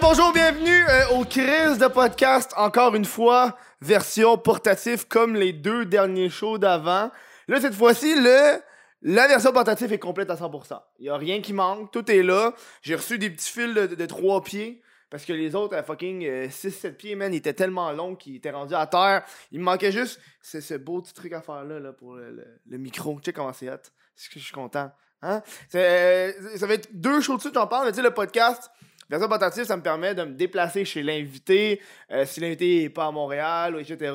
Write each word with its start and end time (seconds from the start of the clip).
Bonjour, 0.00 0.32
bienvenue 0.32 0.84
euh, 0.88 1.08
au 1.18 1.24
Chris 1.24 1.78
de 1.78 1.88
podcast, 1.88 2.52
encore 2.56 2.94
une 2.94 3.04
fois, 3.04 3.56
version 3.80 4.38
portatif 4.38 5.04
comme 5.06 5.34
les 5.34 5.52
deux 5.52 5.86
derniers 5.86 6.30
shows 6.30 6.58
d'avant. 6.58 7.10
Là, 7.48 7.60
cette 7.60 7.74
fois-ci, 7.74 8.14
le, 8.14 8.60
la 9.02 9.26
version 9.26 9.52
portatif 9.52 9.90
est 9.90 9.98
complète 9.98 10.30
à 10.30 10.36
100%. 10.36 10.80
Il 10.98 11.04
n'y 11.04 11.08
a 11.08 11.16
rien 11.16 11.40
qui 11.40 11.52
manque, 11.52 11.90
tout 11.90 12.08
est 12.10 12.22
là. 12.22 12.54
J'ai 12.82 12.94
reçu 12.94 13.18
des 13.18 13.28
petits 13.30 13.50
fils 13.50 13.74
de, 13.74 14.06
3 14.06 14.42
pieds. 14.44 14.82
Parce 15.10 15.24
que 15.24 15.32
les 15.32 15.54
autres, 15.54 15.74
à 15.74 15.82
fucking 15.82 16.46
6-7 16.48 16.92
pieds, 16.92 17.14
man, 17.14 17.32
ils 17.32 17.38
étaient 17.38 17.54
tellement 17.54 17.90
longs 17.92 18.14
qu'ils 18.14 18.36
étaient 18.36 18.50
rendus 18.50 18.74
à 18.74 18.86
terre. 18.86 19.24
Il 19.52 19.58
me 19.58 19.64
manquait 19.64 19.92
juste 19.92 20.20
ce, 20.42 20.60
ce 20.60 20.74
beau 20.74 21.00
petit 21.00 21.14
truc 21.14 21.32
à 21.32 21.40
faire 21.40 21.64
là, 21.64 21.92
pour 21.92 22.14
le, 22.14 22.78
micro. 22.78 23.14
Tu 23.16 23.26
sais 23.26 23.32
comment 23.32 23.52
c'est 23.52 23.68
hot. 23.68 23.74
Est-ce 23.74 24.28
que 24.28 24.38
je 24.38 24.44
suis 24.44 24.54
content? 24.54 24.90
Hein? 25.22 25.42
C'est- 25.68 26.36
ça 26.56 26.66
va 26.66 26.74
être 26.74 26.88
deux 26.92 27.20
shows 27.20 27.36
dessus, 27.36 27.50
j'en 27.52 27.66
parle, 27.66 27.86
mais 27.86 27.92
tu 27.92 27.96
sais, 27.96 28.02
le 28.02 28.12
podcast, 28.12 28.70
version 29.08 29.28
portative, 29.28 29.64
ça 29.64 29.76
me 29.76 29.82
permet 29.82 30.14
de 30.14 30.22
me 30.24 30.32
déplacer 30.32 30.84
chez 30.84 31.02
l'invité, 31.02 31.80
euh, 32.10 32.24
si 32.26 32.40
l'invité 32.40 32.82
n'est 32.82 32.90
pas 32.90 33.06
à 33.06 33.10
Montréal, 33.10 33.76
etc. 33.80 34.12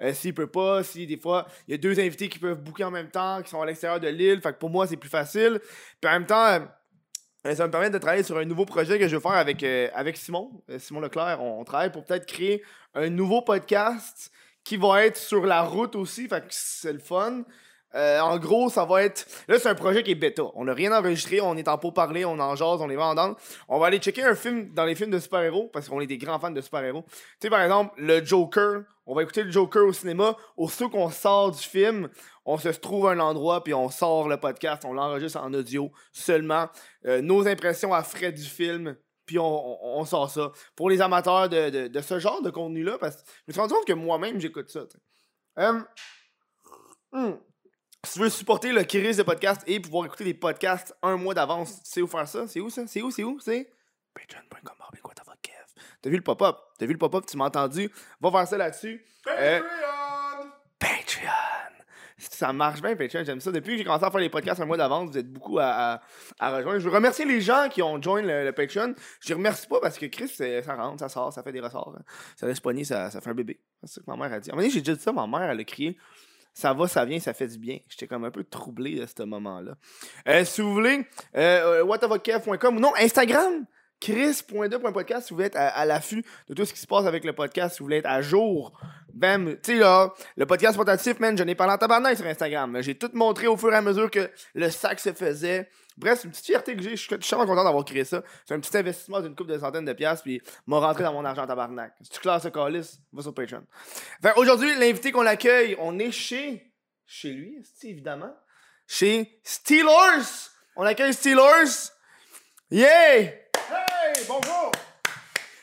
Euh, 0.00 0.12
S'il 0.12 0.34
peut 0.34 0.46
pas, 0.46 0.82
si 0.82 1.06
des 1.06 1.16
fois, 1.16 1.46
il 1.66 1.72
y 1.72 1.74
a 1.74 1.78
deux 1.78 1.98
invités 1.98 2.28
qui 2.28 2.38
peuvent 2.38 2.60
booker 2.60 2.84
en 2.84 2.90
même 2.90 3.10
temps, 3.10 3.42
qui 3.42 3.50
sont 3.50 3.60
à 3.60 3.66
l'extérieur 3.66 4.00
de 4.00 4.08
l'île, 4.08 4.40
fait 4.40 4.52
que 4.52 4.58
pour 4.58 4.70
moi, 4.70 4.86
c'est 4.86 4.96
plus 4.96 5.10
facile. 5.10 5.60
Puis 6.00 6.08
en 6.10 6.12
même 6.14 6.26
temps, 6.26 6.60
euh, 7.46 7.54
ça 7.54 7.66
me 7.66 7.70
permet 7.70 7.90
de 7.90 7.98
travailler 7.98 8.22
sur 8.22 8.38
un 8.38 8.44
nouveau 8.44 8.64
projet 8.64 8.98
que 8.98 9.08
je 9.08 9.16
veux 9.16 9.22
faire 9.22 9.32
avec, 9.32 9.62
euh, 9.62 9.88
avec 9.94 10.16
Simon, 10.16 10.62
Simon 10.78 11.00
Leclerc. 11.00 11.40
On, 11.40 11.60
on 11.60 11.64
travaille 11.64 11.90
pour 11.90 12.04
peut-être 12.04 12.26
créer 12.26 12.62
un 12.94 13.08
nouveau 13.08 13.42
podcast 13.42 14.30
qui 14.64 14.76
va 14.76 15.04
être 15.06 15.16
sur 15.16 15.46
la 15.46 15.62
route 15.62 15.96
aussi, 15.96 16.28
fait 16.28 16.40
que 16.42 16.46
c'est 16.50 16.92
le 16.92 16.98
fun. 16.98 17.42
Euh, 17.94 18.20
en 18.20 18.38
gros, 18.38 18.68
ça 18.68 18.84
va 18.84 19.02
être. 19.02 19.26
Là, 19.48 19.58
c'est 19.58 19.68
un 19.68 19.74
projet 19.74 20.02
qui 20.02 20.10
est 20.10 20.14
bêta. 20.14 20.42
On 20.54 20.64
n'a 20.66 20.74
rien 20.74 20.92
enregistré, 20.92 21.40
on 21.40 21.56
est 21.56 21.68
en 21.68 21.78
pot 21.78 21.90
parler, 21.90 22.24
on 22.24 22.38
en 22.38 22.54
jase, 22.54 22.80
on 22.82 22.90
est 22.90 22.96
vendant. 22.96 23.34
On 23.66 23.78
va 23.78 23.86
aller 23.86 23.98
checker 23.98 24.22
un 24.24 24.34
film 24.34 24.72
dans 24.74 24.84
les 24.84 24.94
films 24.94 25.10
de 25.10 25.18
super-héros 25.18 25.70
parce 25.72 25.88
qu'on 25.88 26.00
est 26.00 26.06
des 26.06 26.18
grands 26.18 26.38
fans 26.38 26.50
de 26.50 26.60
super-héros. 26.60 27.04
Tu 27.08 27.16
sais, 27.42 27.50
par 27.50 27.62
exemple, 27.62 27.94
le 27.96 28.24
Joker. 28.24 28.82
On 29.06 29.14
va 29.14 29.22
écouter 29.22 29.42
le 29.42 29.50
Joker 29.50 29.86
au 29.86 29.92
cinéma. 29.94 30.36
Aussitôt 30.56 30.90
qu'on 30.90 31.08
sort 31.10 31.50
du 31.50 31.62
film, 31.62 32.10
on 32.44 32.58
se 32.58 32.68
trouve 32.68 33.06
à 33.06 33.12
un 33.12 33.20
endroit 33.20 33.64
puis 33.64 33.72
on 33.72 33.88
sort 33.88 34.28
le 34.28 34.36
podcast, 34.36 34.84
on 34.84 34.92
l'enregistre 34.92 35.40
en 35.40 35.52
audio 35.54 35.90
seulement. 36.12 36.68
Euh, 37.06 37.22
nos 37.22 37.48
impressions 37.48 37.94
à 37.94 38.02
frais 38.02 38.32
du 38.32 38.44
film. 38.44 38.96
Puis 39.24 39.38
on, 39.38 40.04
sort 40.06 40.30
ça. 40.30 40.52
Pour 40.74 40.88
les 40.88 41.02
amateurs 41.02 41.50
de, 41.50 41.88
de- 41.88 42.00
ce 42.00 42.18
genre 42.18 42.40
de 42.40 42.48
contenu-là, 42.48 42.96
parce 42.98 43.16
que 43.16 43.22
je 43.26 43.42
me 43.48 43.52
suis 43.52 43.60
rendu 43.60 43.74
compte 43.74 43.84
que 43.84 43.92
moi-même, 43.92 44.40
j'écoute 44.40 44.70
ça. 44.70 44.80
hmm. 47.12 47.34
Si 48.06 48.12
tu 48.12 48.20
veux 48.20 48.28
supporter 48.30 48.72
le 48.72 48.84
Kiris 48.84 49.16
de 49.16 49.24
podcast 49.24 49.62
et 49.66 49.80
pouvoir 49.80 50.06
écouter 50.06 50.22
des 50.22 50.34
podcasts 50.34 50.94
un 51.02 51.16
mois 51.16 51.34
d'avance, 51.34 51.82
tu 51.82 51.90
sais 51.90 52.00
où 52.00 52.06
faire 52.06 52.28
ça? 52.28 52.46
C'est 52.46 52.60
où 52.60 52.70
ça? 52.70 52.86
C'est 52.86 53.02
où? 53.02 53.10
C'est 53.10 53.24
où? 53.24 53.40
C'est 53.40 53.68
patreon.com. 54.14 54.76
Kev? 55.42 55.54
T'as 56.00 56.08
vu 56.10 56.16
le 56.16 56.22
pop-up? 56.22 56.56
T'as 56.78 56.86
vu 56.86 56.92
le 56.92 56.98
pop-up? 56.98 57.24
Tu 57.28 57.36
m'as 57.36 57.46
entendu? 57.46 57.90
Va 58.20 58.30
faire 58.30 58.46
ça 58.46 58.56
là-dessus. 58.56 59.04
Euh, 59.28 59.60
Patreon! 60.78 61.28
Ça 62.18 62.52
marche 62.52 62.80
bien, 62.82 62.94
Patreon, 62.94 63.24
j'aime 63.24 63.40
ça. 63.40 63.50
Depuis 63.50 63.72
que 63.72 63.78
j'ai 63.78 63.84
commencé 63.84 64.04
à 64.04 64.10
faire 64.12 64.20
les 64.20 64.30
podcasts 64.30 64.60
un 64.60 64.64
mois 64.66 64.76
d'avance, 64.76 65.10
vous 65.10 65.18
êtes 65.18 65.32
beaucoup 65.32 65.58
à, 65.58 65.64
à, 65.66 66.00
à 66.38 66.56
rejoindre. 66.56 66.78
Je 66.78 66.88
veux 66.88 66.94
remercier 66.94 67.24
les 67.24 67.40
gens 67.40 67.68
qui 67.68 67.82
ont 67.82 68.00
join 68.00 68.22
le, 68.22 68.44
le 68.44 68.52
Patreon. 68.52 68.94
Je 69.20 69.28
les 69.28 69.34
remercie 69.34 69.66
pas 69.66 69.80
parce 69.80 69.98
que 69.98 70.06
Chris, 70.06 70.28
ça 70.28 70.74
rentre, 70.76 71.00
ça 71.00 71.08
sort, 71.08 71.32
ça 71.32 71.42
fait 71.42 71.52
des 71.52 71.60
ressorts. 71.60 71.94
hein. 71.98 72.02
Ça 72.36 72.46
laisse 72.46 72.60
pogner, 72.60 72.84
ça, 72.84 73.10
ça 73.10 73.20
fait 73.20 73.30
un 73.30 73.34
bébé. 73.34 73.60
C'est 73.82 73.94
ça 73.94 74.00
que 74.02 74.06
ma 74.10 74.16
mère 74.16 74.32
a 74.36 74.38
dit. 74.40 74.50
À 74.50 74.52
un 74.52 74.56
moment 74.56 74.62
donné, 74.62 74.72
j'ai 74.72 74.80
déjà 74.82 74.94
dit 74.94 75.02
ça, 75.02 75.12
ma 75.12 75.26
mère, 75.26 75.50
elle 75.50 75.58
a 75.60 75.64
crié. 75.64 75.98
Ça 76.58 76.72
va, 76.72 76.88
ça 76.88 77.04
vient, 77.04 77.20
ça 77.20 77.34
fait 77.34 77.46
du 77.46 77.56
bien. 77.56 77.78
J'étais 77.88 78.08
comme 78.08 78.24
un 78.24 78.32
peu 78.32 78.42
troublé 78.42 78.96
de 78.96 79.06
ce 79.06 79.22
moment-là. 79.22 79.76
Euh, 80.26 80.44
si 80.44 80.60
vous 80.60 80.72
voulez, 80.72 81.06
euh, 81.36 81.84
whatavokev.com 81.84 82.76
ou 82.76 82.80
non, 82.80 82.92
Instagram, 82.98 83.64
chris.2.podcast 84.00 85.26
si 85.26 85.30
vous 85.30 85.36
voulez 85.36 85.46
être 85.46 85.56
à, 85.56 85.84
l'affût 85.84 86.24
de 86.48 86.54
tout 86.54 86.64
ce 86.64 86.72
qui 86.72 86.80
se 86.80 86.86
passe 86.86 87.06
avec 87.06 87.24
le 87.24 87.32
podcast, 87.32 87.76
si 87.76 87.78
vous 87.80 87.86
voulez 87.86 87.98
être 87.98 88.06
à 88.06 88.22
jour. 88.22 88.78
Bam, 89.12 89.56
tu 89.62 89.72
sais 89.72 89.78
là, 89.78 90.12
le 90.36 90.46
podcast 90.46 90.76
portatif, 90.76 91.18
man, 91.18 91.36
je 91.36 91.42
n'ai 91.42 91.54
parlé 91.54 91.72
en 91.72 91.78
tabarnak 91.78 92.16
sur 92.16 92.26
Instagram. 92.26 92.80
J'ai 92.82 92.94
tout 92.94 93.10
montré 93.14 93.46
au 93.46 93.56
fur 93.56 93.72
et 93.72 93.76
à 93.76 93.82
mesure 93.82 94.10
que 94.10 94.30
le 94.54 94.70
sac 94.70 95.00
se 95.00 95.12
faisait. 95.12 95.68
Bref, 95.96 96.20
c'est 96.20 96.26
une 96.26 96.30
petite 96.30 96.46
fierté 96.46 96.76
que 96.76 96.82
j'ai. 96.82 96.96
Je 96.96 97.02
suis 97.02 97.16
vraiment 97.16 97.46
content 97.46 97.64
d'avoir 97.64 97.84
créé 97.84 98.04
ça. 98.04 98.22
C'est 98.46 98.54
un 98.54 98.60
petit 98.60 98.76
investissement 98.76 99.20
d'une 99.20 99.34
couple 99.34 99.50
de 99.50 99.58
centaines 99.58 99.84
de 99.84 99.92
piastres, 99.92 100.22
puis 100.22 100.40
m'a 100.66 100.78
rentré 100.78 101.02
dans 101.02 101.12
mon 101.12 101.24
argent 101.24 101.42
en 101.42 101.46
tabarnak. 101.46 101.92
Si 102.00 102.10
tu 102.10 102.20
classes 102.20 102.44
ce 102.44 102.48
calice, 102.48 103.00
va 103.12 103.22
sur 103.22 103.34
Patreon. 103.34 103.64
Fait 104.22 104.32
aujourd'hui, 104.36 104.76
l'invité 104.78 105.10
qu'on 105.10 105.26
accueille, 105.26 105.76
on 105.80 105.98
est 105.98 106.12
chez. 106.12 106.72
Chez 107.10 107.32
lui, 107.32 107.64
évidemment? 107.82 108.34
Chez 108.86 109.40
Steelers! 109.42 110.50
On 110.76 110.82
accueille 110.82 111.14
Steelers! 111.14 111.90
Yeah! 112.70 113.47
Hey, 114.18 114.24
bonjour! 114.26 114.72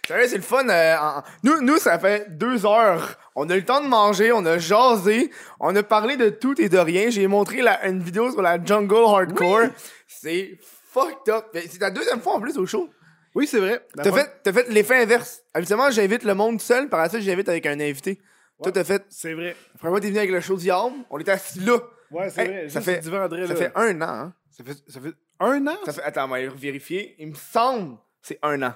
Sérieux, 0.08 0.28
c'est 0.28 0.36
le 0.38 0.42
fun. 0.44 0.70
euh, 0.70 0.96
en- 0.98 1.24
nous, 1.44 1.62
nous, 1.62 1.78
ça 1.78 1.98
fait 2.00 2.28
deux 2.30 2.66
heures. 2.66 3.18
On 3.36 3.50
a 3.50 3.56
eu 3.56 3.60
le 3.60 3.66
temps 3.66 3.82
de 3.82 3.88
manger, 3.88 4.32
on 4.32 4.46
a 4.46 4.58
jasé, 4.60 5.32
on 5.60 5.76
a 5.76 5.84
parlé 5.84 6.16
de 6.16 6.30
tout 6.30 6.60
et 6.62 6.70
de 6.70 6.78
rien. 6.78 7.10
J'ai 7.10 7.28
montré 7.28 7.62
la, 7.62 7.86
une 7.88 8.02
vidéo 8.02 8.32
sur 8.32 8.42
la 8.42 8.64
jungle 8.64 8.96
hardcore. 8.96 9.68
C'est 10.08 10.58
fucked 10.92 11.34
up. 11.34 11.48
Mais 11.54 11.64
C'est 11.70 11.80
ta 11.80 11.90
deuxième 11.90 12.22
fois 12.22 12.36
en 12.36 12.40
plus 12.40 12.58
au 12.58 12.66
show. 12.66 12.90
Oui, 13.34 13.48
c'est 13.48 13.60
vrai. 13.60 13.86
T'as 13.96 14.12
fait, 14.12 14.32
t'as 14.44 14.54
fait 14.54 14.70
l'effet 14.70 15.02
inverse. 15.04 15.42
Habituellement, 15.54 15.90
j'invite 15.92 16.24
le 16.24 16.34
monde 16.36 16.62
seul, 16.62 16.88
par 16.88 17.02
la 17.02 17.10
suite, 17.10 17.22
j'invite 17.24 17.50
avec 17.50 17.66
un 17.66 17.80
invité. 17.80 18.22
Toi, 18.64 18.72
t'as 18.72 18.84
fait. 18.86 19.04
C'est 19.10 19.34
vrai. 19.34 19.56
Premièrement, 19.80 20.00
t'es 20.00 20.08
venu 20.08 20.20
avec 20.20 20.32
le 20.32 20.40
show 20.40 20.56
d'Yarm. 20.56 20.94
On 21.10 21.20
était 21.20 21.32
assis 21.32 21.60
là. 21.60 21.78
Ouais, 22.12 22.30
c'est 22.30 22.42
Hey, 22.44 22.48
vrai. 22.48 22.70
ça 22.70 22.80
Juste 22.80 22.86
fait- 22.94 23.00
du 23.02 23.10
Vendredi, 23.10 23.48
Ça 23.48 23.54
là. 23.54 23.60
fait 23.60 23.72
un 23.76 24.02
an, 24.02 24.08
hein. 24.08 24.34
Ça 24.52 24.64
fait, 24.64 24.78
ça 24.88 25.02
fait 25.02 25.14
un 25.42 25.68
an? 25.68 25.76
Ça 25.84 25.92
fait, 25.92 26.04
attends, 26.04 26.26
on 26.26 26.28
va 26.30 26.38
vérifier. 26.56 27.16
Il 27.20 27.28
me 27.32 27.36
semble 27.36 27.98
c'est 28.26 28.40
un 28.42 28.62
an. 28.64 28.74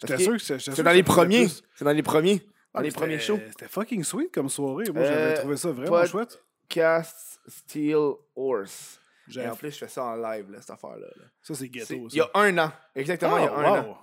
J'étais 0.00 0.18
sûr 0.22 0.32
que 0.34 0.38
c'est- 0.58 0.82
dans 0.82 0.92
les 0.92 1.02
premiers. 1.02 1.48
C'est 1.74 1.84
dans 1.84 1.92
les 1.92 2.02
premiers. 2.02 2.38
Dans 2.74 2.80
Ah, 2.80 2.82
les 2.82 2.90
premiers 2.90 3.18
shows. 3.18 3.40
C'était 3.48 3.66
fucking 3.68 4.04
sweet 4.04 4.30
comme 4.32 4.48
soirée. 4.48 4.84
Moi, 4.92 5.02
Euh, 5.02 5.06
j'avais 5.08 5.34
trouvé 5.38 5.56
ça 5.56 5.70
vraiment 5.72 6.04
chouette. 6.06 6.42
Cast 6.68 7.40
Steel 7.48 7.96
Horse. 8.36 9.00
Et 9.34 9.46
en 9.48 9.56
plus, 9.56 9.70
je 9.72 9.78
fais 9.78 9.88
ça 9.88 10.04
en 10.04 10.16
live, 10.16 10.50
là, 10.50 10.58
cette 10.60 10.70
affaire-là. 10.70 11.06
là. 11.16 11.24
Ça, 11.42 11.54
c'est 11.54 11.68
ghetto. 11.68 11.94
Il 11.94 12.10
ça. 12.10 12.16
y 12.16 12.20
a 12.20 12.30
un 12.34 12.58
an. 12.58 12.72
Exactement, 12.94 13.38
il 13.38 13.44
y 13.44 13.46
a 13.46 13.52
Ah, 13.54 13.60
un 13.60 13.82
wow. 13.82 13.90
an. 13.90 13.98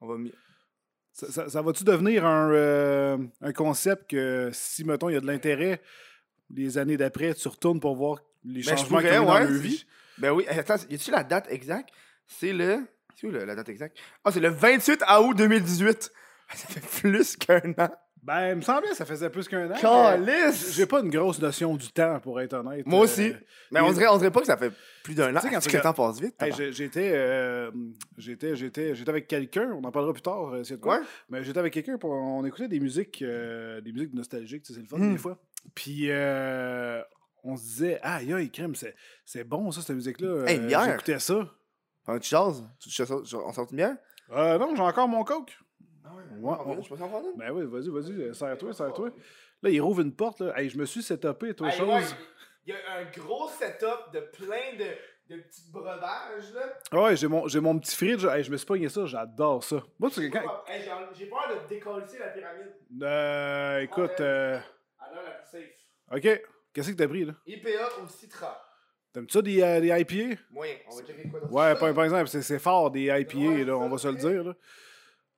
On 0.00 0.06
va 0.08 0.18
mi- 0.18 0.34
Ça, 1.12 1.30
ça- 1.32 1.48
ça 1.48 1.62
va-tu 1.62 1.82
devenir 1.84 2.24
un, 2.26 2.50
euh, 2.52 3.18
un 3.40 3.52
concept 3.52 4.10
que 4.10 4.50
si, 4.52 4.84
mettons, 4.84 5.08
il 5.08 5.14
y 5.14 5.16
a 5.16 5.20
de 5.20 5.26
l'intérêt, 5.26 5.80
les 6.50 6.76
années 6.78 6.96
d'après, 6.96 7.34
tu 7.34 7.48
retournes 7.48 7.80
pour 7.80 7.96
voir 7.96 8.18
les 8.44 8.62
Ben, 8.62 8.76
changements 8.76 8.98
qu'il 8.98 9.08
y 9.08 9.10
a 9.10 9.22
eu 9.22 9.24
dans 9.24 9.32
ouais. 9.34 9.40
leur 9.40 9.50
vie? 9.50 9.84
Ben 10.18 10.30
oui, 10.32 10.46
attends, 10.48 10.76
y 10.88 10.94
a-tu 10.94 11.10
la 11.10 11.24
date 11.24 11.46
exacte? 11.50 11.90
C'est 12.26 12.52
le. 12.52 12.86
C'est 13.20 13.26
où 13.26 13.30
le- 13.30 13.44
la 13.44 13.54
date 13.56 13.68
exacte? 13.68 13.96
Ah, 14.24 14.30
c'est 14.30 14.40
le 14.40 14.48
28 14.50 15.02
août 15.20 15.34
2018. 15.36 16.12
Ça 16.54 16.68
fait 16.68 17.00
plus 17.00 17.36
qu'un 17.36 17.60
an. 17.78 17.88
Ben, 18.22 18.50
il 18.50 18.56
me 18.56 18.60
semblait 18.62 18.88
que 18.90 18.96
ça 18.96 19.06
faisait 19.06 19.30
plus 19.30 19.46
qu'un 19.48 19.66
an. 19.70 19.74
mais 19.74 19.80
Calice! 19.80 20.74
J'ai 20.74 20.86
pas 20.86 21.00
une 21.00 21.08
grosse 21.08 21.40
notion 21.40 21.76
du 21.76 21.88
temps, 21.92 22.18
pour 22.20 22.40
être 22.40 22.54
honnête. 22.54 22.84
Moi 22.84 23.00
Euh, 23.00 23.02
aussi. 23.04 23.32
Mais 23.70 23.80
on 23.80 23.92
dirait, 23.92 24.08
on 24.08 24.18
dirait 24.18 24.30
pas 24.32 24.40
que 24.40 24.46
ça 24.46 24.56
fait 24.56 24.72
plus 25.04 25.14
d'un 25.14 25.34
an. 25.36 25.40
Tu 25.40 25.46
sais, 25.46 25.50
quand 25.52 25.58
Est-ce 25.58 25.66
tu 25.66 25.72
que 25.72 25.76
le 25.76 25.82
temps 25.82 25.92
passe 25.94 26.20
vite? 26.20 26.34
Hey, 26.40 26.50
tabarnak? 26.50 26.58
j'ai- 26.58 26.72
j'étais, 26.72 27.10
euh, 27.14 27.70
j'étais, 28.18 28.56
j'étais, 28.56 28.94
j'étais 28.94 29.08
avec 29.10 29.28
quelqu'un, 29.28 29.70
on 29.72 29.84
en 29.84 29.92
parlera 29.92 30.12
plus 30.12 30.22
tard, 30.22 30.48
euh, 30.52 30.64
s'il 30.64 30.72
y 30.72 30.74
a 30.74 30.76
de 30.78 30.82
quoi. 30.82 30.98
Ouais? 30.98 31.04
Mais 31.30 31.44
j'étais 31.44 31.58
avec 31.60 31.72
quelqu'un, 31.72 31.96
pour 31.96 32.10
on 32.10 32.44
écoutait 32.44 32.68
des 32.68 32.80
musiques, 32.80 33.22
euh, 33.22 33.80
des 33.80 33.92
musiques 33.92 34.12
nostalgiques, 34.14 34.62
tu 34.64 34.72
sais, 34.72 34.80
c'est 34.80 34.82
le 34.82 34.88
fun 34.88 34.98
Mm. 34.98 35.12
des 35.12 35.18
fois. 35.18 35.38
Puis 35.74 36.06
euh, 36.10 37.00
on 37.44 37.56
se 37.56 37.62
disait, 37.62 38.00
ah, 38.02 38.16
aïe, 38.16 38.50
crème, 38.50 38.74
c'est, 38.74 38.94
c'est 39.24 39.44
bon 39.44 39.70
ça, 39.70 39.80
cette 39.80 39.94
musique-là. 39.94 40.44
Hey, 40.46 40.58
Euh, 40.58 40.66
bière. 40.66 40.84
J'écoutais 40.84 41.18
ça. 41.20 41.48
Pendant 42.08 42.20
que 42.20 42.24
tu 42.24 42.30
jases, 42.30 42.64
tu, 42.80 42.88
tu- 42.88 43.36
on 43.36 43.52
sort 43.52 43.66
une 43.70 43.76
bière? 43.76 43.96
Euh, 44.30 44.56
non, 44.56 44.74
j'ai 44.74 44.80
encore 44.80 45.06
mon 45.08 45.24
coke. 45.24 45.58
Ah 46.02 46.08
ouais, 46.14 46.22
Ouais, 46.40 46.56
on- 46.64 46.80
je 46.80 46.88
peux 46.88 46.96
s'en 46.96 47.06
prendre? 47.06 47.36
Ben 47.36 47.50
oui, 47.50 47.66
vas-y, 47.66 47.90
vas-y, 47.90 48.22
euh, 48.22 48.32
serre-toi, 48.32 48.72
serre-toi. 48.72 49.10
Là, 49.62 49.68
il 49.68 49.78
rouvre 49.82 50.00
une 50.00 50.14
porte, 50.14 50.40
là. 50.40 50.58
Hey, 50.58 50.70
je 50.70 50.78
me 50.78 50.86
suis 50.86 51.02
setupé, 51.02 51.52
toi, 51.54 51.68
Hey, 51.68 51.76
chose. 51.76 51.86
ouais, 51.90 52.18
Il 52.64 52.72
y 52.72 52.72
a 52.72 52.98
un 53.00 53.04
gros 53.10 53.46
setup 53.50 54.10
de 54.14 54.20
plein 54.20 54.74
de, 54.78 55.34
de 55.36 55.42
petits 55.42 55.70
breuvages, 55.70 56.50
là. 56.54 56.78
Ah 56.92 57.02
Ouais, 57.02 57.14
j'ai 57.16 57.26
mon, 57.28 57.46
j'ai 57.46 57.60
mon 57.60 57.78
petit 57.78 57.94
fridge. 57.94 58.24
Hey, 58.24 58.42
je 58.42 58.50
me 58.50 58.56
suis 58.56 58.66
pogné 58.66 58.88
ça, 58.88 59.04
j'adore 59.04 59.62
ça. 59.62 59.76
Moi, 59.98 60.08
parce 60.08 60.16
que 60.16 60.28
quand. 60.28 60.62
Hey, 60.66 60.80
j'ai- 60.84 60.90
J'ai 61.14 61.26
peur 61.26 61.46
de 61.50 61.68
décoller 61.68 62.06
la 62.18 62.28
pyramide. 62.28 62.74
Euh, 63.02 63.80
écoute, 63.80 64.18
euh, 64.20 64.58
l'heure 65.12 65.22
la 65.24 65.30
plus 65.32 65.50
safe. 65.50 65.76
ok. 66.10 66.42
Qu'est-ce 66.72 66.90
que 66.92 66.96
t'as 66.96 67.08
pris, 67.08 67.26
là? 67.26 67.34
IPA 67.46 68.02
au 68.02 68.06
citra. 68.08 68.64
T'aimes-tu 69.12 69.32
ça 69.32 69.42
des, 69.42 69.62
euh, 69.62 69.80
des 69.80 69.88
IPA? 69.88 70.40
Moyen, 70.50 70.74
on 70.90 70.96
va 70.96 71.02
checker 71.02 71.28
quoi. 71.28 71.40
Ouais, 71.50 71.74
par, 71.78 71.94
par 71.94 72.04
exemple, 72.04 72.28
c'est, 72.28 72.42
c'est 72.42 72.58
fort 72.58 72.90
des 72.90 73.04
IPA, 73.06 73.38
Ouais, 73.38 73.64
là, 73.64 73.76
on 73.76 73.88
va 73.88 73.98
se 73.98 74.08
le 74.08 74.16
dire. 74.16 74.44
Là. 74.44 74.54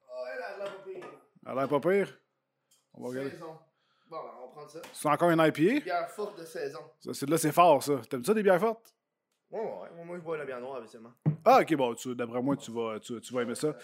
Ah, 0.09 0.13
elle 0.35 0.43
a 0.43 0.65
l'air 0.65 0.73
pas 0.77 0.83
pire. 0.85 1.07
Elle 1.47 1.53
a 1.53 1.55
l'air 1.55 1.69
pas 1.69 1.81
pire. 1.81 2.19
On 2.95 3.03
va 3.03 3.09
regarder. 3.11 3.31
Saison. 3.31 3.59
Bon, 4.09 4.17
ben, 4.17 4.31
on 4.39 4.47
va 4.47 4.53
prendre 4.53 4.71
ça. 4.71 4.81
C'est 4.93 5.09
encore 5.09 5.31
une 5.31 5.39
IPA? 5.41 5.81
Bière 5.85 6.11
forte 6.11 6.39
de 6.41 6.45
saison. 6.45 6.81
Ça, 6.99 7.15
c'est, 7.15 7.29
là, 7.29 7.39
c'est 7.39 7.53
fort, 7.53 7.83
ça. 7.83 8.01
T'aimes 8.11 8.25
ça 8.25 8.35
des 8.35 8.43
bières 8.43 8.61
fortes? 8.61 8.93
Ouais, 9.51 9.59
ouais, 9.59 10.05
moi 10.05 10.17
je 10.17 10.23
bois 10.23 10.39
la 10.39 10.45
bière 10.45 10.61
noire 10.61 10.77
habituellement. 10.77 11.11
Ah, 11.45 11.61
ok, 11.63 11.75
bon, 11.75 11.95
d'après 12.15 12.41
moi, 12.41 12.57
tu 12.57 12.71
vas, 12.71 13.01
tu, 13.01 13.21
tu 13.21 13.35
vas 13.35 13.43
aimer 13.43 13.57
ça. 13.57 13.75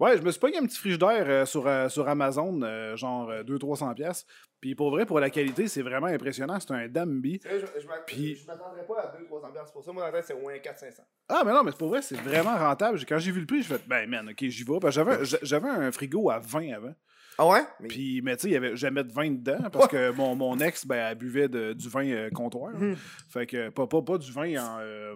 Ouais, 0.00 0.16
je 0.16 0.22
me 0.22 0.30
suis 0.32 0.40
pogné 0.40 0.58
un 0.58 0.66
petit 0.66 0.78
frigidaire 0.78 1.24
euh, 1.28 1.44
sur, 1.44 1.64
euh, 1.66 1.88
sur 1.88 2.08
Amazon, 2.08 2.60
euh, 2.62 2.96
genre 2.96 3.30
200-300$. 3.44 3.94
pièces 3.94 4.26
Puis 4.60 4.74
pour 4.74 4.90
vrai, 4.90 5.06
pour 5.06 5.20
la 5.20 5.30
qualité, 5.30 5.68
c'est 5.68 5.82
vraiment 5.82 6.08
impressionnant. 6.08 6.58
C'est 6.58 6.72
un 6.72 6.88
Dambi. 6.88 7.40
Je, 7.44 7.66
je 7.80 8.46
m'attendrais 8.46 8.84
pas 8.84 9.00
à 9.00 9.16
200-300 9.16 9.52
piastres 9.52 9.72
pour 9.72 9.84
ça. 9.84 9.92
Moi, 9.92 10.02
dans 10.02 10.10
la 10.10 10.12
tête, 10.12 10.26
c'est 10.26 10.34
au 10.34 10.40
moins 10.40 10.54
400-500. 10.54 11.02
Ah, 11.28 11.42
mais 11.46 11.52
non, 11.52 11.62
mais 11.62 11.72
pour 11.72 11.88
vrai, 11.88 12.02
c'est 12.02 12.16
vraiment 12.16 12.56
rentable. 12.56 12.98
Quand 13.08 13.18
j'ai 13.18 13.30
vu 13.30 13.40
le 13.40 13.46
prix, 13.46 13.62
je 13.62 13.74
fait, 13.74 13.86
ben, 13.86 14.08
man, 14.10 14.28
ok, 14.30 14.48
j'y 14.48 14.64
vais. 14.64 14.78
J'avais 15.42 15.68
un 15.68 15.92
frigo 15.92 16.30
à 16.30 16.40
20 16.40 16.72
avant. 16.72 16.94
Ah 17.38 17.46
ouais? 17.48 17.60
Mais... 17.80 17.88
Puis, 17.88 18.20
mais 18.22 18.36
tu 18.36 18.42
sais, 18.42 18.48
il 18.48 18.52
y 18.52 18.56
avait 18.56 18.76
jamais 18.76 19.02
de 19.04 19.12
vin 19.12 19.30
dedans 19.30 19.68
parce 19.72 19.88
que 19.88 20.10
mon, 20.12 20.34
mon 20.36 20.58
ex, 20.58 20.86
ben, 20.86 20.96
elle 21.10 21.16
buvait 21.18 21.48
de- 21.48 21.72
du 21.72 21.88
vin 21.88 22.06
euh, 22.06 22.30
comptoir. 22.30 22.72
Mhm. 22.74 22.96
Fait 23.30 23.46
que, 23.46 23.70
pas, 23.70 23.86
pas, 23.86 24.02
pas 24.02 24.18
du 24.18 24.30
vin 24.32 24.56
en. 24.62 24.78
euh, 24.80 25.14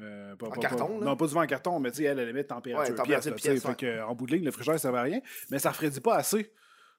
euh, 0.00 0.34
pas- 0.36 0.46
En 0.46 0.50
pas- 0.50 0.60
carton, 0.60 0.98
là? 0.98 1.06
Non, 1.06 1.16
pas 1.16 1.26
du 1.26 1.34
vin 1.34 1.42
en 1.42 1.46
carton, 1.46 1.78
mais 1.78 1.90
tu 1.90 1.98
sais, 1.98 2.04
elle, 2.04 2.18
elle 2.18 2.28
aimait 2.28 2.44
température 2.44 2.90
Ouais, 2.90 2.96
température 2.96 3.34
pièce. 3.34 3.62
Fait 3.64 3.76
que, 3.76 4.02
en 4.02 4.14
bout 4.14 4.26
de 4.26 4.32
ligne, 4.34 4.44
le 4.44 4.50
frigidaire, 4.50 4.78
ça 4.78 4.82
servait 4.82 4.98
à 4.98 5.02
rien. 5.02 5.20
Mais 5.50 5.58
ça 5.58 5.70
refroidit 5.70 6.00
pas 6.00 6.16
assez. 6.16 6.50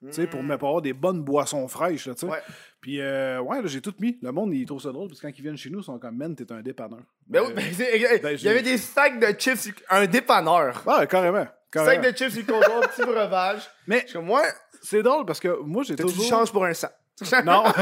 Tu 0.06 0.12
sais, 0.12 0.28
pour 0.28 0.44
Mm. 0.44 0.48
me 0.48 0.58
pas 0.58 0.68
avoir 0.68 0.82
des 0.82 0.92
bonnes 0.92 1.22
boissons 1.24 1.66
fraîches, 1.70 2.08
là, 2.08 2.14
tu 2.14 2.22
sais. 2.22 2.26
Ouais. 2.32 2.40
Puis, 2.82 3.00
euh, 3.00 3.40
ouais, 3.42 3.62
là, 3.62 3.68
j'ai 3.68 3.80
tout 3.80 3.94
mis. 4.00 4.20
Le 4.22 4.34
monde, 4.34 4.54
il 4.54 4.66
trouve 4.66 4.82
ça 4.82 4.92
drôle, 4.92 5.08
parce 5.08 5.22
que 5.22 5.28
quand 5.28 5.34
ils 5.38 5.42
viennent 5.42 5.56
chez 5.56 5.70
nous, 5.70 5.80
ils 5.80 5.84
sont 5.86 5.98
comme, 5.98 6.18
man, 6.18 6.36
t'es 6.36 6.52
un 6.52 6.62
dépanneur. 6.62 7.00
Ben 7.26 7.40
Euh, 7.42 7.48
oui, 7.48 7.54
ben, 7.78 8.20
ben, 8.22 8.36
il 8.38 8.44
y 8.44 8.50
avait 8.50 8.62
des 8.62 8.78
sacs 8.78 9.18
de 9.18 9.28
chips, 9.40 9.74
un 9.90 10.06
dépanneur. 10.06 10.84
Ouais, 10.86 11.08
carrément. 11.08 11.48
Sac 11.74 12.02
de 12.02 12.12
chips 12.18 12.36
le 12.36 12.44
comptoir, 12.44 12.81
petit 12.90 13.02
breuvage. 13.02 13.62
Mais 13.88 14.06
ouais, 14.16 14.42
c'est 14.81 15.02
drôle 15.04 15.25
parce 15.25 15.40
que 15.40 15.60
moi, 15.62 15.84
j'ai 15.84 15.96
tu 15.96 16.04
toujours. 16.04 16.25
changes 16.25 16.52
pour 16.52 16.66
un 16.66 16.74
sang. 16.74 16.90
Non, 17.46 17.64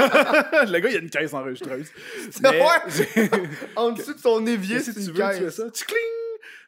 le 0.67 0.79
gars, 0.79 0.89
il 0.89 0.95
a 0.97 0.99
une 0.99 1.09
caisse 1.09 1.33
enregistreuse. 1.33 1.89
C'est 2.31 2.41
Mais 2.41 2.59
j'ai- 2.89 3.29
En 3.77 3.91
dessous 3.91 4.13
de 4.13 4.19
son 4.19 4.45
évier, 4.45 4.79
si 4.81 4.93
tu 4.93 4.99
veux, 4.99 5.13
tu 5.13 5.19
fais 5.43 5.51
ça? 5.51 5.71
Tu 5.71 5.85
cling! 5.85 5.97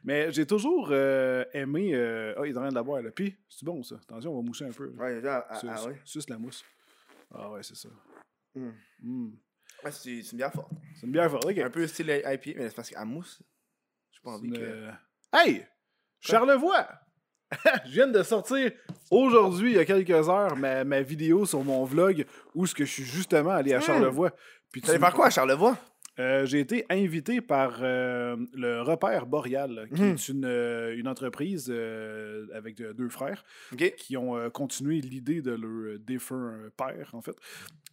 Mais 0.05 0.31
j'ai 0.31 0.45
toujours 0.45 0.87
euh, 0.91 1.43
aimé. 1.53 1.91
euh, 1.93 2.33
Ah, 2.37 2.41
il 2.45 2.51
est 2.53 2.57
en 2.57 2.61
train 2.61 2.69
de 2.69 2.75
la 2.75 2.83
boire, 2.83 3.01
là. 3.01 3.11
Puis, 3.11 3.35
c'est 3.49 3.65
bon, 3.65 3.83
ça. 3.83 3.95
Attention, 4.03 4.31
on 4.31 4.37
va 4.37 4.41
mousser 4.41 4.63
un 4.65 4.71
peu. 4.71 4.87
Ouais, 4.97 5.19
là, 5.21 5.45
ah, 5.49 5.59
ah 5.67 5.85
ouais. 5.87 6.01
suce 6.05 6.29
la 6.29 6.37
mousse. 6.37 6.63
Ah, 7.33 7.49
ouais, 7.51 7.63
c'est 7.63 7.75
ça. 7.75 7.89
Mm. 8.55 8.69
Mm. 9.01 9.31
Ouais, 9.83 9.91
c'est 9.91 10.11
une 10.31 10.37
bière 10.37 10.53
forte. 10.53 10.71
C'est 10.99 11.05
une 11.05 11.11
bière 11.11 11.29
forte. 11.29 11.45
ok. 11.45 11.57
Un 11.57 11.69
peu 11.69 11.85
style 11.85 12.09
IPA, 12.25 12.51
mais 12.57 12.69
c'est 12.69 12.75
parce 12.75 12.89
qu'à 12.89 13.03
mousse, 13.03 13.41
j'ai 14.11 14.19
pas 14.23 14.31
envie 14.31 14.47
une, 14.47 14.57
que. 14.57 14.61
euh, 14.63 14.91
Hey! 15.33 15.65
Charlevoix! 16.21 16.87
Je 17.85 17.91
viens 17.91 18.07
de 18.07 18.23
sortir 18.23 18.71
aujourd'hui, 19.11 19.71
il 19.71 19.75
y 19.77 19.79
a 19.79 19.85
quelques 19.85 20.29
heures, 20.29 20.55
ma, 20.55 20.83
ma 20.83 21.01
vidéo 21.01 21.45
sur 21.45 21.63
mon 21.63 21.83
vlog 21.85 22.25
où 22.55 22.65
ce 22.65 22.73
que 22.75 22.85
je 22.85 22.91
suis 22.91 23.03
justement 23.03 23.51
allé 23.51 23.73
à 23.73 23.79
Hmm. 23.79 23.81
Charlevoix. 23.81 24.31
Puis 24.71 24.81
Tu 24.81 24.87
faire 24.87 25.13
quoi 25.13 25.27
à 25.27 25.29
Charlevoix? 25.29 25.77
Euh, 26.19 26.45
j'ai 26.45 26.59
été 26.59 26.85
invité 26.91 27.41
par 27.41 27.79
euh, 27.81 28.35
le 28.53 28.81
Repère 28.81 29.25
Boréal, 29.25 29.87
qui 29.95 30.01
Mhm. 30.03 30.13
est 30.13 30.29
une, 30.29 30.45
euh, 30.45 30.95
une 30.95 31.07
entreprise 31.07 31.73
avec 32.53 32.75
de- 32.77 32.93
deux 32.93 33.09
frères 33.09 33.43
qui 33.97 34.15
ont 34.17 34.49
continué 34.51 35.01
l'idée 35.01 35.41
de 35.41 35.51
leur 35.51 35.97
défunt 35.99 36.53
père, 36.77 37.09
en 37.13 37.21
fait. 37.21 37.35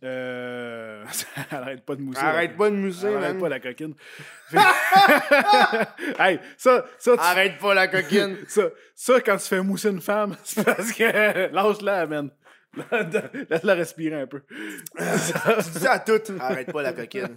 Arrête 1.50 1.84
pas 1.84 1.94
de 1.96 2.00
mousser. 2.02 2.20
Arrête 2.22 2.56
pas 2.56 2.70
de 2.70 2.75
mousser, 2.76 3.14
Arrête 3.14 3.38
pas 3.38 3.49
la 3.49 3.61
coquine. 3.61 3.94
hey, 6.19 6.38
ça, 6.56 6.84
ça, 6.99 7.12
tu- 7.17 7.22
Arrête 7.22 7.58
pas 7.58 7.75
la 7.75 7.88
coquine. 7.88 8.37
ça, 8.49 8.62
ça, 8.94 9.20
quand 9.20 9.37
tu 9.37 9.46
fais 9.46 9.62
mousser 9.62 9.90
une 9.90 10.00
femme, 10.00 10.37
c'est 10.44 10.64
parce 10.64 10.93
que 10.93 11.52
lâche-la, 11.55 12.06
man. 12.06 12.31
Laisse-la 13.50 13.75
respirer 13.75 14.20
un 14.20 14.26
peu. 14.26 14.43
tu 14.96 15.78
dis 15.78 15.87
à 15.87 15.99
tout. 15.99 16.20
Arrête 16.38 16.72
pas 16.72 16.82
la 16.82 16.93
coquine. 16.93 17.34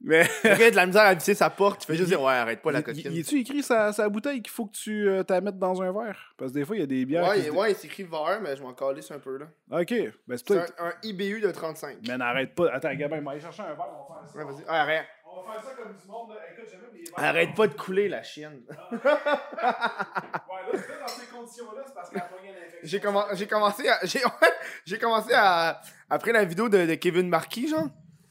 Mais. 0.00 0.28
A 0.44 0.70
de 0.70 0.76
la 0.76 0.86
misère 0.86 1.02
à 1.02 1.14
visser 1.14 1.34
sa 1.34 1.50
porte, 1.50 1.80
tu 1.80 1.86
fais 1.86 1.96
juste 1.96 2.08
dire 2.08 2.22
ouais, 2.22 2.32
arrête 2.32 2.62
pas 2.62 2.70
la 2.70 2.82
coquine. 2.82 3.12
Y, 3.12 3.24
tu 3.24 3.40
écrit 3.40 3.62
sa, 3.62 3.92
sa 3.92 4.08
bouteille 4.08 4.40
qu'il 4.40 4.52
faut 4.52 4.66
que 4.66 4.76
tu 4.76 5.08
euh, 5.08 5.24
t'as 5.24 5.40
mettre 5.40 5.58
dans 5.58 5.82
un 5.82 5.92
verre? 5.92 6.34
Parce 6.36 6.52
que 6.52 6.58
des 6.58 6.64
fois, 6.64 6.76
il 6.76 6.80
y 6.80 6.82
a 6.82 6.86
des 6.86 7.04
bières. 7.04 7.26
Ouais, 7.54 7.72
il 7.72 7.76
s'écrit 7.76 8.04
verre, 8.04 8.40
mais 8.40 8.56
je 8.56 8.62
m'en 8.62 8.72
calisse 8.72 9.10
un 9.10 9.18
peu 9.18 9.38
là. 9.38 9.46
Ok, 9.70 9.92
ben 10.28 10.38
c'est 10.38 10.56
un, 10.56 10.66
un 10.78 10.92
IBU 11.02 11.40
de 11.40 11.50
35. 11.50 11.98
Mais 12.06 12.16
n'arrête 12.16 12.54
pas. 12.54 12.70
Attends, 12.72 12.94
Gabin, 12.94 13.18
on 13.18 13.22
va 13.22 13.32
aller 13.32 13.40
chercher 13.40 13.62
un 13.62 13.74
verre, 13.74 13.88
on 13.88 14.12
va 14.12 14.20
faire 14.20 14.28
ça. 14.32 14.38
Ouais, 14.38 14.44
vas-y. 14.44 14.64
Ah, 14.68 14.82
arrête. 14.82 15.06
On 15.36 15.42
va 15.46 15.52
faire 15.54 15.62
ça 15.64 15.70
comme 15.76 15.92
du 15.94 16.06
monde, 16.08 16.30
là. 16.30 16.36
Écoute, 16.52 16.64
j'ai 16.70 16.76
même 16.78 16.90
les 16.94 17.02
verres. 17.04 17.24
Arrête 17.24 17.54
pas 17.54 17.66
de 17.66 17.74
couler 17.74 18.08
la 18.08 18.22
chienne. 18.22 18.62
Ouais, 18.90 20.72
là, 20.72 20.78
fais 20.78 21.00
dans 21.00 21.08
ces 21.08 21.26
conditions-là, 21.26 21.82
c'est 21.86 21.94
parce 21.94 22.10
qu'elle 22.10 22.20
a 22.20 22.24
pogné 22.24 22.48
l'infection. 22.52 22.80
J'ai 22.82 22.98
commen- 23.00 23.26
j'ai 23.34 23.46
commencé 23.46 23.88
à. 23.88 23.98
J'ai 24.84 24.98
commencé 24.98 25.32
à. 25.34 25.80
Après 26.10 26.32
la 26.32 26.44
vidéo 26.44 26.68
de, 26.68 26.86
de 26.86 26.94
Kevin 26.94 27.28
Marquis, 27.28 27.68
genre. 27.68 27.86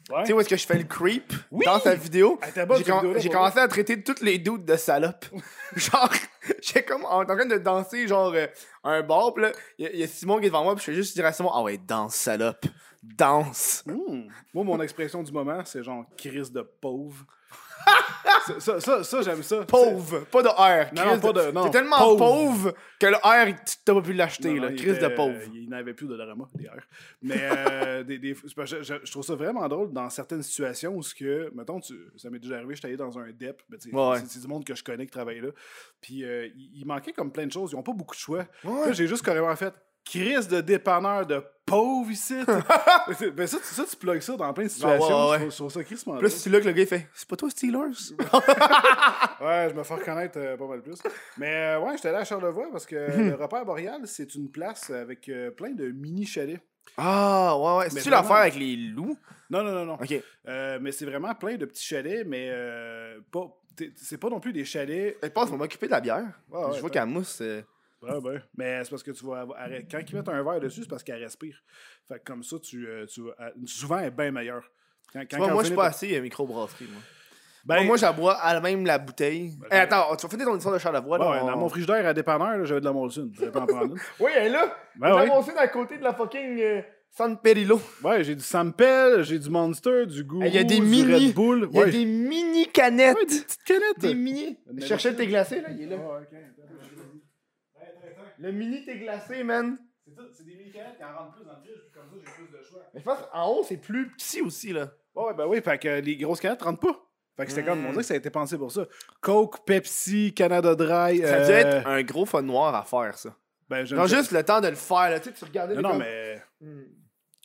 Ouais. 0.09 0.21
Tu 0.21 0.27
sais 0.27 0.33
où 0.33 0.39
est-ce 0.39 0.49
que 0.49 0.55
je 0.57 0.65
fais 0.67 0.77
le 0.77 0.83
creep 0.83 1.33
Oui! 1.49 1.65
dans 1.65 1.79
sa 1.79 1.95
vidéo? 1.95 2.39
J'ai 2.77 2.83
com- 2.85 3.15
commencé 3.31 3.57
à 3.59 3.67
traiter 3.67 4.03
toutes 4.03 4.21
les 4.21 4.37
doutes 4.37 4.63
de 4.63 4.75
salopes. 4.75 5.25
genre, 5.75 6.09
j'ai 6.61 6.83
comme. 6.83 7.05
En 7.05 7.25
train 7.25 7.45
de 7.45 7.57
danser, 7.57 8.07
genre, 8.07 8.31
euh, 8.35 8.45
un 8.83 9.01
bar, 9.01 9.33
pis 9.33 9.41
là, 9.41 9.51
il 9.79 9.85
y, 9.85 9.87
a- 9.87 9.91
il 9.93 9.99
y 9.99 10.03
a 10.03 10.07
Simon 10.07 10.39
qui 10.39 10.45
est 10.45 10.49
devant 10.49 10.63
moi, 10.63 10.75
pis 10.75 10.81
je 10.81 10.85
fais 10.85 10.93
juste 10.93 11.15
dire 11.15 11.25
à 11.25 11.33
Simon, 11.33 11.49
ah 11.53 11.61
ouais, 11.63 11.77
danse, 11.77 12.15
salope. 12.15 12.65
Danse. 13.17 13.83
Moi, 14.53 14.63
mon 14.63 14.81
expression 14.81 15.21
du 15.23 15.31
moment, 15.31 15.63
c'est 15.65 15.83
genre 15.83 16.05
crise 16.17 16.51
de 16.51 16.61
pauvre. 16.61 17.25
ça, 18.47 18.59
ça, 18.59 18.79
ça, 18.79 19.03
ça, 19.03 19.21
j'aime 19.21 19.43
ça. 19.43 19.63
Pauvre, 19.65 20.21
pas 20.31 20.41
de 20.41 20.47
R. 20.47 20.91
Non, 20.93 21.05
non, 21.05 21.19
pas 21.19 21.33
de- 21.33 21.63
T'es 21.65 21.69
tellement 21.69 21.97
pauvre. 21.99 22.17
pauvre. 22.17 22.73
que 22.99 23.05
le 23.05 23.15
R, 23.17 23.55
t'as 23.85 23.93
pas 23.93 24.01
pu 24.01 24.13
l'acheter, 24.13 24.59
là. 24.59 24.71
Crise 24.73 24.97
de 24.99 25.07
pauvre. 25.09 25.37
Il 25.53 25.69
n'avait 25.69 25.93
plus 25.93 26.07
de 26.07 26.15
drama, 26.17 26.45
des 26.55 26.65
airs. 26.65 26.87
Mais 27.21 27.37
euh, 27.41 28.03
des, 28.03 28.17
des- 28.17 28.33
je, 28.33 28.81
je- 28.81 28.93
je 29.03 29.11
trouve 29.11 29.23
ça 29.23 29.35
vraiment 29.35 29.67
drôle 29.67 29.91
dans 29.93 30.09
certaines 30.09 30.41
situations 30.41 30.95
où, 30.95 31.03
ce 31.03 31.13
que, 31.13 31.51
mettons, 31.53 31.79
tu, 31.79 31.93
ça 32.17 32.29
m'est 32.31 32.39
déjà 32.39 32.55
arrivé, 32.57 32.73
j'étais 32.75 32.87
allé 32.87 32.97
dans 32.97 33.17
un 33.19 33.27
DEP, 33.31 33.61
ben, 33.69 33.77
Ouais, 33.93 34.19
c'est, 34.27 34.39
du 34.41 34.47
monde 34.47 34.65
que 34.65 34.73
je 34.73 34.83
connais 34.83 35.05
qui 35.05 35.11
travaille 35.11 35.41
là. 35.41 35.49
Puis 36.01 36.23
euh, 36.23 36.47
il, 36.55 36.71
il 36.79 36.85
manquait 36.87 37.13
comme 37.13 37.31
plein 37.31 37.45
de 37.45 37.51
choses, 37.51 37.71
ils 37.71 37.75
n'ont 37.75 37.83
pas 37.83 37.93
beaucoup 37.93 38.15
de 38.15 38.19
choix. 38.19 38.45
Ouais. 38.63 38.93
J'ai 38.93 39.05
juste 39.07 39.23
carrément 39.23 39.55
fait 39.55 39.73
crise 40.05 40.47
de 40.47 40.61
dépanneur 40.61 41.25
de 41.25 41.43
pauvre 41.65 42.11
ici. 42.11 42.35
ben, 42.45 43.47
ça, 43.47 43.57
tu- 43.57 43.63
ça, 43.73 43.83
tu 43.89 43.95
plugues 43.95 44.21
ça 44.21 44.37
dans 44.37 44.53
plein 44.53 44.65
de 44.65 44.69
situations. 44.69 45.29
ouais, 45.31 45.47
trouve 45.49 45.71
ça 45.71 45.83
crissement 45.83 46.17
Plus 46.17 46.29
c'est 46.29 46.49
là 46.51 46.59
que 46.59 46.65
le 46.65 46.71
gars 46.73 46.83
il 46.83 46.87
fait 46.87 47.07
C'est 47.13 47.27
pas 47.27 47.35
toi 47.35 47.49
Steelers? 47.49 47.79
Ouais, 49.41 49.67
je 49.69 49.73
me 49.75 49.83
fais 49.83 49.93
reconnaître 49.95 50.37
euh, 50.39 50.57
pas 50.57 50.67
mal 50.67 50.81
plus. 50.81 50.99
Mais 51.37 51.53
euh, 51.75 51.79
ouais, 51.79 51.95
j'étais 51.97 52.09
allé 52.09 52.19
à 52.19 52.23
Charlevoix 52.23 52.67
parce 52.71 52.85
que 52.85 52.95
le 52.95 53.35
repère 53.35 53.65
boréal, 53.65 54.01
c'est 54.05 54.33
une 54.35 54.49
place 54.49 54.89
avec 54.89 55.27
euh, 55.29 55.51
plein 55.51 55.71
de 55.71 55.89
mini 55.91 56.25
chalets. 56.25 56.61
Ah, 56.97 57.57
ouais, 57.57 57.77
ouais. 57.79 57.89
C'est-tu 57.89 58.09
l'affaire 58.09 58.37
avec 58.37 58.55
les 58.55 58.75
loups? 58.75 59.17
Non, 59.49 59.63
non, 59.63 59.71
non, 59.71 59.85
non. 59.85 59.93
Ok. 59.95 60.13
Euh, 60.47 60.79
mais 60.81 60.91
c'est 60.91 61.05
vraiment 61.05 61.33
plein 61.35 61.55
de 61.57 61.65
petits 61.65 61.83
chalets, 61.83 62.25
mais 62.25 62.47
euh, 62.51 63.19
pas. 63.31 63.47
C'est 63.97 64.17
pas 64.17 64.29
non 64.29 64.39
plus 64.39 64.53
des 64.53 64.63
chalets. 64.63 65.17
Je 65.21 65.27
pense 65.29 65.45
qu'on 65.49 65.57
va 65.57 65.63
m'occuper 65.65 65.87
de 65.87 65.91
la 65.91 65.99
bière. 65.99 66.23
Je 66.73 66.79
vois 66.79 66.89
qu'elle 66.89 67.05
mousse. 67.07 67.41
Ouais, 68.01 68.17
ouais. 68.17 68.41
Mais 68.57 68.83
c'est 68.83 68.89
parce 68.89 69.03
que 69.03 69.11
tu 69.11 69.25
vas. 69.25 69.41
avoir- 69.41 69.57
Quand 69.89 69.99
ils 70.07 70.15
mettent 70.15 70.29
un 70.29 70.43
verre 70.43 70.59
dessus, 70.59 70.81
c'est 70.83 70.89
parce 70.89 71.03
qu'elle 71.03 71.23
respire. 71.23 71.57
Fait 72.07 72.19
que 72.19 72.23
comme 72.23 72.43
ça, 72.43 72.57
tu, 72.59 72.87
euh, 72.87 73.05
tu 73.07 73.21
souvent, 73.65 73.97
elle 73.99 74.07
est 74.07 74.11
bien 74.11 74.31
meilleure. 74.31 74.63
Quand, 75.11 75.19
quand 75.21 75.25
Tu 75.29 75.35
vois, 75.37 75.47
elle 75.47 75.53
moi, 75.53 75.63
je 75.63 75.67
suis 75.67 75.75
pas 75.75 75.81
par- 75.83 75.91
assez 75.91 76.15
euh, 76.17 76.21
microbrasserie, 76.21 76.87
moi. 76.91 77.01
Ben, 77.63 77.75
Moi, 77.77 77.85
moi, 77.85 77.97
j'aboie 77.97 78.33
à 78.33 78.59
même 78.61 78.85
la 78.85 78.99
bouteille. 78.99 79.55
Ben, 79.59 79.67
Eh, 79.71 79.75
attends, 79.77 80.15
tu 80.15 80.23
vas 80.27 80.29
finir 80.29 80.45
ton 80.45 80.55
histoire 80.55 80.75
de 80.75 80.79
Charlevoix, 80.79 81.17
là. 81.17 81.31
ouais, 81.31 81.37
on- 81.41 81.47
dans 81.47 81.57
mon 81.57 81.69
frigidaire 81.69 82.05
à 82.05 82.13
dépanneur, 82.13 82.57
là, 82.59 82.63
j'avais 82.65 82.79
de 82.79 82.85
la 82.85 82.93
Molson. 82.93 83.27
J'aurais 83.33 83.51
pas 83.51 83.61
en 83.61 83.65
prendre 83.65 83.85
une. 83.95 83.99
Oui, 84.19 84.31
elle 84.35 84.47
est 84.47 84.49
là. 84.49 84.77
Ben 84.97 85.07
J'ai 85.07 85.13
ouais. 85.13 85.21
annoncé 85.31 85.51
à 85.57 85.67
côté 85.67 85.97
de 85.97 86.03
la 86.03 86.13
fucking 86.13 86.59
euh, 86.61 86.81
San 87.09 87.39
Perillo. 87.41 87.81
Ouais, 88.03 88.23
j'ai 88.23 88.35
du 88.35 88.43
Sampel, 88.43 89.23
j'ai 89.23 89.39
du 89.39 89.49
Monster, 89.49 90.05
du 90.05 90.23
Gourou, 90.25 90.43
Il 90.45 90.53
y 90.53 90.57
a 90.59 90.63
des 90.63 90.75
du 90.75 90.81
mini. 90.81 91.13
Red 91.27 91.33
Bull. 91.33 91.67
Il 91.71 91.75
y 91.77 91.81
a 91.81 91.85
Ouais. 91.85 91.91
des 91.91 92.05
mini 92.05 92.67
canettes. 92.67 93.15
Ouais, 93.17 93.25
des 93.25 93.41
petites 93.41 93.63
canettes. 93.63 93.99
Des 93.99 94.13
mini. 94.13 94.59
Je 94.77 94.85
cherchais 94.85 95.09
le 95.11 95.15
thé 95.15 95.25
glacé, 95.25 95.61
là. 95.61 95.69
Il 95.71 95.81
est 95.81 95.85
là. 95.87 95.95
Ouais, 95.95 96.03
ok. 96.21 96.37
Le 98.39 98.51
mini 98.51 98.83
thé 98.85 98.97
glacé, 98.99 99.43
man. 99.43 99.77
C'est 100.07 100.13
tout- 100.15 100.27
C'est 100.31 100.45
des 100.45 100.55
mini 100.55 100.71
canettes 100.71 100.97
qui 100.97 101.03
en 101.03 101.17
rentrent 101.17 101.33
plus 101.35 101.45
dans 101.45 101.53
le 101.53 101.59
fridge, 101.63 101.79
puis 101.81 101.91
comme 101.93 102.09
ça, 102.09 102.15
j'ai 102.25 102.43
plus 102.45 102.57
de 102.57 102.63
choix. 102.63 102.81
Mais 102.93 102.99
je 102.99 103.05
pense 103.05 103.19
qu'en 103.31 103.47
haut, 103.49 103.63
c'est 103.67 103.77
plus 103.77 104.09
petit 104.11 104.41
aussi, 104.41 104.71
là. 104.73 104.91
Ouais, 105.15 105.33
ben 105.33 105.47
oui, 105.47 105.61
fait 105.61 105.77
que 105.79 105.99
les 106.01 106.15
grosses 106.17 106.39
canettes 106.39 106.61
rentrent 106.61 106.79
pas. 106.81 107.01
Fait 107.37 107.45
que 107.45 107.51
c'était 107.51 107.65
comme, 107.65 107.81
Mm. 107.81 107.85
on 107.87 107.89
dirait 107.89 108.01
que 108.01 108.07
ça 108.07 108.13
a 108.13 108.17
été 108.17 108.29
pensé 108.29 108.57
pour 108.57 108.71
ça. 108.71 108.85
Coke, 109.21 109.65
Pepsi, 109.65 110.33
Canada 110.33 110.73
Dry. 110.75 111.19
Ça 111.19 111.35
a 111.35 111.45
dû 111.45 111.51
euh, 111.51 111.57
être 111.57 111.87
un 111.87 112.01
gros 112.03 112.25
fun 112.25 112.41
noir 112.43 112.73
à 112.75 112.83
faire, 112.83 113.17
ça. 113.17 113.35
Ben, 113.67 113.83
je 113.83 113.95
Genre 113.95 114.07
juste 114.07 114.31
le 114.31 114.43
temps 114.43 114.61
de 114.61 114.67
le 114.67 114.75
faire, 114.75 115.09
là. 115.09 115.19
Tu 115.19 115.29
sais, 115.29 115.35
tu 115.35 115.43
regardais 115.43 115.73
Non, 115.75 115.79
les 115.81 115.83
non, 115.83 115.89
comme- 115.89 115.99
mais 115.99 116.41
Hmm. 116.61 116.83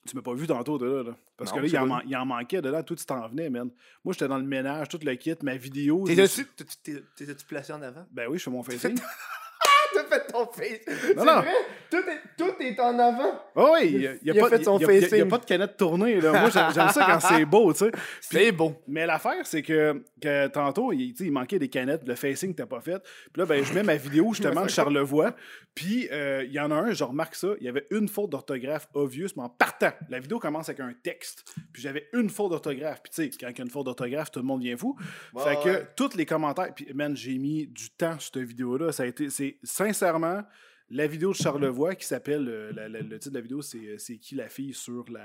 tu 0.06 0.14
m'as 0.16 0.22
pas 0.22 0.34
vu 0.34 0.46
tantôt 0.46 0.76
de 0.78 0.86
là. 0.86 1.02
là. 1.02 1.16
Parce 1.36 1.50
Non, 1.50 1.56
que 1.56 1.62
là, 1.62 1.66
je 1.66 1.68
il 1.68 1.70
sais 1.72 1.78
en, 1.78 1.88
pas. 1.88 1.94
man- 1.96 2.02
il 2.06 2.16
en 2.16 2.26
manquait 2.26 2.60
dedans. 2.62 2.82
Toi, 2.82 2.96
tu 2.96 3.04
t'en 3.06 3.26
venais, 3.28 3.48
man. 3.50 3.70
Moi, 4.04 4.12
j'étais 4.12 4.28
dans 4.28 4.36
le 4.38 4.44
ménage, 4.44 4.88
tout 4.88 5.00
le 5.02 5.14
kit, 5.14 5.34
ma 5.42 5.56
vidéo. 5.56 6.04
je 6.06 6.12
me 6.12 6.26
suis- 6.26 6.44
T'es-tu 6.44 6.76
t'es- 6.82 7.02
t'es- 7.16 7.26
t'es-tu 7.26 7.46
placé 7.46 7.72
en 7.72 7.80
avant? 7.82 8.04
Ben 8.12 8.28
oui, 8.28 8.38
je 8.38 8.44
fais 8.44 8.50
mon 8.50 8.62
facing. 8.62 8.94
Fait 10.10 10.26
ton 10.32 10.46
face. 10.46 10.80
C'est 10.86 11.16
Non, 11.16 11.24
non. 11.24 11.40
vrai? 11.40 11.52
Tout 11.90 11.96
est, 11.98 12.20
tout 12.36 12.54
est 12.62 12.78
en 12.80 12.98
avant. 12.98 13.40
Oh 13.56 13.70
oui, 13.74 13.90
il 13.94 14.06
a, 14.06 14.12
il 14.22 14.26
y 14.28 14.30
a 14.30 14.34
Il 14.34 14.38
a 14.38 14.42
pas, 14.42 14.48
fait 14.50 14.64
son 14.64 14.78
il 14.78 14.82
y 14.82 14.84
a- 15.14 15.16
il 15.18 15.28
pas 15.28 15.38
de 15.38 15.44
canette 15.44 15.76
tournée. 15.76 16.20
Là. 16.20 16.30
Moi, 16.32 16.50
j'aime 16.50 16.72
ça 16.90 17.06
quand 17.06 17.20
c'est 17.20 17.44
beau, 17.44 17.72
tu 17.72 17.80
sais. 17.80 17.90
C'est 18.20 18.52
beau. 18.52 18.74
Mais 18.86 19.06
l'affaire, 19.06 19.44
c'est 19.44 19.62
que, 19.62 20.02
que 20.20 20.46
tantôt, 20.48 20.92
il, 20.92 21.14
il 21.18 21.32
manquait 21.32 21.58
des 21.58 21.68
canettes, 21.68 22.02
le 22.06 22.14
facing 22.14 22.54
t'as 22.54 22.66
pas 22.66 22.80
fait. 22.80 23.02
Puis 23.32 23.40
là, 23.40 23.46
ben, 23.46 23.64
je 23.64 23.72
mets 23.74 23.82
ma 23.82 23.96
vidéo 23.96 24.32
justement 24.32 24.62
de 24.62 24.68
Charlevoix. 24.70 25.34
Puis 25.74 26.08
euh, 26.12 26.44
il 26.44 26.52
y 26.52 26.60
en 26.60 26.70
a 26.70 26.74
un, 26.74 26.92
je 26.92 27.04
remarque 27.04 27.34
ça, 27.34 27.48
il 27.60 27.64
y 27.66 27.68
avait 27.68 27.86
une 27.90 28.08
faute 28.08 28.30
d'orthographe 28.30 28.88
obvious, 28.94 29.28
mais 29.36 29.42
en 29.44 29.48
partant. 29.48 29.92
La 30.08 30.18
vidéo 30.20 30.38
commence 30.38 30.68
avec 30.68 30.80
un 30.80 30.92
texte. 31.02 31.44
Puis 31.72 31.82
j'avais 31.82 32.08
une 32.12 32.28
faute 32.30 32.50
d'orthographe. 32.50 33.00
Puis 33.02 33.10
tu 33.14 33.22
sais, 33.24 33.38
quand 33.38 33.48
il 33.48 33.58
y 33.58 33.60
a 33.60 33.64
une 33.64 33.70
faute 33.70 33.86
d'orthographe, 33.86 34.30
tout 34.30 34.40
le 34.40 34.46
monde 34.46 34.62
vient 34.62 34.76
fou. 34.76 34.96
Ouais, 35.34 35.42
fait 35.44 35.56
que 35.62 35.84
tous 35.96 36.16
les 36.16 36.26
commentaires. 36.26 36.72
Puis 36.74 36.86
man, 36.94 37.16
j'ai 37.16 37.38
mis 37.38 37.66
du 37.66 37.90
temps 37.90 38.18
sur 38.18 38.32
cette 38.34 38.42
vidéo-là. 38.48 38.92
Ça 38.92 39.04
a 39.04 39.06
été, 39.06 39.28
c'est 39.30 39.58
sincèrement. 40.00 40.42
la 40.92 41.06
vidéo 41.06 41.30
de 41.30 41.36
Charlevoix 41.36 41.94
qui 41.94 42.04
s'appelle, 42.04 42.48
euh, 42.48 42.72
la- 42.72 42.88
la- 42.88 43.00
le 43.00 43.18
titre 43.18 43.30
de 43.30 43.38
la 43.38 43.42
vidéo, 43.42 43.62
c'est 43.62 43.78
euh, 43.78 43.98
C'est 43.98 44.18
qui 44.18 44.34
la 44.34 44.48
fille 44.48 44.74
sur 44.74 45.04
la. 45.10 45.20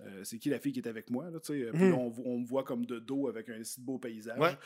euh, 0.00 0.24
c'est 0.24 0.38
qui 0.38 0.48
la 0.48 0.58
fille 0.58 0.72
qui 0.72 0.80
est 0.80 0.88
avec 0.88 1.10
moi, 1.10 1.30
là, 1.30 1.38
tu. 1.40 1.52
Puis 1.72 1.90
là, 1.90 1.96
on, 1.96 2.38
me 2.38 2.46
voit 2.46 2.64
comme 2.64 2.84
de 2.86 2.98
dos 2.98 3.28
avec 3.28 3.48
un 3.50 3.62
si 3.62 3.80
beau 3.80 3.98
paysage. 3.98 4.38
Ouais. 4.38 4.56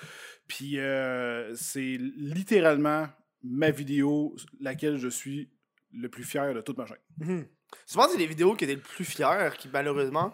Puis 0.46 0.78
euh, 0.78 1.52
c'est 1.56 1.98
littéralement 2.16 3.08
ma 3.42 3.70
vidéo, 3.70 4.34
laquelle 4.60 4.96
je 4.98 5.08
suis 5.08 5.50
le 5.92 6.08
plus 6.08 6.24
fier 6.24 6.54
de 6.54 6.60
toute 6.60 6.78
ma 6.78 6.86
chaîne. 6.86 6.96
Mhm. 7.18 7.46
Souvent, 7.86 8.06
c'est 8.08 8.18
les 8.18 8.26
vidéos 8.26 8.54
que 8.54 8.64
t'es 8.64 8.74
le 8.74 8.80
plus 8.80 9.04
fier 9.04 9.56
qui, 9.56 9.68
malheureusement, 9.72 10.32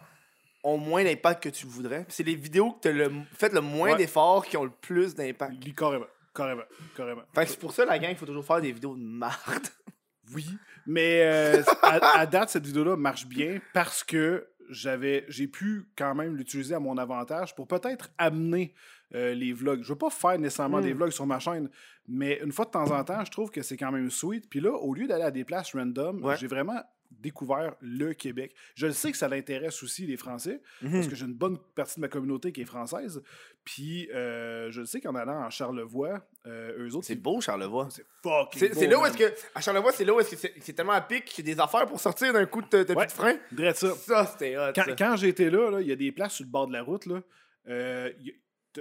ont 0.62 0.78
moins 0.78 1.04
d'impact 1.04 1.42
que 1.42 1.48
tu 1.48 1.66
voudrais? 1.66 2.06
C'est 2.08 2.22
les 2.22 2.34
vidéos 2.36 2.72
que 2.72 2.80
t'as 2.82 2.92
le, 2.92 3.10
fait 3.32 3.52
le 3.52 3.60
moins 3.60 3.92
Ouais. 3.92 3.98
d'efforts 3.98 4.46
qui 4.46 4.56
ont 4.56 4.64
le 4.64 4.70
plus 4.80 5.14
d'impact. 5.14 5.54
Carrément, 5.74 6.06
carrément, 6.34 6.62
carrément. 6.96 7.22
Fait 7.34 7.44
que 7.44 7.50
c'est 7.50 7.58
pour 7.60 7.72
ça, 7.72 7.84
la 7.84 7.98
gang, 7.98 8.10
il 8.10 8.16
faut 8.16 8.26
toujours 8.26 8.44
faire 8.44 8.60
des 8.60 8.72
vidéos 8.72 8.96
de 8.96 9.02
marde. 9.02 9.68
Oui, 10.34 10.46
mais 10.86 11.20
euh, 11.22 11.62
à, 11.82 12.20
à 12.20 12.24
date, 12.26 12.48
cette 12.48 12.64
vidéo-là 12.66 12.96
marche 12.96 13.26
bien 13.26 13.60
parce 13.74 14.02
que 14.02 14.48
j'avais, 14.70 15.26
j'ai 15.28 15.46
pu 15.46 15.90
quand 15.98 16.14
même 16.14 16.34
l'utiliser 16.34 16.74
à 16.74 16.80
mon 16.80 16.96
avantage 16.96 17.54
pour 17.54 17.68
peut-être 17.68 18.08
amener 18.16 18.72
euh, 19.14 19.34
les 19.34 19.52
vlogs. 19.52 19.82
Je 19.82 19.88
veux 19.92 19.98
pas 19.98 20.08
faire 20.08 20.38
nécessairement 20.38 20.78
Mm. 20.78 20.82
des 20.84 20.92
vlogs 20.94 21.10
sur 21.10 21.26
ma 21.26 21.38
chaîne, 21.40 21.68
mais 22.08 22.40
une 22.42 22.52
fois 22.52 22.64
de 22.64 22.70
temps 22.70 22.90
en 22.90 23.04
temps, 23.04 23.22
je 23.22 23.30
trouve 23.30 23.50
que 23.50 23.60
c'est 23.60 23.76
quand 23.76 23.92
même 23.92 24.08
sweet. 24.10 24.48
Puis 24.48 24.60
là, 24.60 24.70
au 24.72 24.94
lieu 24.94 25.06
d'aller 25.06 25.24
à 25.24 25.30
des 25.30 25.44
places 25.44 25.74
random, 25.74 26.24
Ouais. 26.24 26.38
j'ai 26.38 26.46
vraiment 26.46 26.82
découvert 27.20 27.74
le 27.80 28.12
Québec. 28.14 28.54
Je 28.74 28.86
le 28.86 28.92
sais 28.92 29.10
que 29.12 29.16
ça 29.18 29.28
l'intéresse 29.28 29.82
aussi 29.82 30.06
les 30.06 30.16
Français, 30.16 30.60
parce 30.82 31.08
que 31.08 31.14
j'ai 31.14 31.24
une 31.26 31.34
bonne 31.34 31.58
partie 31.74 31.96
de 31.96 32.00
ma 32.00 32.08
communauté 32.08 32.52
qui 32.52 32.60
est 32.62 32.66
française. 32.66 33.22
Puis 33.64 34.10
euh, 34.12 34.70
je 34.70 34.80
le 34.80 34.86
sais 34.86 35.00
qu'en 35.00 35.14
allant 35.14 35.42
en 35.44 35.50
Charlevoix, 35.50 36.20
euh, 36.46 36.86
eux 36.86 36.94
autres, 36.94 37.06
C'est 37.06 37.16
beau, 37.16 37.40
Charlevoix. 37.40 37.88
c'est 37.90 38.04
fucking 38.22 38.68
beau, 38.68 38.74
c'est 38.78 38.86
là 38.86 38.98
où 39.00 39.06
est-ce 39.06 39.16
que. 39.16 39.32
À 39.54 39.60
Charlevoix, 39.60 39.92
c'est 39.92 40.04
là 40.04 40.12
où 40.14 40.20
est-ce 40.20 40.34
que 40.36 40.48
c'est 40.60 40.72
tellement 40.74 40.92
à 40.92 41.00
pic 41.00 41.24
qu'il 41.24 41.46
y 41.48 41.50
a 41.50 41.54
des 41.54 41.60
affaires 41.60 41.86
pour 41.86 41.98
sortir 41.98 42.32
d'un 42.32 42.44
coup 42.46 42.60
de, 42.60 42.82
de 42.82 42.94
Ouais. 42.94 43.06
de 43.06 43.10
frein. 43.12 43.36
Ça. 43.74 43.94
Ça, 43.94 44.26
c'était 44.26 44.56
hot. 44.58 44.72
Quand, 44.98 45.16
j'étais 45.16 45.48
là, 45.50 45.80
il 45.80 45.86
y 45.88 45.92
a 45.92 45.96
des 45.96 46.12
places 46.12 46.34
sur 46.34 46.44
le 46.44 46.50
bord 46.50 46.66
de 46.66 46.72
la 46.74 46.82
route. 46.82 47.06
Là, 47.06 47.22
euh, 47.68 48.12
y 48.20 48.34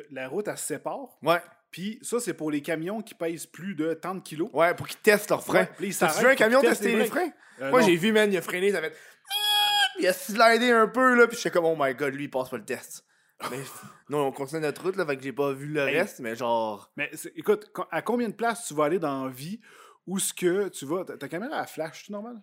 la 0.09 0.27
route, 0.27 0.47
elle 0.47 0.57
se 0.57 0.65
sépare. 0.65 1.07
Ouais. 1.21 1.39
Puis 1.73 1.99
ça, 2.03 2.19
c'est 2.21 2.33
pour 2.35 2.51
les 2.51 2.61
camions 2.61 3.01
qui 3.01 3.15
pèsent 3.15 3.47
plus 3.47 3.75
de 3.75 3.93
tant 3.95 4.15
de 4.15 4.21
kilos. 4.21 4.49
Ouais, 4.53 4.73
pour 4.75 4.87
qu'ils 4.87 4.99
testent 4.99 5.31
leurs 5.31 5.43
freins. 5.43 5.67
Ouais, 5.81 5.91
s'arrêtent 5.91 6.21
vu 6.23 6.27
un 6.27 6.35
camion 6.35 6.61
tester 6.61 6.95
les 6.95 7.05
freins? 7.05 7.31
Euh, 7.61 7.69
Moi, 7.71 7.81
j'ai 7.81 7.95
vu, 7.97 8.11
man, 8.13 8.31
il 8.31 8.37
a 8.37 8.41
freiné, 8.41 8.71
ça 8.71 8.79
fait. 8.79 8.95
Il 9.99 10.07
a 10.07 10.13
slidé 10.13 10.71
un 10.71 10.87
peu, 10.87 11.15
là, 11.15 11.27
puis 11.27 11.37
j'étais 11.37 11.51
comme, 11.51 11.65
oh 11.65 11.75
my 11.77 11.93
god, 11.93 12.13
lui, 12.15 12.23
il 12.23 12.29
passe 12.29 12.49
pas 12.49 12.57
le 12.57 12.65
test. 12.65 13.05
Mais 13.51 13.59
non, 14.09 14.25
on 14.27 14.31
continue 14.31 14.61
notre 14.61 14.81
route, 14.83 14.95
là, 14.95 15.05
fait 15.05 15.17
que 15.17 15.23
j'ai 15.23 15.33
pas 15.33 15.51
vu 15.51 15.67
le 15.67 15.81
Hey. 15.87 15.99
reste, 15.99 16.19
mais 16.19 16.35
genre. 16.35 16.91
Mais 16.97 17.11
écoute, 17.35 17.71
à 17.91 18.01
combien 18.01 18.27
de 18.29 18.33
places 18.33 18.65
tu 18.67 18.73
vas 18.73 18.85
aller 18.85 18.97
dans 18.99 19.25
la 19.25 19.31
vie 19.31 19.59
où 20.07 20.17
ce 20.17 20.33
que 20.33 20.67
tu 20.69 20.85
vas? 20.85 21.05
Ta, 21.05 21.17
ta 21.17 21.27
caméra 21.27 21.57
à 21.57 21.65
flash, 21.67 22.05
c'est 22.07 22.11
normal? 22.13 22.41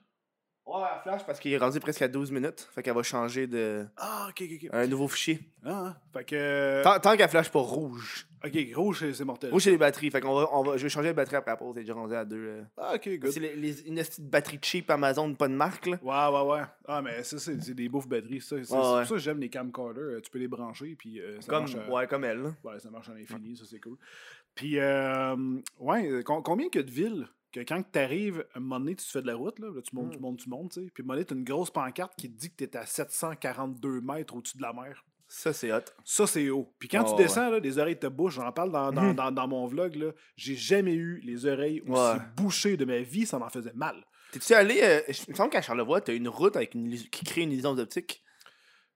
Ouais, 0.66 0.82
à 0.82 1.00
flash, 1.02 1.24
parce 1.26 1.40
qu'il 1.40 1.52
est 1.52 1.58
rendu 1.58 1.80
presque 1.80 2.02
à 2.02 2.08
12 2.08 2.30
minutes, 2.30 2.68
fait 2.72 2.82
qu'elle 2.84 2.94
va 2.94 3.02
changer 3.02 3.46
de. 3.48 3.84
Ah, 3.96 4.26
ok, 4.30 4.42
ok, 4.42 4.58
ok. 4.64 4.70
un 4.72 4.86
nouveau 4.86 5.08
fichier. 5.08 5.40
Ah, 5.64 5.86
ah. 5.96 6.00
Fait 6.12 6.24
que. 6.24 6.82
Tant, 6.84 7.00
tant 7.00 7.16
qu'elle 7.16 7.28
flash 7.30 7.50
pas 7.50 7.58
rouge. 7.60 8.28
Ok, 8.44 8.56
rouge, 8.74 9.12
c'est- 9.12 9.24
mortel. 9.24 9.50
Rouge, 9.50 9.62
c'est 9.64 9.70
les 9.70 9.76
batteries, 9.76 10.10
fait 10.10 10.20
qu'on 10.20 10.34
va, 10.34 10.48
on 10.52 10.62
va. 10.62 10.76
Je 10.78 10.82
vais 10.84 10.88
changer 10.88 11.08
de 11.08 11.12
batterie 11.12 11.36
après 11.36 11.50
la 11.50 11.56
pause, 11.58 11.74
c'est 11.74 11.80
déjà 11.82 11.92
rendu 11.94 12.14
à 12.14 12.24
deux. 12.24 12.56
là. 12.58 12.62
Ah, 12.78 12.92
ok, 12.94 13.18
good. 13.18 13.30
C'est 13.30 13.40
les, 13.40 13.54
les- 13.54 13.86
une 13.86 13.96
petite 13.96 14.28
batterie 14.30 14.58
cheap 14.62 14.88
Amazon, 14.90 15.34
pas 15.34 15.48
de 15.48 15.54
marque, 15.54 15.86
là. 15.86 15.98
Ouais, 16.02 16.38
ouais, 16.38 16.50
ouais. 16.52 16.64
Ah, 16.86 17.02
mais 17.02 17.22
ça, 17.22 17.38
c'est 17.38 17.60
c'est 17.62 17.74
des 17.74 17.88
bouffes 17.88 18.08
batteries. 18.08 18.40
Ça, 18.40 18.56
C'est 18.62 18.74
pour 18.74 18.94
ouais. 18.94 19.04
ça 19.04 19.10
que 19.14 19.18
j'aime 19.18 19.40
les 19.40 19.50
camcorders. 19.50 20.02
Euh, 20.16 20.20
Tu 20.20 20.30
peux 20.30 20.38
les 20.38 20.48
brancher, 20.48 20.94
puis 20.96 21.20
euh, 21.20 21.40
ça 21.40 21.48
Comme, 21.48 21.70
marche. 21.70 21.88
ouais, 21.90 22.06
comme 22.06 22.24
elle, 22.24 22.38
là. 22.42 22.54
Ouais, 22.64 22.78
ça 22.80 22.90
marche 22.90 23.08
à 23.10 23.14
l'infini, 23.14 23.56
ça 23.56 23.64
c'est 23.68 23.78
cool. 23.80 23.98
Puis, 24.54 24.78
euh, 24.78 25.36
ouais, 25.78 26.10
euh, 26.10 26.22
com- 26.22 26.42
combien 26.42 26.68
que 26.70 26.78
de 26.80 26.90
villes 26.90 27.28
que 27.52 27.60
quand 27.60 27.82
tu 27.92 27.98
arrives, 27.98 28.44
à 28.54 28.58
un 28.58 28.60
moment 28.60 28.80
donné, 28.80 28.94
tu 28.94 29.04
fais 29.04 29.20
de 29.22 29.26
la 29.26 29.34
route, 29.34 29.58
là, 29.58 29.68
là, 29.74 29.82
tu 29.82 29.94
montes, 29.94 30.12
tu 30.12 30.18
Mm. 30.18 30.22
montes, 30.22 30.38
tu 30.38 30.48
montes, 30.48 30.72
tu 30.72 30.80
sais. 30.84 30.90
Puis, 30.94 31.02
à 31.02 31.04
un 31.04 31.06
moment 31.06 31.14
donné, 31.14 31.26
tu 31.26 31.34
as 31.34 31.36
une 31.36 31.44
grosse 31.44 31.70
pancarte 31.70 32.12
qui 32.16 32.30
te 32.32 32.38
dit 32.38 32.50
que 32.50 32.56
tu 32.56 32.64
es 32.64 32.76
à 32.76 32.86
742 32.86 34.00
mètres 34.00 34.34
au-dessus 34.34 34.56
de 34.56 34.62
la 34.62 34.72
mer. 34.72 35.04
Ça, 35.32 35.52
c'est 35.52 35.72
hot. 35.72 35.78
Ça, 36.04 36.26
c'est 36.26 36.50
haut. 36.50 36.74
Puis, 36.80 36.88
quand 36.88 37.04
Oh, 37.06 37.14
tu 37.16 37.22
descends, 37.22 37.50
là, 37.50 37.60
les 37.60 37.78
oreilles 37.78 37.98
te 37.98 38.08
bouchent. 38.08 38.34
J'en 38.34 38.50
parle 38.50 38.72
dans, 38.72 38.90
dans, 38.90 39.02
Mhm. 39.02 39.14
dans, 39.14 39.30
dans 39.30 39.46
mon 39.46 39.64
vlog, 39.68 39.94
là. 39.94 40.10
J'ai 40.36 40.56
jamais 40.56 40.94
eu 40.94 41.20
les 41.24 41.46
oreilles 41.46 41.82
aussi 41.82 41.92
Ouais. 41.92 42.16
bouchées 42.36 42.76
de 42.76 42.84
ma 42.84 42.98
vie, 42.98 43.26
ça 43.26 43.38
m'en 43.38 43.48
faisait 43.48 43.72
mal. 43.74 44.04
T'es-tu 44.32 44.52
allé. 44.54 44.80
euh, 44.82 45.00
il 45.08 45.30
me 45.30 45.36
semble 45.36 45.50
qu'à 45.50 45.62
Charlevoix, 45.62 46.00
t'as 46.00 46.14
une 46.14 46.28
route 46.28 46.56
avec 46.56 46.74
une, 46.74 46.90
qui 46.96 47.24
crée 47.24 47.42
une 47.42 47.52
illusion 47.52 47.74
d'optique. 47.74 48.24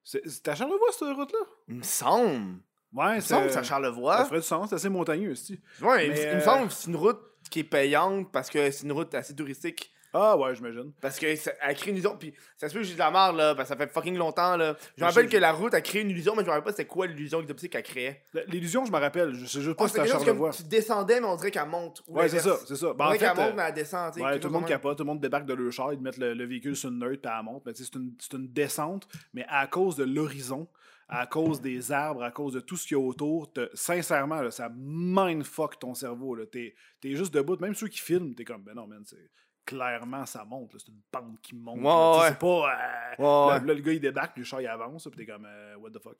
C'est 0.03 0.23
c'est 0.29 0.49
à 0.49 0.57
Charlevoix, 0.57 0.89
cette 0.91 1.15
route-là? 1.15 1.39
Il 1.69 1.77
me 1.77 1.83
semble. 1.83 2.59
Ouais, 2.93 3.13
Il 3.13 3.17
me 3.17 3.21
semble 3.21 3.47
que 3.47 3.53
c'est 3.53 3.59
à 3.59 3.63
Ça 3.63 3.69
Charlevoix. 3.69 4.25
ferait 4.25 4.41
du 4.41 4.45
sens, 4.47 4.71
c'est 4.71 4.75
assez 4.77 4.89
montagneux, 4.89 5.31
aussi. 5.33 5.61
Ouais, 5.83 6.07
il, 6.09 6.13
me- 6.13 6.17
il 6.17 6.23
me 6.27 6.33
euh, 6.35 6.41
semble 6.41 6.67
que 6.69 6.73
c'est 6.75 6.89
une 6.91 6.97
route 6.97 7.21
qui 7.49 7.61
est 7.61 7.65
payante 7.65 8.31
parce 8.33 8.51
que 8.51 8.71
c'est 8.73 8.85
une 8.85 8.93
route 8.93 9.15
assez 9.15 9.35
touristique. 9.37 9.93
Ah, 10.17 10.37
ouais, 10.39 10.55
j'imagine. 10.55 10.93
Parce 11.01 11.19
que 11.19 11.35
ça- 11.35 11.53
elle 11.61 11.75
crée 11.75 11.91
une 11.91 11.97
illusion. 11.97 12.17
Puis 12.17 12.33
ça 12.57 12.69
se 12.69 12.73
peut 12.75 12.81
que 12.81 12.87
j'ai 12.87 12.95
de 12.95 12.99
la 13.01 13.11
marre, 13.11 13.33
là, 13.33 13.55
parce 13.55 13.69
que 13.69 13.75
ça 13.75 13.79
fait 13.85 13.93
fucking 13.93 14.17
longtemps, 14.17 14.57
là. 14.57 14.77
Je 14.97 15.03
me 15.03 15.09
rappelle 15.09 15.29
que 15.29 15.37
la 15.37 15.53
route 15.53 15.75
a 15.75 15.81
créé 15.81 16.03
une 16.03 16.11
illusion, 16.11 16.35
mais 16.37 16.43
je 16.43 16.47
me 16.47 16.51
rappelle 16.51 16.65
pas 16.65 16.71
c'était 16.71 16.87
quoi 16.87 17.07
l'illusion 17.09 17.43
d'optique 17.43 17.73
qu'elle 17.73 17.83
créait. 17.83 18.23
L'illusion, 18.47 18.85
je 18.85 18.93
me 18.93 18.99
rappelle. 18.99 19.35
Je 19.35 19.45
sais 19.47 19.61
juste 19.61 19.77
pas 19.77 19.85
Oh, 19.85 19.89
si 19.89 19.95
c'était 19.95 20.07
chose 20.09 20.25
Charlevoix. 20.25 20.51
comme 20.51 20.57
tu 20.57 20.63
descendais, 20.65 21.21
mais 21.21 21.27
on 21.27 21.37
dirait 21.37 21.51
qu'elle 21.51 21.69
monte. 21.69 22.03
ou 22.07 22.17
Ouais, 22.17 22.29
c'est 22.29 22.39
ça, 22.39 22.57
c'est 22.67 22.77
ça. 22.77 22.91
On 22.91 22.95
Ben, 22.95 23.07
en 23.07 23.09
dirait 23.09 23.19
fait, 23.19 23.25
qu'elle 23.35 23.37
monte, 23.45 23.53
euh, 23.53 23.57
mais 23.57 23.63
elle 23.69 23.75
descend. 23.75 24.13
tu 24.13 24.21
sais, 24.21 24.25
Ouais, 24.25 24.39
tout 24.39 24.47
le 24.49 24.53
monde 24.53 24.63
de 24.65 24.69
capote, 24.69 24.97
tout 24.99 25.03
le 25.05 25.09
monde 25.09 25.21
débarque 25.21 25.47
de 25.47 25.55
leur 25.55 25.73
char, 25.73 25.93
ils 25.93 26.01
mettent 26.01 26.19
le, 26.19 26.33
le 26.33 26.47
véhicule 26.47 26.77
sur 26.77 26.91
une 26.91 27.01
neutre 27.01 27.21
puis 27.21 27.33
elle 27.37 27.45
monte. 27.45 27.63
Mais 27.67 27.73
tu 27.73 27.83
sais, 27.85 27.91
c'est 28.21 28.33
une, 28.37 28.47
descente, 28.49 29.09
mais 29.33 29.45
à 29.49 29.67
cause 29.67 29.97
de 29.97 30.05
l'horizon, 30.05 30.69
à 31.09 31.27
cause 31.27 31.61
des 31.61 31.93
arbres, 31.93 32.23
à 32.23 32.31
cause 32.31 32.53
de 32.55 32.61
tout 32.61 32.77
ce 32.77 32.87
qu'il 32.87 32.97
y 32.97 33.01
a 33.01 33.05
autour, 33.05 33.53
te- 33.53 33.69
sincèrement, 33.75 34.41
là, 34.41 34.51
ça 34.51 34.71
mindfuck 34.75 35.79
ton 35.79 35.93
cerveau. 35.95 36.35
là. 36.35 36.47
T'es 36.47 36.75
es 37.05 37.15
juste 37.17 37.35
debout. 37.35 37.57
Même 37.61 37.75
ceux 37.75 37.89
qui 37.89 37.99
filment, 38.01 38.35
t'es 38.35 38.45
comme, 38.45 38.63
ben 38.63 38.75
non, 38.75 38.87
man, 38.87 39.03
c'est 39.05 39.19
clairement 39.65 40.27
ça 40.27 40.45
monte. 40.45 40.73
C'est 40.79 40.89
une 40.89 41.01
pente 41.11 41.41
qui 41.41 41.55
monte. 41.55 41.79
Ouais, 41.81 42.21
ouais. 42.23 42.29
C'est 42.29 42.39
pas. 42.39 42.71
euh, 42.71 42.95
Ouais, 43.17 43.67
Là, 43.67 43.75
le 43.75 43.81
gars, 43.81 43.93
il 43.93 44.01
débarque, 44.01 44.37
le 44.37 44.45
char, 44.45 44.61
il 44.61 44.67
avance, 44.67 45.07
puis 45.11 45.25
t'es 45.25 45.33
comme, 45.33 45.47
euh, 45.47 45.77
what 45.77 45.91
the 45.91 46.01
fuck. 46.03 46.19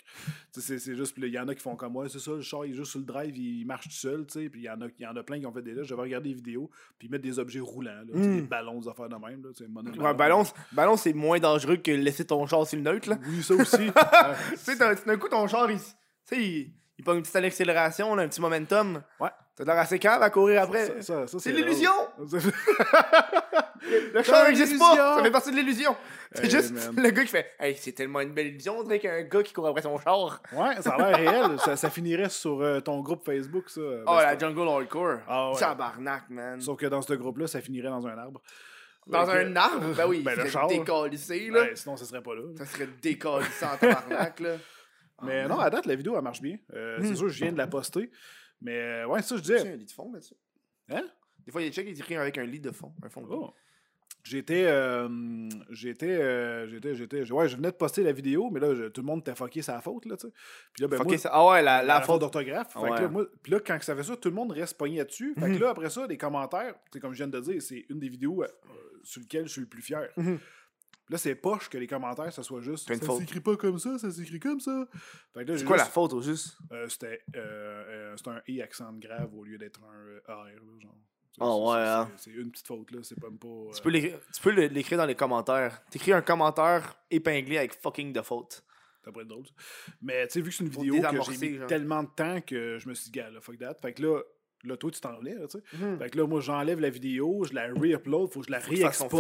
C'est- 0.53 0.95
juste, 0.95 1.15
il 1.19 1.27
y 1.27 1.39
en 1.39 1.49
a 1.49 1.55
qui 1.55 1.61
font 1.61 1.75
comme, 1.77 1.97
ouais, 1.97 2.09
c'est 2.09 2.21
ça, 2.21 2.31
le 2.33 2.41
char, 2.43 2.65
il 2.65 2.73
est 2.73 2.75
juste 2.75 2.93
sur 2.93 3.01
le 3.01 3.05
drive, 3.07 3.37
il 3.37 3.65
marche 3.67 3.85
tout 3.89 3.95
seul, 3.95 4.27
tu 4.27 4.35
sais, 4.45 4.49
puis 4.49 4.61
il 4.61 4.65
y, 4.65 4.71
en 4.71 4.81
a, 4.81 4.87
y 4.99 5.07
en 5.07 5.17
a 5.17 5.23
plein 5.23 5.41
qui 5.41 5.47
ont 5.47 5.53
fait 5.53 5.63
des 5.63 5.75
là. 5.75 5.83
J'avais 5.83 6.03
regardé 6.03 6.29
des 6.31 6.35
vidéos, 6.37 6.71
puis 6.99 7.09
ils 7.09 7.11
mettent 7.11 7.23
des 7.23 7.39
objets 7.39 7.61
roulants, 7.61 7.91
là, 7.91 8.05
Mm. 8.13 8.37
des 8.37 8.43
ballons, 8.43 8.81
des 8.81 8.89
affaires 8.89 9.09
de 9.09 9.17
même, 9.17 9.43
là, 9.43 10.05
Ouais, 10.05 10.15
ballon, 10.15 10.43
ballon 10.73 10.97
c'est 10.97 11.13
moins 11.13 11.39
dangereux 11.41 11.77
que 11.77 11.91
laisser 11.91 12.25
ton 12.25 12.47
char 12.47 12.67
sur 12.67 12.77
le 12.79 12.85
neutre, 12.85 13.09
là. 13.11 13.19
Oui, 13.27 13.43
ça 13.43 13.55
aussi. 13.55 13.91
Tu 14.53 14.57
sais, 14.77 14.77
d'un 14.77 15.17
coup, 15.17 15.29
ton 15.29 15.47
char, 15.49 15.71
il, 15.71 15.77
s- 15.77 15.97
tu 16.29 16.37
sais, 16.37 16.43
il, 16.43 16.73
il 16.99 17.05
prend 17.05 17.15
une 17.15 17.23
petite 17.23 17.35
accélération, 17.37 18.15
là, 18.15 18.23
un 18.23 18.29
petit 18.29 18.41
momentum. 18.41 19.03
Ouais. 19.19 19.31
T'as 19.57 19.65
l'air 19.65 19.79
assez 19.79 19.99
calme 20.01 20.23
à 20.23 20.31
courir 20.31 20.63
après. 20.63 20.87
Ça- 20.87 21.03
ça- 21.03 21.27
ça, 21.29 21.39
c'est 21.39 21.53
l'illusion! 21.53 21.93
Le 24.15 24.23
char 24.23 24.49
une 24.49 24.57
n'existe 24.57 24.79
pas! 24.79 25.17
Ça 25.19 25.23
fait 25.23 25.31
partie 25.31 25.51
de 25.51 25.57
l'illusion! 25.57 25.95
C'est 26.33 26.45
Hey, 26.45 26.51
juste 26.51 26.73
man. 26.73 27.05
le 27.05 27.11
gars 27.11 27.23
qui 27.23 27.29
fait 27.29 27.53
Hey, 27.61 27.77
c'est 27.77 27.93
tellement 27.93 28.21
une 28.21 28.33
belle 28.33 28.49
illusion, 28.49 28.79
on 28.79 28.83
dirait 28.83 28.99
qu'un 28.99 29.23
gars 29.23 29.43
qui 29.43 29.53
court 29.53 29.69
après 29.69 29.83
son 29.83 29.99
char. 29.99 30.43
Ouais, 30.53 30.81
ça 30.83 30.95
a 30.95 31.13
l'air 31.13 31.33
réel. 31.33 31.59
Ça, 31.65 31.77
ça 31.77 31.91
finirait 31.91 32.29
sur 32.31 32.61
euh, 32.63 32.81
ton 32.81 33.01
groupe 33.01 33.25
Facebook, 33.25 33.69
ça. 33.71 33.81
Oh, 33.81 34.03
Ben, 34.07 34.23
la 34.23 34.39
jungle 34.39 34.67
hardcore. 34.69 35.19
Ah 35.29 35.51
ouais. 35.51 35.59
Tabarnak, 35.59 36.29
man. 36.31 36.61
Sauf 36.61 36.79
que 36.79 36.87
dans 36.87 37.03
ce 37.03 37.13
groupe-là, 37.15 37.47
ça 37.47 37.61
finirait 37.61 37.89
dans 37.91 38.05
un 38.07 38.19
arbre. 38.19 38.41
Dans 39.07 39.29
un 39.31 39.55
arbre? 39.55 39.95
Ben 39.95 40.07
oui, 40.09 40.21
Ben, 40.25 40.37
le 40.37 40.49
char. 40.49 40.67
décalissé, 40.67 41.49
là. 41.51 41.61
Ouais, 41.61 41.73
sinon, 41.77 41.97
ça 41.97 42.05
serait 42.07 42.23
pas 42.23 42.35
là. 42.35 42.43
Ça 42.59 42.67
serait 42.67 42.89
décalissé 43.01 43.65
en 43.67 43.77
tabarnak, 43.77 44.41
là. 44.41 44.57
Mais 45.23 45.47
non, 45.47 45.61
à 45.61 45.71
date, 45.71 45.87
la 45.87 45.95
vidéo, 45.95 46.15
elle 46.17 46.23
marche 46.23 46.41
bien. 46.43 46.57
Euh, 46.75 46.99
C'est 47.01 47.11
Hmm. 47.11 47.17
sûr, 47.17 47.29
je 47.29 47.45
viens 47.45 47.53
de 47.53 47.59
la 47.59 47.67
poster. 47.69 48.11
Mais 48.65 48.77
euh, 48.77 49.07
ouais, 49.07 49.23
ça, 49.23 49.37
je 49.37 49.41
Tu 49.43 49.47
sais, 49.49 49.57
disais. 49.59 49.69
un 49.73 49.77
lit 49.77 49.85
de 49.87 49.91
fond 49.93 50.11
là-dessus. 50.13 50.35
Hein? 50.89 51.05
Des 51.47 51.53
fois, 51.53 51.61
il 51.61 51.65
y 51.65 51.67
a 51.67 51.71
des 51.71 51.75
checks 51.77 51.87
qui 51.87 51.93
écrivent 51.93 52.19
avec 52.21 52.37
un 52.39 52.45
lit 52.45 52.59
de 52.61 52.71
fond. 52.73 52.93
Un 53.03 53.09
fond 53.09 53.21
de. 53.23 53.29
Oh. 53.31 53.53
J'étais. 54.23 54.65
euh, 54.67 55.07
j'étais. 55.71 56.09
euh, 56.19 56.67
j'étais. 56.67 56.95
J'étais. 56.95 57.31
Ouais, 57.31 57.47
je 57.47 57.57
venais 57.57 57.71
de 57.71 57.77
poster 57.77 58.03
la 58.03 58.13
vidéo, 58.13 58.49
mais 58.51 58.59
là, 58.59 58.75
je- 58.75 58.85
tout 58.89 59.03
le 59.03 59.07
monde 59.07 59.23
t'a 59.23 59.35
fucké 59.35 59.61
sa 59.61 59.81
faute, 59.83 60.07
là, 60.07 60.17
tu 60.17 60.27
sais. 60.29 60.33
Puis 60.73 60.81
là, 60.83 60.89
ben, 60.89 61.03
moi, 61.05 61.19
ça. 61.19 61.29
Ah 61.33 61.47
ouais, 61.47 61.63
la, 61.63 61.83
la, 61.83 61.99
la 61.99 62.01
faute 62.01 62.21
d'orthographe. 62.21 62.75
Ouais. 62.77 62.91
puis 63.43 63.53
là, 63.53 63.61
quand 63.61 63.79
ça 63.83 63.95
fait 63.95 64.03
ça, 64.03 64.17
tout 64.17 64.31
le 64.31 64.35
monde 64.35 64.53
reste 64.53 64.79
pogné 64.79 64.97
là-dessus. 64.99 65.35
Fait 65.39 65.49
Mhm. 65.49 65.59
que 65.59 65.63
là, 65.65 65.71
après 65.71 65.91
ça, 65.91 66.07
les 66.07 66.17
commentaires, 66.17 66.75
c'est 66.91 67.01
comme 67.01 67.13
je 67.13 67.19
viens 67.19 67.29
de 67.29 67.39
dire, 67.41 67.61
c'est 67.61 67.85
une 67.91 67.99
des 67.99 68.09
vidéos 68.09 68.43
euh, 68.43 68.47
sur 69.03 69.21
lesquelles 69.21 69.47
je 69.47 69.53
suis 69.53 69.61
le 69.61 69.67
plus 69.67 69.83
fier. 69.83 70.09
Puis 71.07 71.13
Là, 71.13 71.19
c'est 71.19 71.35
poche 71.35 71.69
que 71.69 71.77
les 71.79 71.87
commentaires, 71.87 72.33
ça 72.33 72.43
soit 72.43 72.61
juste. 72.63 72.89
Ça 72.89 72.95
s'écrit 73.19 73.41
pas 73.41 73.57
comme 73.57 73.79
ça, 73.79 73.99
ça 73.99 74.11
s'écrit 74.11 74.41
comme 74.41 74.61
ça. 74.61 74.87
C'est 75.35 75.65
quoi 75.65 75.77
la 75.77 75.85
faute 75.85 76.13
au 76.15 76.23
juste? 76.23 76.57
euh, 76.73 76.89
C'était 76.89 77.21
euh, 77.37 78.15
euh, 78.15 78.17
un 78.27 78.41
I 78.49 78.63
accent 78.63 78.93
grave 78.95 79.35
au 79.35 79.45
lieu 79.45 79.59
d'être 79.59 79.81
un 79.85 80.33
AR, 80.33 80.47
genre. 80.81 80.95
C'est- 81.37 81.41
c'est- 81.41 81.45
ouais, 81.73 81.89
hein. 81.89 82.11
C'est 82.17 82.31
une 82.31 82.51
petite 82.51 82.67
faute, 82.67 82.91
là. 82.93 83.01
C'est 83.03 83.19
pas. 83.21 83.27
pas 83.29 83.73
Tu 83.75 83.83
peux 83.83 83.91
l'écrire- 83.91 84.99
dans 84.99 85.05
les 85.07 85.15
commentaires. 85.17 85.83
T'écris 85.91 86.13
un 86.13 86.23
commentaire 86.23 86.97
épinglé 87.11 87.59
avec 87.59 87.75
fucking 87.75 88.13
de 88.13 88.23
faute. 88.23 88.65
Ça 89.05 89.11
pourrait 89.13 89.25
être 89.25 89.29
drôle. 89.29 89.47
ça. 89.47 89.53
Mais 90.01 90.27
tu 90.29 90.35
sais, 90.35 90.41
vu 90.41 90.49
que 90.51 90.57
c'est 90.57 90.65
une 90.65 90.71
vidéo 90.71 90.95
que 91.11 91.21
j'ai 91.33 91.37
mis 91.51 91.59
genre. 91.59 91.67
tellement 91.67 92.03
de 92.05 92.09
temps 92.17 92.41
que 92.41 92.79
je 92.79 92.89
me 92.89 92.95
suis 92.95 93.11
dit, 93.11 93.19
gars, 93.19 93.31
là, 93.31 93.41
fuck 93.43 93.59
that. 93.59 93.75
Fait 93.83 93.93
que 93.93 94.03
là, 94.03 94.23
Là, 94.67 94.77
toi, 94.77 94.91
tu 94.91 95.01
t'en 95.01 95.19
venais, 95.19 95.35
là, 95.35 95.47
tu 95.47 95.59
sais. 95.59 95.65
Mhm. 95.79 95.99
Fait 95.99 96.11
que 96.11 96.19
là, 96.19 96.27
moi, 96.27 96.41
j'enlève 96.41 96.81
la 96.81 96.91
vidéo, 96.91 97.45
je 97.49 97.55
la 97.55 97.67
re-upload, 97.69 98.31
faut 98.33 98.41
que 98.41 98.47
je 98.47 98.51
la 98.53 98.59
réexporte. 98.59 99.13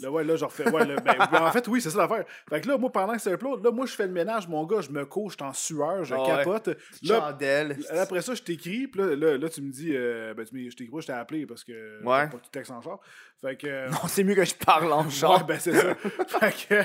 Là, 0.00 0.10
ouais, 0.10 0.24
là, 0.24 0.36
je 0.36 0.44
refais. 0.44 0.68
Ouais, 0.70 0.86
là, 0.86 0.96
ben, 0.96 1.14
ben, 1.32 1.42
en 1.42 1.50
fait, 1.52 1.66
oui, 1.68 1.80
c'est 1.80 1.90
ça 1.90 1.98
l'affaire. 1.98 2.24
Fait 2.48 2.60
que 2.60 2.68
là, 2.68 2.78
moi, 2.78 2.90
pendant 2.90 3.14
que 3.14 3.20
c'est 3.20 3.32
upload, 3.32 3.64
là, 3.64 3.70
moi, 3.70 3.86
je 3.86 3.92
fais 3.94 4.06
le 4.06 4.12
ménage, 4.12 4.48
mon 4.48 4.64
gars, 4.64 4.80
je 4.80 4.90
me 4.90 5.04
couche, 5.04 5.36
je 5.38 5.44
en 5.44 5.52
sueur, 5.52 6.04
je 6.04 6.14
Ah 6.14 6.20
ouais. 6.22 6.26
capote. 6.44 6.68
Là, 7.02 7.20
Chandelle. 7.20 7.76
après 7.90 8.22
ça, 8.22 8.34
je 8.34 8.42
t'écris, 8.42 8.86
puis 8.88 9.00
là, 9.00 9.16
là, 9.16 9.38
là, 9.38 9.48
tu 9.48 9.62
me 9.62 9.70
dis, 9.70 9.90
euh, 9.94 10.34
ben, 10.34 10.44
tu 10.44 10.70
je 10.70 10.76
t'écris 10.76 10.92
pas, 10.92 11.00
je 11.00 11.06
t'ai 11.06 11.12
appelé 11.12 11.46
parce 11.46 11.64
que. 11.64 11.72
Ouais. 12.02 12.28
Pas 12.28 12.38
que 12.38 12.44
tu 12.44 12.50
textes 12.50 12.70
en 12.70 12.80
char. 12.80 12.98
Fait 13.40 13.56
que. 13.56 13.66
euh, 13.66 13.88
Non, 13.90 14.06
c'est 14.08 14.24
mieux 14.24 14.34
que 14.34 14.44
je 14.44 14.54
parle 14.54 14.92
en 14.92 15.08
char. 15.10 15.38
Ouais, 15.40 15.44
ben 15.48 15.58
c'est 15.58 15.72
ça. 15.72 15.94
fait 16.28 16.66
que. 16.68 16.84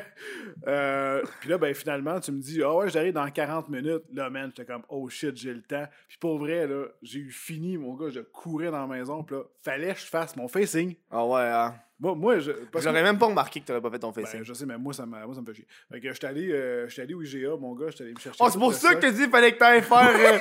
euh, 0.67 1.21
puis 1.39 1.49
là, 1.49 1.57
ben 1.57 1.73
finalement, 1.73 2.19
tu 2.19 2.31
me 2.31 2.39
dis, 2.41 2.61
ah 2.63 2.75
ouais, 2.75 2.89
j'arrive 2.89 3.13
dans 3.13 3.29
40 3.29 3.69
minutes. 3.69 4.03
Là, 4.13 4.29
man, 4.29 4.51
j'étais 4.55 4.65
comme, 4.71 4.83
oh 4.89 5.07
shit, 5.09 5.35
j'ai 5.37 5.53
le 5.53 5.61
temps. 5.61 5.85
Puis 6.07 6.17
pour 6.17 6.37
vrai, 6.39 6.67
là, 6.67 6.85
j'ai 7.01 7.19
eu 7.19 7.31
fini, 7.31 7.58
mon 7.77 7.93
gars, 7.95 8.09
je 8.09 8.19
courais 8.21 8.71
dans 8.71 8.85
la 8.85 8.87
maison. 8.87 9.23
Puis 9.23 9.35
là, 9.35 9.43
fallait 9.61 9.93
que 9.93 9.99
je 9.99 10.05
fasse 10.05 10.35
mon 10.35 10.47
facing. 10.47 10.95
Ah 11.11 11.25
ouais, 11.25 11.41
hein. 11.41 11.75
Moi, 12.01 12.15
moi 12.15 12.39
je. 12.39 12.51
parce 12.51 12.85
que- 12.85 12.89
J'aurais 12.89 13.03
même 13.03 13.17
pas 13.19 13.25
remarqué 13.25 13.59
que 13.59 13.65
t'aurais 13.65 13.81
pas 13.81 13.89
fait 13.91 13.99
ton 13.99 14.11
ben, 14.11 14.25
facing. 14.25 14.41
je 14.43 14.53
sais, 14.53 14.65
mais 14.65 14.77
moi, 14.77 14.93
ça, 14.93 15.05
m'a- 15.05 15.25
moi, 15.25 15.35
ça 15.35 15.41
me 15.41 15.45
fait 15.47 15.53
chier. 15.55 15.67
Fait 15.91 15.99
que 15.99 16.13
j'étais 16.13 16.27
allé, 16.27 16.49
euh, 16.51 16.87
allé 16.97 17.13
au 17.13 17.21
IGA, 17.21 17.57
mon 17.57 17.73
gars, 17.75 17.87
j'étais 17.89 18.03
allé 18.03 18.13
me 18.13 18.19
chercher. 18.19 18.37
Oh, 18.41 18.47
c'est 18.49 18.57
pour 18.59 18.73
ça 18.73 18.95
que 18.95 19.01
t'as 19.01 19.11
dit 19.11 19.21
qu'il 19.23 19.29
fallait 19.29 19.51
que 19.53 19.57
t'ailles 19.59 19.81
faire. 19.81 20.33
Euh... 20.33 20.39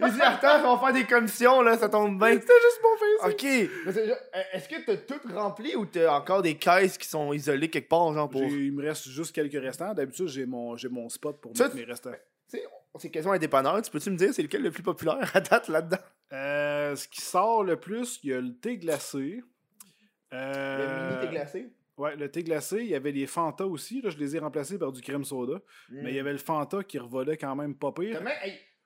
Il 0.00 0.12
dit, 0.12 0.20
attends, 0.20 0.72
on 0.72 0.76
va 0.76 0.86
faire 0.86 0.94
des 0.94 1.04
commissions, 1.04 1.60
là, 1.62 1.76
ça 1.78 1.88
tombe 1.88 2.18
bien. 2.18 2.32
C'était 2.32 2.46
juste 2.46 2.80
mon 2.82 3.28
facing. 3.30 3.68
Ok. 3.86 3.96
Euh, 3.98 4.14
Est-ce 4.54 4.68
que 4.68 4.84
t'as 4.84 4.96
tout 4.96 5.20
rempli 5.32 5.76
ou 5.76 5.86
t'as 5.86 6.16
encore 6.16 6.42
des 6.42 6.54
caisses 6.56 6.98
qui 6.98 7.06
sont 7.06 7.32
isolées 7.32 7.68
quelque 7.70 7.88
part, 7.88 8.12
genre 8.12 8.28
pour. 8.28 8.40
J'ai- 8.48 8.64
Il 8.64 8.72
me 8.72 8.82
reste 8.82 9.08
juste 9.08 9.32
quelques 9.34 9.62
restants. 9.62 9.92
D'habitude, 9.94 10.26
j'ai 10.28 10.46
mon, 10.46 10.76
j'ai 10.76 10.88
mon 10.88 11.08
spot 11.08 11.40
pour 11.40 11.56
Ça, 11.56 11.64
mettre 11.64 11.76
mes 11.76 11.84
restants. 11.84 12.10
C'est 12.98 13.10
quasiment 13.10 13.32
un 13.34 13.38
dépanneur. 13.38 13.80
Tu 13.82 13.90
peux-tu 13.90 14.10
me 14.10 14.16
dire 14.16 14.32
c'est 14.32 14.42
lequel 14.42 14.62
le 14.62 14.70
plus 14.70 14.82
populaire 14.84 15.30
à 15.34 15.40
date 15.40 15.68
là-dedans? 15.68 15.98
Euh, 16.32 16.94
ce 16.96 17.08
qui 17.08 17.20
sort 17.20 17.64
le 17.64 17.76
plus, 17.76 18.20
il 18.22 18.30
y 18.30 18.34
a 18.34 18.40
le 18.40 18.54
thé 18.56 18.76
glacé. 18.78 19.42
Le 20.32 20.38
Euh, 20.38 21.10
mini 21.10 21.20
thé 21.20 21.28
glacé? 21.28 21.72
Ouais, 21.96 22.16
le 22.16 22.30
thé 22.30 22.42
glacé. 22.42 22.78
Il 22.80 22.86
y 22.88 22.94
avait 22.94 23.12
les 23.12 23.26
Fanta 23.26 23.66
aussi. 23.66 24.00
Là, 24.00 24.10
je 24.10 24.16
les 24.18 24.34
ai 24.36 24.38
remplacés 24.40 24.78
par 24.78 24.92
du 24.92 25.00
crème 25.00 25.24
soda. 25.24 25.60
Mais 25.90 26.10
il 26.10 26.16
y 26.16 26.20
avait 26.20 26.32
le 26.32 26.38
Fanta 26.38 26.82
qui 26.82 26.98
revolait 26.98 27.36
quand 27.36 27.54
même 27.56 27.74
pas 27.74 27.92
pire. 27.92 28.20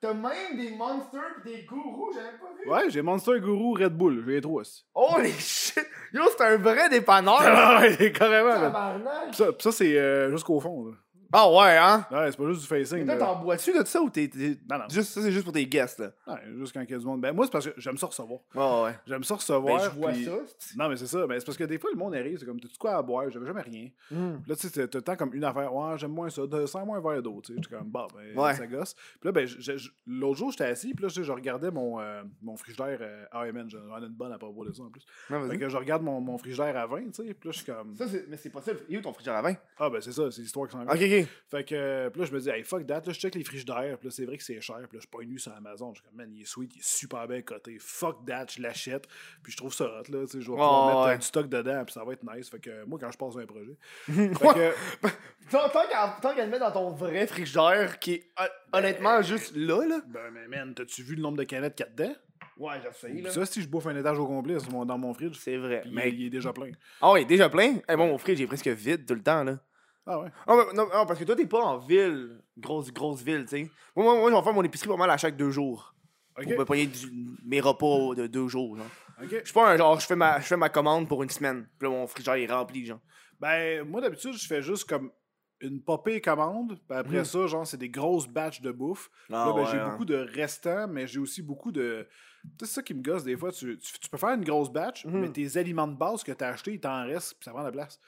t'as 0.00 0.14
même 0.14 0.56
des 0.56 0.70
monsters 0.76 1.20
pis 1.42 1.50
des 1.50 1.62
gourous, 1.64 2.12
j'avais 2.14 2.38
pas 2.38 2.54
vu. 2.62 2.70
Ouais, 2.70 2.90
j'ai 2.90 3.02
Monster 3.02 3.40
Guru 3.40 3.82
Red 3.82 3.94
Bull. 3.96 4.22
J'ai 4.26 4.32
les 4.34 4.40
trois 4.40 4.60
aussi. 4.60 4.86
Holy 4.94 5.32
shit! 5.32 5.84
Yo, 6.12 6.22
c'est 6.36 6.44
un 6.44 6.56
vrai 6.58 6.88
dépanneur! 6.88 7.40
Ouais, 7.80 8.12
carrément. 8.12 8.52
Tabarnak! 8.60 9.30
Pis 9.30 9.36
Ça, 9.36 9.52
pis 9.52 9.62
ça 9.64 9.72
c'est 9.72 9.98
euh, 9.98 10.30
jusqu'au 10.30 10.60
fond. 10.60 10.86
Là. 10.86 10.92
Ah 11.32 11.50
ouais, 11.50 11.76
hein? 11.76 12.06
Ouais, 12.10 12.30
c'est 12.30 12.36
pas 12.38 12.46
juste 12.48 12.62
du 12.62 12.66
facing. 12.66 13.04
Mais 13.04 13.16
toi, 13.18 13.26
t'en 13.26 13.36
bois-tu 13.42 13.78
de 13.78 13.84
ça 13.84 14.00
ou 14.00 14.08
t'es. 14.08 14.30
Non, 14.70 14.78
non. 14.78 14.84
Juste, 14.88 15.12
ça, 15.12 15.20
c'est 15.22 15.30
juste 15.32 15.44
pour 15.44 15.52
tes 15.52 15.66
guests, 15.66 15.98
là? 15.98 16.10
Ouais, 16.26 16.40
juste 16.56 16.72
quand 16.72 16.80
il 16.80 16.90
y 16.90 16.94
a 16.94 16.98
du 16.98 17.04
monde. 17.04 17.20
Ben, 17.20 17.32
moi, 17.34 17.44
c'est 17.44 17.52
parce 17.52 17.66
que 17.68 17.74
j'aime 17.76 17.98
ça 17.98 18.06
recevoir. 18.06 18.40
Ouais, 18.54 18.84
ouais. 18.90 18.96
J'aime 19.06 19.22
ça 19.24 19.34
Ben, 19.34 19.38
recevoir. 19.38 19.78
je 19.84 19.90
vois 19.90 20.12
puis- 20.12 20.24
ça. 20.24 20.32
Non, 20.76 20.88
mais 20.88 20.96
c'est 20.96 21.06
ça. 21.06 21.26
Ben, 21.26 21.38
c'est 21.38 21.44
parce 21.44 21.58
que 21.58 21.64
des 21.64 21.78
fois, 21.78 21.90
le 21.92 21.98
monde 21.98 22.14
arrive, 22.14 22.38
c'est 22.38 22.46
comme, 22.46 22.58
t'as-tu 22.60 22.78
quoi 22.78 22.96
à 22.96 23.02
boire? 23.02 23.28
J'avais 23.30 23.46
jamais 23.46 23.60
rien. 23.62 23.88
Hmm. 24.10 24.36
Là, 24.46 24.56
tu 24.56 24.68
sais, 24.68 24.70
t'as- 24.70 24.88
t'as 24.88 24.98
le 24.98 25.04
temps 25.04 25.16
comme 25.16 25.34
une 25.34 25.44
affaire. 25.44 25.74
Ouais, 25.74 25.98
j'aime 25.98 26.12
moins 26.12 26.30
ça. 26.30 26.46
De, 26.46 26.64
sans 26.66 26.86
moins 26.86 26.98
un 26.98 27.00
verre 27.02 27.22
d'eau. 27.22 27.40
Tu 27.44 27.52
sais, 27.54 27.60
j'étais 27.62 27.76
comme, 27.76 27.88
bah, 27.90 28.06
ben, 28.14 28.38
Ouais. 28.40 28.54
ça 28.54 28.66
gosse. 28.66 28.94
Puis 28.94 29.24
là, 29.24 29.32
ben, 29.32 29.46
l'autre 30.06 30.38
jour, 30.38 30.50
j'étais 30.50 30.64
assis. 30.64 30.94
Puis 30.94 31.02
là, 31.04 31.08
je 31.08 31.32
regardais 31.32 31.70
mon, 31.70 32.00
euh, 32.00 32.22
mon 32.42 32.56
frigidaire. 32.56 32.98
Euh, 33.02 33.24
ah, 33.32 33.42
ouais, 33.42 33.52
man, 33.52 33.68
j'en 33.68 33.78
ai 34.02 34.06
une 34.06 34.08
bonne 34.14 34.32
à 34.32 34.38
pas 34.38 34.48
boire 34.48 34.66
de 34.68 34.72
ça 34.72 34.82
en 34.82 34.88
plus. 34.90 35.04
Non, 35.28 35.46
Fait 35.48 35.58
que 35.58 35.68
je 35.68 35.76
regarde 35.76 36.02
mon, 36.02 36.20
mon 36.20 36.38
frigidaire 36.38 36.76
à 36.76 36.86
vin, 36.86 37.02
tu 37.04 37.12
sais. 37.26 37.34
Puis 37.34 37.48
là, 37.48 37.52
je 37.52 37.56
suis 37.58 37.66
comme, 37.66 37.94
Ça, 37.96 38.06
c'est... 38.08 38.24
Mais 38.28 38.36
c'est 38.38 38.50
pas 38.50 38.62
ça. 38.62 38.72
Il 38.88 38.94
est 38.94 38.98
où 38.98 39.02
ton 39.02 39.12
frigidaire 39.12 39.36
à 39.36 39.42
vin? 39.42 39.54
ah, 39.78 39.90
ben, 39.90 40.00
c'est 40.00 40.12
ça, 40.12 40.30
c'est 40.30 40.40
l'histoire 40.40 40.66
qui 40.68 40.72
s'en. 40.72 40.86
Fait 41.50 41.64
que, 41.64 41.74
euh, 41.74 42.10
puis 42.10 42.20
là, 42.20 42.26
je 42.26 42.32
me 42.34 42.40
dis, 42.40 42.48
hey, 42.50 42.62
fuck 42.62 42.86
that. 42.86 43.02
Là, 43.06 43.12
je 43.12 43.18
check 43.18 43.34
les 43.34 43.44
frigidaires. 43.44 43.96
Puis 43.98 44.08
là, 44.08 44.10
c'est 44.10 44.24
vrai 44.24 44.36
que 44.36 44.42
c'est 44.44 44.60
cher. 44.60 44.76
Puis 44.76 44.84
là, 44.84 44.88
je 44.94 44.98
suis 45.00 45.08
pas 45.08 45.24
nu 45.24 45.38
sur 45.38 45.52
Amazon. 45.54 45.92
Je 45.94 46.00
suis 46.00 46.08
comme, 46.08 46.16
man, 46.18 46.30
il 46.34 46.42
est 46.42 46.44
sweet, 46.46 46.74
il 46.76 46.78
est 46.78 46.84
super 46.84 47.26
bien 47.26 47.42
coté. 47.42 47.76
Fuck 47.80 48.24
that, 48.26 48.46
je 48.56 48.62
l'achète. 48.62 49.06
Puis 49.42 49.52
je 49.52 49.56
trouve 49.56 49.72
ça 49.74 49.84
hot, 49.84 50.10
là. 50.12 50.24
Tu 50.24 50.32
sais, 50.32 50.40
je 50.40 50.46
vais 50.50 50.56
pouvoir 50.56 50.84
Oh, 50.84 50.86
mettre 50.88 50.98
euh, 51.00 51.06
ouais. 51.12 51.18
du 51.18 51.26
stock 51.26 51.48
dedans. 51.48 51.84
Puis 51.84 51.92
ça 51.94 52.04
va 52.04 52.12
être 52.12 52.24
nice. 52.34 52.48
Fait 52.50 52.60
que, 52.60 52.70
euh, 52.70 52.84
moi, 52.86 52.98
quand 53.00 53.10
je 53.10 53.18
passe 53.18 53.36
un 53.36 53.46
projet. 53.46 53.76
fait 54.06 54.28
que, 54.54 55.08
Tant, 55.50 55.68
tant 55.70 55.86
qu'à, 55.88 56.18
tant 56.20 56.34
qu'à 56.34 56.44
le 56.44 56.50
mettre 56.50 56.66
dans 56.66 56.72
ton 56.72 56.90
vrai 56.90 57.26
frigidaire, 57.26 57.98
qui 57.98 58.12
est 58.14 58.24
hon- 58.38 58.78
honnêtement 58.78 59.22
juste 59.22 59.56
là, 59.56 59.86
là. 59.86 60.00
ben, 60.06 60.30
mais 60.32 60.46
man, 60.46 60.74
t'as-tu 60.74 61.02
vu 61.02 61.14
le 61.14 61.22
nombre 61.22 61.38
de 61.38 61.44
canettes 61.44 61.74
qu'il 61.74 61.86
y 61.86 61.88
a 61.88 61.92
dedans? 61.92 62.14
Ouais, 62.58 62.74
j'essaye, 62.82 63.22
Puis 63.22 63.32
ça, 63.32 63.46
si 63.46 63.62
je 63.62 63.68
bouffe 63.68 63.86
un 63.86 63.96
étage 63.96 64.18
au 64.18 64.26
complet 64.26 64.56
dans 64.84 64.98
mon 64.98 65.14
fridge, 65.14 65.36
C'est 65.38 65.56
vrai. 65.56 65.84
Mais... 65.92 66.10
il, 66.10 66.26
est 66.26 66.30
déjà 66.30 66.52
plein. 66.52 66.72
Ah 67.00 67.12
ouais, 67.12 67.24
déjà 67.24 67.48
plein? 67.48 67.76
Eh 67.88 67.94
bon, 67.96 68.08
mon 68.08 68.18
fridge 68.18 68.40
est 68.40 68.46
presque 68.48 68.66
vide 68.68 69.06
tout 69.06 69.14
le 69.14 69.22
temps, 69.22 69.44
là. 69.44 69.58
Ah 70.10 70.18
ouais? 70.20 70.28
Ah, 70.46 70.56
non, 70.74 70.86
non, 70.86 71.04
parce 71.06 71.18
que 71.18 71.24
toi, 71.24 71.36
t'es 71.36 71.46
pas 71.46 71.62
en 71.62 71.76
ville, 71.78 72.40
grosse, 72.56 72.90
grosse 72.90 73.20
ville, 73.22 73.42
tu 73.42 73.48
sais. 73.48 73.70
Moi, 73.94 74.04
moi, 74.06 74.14
moi, 74.18 74.30
je 74.30 74.36
vais 74.36 74.42
faire 74.42 74.52
mon 74.54 74.62
épicerie 74.62 74.88
pas 74.88 74.96
mal 74.96 75.10
à 75.10 75.18
chaque 75.18 75.36
deux 75.36 75.50
jours. 75.50 75.94
Ok. 76.38 76.44
Pour 76.44 76.58
me 76.60 76.64
payer 76.64 76.86
du- 76.86 77.36
mes 77.44 77.60
repas 77.60 78.14
de 78.14 78.26
deux 78.26 78.48
jours, 78.48 78.76
genre. 78.76 78.86
Ok. 79.22 79.28
Je 79.30 79.44
suis 79.44 79.52
pas 79.52 79.70
un 79.70 79.76
genre, 79.76 80.00
je 80.00 80.06
fais, 80.06 80.16
ma, 80.16 80.40
je 80.40 80.46
fais 80.46 80.56
ma 80.56 80.70
commande 80.70 81.06
pour 81.08 81.22
une 81.22 81.28
semaine. 81.28 81.68
Puis 81.78 81.86
là, 81.88 81.94
mon 81.94 82.06
frigidaire 82.06 82.36
est 82.36 82.46
rempli, 82.46 82.86
genre. 82.86 83.00
Ben, 83.38 83.82
moi, 83.86 84.00
d'habitude, 84.00 84.32
je 84.32 84.46
fais 84.46 84.62
juste 84.62 84.88
comme 84.88 85.10
une 85.60 85.82
popée 85.82 86.20
commande. 86.22 86.78
Puis 86.88 86.96
après 86.98 87.18
Mhm. 87.18 87.24
ça, 87.24 87.46
genre, 87.46 87.66
c'est 87.66 87.76
des 87.76 87.90
grosses 87.90 88.28
batches 88.28 88.62
de 88.62 88.70
bouffe. 88.72 89.10
là, 89.48 89.52
ben, 89.52 89.66
j'ai 89.66 89.78
beaucoup 89.90 90.04
de 90.06 90.14
restants, 90.16 90.88
mais 90.88 91.06
j'ai 91.06 91.18
aussi 91.18 91.42
beaucoup 91.42 91.70
de. 91.72 92.06
Tu 92.56 92.64
sais, 92.64 92.66
c'est 92.66 92.74
ça 92.76 92.82
qui 92.82 92.94
me 92.94 93.02
gosse 93.02 93.24
des 93.24 93.36
fois. 93.36 93.50
Tu, 93.52 93.76
tu, 93.78 93.98
tu 93.98 94.08
peux 94.08 94.16
faire 94.18 94.30
une 94.30 94.44
grosse 94.44 94.70
batch, 94.70 95.04
Mhm. 95.04 95.20
mais 95.20 95.28
tes 95.30 95.56
aliments 95.56 95.86
de 95.88 95.96
base 95.96 96.22
que 96.22 96.32
tu 96.32 96.44
as 96.44 96.48
achetés, 96.48 96.72
il 96.74 96.80
t'en 96.80 97.04
reste, 97.06 97.34
puis 97.34 97.44
ça 97.44 97.50
prend 97.50 97.60
de 97.60 97.66
la 97.66 97.72
place. 97.72 98.00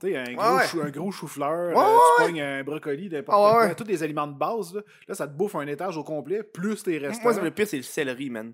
Tu 0.00 0.08
sais, 0.12 0.16
un, 0.16 0.32
gros 0.34 0.56
ouais. 0.56 0.66
chou- 0.66 0.80
un 0.80 0.90
gros 0.90 1.10
chou-fleur, 1.10 1.76
Ouais, 1.76 1.82
euh, 1.82 1.98
tu 2.16 2.22
ouais. 2.22 2.26
pognes 2.28 2.40
un 2.40 2.64
brocoli, 2.64 3.08
n'importe 3.10 3.38
Ah, 3.40 3.66
quoi. 3.66 3.74
Tous 3.74 3.84
les 3.84 4.02
aliments 4.02 4.26
de 4.26 4.36
base, 4.38 4.74
là, 4.74 4.82
là, 5.08 5.14
ça 5.14 5.26
te 5.26 5.32
bouffe 5.32 5.54
un 5.56 5.66
étage 5.66 5.96
au 5.96 6.04
complet, 6.04 6.42
plus 6.42 6.82
tes 6.82 6.98
restants. 6.98 7.22
Moi, 7.32 7.40
le 7.40 7.50
pire, 7.50 7.66
c'est 7.66 7.76
le 7.76 7.82
céleri, 7.82 8.30
man. 8.30 8.52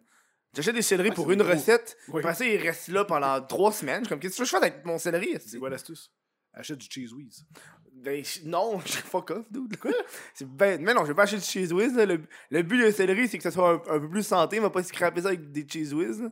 J'achète 0.55 0.74
des 0.74 0.83
céleris 0.83 1.11
pour 1.11 1.31
une 1.31 1.42
gros. 1.42 1.51
recette. 1.53 1.96
Oui. 2.09 2.20
Après 2.20 2.35
ça, 2.35 2.44
il 2.46 2.57
reste 2.61 2.88
là 2.88 3.05
pendant 3.05 3.40
trois 3.42 3.70
semaines. 3.70 3.98
Je 4.01 4.05
suis 4.05 4.09
comme, 4.09 4.20
qu'est-ce 4.20 4.38
que 4.38 4.44
je 4.44 4.51
fais 4.51 4.57
avec 4.57 4.85
mon 4.85 4.96
céleri? 4.98 5.37
C'est 5.44 5.59
quoi 5.59 5.68
l'astuce? 5.70 6.11
Achète 6.55 6.79
du 6.79 6.87
cheese 6.90 7.12
whiz. 7.12 7.44
Ben, 8.02 8.22
non, 8.44 8.80
je 8.84 8.92
fuck 8.92 9.30
off, 9.30 9.46
dude. 9.50 9.76
Quoi? 9.78 9.90
C'est 10.34 10.48
ben, 10.48 10.80
mais 10.82 10.94
non, 10.94 11.02
je 11.02 11.08
vais 11.08 11.14
pas 11.14 11.22
acheter 11.24 11.38
du 11.38 11.44
cheese 11.44 11.72
whiz. 11.72 11.94
là. 11.96 12.06
Le, 12.06 12.20
le 12.50 12.62
but 12.62 12.84
de 12.84 12.90
céleri, 12.90 13.28
c'est 13.28 13.37
que 13.38 13.42
ça 13.44 13.50
soit 13.50 13.70
un, 13.70 13.96
un 13.96 14.00
peu 14.00 14.08
plus 14.08 14.22
santé. 14.26 14.56
Il 14.56 14.62
va 14.62 14.70
pas 14.70 14.82
se 14.82 14.88
scraper 14.88 15.22
ça 15.22 15.28
avec 15.28 15.50
des 15.52 15.66
cheese 15.68 15.92
whiz. 15.94 16.20
là. 16.22 16.28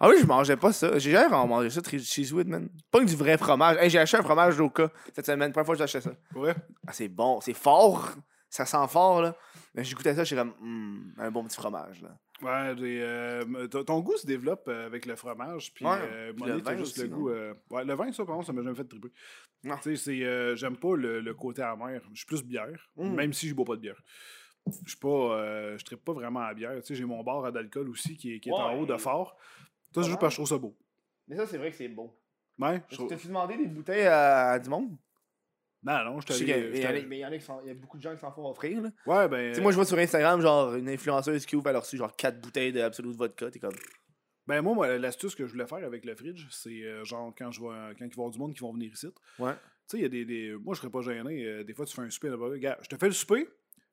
Ah 0.00 0.08
oui, 0.08 0.16
je 0.20 0.26
mangeais 0.26 0.56
pas 0.56 0.72
ça. 0.72 0.98
J'ai 0.98 1.12
jamais 1.12 1.28
vraiment 1.28 1.46
mangé 1.46 1.70
ça, 1.70 1.80
du 1.80 1.98
cheese 2.00 2.32
whiz, 2.32 2.46
man. 2.46 2.68
Pas 2.90 3.00
que 3.00 3.04
du 3.04 3.16
vrai 3.16 3.38
fromage. 3.38 3.76
Hey, 3.80 3.90
j'ai 3.90 3.98
acheté 3.98 4.16
un 4.18 4.22
fromage 4.22 4.56
d'Oka 4.56 4.90
cette 5.14 5.26
semaine. 5.26 5.52
Première 5.52 5.66
fois 5.66 5.74
que 5.74 5.78
j'ai 5.78 5.84
acheté 5.84 6.00
ça. 6.00 6.10
Ouais. 6.34 6.54
Ah, 6.86 6.92
c'est 6.92 7.08
bon, 7.08 7.40
c'est 7.40 7.54
fort. 7.54 8.10
Ça 8.50 8.64
sent 8.66 8.86
fort, 8.88 9.20
là. 9.22 9.36
Mais 9.74 9.82
j'ai 9.82 9.94
goûté 9.94 10.14
ça, 10.14 10.22
j'étais 10.24 10.40
comme, 10.40 10.54
Hmm, 10.60 11.12
un 11.18 11.30
bon 11.30 11.44
petit 11.44 11.56
fromage, 11.56 12.02
là. 12.02 12.10
Ouais, 12.44 12.74
des, 12.74 13.00
euh, 13.00 13.66
ton 13.68 14.00
goût 14.00 14.16
se 14.16 14.26
développe 14.26 14.66
euh, 14.68 14.86
avec 14.86 15.06
le 15.06 15.16
fromage, 15.16 15.72
puis 15.72 15.84
Ouais, 15.86 15.92
euh, 16.02 16.32
le 16.36 16.58
vin 16.60 16.76
juste 16.76 16.98
aussi, 16.98 17.08
le 17.08 17.08
goût. 17.08 17.30
euh, 17.30 17.54
ouais, 17.70 17.84
le 17.84 17.94
vin, 17.94 18.12
ça, 18.12 18.24
par 18.24 18.34
contre, 18.34 18.46
ça 18.48 18.52
m'a 18.52 18.62
jamais 18.62 18.76
fait 18.76 18.84
triper. 18.84 19.08
Tu 19.62 19.70
sais, 19.80 19.96
c'est, 19.96 20.24
euh, 20.24 20.54
j'aime 20.56 20.76
pas 20.76 20.94
le, 20.96 21.20
le 21.20 21.34
côté 21.34 21.62
amer. 21.62 22.00
Je 22.12 22.16
suis 22.18 22.26
plus 22.26 22.42
bière, 22.44 22.90
Mm. 22.96 23.14
même 23.14 23.32
si 23.32 23.48
je 23.48 23.54
bois 23.54 23.64
pas 23.64 23.76
de 23.76 23.80
bière. 23.80 24.02
Je 24.66 24.88
suis 24.90 24.98
pas, 24.98 25.76
je 25.76 25.84
trippe 25.84 26.04
pas 26.04 26.12
vraiment 26.12 26.40
à 26.40 26.48
la 26.48 26.54
bière. 26.54 26.74
Tu 26.80 26.86
sais, 26.88 26.94
j'ai 26.94 27.04
mon 27.04 27.22
bar 27.22 27.44
à 27.44 27.50
d'alcool 27.52 27.88
aussi 27.88 28.16
qui 28.16 28.34
est, 28.34 28.40
qui 28.40 28.48
est 28.48 28.52
en 28.52 28.78
haut 28.78 28.86
de 28.86 28.96
fort. 28.96 29.36
Ça, 29.94 30.02
c'est 30.02 30.08
juste 30.08 30.20
parce 30.20 30.30
que 30.34 30.42
je 30.42 30.46
trouve 30.46 30.48
ça 30.48 30.58
beau. 30.58 30.76
Mais 31.28 31.36
ça, 31.36 31.46
c'est 31.46 31.58
vrai 31.58 31.70
que 31.70 31.76
c'est 31.76 31.88
bon. 31.88 32.12
Ouais, 32.58 32.82
je 32.90 32.94
trouve- 32.96 33.08
T'as-tu 33.08 33.26
demandé 33.28 33.56
des 33.56 33.66
bouteilles 33.66 34.06
à, 34.06 34.50
à 34.50 34.58
du 34.58 34.68
monde? 34.68 34.96
Non, 35.84 36.04
non, 36.04 36.20
je 36.20 36.32
a- 36.32 36.88
allé. 36.88 37.04
mais 37.06 37.18
il 37.18 37.20
y 37.20 37.26
en 37.26 37.30
a- 37.32 37.74
beaucoup 37.74 37.98
de 37.98 38.02
gens 38.02 38.14
qui 38.14 38.20
s'en 38.20 38.32
font 38.32 38.48
offrir, 38.48 38.80
là. 38.82 38.90
Ouais, 39.06 39.28
ben. 39.28 39.50
Tu 39.50 39.56
sais, 39.56 39.60
moi, 39.60 39.70
je 39.70 39.76
vois 39.76 39.84
sur 39.84 39.98
Instagram, 39.98 40.40
genre, 40.40 40.74
une 40.74 40.88
influenceuse 40.88 41.44
qui 41.44 41.56
ouvre, 41.56 41.68
elle 41.68 41.76
a 41.76 41.80
reçu, 41.80 41.96
genre, 41.96 42.14
4 42.16 42.40
bouteilles 42.40 42.72
de 42.72 42.80
Absolute 42.80 43.14
Vodka. 43.16 43.50
T'es 43.50 43.58
comme. 43.58 43.74
Ben 44.46 44.60
moi, 44.60 44.74
moi, 44.74 44.98
l'astuce 44.98 45.34
que 45.34 45.46
je 45.46 45.52
voulais 45.52 45.66
faire 45.66 45.84
avec 45.84 46.04
le 46.04 46.14
fridge, 46.14 46.46
c'est 46.50 46.82
euh, 46.84 47.02
genre 47.04 47.32
quand 47.36 47.50
je 47.50 47.60
vois 47.60 47.76
quand 47.98 48.04
il 48.04 48.08
va 48.08 48.08
y 48.08 48.12
avoir 48.12 48.30
du 48.30 48.38
monde 48.38 48.52
qui 48.54 48.60
vont 48.60 48.72
venir 48.74 48.92
ici. 48.92 49.08
Tu 49.36 49.42
Ouais. 49.42 49.52
sais, 49.86 49.96
il 49.98 50.02
y 50.02 50.06
a 50.06 50.08
des, 50.10 50.24
des- 50.26 50.54
Moi, 50.62 50.74
je 50.74 50.80
serais 50.80 50.90
pas 50.90 51.00
gêné. 51.00 51.44
euh, 51.46 51.64
des 51.64 51.72
fois, 51.72 51.86
tu 51.86 51.94
fais 51.94 52.02
un 52.02 52.10
souper. 52.10 52.28
Regarde, 52.30 52.78
je 52.82 52.88
te 52.88 52.96
fais 52.96 53.06
le 53.06 53.12
souper, 53.12 53.44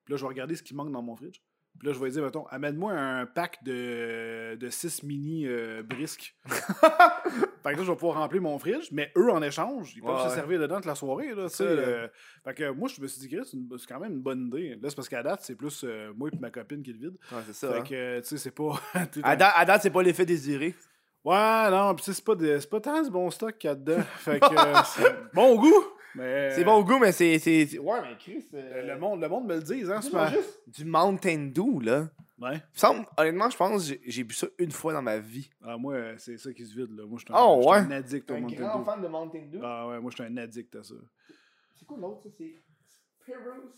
puis 0.04 0.12
là, 0.14 0.18
je 0.18 0.22
vais 0.24 0.28
regarder 0.28 0.56
ce 0.58 0.64
qui 0.64 0.76
manque 0.76 0.92
dans 0.92 1.02
mon 1.02 1.16
fridge. 1.16 1.40
Puis 1.80 1.88
là, 1.88 1.94
je 1.94 2.00
vais 2.00 2.10
dire, 2.10 2.22
mettons, 2.24 2.46
amène-moi 2.48 2.92
un 2.92 3.26
pack 3.26 3.64
de, 3.64 4.56
de 4.60 4.70
6 4.70 5.04
mini 5.04 5.48
euh, 5.48 5.84
brisques. 5.84 6.36
fait 7.64 7.74
que 7.74 7.78
là, 7.78 7.84
je 7.84 7.90
vais 7.92 7.96
pouvoir 7.98 8.18
remplir 8.18 8.42
mon 8.42 8.58
fridge, 8.60 8.90
mais 8.92 9.12
eux, 9.18 9.32
en 9.32 9.42
échange, 9.42 9.94
ils 9.96 10.02
peuvent 10.02 10.16
Ouais, 10.16 10.24
se 10.24 10.28
ouais. 10.30 10.36
servir 10.36 10.60
dedans 10.60 10.76
toute 10.78 10.86
la 10.86 10.96
soirée. 10.96 11.34
Là, 11.36 11.48
Ça, 11.50 11.64
euh, 11.64 12.08
fait 12.44 12.54
que 12.54 12.70
moi, 12.72 12.88
je 12.88 13.02
me 13.02 13.08
suis 13.08 13.22
dit, 13.22 13.28
Chris, 13.30 13.46
c'est 13.46 13.58
une- 13.58 13.70
quand 13.88 14.00
même 14.00 14.14
une 14.14 14.22
bonne 14.22 14.48
idée. 14.48 14.70
Là, 14.82 14.90
c'est 14.90 14.96
parce 14.96 15.10
qu'à 15.10 15.24
date, 15.24 15.40
c'est 15.44 15.56
plus 15.56 15.84
euh, 15.84 16.12
moi 16.16 16.30
et 16.34 16.38
ma 16.40 16.50
copine 16.50 16.82
qui 16.84 16.94
le 16.94 17.00
vide. 17.00 17.18
Ouais, 17.32 17.40
c'est 17.48 17.54
ça. 17.54 17.72
Fait 17.74 17.80
hein. 17.80 17.84
que, 17.84 18.20
tu 18.22 18.28
sais, 18.28 18.38
c'est 18.38 18.52
pas. 18.52 18.80
À 19.24 19.36
date, 19.36 19.54
à 19.56 19.66
date, 19.66 19.82
c'est 19.84 19.90
pas 19.90 20.04
l'effet 20.04 20.26
désiré. 20.26 20.76
Ouais, 21.24 21.70
non, 21.70 21.94
pis 21.94 22.04
c'est 22.04 22.24
pas, 22.26 22.34
de- 22.36 22.58
c'est 22.60 22.70
pas 22.70 22.80
tant 22.82 23.02
du 23.02 23.12
bon 23.12 23.30
stock 23.30 23.56
qu'il 23.58 23.68
y 23.70 23.72
a 23.72 23.76
dedans. 23.76 24.02
fait 24.18 24.40
que 24.40 24.46
euh, 24.58 24.82
c'est 24.86 25.16
bon 25.34 25.56
goût, 25.56 25.84
mais. 26.16 26.50
C'est 26.56 26.64
bon 26.64 26.74
au 26.78 26.84
goût, 26.84 26.98
mais 26.98 27.12
c'est. 27.12 27.38
Ouais, 27.78 28.02
mais 28.02 28.18
Chris. 28.18 28.44
Euh, 28.56 28.94
Le 28.94 29.00
monde, 29.00 29.22
le 29.22 29.30
monde 29.30 29.46
me 29.48 29.56
le 29.56 29.62
dit, 29.62 29.84
hein, 29.88 30.02
c'est 30.02 30.30
juste 30.32 30.62
du 30.68 30.84
Mountain 30.86 31.52
Dew, 31.54 31.80
là. 31.84 32.10
Ouais. 32.42 32.62
Semble, 32.74 33.06
honnêtement, 33.18 33.50
je 33.52 33.56
pense 33.58 33.88
que 33.90 33.96
j'ai- 34.06 34.24
bu 34.24 34.34
ça 34.34 34.48
une 34.58 34.72
fois 34.72 34.94
dans 34.94 35.02
ma 35.04 35.20
vie. 35.20 35.50
Ah, 35.64 35.78
moi, 35.78 35.94
euh, 35.94 36.16
c'est 36.18 36.38
ça 36.38 36.52
qui 36.54 36.66
se 36.66 36.74
vide, 36.76 36.90
là. 36.98 37.06
Moi, 37.06 37.20
je 37.20 37.26
suis 37.26 37.34
un, 37.34 37.40
Oh, 37.40 37.70
ouais. 37.70 37.78
un 37.78 37.92
addict 37.92 38.32
au 38.32 38.34
un 38.34 38.40
Mountain 38.40 38.56
grand 38.68 38.80
Dew. 38.80 38.86
fan 38.86 39.02
de 39.02 39.08
Mountain 39.08 39.46
Dew. 39.52 39.60
Ah, 39.64 39.88
ouais, 39.90 40.00
moi, 40.00 40.10
je 40.12 40.24
suis 40.24 40.34
un 40.34 40.38
addict 40.38 40.76
à 40.76 40.84
ça. 40.84 40.96
C'est 41.78 41.86
quoi 41.86 41.98
l'autre, 42.00 42.24
ça? 42.24 42.30
C'est 42.38 42.56
Pyrrhus. 43.26 43.70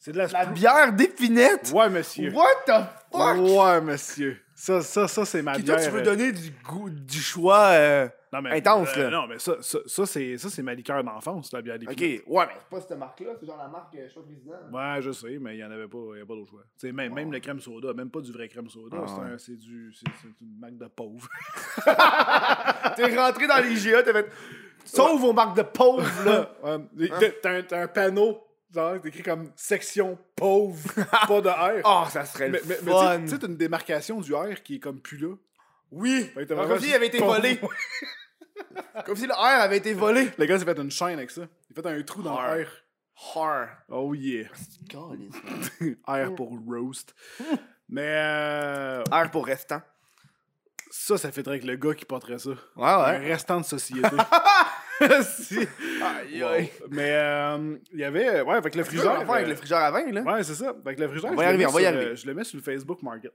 C'est 0.00 0.12
de 0.12 0.18
la, 0.18 0.26
La 0.28 0.46
bière 0.46 0.92
d'épinette? 0.92 1.72
Ouais, 1.74 1.88
monsieur. 1.88 2.32
What 2.32 2.46
the 2.66 2.84
fuck? 3.10 3.36
Ouais, 3.38 3.80
monsieur. 3.80 4.38
Ça, 4.54 4.80
ça, 4.82 5.08
ça 5.08 5.24
c'est 5.24 5.42
ma 5.42 5.54
Puis 5.54 5.62
bière. 5.62 5.76
toi, 5.76 5.84
tu 5.86 5.90
veux 5.90 6.00
euh, 6.00 6.04
donner 6.04 6.30
du 6.32 6.50
goût, 6.50 6.90
du 6.90 7.18
choix. 7.20 7.68
euh, 7.70 8.08
non, 8.32 8.42
mais, 8.42 8.56
intense, 8.58 8.88
euh, 8.96 9.04
là. 9.04 9.10
Non, 9.10 9.26
mais 9.26 9.38
ça, 9.38 9.56
ça, 9.60 9.78
ça, 9.86 10.06
c'est, 10.06 10.62
ma 10.62 10.74
liqueur 10.74 11.02
d'enfance, 11.02 11.52
la 11.52 11.62
bière 11.62 11.76
Ok, 11.76 11.94
d'épinette. 11.96 12.22
ouais, 12.26 12.46
mais 12.46 12.52
c'est 12.58 12.68
pas 12.68 12.80
cette 12.80 12.98
marque-là, 12.98 13.30
c'est 13.40 13.46
genre 13.46 13.56
la 13.58 13.68
marque 13.68 13.94
euh, 13.94 14.08
Choix 14.08 14.22
Président. 14.24 14.52
Ouais, 14.72 15.00
je 15.02 15.10
sais, 15.12 15.38
mais 15.40 15.54
il 15.54 15.58
n'y 15.58 15.64
en 15.64 15.70
avait 15.70 15.88
pas, 15.88 15.98
y 16.16 16.20
pas 16.24 16.34
d'autre 16.34 16.50
choix. 16.50 16.62
Tu 16.78 16.86
sais, 16.88 16.92
même, 16.92 17.14
même 17.14 17.32
le 17.32 17.40
crème 17.40 17.60
soda, 17.60 17.92
même 17.94 18.10
pas 18.10 18.20
du 18.20 18.32
vrai 18.32 18.48
crème 18.48 18.68
soda, 18.68 18.96
Ah, 19.00 19.38
c'est, 19.38 19.56
du, 19.56 19.92
c'est, 19.94 20.06
une 20.40 20.58
marque 20.58 20.76
de 20.76 20.86
pauvre. 20.88 21.28
T'es 22.96 23.16
rentré 23.16 23.46
dans 23.46 23.62
les 23.62 23.74
GA, 23.74 24.02
t'as 24.02 24.12
fait. 24.12 24.30
Sauve 24.84 25.20
vos 25.20 25.32
marques 25.32 25.56
de 25.56 25.62
pauvres, 25.62 26.24
là. 26.24 26.50
Ouais, 26.64 27.32
t'as- 27.42 27.80
un, 27.82 27.88
panneau, 27.88 28.42
genre, 28.74 28.94
écrit 29.04 29.22
comme 29.22 29.50
section 29.56 30.18
pauvre, 30.34 30.78
pas 31.26 31.40
de 31.40 31.48
R. 31.48 31.82
Oh, 31.84 32.04
ça 32.10 32.24
serait 32.24 32.48
mais 32.48 32.58
le 32.58 32.64
mais, 32.66 32.76
mais 32.84 32.92
tu 32.92 32.98
sais- 32.98 33.36
fun. 33.36 33.38
t'as 33.40 33.46
une 33.48 33.56
démarcation 33.56 34.20
du 34.20 34.34
R 34.34 34.62
qui 34.62 34.76
est 34.76 34.80
comme 34.80 35.00
plus 35.00 35.18
là. 35.18 35.34
oui, 35.90 36.30
comme 36.48 36.78
s'il 36.78 36.94
avait 36.94 37.06
été 37.08 37.18
pauvre. 37.18 37.36
volé. 37.36 37.58
Comme 39.06 39.16
si 39.16 39.26
le 39.26 39.32
R 39.34 39.42
avait 39.62 39.78
été 39.78 39.94
volé. 39.94 40.28
Le 40.38 40.44
gars 40.46 40.58
s'est 40.58 40.64
fait 40.64 40.78
une 40.78 40.90
chaîne 40.90 41.18
avec 41.18 41.30
ça. 41.30 41.42
Il 41.70 41.78
a 41.78 41.82
fait 41.82 41.88
un 41.88 42.02
trou 42.02 42.22
dans 42.22 42.34
R. 42.36 42.54
le 42.56 42.62
R. 42.64 43.68
Oh 43.88 44.14
yeah. 44.14 44.48
R 46.06 46.34
pour 46.34 46.56
roast. 46.66 47.14
Mais 47.88 48.02
euh, 48.06 49.02
R 49.10 49.30
pour 49.30 49.46
restant. 49.46 49.80
ça, 50.90 51.16
ça 51.18 51.32
fait 51.32 51.46
avec 51.48 51.64
le 51.64 51.76
gars 51.76 51.94
qui 51.94 52.04
porterait 52.04 52.38
ça. 52.38 52.50
Ouais, 52.50 52.86
Un 52.86 53.18
restant 53.18 53.60
de 53.60 53.64
société. 53.64 54.08
Si. 55.22 55.58
Aïe, 56.02 56.42
Wow. 56.42 56.88
Mais 56.90 57.10
euh, 57.12 57.76
il 57.92 58.00
y 58.00 58.04
avait. 58.04 58.40
Ouais, 58.42 58.56
avec 58.56 58.74
le 58.74 58.82
frigère. 58.84 59.12
avec 59.30 59.46
le 59.46 59.52
euh, 59.52 59.56
frigère 59.56 59.78
à 59.78 59.90
vin, 59.92 60.10
là. 60.10 60.22
Ouais, 60.22 60.42
c'est 60.42 60.54
ça. 60.56 60.70
Avec 60.84 60.98
le 60.98 61.08
frigère, 61.08 61.30
On 61.32 61.36
va 61.36 61.44
je 61.44 61.48
y 61.54 61.56
le 61.56 61.64
arriver, 61.64 61.64
mets 61.64 61.70
on 61.70 61.72
va 61.72 61.80
y 61.80 61.84
sur, 61.84 61.92
arriver. 61.94 62.10
euh, 62.10 62.16
Je 62.16 62.26
le 62.26 62.34
mets 62.34 62.44
sur 62.44 62.56
le 62.56 62.62
Facebook 62.62 63.02
Market. 63.02 63.32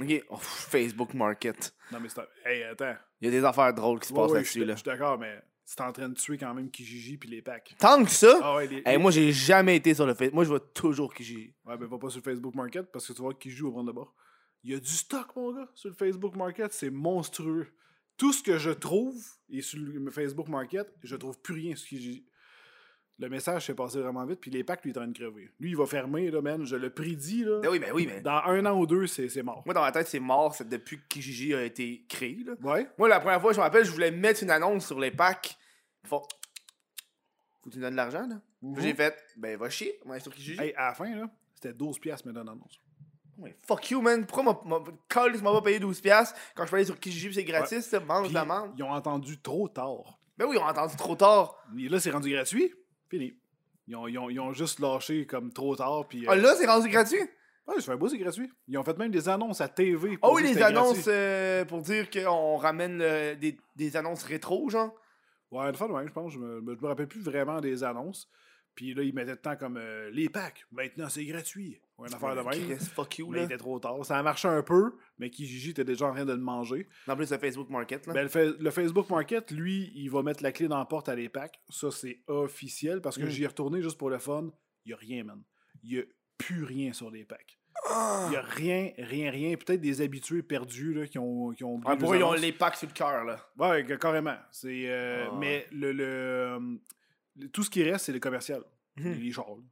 Ok. 0.00 0.24
Oh, 0.30 0.36
Facebook 0.38 1.14
Market. 1.14 1.74
Non, 1.92 2.00
mais 2.00 2.08
c'est 2.08 2.20
un- 2.20 2.26
Hey, 2.44 2.62
attends. 2.64 2.94
Il 3.20 3.26
y 3.26 3.28
a 3.28 3.30
des 3.30 3.44
affaires 3.44 3.72
drôles 3.74 4.00
qui 4.00 4.08
se 4.08 4.12
Ouais, 4.12 4.20
passent 4.20 4.30
ouais, 4.30 4.36
là-dessus, 4.38 4.60
je 4.60 4.64
là. 4.64 4.72
je 4.74 4.78
suis 4.78 4.84
d'accord, 4.84 5.18
mais 5.18 5.40
c'est 5.64 5.80
en 5.82 5.92
train 5.92 6.08
de 6.08 6.14
tuer 6.14 6.38
quand 6.38 6.52
même 6.54 6.70
Kijiji 6.70 7.18
puis 7.18 7.28
les 7.28 7.42
packs. 7.42 7.74
Tant 7.78 8.02
que 8.04 8.10
ça, 8.10 8.38
Ah 8.42 8.56
ouais, 8.56 8.66
les, 8.66 8.76
hey, 8.78 8.82
les- 8.86 8.98
moi, 8.98 9.10
j'ai 9.10 9.30
jamais 9.32 9.76
été 9.76 9.94
sur 9.94 10.06
le 10.06 10.14
Facebook. 10.14 10.34
Moi, 10.34 10.44
je 10.44 10.48
vois 10.48 10.60
toujours 10.60 11.12
j'ai. 11.20 11.54
Ouais, 11.64 11.76
ben 11.76 11.86
va 11.86 11.98
pas 11.98 12.08
sur 12.10 12.18
le 12.20 12.24
Facebook 12.24 12.54
Market 12.54 12.90
parce 12.90 13.06
que 13.06 13.12
tu 13.12 13.20
vois 13.22 13.34
qui 13.34 13.50
joue 13.50 13.68
au 13.68 13.72
prendre 13.72 13.86
de 13.88 13.92
bord. 13.92 14.14
Il 14.64 14.70
y 14.72 14.74
a 14.74 14.78
du 14.80 14.88
stock, 14.90 15.34
mon 15.36 15.52
gars, 15.52 15.68
sur 15.74 15.88
le 15.90 15.94
Facebook 15.94 16.36
Market. 16.36 16.72
C'est 16.72 16.90
monstrueux. 16.90 17.66
Tout 18.16 18.32
ce 18.32 18.42
que 18.42 18.58
je 18.58 18.70
trouve 18.70 19.20
est 19.50 19.60
sur 19.60 19.78
le 19.80 20.10
Facebook 20.10 20.48
Market, 20.48 20.86
je 21.02 21.16
trouve 21.16 21.38
plus 21.40 21.54
rien 21.54 21.74
sur 21.76 21.88
Kijiji. 21.88 22.24
Le 23.18 23.28
message 23.28 23.66
s'est 23.66 23.74
passé 23.74 24.00
vraiment 24.00 24.24
vite, 24.24 24.40
puis 24.40 24.50
les 24.50 24.64
packs, 24.64 24.82
lui, 24.82 24.90
est 24.90 24.96
en 24.96 25.02
train 25.02 25.08
de 25.08 25.16
crever. 25.16 25.50
Lui, 25.60 25.70
il 25.70 25.76
va 25.76 25.86
fermer, 25.86 26.30
là, 26.30 26.40
man. 26.40 26.64
Je 26.64 26.74
le 26.76 26.90
prédis, 26.90 27.44
là. 27.44 27.60
Ben 27.60 27.68
oui, 27.70 27.78
ben 27.78 27.92
oui, 27.94 28.08
mais. 28.08 28.20
Dans 28.20 28.42
un 28.46 28.64
an 28.66 28.76
ou 28.78 28.86
deux, 28.86 29.06
c'est 29.06 29.42
mort. 29.42 29.62
Moi, 29.64 29.74
dans 29.74 29.82
ma 29.82 29.92
tête, 29.92 30.08
c'est 30.08 30.18
mort 30.18 30.54
c'est 30.54 30.68
depuis 30.68 30.98
que 30.98 31.06
Kijiji 31.08 31.54
a 31.54 31.62
été 31.62 32.04
créé, 32.08 32.42
là. 32.44 32.54
Ouais. 32.62 32.88
Moi, 32.98 33.08
la 33.08 33.20
première 33.20 33.40
fois, 33.40 33.52
je 33.52 33.58
me 33.58 33.62
rappelle, 33.62 33.84
je 33.84 33.90
voulais 33.92 34.10
mettre 34.10 34.42
une 34.42 34.50
annonce 34.50 34.86
sur 34.86 34.98
les 34.98 35.10
packs. 35.10 35.56
Ils 36.04 36.08
font. 36.08 36.22
Faut 37.62 37.68
que 37.70 37.74
tu 37.74 37.78
me 37.78 37.82
donnes 37.84 37.92
de 37.92 37.96
l'argent, 37.96 38.26
là. 38.26 38.40
Puis 38.74 38.82
J'ai 38.82 38.94
fait, 38.94 39.16
ben, 39.36 39.56
va 39.58 39.68
chier, 39.70 39.98
on 40.04 40.08
va 40.08 40.14
aller 40.14 40.22
sur 40.22 40.32
Kijiji. 40.34 40.60
Hey, 40.60 40.72
à 40.76 40.88
la 40.88 40.94
fin, 40.94 41.14
là, 41.14 41.28
c'était 41.54 41.72
12 41.74 41.98
piastres, 41.98 42.26
mais 42.26 42.32
d'annonce. 42.32 42.80
Ouais, 43.38 43.56
fuck 43.66 43.90
you, 43.90 44.00
man. 44.00 44.24
Pourquoi 44.26 44.44
m'a- 44.44 44.78
m'a 44.78 44.84
Call, 45.08 45.40
m'a 45.42 45.52
pas 45.52 45.62
payé 45.62 45.78
12$ 45.80 46.34
quand 46.54 46.64
je 46.64 46.70
peux 46.70 46.76
aller 46.76 46.84
sur 46.84 46.98
Kijiji, 46.98 47.32
c'est 47.34 47.44
gratis, 47.44 47.84
ça, 47.86 48.00
mange 48.00 48.32
la 48.32 48.44
merde. 48.44 48.72
Ils 48.76 48.82
ont 48.84 48.90
entendu 48.90 49.40
trop 49.40 49.68
tard. 49.68 50.18
Ben 50.36 50.46
oui, 50.46 50.56
on 50.60 50.64
a 50.64 50.70
entendu 50.70 50.96
trop 50.96 51.14
tard. 51.16 51.56
Et 51.78 51.88
là, 51.88 51.98
c'est 52.00 52.10
rendu 52.10 52.30
gratuit. 52.30 52.72
Fini. 53.12 53.34
Ils 53.88 53.94
ont, 53.96 54.08
ils 54.08 54.18
ont- 54.18 54.30
ils 54.30 54.40
ont 54.40 54.52
juste 54.54 54.80
lâché 54.80 55.26
comme 55.26 55.52
trop 55.52 55.76
tard. 55.76 56.08
Puis, 56.08 56.24
Ah, 56.26 56.32
euh, 56.32 56.36
là, 56.36 56.54
c'est 56.56 56.66
rendu 56.66 56.88
gratuit? 56.88 57.18
ouais, 57.66 57.74
je 57.76 57.82
fais 57.82 57.96
beau, 57.96 58.08
c'est 58.08 58.16
gratuit. 58.16 58.50
Ils 58.68 58.78
ont 58.78 58.82
fait 58.84 58.96
même 58.96 59.10
des 59.10 59.28
annonces 59.28 59.60
à 59.60 59.68
TV. 59.68 60.14
Ah 60.14 60.26
pour 60.28 60.32
oui, 60.32 60.42
dire 60.44 60.52
que 60.52 60.56
les 60.56 60.62
annonces 60.64 61.04
euh, 61.08 61.64
pour 61.66 61.82
dire 61.82 62.08
qu'on 62.08 62.56
ramène 62.56 63.02
euh, 63.02 63.34
des, 63.34 63.58
des 63.76 63.96
annonces 63.98 64.22
rétro, 64.22 64.70
genre? 64.70 64.94
Ouais, 65.50 65.68
une 65.68 65.74
fois 65.74 65.88
de 65.88 65.92
même, 65.92 66.08
je 66.08 66.12
pense. 66.14 66.32
Je 66.32 66.38
me, 66.38 66.60
je 66.74 66.80
me 66.80 66.86
rappelle 66.88 67.06
plus 67.08 67.20
vraiment 67.20 67.60
des 67.60 67.84
annonces. 67.84 68.30
Puis 68.74 68.94
là, 68.94 69.02
ils 69.02 69.12
mettaient 69.14 69.32
le 69.32 69.36
temps 69.36 69.56
comme 69.56 69.76
euh, 69.76 70.08
les 70.10 70.30
packs. 70.30 70.64
Maintenant, 70.72 71.10
c'est 71.10 71.26
gratuit. 71.26 71.78
Ouais, 71.98 72.08
une 72.08 72.14
affaire 72.14 72.34
de 72.34 72.40
même. 72.40 72.76
Chris, 72.78 72.86
fuck 72.86 73.18
you, 73.18 73.28
Mais 73.28 73.38
il 73.38 73.40
là. 73.40 73.44
était 73.46 73.56
trop 73.58 73.78
tard. 73.78 74.04
Ça 74.04 74.18
a 74.18 74.22
marché 74.22 74.48
un 74.48 74.62
peu, 74.62 74.96
mais 75.18 75.30
Kijiji 75.30 75.70
était 75.70 75.84
déjà 75.84 76.06
en 76.08 76.12
train 76.12 76.24
de 76.24 76.32
le 76.32 76.40
manger. 76.40 76.88
En 77.06 77.14
plus, 77.16 77.30
le 77.30 77.38
Facebook 77.38 77.68
Market, 77.70 78.06
là. 78.06 78.12
Ben, 78.14 78.22
le, 78.22 78.28
fa- 78.28 78.44
le 78.44 78.70
Facebook 78.70 79.08
Market, 79.10 79.50
lui, 79.52 79.92
il 79.94 80.08
va 80.10 80.22
mettre 80.22 80.42
la 80.42 80.52
clé 80.52 80.68
dans 80.68 80.78
la 80.78 80.84
porte 80.86 81.08
à 81.08 81.14
les 81.14 81.28
packs. 81.28 81.60
Ça, 81.68 81.90
c'est 81.90 82.20
officiel 82.26 83.00
parce 83.02 83.16
que 83.18 83.24
Mm. 83.24 83.28
j'y 83.28 83.44
ai 83.44 83.46
retourné 83.46 83.82
juste 83.82 83.98
pour 83.98 84.10
le 84.10 84.18
fun. 84.18 84.50
Il 84.84 84.88
n'y 84.88 84.94
a 84.94 84.96
rien, 84.96 85.22
man. 85.24 85.42
Il 85.82 85.90
n'y 85.94 85.98
a 85.98 86.02
plus 86.38 86.64
rien 86.64 86.92
sur 86.92 87.10
les 87.10 87.24
packs. 87.24 87.58
Ah! 87.88 88.24
Il 88.26 88.30
n'y 88.30 88.36
a 88.36 88.42
rien, 88.42 88.90
rien, 88.98 89.30
rien. 89.30 89.56
Peut-être 89.56 89.80
des 89.80 90.00
habitués 90.00 90.42
perdus 90.42 90.92
là, 90.94 91.06
qui 91.06 91.18
ont, 91.18 91.50
qui 91.52 91.62
ont 91.64 91.74
oublié 91.74 91.92
les 91.94 91.98
pour 91.98 92.12
eux, 92.14 92.16
ils 92.16 92.22
ont 92.22 92.30
annonces. 92.32 92.42
les 92.42 92.52
packs 92.52 92.76
sur 92.76 92.88
le 92.88 92.94
cœur, 92.94 93.24
là. 93.24 93.38
Ouais, 93.58 93.84
que- 93.84 93.94
carrément. 93.94 94.36
C'est, 94.50 94.88
euh, 94.90 95.26
Ah. 95.30 95.36
Mais 95.38 95.66
le, 95.72 95.92
le, 95.92 96.58
le- 97.36 97.48
tout 97.48 97.62
ce 97.62 97.70
qui 97.70 97.82
reste, 97.84 98.06
c'est 98.06 98.12
le 98.12 98.18
commercial. 98.20 98.62
Mhm. 98.96 99.12
Les 99.12 99.30
chars. 99.32 99.46
là. 99.48 99.62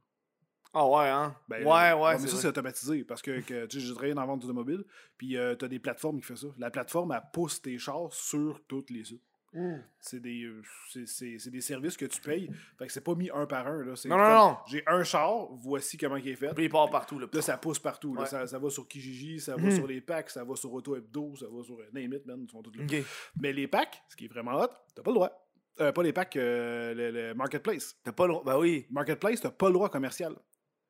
Ah 0.73 0.87
ouais, 0.87 1.09
hein? 1.09 1.35
Ben, 1.49 1.65
ouais, 1.65 1.91
euh, 1.91 1.97
ouais. 1.97 2.17
mais 2.19 2.27
ça, 2.27 2.37
c'est 2.37 2.47
automatisé 2.47 3.03
parce 3.03 3.21
que, 3.21 3.41
que, 3.41 3.65
tu 3.65 3.79
sais, 3.79 3.85
j'ai 3.85 3.93
travaillé 3.93 4.13
dans 4.13 4.21
la 4.21 4.27
vente 4.27 4.43
automobile, 4.45 4.85
puis 5.17 5.35
euh, 5.37 5.53
tu 5.55 5.65
as 5.65 5.67
des 5.67 5.79
plateformes 5.79 6.17
qui 6.21 6.25
font 6.25 6.35
ça. 6.35 6.47
La 6.57 6.71
plateforme, 6.71 7.11
elle 7.11 7.21
pousse 7.33 7.61
tes 7.61 7.77
chars 7.77 8.11
sur 8.13 8.61
toutes 8.67 8.89
les 8.89 9.03
sites. 9.03 9.21
Mm. 9.53 9.79
C'est 9.99 10.21
des, 10.21 10.43
euh, 10.45 10.61
c'est- 10.89 11.05
c'est- 11.05 11.37
c'est 11.37 11.49
des 11.51 11.59
services 11.59 11.97
que 11.97 12.05
tu 12.05 12.21
payes. 12.21 12.49
Fait 12.79 12.87
que 12.87 12.93
c'est 12.93 13.03
pas 13.03 13.15
mis 13.15 13.29
un 13.33 13.45
par 13.45 13.67
un. 13.67 13.83
Là. 13.83 13.97
C'est 13.97 14.07
Non, 14.07 14.15
non, 14.17 14.23
comme, 14.23 14.33
non. 14.33 14.57
J'ai 14.67 14.81
un 14.87 15.03
char, 15.03 15.47
voici 15.55 15.97
comment 15.97 16.15
il 16.15 16.29
est 16.29 16.35
fait. 16.37 16.53
Puis 16.53 16.63
il 16.63 16.69
part 16.69 16.89
partout, 16.89 17.19
là. 17.19 17.27
Là, 17.33 17.41
ça 17.41 17.57
pousse 17.57 17.77
partout. 17.79 18.13
là. 18.15 18.21
Ouais. 18.21 18.27
Ça, 18.27 18.47
ça 18.47 18.57
va 18.57 18.69
sur 18.69 18.87
Kijiji, 18.87 19.41
ça 19.41 19.57
va 19.57 19.63
Mhm. 19.63 19.71
sur 19.75 19.87
les 19.87 19.99
packs, 19.99 20.29
ça 20.29 20.45
va 20.45 20.55
sur 20.55 20.71
Auto 20.71 20.95
Hebdo, 20.95 21.35
ça 21.35 21.47
va 21.51 21.61
sur 21.63 21.77
euh, 21.77 21.89
Name 21.91 22.13
It, 22.13 22.25
man. 22.25 22.39
Ils 22.47 22.49
sont 22.49 22.61
tous 22.63 22.71
là. 22.77 22.85
Ok. 22.85 23.03
Mais 23.41 23.51
les 23.51 23.67
packs, 23.67 24.01
ce 24.07 24.15
qui 24.15 24.23
est 24.23 24.29
vraiment 24.29 24.53
hot, 24.53 24.69
t'as 24.95 25.01
pas 25.01 25.11
le 25.11 25.15
droit. 25.15 25.47
Euh, 25.81 25.91
pas 25.91 26.03
les 26.03 26.13
packs, 26.13 26.35
euh, 26.37 26.93
le, 26.93 27.11
le 27.11 27.33
Marketplace. 27.33 27.97
T'as 28.05 28.11
pas 28.13 28.27
le 28.27 28.33
droit. 28.33 28.43
Ben 28.45 28.57
oui. 28.57 28.85
Marketplace, 28.89 29.41
t'as 29.41 29.51
pas 29.51 29.67
le 29.67 29.73
droit 29.73 29.89
commercial. 29.89 30.33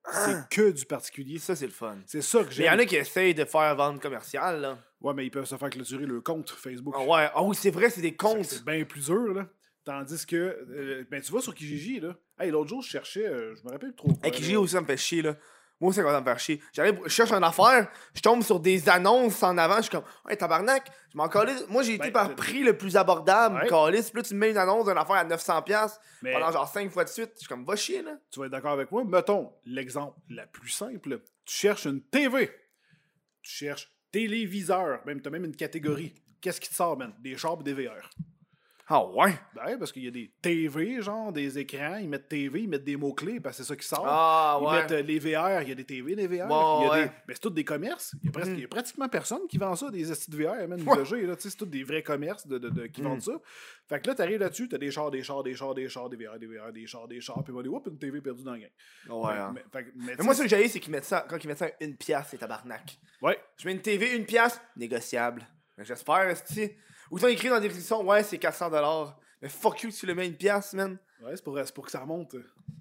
C'est 0.10 0.34
Ah. 0.34 0.48
que 0.50 0.72
du 0.72 0.86
particulier. 0.86 1.38
Ça, 1.38 1.56
c'est 1.56 1.66
le 1.68 1.72
fun. 1.72 1.98
C'est 2.08 2.22
ça 2.22 2.40
que 2.44 2.50
Mais 2.50 2.56
il 2.56 2.62
y 2.64 2.68
en 2.68 2.72
j'aime. 2.72 2.80
a 2.80 2.86
qui 2.86 2.96
essayent 2.96 3.36
de 3.36 3.46
faire 3.46 3.76
vendre 3.76 4.00
commercial, 4.00 4.60
là. 4.62 4.80
Ouais, 5.00 5.14
mais 5.14 5.26
ils 5.26 5.30
peuvent 5.32 5.46
se 5.46 5.56
faire 5.56 5.70
clôturer 5.70 6.06
le 6.06 6.22
compte 6.22 6.50
Facebook. 6.50 6.96
Ah 6.98 7.04
ouais. 7.04 7.30
Ah 7.36 7.44
oui, 7.44 7.56
c'est 7.56 7.70
vrai, 7.72 7.90
c'est 7.90 8.02
des 8.02 8.16
comptes. 8.16 8.46
C'est 8.46 8.66
bien 8.66 8.84
plus 8.84 9.06
dur, 9.06 9.34
là. 9.34 9.48
Tandis 9.84 10.26
que, 10.26 10.36
euh, 10.36 11.06
ben, 11.10 11.22
tu 11.22 11.32
vois, 11.32 11.42
sur 11.42 11.56
Kijiji, 11.56 12.00
là. 12.00 12.16
Hey, 12.40 12.52
l'autre 12.52 12.70
jour, 12.70 12.82
je 12.84 12.90
cherchais, 12.90 13.26
euh, 13.28 13.56
je 13.56 13.64
me 13.64 13.72
rappelle 13.72 13.94
trop. 13.96 14.10
quoi, 14.10 14.18
Avec 14.24 14.36
Kijiji 14.36 14.56
aussi, 14.56 14.74
ça 14.74 14.82
me 14.82 14.86
fait 14.86 14.98
chier, 14.98 15.22
là. 15.22 15.36
Moi 15.82 15.89
aussi, 15.89 16.00
ça 16.00 16.22
me 16.22 16.26
fait 16.26 16.39
chier. 16.39 16.62
J'arrive, 16.72 17.00
je 17.04 17.10
cherche 17.10 17.32
une 17.34 17.44
affaire, 17.44 17.89
je 18.13 18.22
tombe 18.22 18.44
sur 18.44 18.60
des 18.60 18.88
annonces 18.88 19.41
en 19.44 19.58
avant, 19.58 19.78
je 19.78 19.82
suis 19.82 19.89
comme, 19.91 20.04
ouais, 20.26 20.38
tabarnak, 20.38 20.89
je 21.12 21.17
m'en 21.17 21.28
calisse. 21.28 21.65
Moi, 21.67 21.82
j'ai 21.84 21.96
été 21.96 22.06
Ben, 22.06 22.12
par 22.13 22.28
c'est- 22.28 22.36
prix 22.36 22.63
le 22.63 22.78
plus 22.78 22.96
abordable, 22.96 23.56
Ouais. 23.63 23.67
calisse. 23.67 24.12
Puis 24.12 24.22
là, 24.22 24.28
tu 24.28 24.34
me 24.36 24.39
mets 24.39 24.52
une 24.52 24.58
annonce 24.58 24.86
d'une 24.86 24.98
affaire 24.98 25.15
à 25.15 25.26
900$ 25.26 26.00
Mais 26.22 26.34
pendant 26.34 26.52
genre 26.52 26.67
5 26.72 26.89
fois 26.91 27.04
de 27.04 27.10
suite. 27.10 27.32
Je 27.34 27.39
suis 27.39 27.48
comme, 27.48 27.65
va 27.65 27.76
chier, 27.76 28.02
là. 28.04 28.12
tu 28.30 28.39
vas 28.39 28.46
être 28.46 28.52
d'accord 28.52 28.72
avec 28.74 28.91
moi? 28.91 29.04
Mettons 29.04 29.52
l'exemple 29.65 30.17
la 30.30 30.46
plus 30.46 30.70
simple. 30.70 31.20
Tu 31.46 31.56
cherches 31.56 31.86
une 31.86 32.02
TV. 32.02 32.48
Tu 33.41 33.52
cherches 33.52 33.91
téléviseur. 34.12 35.00
Même, 35.06 35.20
tu 35.22 35.28
as 35.28 35.32
même 35.32 35.46
une 35.46 35.56
catégorie. 35.56 36.13
Qu'est-ce 36.41 36.62
qui 36.62 36.70
te 36.70 36.76
sort, 36.76 36.96
man? 36.98 37.12
Des 37.20 37.36
chars 37.38 37.58
et 37.60 37.63
des 37.63 37.74
VR. 37.74 38.08
Ah 38.88 39.06
ouais? 39.06 39.34
Ben, 39.56 39.65
ouais, 39.65 39.78
parce 39.78 39.91
qu'il 39.91 40.04
y 40.04 40.08
a 40.08 40.12
des 40.12 40.32
TV, 40.41 41.02
genre, 41.02 41.32
des 41.32 41.58
écrans. 41.60 41.98
Ils 41.98 42.10
mettent 42.10 42.28
TV, 42.28 42.62
ils 42.62 42.67
mettent 42.70 42.84
des 42.84 42.98
mots-clés, 42.98 43.39
parce 43.39 43.58
que 43.58 43.63
c'est 43.63 43.67
ça 43.70 43.76
qui 43.76 43.88
sort. 43.88 44.04
Ah 44.06 44.60
Ils 44.62 44.65
ouais. 44.65 44.74
mettent 44.82 44.91
euh, 44.91 45.02
les 45.02 45.20
VR, 45.20 45.62
il 45.62 45.70
y 45.70 45.72
a 45.72 45.76
des 45.76 45.86
TV, 45.86 46.15
des 46.15 46.28
VR. 46.28 46.48
Bon, 46.48 46.82
il 46.82 46.86
y 46.86 46.88
a 46.88 46.91
ouais. 46.91 47.04
des... 47.06 47.12
Mais 47.28 47.34
c'est 47.36 47.39
tous 47.39 47.50
des 47.52 47.63
commerces. 47.63 48.15
Il 48.22 48.26
y, 48.26 48.30
a 48.30 48.32
presque... 48.32 48.50
Mm. 48.52 48.56
il 48.56 48.62
y 48.62 48.65
a 48.65 48.67
pratiquement 48.67 49.08
personne 49.08 49.41
qui 49.50 49.58
vend 49.58 49.76
ça, 49.76 49.89
des 49.91 50.04
de 50.04 50.36
VR, 50.44 50.67
même 50.67 50.86
Ouais. 50.88 50.96
usagés, 50.96 51.22
là. 51.26 51.36
C'est 51.39 51.56
tous 51.56 51.65
des 51.65 51.84
vrais 51.84 52.04
commerces 52.04 52.46
de, 52.48 52.58
de- 52.58 52.70
de- 52.70 52.88
qui 52.88 53.02
Mm. 53.02 53.06
vendent 53.06 53.22
ça. 53.22 53.34
Fait 53.88 54.02
que 54.02 54.08
là, 54.08 54.15
t'arrives 54.15 54.39
là-dessus, 54.39 54.67
t'as 54.67 54.78
des 54.78 54.91
chars, 54.91 55.12
des 55.12 55.24
chars, 55.24 55.44
des 55.44 55.54
chars, 55.56 55.74
des 55.74 55.88
chars, 55.88 56.10
des 56.10 56.17
VR, 56.17 56.38
des 56.39 56.48
VR, 56.48 56.72
des 56.74 56.88
chars, 56.88 57.08
des 57.08 57.22
chars, 57.22 57.44
puis 57.44 57.54
on 57.56 57.62
dire, 57.62 57.74
oups, 57.74 57.88
une 57.88 57.98
TV 58.00 58.20
perdue 58.22 58.44
dans 58.44 58.54
le 58.54 58.60
game. 58.60 58.70
Ouais, 59.10 59.32
hein. 59.34 59.52
mais, 59.54 59.63
fait 59.72 59.86
que- 59.86 59.91
mais 59.96 60.06
Mais 60.08 60.15
tu 60.17 60.24
moi, 60.24 60.34
ce 60.34 60.44
que 60.44 60.48
j'ai, 60.50 60.67
c'est 60.67 60.80
qu'ils 60.80 60.91
mettent 60.91 61.06
ça, 61.06 61.26
quand 61.30 61.38
ils 61.44 61.48
mettent 61.48 61.60
ça 61.60 61.70
une 61.80 61.96
pièce, 61.96 62.28
c'est 62.32 62.38
tabarnak. 62.38 62.98
Ouais. 63.22 63.38
Je 63.58 63.65
mets 63.67 63.74
une 63.74 63.82
TV, 63.82 64.15
une 64.15 64.26
pièce, 64.26 64.60
négociable. 64.76 65.48
J'espère, 65.78 66.36
Ou 67.12 67.19
ont 67.24 67.28
écrit 67.28 67.50
dans 67.50 67.56
la 67.56 67.60
description, 67.62 68.04
ouais, 68.08 68.24
c'est 68.24 68.38
400$. 68.38 69.13
Mais 69.41 69.50
fuck 69.50 69.84
you, 69.84 69.91
tu 69.91 70.06
le 70.06 70.15
mets 70.15 70.28
une 70.28 70.36
pièce, 70.36 70.74
man. 70.74 70.97
Ouais, 71.21 71.36
c'est 71.36 71.43
pour, 71.43 71.60
pour 71.76 71.86
que 71.86 71.91
ça 71.91 72.00
remonte. 72.00 72.36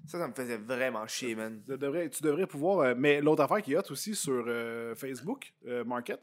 Ça, 0.07 0.19
ça 0.19 0.29
me 0.29 0.33
faisait 0.33 0.57
vraiment 0.57 1.07
chier, 1.07 1.35
man. 1.35 1.63
Tu 1.69 1.77
devrais, 1.77 2.09
tu 2.09 2.23
devrais 2.23 2.47
pouvoir. 2.47 2.79
euh, 2.81 2.95
mais 2.97 3.21
l'autre 3.21 3.43
affaire 3.43 3.61
qui 3.63 3.73
est 3.73 3.77
hot 3.77 3.91
aussi 3.91 4.15
sur 4.15 4.45
euh, 4.47 4.95
Facebook 4.95 5.53
euh, 5.67 5.85
Market, 5.85 6.21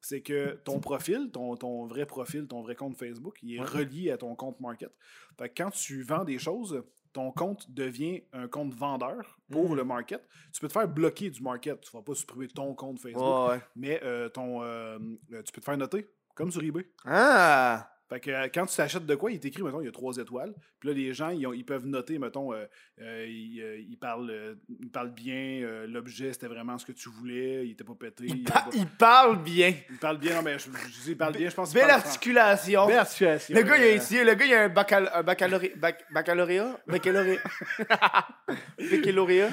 c'est 0.00 0.20
que 0.20 0.52
ton 0.64 0.80
profil, 0.80 1.30
ton, 1.32 1.56
ton 1.56 1.86
vrai 1.86 2.04
profil, 2.06 2.46
ton 2.46 2.62
vrai 2.62 2.74
compte 2.74 2.96
Facebook, 2.96 3.38
il 3.42 3.56
est 3.56 3.60
Ouais. 3.60 3.66
relié 3.66 4.10
à 4.10 4.16
ton 4.18 4.34
compte 4.34 4.60
Market. 4.60 4.90
Fait 5.38 5.48
que 5.48 5.62
quand 5.62 5.70
tu 5.70 6.02
vends 6.02 6.24
des 6.24 6.38
choses, 6.38 6.82
ton 7.12 7.32
compte 7.32 7.70
devient 7.70 8.22
un 8.32 8.46
compte 8.48 8.74
vendeur 8.74 9.38
pour 9.50 9.70
Mm. 9.70 9.76
le 9.76 9.84
Market. 9.84 10.22
Tu 10.52 10.60
peux 10.60 10.68
te 10.68 10.72
faire 10.72 10.86
bloquer 10.88 11.30
du 11.30 11.42
Market. 11.42 11.80
Tu 11.80 11.90
ne 11.94 11.98
vas 12.00 12.04
pas 12.04 12.14
supprimer 12.14 12.48
ton 12.48 12.74
compte 12.74 12.98
Facebook, 13.00 13.22
Ouais, 13.22 13.54
ouais. 13.54 13.60
mais 13.74 14.00
euh, 14.04 14.28
ton, 14.28 14.62
euh, 14.62 14.98
tu 15.30 15.52
peux 15.52 15.60
te 15.60 15.64
faire 15.64 15.76
noter, 15.78 16.06
comme 16.36 16.52
sur 16.52 16.62
eBay. 16.62 16.86
Ah! 17.04 17.90
Fait 18.08 18.20
que 18.20 18.30
euh, 18.30 18.46
quand 18.54 18.66
tu 18.66 18.76
t'achètes 18.76 19.04
de 19.04 19.14
quoi, 19.16 19.32
il 19.32 19.40
t'écrit, 19.40 19.64
mettons, 19.64 19.80
il 19.80 19.86
y 19.86 19.88
a 19.88 19.90
trois 19.90 20.16
étoiles. 20.16 20.54
Puis 20.78 20.88
là, 20.88 20.94
les 20.94 21.12
gens, 21.12 21.30
ils, 21.30 21.44
ont- 21.44 21.52
ils 21.52 21.64
peuvent 21.64 21.86
noter, 21.86 22.20
mettons, 22.20 22.52
euh, 22.52 22.64
euh, 23.00 23.26
ils, 23.28 23.84
ils 23.90 23.96
parlent, 23.98 24.56
ils 24.80 24.88
parlent 24.92 25.10
bien, 25.10 25.84
l'objet, 25.88 26.32
c'était 26.32 26.46
vraiment 26.46 26.78
ce 26.78 26.86
que 26.86 26.92
tu 26.92 27.08
voulais, 27.08 27.66
il 27.66 27.72
était 27.72 27.82
pas 27.82 27.96
pété. 27.98 28.26
Il, 28.28 28.44
pa- 28.44 28.64
pas- 28.70 28.70
parle 28.96 29.42
bien. 29.42 29.74
il 29.90 29.96
parle 29.98 30.18
bien, 30.18 30.36
non, 30.36 30.42
mais 30.42 30.56
je, 30.56 30.66
je 31.04 31.10
il 31.10 31.16
parle 31.16 31.32
bien, 31.36 31.48
je 31.50 31.54
pense 31.56 31.74
Belle 31.74 31.90
articulation. 31.90 32.86
Belle 32.86 32.98
articulation. 32.98 33.56
Le 33.56 33.62
gars, 33.62 33.76
il 33.76 33.82
a 33.82 33.88
étudié. 33.88 34.22
Le 34.22 34.34
gars, 34.34 34.46
il 34.46 34.54
a 34.54 34.62
un, 34.62 34.68
baccalauréat. 34.68 35.18
Un 35.18 35.22
baccalauréat. 35.24 35.74
bac- 35.76 36.04
baccalauréat? 36.14 36.80
Baccalauréat. 36.86 37.40
Baccalauréat. 38.78 39.50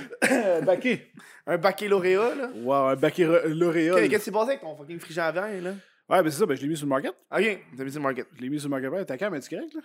baquet. 0.64 1.12
Un 1.48 1.58
baccalauréat, 1.58 2.36
là. 2.36 2.50
Wow, 2.56 2.74
un 2.90 2.96
baccalauréat. 2.96 3.96
Qu'est-ce 3.96 4.16
qui 4.18 4.20
s'est 4.26 4.32
passé 4.32 4.50
avec 4.52 4.62
ton 4.62 4.76
fucking 4.76 5.00
frigère 5.00 5.24
à 5.26 5.32
vin, 5.32 5.60
là? 5.60 5.72
Ouais, 6.14 6.22
ben 6.22 6.30
c'est 6.30 6.38
ça, 6.40 6.46
ben 6.46 6.56
je 6.56 6.62
l'ai 6.62 6.68
mis 6.68 6.78
sur 6.78 6.86
le 6.86 6.90
market. 6.90 7.12
Ok, 7.32 7.60
t'as 7.76 7.84
mis 7.84 7.92
sur 7.92 8.00
le 8.00 8.04
market. 8.04 8.28
Je 8.36 8.42
l'ai 8.42 8.50
mis 8.50 8.60
sur 8.60 8.70
le 8.70 8.80
market. 8.80 9.08
Ta 9.08 9.18
cam, 9.18 9.34
est 9.34 9.50
correct, 9.50 9.74
là? 9.74 9.82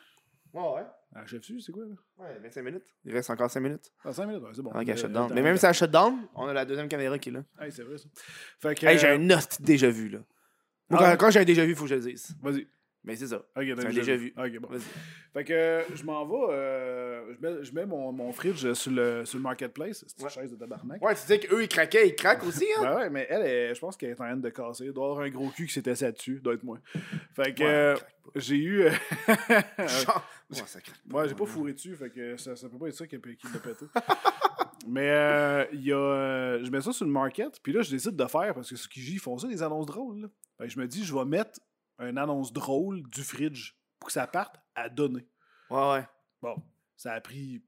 Ouais, 0.53 0.75
ouais. 0.77 0.87
Ah, 1.14 1.27
chef 1.27 1.43
c'est 1.43 1.73
quoi, 1.73 1.85
là? 1.85 1.95
Ouais, 2.19 2.38
25 2.43 2.62
minutes. 2.62 2.85
Il 3.05 3.12
reste 3.14 3.31
encore 3.31 3.51
5 3.51 3.61
minutes. 3.61 3.91
Ah, 4.05 4.12
5 4.12 4.27
minutes, 4.27 4.43
ouais, 4.43 4.51
c'est 4.55 4.61
bon. 4.62 4.71
Ok, 4.71 4.88
Euh, 4.88 4.97
shutdown. 4.97 5.29
t'as- 5.29 5.35
Mais 5.35 5.41
même 5.43 5.57
si 5.57 5.67
un 5.67 5.73
shutdown, 5.73 6.27
on 6.35 6.47
a 6.47 6.53
la 6.53 6.67
deuxième 6.67 6.88
caméra 6.88 7.19
qui 7.19 7.31
est 7.31 7.33
là. 7.33 7.45
Hey, 7.59 7.73
c'est 7.73 7.83
vrai, 7.83 7.97
ça. 7.97 8.09
Fait 8.61 8.75
que. 8.75 8.87
Hey, 8.87 8.99
j'ai 8.99 9.09
euh, 9.09 9.17
un 9.19 9.31
hostie 9.31 9.62
de 9.62 9.67
déjà 9.67 9.88
vu, 9.88 10.09
là. 10.11 10.19
Moi, 10.91 11.01
Ah 11.03 11.17
quand, 11.17 11.27
quand 11.27 11.31
j'ai 11.31 11.41
un 11.41 11.45
déjà 11.45 11.64
vu, 11.64 11.75
faut 11.75 11.85
que 11.85 11.91
je 11.91 11.95
le 11.95 12.01
dise. 12.03 12.37
Vas-y. 12.43 12.67
Mais 13.09 13.16
c'est 13.16 13.27
ça. 13.27 13.37
Ok, 13.57 13.64
C'est 13.79 13.88
déjà 13.92 14.16
vu. 14.16 14.33
Ok, 14.37 14.59
bon. 14.61 14.68
Vas-y. 14.68 14.83
Fait 15.33 15.44
que 15.44 15.53
euh, 15.53 15.83
je 15.94 16.05
m'en 16.05 16.27
vais, 16.27 16.53
euh, 16.55 17.35
je 17.35 17.40
mets, 17.47 17.64
je 17.64 17.73
mets 17.75 17.87
mon, 17.87 18.12
mon 18.12 18.33
fridge 18.33 18.73
sur 18.75 18.92
le, 18.92 19.25
sur 19.25 19.38
le 19.38 19.42
marketplace, 19.42 20.05
cette 20.07 20.23
Ouais. 20.23 20.29
chaise 20.31 20.51
de 20.51 20.57
tabarnak. 20.57 21.03
Ouais, 21.03 21.14
tu 21.14 21.23
sais 21.23 21.40
qu'eux, 21.40 21.62
ils 21.62 21.68
craquaient, 21.68 22.07
ils 22.09 22.14
craquent 22.14 22.44
aussi, 22.44 22.66
hein? 22.79 22.83
Ben 22.83 22.97
ouais, 22.97 23.11
mais 23.11 23.27
elle, 23.31 23.75
je 23.75 23.81
pense 23.81 23.97
qu'elle 23.97 24.11
est 24.11 24.21
en 24.21 24.25
train 24.25 24.37
de 24.37 24.49
casser. 24.51 24.85
Il 24.85 24.92
doit 24.92 25.07
avoir 25.07 25.21
un 25.21 25.31
gros 25.31 25.49
cul 25.49 25.66
qui 25.66 25.73
s'est 25.73 25.88
assis 25.88 26.12
dessus, 26.12 26.40
doit 26.40 26.55
être 26.55 26.62
moi. 26.64 26.79
Fait 27.35 27.55
que 27.55 27.62
Ouais, 27.62 27.68
euh, 27.71 27.97
j'ai 28.37 28.57
eu. 28.57 28.85
Genre- 29.79 30.25
Ouais, 30.51 30.57
ça 30.64 30.81
craque. 30.81 30.97
Ouais, 31.12 31.29
j'ai 31.29 31.35
pas 31.35 31.44
fourré 31.44 31.75
dessus, 31.75 31.94
fait 31.94 32.09
que 32.09 32.37
ça, 32.38 32.57
ça 32.57 32.71
peut 32.71 32.79
pas 32.79 32.87
être 32.88 32.94
ça 32.94 33.07
qui, 33.07 33.16
a- 33.16 33.18
qui 33.18 33.47
l'a 33.53 33.59
pété. 33.61 33.85
Mais 34.87 35.11
euh, 35.11 35.64
y 35.75 35.92
a, 35.92 35.97
euh, 35.97 36.64
je 36.64 36.71
mets 36.71 36.81
ça 36.81 36.92
sur 36.92 37.05
le 37.05 37.11
market, 37.11 37.61
puis 37.62 37.73
là, 37.73 37.83
je 37.83 37.90
décide 37.90 38.16
de 38.16 38.27
faire, 38.27 38.55
parce 38.55 38.71
que 38.71 38.77
ce 38.77 38.88
qu'ils 38.88 39.09
ils 39.12 39.18
font 39.18 39.37
ça, 39.37 39.47
des 39.47 39.62
annonces 39.62 39.85
drôles. 39.87 40.23
Là. 40.23 40.29
Fait 40.57 40.64
que 40.66 40.73
je 40.73 40.79
me 40.81 40.87
dis, 40.87 41.05
je 41.05 41.14
vais 41.14 41.25
mettre 41.27 41.61
une 42.01 42.19
annonce 42.19 42.53
drôle 42.53 43.03
du 43.11 43.23
fridge 43.23 43.73
pour 43.99 44.07
que 44.09 44.13
ça 44.13 44.27
parte 44.27 44.57
à 44.75 44.89
donner. 44.89 45.27
Ouais, 45.71 45.91
ouais. 45.93 46.07
Bon, 46.43 46.57
ça 46.97 47.13
a 47.15 47.21
pris 47.21 47.63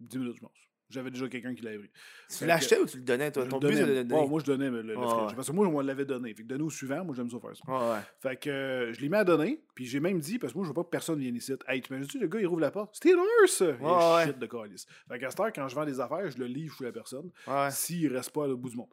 10 0.00 0.18
minutes, 0.18 0.36
je 0.36 0.40
pense. 0.42 0.52
J'avais 0.90 1.12
déjà 1.12 1.28
quelqu'un 1.28 1.54
qui 1.54 1.62
l'avait 1.62 1.78
pris. 1.78 1.90
Tu 2.36 2.46
l'achetais 2.46 2.76
ou 2.80 2.84
tu 2.84 2.96
le 2.96 3.04
donnais, 3.04 3.30
toi? 3.30 3.46
Ton 3.46 3.60
but, 3.60 3.68
c'est 3.74 3.82
de 3.82 3.86
donnais. 3.86 3.94
le 3.94 4.04
donner. 4.04 4.22
Bon, 4.22 4.28
moi, 4.28 4.40
je 4.40 4.44
donnais 4.46 4.68
le, 4.70 4.82
le 4.82 4.96
Ouais, 4.96 5.06
fridge. 5.06 5.28
ouais. 5.28 5.34
Parce 5.36 5.46
que 5.46 5.52
moi, 5.52 5.64
je 5.64 5.70
me 5.72 5.82
l'avais 5.84 6.04
donné. 6.04 6.34
Fait 6.34 6.42
que 6.42 6.48
donner 6.48 6.64
au 6.64 6.70
suivant, 6.70 7.04
moi, 7.04 7.14
j'aime 7.14 7.30
ça 7.30 7.38
faire 7.38 7.56
ça. 7.56 7.62
Ouais, 7.72 7.92
ouais. 7.94 8.00
Fait 8.20 8.36
que 8.36 8.50
euh, 8.50 8.92
je 8.92 9.00
l'ai 9.00 9.08
mis 9.08 9.14
à 9.14 9.22
donner, 9.22 9.62
puis 9.76 9.86
j'ai 9.86 10.00
même 10.00 10.18
dit, 10.18 10.40
parce 10.40 10.52
que 10.52 10.58
moi, 10.58 10.64
je 10.64 10.70
veux 10.70 10.74
pas 10.74 10.82
que 10.82 10.88
personne 10.88 11.20
vienne 11.20 11.36
ici. 11.36 11.52
Hey, 11.68 11.80
tu 11.80 11.92
imagines-tu, 11.92 12.18
le 12.18 12.26
gars, 12.26 12.40
il 12.40 12.46
rouvre 12.48 12.60
la 12.62 12.72
porte? 12.72 12.96
C'était! 12.96 13.10
Il 13.10 13.86
Ouais, 13.86 14.26
shit 14.26 14.38
de 14.40 14.46
calice. 14.46 14.84
Fait 15.08 15.20
qu'à 15.20 15.30
cette 15.30 15.38
heure, 15.38 15.52
quand 15.54 15.68
je 15.68 15.74
vends 15.76 15.84
des 15.86 16.00
affaires, 16.00 16.28
je 16.28 16.38
le 16.38 16.46
livre 16.46 16.74
chez 16.76 16.84
la 16.84 16.92
personne, 16.92 17.30
s'il 17.70 18.12
reste 18.12 18.30
pas 18.32 18.48
au 18.48 18.56
bout 18.56 18.70
du 18.70 18.76
monde. 18.76 18.90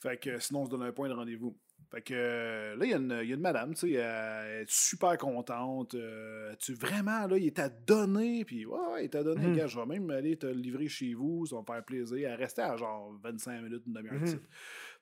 Fait 0.00 0.16
que 0.18 0.30
euh, 0.30 0.40
sinon, 0.40 0.62
on 0.62 0.64
se 0.64 0.70
donne 0.70 0.82
un 0.82 0.92
point 0.92 1.08
de 1.08 1.14
rendez-vous. 1.14 1.56
Fait 1.90 2.02
que 2.02 2.74
là, 2.76 2.84
il 2.84 2.90
y, 2.90 2.94
a 2.94 2.96
une- 2.96 3.18
il 3.22 3.28
y 3.28 3.32
a 3.32 3.36
une 3.36 3.40
madame, 3.40 3.72
tu 3.74 3.80
sais, 3.88 3.92
elle 3.92 4.62
est 4.62 4.68
super 4.70 5.16
contente. 5.16 5.94
euh, 5.94 6.54
tu 6.58 6.74
vraiment, 6.74 7.26
là, 7.26 7.38
il 7.38 7.46
est 7.46 7.58
à 7.60 7.68
donner, 7.68 8.44
puis 8.44 8.66
ouais, 8.66 8.78
ouais, 8.92 9.00
il 9.02 9.04
est 9.04 9.14
à 9.14 9.22
donner. 9.22 9.46
Mhm. 9.46 9.56
Gars, 9.56 9.66
je 9.68 9.78
vais 9.78 9.86
même 9.86 10.10
aller 10.10 10.36
te 10.36 10.46
le 10.46 10.54
livrer 10.54 10.88
chez 10.88 11.14
vous, 11.14 11.46
ça 11.46 11.54
va 11.56 11.60
me 11.62 11.66
faire 11.66 11.84
plaisir. 11.84 12.28
Elle 12.28 12.34
restait 12.34 12.62
à 12.62 12.76
genre 12.76 13.12
25 13.22 13.62
minutes, 13.62 13.84
une 13.86 13.92
demi-heure. 13.92 14.22
Ici. 14.24 14.38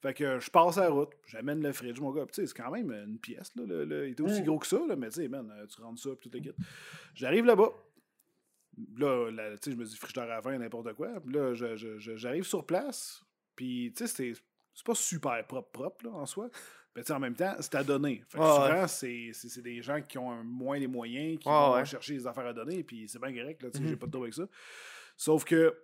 Fait 0.02 0.12
que 0.12 0.38
je 0.38 0.50
passe 0.50 0.76
la 0.76 0.90
route, 0.90 1.12
j'amène 1.26 1.62
le 1.62 1.72
fridge, 1.72 1.98
mon 2.00 2.10
gars. 2.12 2.26
Tu 2.26 2.34
sais, 2.34 2.46
c'est 2.46 2.54
quand 2.62 2.70
même 2.70 2.90
une 2.92 3.18
pièce, 3.18 3.50
là. 3.56 3.64
le- 3.66 3.84
le- 3.86 4.08
il 4.08 4.12
était 4.12 4.22
aussi 4.22 4.42
Mm. 4.42 4.44
gros 4.44 4.58
que 4.58 4.66
ça, 4.66 4.78
là, 4.86 4.94
mais 4.96 5.08
tu 5.08 5.22
sais, 5.22 5.28
man, 5.28 5.50
euh, 5.56 5.66
tu 5.66 5.80
rentres 5.80 6.02
ça, 6.02 6.10
puis 6.20 6.28
tout 6.28 6.36
le 6.36 6.42
kit. 6.44 6.52
J'arrive 7.14 7.46
là-bas. 7.46 7.70
Là, 8.98 9.30
là, 9.30 9.50
tu 9.52 9.58
sais, 9.62 9.70
je 9.70 9.76
me 9.76 9.84
dis 9.84 9.96
frigidaire 9.96 10.30
à 10.30 10.40
vin, 10.40 10.58
n'importe 10.58 10.92
quoi. 10.94 11.20
Puis 11.20 11.32
là, 11.32 11.54
j'arrive 11.54 12.42
sur 12.44 12.66
place, 12.66 13.22
puis 13.56 13.92
tu 13.96 14.06
sais, 14.06 14.32
c'est 14.34 14.42
c'est 14.74 14.84
pas 14.84 14.94
super 14.94 15.46
propre, 15.46 15.70
propre, 15.70 16.04
là, 16.06 16.10
en 16.12 16.26
soi. 16.26 16.48
Mais 16.96 17.02
tu 17.02 17.08
sais, 17.08 17.12
en 17.12 17.18
même 17.18 17.34
temps, 17.34 17.54
c'est 17.58 17.74
à 17.74 17.82
donner. 17.82 18.22
Fait 18.28 18.38
que 18.38 18.44
souvent, 18.44 18.86
c'est- 18.86 19.60
des 19.62 19.82
gens 19.82 20.00
qui 20.02 20.16
ont 20.18 20.44
moins 20.44 20.78
les 20.78 20.86
moyens, 20.86 21.38
qui 21.40 21.48
vont 21.48 21.74
ouais. 21.74 21.84
chercher 21.84 22.14
des 22.14 22.26
affaires 22.26 22.46
à 22.46 22.52
donner, 22.52 22.84
puis 22.84 23.08
c'est 23.08 23.20
bien 23.20 23.32
correct, 23.34 23.62
là, 23.62 23.70
tu 23.70 23.78
sais, 23.78 23.82
Mhm. 23.84 23.90
j'ai 23.90 23.96
pas 23.96 24.06
de 24.06 24.10
trouble 24.12 24.26
avec 24.26 24.34
ça. 24.34 24.46
Sauf 25.16 25.44
que 25.44 25.76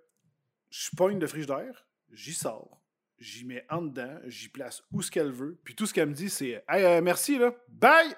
je 0.70 0.90
pogne 0.96 1.18
le 1.18 1.26
frigidaire, 1.26 1.84
j'y 2.12 2.32
sors, 2.32 2.80
j'y 3.18 3.44
mets 3.44 3.64
en 3.70 3.82
dedans, 3.82 4.18
j'y 4.26 4.48
place 4.48 4.82
où 4.92 5.02
ce 5.02 5.10
qu'elle 5.10 5.32
veut, 5.32 5.58
puis 5.64 5.74
tout 5.74 5.84
ce 5.86 5.92
qu'elle 5.94 6.08
me 6.08 6.14
dit, 6.14 6.30
c'est 6.30 6.64
Hey, 6.68 6.84
euh, 6.84 7.00
merci, 7.02 7.38
là, 7.38 7.52
bye! 7.68 8.14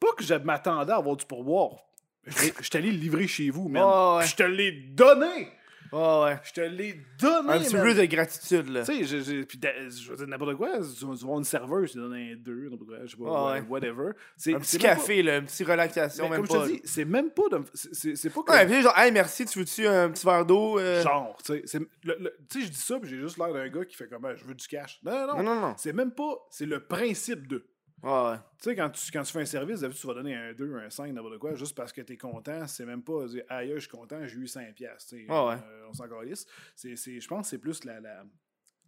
Pas 0.00 0.12
que 0.16 0.24
je 0.24 0.34
m'attendais 0.34 0.92
à 0.92 0.96
avoir 0.96 1.16
du 1.16 1.24
pourboire. 1.26 1.76
Je 2.24 2.42
l'ai- 2.46 2.54
je 2.60 2.70
t'allais 2.70 2.90
le 2.90 2.98
livrer 2.98 3.26
chez 3.28 3.50
vous, 3.50 3.68
man. 3.68 3.82
Ouais, 3.84 4.16
ouais. 4.18 4.20
Puis 4.24 4.30
Je 4.30 4.36
te 4.36 4.42
l'ai 4.42 4.72
donné! 4.72 5.48
Ouais, 5.92 6.22
ouais. 6.24 6.38
Je 6.44 6.52
te 6.52 6.60
l'ai 6.60 7.00
donné! 7.20 7.52
Un 7.52 7.58
petit 7.58 7.74
peu 7.74 7.94
de 7.94 8.04
gratitude, 8.04 8.68
là. 8.68 8.84
Tu 8.84 9.04
sais, 9.06 9.22
je 9.22 10.10
veux 10.10 10.16
dire 10.16 10.26
n'importe 10.26 10.56
quoi. 10.56 10.78
Voir 10.80 11.38
une 11.38 11.44
serveuse, 11.44 11.92
tu 11.92 11.98
donnes 11.98 12.14
un 12.14 12.34
2, 12.36 12.68
n'importe 12.70 12.86
quoi, 12.88 12.96
je 13.04 13.10
sais 13.10 13.16
pas, 13.16 13.52
Ouais, 13.52 13.60
whatever. 13.68 14.10
C'est- 14.36 14.54
Un 14.54 14.60
petit 14.60 14.78
café, 14.78 15.22
là, 15.22 15.38
une 15.38 15.44
petite 15.46 15.66
pas- 15.66 15.72
relaxation, 15.72 16.24
mais 16.24 16.36
même 16.38 16.46
comme 16.46 16.58
pas. 16.58 16.66
je 16.66 16.72
te 16.72 16.76
dis, 16.76 16.82
c'est 16.84 17.04
même 17.04 17.30
pas 17.30 17.48
de. 17.50 17.60
c'est- 17.74 18.30
pas 18.30 18.42
que. 18.42 18.52
Ouais, 18.52 18.66
puis 18.66 18.82
genre, 18.82 18.98
hey, 18.98 19.12
merci, 19.12 19.44
tu 19.46 19.58
veux-tu 19.60 19.86
un 19.86 20.10
petit 20.10 20.24
verre 20.26 20.44
d'eau? 20.46 20.78
euh? 20.78 21.02
Genre, 21.02 21.36
tu 21.44 21.62
sais, 21.66 21.80
je 22.04 22.66
dis 22.68 22.74
ça, 22.74 22.98
puis 22.98 23.08
j'ai 23.10 23.18
juste 23.18 23.38
l'air 23.38 23.52
d'un 23.52 23.68
gars 23.68 23.84
qui 23.84 23.96
fait 23.96 24.08
comme, 24.08 24.26
je 24.36 24.44
veux 24.44 24.54
du 24.54 24.66
cash. 24.66 25.00
Non, 25.04 25.12
non, 25.12 25.26
Non, 25.26 25.42
non. 25.42 25.54
non, 25.54 25.60
non. 25.68 25.74
C'est 25.78 25.92
même 25.92 26.12
pas. 26.12 26.46
C'est 26.50 26.66
le 26.66 26.80
principe 26.80 27.46
de. 27.46 27.64
Ouais. 28.02 28.36
Tu 28.58 28.70
sais, 28.70 28.76
quand 28.76 28.90
tu, 28.90 29.10
quand 29.10 29.22
tu 29.22 29.32
fais 29.32 29.40
un 29.40 29.44
service, 29.46 29.80
tu 29.98 30.06
vas 30.06 30.14
donner 30.14 30.34
un 30.34 30.52
2, 30.52 30.76
un 30.76 30.90
5, 30.90 31.12
n'importe 31.12 31.38
quoi, 31.38 31.54
juste 31.54 31.74
parce 31.74 31.92
que 31.92 32.02
t'es 32.02 32.16
content. 32.16 32.66
C'est 32.66 32.84
même 32.86 33.02
pas 33.02 33.26
dire, 33.26 33.42
aïe, 33.48 33.72
je 33.74 33.80
suis 33.80 33.88
content, 33.88 34.24
j'ai 34.26 34.36
eu 34.36 34.46
5 34.46 34.74
piastres. 34.74 35.10
tu 35.10 35.20
sais, 35.20 35.26
Ah 35.28 35.46
ouais. 35.46 35.54
euh, 35.54 35.86
on 35.88 35.92
s'en 35.94 36.06
calisse. 36.08 36.46
Je 36.82 37.26
pense 37.26 37.46
que 37.46 37.50
c'est 37.50 37.58
plus 37.58 37.84
la, 37.84 38.00
la, 38.00 38.24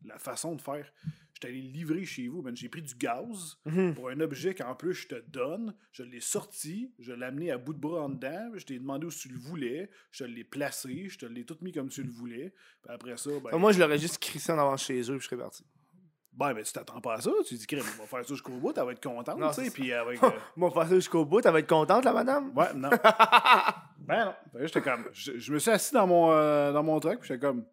la 0.04 0.18
façon 0.18 0.54
de 0.54 0.60
faire. 0.60 0.92
Je 1.34 1.40
t'allais 1.40 1.54
livrer 1.54 2.04
chez 2.04 2.26
vous, 2.28 2.42
man. 2.42 2.54
J'ai 2.56 2.68
pris 2.68 2.82
du 2.82 2.94
gaz 2.96 3.56
Mhm. 3.64 3.94
pour 3.94 4.08
un 4.10 4.20
objet 4.20 4.54
qu'en 4.54 4.74
plus 4.74 4.92
je 4.94 5.06
te 5.08 5.20
donne. 5.28 5.74
Je 5.92 6.02
l'ai 6.02 6.20
sorti, 6.20 6.92
je 6.98 7.12
l'ai 7.12 7.24
amené 7.26 7.50
à 7.52 7.58
bout 7.58 7.72
de 7.72 7.78
bras 7.78 8.02
en 8.02 8.08
dedans. 8.10 8.50
Je 8.56 8.66
t'ai 8.66 8.78
demandé 8.78 9.06
où 9.06 9.10
tu 9.10 9.28
le 9.28 9.38
voulais. 9.38 9.88
Je 10.10 10.24
te 10.24 10.28
l'ai 10.28 10.42
placé, 10.44 11.08
je 11.08 11.16
te 11.18 11.26
l'ai 11.26 11.44
tout 11.44 11.56
mis 11.60 11.70
comme 11.72 11.88
tu 11.88 12.02
le 12.02 12.10
voulais. 12.10 12.52
Puis 12.82 12.92
après 12.92 13.16
ça, 13.16 13.30
ben, 13.42 13.56
Moi, 13.56 13.70
je 13.72 13.78
l'aurais 13.78 13.98
juste 13.98 14.18
crissé 14.18 14.50
en 14.52 14.58
avant 14.58 14.76
chez 14.76 15.00
eux, 15.00 15.14
puis 15.16 15.20
je 15.20 15.24
serais 15.26 15.36
parti. 15.40 15.64
Ben, 16.38 16.54
ben, 16.54 16.62
tu 16.62 16.72
t'attends 16.72 17.00
pas 17.00 17.14
à 17.14 17.20
ça. 17.20 17.30
Tu 17.46 17.54
dis, 17.56 17.66
crème, 17.66 17.82
on 17.98 18.02
va 18.02 18.06
faire 18.06 18.20
ça 18.24 18.28
jusqu'au 18.34 18.52
bout, 18.52 18.72
elle 18.76 18.84
va 18.84 18.92
être 18.92 19.02
contente, 19.02 19.38
tu 19.54 19.64
sais. 19.64 19.70
Puis 19.70 19.92
avec. 19.92 20.22
euh, 20.22 20.30
Bon, 20.56 20.70
faire 20.70 20.88
ça 20.88 20.94
jusqu'au 20.94 21.24
bout, 21.24 21.44
elle 21.44 21.52
va 21.52 21.58
être 21.58 21.68
contente, 21.68 22.04
la 22.04 22.12
madame? 22.12 22.52
Ouais, 22.56 22.72
non. 22.74 22.90
ben 23.98 24.24
non. 24.26 24.34
J'étais 24.64 24.80
comme. 24.80 25.04
Je, 25.12 25.38
je 25.38 25.52
me 25.52 25.58
suis 25.58 25.70
assis 25.70 25.92
dans 25.94 26.06
mon, 26.06 26.30
euh, 26.32 26.72
dans 26.72 26.82
mon 26.82 26.98
truck, 27.00 27.18
puis 27.20 27.28
j'étais 27.28 27.40
comme. 27.40 27.64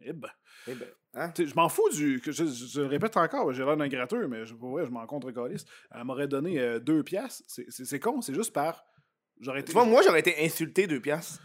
Eh 0.00 0.12
ben. 0.12 0.28
Eh 0.68 0.74
ben, 0.74 0.86
hein? 1.14 1.32
Je 1.36 1.54
m'en 1.54 1.68
fous 1.68 1.88
du. 1.90 2.22
Je, 2.24 2.30
je- 2.32 2.44
je 2.46 2.80
le 2.80 2.86
répète 2.86 3.16
encore, 3.16 3.52
j'ai 3.52 3.64
l'air 3.64 3.76
d'un 3.76 3.88
gratteux, 3.88 4.26
mais 4.28 4.46
je, 4.46 4.54
pour 4.54 4.70
vrai, 4.70 4.84
je 4.86 4.90
m'en 4.90 5.04
contre 5.06 5.30
calice. 5.32 5.64
Elle 5.90 6.04
m'aurait 6.04 6.28
donné 6.28 6.58
euh, 6.60 6.78
deux 6.78 7.02
piastres. 7.02 7.42
C'est- 7.48 8.00
con, 8.00 8.20
c'est 8.20 8.34
juste 8.34 8.52
par. 8.52 8.84
J'aurais 9.40 9.60
été. 9.60 9.68
Tu 9.68 9.72
vois, 9.72 9.84
moi, 9.84 10.02
j'aurais 10.02 10.20
été 10.20 10.44
insulté 10.44 10.86
deux 10.86 11.00
piastres. 11.00 11.40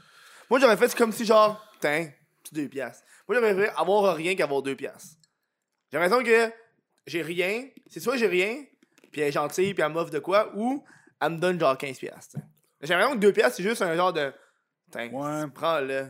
Moi, 0.50 0.60
j'aurais 0.60 0.78
fait 0.78 0.94
comme 0.96 1.12
si, 1.12 1.26
genre, 1.26 1.60
tiens, 1.82 2.10
deux 2.52 2.68
piastres. 2.68 3.04
Moi, 3.28 3.36
j'aurais 3.38 3.56
fait 3.56 3.70
avoir 3.76 4.16
rien 4.16 4.36
qu'avoir 4.36 4.62
deux 4.62 4.76
piastres. 4.76 5.16
J'ai 5.92 5.98
l'impression 5.98 6.24
que 6.24 6.52
j'ai 7.08 7.22
rien. 7.24 7.68
C'est 7.88 8.00
soit 8.00 8.18
j'ai 8.18 8.28
rien, 8.28 8.64
puis 9.12 9.22
elle 9.22 9.30
est 9.30 9.32
gentille, 9.32 9.74
puis 9.74 9.82
elle 9.84 9.92
m'offre 9.92 10.12
de 10.12 10.20
quoi, 10.20 10.52
ou 10.56 10.84
elle 11.20 11.32
me 11.32 11.38
donne 11.38 11.60
genre 11.60 11.78
15 11.78 11.98
piastres. 11.98 12.38
t'sais. 12.38 12.46
J'ai 12.82 12.94
l'impression 12.94 13.16
que 13.16 13.22
deux 13.22 13.34
piastres, 13.34 13.58
c'est 13.58 13.64
juste 13.64 13.82
un 13.82 13.96
genre 13.96 14.14
de. 14.14 14.32
Ouais. 14.96 15.48
prends-le. 15.54 16.08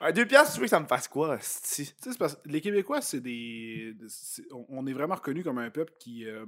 Un 0.00 0.12
deux 0.12 0.26
piastres, 0.26 0.54
tu 0.54 0.60
veux 0.60 0.66
que 0.66 0.70
ça 0.70 0.80
me 0.80 0.86
fasse 0.86 1.08
quoi, 1.08 1.36
esti? 1.36 1.84
Tu 1.84 1.84
sais, 1.84 1.94
c'est 2.12 2.18
parce 2.18 2.34
que 2.34 2.40
les 2.48 2.60
Québécois, 2.60 3.00
c'est 3.00 3.20
des. 3.20 3.94
c'est- 4.08 4.42
on, 4.52 4.66
on 4.68 4.86
est 4.86 4.92
vraiment 4.92 5.14
reconnu 5.14 5.42
comme 5.42 5.58
un 5.58 5.70
peuple 5.70 5.92
qui, 5.98 6.26
euh, 6.26 6.44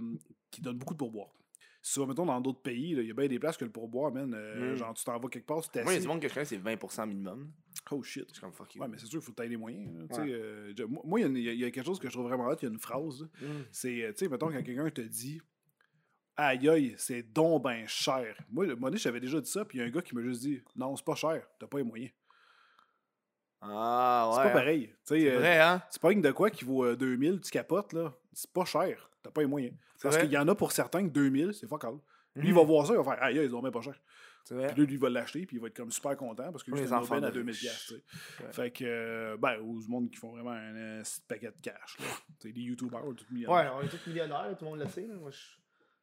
qui 0.50 0.60
donne 0.60 0.76
beaucoup 0.76 0.94
de 0.94 0.98
pourboire. 0.98 1.28
Si 1.82 1.98
mettons, 2.04 2.26
dans 2.26 2.38
d'autres 2.42 2.60
pays, 2.60 2.90
il 2.90 3.06
y 3.06 3.10
a 3.10 3.14
bien 3.14 3.26
des 3.28 3.38
places 3.38 3.56
que 3.56 3.64
le 3.64 3.70
pourboire, 3.70 4.12
man. 4.12 4.34
euh, 4.34 4.74
Mm. 4.74 4.76
Genre, 4.76 4.92
tu 4.94 5.02
t'en 5.04 5.18
vas 5.18 5.28
quelque 5.30 5.46
part, 5.46 5.62
tu 5.62 5.80
Moi, 5.82 5.92
il 5.92 5.94
y 5.94 5.98
a 5.98 6.00
du 6.02 6.08
monde 6.08 6.20
que 6.20 6.28
je 6.28 6.34
connais, 6.34 6.44
c'est 6.44 6.58
20% 6.58 7.06
minimum. 7.06 7.50
Oh 7.92 8.02
shit. 8.02 8.26
Je 8.28 8.32
suis 8.34 8.40
comme 8.40 8.52
fuck 8.52 8.74
you. 8.74 8.80
Ouais, 8.82 8.88
mais 8.88 8.98
c'est 8.98 9.06
sûr, 9.06 9.20
il 9.20 9.24
faut 9.24 9.32
tu 9.32 9.48
les 9.48 9.56
moyens. 9.56 9.92
là. 9.98 10.06
Tu 10.08 10.14
sais, 10.14 10.20
Ouais. 10.22 10.32
euh, 10.32 10.72
je- 10.76 10.84
moi, 10.84 11.18
il 11.18 11.22
y 11.22 11.24
a 11.24 11.28
une- 11.28 11.36
il 11.36 11.42
y, 11.44 11.48
a- 11.48 11.52
il 11.52 11.58
y 11.60 11.64
a 11.64 11.70
quelque 11.70 11.84
chose 11.86 11.98
que 11.98 12.08
je 12.08 12.12
trouve 12.12 12.26
vraiment 12.26 12.46
hot, 12.46 12.56
il 12.60 12.64
y 12.64 12.68
a 12.68 12.70
une 12.70 12.78
phrase. 12.78 13.22
là. 13.22 13.26
Mm. 13.48 13.64
C'est, 13.72 14.02
euh, 14.04 14.12
tu 14.12 14.18
sais, 14.24 14.28
mettons, 14.28 14.50
quand 14.50 14.62
quelqu'un 14.62 14.88
te 14.90 15.00
dit 15.00 15.40
Aïe 16.36 16.68
aïe, 16.70 16.94
c'est 16.96 17.22
donc 17.22 17.64
ben 17.64 17.86
cher. 17.86 18.34
Moi, 18.50 18.64
le 18.66 18.74
donné, 18.76 18.96
j'avais 18.96 19.20
déjà 19.20 19.40
dit 19.40 19.50
ça, 19.50 19.64
puis 19.64 19.76
il 19.78 19.80
y 19.82 19.84
a 19.84 19.86
un 19.86 19.90
gars 19.90 20.00
qui 20.00 20.14
m'a 20.14 20.22
juste 20.22 20.40
dit 20.40 20.62
Non, 20.76 20.96
c'est 20.96 21.04
pas 21.04 21.14
cher, 21.14 21.46
t'as 21.58 21.66
pas 21.66 21.78
les 21.78 21.84
moyens. 21.84 22.12
Ah, 23.60 24.28
ouais. 24.30 24.36
C'est 24.36 24.42
pas 24.48 24.50
pareil. 24.58 24.86
Tu 24.88 24.94
sais, 25.04 25.20
C'est 25.20 25.30
euh, 25.32 25.38
vrai, 25.38 25.58
hein? 25.60 25.82
C'est 25.90 26.00
pas 26.00 26.12
une 26.12 26.22
de 26.22 26.30
quoi 26.32 26.48
qui 26.50 26.64
vaut 26.64 26.84
euh, 26.84 26.96
2000, 26.96 27.40
tu 27.40 27.50
capotes, 27.50 27.92
là. 27.92 28.14
C'est 28.32 28.50
pas 28.50 28.64
cher. 28.64 29.10
T'as 29.22 29.30
pas 29.30 29.42
les 29.42 29.46
moyens. 29.46 29.74
Parce 30.02 30.14
vrai. 30.14 30.24
qu'il 30.24 30.32
y 30.32 30.38
en 30.38 30.48
a 30.48 30.54
pour 30.54 30.72
certains 30.72 31.02
que 31.06 31.12
2000, 31.12 31.52
c'est 31.52 31.66
fuck 31.68 31.84
all. 31.84 31.98
Lui, 32.36 32.48
il 32.48 32.54
va 32.54 32.62
voir 32.62 32.86
ça, 32.86 32.94
il 32.94 32.96
va 32.96 33.04
faire 33.04 33.22
Aïe, 33.22 33.38
aïe, 33.38 33.44
ils 33.46 33.54
ont 33.54 33.60
même 33.60 33.72
pas 33.72 33.82
cher. 33.82 34.00
Puis 34.48 34.86
lui, 34.86 34.94
il 34.94 34.98
va 34.98 35.08
l'acheter, 35.10 35.46
puis 35.46 35.56
il 35.56 35.60
va 35.60 35.68
être 35.68 35.76
comme 35.76 35.90
super 35.92 36.16
content 36.16 36.50
parce 36.50 36.64
que 36.64 36.70
lui, 36.70 36.78
Oui, 36.80 36.84
c'est 36.84 36.86
les 36.86 36.92
un 36.92 36.98
enfants 36.98 37.16
aubaine 37.16 37.24
à 37.24 37.30
de 37.30 37.34
2000 37.34 37.50
riches. 37.52 37.60
piastres, 37.62 37.86
tu 37.88 37.94
sais. 37.94 38.44
Ouais. 38.44 38.52
Fait 38.52 38.70
que, 38.70 38.84
euh, 38.84 39.36
ben, 39.38 39.58
aux 39.60 39.80
monde 39.88 40.10
qui 40.10 40.16
font 40.16 40.32
vraiment 40.32 40.50
un 40.52 40.74
euh, 40.76 41.02
petit 41.02 41.20
paquet 41.28 41.46
de 41.48 41.60
cash, 41.62 41.96
là. 42.00 42.06
Tu 42.40 42.48
sais, 42.48 42.54
les 42.54 42.62
YouTubers, 42.62 43.00
tout 43.02 43.24
Ouais, 43.24 43.32
millionnaires. 43.32 43.74
on 43.76 43.82
est 43.82 43.88
tous 43.88 44.06
millionnaires, 44.08 44.46
tout 44.58 44.64
le 44.64 44.70
monde 44.70 44.80
le 44.80 44.88
sait. 44.88 45.02
là. 45.02 45.14
Moi, 45.20 45.30
je... 45.30 45.38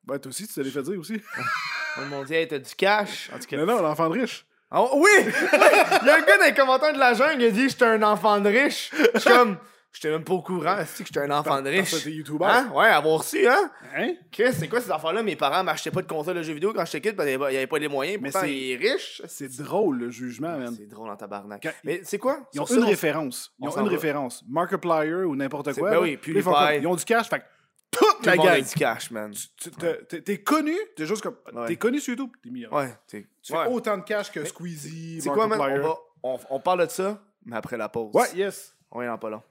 Ben, 0.05 0.19
toi 0.19 0.29
aussi, 0.29 0.47
tu 0.47 0.53
te 0.53 0.61
l'as 0.61 0.71
fait 0.71 0.83
dire 0.83 0.99
aussi. 0.99 1.21
Ils 1.97 2.05
m'ont 2.09 2.23
dit, 2.23 2.33
hey, 2.33 2.47
t'as 2.47 2.59
du 2.59 2.75
cash. 2.75 3.29
En 3.33 3.39
tout 3.39 3.45
cas. 3.47 3.57
non, 3.57 3.65
non, 3.65 3.81
l'enfant 3.81 4.09
de 4.09 4.19
riche. 4.19 4.45
Ah, 4.69 4.83
oui! 4.95 5.09
Il 5.21 6.07
y 6.07 6.09
a 6.09 6.15
un 6.15 6.21
gars 6.21 6.37
dans 6.37 6.45
les 6.45 6.53
commentaires 6.53 6.93
de 6.93 6.99
la 6.99 7.13
jungle, 7.13 7.41
il 7.41 7.45
a 7.47 7.51
dit, 7.51 7.69
j'étais 7.69 7.85
un 7.85 8.03
enfant 8.03 8.39
de 8.39 8.49
riche. 8.49 8.91
Je 9.13 9.19
suis 9.19 9.29
comme, 9.29 9.57
j'étais 10.01 10.11
même 10.11 10.23
pas 10.23 10.33
au 10.33 10.41
courant, 10.41 10.77
est-ce 10.77 10.99
que 10.99 11.05
j'étais 11.07 11.19
un 11.21 11.31
enfant 11.31 11.61
de 11.61 11.69
riche? 11.69 12.03
T'es 12.03 12.11
YouTuber. 12.11 12.45
Hein? 12.45 12.71
Ouais, 12.73 12.85
avoir 12.87 13.19
reçu, 13.19 13.47
hein? 13.47 13.71
Hein? 13.95 14.13
Chris, 14.31 14.53
c'est 14.53 14.67
quoi 14.67 14.79
ces 14.81 14.91
enfants-là? 14.91 15.23
Mes 15.23 15.35
parents 15.35 15.63
m'achetaient 15.63 15.91
pas 15.91 16.01
de 16.01 16.07
console 16.07 16.35
de 16.35 16.41
jeux 16.43 16.53
vidéo 16.53 16.73
quand 16.73 16.85
j'étais 16.85 17.01
kid 17.09 17.15
parce 17.15 17.27
qu'il 17.29 17.39
y 17.39 17.43
avait 17.57 17.67
pas 17.67 17.79
les 17.79 17.87
moyens. 17.87 18.19
Mais 18.21 18.31
Pourtant, 18.31 18.47
c'est- 18.47 18.75
riche. 18.79 19.21
C'est 19.27 19.57
drôle, 19.57 19.97
le 19.99 20.09
jugement, 20.09 20.57
man. 20.57 20.73
C'est 20.77 20.87
drôle 20.87 21.09
en 21.09 21.15
tabarnak. 21.15 21.61
Quand- 21.63 21.71
Mais 21.83 22.01
c'est 22.03 22.17
quoi? 22.19 22.39
Ils 22.53 22.61
ont 22.61 22.65
une 22.65 22.83
on- 22.83 22.87
référence. 22.87 23.51
Ils 23.59 23.65
on 23.65 23.67
ont 23.67 23.71
s'en 23.71 23.79
une 23.81 23.85
va. 23.87 23.91
référence. 23.91 24.43
Markiplier 24.47 25.13
ou 25.25 25.35
n'importe 25.35 25.73
C'est- 25.73 25.79
quoi. 25.79 25.89
ben 25.89 25.95
là. 25.97 26.01
oui, 26.01 26.17
Puis 26.17 26.33
ils 26.35 26.41
font 26.41 26.51
PewDiePie. 26.51 26.73
comme- 26.75 26.83
Ils 26.83 26.87
ont 26.87 26.95
du 26.95 27.05
cash, 27.05 27.29
fait 27.29 27.39
que 27.39 27.43
toute 27.89 28.01
Tout 28.19 28.25
la 28.25 28.31
le 28.33 28.37
monde 28.37 28.47
a 28.47 28.55
gang. 28.59 28.67
du 28.67 28.73
cash, 28.75 29.11
man. 29.11 29.31
Tu- 29.31 29.71
t'es- 29.71 30.03
T'es 30.09 30.21
t'es 30.21 30.37
connu, 30.43 30.75
t'es 30.95 31.05
juste 31.05 31.21
comme. 31.23 31.37
Ouais. 31.53 31.67
T'es 31.67 31.75
connu 31.77 31.99
sur 31.99 32.11
YouTube, 32.11 32.29
t'es 32.43 32.49
millionnaire. 32.49 32.77
Ouais, 32.77 32.93
t'es- 33.07 33.25
Tu 33.41 33.53
ouais. 33.53 33.63
fais 33.63 33.69
autant 33.71 33.97
de 33.97 34.03
cash 34.03 34.31
que 34.31 34.43
Squeezie, 34.45 35.21
C'est 35.21 35.29
quoi, 35.29 35.47
man? 35.47 35.57
Markiplier. 35.57 35.85
On, 36.23 36.35
va, 36.35 36.39
on, 36.49 36.55
on 36.55 36.59
parle 36.59 36.85
de 36.85 36.91
ça, 36.91 37.21
mais 37.45 37.55
après 37.55 37.77
la 37.77 37.89
pause. 37.89 38.11
Ouais, 38.13 38.27
yes. 38.35 38.75
On 38.91 39.01
est 39.01 39.07
dans 39.07 39.17
pas 39.17 39.29
long. 39.29 39.41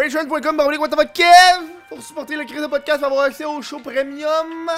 Patreon.com, 0.00 0.56
Kev! 1.12 1.66
Pour 1.90 2.00
supporter 2.00 2.34
le 2.34 2.44
crise 2.46 2.62
de 2.62 2.66
podcast, 2.68 3.02
avoir 3.02 3.24
accès 3.24 3.44
au 3.44 3.60
show 3.60 3.80
premium. 3.80 4.70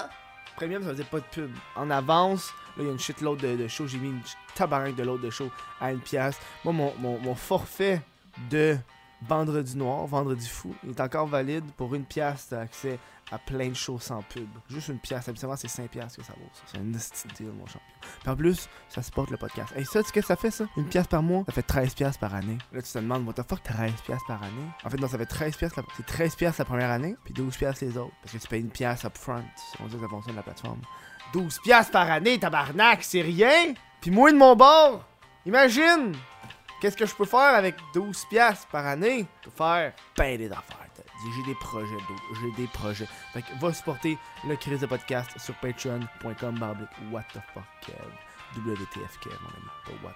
Premium, 0.56 0.82
ça 0.82 0.88
veut 0.88 0.96
dire 0.96 1.06
pas 1.06 1.20
de 1.20 1.24
pub. 1.30 1.52
En 1.76 1.90
avance, 1.90 2.48
là, 2.76 2.82
il 2.82 2.86
y 2.86 2.88
a 2.88 2.92
une 2.92 2.98
shitload 2.98 3.38
de, 3.38 3.54
de 3.54 3.68
shows. 3.68 3.86
J'ai 3.86 3.98
mis 3.98 4.08
une 4.08 4.20
tabarnak 4.56 4.96
de 4.96 5.04
l'autre 5.04 5.22
de 5.22 5.30
show 5.30 5.48
à 5.80 5.92
une 5.92 6.00
pièce. 6.00 6.36
Moi, 6.64 6.74
mon, 6.74 6.92
mon, 6.98 7.18
mon 7.20 7.36
forfait 7.36 8.02
de 8.50 8.76
Vendredi 9.28 9.76
Noir, 9.76 10.06
Vendredi 10.06 10.48
Fou, 10.48 10.74
il 10.82 10.90
est 10.90 11.00
encore 11.00 11.28
valide 11.28 11.70
pour 11.76 11.94
une 11.94 12.04
pièce. 12.04 12.48
T'as 12.50 12.62
accès 12.62 12.98
à 13.32 13.38
plein 13.38 13.68
de 13.68 13.74
shows 13.74 13.98
sans 13.98 14.22
pub. 14.22 14.48
Juste 14.68 14.88
une 14.88 14.98
pièce. 14.98 15.28
Habituellement, 15.28 15.56
c'est 15.56 15.68
5 15.68 15.90
pièces 15.90 16.16
que 16.16 16.22
ça 16.22 16.34
vaut. 16.34 16.48
C'est 16.66 16.78
un 16.78 16.82
deal, 16.82 17.52
mon 17.52 17.66
champion. 17.66 17.80
Puis 18.00 18.30
en 18.30 18.36
plus, 18.36 18.68
ça 18.88 19.02
supporte 19.02 19.30
le 19.30 19.36
podcast. 19.36 19.72
Et 19.76 19.84
ça, 19.84 20.02
tu 20.02 20.08
sais 20.08 20.12
qu'est-ce 20.12 20.26
que 20.26 20.26
ça 20.26 20.36
fait, 20.36 20.50
ça? 20.50 20.64
Une 20.76 20.88
pièce 20.88 21.06
par 21.06 21.22
mois, 21.22 21.44
ça 21.46 21.52
fait 21.52 21.62
13 21.62 21.94
pièces 21.94 22.18
par 22.18 22.34
année. 22.34 22.58
Là, 22.72 22.82
tu 22.82 22.92
te 22.92 22.98
demandes, 22.98 23.26
what 23.26 23.34
the 23.34 23.48
fuck, 23.48 23.62
13 23.62 23.92
pièces 24.04 24.22
par 24.28 24.42
année? 24.42 24.68
En 24.84 24.90
fait, 24.90 24.98
non, 24.98 25.08
ça 25.08 25.18
fait 25.18 25.26
13 25.26 25.56
pièces, 25.56 25.76
la... 25.76 25.82
c'est 25.96 26.06
13 26.06 26.36
pièces 26.36 26.58
la 26.58 26.64
première 26.64 26.90
année, 26.90 27.16
puis 27.24 27.32
12 27.32 27.56
pièces 27.56 27.80
les 27.80 27.96
autres. 27.96 28.14
Parce 28.22 28.34
que 28.34 28.38
tu 28.38 28.48
payes 28.48 28.60
une 28.60 28.70
pièce 28.70 29.04
upfront. 29.04 29.44
Comme 29.78 29.88
ça 29.88 29.96
que 29.96 30.02
ça 30.02 30.08
fonctionne 30.08 30.36
la 30.36 30.42
plateforme. 30.42 30.80
12 31.32 31.58
pièces 31.62 31.90
par 31.90 32.10
année, 32.10 32.38
tabarnak, 32.38 33.02
c'est 33.02 33.22
rien! 33.22 33.74
Puis 34.00 34.10
moi, 34.10 34.30
de 34.30 34.36
mon 34.36 34.54
bord, 34.54 35.04
imagine! 35.46 36.14
Qu'est-ce 36.80 36.96
que 36.96 37.06
je 37.06 37.14
peux 37.14 37.24
faire 37.24 37.54
avec 37.54 37.76
12 37.94 38.24
pièces 38.28 38.66
par 38.70 38.84
année? 38.84 39.24
Je 39.40 39.48
peux 39.48 39.56
faire 39.56 39.92
ben 40.16 40.36
des 40.36 40.50
affaires. 40.50 40.81
Dit, 41.22 41.32
J'ai 41.36 41.42
des 41.52 41.54
projets 41.58 41.96
d'eau, 41.96 42.16
j'ai 42.40 42.50
des 42.62 42.66
projets. 42.68 43.06
Fait 43.32 43.42
que 43.42 43.52
va 43.60 43.72
supporter 43.72 44.18
le 44.46 44.56
crise 44.56 44.80
de 44.80 44.86
podcast 44.86 45.30
sur 45.38 45.54
patreon.com 45.60 46.86
what 47.10 47.22
the 47.34 47.40
fuck 47.54 47.64
Kev. 47.86 47.96
WTF 48.56 49.18
Kev, 49.20 49.34
mon 49.42 49.48
ami, 49.48 49.68
pas 49.86 50.06
what. 50.06 50.14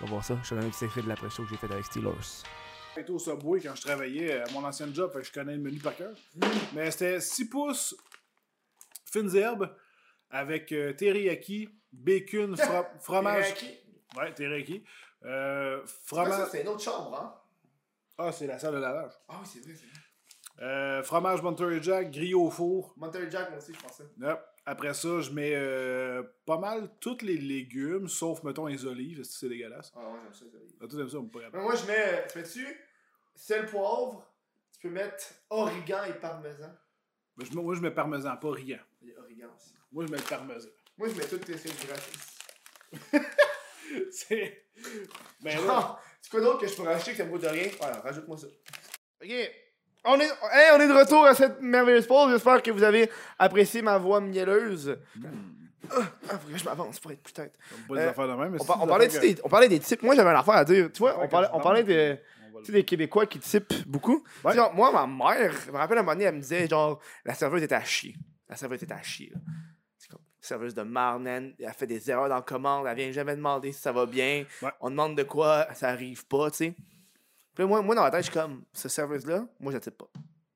On 0.00 0.04
va 0.04 0.10
voir 0.10 0.24
ça, 0.24 0.36
je 0.42 0.48
te 0.50 0.54
donne 0.54 0.64
un 0.64 0.68
petit 0.70 0.78
secret 0.78 1.02
de 1.02 1.08
la 1.08 1.16
pression 1.16 1.44
que 1.44 1.50
j'ai 1.50 1.56
fait 1.56 1.70
avec 1.72 1.84
Steelers. 1.84 2.42
J'étais 2.96 3.10
au 3.10 3.18
Subway 3.18 3.60
quand 3.60 3.74
je 3.74 3.82
travaillais 3.82 4.40
à 4.42 4.50
mon 4.52 4.64
ancien 4.64 4.92
job, 4.92 5.10
fait 5.12 5.20
que 5.20 5.26
je 5.26 5.32
connais 5.32 5.54
le 5.56 5.62
menu 5.62 5.78
par 5.78 5.96
cœur. 5.96 6.14
Mais 6.74 6.90
c'était 6.90 7.20
6 7.20 7.48
pouces 7.48 7.96
fines 9.10 9.34
herbes 9.36 9.74
avec 10.30 10.72
euh, 10.72 10.92
teriyaki, 10.92 11.68
bacon, 11.92 12.54
fro- 12.54 12.86
fromage. 13.00 13.54
Ouais, 14.16 14.32
teriyaki. 14.34 14.84
Euh, 15.24 15.80
fromage. 16.06 16.48
une 16.60 16.68
autre 16.68 16.82
chambre, 16.82 17.14
hein? 17.16 17.34
Ah, 18.18 18.30
c'est 18.32 18.46
la 18.46 18.58
salle 18.58 18.74
de 18.74 18.78
lavage. 18.80 19.12
Ah 19.28 19.36
oui, 19.40 19.48
c'est 19.50 19.60
vrai, 19.60 19.72
c'est 19.74 19.86
vrai. 19.86 20.01
Euh, 20.62 21.02
fromage 21.02 21.42
Monterey 21.42 21.82
Jack, 21.82 22.12
grillé 22.12 22.34
au 22.34 22.48
four. 22.50 22.94
Monterey 22.96 23.28
Jack, 23.30 23.50
moi 23.50 23.58
aussi, 23.58 23.74
je 23.74 23.80
pensais. 23.80 24.04
Yep. 24.20 24.38
Après 24.64 24.94
ça, 24.94 25.20
je 25.20 25.30
mets 25.32 25.54
euh, 25.56 26.22
pas 26.46 26.56
mal 26.58 26.88
tous 27.00 27.18
les 27.22 27.36
légumes, 27.36 28.06
sauf, 28.08 28.44
mettons, 28.44 28.66
les 28.66 28.86
olives. 28.86 29.20
Est-ce 29.20 29.30
que 29.30 29.34
c'est 29.40 29.48
dégueulasse? 29.48 29.92
Ah 29.96 30.08
ouais, 30.12 30.18
j'aime 30.22 30.32
ça, 30.32 30.44
ça. 30.44 30.74
Ah, 30.80 30.86
toi, 30.86 30.98
t'aimes 31.00 31.08
ça, 31.08 31.16
on 31.18 31.24
pourrait- 31.26 31.50
moi, 31.52 31.74
je 31.74 31.84
mets, 31.86 32.26
tu 32.30 32.38
mets-tu 32.38 32.80
sel, 33.34 33.66
poivre, 33.66 34.24
tu 34.72 34.86
peux 34.86 34.94
mettre 34.94 35.24
origan 35.50 36.04
et 36.04 36.12
parmesan. 36.14 36.70
Je- 37.38 37.52
Moi, 37.58 37.74
je 37.74 37.80
mets 37.80 37.90
parmesan, 37.90 38.36
pas 38.36 38.52
rien. 38.52 38.78
Il 39.00 39.08
y 39.08 39.14
a 39.14 39.18
origan 39.18 39.48
aussi. 39.56 39.74
Moi, 39.90 40.06
je 40.06 40.12
mets 40.12 40.18
le 40.18 40.22
parmesan. 40.28 40.68
Moi, 40.96 41.08
je 41.08 41.14
mets 41.16 41.26
toutes 41.26 41.44
tes 41.44 41.54
choses 41.58 41.86
gratis. 41.86 42.38
c'est. 44.12 44.66
Ben 45.40 45.56
là, 45.66 45.72
Ah, 45.76 46.00
c'est 46.20 46.30
quoi 46.30 46.40
d'autre 46.40 46.60
que 46.60 46.68
je 46.68 46.76
peux 46.76 46.82
racheter 46.82 47.10
que 47.12 47.16
ça 47.16 47.24
me 47.24 47.30
coûte 47.32 47.44
rien? 47.46 47.68
Voilà, 47.80 48.00
rajoute-moi 48.00 48.36
ça. 48.38 48.46
Ok. 49.22 49.30
On 50.04 50.18
est, 50.18 50.24
hey, 50.24 50.70
on 50.74 50.80
est 50.80 50.88
de 50.88 50.92
retour 50.92 51.24
à 51.24 51.34
cette 51.34 51.60
merveilleuse 51.60 52.06
pause. 52.06 52.32
J'espère 52.32 52.62
que 52.62 52.70
vous 52.70 52.82
avez 52.82 53.08
apprécié 53.38 53.82
ma 53.82 53.98
voix 53.98 54.20
mielleuse. 54.20 54.98
Ah, 55.90 55.96
ah, 56.30 56.38
faut 56.38 56.48
que 56.50 56.56
je 56.58 56.64
m'avance 56.64 56.98
pour 57.00 57.10
être 57.12 57.22
plus 57.22 57.32
tête. 57.32 57.54
Euh, 57.98 58.08
On, 58.60 58.64
par- 58.64 58.82
parlait, 58.86 59.08
des- 59.08 59.36
on 59.44 59.48
parlait 59.48 59.68
des 59.68 59.78
types. 59.80 60.02
Moi, 60.02 60.14
j'avais 60.14 60.30
une 60.30 60.36
affaire 60.36 60.54
à 60.54 60.64
dire. 60.64 60.90
Tu 60.92 60.98
vois, 60.98 61.22
on 61.22 61.28
parlait, 61.28 61.48
on 61.52 61.60
de, 61.84 62.18
des 62.72 62.84
Québécois 62.84 63.26
qui 63.26 63.38
typent 63.38 63.86
beaucoup. 63.86 64.24
Ouais. 64.44 64.54
Moi, 64.74 64.90
ma 64.92 65.06
mère, 65.06 65.52
je 65.66 65.70
me 65.70 65.76
rappelle 65.76 65.98
à 65.98 66.00
un 66.00 66.04
moment 66.04 66.14
donné, 66.14 66.24
elle 66.24 66.34
me 66.36 66.40
disait, 66.40 66.66
genre, 66.68 67.00
la 67.24 67.34
serveuse 67.34 67.62
était 67.62 67.74
à 67.74 67.84
chier. 67.84 68.14
La 68.48 68.56
serveuse 68.56 68.82
était 68.82 68.92
à 68.94 69.02
chier. 69.02 69.32
comme, 70.08 70.20
serveuse 70.40 70.74
de 70.74 70.82
marne, 70.82 71.26
elle 71.26 71.54
elle 71.58 71.72
fait 71.72 71.86
des 71.86 72.10
erreurs 72.10 72.28
dans 72.28 72.36
la 72.36 72.42
commande, 72.42 72.86
elle 72.86 72.96
vient 72.96 73.12
jamais 73.12 73.34
demander 73.36 73.72
si 73.72 73.80
ça 73.80 73.92
va 73.92 74.06
bien. 74.06 74.44
Ouais. 74.62 74.70
On 74.80 74.90
demande 74.90 75.16
de 75.16 75.22
quoi, 75.24 75.66
ça 75.74 75.88
arrive 75.88 76.26
pas, 76.26 76.50
tu 76.50 76.56
sais. 76.58 76.74
Puis 77.54 77.62
là, 77.64 77.66
moi, 77.68 77.82
moi, 77.82 77.94
dans 77.94 78.02
ma 78.02 78.10
tête, 78.10 78.20
je 78.24 78.30
suis 78.30 78.32
comme, 78.32 78.64
ce 78.72 78.88
serveuse-là, 78.88 79.46
moi, 79.60 79.72
je 79.72 79.76
la 79.76 79.80
type 79.80 79.98
pas. 79.98 80.08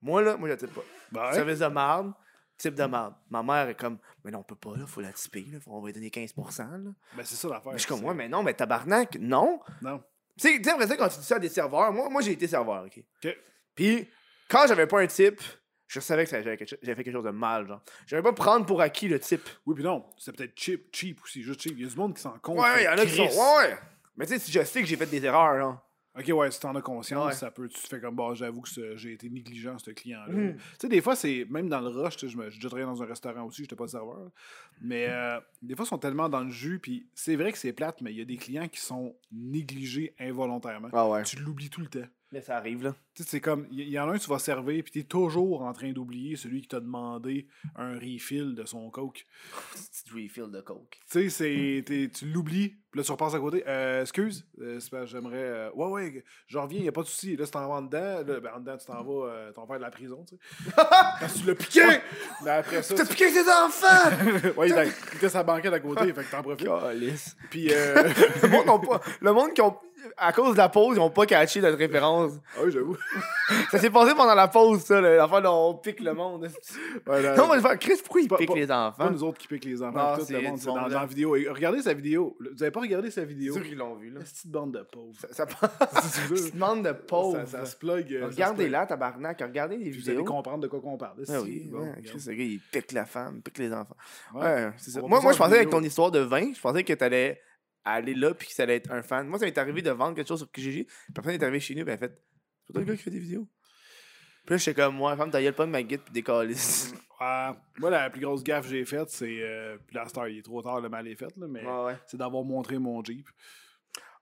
Moi, 0.03 0.23
là, 0.23 0.37
moi, 0.37 0.49
je 0.49 0.55
la 0.55 0.57
type 0.59 0.75
pas. 0.75 0.83
Ben. 1.13 1.33
Service 1.33 1.59
de 1.59 1.67
marde, 1.67 2.13
type 2.57 2.75
de 2.75 2.85
marde. 2.85 3.15
Ma 3.31 3.43
mère 3.43 3.69
est 3.69 3.75
comme, 3.75 3.99
mais 4.25 4.31
non, 4.31 4.41
on 4.41 4.43
peut 4.43 4.55
pas, 4.55 4.77
là, 4.77 4.87
faut 4.87 5.01
la 5.01 5.13
typer, 5.13 5.45
là, 5.53 5.59
faut- 5.61 5.73
on 5.73 5.81
va 5.81 5.87
lui 5.89 5.93
donner 5.95 6.11
15%, 6.11 6.63
là. 6.71 6.91
Ben, 7.17 7.25
c'est 7.25 7.37
ça 7.37 7.49
l'affaire. 7.49 7.73
je 7.73 7.79
suis 7.79 7.89
comme, 7.89 8.05
ouais, 8.05 8.15
mais 8.15 8.29
non, 8.29 8.43
mais 8.43 8.55
tabarnak, 8.55 9.17
non. 9.21 9.61
Non. 9.83 10.03
Tu 10.39 10.63
sais, 10.63 10.71
après 10.71 10.87
ça, 10.87 10.97
quand 10.97 11.09
tu 11.09 11.19
dis 11.19 11.25
ça 11.25 11.37
à 11.37 11.39
des 11.39 11.49
serveurs, 11.49 11.93
moi, 11.93 12.09
moi 12.11 12.21
j'ai 12.23 12.33
été 12.33 12.47
serveur, 12.47 12.85
OK? 12.85 13.03
Ok. 13.25 13.37
Puis, 13.75 14.09
quand 14.49 14.67
j'avais 14.69 14.87
pas 14.87 15.01
un 15.01 15.07
type, 15.07 15.41
je 15.87 16.01
savais 16.01 16.25
que 16.25 16.31
j'avais 16.31 16.57
quelque 16.57 16.77
fait 16.85 16.95
quelque 17.05 17.13
chose 17.13 17.25
de 17.25 17.31
mal, 17.31 17.67
genre. 17.69 17.81
J'avais 18.07 18.23
pas 18.23 18.33
prendre 18.33 18.67
pour 18.67 18.81
acquis 18.81 19.09
le 19.09 19.19
type. 19.21 19.49
Oui, 19.67 19.75
puis 19.75 19.85
non. 19.85 20.05
C'est 20.19 20.35
peut-être 20.37 20.53
cheap, 20.59 20.89
cheap 20.95 21.23
aussi, 21.23 21.43
juste 21.43 21.61
cheap. 21.63 21.75
Il 21.77 21.85
y 21.85 21.87
a 21.87 21.89
du 21.91 21.97
monde 21.97 22.15
qui 22.15 22.21
s'en 22.23 22.37
compte. 22.39 22.59
Ouais, 22.59 22.83
il 22.83 22.85
y 22.85 22.89
en 22.89 22.93
a 22.93 23.05
qui 23.07 23.15
sont. 23.15 23.23
Ouais, 23.23 23.59
ouais. 23.69 23.79
Mais 24.17 24.27
tu 24.27 24.33
sais, 24.33 24.39
si 24.39 24.51
je 24.53 24.63
sais 24.65 24.81
que 24.81 24.87
j'ai 24.87 24.97
fait 24.97 25.07
des 25.07 25.25
erreurs, 25.25 25.55
là. 25.55 25.83
Ok, 26.19 26.31
ouais, 26.35 26.51
si 26.51 26.61
t'en 26.61 26.75
as 26.75 26.81
conscience, 26.83 27.27
Ouais. 27.27 27.33
ça 27.35 27.51
peut. 27.51 27.69
Tu 27.69 27.81
te 27.81 27.89
fais 27.89 28.01
comme, 28.01 28.17
bah, 28.17 28.31
j'avoue 28.35 28.63
que 28.63 28.97
j'ai 28.97 29.13
été 29.13 29.29
négligent, 29.29 29.79
ce 29.79 29.91
client-là. 29.91 30.33
Mhm. 30.33 30.57
Tu 30.57 30.63
sais, 30.81 30.89
des 30.89 31.01
fois, 31.03 31.15
c'est. 31.15 31.47
Même 31.51 31.69
dans 31.69 31.81
le 31.81 31.89
rush, 31.89 32.17
je 32.27 32.37
me- 32.37 32.49
travaillé 32.59 32.87
dans 32.87 33.03
un 33.03 33.07
restaurant 33.07 33.45
aussi, 33.45 33.63
j'étais 33.63 33.77
pas 33.77 33.87
serveur. 33.87 34.31
Mais 34.81 35.07
euh, 35.09 35.39
des 35.63 35.75
fois, 35.77 35.85
ils 35.85 35.89
sont 35.89 35.99
tellement 35.99 36.29
dans 36.29 36.43
le 36.43 36.51
jus, 36.51 36.79
puis 36.79 37.07
c'est 37.15 37.37
vrai 37.37 37.53
que 37.53 37.59
c'est 37.59 37.73
plate, 37.73 38.01
mais 38.01 38.13
il 38.13 38.19
y 38.19 38.23
a 38.23 38.25
des 38.25 38.37
clients 38.37 38.69
qui 38.69 38.81
sont 38.81 39.15
négligés 39.31 40.15
involontairement. 40.19 40.89
Ah 40.93 41.09
ouais. 41.09 41.23
Tu 41.23 41.37
l'oublies 41.37 41.71
tout 41.71 41.81
le 41.83 41.89
temps. 41.89 42.07
Mais 42.33 42.41
ça 42.41 42.57
arrive, 42.57 42.83
là. 42.83 42.95
Tu 43.15 43.23
sais, 43.23 43.29
c'est 43.31 43.41
comme, 43.41 43.67
il 43.71 43.81
y, 43.81 43.91
y 43.93 43.99
en 44.01 44.09
a 44.11 44.15
un, 44.15 44.19
tu 44.19 44.29
vas 44.29 44.41
servir, 44.41 44.83
puis 44.83 44.93
t'es 44.93 45.05
toujours 45.05 45.63
en 45.63 45.73
train 45.73 45.93
d'oublier 45.93 46.35
celui 46.37 46.61
qui 46.61 46.69
t'a 46.69 46.81
demandé 46.81 47.47
un 47.77 47.95
refill 47.95 48.55
de 48.57 48.65
son 48.65 48.91
coke. 48.91 49.25
Petit 49.73 50.11
refill 50.13 50.51
de 50.51 50.61
coke. 50.61 50.99
Tu 51.11 51.31
sais, 51.31 51.31
c'est, 51.31 51.85
t'es- 51.87 52.11
tu 52.13 52.27
l'oublies, 52.27 52.71
puis 52.91 52.99
là, 53.01 53.05
tu 53.05 53.13
repasses 53.13 53.35
à 53.35 53.39
côté. 53.39 53.63
Euh, 53.69 54.03
excuse, 54.03 54.45
euh, 54.61 54.81
j'aimerais. 55.07 55.37
euh, 55.37 55.71
ouais, 55.75 55.87
ouais, 55.89 56.25
je 56.49 56.59
reviens, 56.59 56.81
y 56.81 56.89
a 56.89 56.93
pas 56.93 57.03
de 57.03 57.07
souci. 57.07 57.37
Là, 57.37 57.47
si 57.47 57.53
t'en 57.53 57.61
vas 57.69 57.75
en 57.77 57.83
dedans, 57.83 58.23
là, 58.27 58.41
ben, 58.41 58.51
en 58.57 58.61
dedans, 58.61 58.77
tu 58.77 58.87
t'en 58.87 59.05
vas, 59.05 59.53
t'en 59.55 59.63
vas 59.63 59.67
faire 59.69 59.77
de 59.79 59.83
la 59.83 59.91
prison, 59.91 60.25
tu 60.29 60.35
sais. 60.37 60.73
Parce 60.77 61.33
que 61.35 61.39
tu 61.39 61.47
l'as 61.47 61.55
piqué! 61.55 61.83
Mais 62.45 62.51
après 62.51 62.83
ça. 62.83 62.95
T'as 62.97 63.07
piqué 63.07 63.31
ses 63.31 63.49
enfants! 63.49 64.11
tu- 64.43 64.49
ouais, 64.59 64.69
il 64.69 64.73
était- 64.73 64.91
il 65.23 65.31
sa 65.31 65.45
banquette 65.45 65.73
à 65.73 65.81
côté, 65.81 66.13
fait 66.13 66.25
que 66.25 66.31
t'en 66.31 66.43
profites. 66.43 66.69
Puis, 67.51 67.69
euh. 67.73 68.03
le 68.43 68.49
monde 68.49 68.85
pas. 68.87 69.01
Le 69.21 69.33
monde 69.33 69.55
qui 69.55 69.61
ont. 69.63 69.77
À 70.17 70.33
cause 70.33 70.53
de 70.53 70.59
la 70.59 70.69
pause, 70.69 70.97
ils 70.97 71.01
ont 71.01 71.11
pas 71.11 71.27
catché 71.27 71.61
notre 71.61 71.79
référence. 71.79 72.33
ah 72.57 72.61
oui, 72.65 72.71
j'avoue. 72.73 72.97
Ça 73.71 73.79
s'est 73.79 73.91
passé 73.91 74.13
pendant 74.17 74.35
la 74.35 74.49
pause, 74.49 74.81
ça, 74.81 75.01
là, 75.01 75.17
l'affaire 75.17 75.43
dont 75.43 75.71
on 75.71 75.75
pique 75.75 76.01
le 76.01 76.13
monde. 76.15 76.49
Non, 77.07 77.49
vais 77.49 77.61
faire, 77.61 77.79
Chris, 77.79 77.95
pourquoi 78.03 78.21
il 78.21 78.29
Pas- 78.29 78.37
pique 78.39 78.49
pas- 78.49 78.55
les 78.55 78.67
pas 78.67 78.89
enfants? 78.89 79.11
nous 79.11 79.23
autres 79.23 79.39
qui 79.39 79.47
piquent 79.47 79.65
les 79.65 79.83
enfants, 79.83 80.13
Non, 80.17 80.25
tout 80.25 80.33
le 80.33 80.41
monde, 80.41 80.59
c'est 80.59 80.67
dans, 80.67 80.87
la 80.89 81.07
vidéo. 81.07 81.37
Et 81.37 81.49
regardez 81.49 81.83
sa 81.83 81.95
vidéo. 81.95 82.37
Vous 82.41 82.63
avez 82.63 82.71
pas 82.73 82.81
regardé 82.81 83.11
sa 83.11 83.25
vidéo? 83.25 83.53
C'est 83.55 83.61
sûr 83.61 83.69
qu'ils 83.69 83.79
l'ont 83.79 83.95
vu, 83.95 84.11
là. 84.11 84.21
Petite 84.21 84.51
bande 84.51 84.73
de 84.73 84.83
pauvres. 84.83 85.15
Ça, 85.21 85.29
ça, 85.33 85.47
Si 86.03 86.21
tu 86.23 86.27
veux. 86.29 86.35
petite 86.37 86.57
bande 86.57 86.85
de 86.85 86.93
pauvres. 86.93 87.39
Ça, 87.47 87.59
ça 87.59 87.65
se 87.67 87.77
plug. 87.77 87.91
euh, 87.97 88.01
ça 88.01 88.05
se 88.05 88.07
plug. 88.07 88.31
Regardez-la, 88.33 88.87
tabarnak. 88.87 89.41
Regardez 89.41 89.77
les 89.77 89.91
Puis 89.91 90.01
Vous 90.01 90.09
allez 90.09 90.19
vidéos. 90.19 90.25
comprendre 90.33 90.63
de 90.63 90.69
quoi 90.69 90.81
qu'on 90.81 90.97
parle. 90.97 91.17
Ah 91.29 91.41
oui, 91.43 91.69
bon, 91.71 91.79
ouais, 91.79 91.91
regarde. 91.91 92.05
Chris, 92.07 92.23
le 92.27 92.35
gars, 92.35 92.45
il 92.45 92.61
pique 92.61 92.93
la 92.93 93.05
femme, 93.07 93.41
pique 93.43 93.59
les 93.59 93.73
enfants. 93.73 93.97
Ouais. 94.35 94.43
Ouais, 94.43 94.71
c'est 94.77 94.91
ça. 94.91 94.99
On 95.01 95.03
va 95.03 95.09
Moi, 95.09 95.21
moi, 95.21 95.33
je 95.33 95.37
en 95.39 95.45
pensais 95.45 95.57
avec 95.57 95.71
ton 95.71 95.83
histoire 95.83 96.11
de 96.11 96.21
vin, 96.21 96.53
je 96.55 96.61
pensais 96.61 96.83
que 96.85 96.93
t'allais 96.95 97.41
aller 97.95 98.15
là 98.15 98.35
puis 98.35 98.49
que 98.49 98.53
ça 98.55 98.65
allait 98.65 98.77
être 98.77 98.91
un 98.91 99.03
fan. 99.03 99.27
Moi, 99.29 99.39
ça 99.39 99.45
m'est 99.47 99.57
arrivé 99.59 99.83
de 99.83 99.91
vendre 99.91 100.15
quelque 100.17 100.29
chose 100.29 100.41
sur 100.41 100.51
Kijiji, 100.51 100.87
personne 101.15 101.35
est 101.35 101.43
arrivé 101.43 101.61
chez 101.61 101.75
nous, 101.75 101.83
elle 101.83 101.91
a 101.91 101.97
fait 101.99 102.13
C'est 102.67 102.73
toi 102.73 102.83
le 102.83 102.87
gars 102.89 102.97
qui 102.97 103.03
fait 103.03 103.11
des 103.11 103.19
vidéos? 103.19 103.49
Puis 104.45 104.55
là, 104.55 104.57
j'étais 104.59 104.81
comme 104.83 104.95
moi, 104.97 105.17
femme, 105.17 105.31
ta 105.31 105.43
gueule 105.43 105.55
pas 105.55 105.67
de 105.67 105.71
ma 105.71 105.83
guide, 105.83 106.01
puis 106.03 106.13
décalisse. 106.13 106.95
Ouais. 107.19 107.49
Moi, 107.79 107.89
la 107.89 108.11
plus 108.11 108.21
grosse 108.21 108.45
gaffe 108.45 108.65
que 108.67 108.73
j'ai 108.73 108.85
faite, 108.85 109.09
c'est. 109.09 109.39
euh, 109.41 109.79
puis 109.87 109.97
star, 110.07 110.29
il 110.29 110.37
est 110.37 110.43
trop 110.43 110.61
tard, 110.61 110.83
le 110.83 110.91
mal 110.91 111.09
est 111.09 111.17
fait, 111.17 111.35
là, 111.39 111.47
mais 111.49 111.65
ouais. 111.65 111.95
c'est 112.07 112.19
d'avoir 112.19 112.45
montré 112.45 112.79
mon 112.79 113.03
Jeep. 113.03 113.27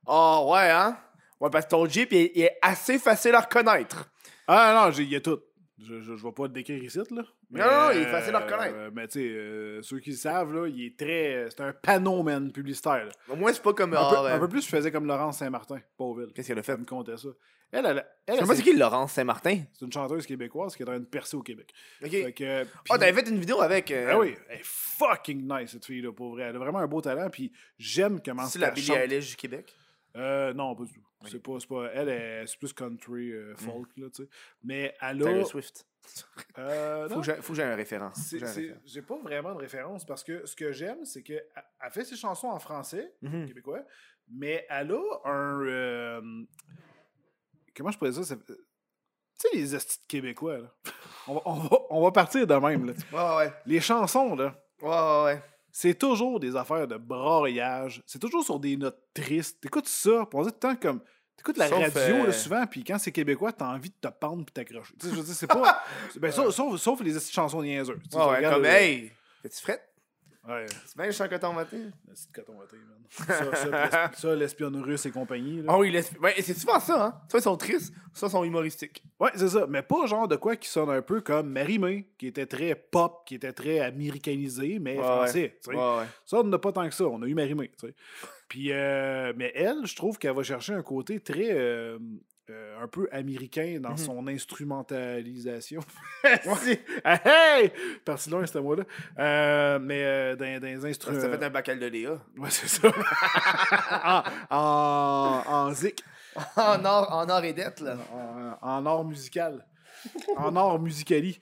Ah, 0.07 0.45
ouais, 0.45 0.71
hein? 0.71 0.97
Ouais, 1.41 1.51
parce 1.51 1.65
que 1.65 1.71
ton 1.71 1.87
Jeep, 1.89 2.13
il 2.13 2.19
est, 2.19 2.33
il 2.37 2.43
est 2.43 2.57
assez 2.63 3.01
facile 3.01 3.35
à 3.35 3.41
reconnaître. 3.41 4.09
Ah 4.47 4.73
non, 4.87 4.93
j'ai- 4.93 5.03
il 5.03 5.09
y 5.09 5.17
a 5.17 5.21
tout. 5.21 5.41
Je, 5.83 6.01
je, 6.01 6.15
je 6.15 6.23
vais 6.25 6.33
pas 6.33 6.47
te 6.49 6.53
décrire 6.53 6.83
ici, 6.83 6.99
là. 7.11 7.23
Mais, 7.51 7.61
Non, 7.61 7.67
non, 7.67 7.91
il 7.93 7.99
est 8.03 8.07
facile 8.11 8.35
à 8.35 8.39
reconnaître. 8.41 8.75
euh, 8.77 8.91
mais 8.95 9.09
tu 9.09 9.19
sais, 9.21 9.27
euh, 9.29 9.83
ceux 9.83 9.99
qui 9.99 10.11
le 10.11 10.17
savent, 10.17 10.53
là, 10.55 10.69
il 10.69 10.87
est 10.87 10.97
très. 10.97 11.47
C'est 11.51 11.63
un 11.63 11.73
panneau, 11.73 12.23
man, 12.23 12.53
publicitaire. 12.53 13.07
là. 13.07 13.11
Au 13.29 13.35
moins, 13.35 13.53
c'est 13.53 13.63
pas 13.63 13.73
comme. 13.73 13.93
Un, 13.93 13.97
ah, 13.99 14.09
peu, 14.11 14.27
un 14.29 14.39
peu 14.39 14.49
plus, 14.49 14.63
je 14.65 14.69
faisais 14.69 14.93
comme 14.93 15.07
Laurence 15.07 15.39
Saint-Martin, 15.39 15.81
Pauville. 15.97 16.33
Qu'est-ce 16.33 16.47
qu'elle 16.49 16.59
a 16.61 16.63
fait? 16.63 16.73
Elle 16.73 16.81
me 16.81 16.85
contait 16.85 17.17
ça. 17.17 17.29
Elle, 17.73 17.87
elle, 17.87 18.07
elle, 18.27 18.47
c'est 18.47 18.63
qui 18.63 18.77
Laurence 18.77 19.15
Saint-Martin? 19.15 19.63
c'est 19.73 19.85
une 19.85 19.91
chanteuse 19.93 20.27
québécoise 20.27 20.77
qui 20.77 20.85
est 20.85 20.87
en 20.87 20.93
train 20.93 21.01
de 21.01 21.07
percer 21.07 21.37
au 21.37 21.43
Québec. 21.43 21.73
Ok. 22.05 22.11
Fait 22.11 22.33
que, 22.33 22.63
Oh, 22.63 22.67
puis- 22.85 22.99
t'avais 23.01 23.13
fait 23.13 23.29
une 23.29 23.41
vidéo 23.41 23.61
avec. 23.61 23.91
euh, 23.91 24.11
Ah 24.13 24.19
oui, 24.21 24.37
elle 24.49 24.61
est 24.61 24.65
fucking 24.65 25.43
nice, 25.53 25.73
cette 25.73 25.85
fille-là, 25.85 26.13
pour 26.13 26.31
vrai. 26.37 26.45
Elle 26.45 26.57
a 26.57 26.59
vraiment 26.61 26.79
un 26.79 26.87
beau 26.87 27.01
talent, 27.01 27.29
puis 27.31 27.51
j'aime 27.77 28.21
comment 28.25 28.47
C'est 28.47 28.61
ça 28.61 28.67
la 28.67 28.71
Billie. 28.71 28.93
Eilish 28.93 29.31
du 29.31 29.35
Québec? 29.37 29.75
Euh, 30.17 30.53
non, 30.55 30.77
pas 30.77 30.85
du 30.85 30.93
tout. 30.93 31.01
C'est 31.31 31.43
pas, 31.43 31.59
pas, 31.69 31.91
elle, 31.93 32.09
est- 32.09 32.47
c'est 32.47 32.59
plus 32.59 32.73
country, 32.73 33.33
euh, 33.33 33.55
folk, 33.57 33.89
là, 33.97 34.09
tu 34.11 34.23
sais. 34.25 34.29
Mais 34.63 34.95
elle 35.01 35.23
a... 35.23 35.25
Taylor 35.25 35.47
Swift. 35.47 35.87
Euh, 36.59 37.09
Faut 37.09 37.21
que 37.21 37.23
j'ai- 37.27 37.37
faut 37.41 37.53
que 37.55 37.57
j'ai 37.57 37.63
un 37.63 37.77
c'est- 38.47 38.77
j'ai 38.85 39.01
pas 39.03 39.17
vraiment 39.19 39.55
de 39.55 39.59
référence, 39.61 40.05
parce 40.05 40.23
que 40.23 40.45
ce 40.45 40.55
que 40.55 40.71
j'aime, 40.71 41.05
c'est 41.07 41.23
qu'elle 41.23 41.47
elle 41.83 41.91
fait 41.91 42.05
ses 42.05 42.15
chansons 42.17 42.49
en 42.49 42.59
français, 42.59 43.15
Mhm. 43.23 43.47
québécois, 43.47 43.81
mais 44.29 44.67
elle 44.69 44.93
a 44.93 45.01
un... 45.25 45.63
euh, 45.65 46.21
comment 47.77 47.91
je 47.91 47.99
pourrais 47.99 48.11
dire 48.11 48.25
ça? 48.25 48.37
Tu 48.37 48.55
sais, 49.35 49.49
les 49.55 49.75
estis 49.75 49.99
de 50.01 50.07
québécois, 50.07 50.59
là. 50.59 50.75
On 51.27 51.35
va, 51.37 51.41
on, 51.47 51.55
va, 51.55 51.77
on 51.89 52.03
va 52.03 52.13
partir 52.13 52.47
de 52.47 52.55
même, 52.55 52.85
là. 52.87 52.93
Ouais, 53.11 53.37
ouais, 53.47 53.53
Les 53.65 53.81
chansons, 53.81 54.37
là, 54.37 54.55
ouais. 54.83 54.89
Ouais, 54.89 55.25
ouais, 55.25 55.43
c'est 55.73 55.99
toujours 55.99 56.39
des 56.39 56.55
affaires 56.55 56.87
de 56.87 56.99
braillage. 56.99 58.03
C'est 58.07 58.19
toujours 58.19 58.45
sur 58.45 58.61
des 58.61 58.77
notes 58.77 59.01
tristes. 59.15 59.59
T'écoutes 59.63 59.89
ça, 59.89 60.27
puis 60.29 60.39
on 60.39 60.43
dit 60.43 60.51
tout 60.51 60.55
le 60.55 60.61
temps 60.61 60.77
comme. 60.77 61.01
T'écoutes 61.37 61.57
la 61.59 61.69
Sauf, 61.69 61.79
radio 61.79 62.15
euh, 62.15 62.27
là, 62.27 62.33
souvent, 62.33 62.67
puis 62.67 62.85
quand 62.85 62.99
c'est 62.99 63.13
québécois, 63.13 63.53
t'as 63.53 63.67
envie 63.67 63.91
de 63.91 63.95
te 64.01 64.09
pendre 64.09 64.45
puis 64.45 64.53
t'accrocher. 64.53 64.95
Tu 64.99 65.07
sais, 65.07 65.13
je 65.13 65.19
veux 65.19 65.25
dire, 65.25 65.35
c'est 65.35 65.47
pas. 65.47 65.83
ben, 66.17 66.31
sauf, 66.33 66.55
sauf, 66.55 66.81
sauf 66.81 67.01
les 67.03 67.19
chansons 67.21 67.63
niaiseuses. 67.63 67.97
Tu 68.05 68.11
sais, 68.11 68.17
Ouais, 68.17 68.23
tu 68.25 68.29
ouais, 68.31 68.37
regardes 68.37 68.55
comme, 68.55 68.63
le- 68.63 68.69
hey, 68.69 69.13
fais-tu 69.43 69.61
frette? 69.63 69.83
Ouais, 70.47 70.67
C'est 70.85 70.97
bien 70.99 71.07
le 71.07 71.13
chant 71.13 71.27
coton 71.27 71.55
matin. 71.55 71.79
le 71.79 72.13
petit 72.13 72.29
coton 72.31 72.53
watté, 72.59 72.77
man. 72.77 72.99
Ça, 73.09 73.55
ça, 73.57 74.11
russe 74.83 75.07
et 75.07 75.11
compagnie. 75.11 75.63
Là. 75.63 75.73
Ah 75.73 75.79
oui, 75.79 75.91
ouais, 76.21 76.35
et 76.39 76.43
c'est 76.43 76.53
souvent 76.53 76.79
ça, 76.81 77.03
hein. 77.07 77.21
Soit 77.31 77.41
ils 77.41 77.43
sont 77.45 77.57
tristes, 77.57 77.95
soit 78.13 78.29
ils 78.29 78.33
sont 78.33 78.45
humoristiques. 78.45 79.03
Ouais, 79.19 79.31
c'est 79.37 79.49
ça. 79.49 79.67
Mais 79.67 79.81
pas 79.81 80.05
genre 80.07 80.29
de 80.29 80.37
quoi 80.37 80.57
qui 80.57 80.69
sonne 80.69 80.91
un 80.91 81.01
peu 81.01 81.23
comme 81.23 81.49
Marie-Mé, 81.51 82.11
qui 82.19 82.27
était 82.27 82.45
très 82.45 82.75
pop, 82.75 83.23
qui 83.27 83.37
était 83.37 83.55
très 83.55 83.81
américanisé, 83.81 84.79
mais 84.79 84.97
Ouais, 84.99 85.03
français. 85.03 85.59
Ouais. 85.67 86.05
Ça, 86.27 86.37
on 86.41 86.45
n'a 86.45 86.59
pas 86.59 86.73
tant 86.73 86.87
que 86.91 86.95
ça. 86.95 87.05
On 87.05 87.23
a 87.23 87.27
eu 87.27 87.35
sais. 87.89 87.95
Puis, 88.49 88.73
euh, 88.73 89.33
mais 89.37 89.53
elle, 89.55 89.85
je 89.87 89.97
trouve 89.97 90.19
qu'elle 90.19 90.35
va 90.35 90.43
chercher 90.43 90.75
un 90.75 90.83
côté 90.83 91.21
très. 91.21 91.49
euh, 91.53 91.99
euh, 92.51 92.83
un 92.83 92.89
peu 92.89 93.09
américain 93.11 93.79
dans 93.81 93.93
Mhm. 93.93 93.97
son 93.97 94.27
instrumentalisation. 94.29 95.81
Hey! 97.05 97.73
Parti 98.05 98.29
loin, 98.29 98.45
ce 98.47 98.59
mot-là. 98.59 98.85
Euh, 99.19 99.79
mais 99.79 100.03
euh, 100.05 100.37
dans, 100.37 100.61
dans 100.61 100.67
les 100.67 100.81
Ça 100.81 100.87
instruments. 100.89 101.21
fait 101.21 101.43
un 101.43 101.49
Léa. 101.89 102.19
Ouais, 102.37 102.51
c'est 102.51 102.69
ça. 102.69 102.89
en, 104.51 104.57
en, 104.57 105.43
en 105.47 105.73
zik. 105.73 106.05
en 106.57 106.85
or, 106.85 107.13
en 107.13 107.29
or 107.31 107.45
et 107.45 107.55
dette, 107.55 107.81
là. 107.81 107.97
En, 108.13 108.59
en 108.61 108.87
art 108.87 109.05
musical. 109.05 109.65
en 110.37 110.55
art 110.57 110.79
musicali. 110.81 111.41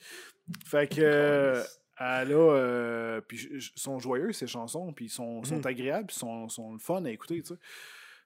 Fait 0.67 0.87
que. 0.87 1.63
Elle 1.99 2.33
a. 2.33 2.35
euh, 2.35 3.21
puis 3.21 3.71
sont 3.77 3.99
joyeux, 3.99 4.33
ces 4.33 4.47
chansons, 4.47 4.93
puis 4.93 5.09
sont, 5.09 5.43
sont 5.45 5.57
Mhm. 5.59 5.67
agréables, 5.67 6.07
puis 6.07 6.17
sont, 6.17 6.49
sont 6.49 6.73
le 6.73 6.79
fun 6.79 7.05
à 7.05 7.11
écouter, 7.11 7.43
tu 7.43 7.55
sais. 7.55 7.61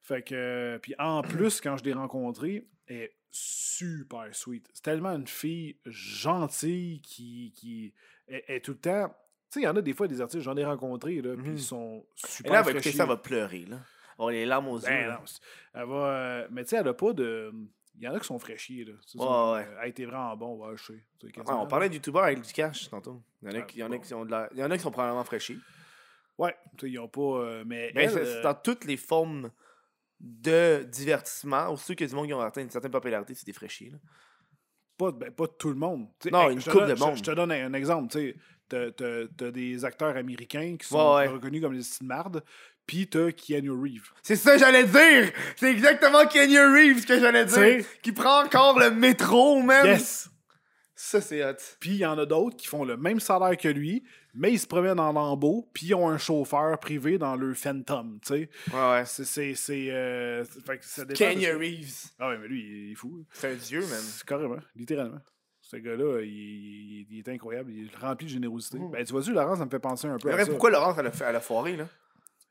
Fait 0.03 0.23
que. 0.23 0.35
euh, 0.35 0.79
puis 0.79 0.95
en 0.99 1.23
plus, 1.23 1.61
quand 1.61 1.77
je 1.77 1.85
l'ai 1.85 1.93
rencontrée, 1.93 2.67
elle 2.87 2.97
est 2.97 3.17
super 3.31 4.29
sweet. 4.33 4.69
C'est 4.73 4.83
tellement 4.83 5.11
une 5.15 5.27
fille 5.27 5.77
gentille 5.85 7.01
qui. 7.03 7.53
qui 7.57 7.93
est 8.29 8.65
tout 8.65 8.73
le 8.73 8.79
temps. 8.79 9.09
Tu 9.09 9.15
sais, 9.51 9.61
il 9.61 9.65
y 9.65 9.69
en 9.69 9.77
a 9.77 9.83
des 9.83 9.93
fois 9.93 10.09
des 10.09 10.21
artistes, 10.21 10.43
j'en 10.43 10.57
ai 10.57 10.65
rencontrés, 10.65 11.21
là, 11.23 11.37
puis 11.37 11.53
ils 11.53 11.61
sont 11.63 12.05
Et 12.25 12.27
super. 12.27 12.53
là, 12.53 12.59
elle 12.59 12.65
va 12.65 12.71
écouter 12.73 12.93
ça, 12.93 13.03
elle 13.05 13.09
va 13.09 13.17
pleurer, 13.17 13.65
là. 13.67 13.79
Oh, 14.19 14.31
les 14.31 14.47
larmes 14.47 14.69
aux 14.69 14.79
yeux. 14.79 14.87
Ben 14.89 15.19
c'est- 15.27 15.41
elle 15.75 15.85
va. 15.87 15.95
euh, 15.95 16.49
mais 16.51 16.65
tu 16.65 16.71
sais, 16.71 16.77
elle 16.77 16.89
a 16.89 16.95
pas 16.95 17.13
de. 17.13 17.53
Il 17.99 18.05
y 18.05 18.09
en 18.09 18.15
a 18.15 18.21
qui 18.21 18.27
sont 18.27 18.39
fraîchiers, 18.39 18.85
là. 18.85 18.93
Ouais, 18.93 18.99
ça, 19.07 19.53
ouais. 19.53 19.67
euh, 19.69 19.83
Hey, 19.83 19.93
t'es 19.95 20.05
vraiment 20.05 20.37
bon, 20.37 20.57
ouais, 20.67 20.77
je 20.77 20.85
sais. 20.85 21.05
Ouais, 21.25 21.33
on 21.49 21.67
parlait 21.67 21.89
de 21.89 21.95
youtubeurs 21.95 22.25
avec 22.25 22.41
du 22.43 22.53
cash 22.53 22.89
tantôt. 22.91 23.23
Il 23.43 23.51
y 23.53 23.57
en 23.57 23.61
a, 23.61 23.63
qui, 23.63 23.79
il 23.79 23.81
y 23.81 23.83
en 23.83 23.87
a 23.87 23.97
bon. 23.97 24.01
qui 24.01 24.09
sont 24.09 24.25
de 24.25 24.31
la- 24.31 24.49
il 24.53 24.59
y 24.59 24.63
en 24.65 24.71
a 24.71 24.77
qui 24.77 24.83
sont 24.83 24.91
probablement 24.91 25.25
fraîchis. 25.25 25.59
Ouais, 26.39 26.55
ils 26.83 26.99
ont 26.99 27.09
pas. 27.09 27.21
euh, 27.23 27.65
mais. 27.67 27.91
Mais 27.95 28.05
elle, 28.05 28.11
c'est 28.11 28.19
euh, 28.39 28.43
dans 28.43 28.55
toutes 28.55 28.85
les 28.85 28.97
formes 28.99 29.51
de 30.21 30.83
divertissement. 30.91 31.69
Aussi 31.71 31.97
que 31.97 32.05
du 32.05 32.15
monde 32.15 32.27
qui 32.27 32.35
ont 32.35 32.41
atteint 32.41 32.63
une 32.63 32.71
certaine 32.71 32.91
popularité, 32.91 33.35
c'est 33.35 33.47
des 33.47 33.53
fraîchis. 33.53 33.91
Là. 33.91 33.99
pas, 34.99 35.13
ben, 35.13 35.31
pas 35.31 35.47
tout 35.49 35.69
le 35.69 35.75
monde. 35.77 36.09
Non, 36.31 36.51
une 36.51 36.59
donne- 36.59 36.89
de 36.89 36.95
monde. 36.99 37.17
Je, 37.17 37.23
te 37.23 37.31
donne 37.31 37.53
un, 37.53 37.67
un 37.67 37.73
exemple. 37.75 38.11
Tu 38.13 38.35
sais, 38.69 38.93
t'as- 38.93 39.51
des 39.51 39.85
acteurs 39.85 40.17
américains 40.17 40.77
qui 40.79 40.87
sont 40.89 40.97
Ouais, 40.99 41.15
ouais. 41.17 41.29
reconnus 41.29 41.63
comme 41.63 41.77
des 41.79 41.85
mardes, 42.07 42.43
puis 42.87 43.07
t'as 43.09 43.33
Keanu 43.33 43.71
Reeves. 43.71 44.11
C'est 44.23 44.37
ça 44.37 44.53
que 44.55 44.59
j'allais 44.61 44.85
dire! 44.85 45.33
C'est 45.57 45.71
exactement 45.71 46.27
Kenny 46.27 46.59
Reeves 46.59 47.05
que 47.05 47.19
j'allais 47.19 47.45
dire! 47.45 47.85
Qui 48.03 48.13
prend 48.13 48.45
encore 48.45 48.79
le 48.79 48.91
métro, 48.91 49.63
même! 49.63 49.87
Yes! 49.87 50.29
Ça, 50.99 51.21
c'est 51.21 51.45
hot. 51.45 51.57
Puis 51.79 51.91
il 51.91 51.97
y 51.99 52.07
en 52.07 52.19
a 52.19 52.25
d'autres 52.25 52.57
qui 52.57 52.67
font 52.67 52.83
le 52.85 52.97
même 52.97 53.21
salaire 53.21 53.57
que 53.59 53.69
lui, 53.69 54.03
mais 54.35 54.53
ils 54.53 54.59
se 54.59 54.67
promènent 54.67 54.99
en 54.99 55.13
lambeau, 55.13 55.69
puis 55.75 55.89
ils 55.89 55.95
ont 55.95 56.09
un 56.09 56.17
chauffeur 56.17 56.79
privé 56.79 57.19
dans 57.19 57.37
leur 57.37 57.55
Phantom, 57.55 58.19
tu 58.25 58.29
sais. 58.29 58.51
Ouais, 58.73 58.91
ouais. 58.93 59.03
C'est... 59.05 59.25
c'est, 59.25 59.55
c'est, 59.55 59.89
euh, 59.91 60.43
Kenny 61.15 61.49
Reeves. 61.51 62.07
Ah 62.19 62.31
ouais, 62.31 62.39
mais 62.39 62.49
lui, 62.49 62.87
il 62.87 62.93
est 62.93 62.95
fou. 62.95 63.25
C'est 63.33 63.53
un 63.53 63.55
dieu. 63.57 63.83
C'est 63.83 64.25
Carrément, 64.25 64.57
littéralement. 64.75 65.21
Ce 65.61 65.77
gars-là, 65.77 66.21
il, 66.23 66.29
il- 66.31 67.07
il 67.11 67.19
est 67.19 67.29
incroyable. 67.29 67.73
Il 67.73 67.87
est 67.87 67.97
rempli 67.97 68.27
de 68.27 68.31
générosité. 68.33 68.79
Ben, 68.93 69.05
tu 69.05 69.13
vois-tu, 69.13 69.33
Laurence, 69.33 69.59
ça 69.59 69.65
me 69.65 69.71
fait 69.71 69.79
penser 69.81 70.07
un 70.07 70.17
peu 70.17 70.29
Mais 70.29 70.33
à 70.33 70.37
vrai, 70.37 70.45
ça. 70.45 70.51
pourquoi 70.51 70.71
Laurence, 70.71 70.97
elle 70.99 71.09
a, 71.09 71.11
fait- 71.13 71.25
elle 71.29 71.37
a 71.37 71.41
foiré, 71.41 71.77
là? 71.77 71.89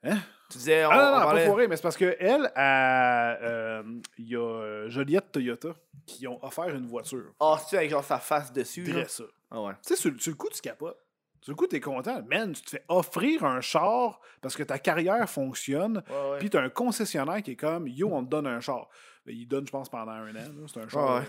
Hein? 0.05 0.17
Tu 0.51 0.59
disais, 0.59 0.85
on, 0.85 0.89
Ah 0.91 0.95
non, 0.95 1.01
on 1.01 1.05
non, 1.19 1.25
parlait- 1.25 1.41
pas 1.41 1.47
foiré, 1.47 1.67
mais 1.67 1.75
c'est 1.75 1.81
parce 1.81 1.97
que 1.97 2.15
elle, 2.19 2.51
elle, 2.55 3.39
euh, 3.41 3.83
il 4.19 4.27
y 4.29 4.35
a 4.35 4.39
euh, 4.39 4.89
Joliette 4.89 5.31
Toyota 5.31 5.69
qui 6.05 6.27
ont 6.27 6.43
offert 6.45 6.69
une 6.69 6.85
voiture. 6.85 7.33
Ah, 7.39 7.57
c'est 7.67 7.77
avec 7.77 7.89
genre 7.89 8.03
sa 8.03 8.19
face 8.19 8.53
dessus? 8.53 8.83
Dirais 8.83 9.07
ça. 9.07 9.23
Ah 9.49 9.61
ouais. 9.61 9.73
Tu 9.85 9.95
sais, 9.95 9.95
sur, 9.95 10.11
sur 10.21 10.31
le 10.31 10.37
coup, 10.37 10.49
tu 10.53 10.61
capotes. 10.61 10.97
Sur 11.41 11.51
le 11.51 11.55
coup, 11.57 11.67
t'es 11.67 11.79
content. 11.79 12.21
Man, 12.29 12.53
tu 12.53 12.61
te 12.61 12.69
fais 12.71 12.83
offrir 12.87 13.43
un 13.43 13.61
char 13.61 14.19
parce 14.41 14.55
que 14.55 14.63
ta 14.63 14.77
carrière 14.79 15.27
fonctionne. 15.29 16.03
Ouais, 16.09 16.31
ouais. 16.31 16.37
Puis 16.39 16.49
t'as 16.49 16.61
un 16.61 16.69
concessionnaire 16.69 17.41
qui 17.43 17.51
est 17.51 17.55
comme 17.55 17.87
Yo, 17.87 18.09
on 18.11 18.23
te 18.23 18.29
donne 18.29 18.47
un 18.47 18.59
char. 18.59 18.87
Ben, 19.25 19.35
il 19.35 19.47
donne, 19.47 19.65
je 19.65 19.71
pense, 19.71 19.89
pendant 19.89 20.11
un 20.11 20.35
an. 20.35 20.67
C'est 20.67 20.79
un 20.81 20.87
char, 20.87 21.15
Ouais, 21.19 21.25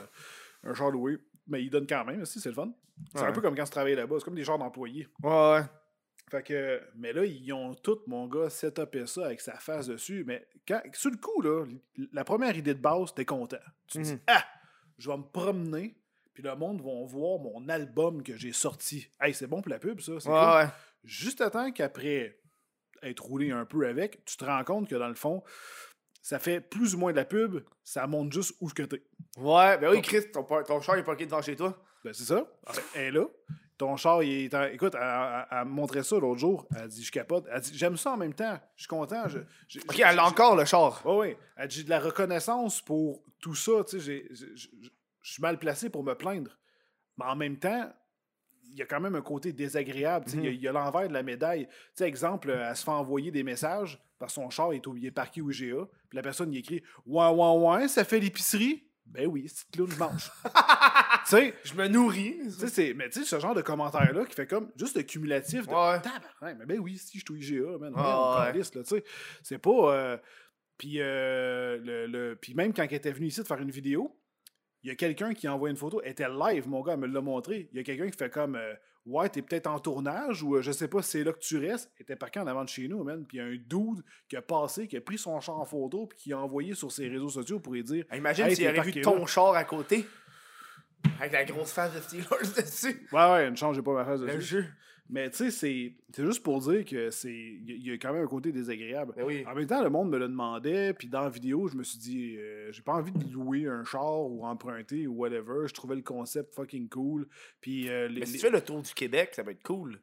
euh, 0.64 0.70
un 0.70 0.74
char 0.74 0.90
loué. 0.90 1.18
Mais 1.48 1.62
il 1.62 1.70
donne 1.70 1.86
quand 1.86 2.04
même 2.04 2.22
aussi, 2.22 2.40
c'est 2.40 2.48
le 2.50 2.54
fun. 2.54 2.70
C'est 3.14 3.22
un 3.22 3.32
peu 3.32 3.40
comme 3.42 3.54
quand 3.54 3.64
tu 3.64 3.70
travailles 3.70 3.94
là-bas. 3.94 4.16
C'est 4.18 4.24
comme 4.24 4.34
des 4.34 4.44
genres 4.44 4.58
d'employés. 4.58 5.06
Ouais, 5.22 5.30
ouais. 5.30 5.62
Fait 6.30 6.42
que, 6.42 6.82
mais 6.96 7.12
là, 7.12 7.24
ils 7.24 7.52
ont 7.52 7.74
tout, 7.74 8.00
mon 8.08 8.26
gars, 8.26 8.50
setupé 8.50 9.06
ça 9.06 9.26
avec 9.26 9.40
sa 9.40 9.54
face 9.58 9.86
dessus. 9.86 10.24
Mais 10.26 10.46
quand, 10.66 10.80
sur 10.92 11.10
le 11.10 11.16
coup, 11.18 11.40
là, 11.40 11.64
la 12.12 12.24
première 12.24 12.56
idée 12.56 12.74
de 12.74 12.80
base, 12.80 13.14
t'es 13.14 13.24
content. 13.24 13.58
Tu 13.86 13.98
te 13.98 14.02
dis, 14.02 14.12
Mhm. 14.14 14.20
ah, 14.26 14.44
je 14.98 15.08
vais 15.10 15.16
me 15.16 15.22
promener, 15.22 15.96
puis 16.34 16.42
le 16.42 16.54
monde 16.56 16.80
va 16.82 17.06
voir 17.06 17.38
mon 17.38 17.68
album 17.68 18.22
que 18.24 18.36
j'ai 18.36 18.52
sorti. 18.52 19.08
Hey, 19.20 19.34
c'est 19.34 19.46
bon 19.46 19.62
pour 19.62 19.70
la 19.70 19.78
pub, 19.78 20.00
ça. 20.00 20.14
Ouais, 20.14 20.20
cool. 20.20 20.32
ouais. 20.32 20.66
Juste 21.04 21.40
à 21.40 21.50
temps 21.50 21.70
qu'après 21.70 22.40
être 23.02 23.22
roulé 23.22 23.52
un 23.52 23.64
peu 23.64 23.86
avec, 23.86 24.24
tu 24.24 24.36
te 24.36 24.44
rends 24.44 24.64
compte 24.64 24.88
que 24.88 24.96
dans 24.96 25.06
le 25.08 25.14
fond, 25.14 25.44
ça 26.22 26.40
fait 26.40 26.60
plus 26.60 26.96
ou 26.96 26.98
moins 26.98 27.12
de 27.12 27.16
la 27.18 27.24
pub, 27.24 27.60
ça 27.84 28.04
montre 28.08 28.32
juste 28.34 28.56
où 28.60 28.68
que 28.68 28.82
t'es. 28.82 29.02
Ouais, 29.38 29.78
ben 29.78 29.90
oui, 29.92 30.02
Chris, 30.02 30.28
ton, 30.32 30.42
ton 30.42 30.80
char 30.80 30.96
est 30.96 31.04
parqué 31.04 31.24
devant 31.26 31.40
chez 31.40 31.54
toi. 31.54 31.80
Ben, 32.02 32.12
c'est 32.12 32.24
ça. 32.24 32.44
Elle 32.96 33.02
est 33.04 33.10
là. 33.12 33.26
Ton 33.78 33.96
char, 33.96 34.22
il 34.22 34.44
est. 34.46 34.54
en- 34.54 34.64
Écoute, 34.64 34.94
elle, 34.94 35.58
me 35.64 35.70
montrait 35.70 36.02
ça 36.02 36.18
l'autre 36.18 36.38
jour. 36.40 36.66
Elle 36.76 36.88
dit 36.88 37.04
Je 37.04 37.12
capote. 37.12 37.46
Elle 37.52 37.60
dit 37.60 37.76
J'aime 37.76 37.96
ça 37.96 38.12
en 38.12 38.16
même 38.16 38.32
temps. 38.34 38.58
Je 38.74 38.82
suis 38.82 38.88
content. 38.88 39.28
Je, 39.28 39.38
Ok, 39.80 39.98
elle 40.00 40.18
a 40.18 40.24
encore 40.26 40.56
le 40.56 40.64
char. 40.64 41.02
Oui, 41.04 41.28
oui. 41.28 41.36
Elle 41.56 41.68
dit 41.68 41.76
J'ai 41.78 41.84
de 41.84 41.90
la 41.90 42.00
reconnaissance 42.00 42.80
pour 42.80 43.22
tout 43.40 43.54
ça. 43.54 43.84
Tu 43.88 44.00
sais, 44.00 44.28
je 44.32 45.30
suis 45.32 45.42
mal 45.42 45.58
placé 45.58 45.90
pour 45.90 46.02
me 46.02 46.14
plaindre. 46.14 46.52
Mais 47.18 47.24
en 47.26 47.36
même 47.36 47.58
temps, 47.58 47.92
il 48.70 48.78
y 48.78 48.82
a 48.82 48.86
quand 48.86 49.00
même 49.00 49.14
un 49.14 49.22
côté 49.22 49.52
désagréable. 49.52 50.26
y 50.30 50.34
a- 50.34 50.40
Mhm. 50.40 50.44
il 50.46 50.60
y 50.60 50.68
a 50.68 50.72
l'envers 50.72 51.08
de 51.08 51.12
la 51.12 51.22
médaille. 51.22 51.68
Sais, 51.94 52.06
exemple, 52.08 52.50
elle 52.50 52.74
se 52.76 52.82
fait 52.84 52.90
envoyer 52.90 53.30
des 53.30 53.42
messages 53.42 54.02
parce 54.18 54.32
que 54.34 54.40
son 54.40 54.48
char 54.48 54.72
est, 54.72 54.86
au- 54.86 54.96
il 54.96 55.04
est 55.04 55.10
parqué 55.10 55.42
au 55.42 55.50
IGA. 55.50 55.84
Puis 56.08 56.16
la 56.16 56.22
personne 56.22 56.50
il 56.52 56.58
écrit 56.58 56.82
Ouais, 57.04 57.28
ouais, 57.28 57.56
ouais, 57.58 57.88
ça 57.88 58.04
fait 58.04 58.20
l'épicerie. 58.20 58.84
Ben 59.04 59.26
oui, 59.28 59.46
c'est 59.48 59.70
clown, 59.70 59.88
je 59.90 59.98
mange. 59.98 60.30
tu 61.28 61.36
sais, 61.36 61.54
Je 61.64 61.74
me 61.74 61.88
nourris. 61.88 62.36
c'est- 62.68 62.94
mais 62.94 63.08
tu 63.10 63.20
sais, 63.20 63.24
ce 63.26 63.38
genre 63.40 63.54
de 63.54 63.62
commentaire-là 63.62 64.24
qui 64.26 64.34
fait 64.34 64.46
comme 64.46 64.70
juste 64.76 64.96
le 64.96 65.02
cumulatif 65.02 65.66
de 65.66 65.72
Ouais. 65.72 66.00
Tabarnak, 66.00 66.58
mais 66.58 66.66
ben 66.66 66.78
oui, 66.78 66.96
si 66.98 67.18
je 67.18 67.24
suis 67.24 67.54
IGA, 67.56 67.78
man, 67.78 67.94
Ouais, 67.94 68.52
tu 68.62 68.84
sais. 68.84 69.04
C'est 69.42 69.58
pas. 69.58 69.94
euh, 69.94 70.16
Puis, 70.78 71.00
euh, 71.00 71.78
le, 71.82 72.06
le- 72.06 72.36
puis 72.36 72.52
même 72.52 72.74
quand 72.74 72.82
elle 72.82 72.92
était 72.92 73.10
venue 73.10 73.28
ici 73.28 73.40
de 73.40 73.46
faire 73.46 73.62
une 73.62 73.70
vidéo, 73.70 74.14
il 74.82 74.88
y 74.88 74.92
a 74.92 74.94
quelqu'un 74.94 75.32
qui 75.32 75.46
a 75.46 75.54
envoyé 75.54 75.70
une 75.70 75.78
photo. 75.78 76.02
Elle 76.04 76.10
était 76.12 76.28
live, 76.28 76.68
mon 76.68 76.82
gars, 76.82 76.92
elle 76.92 76.98
me 77.00 77.06
l'a 77.06 77.22
montré. 77.22 77.70
Il 77.72 77.78
y 77.78 77.80
a 77.80 77.82
quelqu'un 77.82 78.10
qui 78.10 78.18
fait 78.18 78.28
comme 78.30 78.56
euh, 78.56 78.74
Ouais, 79.06 79.28
t'es 79.30 79.40
peut-être 79.40 79.68
en 79.68 79.78
tournage 79.78 80.42
ou 80.42 80.56
euh, 80.56 80.62
je 80.62 80.72
sais 80.72 80.88
pas 80.88 81.00
si 81.00 81.12
c'est 81.12 81.24
là 81.24 81.32
que 81.32 81.38
tu 81.38 81.56
restes. 81.58 81.90
Elle 81.96 82.02
était 82.02 82.16
parqué 82.16 82.40
en 82.40 82.46
avant 82.48 82.62
de 82.64 82.68
chez 82.68 82.88
nous, 82.88 83.04
man. 83.04 83.24
Puis 83.24 83.38
il 83.38 83.40
y 83.40 83.42
a 83.42 83.46
un 83.46 83.54
dude 83.56 84.04
qui 84.28 84.36
a 84.36 84.42
passé, 84.42 84.86
qui 84.88 84.96
a 84.96 85.00
pris 85.00 85.16
son 85.16 85.40
char 85.40 85.58
en 85.60 85.64
photo, 85.64 86.06
puis 86.08 86.18
qui 86.18 86.32
a 86.34 86.38
envoyé 86.40 86.74
sur 86.74 86.90
ses 86.92 87.08
réseaux 87.08 87.28
sociaux 87.30 87.58
pour 87.60 87.72
lui 87.72 87.82
dire 87.84 88.04
Imagine 88.12 88.46
Hey, 88.46 88.56
s'il 88.56 88.68
aurait 88.68 88.82
vu 88.82 89.00
ton 89.00 89.20
là. 89.20 89.26
char 89.26 89.54
à 89.54 89.64
côté. 89.64 90.04
Avec 91.20 91.32
la 91.32 91.44
grosse 91.44 91.72
face 91.72 91.94
de 91.94 92.00
Steelers 92.00 92.26
dessus. 92.56 93.06
Ouais, 93.12 93.32
ouais, 93.32 93.50
ne 93.50 93.56
changez 93.56 93.82
pas 93.82 93.94
ma 93.94 94.04
face 94.04 94.20
Le 94.20 94.26
dessus. 94.36 94.40
jeu. 94.62 94.64
Mais 95.08 95.30
tu 95.30 95.36
sais, 95.36 95.50
c'est 95.52 95.94
c'est 96.12 96.24
juste 96.26 96.42
pour 96.42 96.60
dire 96.60 96.84
que 96.84 97.10
c'est. 97.10 97.32
Il 97.32 97.70
y 97.70 97.72
a- 97.72 97.76
il 97.76 97.86
y 97.86 97.90
a 97.92 97.94
quand 97.94 98.12
même 98.12 98.24
un 98.24 98.26
côté 98.26 98.50
désagréable. 98.50 99.12
Ben 99.16 99.24
oui. 99.24 99.44
En 99.46 99.54
même 99.54 99.66
temps, 99.66 99.80
le 99.82 99.88
monde 99.88 100.10
me 100.10 100.18
le 100.18 100.26
demandait, 100.26 100.92
puis 100.94 101.06
dans 101.08 101.20
la 101.22 101.28
vidéo, 101.30 101.68
je 101.68 101.76
me 101.76 101.84
suis 101.84 101.98
dit, 101.98 102.36
euh, 102.38 102.72
j'ai 102.72 102.82
pas 102.82 102.94
envie 102.94 103.12
de 103.12 103.32
louer 103.32 103.68
un 103.68 103.84
char 103.84 104.20
ou 104.28 104.44
emprunter 104.44 105.06
ou 105.06 105.12
whatever. 105.14 105.68
Je 105.68 105.72
trouvais 105.74 105.94
le 105.94 106.02
concept 106.02 106.52
fucking 106.56 106.88
cool. 106.88 107.28
Puis 107.60 107.88
euh, 107.88 108.08
les. 108.08 108.18
Mais 108.20 108.26
si 108.26 108.32
les- 108.32 108.38
tu 108.40 108.46
fais 108.46 108.50
le 108.52 108.60
tour 108.60 108.82
du 108.82 108.92
Québec, 108.94 109.30
ça 109.34 109.44
va 109.44 109.52
être 109.52 109.62
cool. 109.62 110.00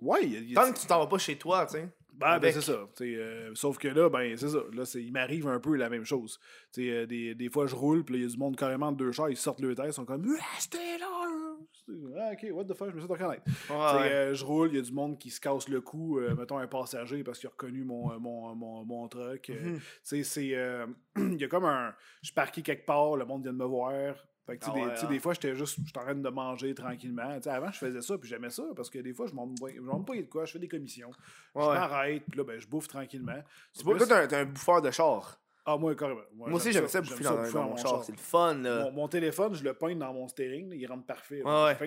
Ouais, 0.00 0.18
il 0.24 0.32
y 0.32 0.36
a- 0.36 0.40
y 0.40 0.52
a- 0.56 0.60
Tant 0.66 0.72
que 0.72 0.80
tu 0.80 0.86
t'en 0.88 0.98
vas 0.98 1.06
pas 1.06 1.18
chez 1.18 1.36
toi, 1.38 1.64
tu 1.66 1.74
sais. 1.74 1.88
Ben, 2.16 2.38
ben, 2.38 2.52
c'est 2.52 2.60
ça. 2.60 2.86
euh, 3.00 3.50
sauf 3.54 3.78
que 3.78 3.88
là, 3.88 4.08
ben, 4.08 4.36
c'est 4.36 4.48
ça. 4.48 4.58
Là, 4.72 4.84
il 4.94 5.12
m'arrive 5.12 5.48
un 5.48 5.58
peu 5.58 5.74
la 5.76 5.88
même 5.88 6.04
chose. 6.04 6.38
Euh, 6.78 7.06
des, 7.06 7.34
des 7.34 7.48
fois, 7.50 7.66
je 7.66 7.74
roule, 7.74 8.04
puis 8.04 8.16
il 8.16 8.22
y 8.22 8.24
a 8.24 8.28
du 8.28 8.36
monde 8.36 8.56
carrément 8.56 8.92
de 8.92 8.96
deux 8.96 9.12
chars, 9.12 9.30
ils 9.30 9.36
sortent 9.36 9.60
le 9.60 9.74
tête, 9.74 9.86
ils 9.88 9.92
sont 9.92 10.04
comme 10.04 10.24
Ah, 10.40 10.44
c'était 10.58 10.98
là! 10.98 11.06
Ah, 12.16 12.30
ok, 12.32 12.46
what 12.52 12.64
the 12.64 12.74
fuck, 12.74 12.90
je 12.90 12.94
me 12.94 13.00
suis 13.00 13.08
reconnaître. 13.10 13.42
Ouais. 13.68 14.10
euh, 14.10 14.34
je 14.34 14.44
roule, 14.44 14.70
il 14.70 14.76
y 14.76 14.78
a 14.78 14.82
du 14.82 14.92
monde 14.92 15.18
qui 15.18 15.30
se 15.30 15.40
casse 15.40 15.68
le 15.68 15.80
cou, 15.80 16.18
mettons 16.38 16.58
un 16.58 16.66
passager 16.66 17.22
parce 17.24 17.38
qu'il 17.38 17.48
a 17.48 17.50
reconnu 17.50 17.84
mon, 17.84 18.18
mon, 18.18 18.54
mon, 18.54 18.84
mon 18.84 19.08
truck. 19.08 19.48
Mhm. 19.50 19.80
c'est. 20.02 20.22
Il 21.16 21.36
y 21.40 21.44
a 21.44 21.48
comme 21.48 21.64
un. 21.64 21.94
Je 22.22 22.28
suis 22.28 22.34
parqué 22.34 22.62
quelque 22.62 22.86
part, 22.86 23.16
le 23.16 23.24
monde 23.24 23.42
vient 23.42 23.52
de 23.52 23.58
me 23.58 23.64
voir. 23.66 24.14
Fait 24.46 24.58
que, 24.58 24.64
tu 24.64 24.70
sais, 24.70 24.76
Ah 24.76 24.86
ouais, 24.86 24.92
hein. 25.04 25.08
des 25.08 25.20
fois, 25.20 25.32
j'étais 25.32 25.54
juste 25.56 25.78
j'étais 25.86 25.98
en 25.98 26.02
train 26.02 26.14
de 26.14 26.28
manger 26.28 26.74
tranquillement. 26.74 27.34
Tu 27.36 27.42
sais, 27.44 27.50
avant, 27.50 27.70
je 27.72 27.78
faisais 27.78 28.02
ça, 28.02 28.18
puis 28.18 28.28
j'aimais 28.28 28.50
ça, 28.50 28.62
parce 28.76 28.90
que 28.90 28.98
des 28.98 29.14
fois, 29.14 29.26
je 29.26 29.32
m'en 29.34 29.48
pas 29.48 30.14
de 30.16 30.22
quoi, 30.22 30.44
je 30.44 30.52
fais 30.52 30.58
des 30.58 30.68
commissions. 30.68 31.10
Je 31.54 31.60
m'arrête, 31.60 32.22
puis 32.30 32.38
là, 32.38 32.44
ben, 32.44 32.60
je 32.60 32.66
bouffe 32.66 32.88
tranquillement. 32.88 33.42
C'est 33.72 33.84
pas- 33.84 33.96
Toi, 33.96 34.26
t'es 34.26 34.36
un- 34.36 34.44
bouffeur 34.44 34.82
de 34.82 34.90
char. 34.90 35.40
Ah, 35.66 35.78
moi, 35.78 35.94
carrément. 35.94 36.20
Moi 36.34 36.52
aussi, 36.52 36.72
j'aime 36.72 36.88
ça 36.88 37.00
bouffer 37.00 37.24
dans, 37.24 37.50
dans 37.50 37.68
mon 37.70 37.76
char. 37.78 38.04
C'est 38.04 38.12
le 38.12 38.18
fun, 38.18 38.54
là. 38.56 38.84
Mon, 38.84 38.92
mon 38.92 39.08
téléphone, 39.08 39.54
je 39.54 39.64
le 39.64 39.72
peins 39.72 39.96
dans 39.96 40.12
mon 40.12 40.28
steering, 40.28 40.70
il 40.74 40.86
rentre 40.86 41.06
parfait. 41.06 41.42
Ouais. 41.42 41.74
Je 41.80 41.84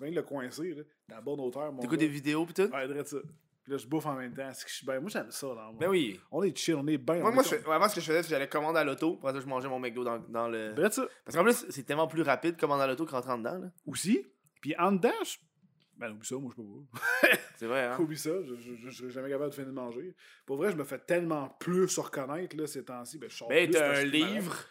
viens, 0.00 0.10
de 0.10 0.14
le 0.16 0.22
coincer, 0.22 0.70
là, 0.74 0.82
dans 1.10 1.14
la 1.16 1.20
bonne 1.20 1.40
hauteur. 1.40 1.70
T'écoutes 1.78 1.98
des 1.98 2.08
vidéos 2.08 2.46
pis 2.46 2.54
tout? 2.54 2.70
Ouais, 2.72 3.04
ça. 3.04 3.18
Puis 3.68 3.76
là, 3.76 3.82
je 3.82 3.86
bouffe 3.86 4.06
en 4.06 4.14
même 4.14 4.32
temps. 4.32 4.48
C'est 4.54 4.64
que 4.64 4.70
je 4.70 4.76
suis 4.76 4.86
bien. 4.86 4.98
Moi, 4.98 5.10
j'aime 5.10 5.30
ça. 5.30 5.46
Dans 5.48 5.74
Ben 5.74 5.90
oui. 5.90 6.18
On 6.30 6.42
est 6.42 6.56
chill, 6.56 6.74
on 6.76 6.86
est 6.86 6.96
bien. 6.96 7.16
Moi, 7.16 7.32
moi 7.32 7.42
est 7.42 7.62
je 7.62 7.70
avant, 7.70 7.86
ce 7.86 7.96
que 7.96 8.00
je 8.00 8.06
faisais, 8.06 8.22
c'est 8.22 8.28
que 8.28 8.34
j'allais 8.34 8.48
commander 8.48 8.78
à 8.78 8.84
l'auto. 8.84 9.18
Après 9.18 9.34
ça, 9.34 9.40
je 9.40 9.46
mangeais 9.46 9.68
mon 9.68 9.78
McDo 9.78 10.04
dans, 10.04 10.18
dans 10.20 10.48
le. 10.48 10.74
Ça. 10.90 11.06
Parce 11.22 11.36
qu'en 11.36 11.44
plus, 11.44 11.66
c'est 11.68 11.82
tellement 11.82 12.06
plus 12.06 12.22
rapide 12.22 12.58
commander 12.58 12.84
à 12.84 12.86
l'auto 12.86 13.04
que 13.04 13.10
rentrer 13.10 13.32
en 13.32 13.36
dedans, 13.36 13.58
là. 13.58 13.70
Aussi. 13.84 14.24
Puis 14.62 14.74
en 14.78 14.92
dedans, 14.92 15.12
je... 15.22 15.36
Ben, 15.98 16.12
oublie 16.12 16.26
ça, 16.26 16.36
moi, 16.36 16.50
je 16.56 16.62
peux 16.62 16.66
pas. 16.66 17.28
C'est 17.56 17.66
vrai, 17.66 17.84
hein? 17.84 17.98
Oublie 18.00 18.16
ça, 18.16 18.30
je, 18.42 18.54
je, 18.54 18.74
je, 18.74 18.88
je 18.88 18.96
serais 18.96 19.10
jamais 19.10 19.28
capable 19.28 19.50
de 19.50 19.54
finir 19.54 19.68
de 19.68 19.74
manger. 19.74 20.14
Pour 20.46 20.56
vrai, 20.56 20.70
je 20.72 20.76
me 20.76 20.84
fais 20.84 20.98
tellement 20.98 21.50
plus 21.60 21.98
reconnaître, 21.98 22.56
là, 22.56 22.66
ces 22.66 22.86
temps-ci. 22.86 23.18
Ben, 23.18 23.28
je 23.28 23.36
sors 23.36 23.48
Ben, 23.48 23.70
t'as 23.70 23.98
un 23.98 24.04
livre, 24.04 24.64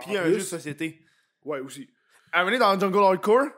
puis 0.00 0.16
un 0.16 0.22
plus, 0.22 0.32
jeu 0.32 0.38
de 0.38 0.44
société. 0.44 1.04
Ouais, 1.44 1.60
aussi. 1.60 1.90
Donné, 2.32 2.58
dans 2.58 2.80
Jungle 2.80 2.98
Hardcore, 2.98 3.48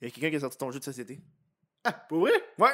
il 0.00 0.08
y 0.08 0.10
a 0.10 0.10
quelqu'un 0.10 0.30
qui 0.30 0.36
a 0.36 0.40
sorti 0.40 0.58
ton 0.58 0.72
jeu 0.72 0.80
de 0.80 0.84
société. 0.84 1.22
Pour 2.08 2.20
vrai? 2.20 2.32
Ouais. 2.58 2.70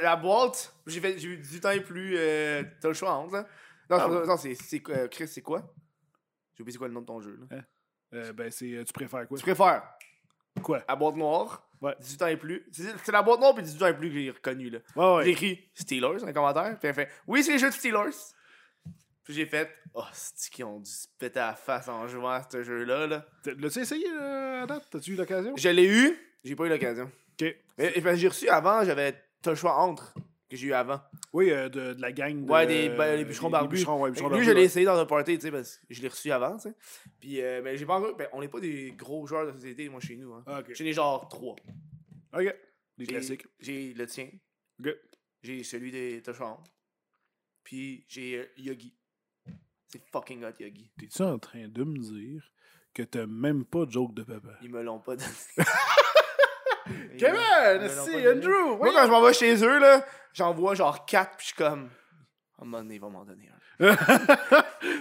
La 0.00 0.16
boîte, 0.16 0.74
j'ai 0.86 1.00
fait 1.00 1.18
j'ai 1.18 1.28
eu 1.28 1.36
18 1.36 1.66
ans 1.66 1.70
et 1.70 1.80
plus. 1.80 2.14
euh, 2.16 2.62
T'as 2.80 2.88
le 2.88 2.94
choix 2.94 3.12
entre, 3.12 3.34
là. 3.34 3.46
Non, 3.90 3.96
Ah 4.00 4.06
c'est- 4.08 4.26
non, 4.26 4.36
c'est. 4.36 4.54
c'est, 4.54 4.82
euh, 4.90 5.08
Chris, 5.08 5.28
c'est 5.28 5.42
quoi? 5.42 5.62
J'ai 6.56 6.62
oublié 6.62 6.72
c'est 6.72 6.78
quoi 6.78 6.88
le 6.88 6.94
nom 6.94 7.00
de 7.00 7.06
ton 7.06 7.20
jeu, 7.20 7.38
là. 7.50 7.58
Euh, 8.14 8.32
ben, 8.32 8.50
c'est. 8.50 8.72
euh, 8.72 8.84
Tu 8.84 8.92
préfères 8.92 9.26
quoi? 9.28 9.36
Tu 9.38 9.42
préfères 9.44 9.82
Quoi? 10.62 10.82
la 10.88 10.96
boîte 10.96 11.16
noire, 11.16 11.68
Ouais. 11.80 11.96
18 12.00 12.22
ans 12.22 12.26
et 12.26 12.36
plus. 12.36 12.66
C'est 12.72 12.84
c'est 13.04 13.12
la 13.12 13.22
boîte 13.22 13.40
noire 13.40 13.54
puis 13.54 13.62
18 13.64 13.82
ans 13.82 13.86
et 13.88 13.94
plus 13.96 14.08
que 14.10 14.14
j'ai 14.14 14.30
reconnu, 14.30 14.70
là. 14.70 14.78
Ouais, 14.96 15.24
J'ai 15.24 15.28
ouais. 15.28 15.30
écrit 15.30 15.70
Steelers 15.74 16.18
dans 16.20 16.26
les 16.26 16.32
commentaires, 16.32 16.78
puis 16.78 16.88
elle 16.88 16.94
fait 16.94 17.08
Oui, 17.26 17.42
c'est 17.42 17.52
les 17.52 17.58
jeux 17.58 17.70
de 17.70 17.74
Steelers. 17.74 18.10
Puis 19.24 19.34
j'ai 19.34 19.46
fait 19.46 19.70
Oh, 19.94 20.02
c'est 20.12 20.50
qui 20.50 20.64
ont 20.64 20.80
dû 20.80 20.90
se 20.90 21.06
péter 21.18 21.38
à 21.40 21.48
la 21.48 21.54
face 21.54 21.88
en 21.88 22.06
jouant 22.08 22.30
à 22.30 22.42
ce 22.50 22.62
jeu-là, 22.62 23.06
là. 23.06 23.26
T'as- 23.42 23.52
L'as-tu 23.54 23.80
essayé, 23.80 24.08
là, 24.12 24.62
à 24.62 24.66
date? 24.66 24.88
T'as-tu 24.90 25.12
eu 25.12 25.16
l'occasion? 25.16 25.54
Je 25.56 25.68
l'ai 25.68 25.86
eu, 25.86 26.18
j'ai 26.44 26.56
pas 26.56 26.64
eu 26.64 26.68
l'occasion. 26.68 27.10
Ok. 27.40 27.54
Et 27.78 28.02
que 28.02 28.14
j'ai 28.16 28.28
reçu 28.28 28.48
avant, 28.48 28.84
j'avais. 28.84 29.14
T'as 29.40 29.50
le 29.50 29.56
choix 29.56 29.74
entre 29.76 30.14
que 30.48 30.56
j'ai 30.56 30.68
eu 30.68 30.72
avant. 30.74 31.00
Oui, 31.32 31.50
euh, 31.50 31.68
de, 31.68 31.94
de 31.94 32.00
la 32.02 32.12
gang. 32.12 32.44
De, 32.44 32.50
Ouais, 32.50 32.66
des- 32.66 32.90
ben, 32.90 33.16
les 33.16 33.24
bûcherons 33.24 33.48
des- 33.48 33.52
barbus. 33.52 33.76
Des 33.76 33.80
bûcherons, 33.80 34.00
ouais, 34.02 34.10
bûcherons 34.10 34.28
Lui, 34.36 34.44
je 34.44 34.50
l'ai 34.50 34.64
essayé 34.64 34.84
dans 34.84 34.98
un 34.98 35.06
party, 35.06 35.36
tu 35.36 35.42
sais, 35.42 35.50
parce 35.50 35.78
que 35.78 35.86
je 35.90 36.02
l'ai 36.02 36.08
reçu 36.08 36.30
avant, 36.30 36.56
tu 36.58 36.68
sais. 36.68 36.74
Puis, 37.18 37.40
euh, 37.40 37.62
mais 37.64 37.76
j'ai 37.76 37.86
pas 37.86 37.96
encore. 37.98 38.14
Ben, 38.16 38.28
on 38.32 38.40
n'est 38.42 38.48
pas 38.48 38.60
des 38.60 38.92
gros 38.92 39.26
joueurs 39.26 39.46
de 39.46 39.52
société, 39.52 39.88
moi, 39.88 40.00
chez 40.00 40.16
nous. 40.16 40.32
Hein. 40.34 40.44
Ah, 40.46 40.60
ok. 40.60 40.72
J'en 40.74 40.84
ai 40.84 40.92
genre 40.92 41.26
trois. 41.28 41.56
Ok. 42.34 42.42
Les 42.98 43.06
J'ai- 43.06 43.06
classiques. 43.06 43.46
J'ai 43.60 43.94
le 43.94 44.06
tien, 44.06 44.28
Ok. 44.78 44.94
j'ai 45.42 45.62
celui 45.64 45.90
des 45.90 46.20
Tochons, 46.22 46.58
puis 47.64 48.04
j'ai 48.08 48.36
euh, 48.36 48.46
Yogi. 48.58 48.94
C'est 49.88 50.02
fucking 50.12 50.44
hot, 50.44 50.52
Yogi. 50.60 50.90
T'es-tu 50.98 51.22
en 51.22 51.38
train 51.38 51.66
de 51.68 51.84
me 51.84 51.98
dire 51.98 52.52
que 52.94 53.02
t'as 53.02 53.26
même 53.26 53.64
pas 53.64 53.86
de 53.86 53.90
joke 53.90 54.14
de 54.14 54.22
papa? 54.22 54.58
Ils 54.62 54.70
me 54.70 54.82
l'ont 54.82 55.00
pas 55.00 55.16
donné. 55.16 55.30
Kevin, 57.18 57.88
si. 57.88 58.28
Andrew! 58.28 58.76
Moi, 58.78 58.90
quand 58.92 59.06
je 59.06 59.10
m'en 59.10 59.22
vais 59.22 59.32
chez 59.32 59.54
eux, 59.64 59.78
là, 59.78 60.04
j'en 60.32 60.52
vois 60.52 60.74
genre 60.74 61.04
quatre, 61.06 61.36
puis 61.36 61.46
je 61.48 61.54
suis 61.54 61.56
comme. 61.56 61.90
À 62.58 62.62
un 62.62 62.64
moment 62.64 62.78
donné, 62.78 62.94
il 62.96 63.00
va 63.00 63.08
m'en 63.08 63.24
donner 63.24 63.48
un. 63.80 63.96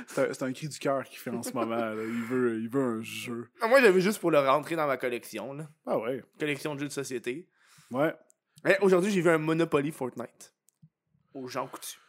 c'est 0.08 0.42
un, 0.42 0.52
cri 0.54 0.68
du 0.68 0.80
cœur 0.80 1.04
qu'il 1.04 1.20
fait 1.20 1.30
en 1.30 1.44
ce 1.44 1.52
moment. 1.54 1.76
là. 1.76 1.94
Il, 1.94 2.24
veut, 2.24 2.60
il 2.60 2.70
veut 2.70 2.82
un 3.00 3.02
jeu. 3.04 3.48
Ah, 3.62 3.68
Moi, 3.68 3.80
j'avais 3.82 4.02
juste 4.02 4.20
pour 4.20 4.32
le 4.32 4.40
rentrer 4.40 4.76
dans 4.76 4.88
ma 4.88 4.98
collection, 4.98 5.54
là. 5.54 5.68
Ah 5.86 6.00
ouais. 6.00 6.24
Collection 6.40 6.74
de 6.74 6.80
jeux 6.80 6.88
de 6.88 6.92
société. 6.94 7.48
Ouais. 7.92 8.14
Eh, 8.68 8.76
Aujourd'hui, 8.82 9.12
j'ai 9.12 9.22
vu 9.22 9.30
un 9.30 9.38
Monopoly 9.38 9.92
Fortnite. 9.92 10.54
Aux 11.34 11.48
gens 11.48 11.68
coutus. 11.68 12.00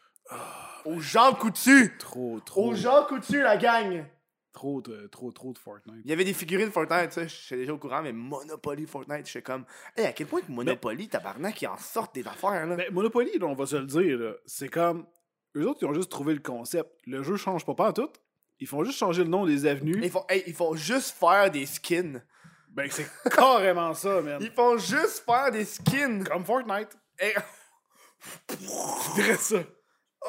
Aux 0.84 1.00
gens 1.00 1.34
coutus! 1.34 1.90
Trop, 1.98 2.40
trop. 2.40 2.70
Aux 2.70 2.74
gens 2.74 3.04
coutus, 3.04 3.42
la 3.42 3.56
gang! 3.56 4.04
Trop, 4.52 4.82
de- 4.82 5.06
trop, 5.06 5.32
trop 5.32 5.52
de 5.54 5.58
Fortnite. 5.58 6.02
Il 6.04 6.10
y 6.10 6.12
avait 6.12 6.24
des 6.24 6.34
figurines 6.34 6.70
Fortnite, 6.70 7.08
tu 7.08 7.14
sais, 7.14 7.28
je 7.28 7.34
suis 7.34 7.56
déjà 7.56 7.72
au 7.72 7.78
courant, 7.78 8.02
mais 8.02 8.12
Monopoly 8.12 8.86
Fortnite, 8.86 9.24
je 9.24 9.30
suis 9.30 9.42
comme. 9.42 9.64
Hey, 9.96 10.04
à 10.04 10.12
quel 10.12 10.26
point 10.26 10.42
que 10.42 10.52
Monopoly, 10.52 11.08
tabarnak, 11.08 11.62
ils 11.62 11.66
en 11.68 11.78
sortent 11.78 12.14
des 12.14 12.26
affaires, 12.26 12.66
là? 12.66 12.76
Mais 12.76 12.90
Monopoly, 12.90 13.38
là, 13.38 13.46
on 13.46 13.54
va 13.54 13.64
se 13.66 13.76
le 13.76 13.86
dire, 13.86 14.34
c'est 14.44 14.68
comme. 14.68 15.06
Eux 15.56 15.66
autres, 15.66 15.78
ils 15.82 15.86
ont 15.86 15.94
juste 15.94 16.10
trouvé 16.10 16.34
le 16.34 16.40
concept. 16.40 16.90
Le 17.06 17.22
jeu 17.22 17.36
change 17.36 17.64
pas, 17.64 17.74
pas 17.74 17.88
en 17.88 17.92
tout. 17.94 18.10
Ils 18.60 18.66
font 18.66 18.84
juste 18.84 18.98
changer 18.98 19.22
le 19.24 19.28
nom 19.30 19.44
des 19.46 19.66
avenues. 19.66 20.00
Ils 20.02 20.10
font, 20.10 20.24
hey, 20.28 20.42
ils 20.46 20.54
font 20.54 20.74
juste 20.74 21.16
faire 21.16 21.50
des 21.50 21.66
skins. 21.66 22.22
Ben, 22.68 22.88
c'est 22.90 23.06
carrément 23.34 23.92
ça, 23.94 24.20
man. 24.22 24.38
Ils 24.40 24.50
font 24.52 24.76
juste 24.78 25.24
faire 25.26 25.50
des 25.50 25.64
skins. 25.64 26.24
Comme 26.24 26.44
Fortnite. 26.44 26.90
Hey, 27.18 27.34
Je 28.50 29.14
dirais 29.14 29.36
ça. 29.36 29.58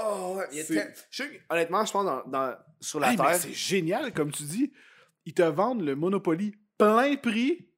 Oh, 0.01 0.35
ouais, 0.37 0.45
il 0.51 0.63
C'est- 0.63 0.93
je 1.09 1.23
sais 1.23 1.41
honnêtement, 1.49 1.85
je 1.85 1.91
pense 1.91 2.05
dans, 2.05 2.23
dans- 2.27 2.57
sur 2.79 2.99
la 2.99 3.11
Hey, 3.11 3.17
Terre. 3.17 3.35
c'est 3.35 3.53
génial, 3.53 4.13
comme 4.13 4.31
tu 4.31 4.43
dis. 4.43 4.71
Ils 5.25 5.33
te 5.33 5.41
vendent 5.43 5.81
le 5.83 5.95
Monopoly 5.95 6.55
plein 6.77 7.15
prix, 7.15 7.69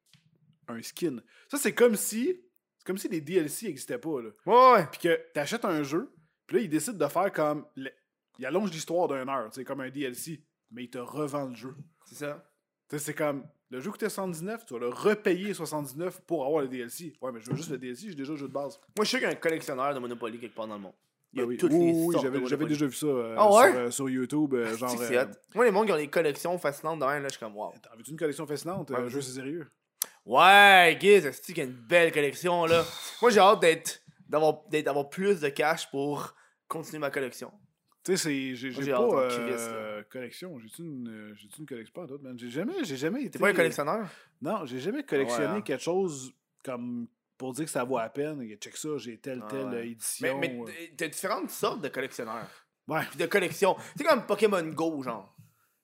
un 0.68 0.82
skin. 0.82 1.18
Ça, 1.48 1.58
c'est 1.58 1.74
comme 1.74 1.94
si. 1.96 2.40
C'est 2.78 2.86
comme 2.86 2.98
si 2.98 3.08
les 3.08 3.20
DLC 3.20 3.66
n'existaient 3.66 3.98
pas, 3.98 4.20
là. 4.22 4.30
Ouais, 4.46 4.72
ouais. 4.80 4.86
Puis 4.90 5.00
que 5.00 5.20
t'achètes 5.32 5.64
un 5.64 5.82
jeu, 5.82 6.12
puis 6.46 6.56
là, 6.56 6.62
ils 6.64 6.68
décident 6.68 6.98
de 7.06 7.10
faire 7.10 7.32
comme. 7.32 7.66
le- 7.76 7.90
Il 8.38 8.44
allonge 8.46 8.70
l'histoire 8.70 9.08
d'une 9.08 9.28
heure, 9.28 9.48
tu 9.50 9.60
sais, 9.60 9.64
comme 9.64 9.80
un 9.80 9.88
DLC. 9.90 10.44
Mais 10.72 10.84
ils 10.84 10.90
te 10.90 10.98
revendent 10.98 11.50
le 11.50 11.56
jeu. 11.56 11.74
C'est 12.04 12.16
ça. 12.16 12.44
Tu 12.90 12.98
c'est 12.98 13.14
comme. 13.14 13.46
Le 13.70 13.80
jeu 13.80 13.90
coûtait 13.90 14.08
79, 14.08 14.64
tu 14.66 14.74
vas 14.74 14.80
le 14.80 14.88
repayer 14.88 15.52
79 15.54 16.20
pour 16.26 16.44
avoir 16.46 16.62
le 16.62 16.68
DLC. 16.68 17.12
Ouais, 17.20 17.32
mais 17.32 17.40
je 17.40 17.50
veux 17.50 17.56
juste 17.56 17.70
le 17.70 17.78
DLC, 17.78 18.08
j'ai 18.10 18.14
déjà 18.14 18.32
le 18.32 18.38
jeu 18.38 18.46
de 18.46 18.52
base. 18.52 18.78
Moi, 18.96 19.04
je 19.04 19.10
sais 19.10 19.16
qu'il 19.18 19.26
y 19.26 19.30
a 19.30 19.32
un 19.32 19.36
collectionneur 19.40 19.92
de 19.94 19.98
Monopoly 19.98 20.38
quelque 20.38 20.54
part 20.54 20.68
dans 20.68 20.74
le 20.76 20.80
monde. 20.82 20.94
Il 21.36 21.40
y 21.40 21.42
a 21.42 21.44
Ben 21.44 21.50
oui, 21.50 21.56
toutes 21.58 21.72
oui, 21.72 21.78
les 21.78 21.92
oui, 21.92 22.12
sortes 22.14 22.48
j'avais, 22.48 22.64
déjà 22.66 22.86
vu 22.86 22.94
ça 22.94 23.06
euh, 23.06 23.34
Ah 23.38 23.52
ouais? 23.52 23.70
sur, 23.70 23.78
euh, 23.78 23.90
sur 23.90 24.08
YouTube. 24.08 24.54
euh, 24.54 24.74
genre. 24.78 24.98
Euh. 24.98 25.26
Moi, 25.54 25.66
les 25.66 25.70
mondes 25.70 25.86
qui 25.86 25.92
ont 25.92 25.96
des 25.96 26.08
collections 26.08 26.56
fascinantes 26.58 26.98
de 26.98 27.04
même, 27.04 27.22
là, 27.22 27.28
je 27.28 27.34
suis 27.36 27.40
comme, 27.40 27.54
wow. 27.56 27.74
T'en 27.82 27.94
veux-tu 27.94 28.10
une 28.12 28.16
collection 28.16 28.46
fascinante? 28.46 28.88
Ouais, 28.90 28.96
un 28.96 29.08
jeu, 29.08 29.20
c'est 29.20 29.32
sérieux? 29.34 29.66
Ouais, 30.24 30.96
Giz, 30.98 31.30
c'est 31.30 31.52
qu'il 31.52 31.58
y 31.58 31.60
a 31.60 31.64
une 31.64 31.76
belle 31.76 32.10
collection, 32.10 32.64
là? 32.64 32.84
Moi, 33.22 33.30
j'ai 33.30 33.40
hâte 33.40 33.60
d'être, 33.60 34.02
d'avoir, 34.28 35.10
plus 35.10 35.40
de 35.40 35.48
cash 35.50 35.90
pour 35.90 36.34
continuer 36.68 37.00
ma 37.00 37.10
collection. 37.10 37.52
Tu 38.02 38.12
sais, 38.12 38.16
c'est, 38.16 38.54
j'ai, 38.54 38.70
j'ai 38.70 38.82
j'ai 38.82 38.92
pas 38.92 39.02
euh, 39.02 40.02
collection. 40.08 40.58
J'ai-tu 40.58 40.82
une, 40.82 41.34
collection? 41.68 41.92
Pas 41.92 42.06
d'autres, 42.06 42.22
man. 42.24 42.38
J'ai 42.38 42.48
jamais, 42.50 42.82
j'ai 42.82 42.96
jamais 42.96 43.20
été. 43.22 43.30
T'es 43.32 43.38
pas 43.40 43.50
un 43.50 43.52
collectionneur? 43.52 44.08
Non, 44.40 44.64
j'ai 44.64 44.80
jamais 44.80 45.02
collectionné 45.02 45.46
Ouais, 45.46 45.58
hein. 45.58 45.60
quelque 45.60 45.82
chose 45.82 46.32
comme 46.64 47.08
pour 47.38 47.52
dire 47.52 47.64
que 47.64 47.70
ça 47.70 47.84
vaut 47.84 47.98
la 47.98 48.08
peine. 48.08 48.40
Et 48.42 48.56
Check 48.56 48.76
ça, 48.76 48.88
j'ai 48.96 49.18
telle, 49.18 49.42
Ah 49.44 49.48
telle 49.50 49.66
ouais. 49.66 49.74
euh, 49.74 49.80
Mais, 49.82 49.90
édition. 49.90 50.38
mais 50.38 50.58
euh. 50.60 50.64
t- 50.64 50.94
t'as 50.96 51.08
différentes 51.08 51.50
sortes 51.50 51.80
de 51.82 51.88
collectionneurs. 51.88 52.48
Ouais. 52.88 53.02
Puis 53.10 53.18
de 53.18 53.26
collections. 53.26 53.76
C'est 53.96 54.04
comme 54.04 54.24
Pokémon 54.26 54.62
Go, 54.62 55.02
genre. 55.02 55.34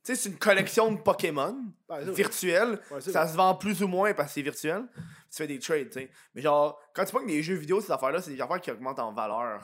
Tu 0.05 0.15
sais, 0.15 0.21
c'est 0.23 0.29
une 0.31 0.39
collection 0.39 0.91
de 0.93 0.99
Pokémon 1.01 1.57
Ouais, 1.89 2.05
virtuelle. 2.13 2.81
Ouais, 2.91 3.01
Ça 3.01 3.29
se 3.29 3.37
vend 3.37 3.55
plus 3.55 3.83
ou 3.85 3.89
moins 3.89 4.13
parce 4.15 4.29
que 4.31 4.35
c'est 4.35 4.43
virtuel. 4.43 4.85
Tu 4.97 5.03
fais 5.37 5.47
des 5.47 5.59
trades, 5.61 5.89
tu 5.91 6.01
sais. 6.01 6.11
Mais 6.35 6.43
genre, 6.43 6.81
quand 6.95 7.05
tu 7.05 7.13
prends 7.15 7.25
des 7.25 7.43
jeux 7.43 7.55
vidéo, 7.55 7.81
ces 7.81 7.93
affaires-là, 7.93 8.21
c'est 8.21 8.33
des 8.33 8.41
affaires 8.41 8.61
qui 8.61 8.71
augmentent 8.71 8.99
en 8.99 9.13
valeur. 9.13 9.61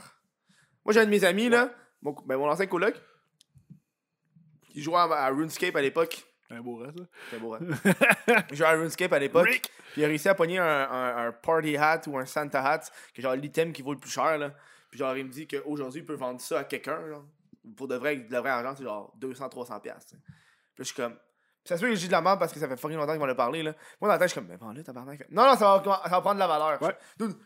Moi, 0.84 0.92
j'ai 0.94 1.00
un 1.00 1.04
de 1.06 1.10
mes 1.10 1.24
amis, 1.24 1.48
là, 1.48 1.74
mon, 2.02 2.12
ben, 2.24 2.36
mon 2.36 2.48
ancien 2.48 2.66
coloc, 2.66 2.94
qui 4.70 4.80
jouait 4.82 4.96
à, 4.96 5.02
à 5.04 5.28
RuneScape 5.30 5.74
à 5.74 5.82
l'époque. 5.82 6.24
Un 6.50 6.60
beau 6.60 6.76
reste, 6.76 6.98
là. 6.98 7.04
C'était 7.30 7.42
beau, 7.42 7.56
jouait 8.52 8.66
à 8.66 8.70
RuneScape 8.72 9.12
à 9.12 9.18
l'époque. 9.18 9.46
Rick! 9.46 9.70
Puis 9.92 10.00
il 10.00 10.04
a 10.04 10.08
réussi 10.08 10.28
à 10.28 10.34
pogner 10.34 10.58
un, 10.58 10.64
un- 10.90 11.26
un 11.28 11.32
party 11.32 11.76
hat 11.76 12.02
ou 12.06 12.16
un 12.18 12.24
Santa 12.24 12.62
hat, 12.64 12.80
qui 13.12 13.20
est 13.20 13.22
genre 13.22 13.34
l'item 13.34 13.72
qui 13.72 13.82
vaut 13.82 13.92
le 13.92 13.98
plus 13.98 14.10
cher, 14.10 14.38
là. 14.38 14.52
Puis 14.90 14.98
genre, 14.98 15.14
il 15.16 15.26
me 15.26 15.30
dit 15.30 15.46
qu'aujourd'hui, 15.46 16.00
il 16.00 16.04
peut 16.06 16.14
vendre 16.14 16.40
ça 16.40 16.60
à 16.60 16.64
quelqu'un. 16.64 16.98
Pour 17.76 17.86
de 17.88 17.96
vrai, 17.96 18.16
de 18.16 18.36
vrai 18.38 18.48
argent, 18.50 18.74
c'est 18.76 18.84
genre 18.84 19.12
200-300$. 19.20 19.80
piastres, 19.82 20.10
tu 20.12 20.16
sais. 20.16 20.22
Puis 20.26 20.32
je 20.78 20.82
suis 20.84 20.94
comme. 20.94 21.12
Puis 21.12 21.74
ça 21.74 21.76
se 21.76 21.82
peut 21.82 21.90
que 21.90 21.96
dis 21.96 22.06
de 22.06 22.12
la 22.12 22.22
merde 22.22 22.38
parce 22.38 22.52
que 22.54 22.58
ça 22.60 22.66
fait 22.68 22.78
fucking 22.80 22.96
longtemps 22.96 23.12
qu'ils 23.12 23.20
vont 23.20 23.26
le 23.26 23.34
parler, 23.36 23.62
là. 23.62 23.74
Moi, 24.00 24.08
dans 24.08 24.14
la 24.14 24.18
tête, 24.18 24.28
je 24.28 24.32
suis 24.32 24.40
comme, 24.40 24.48
mais 24.48 24.74
là, 24.78 24.82
tabarnak. 24.82 25.26
Non, 25.30 25.44
non, 25.44 25.54
ça 25.56 25.76
va, 25.76 26.02
ça 26.04 26.08
va 26.10 26.20
prendre 26.22 26.36
de 26.36 26.38
la 26.40 26.46
valeur. 26.46 26.80
Ouais. 26.80 26.96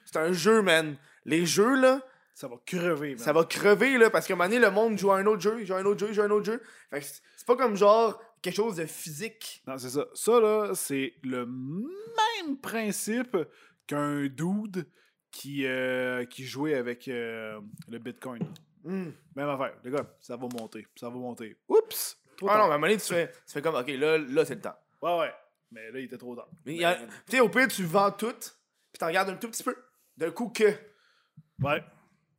C'est 0.04 0.18
un 0.18 0.32
jeu, 0.32 0.62
man. 0.62 0.96
Les 1.24 1.44
jeux, 1.44 1.74
là, 1.80 2.00
Ça 2.34 2.46
va 2.46 2.56
crever, 2.64 3.10
man. 3.10 3.18
ça 3.18 3.32
va 3.32 3.44
crever, 3.44 3.98
là, 3.98 4.10
parce 4.10 4.28
qu'à 4.28 4.34
un 4.34 4.36
moment 4.36 4.48
donné, 4.48 4.60
le 4.60 4.70
monde 4.70 4.96
joue 4.96 5.10
à 5.10 5.16
un 5.16 5.26
autre 5.26 5.40
jeu, 5.42 5.56
il 5.60 5.66
joue 5.66 5.74
à 5.74 5.78
un 5.78 5.84
autre 5.84 5.98
jeu, 5.98 6.08
il 6.10 6.14
joue 6.14 6.22
à 6.22 6.26
un 6.26 6.30
autre 6.30 6.46
jeu. 6.46 6.62
Fait 6.90 7.00
que 7.00 7.04
c'est 7.06 7.20
c'est 7.36 7.46
pas 7.46 7.56
comme 7.56 7.74
genre 7.76 8.22
quelque 8.42 8.56
chose 8.56 8.76
de 8.76 8.86
physique. 8.86 9.62
Non, 9.66 9.78
c'est 9.78 9.90
ça. 9.90 10.06
Ça, 10.14 10.40
là, 10.40 10.72
c'est 10.74 11.14
le 11.22 11.46
même 11.46 12.58
principe 12.60 13.36
qu'un 13.86 14.26
dude 14.26 14.86
qui, 15.30 15.66
euh, 15.66 16.24
qui 16.26 16.44
jouait 16.44 16.74
avec 16.74 17.08
euh, 17.08 17.60
le 17.88 17.98
Bitcoin. 17.98 18.42
Hmm. 18.84 19.10
Même 19.36 19.48
affaire. 19.48 19.74
Les 19.84 19.90
gars, 19.90 20.06
ça 20.20 20.36
va 20.36 20.48
monter. 20.52 20.86
Ça 20.96 21.08
va 21.08 21.14
monter. 21.16 21.56
Oups! 21.68 22.18
Trop 22.36 22.48
Ah 22.50 22.58
non, 22.58 22.64
mais 22.66 22.72
à 22.72 22.74
un 22.74 22.78
moment 22.78 22.86
donné, 22.88 22.98
tu 22.98 23.06
fais, 23.06 23.30
tu 23.30 23.52
fais 23.52 23.62
comme, 23.62 23.76
ok, 23.76 23.88
là, 23.88 24.18
là 24.18 24.44
c'est 24.44 24.56
le 24.56 24.60
temps. 24.60 24.76
Ouais, 25.00 25.18
ouais. 25.20 25.32
Mais 25.70 25.90
là, 25.90 25.98
il 26.00 26.04
était 26.04 26.18
trop 26.18 26.34
tard. 26.34 26.48
Mais 26.66 26.82
a- 26.84 26.96
Tu 26.96 27.06
sais, 27.28 27.40
au 27.40 27.48
pire, 27.48 27.68
tu 27.68 27.84
vends 27.84 28.10
tout, 28.10 28.34
puis 28.92 28.98
t'en 28.98 29.06
regardes 29.06 29.30
un 29.30 29.36
tout 29.36 29.48
petit 29.48 29.62
peu. 29.62 29.76
D'un 30.16 30.30
coup 30.30 30.48
que. 30.50 30.64
Ouais. 31.62 31.82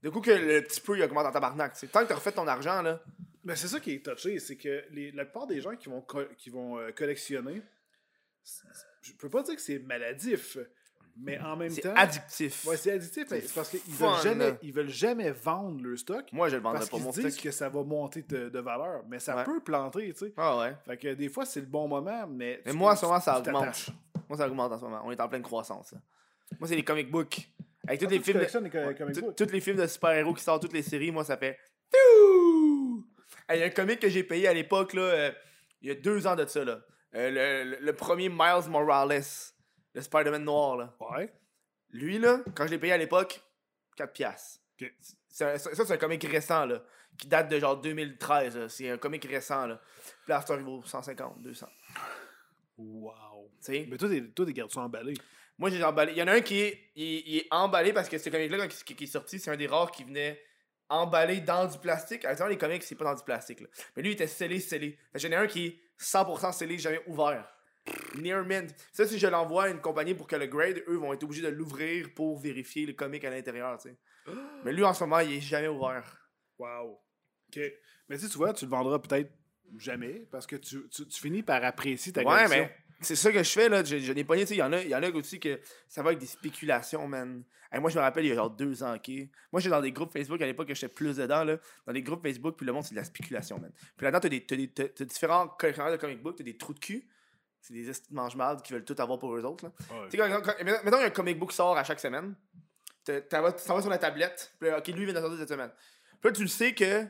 D'un 0.03 0.11
coup 0.11 0.21
que 0.21 0.31
le 0.31 0.61
petit 0.61 0.81
peu, 0.81 0.97
il 0.97 1.03
augmente 1.03 1.25
en 1.25 1.31
tabarnak. 1.31 1.75
C'est 1.75 1.87
tant 1.87 2.03
que 2.03 2.09
t'as 2.09 2.15
refait 2.15 2.31
ton 2.31 2.47
argent, 2.47 2.81
là. 2.81 3.01
Mais 3.43 3.55
c'est 3.55 3.67
ça 3.67 3.79
qui 3.79 3.91
est 3.93 4.05
touché, 4.05 4.39
c'est 4.39 4.55
que 4.55 4.83
les, 4.91 5.11
la 5.11 5.25
plupart 5.25 5.47
des 5.47 5.59
gens 5.61 5.75
qui 5.75 5.89
vont, 5.89 6.03
qui 6.37 6.49
vont 6.49 6.77
euh, 6.79 6.91
collectionner, 6.91 7.61
c'est- 8.43 8.63
je 9.01 9.13
peux 9.13 9.29
pas 9.29 9.43
dire 9.43 9.55
que 9.55 9.61
c'est 9.61 9.79
maladif, 9.79 10.57
mais 11.17 11.37
en 11.39 11.57
même 11.57 11.69
C'est 11.69 11.81
temps. 11.81 11.93
addictif. 11.95 12.65
Ouais, 12.65 12.77
c'est 12.77 12.91
addictif, 12.93 13.25
C'est 13.27 13.41
c'est 13.41 13.53
parce 13.53 13.69
qu'ils 13.69 13.81
veulent 13.93 14.21
jamais, 14.23 14.49
là. 14.51 14.57
ils 14.61 14.71
veulent 14.73 14.89
jamais 14.89 15.31
vendre 15.31 15.83
leur 15.83 15.97
stock. 15.99 16.25
Moi, 16.31 16.47
je 16.49 16.55
le 16.55 16.61
vendrais 16.61 16.79
Parce 16.79 16.89
pas, 16.89 16.97
mon 16.99 17.11
stock. 17.11 17.35
que 17.35 17.51
ça 17.51 17.67
va 17.69 17.83
monter 17.83 18.21
de, 18.23 18.47
de 18.49 18.59
valeur, 18.59 19.03
mais 19.09 19.19
ça 19.19 19.35
Ouais. 19.35 19.43
peut 19.43 19.59
planter, 19.59 20.13
tu 20.13 20.19
sais. 20.27 20.33
Ah 20.37 20.57
ouais. 20.59 20.73
Fait 20.85 20.97
que 20.97 21.13
des 21.13 21.27
fois, 21.29 21.45
c'est 21.45 21.59
le 21.59 21.65
bon 21.67 21.87
moment, 21.87 22.25
mais. 22.27 22.61
Mais 22.65 22.73
moi, 22.73 22.93
en 22.93 22.95
ce 22.95 23.05
moment, 23.05 23.19
ça 23.19 23.37
augmente. 23.39 23.89
Moi, 24.29 24.37
ça 24.37 24.47
augmente 24.47 24.71
en 24.71 24.77
ce 24.77 24.83
moment. 24.85 25.01
On 25.03 25.11
est 25.11 25.19
en 25.19 25.27
pleine 25.27 25.43
croissance. 25.43 25.91
là. 25.91 25.99
Moi, 26.59 26.67
c'est 26.69 26.75
les 26.77 26.83
comic 26.85 27.11
books. 27.11 27.49
Avec 27.85 27.99
tous 27.99 28.05
Ah, 28.07 28.09
les 28.11 28.19
films. 28.21 28.39
De... 28.39 28.43
les 28.45 28.69
co- 28.69 28.77
Ouais, 28.77 28.95
comic 28.95 29.15
tout- 29.15 29.21
books? 29.21 29.35
Tous 29.35 29.51
les 29.51 29.59
films 29.59 29.75
de 29.77 29.85
super-héros 29.87 30.33
qui 30.33 30.41
sortent, 30.43 30.61
toutes 30.61 30.71
les 30.73 30.81
séries, 30.81 31.11
moi, 31.11 31.25
ça 31.25 31.35
fait. 31.35 31.59
Il 33.49 33.57
y 33.59 33.63
a 33.63 33.65
un 33.65 33.69
comic 33.69 33.99
que 33.99 34.09
j'ai 34.09 34.23
payé 34.23 34.47
à 34.47 34.53
l'époque, 34.53 34.93
là, 34.93 35.01
euh, 35.01 35.31
il 35.81 35.89
y 35.89 35.91
a 35.91 35.95
deux 35.95 36.25
ans 36.27 36.35
de 36.35 36.45
ça, 36.45 36.63
là. 36.63 36.79
Euh, 37.15 37.77
le, 37.79 37.93
premier 37.93 38.29
Miles 38.29 38.69
Morales, 38.69 39.21
le 39.93 40.01
Spider-Man 40.01 40.43
noir, 40.43 40.77
là. 40.77 40.95
Ouais. 40.99 41.31
Lui, 41.91 42.17
là, 42.17 42.39
quand 42.55 42.65
je 42.65 42.71
l'ai 42.71 42.79
payé 42.79 42.93
à 42.93 42.97
l'époque, 42.97 43.41
4 43.97 44.13
piastres. 44.13 44.59
Un- 44.81 45.57
ça, 45.57 45.57
c'est 45.57 45.91
un 45.91 45.97
comic 45.97 46.23
récent, 46.23 46.65
là, 46.65 46.81
qui 47.17 47.27
date 47.27 47.49
de 47.49 47.59
genre 47.59 47.79
2013. 47.79 48.57
là. 48.57 48.69
C'est 48.69 48.89
un 48.89 48.97
comic 48.97 49.23
récent, 49.25 49.67
là. 49.67 49.79
Puis 50.01 50.29
là, 50.29 50.41
ça 50.41 50.55
vaut 50.57 50.81
150, 50.83 51.41
200. 51.41 51.67
Wow. 52.77 53.51
Tu 53.63 53.73
sais? 53.73 53.87
Mais 53.89 53.97
toi, 53.97 54.09
t'es, 54.09 54.53
gardes 54.53 54.71
ça 54.71 54.81
emballé? 54.81 55.13
Moi, 55.57 55.69
j'ai 55.69 55.83
emballé. 55.83 56.13
Il 56.13 56.17
y 56.17 56.23
en 56.23 56.27
a 56.27 56.33
un 56.33 56.41
qui 56.41 56.59
est, 56.61 56.79
il, 56.95 57.03
est- 57.03 57.23
il 57.27 57.37
est 57.37 57.47
emballé 57.51 57.93
parce 57.93 58.09
que 58.09 58.17
ce 58.17 58.29
comic-là, 58.29 58.57
quand 58.57 58.63
il- 58.73 58.83
qui, 58.83 58.95
qui 58.95 59.03
est 59.03 59.07
sorti, 59.07 59.37
c'est 59.39 59.51
un 59.51 59.55
des 59.57 59.67
rares 59.67 59.91
qui 59.91 60.03
venait 60.03 60.41
emballé 60.93 61.39
dans 61.41 61.65
du 61.67 61.77
plastique. 61.77 62.25
Actuellement, 62.25 62.49
les 62.51 62.57
comics, 62.57 62.83
c'est 62.83 62.95
pas 62.95 63.05
dans 63.05 63.15
du 63.15 63.23
plastique. 63.23 63.59
Là. 63.61 63.67
Mais 63.95 64.03
lui, 64.03 64.11
il 64.11 64.13
était 64.13 64.27
scellé, 64.27 64.59
scellé. 64.59 64.97
J'en 65.15 65.29
ai 65.31 65.35
un 65.35 65.47
qui 65.47 65.65
est 65.67 65.79
100% 65.99 66.51
scellé, 66.53 66.77
jamais 66.77 67.01
ouvert. 67.07 67.47
Near 68.15 68.45
mint. 68.45 68.73
Ça, 68.93 69.05
si 69.05 69.19
je 69.19 69.27
l'envoie 69.27 69.65
à 69.65 69.69
une 69.69 69.81
compagnie 69.81 70.13
pour 70.13 70.27
que 70.27 70.35
le 70.37 70.45
grade, 70.47 70.83
eux 70.87 70.95
vont 70.95 71.11
être 71.13 71.23
obligés 71.23 71.41
de 71.41 71.49
l'ouvrir 71.49 72.13
pour 72.15 72.39
vérifier 72.39 72.85
le 72.85 72.93
comic 72.93 73.23
à 73.25 73.29
l'intérieur, 73.29 73.77
tu 73.77 73.89
sais. 73.89 73.97
Mais 74.63 74.71
lui, 74.71 74.83
en 74.83 74.93
ce 74.93 75.03
moment, 75.03 75.19
il 75.19 75.33
est 75.33 75.41
jamais 75.41 75.67
ouvert. 75.67 76.29
Wow. 76.59 76.91
OK. 77.49 77.59
Mais 78.09 78.17
tu 78.17 78.23
sais, 78.23 78.29
tu 78.29 78.37
vois, 78.37 78.53
tu 78.53 78.65
le 78.65 78.71
vendras 78.71 78.99
peut-être 78.99 79.31
jamais 79.77 80.25
parce 80.31 80.45
que 80.45 80.55
tu, 80.55 80.87
tu, 80.89 81.07
tu 81.07 81.21
finis 81.21 81.41
par 81.43 81.63
apprécier 81.63 82.13
ta 82.13 82.21
Ouais, 82.21 82.25
collection. 82.27 82.57
mais 82.59 82.77
c'est 83.01 83.15
ça 83.15 83.31
que 83.31 83.43
je 83.43 83.49
fais, 83.49 83.69
là. 83.69 83.83
Je, 83.83 83.97
je 83.97 84.11
n'ai 84.13 84.23
pas 84.23 84.35
tu 84.37 84.45
sais. 84.47 84.55
Il 84.55 84.59
y, 84.59 84.63
en 84.63 84.71
a- 84.73 84.81
il 84.81 84.89
y 84.89 84.95
en 84.95 85.03
a 85.03 85.09
aussi 85.11 85.39
que 85.39 85.59
ça 85.87 86.01
va 86.03 86.09
avec 86.09 86.19
des 86.19 86.25
spéculations, 86.25 87.07
man. 87.07 87.43
Hey, 87.71 87.79
moi, 87.79 87.89
je 87.89 87.97
me 87.97 88.01
rappelle, 88.01 88.23
il 88.25 88.29
y 88.29 88.31
a 88.31 88.35
genre 88.35 88.49
deux 88.51 88.83
ans, 88.83 88.95
ok? 88.95 89.09
Moi, 89.51 89.59
j'étais 89.59 89.69
dans 89.71 89.81
des 89.81 89.91
groupes 89.91 90.13
Facebook 90.13 90.39
à 90.41 90.45
l'époque 90.45 90.67
que 90.67 90.75
j'étais 90.75 90.93
plus 90.93 91.17
dedans, 91.17 91.43
là. 91.43 91.57
Dans 91.87 91.93
des 91.93 92.03
groupes 92.03 92.21
Facebook, 92.21 92.55
puis 92.55 92.65
le 92.67 92.71
monde, 92.73 92.83
c'est 92.83 92.91
de 92.93 92.99
la 92.99 93.03
spéculation, 93.03 93.57
man. 93.59 93.71
Puis 93.97 94.03
là-dedans, 94.05 94.19
t'as, 94.19 94.29
des, 94.29 94.45
t'as, 94.45 94.55
des, 94.55 94.67
t'as, 94.71 94.87
t'as 94.89 95.05
différents 95.05 95.47
collectionneurs 95.47 95.91
de 95.91 95.97
comic 95.97 96.21
book, 96.21 96.35
t'as 96.37 96.43
des 96.43 96.55
trous 96.57 96.73
de 96.75 96.79
cul. 96.79 97.07
C'est 97.61 97.73
des 97.73 97.85
de 97.85 97.93
mange-marde 98.11 98.61
qui 98.61 98.73
veulent 98.73 98.83
tout 98.85 98.95
avoir 98.99 99.17
pour 99.17 99.35
eux 99.35 99.43
autres, 99.43 99.65
là. 99.65 99.71
Ouais. 99.89 100.09
Tu 100.09 100.17
sais, 100.17 100.17
quand, 100.17 100.41
quand- 100.41 100.63
mettons, 100.63 100.83
mettons, 100.83 100.97
il 100.97 101.01
y 101.01 101.03
a 101.03 101.07
un 101.07 101.11
comic 101.11 101.39
book 101.39 101.49
qui 101.49 101.55
sort 101.55 101.77
à 101.77 101.83
chaque 101.83 101.99
semaine. 101.99 102.35
T'en 103.29 103.41
vas 103.41 103.57
sur 103.57 103.89
la 103.89 103.97
tablette. 103.97 104.53
Puis 104.59 104.69
là, 104.69 104.77
ok, 104.77 104.87
lui, 104.89 104.93
il 104.99 105.05
vient 105.05 105.13
de 105.13 105.19
sortir 105.19 105.39
cette 105.39 105.49
semaine. 105.49 105.71
Puis 106.21 106.29
là, 106.29 106.31
tu 106.31 106.41
le 106.43 106.47
sais 106.47 106.73
que 106.73 107.05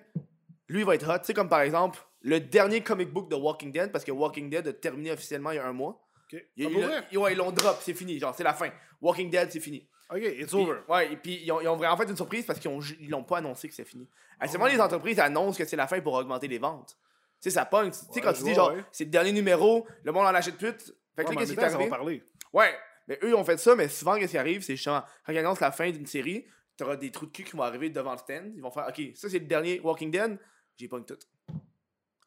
lui, 0.69 0.79
il 0.79 0.85
va 0.85 0.95
être 0.95 1.07
hot. 1.07 1.19
Tu 1.19 1.25
sais, 1.25 1.33
comme 1.33 1.49
par 1.49 1.61
exemple, 1.61 1.99
le 2.23 2.39
dernier 2.39 2.81
comic 2.81 3.09
book 3.11 3.29
de 3.29 3.35
Walking 3.35 3.71
Dead, 3.71 3.91
parce 3.91 4.03
que 4.03 4.11
Walking 4.11 4.49
Dead 4.49 4.67
a 4.67 4.73
terminé 4.73 5.11
officiellement 5.11 5.51
il 5.51 5.55
y 5.57 5.59
a 5.59 5.67
un 5.67 5.73
mois. 5.73 6.01
OK. 6.31 6.43
Il- 6.57 6.65
Ah, 6.65 6.69
il- 6.69 6.83
vrai? 6.85 7.03
il- 7.11 7.17
ouais, 7.17 7.33
ils 7.33 7.37
l'ont 7.37 7.51
drop, 7.51 7.77
c'est 7.81 7.93
fini. 7.93 8.17
Genre, 8.19 8.33
c'est 8.35 8.43
la 8.43 8.53
fin. 8.53 8.69
Walking 9.01 9.29
Dead, 9.29 9.51
c'est 9.51 9.59
fini. 9.59 9.87
OK, 10.09 10.19
it's 10.21 10.47
Puis- 10.53 10.61
over. 10.61 10.79
ouais, 10.89 11.11
et 11.13 11.17
puis 11.17 11.41
ils 11.43 11.51
ont, 11.51 11.59
ils 11.61 11.67
ont 11.67 11.75
vraiment 11.75 11.97
fait 11.97 12.09
une 12.09 12.15
surprise 12.15 12.45
parce 12.45 12.59
qu'ils 12.59 12.71
ils 12.99 13.09
l'ont 13.09 13.23
pas 13.23 13.37
annoncé 13.37 13.67
que 13.67 13.73
c'est 13.73 13.85
fini. 13.85 14.07
Actuellement, 14.39 14.67
les 14.67 14.79
entreprises 14.79 15.19
annoncent 15.19 15.57
que 15.57 15.65
c'est 15.65 15.75
la 15.75 15.87
fin 15.87 15.99
pour 16.01 16.13
augmenter 16.13 16.47
les 16.47 16.59
ventes. 16.59 16.95
Tu 17.41 17.49
sais, 17.49 17.55
ça 17.55 17.65
pogne. 17.65 17.91
Tu 17.91 17.97
sais, 17.97 18.05
Ouais, 18.15 18.21
quand 18.21 18.33
tu 18.33 18.43
dis 18.43 18.53
vois, 18.53 18.53
genre, 18.53 18.73
ouais. 18.73 18.83
c'est 18.91 19.05
le 19.05 19.09
dernier 19.09 19.31
numéro, 19.31 19.85
le 20.03 20.11
monde 20.11 20.25
en 20.25 20.33
achète 20.35 20.57
plus. 20.57 20.71
Fait 21.15 21.23
que 21.23 21.29
Ouais, 21.29 21.35
qu'est-ce 21.37 21.53
qui 21.53 21.59
arrivé? 21.59 21.89
parler. 21.89 22.23
Ouais, 22.53 22.73
mais 23.07 23.19
eux, 23.23 23.29
ils 23.29 23.35
ont 23.35 23.43
fait 23.43 23.57
ça, 23.57 23.75
mais 23.75 23.87
souvent, 23.89 24.15
qu'est-ce 24.17 24.31
qui 24.31 24.37
arrive, 24.37 24.61
c'est 24.61 24.75
justement, 24.75 25.03
quand 25.25 25.33
ils 25.33 25.37
annoncent 25.39 25.59
la 25.65 25.71
fin 25.71 25.89
d'une 25.89 26.05
série, 26.05 26.45
t'auras 26.77 26.95
des 26.95 27.11
trous 27.11 27.25
de 27.25 27.31
cul 27.31 27.43
qui 27.43 27.55
vont 27.55 27.63
arriver 27.63 27.89
devant 27.89 28.13
le 28.13 28.17
stand. 28.17 28.51
Ils 28.55 28.61
vont 28.61 28.71
faire, 28.71 28.87
OK, 28.87 29.01
ça, 29.15 29.29
c'est 29.29 29.39
le 29.39 29.45
dernier 29.45 29.79
Walking 29.81 30.09
Dead, 30.11 30.37
j'ai 30.77 30.87
pogne 30.87 31.03
tout. 31.05 31.17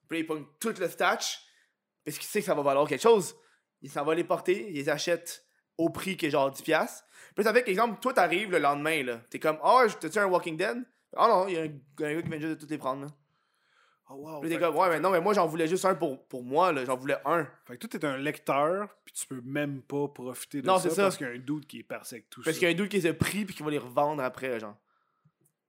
Puis 0.09 0.19
là, 0.19 0.25
ils 0.25 0.27
pognent 0.27 0.47
tout 0.61 0.75
le 0.79 0.89
statch, 0.89 1.41
parce 2.05 2.19
qu'ils 2.19 2.27
savent 2.27 2.43
que 2.43 2.47
ça 2.47 2.55
va 2.55 2.63
valoir 2.63 2.87
quelque 2.89 3.03
chose. 3.03 3.35
Ils 3.83 3.91
s'en 3.91 4.05
vont 4.05 4.13
les 4.13 4.25
porter, 4.25 4.69
ils 4.71 4.75
les 4.77 4.89
achètent 4.89 5.45
au 5.79 5.91
prix 5.91 6.17
qui 6.17 6.27
est 6.27 6.31
genre 6.31 6.51
10$. 6.51 6.63
piastres. 6.63 7.05
Puis 7.35 7.45
là, 7.45 7.51
ça 7.51 7.55
fait 7.55 7.63
qu'exemple, 7.65 8.01
toi, 8.01 8.13
t'arrives 8.15 8.51
le 8.51 8.59
lendemain, 8.59 9.03
là. 9.03 9.21
T'es 9.29 9.39
comme, 9.39 9.59
ah, 9.63 9.79
ouais, 9.79 9.89
t'as-tu 10.01 10.19
un 10.19 10.27
Walking 10.27 10.57
Dead? 10.57 10.79
Ah 11.17 11.29
non, 11.29 11.49
il 11.49 11.55
y 11.55 11.59
a 11.59 11.63
un, 11.63 11.67
un 11.67 12.15
gars 12.15 12.23
qui 12.23 12.29
vient 12.29 12.39
juste 12.41 12.55
de 12.55 12.61
toutes 12.61 12.71
les 12.71 12.79
prendre, 12.79 13.03
là. 13.03 13.09
Oh, 14.09 14.15
wow. 14.15 14.41
Puis 14.41 14.51
t'es 14.51 14.59
comme, 14.59 14.77
ouais, 14.77 14.89
mais 14.89 15.01
non, 15.01 15.11
mais 15.11 15.21
moi, 15.21 15.35
j'en 15.35 15.47
voulais 15.47 15.67
juste 15.67 15.85
un 15.85 15.95
pour, 15.95 16.27
pour 16.29 16.43
moi, 16.45 16.73
là. 16.73 16.85
J'en 16.85 16.97
voulais 16.97 17.17
un. 17.25 17.45
fait 17.67 17.77
que 17.77 17.87
toi, 17.87 17.99
t'es 18.01 18.07
un 18.07 18.17
lecteur, 18.17 18.89
puis 19.05 19.13
tu 19.15 19.27
peux 19.27 19.41
même 19.45 19.83
pas 19.83 20.07
profiter 20.09 20.63
de 20.63 20.67
Non, 20.67 20.79
ça, 20.79 20.89
c'est 20.89 20.95
ça. 20.95 21.03
parce 21.03 21.17
qu'il 21.17 21.27
y 21.27 21.31
a 21.31 21.33
un 21.33 21.39
doute 21.39 21.67
qui 21.67 21.81
est 21.81 21.83
parti 21.83 22.15
avec 22.15 22.31
tout 22.31 22.41
Parce 22.43 22.55
ça. 22.55 22.59
qu'il 22.61 22.69
y 22.69 22.71
a 22.71 22.75
un 22.75 22.77
doute 22.79 22.89
qui 22.89 22.97
les 22.99 23.07
a 23.07 23.15
pris, 23.15 23.45
puis 23.45 23.55
qui 23.55 23.63
va 23.65 23.71
les 23.71 23.79
revendre 23.79 24.23
après, 24.23 24.61
genre. 24.61 24.77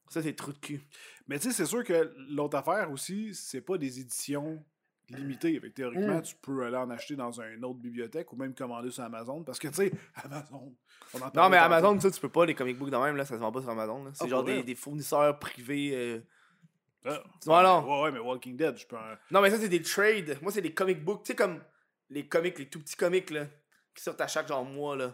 Ça, 0.09 0.21
c'est 0.21 0.33
trou 0.33 0.53
de 0.53 0.57
cul. 0.59 0.81
Mais 1.27 1.39
tu 1.39 1.47
sais, 1.49 1.53
c'est 1.53 1.65
sûr 1.65 1.83
que 1.83 2.13
l'autre 2.29 2.57
affaire 2.57 2.89
aussi, 2.91 3.33
c'est 3.35 3.61
pas 3.61 3.77
des 3.77 3.99
éditions 3.99 4.63
limitées. 5.09 5.59
Fait 5.59 5.69
que 5.69 5.73
théoriquement, 5.75 6.17
Mm. 6.19 6.21
tu 6.21 6.35
peux 6.41 6.65
aller 6.65 6.77
en 6.77 6.89
acheter 6.89 7.15
dans 7.15 7.31
une 7.41 7.63
autre 7.65 7.79
bibliothèque 7.79 8.31
ou 8.33 8.35
même 8.35 8.53
commander 8.53 8.91
sur 8.91 9.03
Amazon. 9.03 9.43
Parce 9.43 9.59
que, 9.59 9.67
tu 9.69 9.73
sais, 9.75 9.91
Amazon. 10.15 10.75
on 11.13 11.21
en 11.21 11.31
Non, 11.35 11.49
mais. 11.49 11.57
Amazon, 11.57 11.99
ça, 11.99 12.11
tu 12.11 12.19
peux 12.19 12.29
pas, 12.29 12.45
les 12.45 12.55
comic 12.55 12.77
books 12.77 12.89
de 12.91 12.97
même, 12.97 13.15
là, 13.15 13.25
ça 13.25 13.35
se 13.35 13.39
vend 13.39 13.51
pas 13.51 13.61
sur 13.61 13.69
Amazon. 13.69 14.03
là. 14.05 14.11
C'est 14.13 14.25
Ah, 14.25 14.27
genre 14.27 14.43
des, 14.43 14.63
des 14.63 14.75
fournisseurs 14.75 15.37
privés. 15.39 15.91
euh. 15.95 16.19
Ah, 17.05 17.23
Ouais, 17.45 17.63
non. 17.63 17.85
Ouais, 17.87 18.01
ouais, 18.03 18.11
mais 18.11 18.19
Walking 18.19 18.57
Dead, 18.57 18.77
je 18.77 18.85
peux. 18.85 18.97
en- 18.97 19.15
Non, 19.31 19.41
mais 19.41 19.49
ça, 19.49 19.57
c'est 19.57 19.69
des 19.69 19.81
trades. 19.81 20.37
Moi, 20.41 20.51
c'est 20.51 20.61
des 20.61 20.73
comic 20.73 21.03
books. 21.03 21.23
Tu 21.23 21.31
sais, 21.31 21.35
comme 21.35 21.61
les 22.09 22.27
comics, 22.27 22.57
les 22.59 22.67
tout 22.69 22.79
petits 22.79 22.97
comics, 22.97 23.29
là, 23.29 23.45
qui 23.95 24.03
sortent 24.03 24.19
à 24.21 24.27
chaque 24.27 24.47
genre 24.47 24.65
mois, 24.65 24.95
là. 24.97 25.13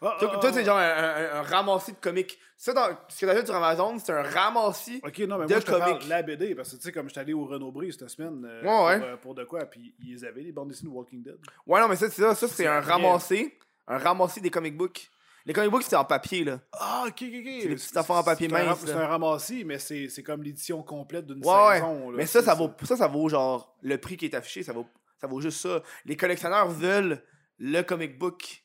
Toi, 0.00 0.16
ah, 0.20 0.38
toi, 0.40 0.52
c'est 0.52 0.64
genre 0.64 0.78
un, 0.78 0.82
un- 0.82 1.38
un 1.40 1.42
ramassis 1.42 1.92
de 1.92 1.98
comics. 1.98 2.38
Ça, 2.56 2.72
dans, 2.72 2.88
ce 3.08 3.20
que 3.20 3.26
t'achètes 3.26 3.46
sur 3.46 3.54
Amazon, 3.56 3.98
c'est 3.98 4.12
un 4.12 4.22
ramassis. 4.22 5.00
Ok, 5.04 5.18
non, 5.20 5.38
mais 5.38 5.46
de 5.46 5.50
moi, 5.52 5.60
je 5.60 5.66
te 5.66 5.70
parle 5.70 5.98
la 6.08 6.22
BD, 6.22 6.54
parce 6.54 6.70
que, 6.70 6.76
tu 6.76 6.82
sais, 6.82 6.92
comme 6.92 7.08
j'étais 7.08 7.20
allé 7.20 7.32
au 7.34 7.44
Renaud-Bré 7.44 7.90
cette 7.92 8.08
semaine 8.08 8.44
euh, 8.46 8.62
Ouais, 8.62 8.86
ouais. 8.86 8.98
Pour, 8.98 9.08
euh, 9.08 9.16
pour 9.16 9.34
de 9.34 9.44
quoi, 9.44 9.60
puis 9.66 9.94
ils 10.02 10.24
avaient 10.26 10.42
les 10.42 10.52
bandes 10.52 10.68
dessinées 10.68 10.90
de 10.90 10.94
Walking 10.96 11.22
Dead. 11.22 11.36
Ouais, 11.66 11.80
non, 11.80 11.88
mais 11.88 11.96
ça, 11.96 12.08
c'est 12.10 12.22
ça. 12.22 12.34
Ça, 12.34 12.48
c'est 12.48 12.66
un 12.66 12.80
ramassé. 12.80 13.58
Un 13.86 13.98
ramassé 13.98 14.40
des 14.40 14.50
comic 14.50 14.76
books. 14.76 15.10
Les 15.46 15.52
comic 15.54 15.70
books, 15.70 15.82
c'est 15.84 15.96
en 15.96 16.04
papier, 16.04 16.44
là. 16.44 16.60
Ah, 16.78 17.04
ok, 17.06 17.12
ok, 17.22 17.22
ok. 17.22 17.46
C'est 17.62 17.68
des 17.68 17.74
petites 17.74 17.96
affaires 17.96 18.16
en 18.16 18.22
papier 18.22 18.46
mince, 18.48 18.78
C'est 18.84 18.92
un 18.92 19.06
ramassis, 19.06 19.64
mais 19.64 19.78
c'est 19.78 20.22
comme 20.22 20.42
l'édition 20.42 20.82
complète 20.82 21.26
d'une 21.26 21.44
Ouais, 21.44 21.66
ouais. 21.68 21.74
saison. 21.76 22.10
là. 22.10 22.16
Mais 22.18 22.26
ça, 22.26 22.42
ça 22.42 22.54
vaut, 22.54 22.70
ça, 22.84 22.96
ça 22.96 23.06
vaut 23.06 23.28
genre 23.28 23.74
le 23.82 23.96
prix 23.98 24.16
qui 24.18 24.26
est 24.26 24.34
affiché, 24.34 24.62
ça 24.62 24.72
vaut, 24.74 24.86
ça 25.20 25.26
vaut 25.26 25.40
juste 25.40 25.60
ça. 25.60 25.82
Les 26.04 26.16
collectionneurs 26.16 26.68
veulent 26.68 27.22
le 27.58 27.80
comic 27.82 28.18
book, 28.18 28.62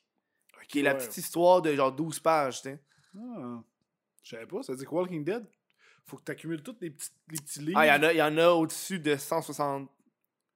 qui 0.67 0.79
est 0.79 0.83
la 0.83 0.95
petite 0.95 1.17
histoire 1.17 1.61
de 1.61 1.73
genre 1.75 1.91
12 1.91 2.19
pages, 2.19 2.61
tu 2.61 2.69
sais. 2.69 2.79
Ah, 3.17 3.61
je 4.23 4.29
savais 4.29 4.45
pas. 4.47 4.63
Ça 4.63 4.73
veut 4.73 4.77
dire 4.77 4.87
que 4.89 4.93
Walking 4.95 5.23
Dead, 5.23 5.45
faut 6.05 6.17
que 6.17 6.23
tu 6.23 6.31
accumules 6.31 6.61
tous 6.61 6.75
les 6.81 6.89
petits, 6.91 7.09
les 7.29 7.37
petits 7.37 7.59
livres. 7.59 7.79
Ah, 7.79 7.85
il 7.85 7.89
y 7.89 7.91
en 7.91 8.03
a, 8.03 8.13
il 8.13 8.17
y 8.17 8.21
en 8.21 8.37
a 8.37 8.49
au-dessus 8.49 8.99
de 8.99 9.15
160. 9.15 9.89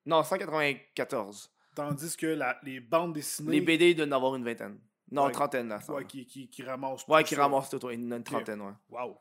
Non, 0.05 0.23
194. 0.23 1.51
Tandis 1.75 2.17
que 2.17 2.27
la- 2.27 2.59
les 2.63 2.79
bandes 2.79 3.13
dessinées. 3.13 3.51
Les 3.51 3.61
BD 3.61 3.93
doivent 3.93 4.09
en 4.09 4.11
avoir 4.15 4.35
une 4.35 4.43
vingtaine. 4.43 4.79
Non, 5.11 5.25
Ouais. 5.25 5.31
trentaine, 5.31 5.69
là. 5.69 5.79
ça. 5.81 5.93
Ouais, 5.93 6.05
qui, 6.05 6.25
qui, 6.25 6.49
qui 6.49 6.61
ramassent 6.63 7.07
Ouais, 7.07 7.21
tout 7.23 7.29
qui 7.29 7.35
ça. 7.35 7.41
ramassent 7.43 7.69
tout, 7.69 7.83
ouais, 7.85 7.95
une, 7.95 8.11
une 8.13 8.23
trentaine, 8.23 8.61
ouais. 8.61 8.73
Wow. 8.89 9.17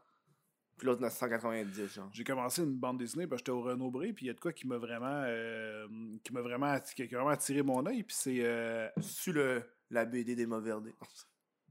Puis 0.77 0.87
l'autre, 0.87 1.09
190, 1.11 1.87
genre. 1.95 2.09
J'ai 2.13 2.25
commencé 2.25 2.63
une 2.63 2.77
bande 2.77 2.99
dessinée, 2.99 3.27
parce 3.27 3.41
que 3.43 3.47
j'étais 3.47 3.59
au 3.59 3.63
Renaud-Bré, 3.63 4.13
puis 4.13 4.27
il 4.27 4.29
y 4.29 4.31
a 4.31 4.35
de 4.35 4.41
quoi 4.41 4.53
qui 4.53 4.67
m'a 4.67 4.77
vraiment, 4.77 5.23
euh, 5.25 5.87
qui 6.23 6.33
m'a 6.33 6.41
vraiment, 6.41 6.67
atti- 6.67 6.95
qui 6.95 7.03
a 7.03 7.07
vraiment 7.19 7.31
attiré 7.31 7.63
mon 7.63 7.85
œil, 7.87 8.03
puis 8.05 8.15
c'est. 8.19 8.39
euh, 8.45 8.89
Sur 9.01 9.33
le, 9.33 9.63
la 9.91 10.05
BD 10.05 10.35
des 10.35 10.47
Mauverdés. 10.47 10.95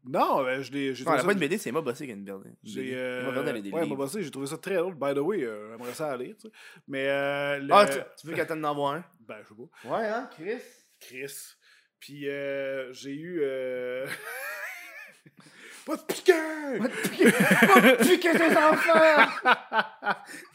Non, 0.06 0.46
euh, 0.46 0.62
je 0.62 0.72
l'ai. 0.72 0.90
Non, 0.90 0.96
elle 0.96 0.96
trouvé 1.04 1.16
a 1.16 1.20
ça- 1.20 1.26
pas 1.26 1.34
une 1.34 1.40
BD, 1.40 1.58
c'est 1.58 1.70
Emma 1.70 1.82
Bossé 1.82 2.06
qui 2.06 2.12
a 2.12 2.16
une 2.16 2.24
BD. 2.24 2.50
J'ai. 2.64 2.92
Emma 2.92 3.00
Euh... 3.02 3.26
Mauverdé, 3.26 3.50
elle 3.50 3.58
a 3.58 3.62
des 3.62 3.72
ouais, 3.72 3.82
aussi, 4.06 4.24
j'ai 4.24 4.32
trouvé 4.32 4.48
ça 4.48 4.58
très 4.58 4.76
drôle. 4.76 4.96
By 4.96 5.14
the 5.14 5.18
way, 5.20 5.44
euh, 5.44 5.72
j'aimerais 5.72 5.94
ça 5.94 6.12
aller, 6.12 6.34
tu 6.36 6.48
sais. 6.48 6.54
Mais. 6.88 7.08
Euh, 7.10 7.58
le- 7.60 7.74
Ah, 7.74 7.86
tu, 7.86 7.98
tu 8.22 8.28
veux 8.28 8.34
qu'elle 8.34 8.48
t'en 8.48 8.64
envoie 8.64 8.96
un? 8.96 9.04
Ben, 9.20 9.38
je 9.44 9.50
sais 9.50 9.56
pas. 9.56 9.90
Ouais, 9.98 10.06
hein, 10.08 10.30
Chris? 10.36 10.62
Chris. 11.00 11.56
Puis 12.00 12.30
euh, 12.30 12.94
j'ai 12.94 13.16
eu. 13.16 13.40
euh, 13.42 14.06
pas 15.86 15.98
de 15.98 16.02
piqueur! 16.04 16.80
Va 16.80 16.88
te 16.90 17.08
piquer, 17.10 17.26
va 17.26 17.82
te 17.96 18.04
piquer 18.04 18.32
tes 18.32 18.58
enfants! 18.58 19.54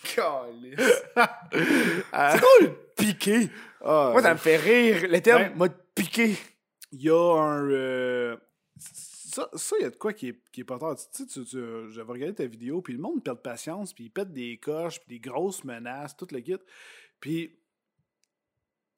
Calice. 0.15 1.03
Ah, 2.13 2.33
C'est 2.37 2.41
drôle, 2.41 2.77
piquer. 2.97 3.51
ah, 3.85 4.11
Moi, 4.13 4.23
ça 4.23 4.33
me 4.35 4.39
fait 4.39 4.57
rire. 4.57 5.07
Le 5.11 5.21
terme 5.21 5.43
Ben- 5.43 5.57
m'a 5.57 5.69
piqué. 5.95 6.37
Il 6.93 7.03
y 7.03 7.11
a 7.11 7.35
un. 7.41 7.69
euh, 7.71 8.37
Ça, 8.79 9.49
ça, 9.55 9.77
il 9.81 9.83
y 9.83 9.87
a 9.87 9.91
de 9.91 9.97
quoi 9.97 10.13
qui 10.13 10.29
est, 10.29 10.41
qui 10.53 10.61
est 10.61 10.65
pas 10.65 10.79
tard. 10.79 10.95
Tu 10.97 11.05
sais, 11.11 11.27
tu- 11.27 11.45
tu- 11.45 11.91
j'avais 11.91 12.13
regardé 12.13 12.35
ta 12.35 12.47
vidéo, 12.47 12.83
puis 12.83 12.93
le 12.93 12.99
monde 13.01 13.23
perd 13.25 13.41
patience, 13.43 13.93
puis 13.95 14.05
il 14.05 14.11
pète 14.11 14.33
des 14.33 14.59
coches, 14.59 15.01
puis 15.01 15.09
des 15.09 15.21
grosses 15.21 15.65
menaces, 15.65 16.17
tout 16.17 16.27
le 16.31 16.41
kit. 16.41 16.57
Puis 17.21 17.59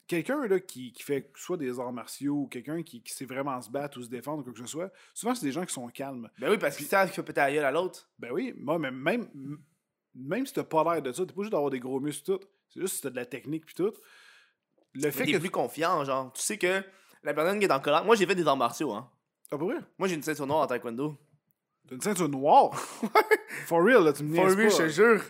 quelqu'un 0.07 0.47
là, 0.47 0.61
qui, 0.61 0.93
qui 0.93 1.03
fait 1.03 1.31
soit 1.37 1.57
des 1.57 1.79
arts 1.79 1.93
martiaux, 1.93 2.43
ou 2.43 2.47
quelqu'un 2.49 2.83
qui, 2.83 3.03
qui 3.03 3.13
sait 3.13 3.25
vraiment 3.27 3.61
se 3.63 3.71
battre 3.71 3.99
ou 3.99 4.03
se 4.03 4.09
défendre, 4.09 4.41
ou 4.41 4.45
quoi 4.45 4.53
que 4.53 4.59
ce 4.59 4.67
soit, 4.67 4.93
souvent, 5.15 5.35
c'est 5.35 5.47
des 5.47 5.53
gens 5.53 5.65
qui 5.65 5.73
sont 5.73 5.87
calmes. 5.89 6.29
Ben 6.39 6.51
oui, 6.51 6.59
parce 6.59 6.77
qu'ils 6.77 6.87
savent 6.87 7.09
qu'il 7.09 7.17
faut 7.17 7.23
péter 7.23 7.41
la 7.41 7.53
gueule 7.53 7.65
à 7.65 7.71
l'autre. 7.71 8.09
Ben 8.19 8.31
oui, 8.33 8.53
moi, 8.57 8.79
mais 8.79 8.91
même, 8.91 9.29
même 10.15 10.47
si 10.47 10.53
t'as 10.53 10.65
pas 10.65 10.83
l'air 10.95 11.03
de 11.03 11.13
ça, 11.13 11.25
t'es 11.25 11.33
pas 11.33 11.43
juste 11.43 11.53
d'avoir 11.53 11.71
des 11.71 11.81
gros 11.81 12.01
muscles 12.01 12.25
tout. 12.39 12.41
C'est 12.69 12.81
juste 12.81 12.97
si 12.97 13.01
t'as 13.03 13.11
de 13.11 13.17
la 13.17 13.27
technique 13.27 13.67
puis 13.67 13.75
tout. 13.75 13.93
Le 14.95 15.03
fait 15.03 15.13
Fait 15.13 15.27
que. 15.27 15.31
t'es 15.33 15.41
plus 15.41 15.51
confiant, 15.51 16.05
genre. 16.05 16.33
Tu 16.33 16.43
sais 16.43 16.59
que 16.59 16.83
la 17.25 17.35
personne 17.35 17.59
qui 17.59 17.65
est 17.65 17.73
en 17.73 17.81
colère. 17.81 18.05
Moi, 18.05 18.15
j'ai 18.17 18.27
fait 18.27 18.35
des 18.35 18.47
arts 18.47 18.57
martiaux, 18.57 18.93
hein. 18.93 19.11
Ah, 19.51 19.59
pour 19.59 19.69
vrai? 19.71 19.79
Moi, 19.99 20.09
j'ai 20.09 20.15
une 20.15 20.23
ceinture 20.23 20.47
noire 20.47 20.61
en 20.61 20.67
taekwondo. 20.67 21.17
T'as 21.89 21.95
une 21.97 22.01
ceinture 22.01 22.29
noire? 22.29 22.73
For 23.67 23.83
real, 23.83 24.05
là, 24.05 24.13
tu 24.13 24.23
me 24.25 24.35
For 24.35 24.45
niaises 24.47 24.57
real, 24.57 24.71
je 24.71 24.77
te 24.77 24.89
jure. 24.89 25.23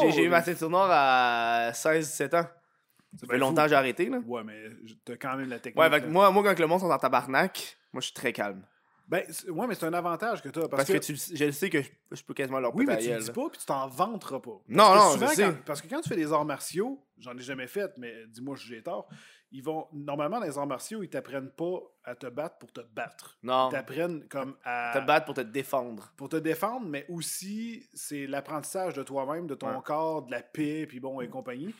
J'ai- 0.00 0.10
J'ai 0.12 0.24
eu 0.24 0.28
ma 0.28 0.42
ceinture 0.42 0.70
noire 0.70 0.88
à 0.90 1.70
16-17 1.72 2.34
ans. 2.34 2.46
Ça 3.16 3.26
fait 3.26 3.32
Ben, 3.34 3.38
longtemps 3.38 3.62
que 3.64 3.68
j'ai 3.70 3.74
arrêté, 3.74 4.08
là. 4.08 4.18
Ouais, 4.26 4.42
mais 4.44 4.64
t'as 5.04 5.16
quand 5.16 5.36
même 5.36 5.48
la 5.48 5.58
technique. 5.58 5.80
Ouais, 5.82 5.88
fait 5.90 6.00
que 6.00 6.06
là. 6.06 6.12
moi, 6.12 6.30
moi, 6.30 6.42
quand 6.42 6.58
le 6.58 6.66
monde 6.66 6.80
sont 6.80 6.90
en 6.90 6.98
tabarnak, 6.98 7.76
moi, 7.92 8.00
je 8.00 8.06
suis 8.06 8.14
très 8.14 8.32
calme. 8.32 8.62
Ben, 9.06 9.24
c'est- 9.30 9.48
ouais, 9.48 9.66
mais 9.66 9.74
c'est 9.74 9.86
un 9.86 9.94
avantage 9.94 10.42
que 10.42 10.50
t'as. 10.50 10.68
Parce, 10.68 10.84
Parce, 10.86 11.06
que, 11.06 11.12
tu, 11.12 11.16
je 11.34 11.44
le 11.46 11.52
sais 11.52 11.70
que 11.70 11.80
je, 11.80 11.88
je 12.12 12.22
peux 12.22 12.34
quasiment 12.34 12.60
leur 12.60 12.74
Oui, 12.74 12.84
péter 12.84 12.90
mais 12.90 12.96
la 12.96 13.02
tu 13.02 13.08
le 13.08 13.12
gueule, 13.14 13.22
dis 13.22 13.28
là. 13.28 13.32
pas, 13.34 13.48
puis 13.50 13.58
tu 13.58 13.64
t'en 13.66 13.88
vanteras 13.88 14.40
pas. 14.40 14.50
Non, 14.50 14.76
Parce 14.76 14.90
que 14.90 14.98
non, 15.06 15.12
souvent, 15.14 15.26
je 15.30 15.34
sais. 15.34 15.42
quand- 15.44 15.64
parce 15.64 15.80
que 15.80 15.88
quand 15.88 16.00
tu 16.02 16.08
fais 16.10 16.16
des 16.16 16.30
arts 16.30 16.44
martiaux, 16.44 17.02
j'en 17.16 17.34
ai 17.36 17.40
jamais 17.40 17.66
fait, 17.66 17.90
mais 17.96 18.12
dis-moi 18.28 18.56
si 18.58 18.66
j'ai 18.66 18.82
tort, 18.82 19.08
ils 19.50 19.62
vont. 19.62 19.86
Normalement, 19.92 20.40
dans 20.40 20.46
les 20.46 20.58
arts 20.58 20.66
martiaux, 20.66 21.02
ils 21.02 21.08
t'apprennent 21.08 21.50
pas 21.50 21.78
à 22.04 22.14
te 22.14 22.26
battre 22.26 22.56
pour 22.58 22.72
te 22.72 22.80
battre. 22.80 23.38
Non. 23.42 23.68
Ils 23.68 23.72
t'apprennent 23.72 24.26
comme 24.28 24.56
à. 24.64 24.92
Te 24.94 25.06
battre 25.06 25.26
pour 25.26 25.34
te 25.34 25.40
défendre. 25.42 26.12
pour 26.16 26.28
te 26.28 26.36
défendre, 26.36 26.86
mais 26.86 27.04
aussi 27.08 27.86
c'est 27.92 28.26
l'apprentissage 28.26 28.94
de 28.94 29.02
toi-même, 29.02 29.46
de 29.46 29.54
ton 29.54 29.68
Ouais. 29.74 29.82
corps, 29.84 30.22
de 30.22 30.30
la 30.30 30.42
paix, 30.42 30.86
puis 30.88 31.00
bon, 31.00 31.20
et 31.20 31.28
compagnie. 31.28 31.74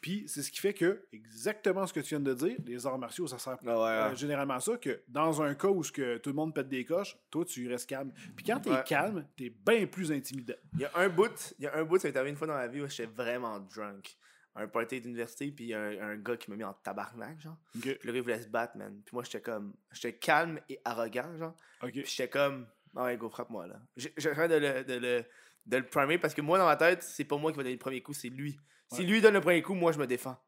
Puis 0.00 0.24
c'est 0.28 0.42
ce 0.42 0.50
qui 0.50 0.60
fait 0.60 0.74
que, 0.74 1.06
exactement 1.12 1.86
ce 1.86 1.92
que 1.92 2.00
tu 2.00 2.10
viens 2.10 2.20
de 2.20 2.34
dire, 2.34 2.56
les 2.66 2.86
arts 2.86 2.98
martiaux, 2.98 3.26
ça 3.26 3.38
sert 3.38 3.56
Ah 3.66 3.78
ouais, 3.78 3.88
euh, 4.12 4.14
généralement 4.14 4.60
ça, 4.60 4.76
que 4.76 5.02
dans 5.08 5.40
un 5.42 5.54
cas 5.54 5.68
où 5.68 5.82
ce 5.82 5.92
que 5.92 6.18
tout 6.18 6.30
le 6.30 6.36
monde 6.36 6.54
pète 6.54 6.68
des 6.68 6.84
coches, 6.84 7.16
toi, 7.30 7.44
tu 7.44 7.68
restes 7.68 7.88
calme. 7.88 8.12
Puis 8.36 8.44
quand 8.44 8.60
t'es 8.60 8.70
Ouais. 8.70 8.84
calme, 8.86 9.26
t'es 9.36 9.50
bien 9.50 9.86
plus 9.86 10.12
intimidant. 10.12 10.54
Il 10.74 10.80
y 10.80 10.84
a 10.84 10.90
un 10.96 11.08
bout, 11.08 11.54
il 11.58 11.64
y 11.64 11.66
a 11.66 11.76
un 11.76 11.84
bout, 11.84 11.98
ça 11.98 12.08
m'est 12.08 12.16
arrivé 12.16 12.30
une 12.30 12.36
fois 12.36 12.46
dans 12.46 12.54
ma 12.54 12.66
vie 12.66 12.80
où 12.82 12.88
j'étais 12.88 13.06
vraiment 13.10 13.58
drunk. 13.60 14.16
Un 14.54 14.68
party 14.68 15.00
d'université, 15.00 15.50
puis 15.50 15.72
un, 15.72 15.98
un 16.02 16.16
gars 16.16 16.36
qui 16.36 16.50
m'a 16.50 16.56
mis 16.56 16.64
en 16.64 16.74
tabarnak, 16.74 17.40
genre. 17.40 17.56
Puis 17.72 17.96
le 18.02 18.12
gars, 18.12 18.18
il 18.18 18.22
voulait 18.22 18.42
se 18.42 18.48
battre, 18.48 18.76
man. 18.76 19.00
Puis 19.04 19.14
moi, 19.14 19.22
j'étais 19.24 19.40
comme. 19.40 19.74
J'étais 19.92 20.18
calme 20.18 20.60
et 20.68 20.78
arrogant, 20.84 21.36
genre. 21.38 21.54
Puis 21.80 22.04
j'étais 22.04 22.28
comme. 22.28 22.66
Ah 22.94 23.04
ouais, 23.04 23.16
go, 23.16 23.30
frappe-moi, 23.30 23.66
là. 23.66 23.80
J'ai- 23.96 24.12
J'essaie 24.16 24.48
de 24.48 24.54
le, 24.56 24.84
de, 24.84 24.94
le, 24.94 25.24
de 25.64 25.76
le 25.78 25.86
primer 25.86 26.18
parce 26.18 26.34
que 26.34 26.42
moi, 26.42 26.58
dans 26.58 26.66
ma 26.66 26.76
tête, 26.76 27.02
c'est 27.02 27.24
pas 27.24 27.38
moi 27.38 27.50
qui 27.50 27.56
va 27.56 27.62
donner 27.62 27.74
le 27.74 27.78
premier 27.78 28.02
coup, 28.02 28.12
c'est 28.12 28.28
lui. 28.28 28.58
Si 28.92 29.04
lui 29.04 29.22
donne 29.22 29.32
le 29.32 29.40
premier 29.40 29.62
coup, 29.62 29.72
moi, 29.74 29.90
je 29.92 29.98
me 29.98 30.06
défends. 30.06 30.38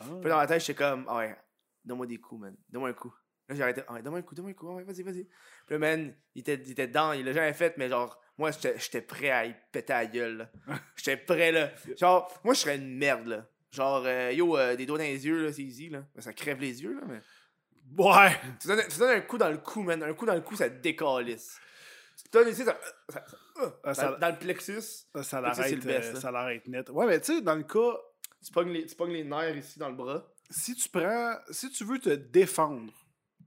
Ah. 0.00 0.06
Puis 0.20 0.28
dans 0.28 0.36
ma 0.38 0.46
tête, 0.48 0.60
j'étais 0.60 0.74
comme. 0.74 1.04
Ah 1.08 1.18
ouais, 1.18 1.36
donne-moi 1.84 2.06
des 2.06 2.18
coups, 2.18 2.40
man. 2.40 2.56
Donne-moi 2.68 2.88
un 2.90 2.94
coup. 2.94 3.14
Là, 3.48 3.54
j'ai 3.54 3.62
arrêté. 3.62 3.82
Ah 3.86 3.92
ouais, 3.92 4.02
donne-moi 4.02 4.18
un 4.18 4.22
coup, 4.22 4.34
donne-moi 4.34 4.50
un 4.50 4.54
coup. 4.54 4.68
Ah 4.70 4.74
ouais, 4.74 4.82
vas-y, 4.84 5.02
vas-y. 5.04 5.24
Puis 5.66 5.74
là, 5.74 5.78
man, 5.78 6.12
il 6.34 6.40
était, 6.40 6.54
il 6.54 6.72
était 6.72 6.88
dedans, 6.88 7.12
il 7.12 7.24
l'a 7.24 7.32
jamais 7.32 7.52
fait, 7.52 7.76
mais 7.76 7.88
genre, 7.88 8.20
moi, 8.38 8.50
j'étais 8.50 8.78
j'étais 8.78 9.02
prêt 9.02 9.30
à 9.30 9.46
y 9.46 9.54
péter 9.72 9.92
la 9.92 10.06
gueule. 10.06 10.48
J'étais 10.96 11.16
prêt, 11.16 11.52
là. 11.52 11.70
Genre, 11.98 12.32
moi, 12.44 12.54
je 12.54 12.60
serais 12.60 12.76
une 12.76 12.96
merde, 12.96 13.26
là. 13.26 13.46
Genre, 13.70 14.02
euh, 14.06 14.32
yo, 14.32 14.56
euh, 14.56 14.76
des 14.76 14.84
doigts 14.86 14.98
dans 14.98 15.04
les 15.04 15.24
yeux, 15.26 15.44
là, 15.46 15.52
c'est 15.52 15.62
easy, 15.62 15.88
là. 15.88 16.02
Ben, 16.14 16.20
ça 16.20 16.32
crève 16.32 16.60
les 16.60 16.82
yeux, 16.82 16.94
là, 16.94 17.02
mais. 17.06 17.20
Ouais! 17.98 18.36
Tu 18.60 18.68
donnes, 18.68 18.82
tu 18.88 18.98
donnes 18.98 19.16
un 19.16 19.20
coup 19.20 19.38
dans 19.38 19.50
le 19.50 19.58
cou, 19.58 19.82
man. 19.82 20.02
Un 20.02 20.14
coup 20.14 20.24
dans 20.26 20.34
le 20.34 20.40
cou, 20.40 20.56
ça 20.56 20.68
te 20.70 20.80
décalisse. 20.80 21.58
Tu 22.22 22.30
donnes 22.30 22.48
ici, 22.48 22.64
ça. 22.64 22.78
ça- 23.08 23.24
ça- 23.26 23.36
euh, 23.62 23.70
Ah, 23.84 24.16
dans, 24.18 24.28
le 24.30 24.38
plexus, 24.38 24.72
best, 25.86 26.16
euh, 26.16 26.20
ça 26.20 26.30
l'arrête 26.30 26.66
net. 26.68 26.88
Ouais, 26.90 27.06
mais 27.06 27.20
tu 27.20 27.34
sais, 27.34 27.42
dans 27.42 27.54
le 27.54 27.64
cas, 27.64 27.96
tu 28.44 28.52
pognes, 28.52 28.72
les, 28.72 28.86
tu 28.86 28.94
pognes 28.94 29.12
les 29.12 29.24
nerfs 29.24 29.56
ici 29.56 29.78
dans 29.78 29.88
le 29.88 29.94
bras. 29.94 30.26
si 30.50 30.74
tu 30.74 30.88
prends, 30.88 31.36
si 31.50 31.70
tu 31.70 31.84
veux 31.84 31.98
te 31.98 32.10
défendre, 32.10 32.92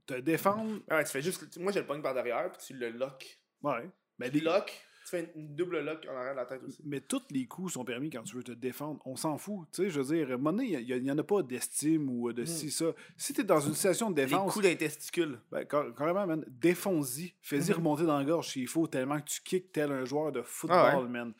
te 0.06 0.14
défendre, 0.14 0.80
Ouais, 0.90 1.04
tu 1.04 1.10
fais 1.10 1.22
juste. 1.22 1.56
Moi, 1.58 1.72
je 1.72 1.80
le 1.80 1.86
pogne 1.86 2.02
par 2.02 2.14
derrière, 2.14 2.50
puis 2.52 2.60
tu 2.66 2.74
le 2.74 2.90
lock. 2.90 3.38
ouais. 3.62 3.88
Mais 4.18 4.30
les, 4.30 4.40
lock, 4.40 4.66
tu 5.04 5.10
fais 5.10 5.30
une 5.36 5.54
double 5.54 5.80
lock 5.80 6.06
en 6.10 6.16
arrière 6.16 6.32
de 6.32 6.36
la 6.38 6.46
tête 6.46 6.62
aussi. 6.66 6.78
Mais 6.84 7.00
tous 7.00 7.22
les 7.30 7.46
coups 7.46 7.74
sont 7.74 7.84
permis 7.84 8.10
quand 8.10 8.22
tu 8.22 8.34
veux 8.36 8.42
te 8.42 8.52
défendre. 8.52 9.00
On 9.04 9.14
s'en 9.16 9.38
fout. 9.38 9.68
Tu 9.72 9.84
sais, 9.84 9.90
je 9.90 10.00
veux 10.00 10.16
dire, 10.16 10.30
à 10.30 10.34
un 10.34 10.36
moment 10.36 10.52
donné, 10.52 10.80
il 10.80 11.02
n'y 11.02 11.10
en 11.10 11.18
a 11.18 11.22
pas 11.22 11.42
d'estime 11.42 12.08
ou 12.08 12.32
de 12.32 12.44
ci, 12.44 12.70
ça. 12.70 12.86
Si 13.16 13.32
tu 13.32 13.42
es 13.42 13.44
dans 13.44 13.60
une 13.60 13.74
situation 13.74 14.10
de 14.10 14.16
Les 14.16 14.26
défense, 14.26 14.52
coups 14.52 14.64
des 14.64 14.76
testicules. 14.76 15.38
ben, 15.52 15.64
car- 15.64 15.94
carrément, 15.94 16.26
man, 16.26 16.44
défonce-y. 16.48 17.34
Fais-y 17.42 17.70
Mhm. 17.70 17.76
remonter 17.76 18.04
dans 18.04 18.18
la 18.18 18.24
gorge 18.24 18.48
s'il 18.48 18.66
faut, 18.68 18.86
tellement 18.86 19.20
que 19.20 19.26
tu 19.28 19.40
kicks 19.42 19.70
tel 19.72 19.92
un 19.92 20.04
joueur 20.04 20.32
de 20.32 20.42
football, 20.42 20.78
Ah 20.94 21.00
ouais. 21.00 21.08
man. 21.08 21.32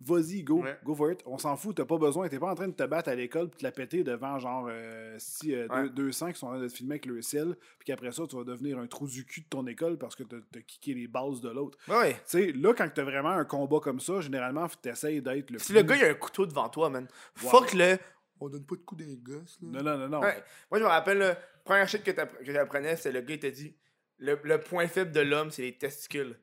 Vas-y, 0.00 0.42
go, 0.42 0.62
Ouais. 0.62 0.78
go 0.84 0.94
for 0.94 1.10
it. 1.10 1.22
On 1.24 1.38
s'en 1.38 1.56
fout, 1.56 1.74
t'as 1.74 1.86
pas 1.86 1.96
besoin. 1.96 2.28
T'es 2.28 2.38
pas 2.38 2.50
en 2.50 2.54
train 2.54 2.68
de 2.68 2.74
te 2.74 2.82
battre 2.82 3.08
à 3.08 3.14
l'école 3.14 3.48
puis 3.48 3.58
te 3.60 3.64
la 3.64 3.72
péter 3.72 4.04
devant 4.04 4.38
genre 4.38 4.66
euh, 4.70 5.16
si, 5.18 5.54
euh, 5.54 5.66
Ouais. 5.68 5.84
deux, 5.84 5.88
deux 5.90 6.12
sangs 6.12 6.30
qui 6.32 6.38
sont 6.38 6.48
en 6.48 6.50
train 6.50 6.60
de 6.60 6.68
te 6.68 6.72
filmer 6.74 6.94
avec 6.96 7.06
le 7.06 7.22
sel, 7.22 7.56
puis 7.78 7.86
qu'après 7.86 8.12
ça, 8.12 8.24
tu 8.28 8.36
vas 8.36 8.44
devenir 8.44 8.78
un 8.78 8.86
trou 8.86 9.06
du 9.06 9.24
cul 9.24 9.40
de 9.40 9.46
ton 9.48 9.66
école 9.66 9.96
parce 9.96 10.14
que 10.14 10.22
t'as 10.22 10.36
t'as 10.52 10.60
kické 10.60 10.92
les 10.92 11.08
bases 11.08 11.40
de 11.40 11.48
l'autre. 11.48 11.78
Ouais. 11.88 12.12
Tu 12.14 12.20
sais, 12.26 12.52
là, 12.52 12.74
quand 12.74 12.88
t'as 12.94 13.04
vraiment 13.04 13.30
un 13.30 13.46
combat 13.46 13.80
comme 13.80 14.00
ça, 14.00 14.20
généralement, 14.20 14.68
t'essayes 14.68 15.22
d'être 15.22 15.50
le 15.50 15.58
Si 15.58 15.72
plus... 15.72 15.76
le 15.76 15.82
gars, 15.82 15.96
il 15.96 16.04
a 16.04 16.08
un 16.10 16.14
couteau 16.14 16.44
devant 16.44 16.68
toi, 16.68 16.90
man. 16.90 17.08
Wow. 17.42 17.48
Fuck 17.48 17.72
le. 17.72 17.96
On 18.38 18.50
donne 18.50 18.66
pas 18.66 18.74
de 18.76 18.82
coups 18.82 19.02
des 19.02 19.16
gosses, 19.16 19.58
là. 19.62 19.80
Non, 19.80 19.82
non, 19.82 19.96
non, 19.98 20.08
non. 20.10 20.20
Ouais. 20.20 20.44
Moi, 20.70 20.78
je 20.78 20.84
me 20.84 20.88
rappelle, 20.90 21.16
la 21.18 21.36
première 21.64 21.88
shit 21.88 22.02
que 22.04 22.10
t'app- 22.10 22.36
que 22.44 22.52
j'apprenais, 22.52 22.96
c'est 22.96 23.10
le 23.10 23.22
gars, 23.22 23.32
il 23.34 23.40
t'a 23.40 23.50
dit 23.50 23.74
le, 24.18 24.38
le 24.44 24.60
point 24.60 24.86
faible 24.88 25.10
de 25.12 25.20
l'homme, 25.20 25.50
c'est 25.50 25.62
les 25.62 25.78
testicules. 25.78 26.36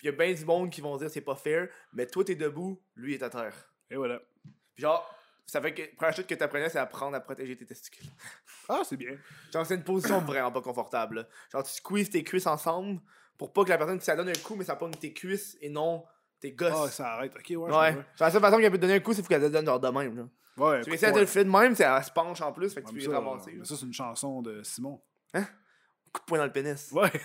Puis 0.00 0.08
il 0.08 0.12
y 0.12 0.14
a 0.14 0.16
bien 0.16 0.32
du 0.32 0.44
monde 0.46 0.70
qui 0.70 0.80
vont 0.80 0.96
dire 0.96 1.10
c'est 1.10 1.20
pas 1.20 1.34
fair, 1.36 1.68
mais 1.92 2.06
toi, 2.06 2.24
t'es 2.24 2.34
debout, 2.34 2.80
lui 2.96 3.12
est 3.14 3.22
à 3.22 3.28
terre. 3.28 3.54
Et 3.90 3.96
voilà. 3.96 4.18
Puis 4.74 4.82
genre, 4.82 5.14
ça 5.44 5.60
fait 5.60 5.74
que 5.74 5.82
la 5.82 5.88
première 5.96 6.14
shit 6.16 6.26
que 6.26 6.34
t'apprenais, 6.34 6.70
c'est 6.70 6.78
apprendre 6.78 7.14
à 7.16 7.20
protéger 7.20 7.54
tes 7.56 7.66
testicules. 7.66 8.06
Ah, 8.72 8.82
c'est 8.84 8.96
bien. 8.96 9.16
Genre, 9.52 9.66
c'est 9.66 9.74
une 9.74 9.82
position 9.82 10.20
vraiment 10.20 10.52
pas 10.52 10.60
confortable. 10.62 11.16
là. 11.16 11.26
Genre, 11.52 11.62
tu 11.64 11.72
squeezes 11.72 12.08
tes 12.10 12.22
cuisses 12.22 12.46
ensemble 12.46 13.00
pour 13.36 13.52
pas 13.52 13.64
que 13.64 13.68
la 13.70 13.76
personne, 13.78 14.00
ça 14.00 14.14
donne 14.14 14.28
un 14.28 14.32
coup, 14.44 14.54
mais 14.54 14.64
ça 14.64 14.76
pogne 14.76 14.92
tes 14.92 15.12
cuisses 15.12 15.58
et 15.60 15.68
non 15.68 16.04
tes 16.38 16.52
gosses. 16.52 16.72
Ah, 16.72 16.88
ça 16.88 17.08
arrête. 17.14 17.34
Ok, 17.34 17.42
ouais, 17.48 17.54
je 17.54 17.58
ouais. 17.58 17.66
comprends. 17.66 17.92
Genre, 17.92 18.04
la 18.20 18.30
seule 18.30 18.40
façon 18.40 18.58
qu'elle 18.58 18.70
peut 18.70 18.76
te 18.76 18.82
donner 18.82 18.94
un 18.94 19.00
coup, 19.00 19.12
c'est 19.12 19.22
faut 19.22 19.28
qu'elle 19.28 19.42
te 19.42 19.48
donne 19.48 19.66
genre 19.66 19.80
de 19.80 19.88
même. 19.88 20.16
Là. 20.16 20.28
Ouais, 20.56 20.80
Tu 20.82 20.92
essaies 20.94 21.08
de 21.10 21.14
ouais. 21.14 21.20
le 21.20 21.26
faire 21.26 21.44
de 21.44 21.50
même, 21.50 21.74
c'est 21.74 21.82
elle 21.84 22.04
se 22.04 22.10
penche 22.12 22.40
en 22.42 22.52
plus, 22.52 22.72
fait 22.72 22.80
que 22.82 22.86
Ouais, 22.86 22.92
tu 22.92 22.98
mais 22.98 23.04
peux 23.06 23.10
y 23.10 23.14
ça, 23.14 23.18
ramasser. 23.20 23.50
mais 23.52 23.58
là. 23.58 23.64
ça, 23.64 23.74
c'est 23.76 23.86
une 23.86 23.92
chanson 23.92 24.42
de 24.42 24.62
Simon. 24.62 25.00
Coup 25.32 26.20
de 26.20 26.24
poing 26.26 26.38
dans 26.38 26.44
le 26.46 26.52
pénis. 26.52 26.90
Ouais. 26.92 27.10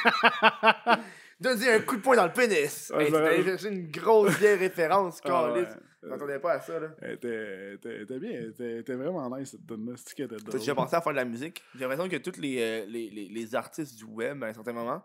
Donne-y 1.40 1.68
un 1.68 1.80
coup 1.80 1.96
de 1.96 2.02
poing 2.02 2.16
dans 2.16 2.26
le 2.26 2.32
pénis. 2.32 2.92
Ouais, 2.94 3.06
Hey, 3.06 3.44
chercher 3.44 3.68
une 3.68 3.90
grosse 3.90 4.36
vieille 4.38 4.58
référence, 4.58 5.20
Ah, 5.24 5.52
ouais. 5.52 5.66
Je 6.02 6.08
m'attendais 6.08 6.38
pas 6.38 6.52
à 6.54 6.60
ça, 6.60 6.78
là. 6.80 6.88
Était 7.02 7.76
bien. 8.18 8.50
Était 8.78 8.94
vraiment 8.94 9.36
nice, 9.36 9.50
cette. 9.50 9.60
C'est 9.96 10.20
était 10.20 10.36
T'as 10.36 10.58
déjà 10.58 10.74
pensé 10.74 10.96
à 10.96 11.00
faire 11.00 11.12
de 11.12 11.16
la 11.16 11.24
musique? 11.24 11.62
J'ai 11.74 11.80
l'impression 11.80 12.08
que 12.08 12.16
tous 12.16 12.40
les, 12.40 12.58
euh, 12.60 12.86
les, 12.86 13.10
les, 13.10 13.28
les 13.28 13.54
artistes 13.54 13.96
du 13.96 14.04
web, 14.04 14.42
à 14.42 14.46
un 14.48 14.54
certain 14.54 14.72
moment, 14.72 15.02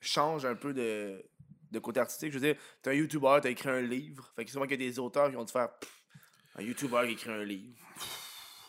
changent 0.00 0.46
un 0.46 0.56
peu 0.56 0.72
de, 0.72 1.22
de 1.70 1.78
côté 1.78 2.00
artistique. 2.00 2.32
Je 2.32 2.38
veux 2.38 2.44
dire, 2.46 2.56
t'es 2.82 2.90
un 2.90 2.94
YouTuber, 2.94 3.38
t'as 3.42 3.50
écrit 3.50 3.68
un 3.68 3.82
livre. 3.82 4.32
Fait 4.34 4.44
que 4.44 4.50
souvent 4.50 4.66
qu'il 4.66 4.80
y 4.80 4.84
a 4.86 4.90
des 4.90 4.98
auteurs 4.98 5.28
qui 5.30 5.36
vont 5.36 5.44
te 5.44 5.52
faire 5.52 5.68
Pff, 5.78 5.90
un 6.56 6.62
YouTuber 6.62 7.02
qui 7.06 7.12
écrit 7.12 7.30
un 7.30 7.44
livre. 7.44 7.76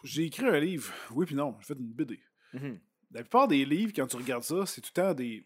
J'ai 0.03 0.23
écrit 0.25 0.45
un 0.47 0.59
livre. 0.59 0.91
Oui, 1.11 1.25
puis 1.25 1.35
non. 1.35 1.55
J'ai 1.59 1.73
fait 1.73 1.79
une 1.79 1.91
BD. 1.91 2.19
Mhm. 2.53 2.79
La 3.11 3.21
plupart 3.21 3.47
des 3.47 3.65
livres, 3.65 3.93
quand 3.95 4.07
tu 4.07 4.15
regardes 4.17 4.43
ça, 4.43 4.65
c'est 4.65 4.81
tout 4.81 4.91
le 4.95 5.01
temps 5.01 5.13
des. 5.13 5.45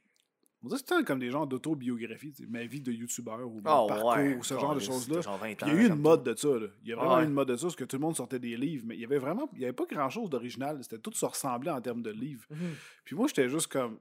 On 0.65 0.67
dirait 0.67 0.81
que 0.81 0.85
temps 0.85 1.03
comme 1.03 1.19
des 1.19 1.29
genres 1.29 1.45
d'autobiographie. 1.45 2.33
Ma 2.49 2.65
vie 2.65 2.81
de 2.81 2.91
youtubeur 2.91 3.47
ou 3.47 3.61
mon 3.61 3.61
Ah 3.65 3.85
parcours 3.87 4.15
ouais, 4.15 4.39
ce 4.41 4.55
genre 4.55 4.73
de 4.73 4.79
choses-là. 4.79 5.17
t'as 5.17 5.21
genre 5.21 5.37
20 5.37 5.53
Puis 5.55 5.63
ans, 5.63 5.67
il 5.67 5.73
y 5.75 5.77
a 5.77 5.81
eu 5.83 5.87
une 5.87 5.95
mode 5.95 6.23
de 6.23 6.35
ça. 6.35 6.47
Là. 6.47 6.67
Il 6.81 6.89
y 6.89 6.93
a 6.93 6.95
vraiment 6.95 7.15
ouais. 7.17 7.23
eu 7.23 7.25
une 7.27 7.33
mode 7.33 7.49
de 7.49 7.55
ça, 7.55 7.63
parce 7.67 7.75
que 7.75 7.83
tout 7.83 7.97
le 7.97 8.01
monde 8.01 8.15
sortait 8.15 8.39
des 8.39 8.57
livres, 8.57 8.83
mais 8.87 8.95
il 8.95 9.01
y 9.01 9.05
avait 9.05 9.19
vraiment. 9.19 9.47
Il 9.53 9.59
n'y 9.59 9.65
avait 9.65 9.73
pas 9.73 9.85
grand-chose 9.85 10.29
d'original. 10.31 10.79
C'était 10.81 10.97
tout 10.97 11.11
se 11.13 11.25
ressemblait 11.25 11.69
en 11.69 11.81
termes 11.81 12.01
de 12.01 12.09
livres. 12.09 12.45
Mhm. 12.49 12.57
Puis 13.03 13.15
moi, 13.15 13.27
j'étais 13.27 13.47
juste 13.47 13.67
comme. 13.67 13.99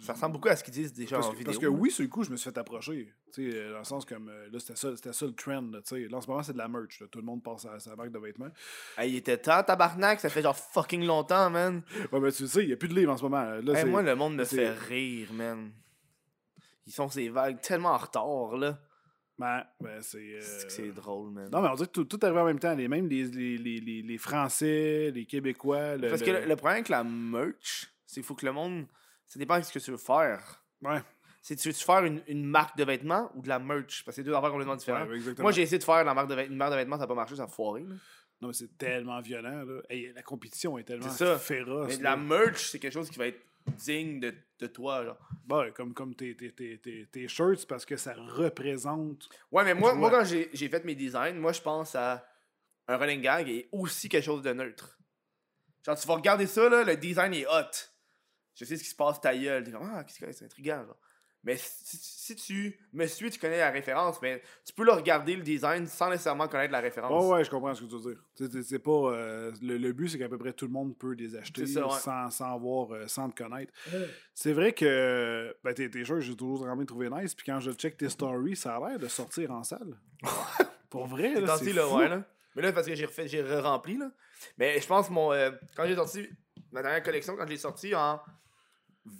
Ça 0.00 0.12
ressemble 0.12 0.34
beaucoup 0.34 0.48
à 0.48 0.54
ce 0.56 0.62
qu'ils 0.62 0.74
disent 0.74 0.92
déjà 0.92 1.16
Parce 1.16 1.26
en 1.28 1.32
que, 1.32 1.36
vidéo. 1.38 1.52
parce 1.52 1.58
que 1.58 1.66
oui, 1.66 1.90
sur 1.90 2.02
le 2.04 2.08
coup, 2.08 2.22
je 2.22 2.30
me 2.30 2.36
suis 2.36 2.48
fait 2.50 2.56
approcher. 2.58 3.12
Tu 3.34 3.50
sais, 3.50 3.56
euh, 3.58 3.72
dans 3.72 3.78
le 3.78 3.84
sens 3.84 4.04
comme. 4.04 4.28
euh, 4.28 4.48
là, 4.50 4.58
c'était 4.60 4.76
ça, 4.76 4.94
c'était 4.96 5.12
ça 5.12 5.26
le 5.26 5.32
trend. 5.32 5.60
là, 5.72 5.80
tu 5.82 5.88
sais. 5.96 6.08
Là, 6.08 6.16
en 6.18 6.20
ce 6.20 6.28
moment, 6.28 6.42
c'est 6.42 6.52
de 6.52 6.58
la 6.58 6.68
merch. 6.68 7.00
là. 7.00 7.08
Tout 7.10 7.18
le 7.18 7.24
monde 7.24 7.42
passe 7.42 7.64
à 7.66 7.78
sa 7.80 7.96
marque 7.96 8.12
de 8.12 8.18
vêtements. 8.18 8.48
Hey, 8.96 9.10
il 9.12 9.16
était 9.16 9.36
temps, 9.38 9.62
tabarnak, 9.62 10.20
ça 10.20 10.28
fait 10.28 10.40
genre 10.42 10.56
fucking 10.56 11.04
longtemps, 11.04 11.50
man. 11.50 11.82
Ouais, 12.12 12.20
mais 12.20 12.30
tu 12.32 12.46
sais, 12.46 12.62
il 12.62 12.68
n'y 12.68 12.72
a 12.72 12.76
plus 12.76 12.88
de 12.88 12.94
livres 12.94 13.12
en 13.12 13.16
ce 13.16 13.22
moment. 13.24 13.42
Là, 13.44 13.74
Hey, 13.80 13.84
moi, 13.86 14.02
le 14.02 14.14
monde 14.14 14.36
me 14.36 14.44
fait 14.44 14.70
rire, 14.70 15.32
man. 15.32 15.72
Ils 16.86 16.92
sont 16.92 17.08
ces 17.08 17.28
vagues 17.28 17.60
tellement 17.60 17.90
en 17.90 17.98
retard, 17.98 18.56
là. 18.56 18.78
Ben, 19.38 19.62
ben 19.80 20.00
c'est. 20.00 20.18
euh, 20.36 20.64
C'est 20.68 20.90
drôle, 20.92 21.30
man. 21.30 21.48
Non, 21.52 21.60
mais 21.60 21.68
on 21.68 21.74
dirait 21.74 21.86
que 21.88 21.92
tout, 21.92 22.04
tout 22.04 22.18
arrive 22.22 22.38
en 22.38 22.44
même 22.44 22.58
temps. 22.58 22.74
Les, 22.74 22.88
même 22.88 23.08
les, 23.08 23.24
les, 23.24 23.58
les, 23.58 23.80
les, 23.80 24.02
les 24.02 24.18
Français, 24.18 25.10
les 25.14 25.26
Québécois. 25.26 25.96
le- 25.96 26.08
Parce 26.08 26.22
que 26.22 26.30
le, 26.30 26.44
le 26.46 26.56
problème 26.56 26.76
avec 26.76 26.88
la 26.88 27.04
merch, 27.04 27.92
c'est 28.06 28.14
qu'il 28.20 28.24
faut 28.24 28.34
que 28.34 28.46
le 28.46 28.52
monde. 28.52 28.86
Ça 29.28 29.38
dépend 29.38 29.58
de 29.58 29.64
ce 29.64 29.72
que 29.72 29.78
tu 29.78 29.90
veux 29.90 29.96
faire. 29.98 30.62
Ouais, 30.82 31.00
C'est 31.42 31.54
tu 31.56 31.68
veux 31.68 31.74
faire 31.74 32.04
une, 32.04 32.22
une 32.26 32.44
marque 32.44 32.76
de 32.76 32.84
vêtements 32.84 33.30
ou 33.34 33.42
de 33.42 33.48
la 33.48 33.58
merch? 33.58 34.02
Parce 34.04 34.16
que 34.16 34.22
c'est 34.22 34.24
deux 34.24 34.34
affaires 34.34 34.50
complètement 34.50 34.76
différentes. 34.76 35.08
ouais. 35.08 35.34
Moi, 35.38 35.52
j'ai 35.52 35.62
essayé 35.62 35.78
de 35.78 35.84
faire 35.84 36.02
la 36.04 36.14
marque 36.14 36.28
de 36.28 36.40
une 36.46 36.56
marque 36.56 36.72
de 36.72 36.76
vêtements, 36.76 36.96
ça 36.96 37.02
n'a 37.02 37.06
pas 37.06 37.14
marché, 37.14 37.36
ça 37.36 37.44
a 37.44 37.48
foiré. 37.48 37.82
là. 37.82 37.94
Non, 38.40 38.48
mais 38.48 38.54
c'est 38.54 38.76
tellement 38.78 39.20
violent, 39.20 39.64
là. 39.64 39.80
Hey, 39.90 40.12
la 40.14 40.22
compétition 40.22 40.78
est 40.78 40.84
tellement 40.84 41.08
C'est 41.10 41.24
ça. 41.24 41.38
féroce. 41.38 41.88
Mais 41.88 41.96
de 41.98 42.04
la 42.04 42.16
merch, 42.16 42.70
c'est 42.70 42.78
quelque 42.78 42.92
chose 42.92 43.10
qui 43.10 43.18
va 43.18 43.26
être 43.26 43.40
digne 43.76 44.20
de, 44.20 44.32
de 44.60 44.66
toi. 44.68 45.04
Genre. 45.04 45.18
Ouais, 45.50 45.72
comme, 45.72 45.92
comme 45.92 46.14
tes, 46.14 46.36
tes, 46.36 46.52
tes, 46.52 46.78
tes, 46.78 47.06
tes 47.06 47.28
shirts, 47.28 47.66
parce 47.66 47.84
que 47.84 47.96
ça 47.96 48.14
représente. 48.14 49.28
Ouais, 49.50 49.64
mais 49.64 49.74
moi, 49.74 49.94
moi 49.94 50.10
quand 50.10 50.24
j'ai 50.24 50.68
fait 50.68 50.84
mes 50.84 50.94
designs, 50.94 51.34
moi, 51.34 51.52
je 51.52 51.60
pense 51.60 51.94
à 51.96 52.24
un 52.86 52.96
running 52.96 53.20
gag 53.20 53.48
et 53.48 53.68
aussi 53.72 54.08
quelque 54.08 54.24
chose 54.24 54.42
de 54.42 54.52
neutre. 54.52 54.98
Genre, 55.84 55.98
tu 55.98 56.06
vas 56.06 56.14
regarder 56.14 56.46
ça, 56.46 56.68
là, 56.68 56.84
le 56.84 56.96
design 56.96 57.34
est 57.34 57.46
hot. 57.46 57.70
Je 58.58 58.64
sais 58.64 58.76
ce 58.76 58.82
qui 58.82 58.88
se 58.90 58.96
passe, 58.96 59.20
ta 59.20 59.36
gueule. 59.36 59.62
T'es 59.64 59.70
comme, 59.70 59.88
ah, 59.94 60.02
qu'est-ce 60.04 60.18
que 60.18 60.32
c'est 60.32 60.44
intriguant, 60.44 60.84
genre. 60.84 60.96
Mais 61.44 61.56
si, 61.56 61.96
si 61.96 62.34
tu 62.34 62.76
me 62.92 63.06
suis, 63.06 63.30
tu 63.30 63.38
connais 63.38 63.58
la 63.58 63.70
référence, 63.70 64.20
mais 64.20 64.42
tu 64.64 64.72
peux 64.72 64.84
le 64.84 64.90
regarder, 64.90 65.36
le 65.36 65.42
design, 65.44 65.86
sans 65.86 66.10
nécessairement 66.10 66.48
connaître 66.48 66.72
la 66.72 66.80
référence. 66.80 67.12
Oh, 67.14 67.32
ouais, 67.32 67.44
je 67.44 67.48
comprends 67.50 67.72
ce 67.76 67.82
que 67.82 67.86
tu 67.86 67.94
veux 67.96 68.12
dire. 68.12 68.62
C'est- 68.64 68.78
pas. 68.80 68.90
euh, 68.90 69.52
le, 69.62 69.78
le 69.78 69.92
but, 69.92 70.08
c'est 70.08 70.18
qu'à 70.18 70.28
peu 70.28 70.36
près 70.36 70.52
tout 70.52 70.66
le 70.66 70.72
monde 70.72 70.98
peut 70.98 71.12
les 71.12 71.36
acheter 71.36 71.64
C'est 71.64 71.74
ça, 71.74 71.86
ouais. 71.86 72.00
sans, 72.00 72.28
sans 72.30 72.54
avoir, 72.56 72.92
euh, 72.92 73.06
sans 73.06 73.30
te 73.30 73.40
connaître. 73.40 73.72
C'est 74.34 74.52
vrai 74.52 74.72
que 74.72 75.56
ben, 75.62 75.72
tes, 75.72 75.88
tes 75.88 76.04
shirts, 76.04 76.20
j'ai 76.20 76.34
toujours 76.36 76.58
vraiment 76.58 76.84
trouvé 76.84 77.08
nice. 77.08 77.36
Puis 77.36 77.46
quand 77.46 77.60
je 77.60 77.70
check 77.70 77.96
tes 77.96 78.08
stories, 78.08 78.56
ça 78.56 78.74
a 78.76 78.88
l'air 78.88 78.98
de 78.98 79.06
sortir 79.06 79.52
en 79.52 79.62
salle. 79.62 79.96
Pour 80.90 81.06
vrai, 81.06 81.34
C'est 81.36 81.40
là, 81.42 81.56
c'est 81.56 81.72
là, 81.72 81.86
fou. 81.86 81.98
ouais, 81.98 82.08
là. 82.08 82.24
Mais 82.56 82.62
là, 82.62 82.72
parce 82.72 82.86
que 82.88 82.94
j'ai 82.96 83.06
refait, 83.06 83.28
j'ai 83.28 83.42
rempli, 83.60 83.96
là. 83.96 84.10
Mais 84.58 84.80
je 84.80 84.86
pense, 84.88 85.08
mon, 85.08 85.32
euh, 85.32 85.52
quand 85.76 85.86
j'ai 85.86 85.94
sorti 85.94 86.28
ma 86.72 86.82
dernière 86.82 87.02
collection, 87.04 87.36
quand 87.36 87.44
je 87.46 87.50
l'ai 87.50 87.56
sorti 87.58 87.94
en 87.94 88.20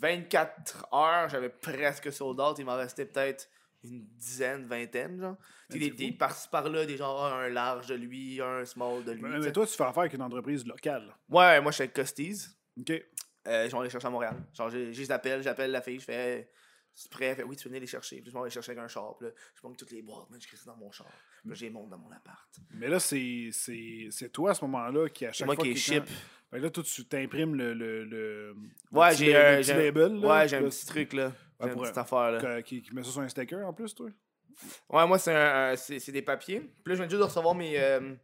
24 0.01 0.89
heures, 0.93 1.29
j'avais 1.29 1.49
presque 1.49 2.13
sold 2.13 2.41
out. 2.41 2.59
Il 2.59 2.65
m'en 2.65 2.77
restait 2.77 3.07
peut-être 3.07 3.49
une 3.85 4.05
dizaine, 4.17 4.67
vingtaine, 4.67 5.21
genre. 5.21 5.37
Mais 5.71 5.91
des, 5.91 6.13
par-ci 6.13 6.49
par-là, 6.49 6.87
des 6.87 7.01
ah, 7.01 7.41
un 7.43 7.49
large 7.49 7.89
de 7.89 7.95
lui, 7.95 8.41
un 8.41 8.65
small 8.65 9.05
de 9.05 9.13
lui. 9.13 9.23
Mais, 9.23 9.39
tu 9.39 9.47
mais 9.47 9.53
toi, 9.53 9.67
tu 9.67 9.77
fais 9.77 9.85
affaire 9.85 10.01
avec 10.01 10.15
une 10.15 10.23
entreprise 10.23 10.67
locale. 10.67 11.15
Ouais, 11.29 11.61
moi, 11.61 11.71
je 11.71 11.77
suis 11.77 11.83
avec 11.83 11.95
Costies. 11.95 12.47
OK. 12.79 12.91
Euh, 12.91 13.69
je 13.69 13.77
vais 13.77 13.85
les 13.85 13.91
chercher 13.91 14.07
à 14.07 14.11
Montréal. 14.11 14.37
Genre, 14.55 14.71
je 14.71 14.79
les 14.79 15.13
appelle, 15.13 15.43
j'appelle 15.43 15.71
la 15.71 15.81
fille, 15.81 16.01
je 16.01 16.05
fais, 16.05 16.15
Hey, 16.15 16.49
c'est 17.01 17.11
prêt? 17.11 17.27
Elle 17.27 17.37
fait, 17.37 17.43
oui, 17.45 17.57
tu 17.57 17.69
venais 17.69 17.81
les 17.81 17.87
chercher. 17.87 18.21
Puis 18.21 18.31
je 18.31 18.35
m'en 18.35 18.43
vais 18.43 18.49
les 18.49 18.53
chercher 18.55 18.73
avec 18.73 18.83
un 18.85 18.89
char. 18.89 19.17
Puis 19.19 19.29
là, 19.29 19.33
je 19.55 19.61
prends 19.61 19.73
toutes 19.73 19.91
les 19.93 20.03
boîtes, 20.03 20.29
man, 20.31 20.41
je 20.41 20.47
crée 20.47 20.57
ça 20.57 20.65
dans 20.67 20.77
mon 20.77 20.91
char. 20.91 21.07
Puis 21.41 21.49
là, 21.51 21.55
je 21.55 21.65
les 21.65 21.71
monte 21.71 21.91
dans 21.91 21.99
mon 21.99 22.11
appart. 22.11 22.49
Mais 22.75 22.89
là, 22.89 22.99
c'est 22.99 23.51
c'est- 23.53 24.09
c'est 24.11 24.31
toi 24.31 24.51
à 24.51 24.55
ce 24.55 24.65
moment-là 24.65 25.09
qui, 25.09 25.27
à 25.27 25.33
chaque 25.33 25.47
moi 25.47 25.55
fois 25.55 25.65
qui 25.65 25.71
les 25.75 25.81
quelqu'un- 25.81 26.05
ship. 26.07 26.15
Fait 26.51 26.57
que 26.59 26.63
là, 26.63 26.71
toi, 26.71 26.83
tu 26.83 27.05
t'imprimes 27.05 27.55
le, 27.55 27.75
le, 27.75 28.05
le, 28.05 28.57
Ouais, 28.91 29.15
j'ai 29.15 29.37
un, 29.37 29.51
le 29.53 29.57
petit 29.59 29.65
j'ai 29.67 29.73
un- 29.75 29.77
label. 29.79 30.21
là, 30.21 30.29
Ouais, 30.29 30.49
j'ai 30.49 30.57
un 30.57 30.61
là, 30.63 30.69
petit 30.71 30.87
truc 30.87 31.13
là. 31.13 31.33
J'ai 31.61 31.69
une 31.69 31.75
petite 31.75 31.99
un- 31.99 32.01
affaire 32.01 32.31
là. 32.33 32.63
qui, 32.63 32.83
qui 32.83 32.95
met 32.95 33.03
ça 33.03 33.11
sur 33.11 33.21
un 33.21 33.29
sticker 33.29 33.67
en 33.67 33.73
plus, 33.75 33.95
toi? 33.95 34.09
Ouais, 34.91 35.07
moi, 35.07 35.19
c'est 35.19 35.33
un, 35.35 35.71
un- 35.73 35.77
c'est 35.77 35.99
c'est 36.01 36.11
des 36.13 36.23
papiers. 36.23 36.61
Puis 36.61 36.71
là, 36.87 36.95
je 36.95 37.03
viens 37.03 37.09
juste 37.09 37.19
de 37.21 37.25
recevoir 37.25 37.55
mes. 37.55 37.79
Euh, 37.79 38.15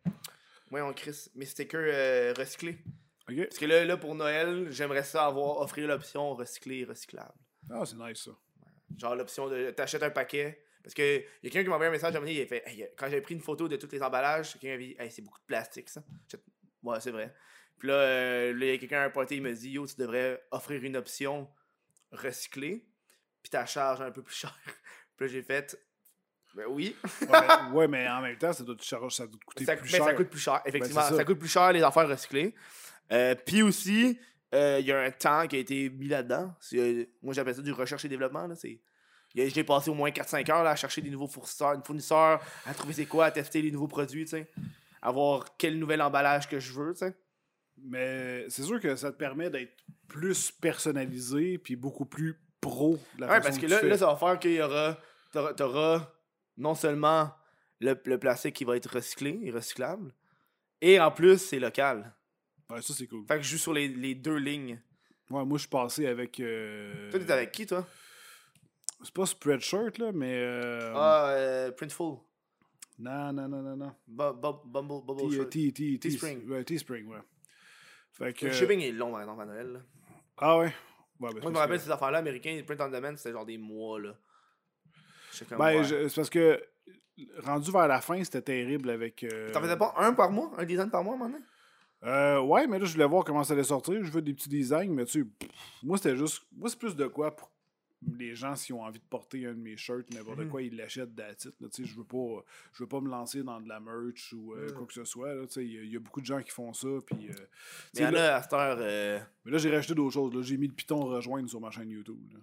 ouais, 0.71 0.81
on 0.81 0.95
mes 1.37 1.45
stickers 1.47 1.81
euh, 1.85 2.33
recyclés. 2.37 2.79
Parce 3.27 3.59
que 3.59 3.67
là, 3.67 3.85
là 3.85 3.97
pour 3.97 4.15
Noël, 4.15 4.69
j'aimerais 4.71 5.03
ça 5.05 5.27
avoir, 5.27 5.59
offrir 5.61 5.87
l'option 5.89 6.35
recyclé 6.35 6.81
et 6.81 6.85
recyclable. 6.85 7.33
Ah, 7.71 7.83
c'est 7.87 7.97
nice, 7.97 8.25
ça. 8.25 8.33
Genre 8.99 9.15
l'option 9.17 9.49
de 9.49 9.71
t'achètes 9.71 10.03
un 10.03 10.11
paquet. 10.11 10.63
Parce 10.83 10.95
que 10.95 11.03
y 11.03 11.17
a 11.19 11.25
quelqu'un 11.43 11.63
qui 11.63 11.69
m'a 11.69 11.77
envoyé 11.77 11.89
un 11.89 11.93
message 11.93 12.15
à 12.15 12.19
un 12.19 12.27
il 12.27 12.43
a 12.43 12.47
fait 12.47 12.63
Hey, 12.67 12.87
quand 12.97 13.07
j'avais 13.07 13.23
pris 13.23 13.35
une 13.35 13.41
photo 13.41 13.69
de 13.69 13.77
tous 13.77 13.91
les 13.93 14.03
emballages, 14.03 14.53
quelqu'un 14.53 14.75
avait 14.75 14.87
dit 14.89 14.97
Hey, 14.99 15.11
c'est 15.11 15.23
beaucoup 15.23 15.41
de 15.41 15.47
plastique 15.47 15.89
ça. 15.89 16.03
Ouais, 16.83 17.01
c'est 17.01 17.11
vrai. 17.11 17.35
Puis 17.79 17.89
là, 17.89 17.95
euh, 17.95 18.53
là, 18.53 18.67
il 18.67 18.73
y 18.73 18.75
a 18.75 18.79
quelqu'un 18.79 19.01
à 19.01 19.05
un 19.05 19.11
party, 19.11 19.37
il 19.37 19.43
me 19.43 19.53
dit 19.53 19.71
Yo, 19.71 19.87
tu 19.87 19.97
devrais 19.97 20.43
offrir 20.51 20.83
une 20.83 20.97
option 20.97 21.49
recyclée, 22.13 22.87
puis 23.43 23.51
ta 23.51 23.67
charge 23.67 24.01
un 24.01 24.11
peu 24.11 24.23
plus 24.23 24.35
cher. 24.35 24.57
puis 25.17 25.27
là, 25.27 25.33
j'ai 25.33 25.43
fait 25.43 25.77
Ben 26.55 26.67
oui. 26.69 26.95
Ouais, 27.23 27.29
mais, 27.31 27.71
ouais, 27.73 27.89
mais 27.89 28.09
en 28.09 28.21
même 28.21 28.37
temps, 28.37 28.53
ça 28.53 28.63
doit 28.63 28.77
ça 28.81 28.99
doit 28.99 29.11
te 29.11 29.45
coûter 29.45 29.65
ça, 29.65 29.77
plus 29.77 29.91
mais 29.91 29.99
cher. 29.99 30.05
ça 30.05 30.15
coûte 30.15 30.29
plus 30.29 30.41
cher, 30.41 30.63
effectivement. 30.67 31.03
c'est 31.03 31.11
ça. 31.11 31.17
ça. 31.17 31.25
coûte 31.25 31.39
plus 31.39 31.49
cher 31.49 31.73
les 31.73 31.83
affaires 31.83 32.09
recyclées. 32.09 32.55
Euh, 33.13 33.35
Puis 33.35 33.63
aussi, 33.63 34.19
il 34.55 34.87
y 34.87 34.93
a 34.93 35.01
un 35.01 35.11
temps 35.11 35.47
qui 35.47 35.57
a 35.57 35.59
été 35.59 35.91
mis 35.91 36.09
là-dedans. 36.09 36.55
Euh, 36.75 37.05
moi, 37.23 37.35
j'appelle 37.35 37.55
ça 37.55 37.63
du 37.63 37.73
recherche 37.73 38.05
et 38.05 38.09
développement. 38.09 38.47
Là. 38.47 38.55
C'est, 38.55 38.81
j'ai 39.35 39.65
passé 39.65 39.91
au 39.91 39.95
moins 39.95 40.11
4-5 40.11 40.51
heures 40.51 40.63
là, 40.63 40.71
à 40.71 40.77
chercher 40.77 41.03
des 41.03 41.11
nouveaux 41.11 41.27
fournisseurs, 41.27 41.85
fournisseurs, 41.85 42.41
à 42.67 42.75
trouver 42.75 42.95
c'est 42.95 43.07
quoi, 43.07 43.27
à 43.27 43.31
tester 43.31 43.63
les 43.63 43.71
nouveaux 43.71 43.89
produits. 43.89 44.27
À 45.03 45.11
voir 45.11 45.57
quel 45.59 45.79
nouvel 45.79 46.01
emballage 46.01 46.49
que 46.49 46.61
je 46.61 46.73
veux. 46.73 46.95
Mais 47.83 48.49
c'est 48.49 48.63
sûr 48.63 48.81
que 48.81 48.97
ça 48.97 49.13
te 49.13 49.17
permet 49.17 49.51
d'être 49.51 49.73
plus 50.09 50.51
personnalisé 50.51 51.59
puis 51.59 51.77
beaucoup 51.77 52.07
plus 52.07 52.41
pro 52.61 52.99
de 53.17 53.23
la 53.23 53.27
Ouais, 53.27 53.37
façon 53.43 53.49
parce 53.49 53.59
que 53.59 53.87
là, 53.87 53.99
ça 53.99 54.07
va 54.07 54.17
faire 54.17 54.39
qu'il 54.39 54.53
y 54.53 54.63
aura. 54.63 54.97
T'auras 55.33 56.13
non 56.57 56.77
seulement 56.77 57.33
le, 57.81 58.01
le 58.05 58.19
plastique 58.19 58.55
qui 58.55 58.65
va 58.65 58.77
être 58.77 58.95
recyclé 58.95 59.41
et 59.43 59.51
recyclable, 59.51 60.13
et 60.81 61.01
en 61.01 61.11
plus, 61.11 61.39
c'est 61.39 61.59
local. 61.59 62.15
Ouais, 62.71 62.83
ça, 62.83 62.95
c'est 62.95 63.07
cool. 63.07 63.25
Fait 63.27 63.37
que 63.37 63.43
je 63.43 63.51
joue 63.51 63.59
sur 63.59 63.73
les, 63.73 63.89
les 63.89 64.15
deux 64.15 64.37
lignes. 64.37 64.79
Ouais, 65.31 65.45
moi, 65.45 65.57
je 65.59 65.63
suis 65.63 65.69
passé 65.69 66.07
avec... 66.07 66.39
euh, 66.41 67.11
Toi, 67.11 67.21
t'es 67.21 67.33
avec 67.33 67.53
qui, 67.53 67.67
toi? 67.67 67.87
C'est 69.03 69.13
pas 69.13 69.27
Spreadshirt, 69.27 69.99
là, 69.99 70.13
mais... 70.13 70.35
euh, 70.39 70.93
Ah, 70.95 71.27
euh, 71.31 71.73
Printful. 71.73 72.17
Non, 72.99 73.33
non, 73.33 73.49
non, 73.49 73.63
non, 73.63 73.77
non. 73.77 73.93
Bu- 74.07 74.33
bu- 74.41 74.63
Bumble, 74.71 75.05
Bubble 75.07 75.31
Teespring. 75.99 76.49
Ouais, 76.49 76.65
Teespring, 76.65 77.07
ouais. 77.09 77.19
Fait 78.13 78.33
que... 78.33 78.47
Le 78.47 78.53
shipping 78.53 78.81
est 78.81 78.93
long, 78.93 79.19
exemple, 79.19 79.43
à 79.43 79.47
Noël. 79.47 79.73
là. 79.73 79.81
Ah 80.39 80.59
ouais? 80.59 80.73
Ouais, 81.21 81.33
ben, 81.33 81.41
Moi, 81.41 81.43
je 81.43 81.49
me 81.49 81.59
rappelle 81.59 81.79
que- 81.79 81.85
ces 81.85 81.91
affaires-là 81.91 82.19
américains, 82.19 82.61
print 82.67 82.81
on 82.81 82.89
demand, 82.89 83.17
c'était 83.17 83.33
genre 83.33 83.45
des 83.47 83.59
mois, 83.59 84.01
là. 84.01 84.15
Ben, 85.59 85.85
c'est 85.85 86.15
parce 86.15 86.31
que 86.31 86.63
rendu 87.39 87.71
vers 87.73 87.89
la 87.89 88.01
fin, 88.01 88.23
c'était 88.23 88.43
terrible 88.43 88.91
avec. 88.91 89.25
euh, 89.25 89.53
T'en 89.53 89.61
faisais 89.61 89.77
pas 89.77 89.95
un 89.97 90.13
par 90.13 90.31
mois? 90.31 90.53
Un 90.57 90.65
design 90.65 90.91
par 90.91 91.03
mois, 91.03 91.17
maintenant? 91.17 91.41
Euh, 92.05 92.41
ouais, 92.41 92.67
mais 92.67 92.79
là, 92.79 92.85
je 92.85 92.93
voulais 92.93 93.07
voir 93.07 93.25
comment 93.25 93.45
ça 93.45 93.55
allait 93.55 93.65
sortir. 93.65 94.03
Je 94.05 94.11
veux 94.11 94.21
des 94.23 94.35
petits 94.35 94.49
designs, 94.49 94.91
mais 94.93 95.05
tu 95.07 95.23
sais, 95.23 95.49
moi, 95.83 95.97
c'était 95.97 96.17
juste. 96.17 96.43
Moi, 96.57 96.69
c'est 96.69 96.79
plus 96.79 96.95
de 96.97 97.07
quoi 97.07 97.35
pour 97.35 97.51
les 98.19 98.35
gens, 98.35 98.55
s'ils 98.55 98.75
ont 98.75 98.83
envie 98.83 98.99
de 98.99 99.05
porter 99.09 99.47
un 99.47 99.55
de 99.55 99.59
mes 99.59 99.79
shirts, 99.79 100.13
n'importe 100.13 100.41
Mhm. 100.41 100.49
quoi, 100.51 100.61
ils 100.61 100.77
l'achètent 100.77 101.15
d'attitude. 101.15 101.55
Tu 101.73 101.83
sais, 101.85 101.85
je 101.89 101.97
veux 101.97 102.05
pas, 102.05 102.45
je 102.75 102.83
veux 102.83 102.87
pas 102.89 103.01
me 103.01 103.09
lancer 103.09 103.43
dans 103.43 103.59
de 103.59 103.67
la 103.69 103.81
merch 103.81 104.35
ou 104.35 104.53
euh, 104.53 104.71
quoi 104.73 104.85
que 104.87 104.93
ce 104.93 105.05
soit. 105.05 105.33
tu 105.47 105.53
sais, 105.55 105.65
Il 105.65 105.73
y, 105.73 105.79
a- 105.79 105.83
il 105.85 105.93
y 105.93 105.97
a 105.97 106.01
beaucoup 106.01 106.21
de 106.21 106.27
gens 106.27 106.43
qui 106.43 106.51
font 106.51 106.71
ça. 106.75 106.89
Puis, 107.07 107.31
euh, 107.31 107.35
Mais 107.95 108.03
y 108.03 108.07
en 108.07 108.11
là, 108.11 108.35
a 108.35 108.39
à 108.39 108.43
cette 108.43 108.53
heure. 108.53 108.77
euh, 108.79 109.19
mais 109.47 109.53
là, 109.53 109.57
j'ai 109.59 109.75
rajouté 109.75 109.95
d'autres 109.95 110.13
choses. 110.13 110.35
là. 110.35 110.43
J'ai 110.43 110.59
mis 110.59 110.67
le 110.67 110.75
piton 110.75 111.01
rejoindre 111.07 111.49
sur 111.49 111.61
ma 111.63 111.71
chaîne 111.71 111.89
YouTube. 111.89 112.19
là. 112.35 112.41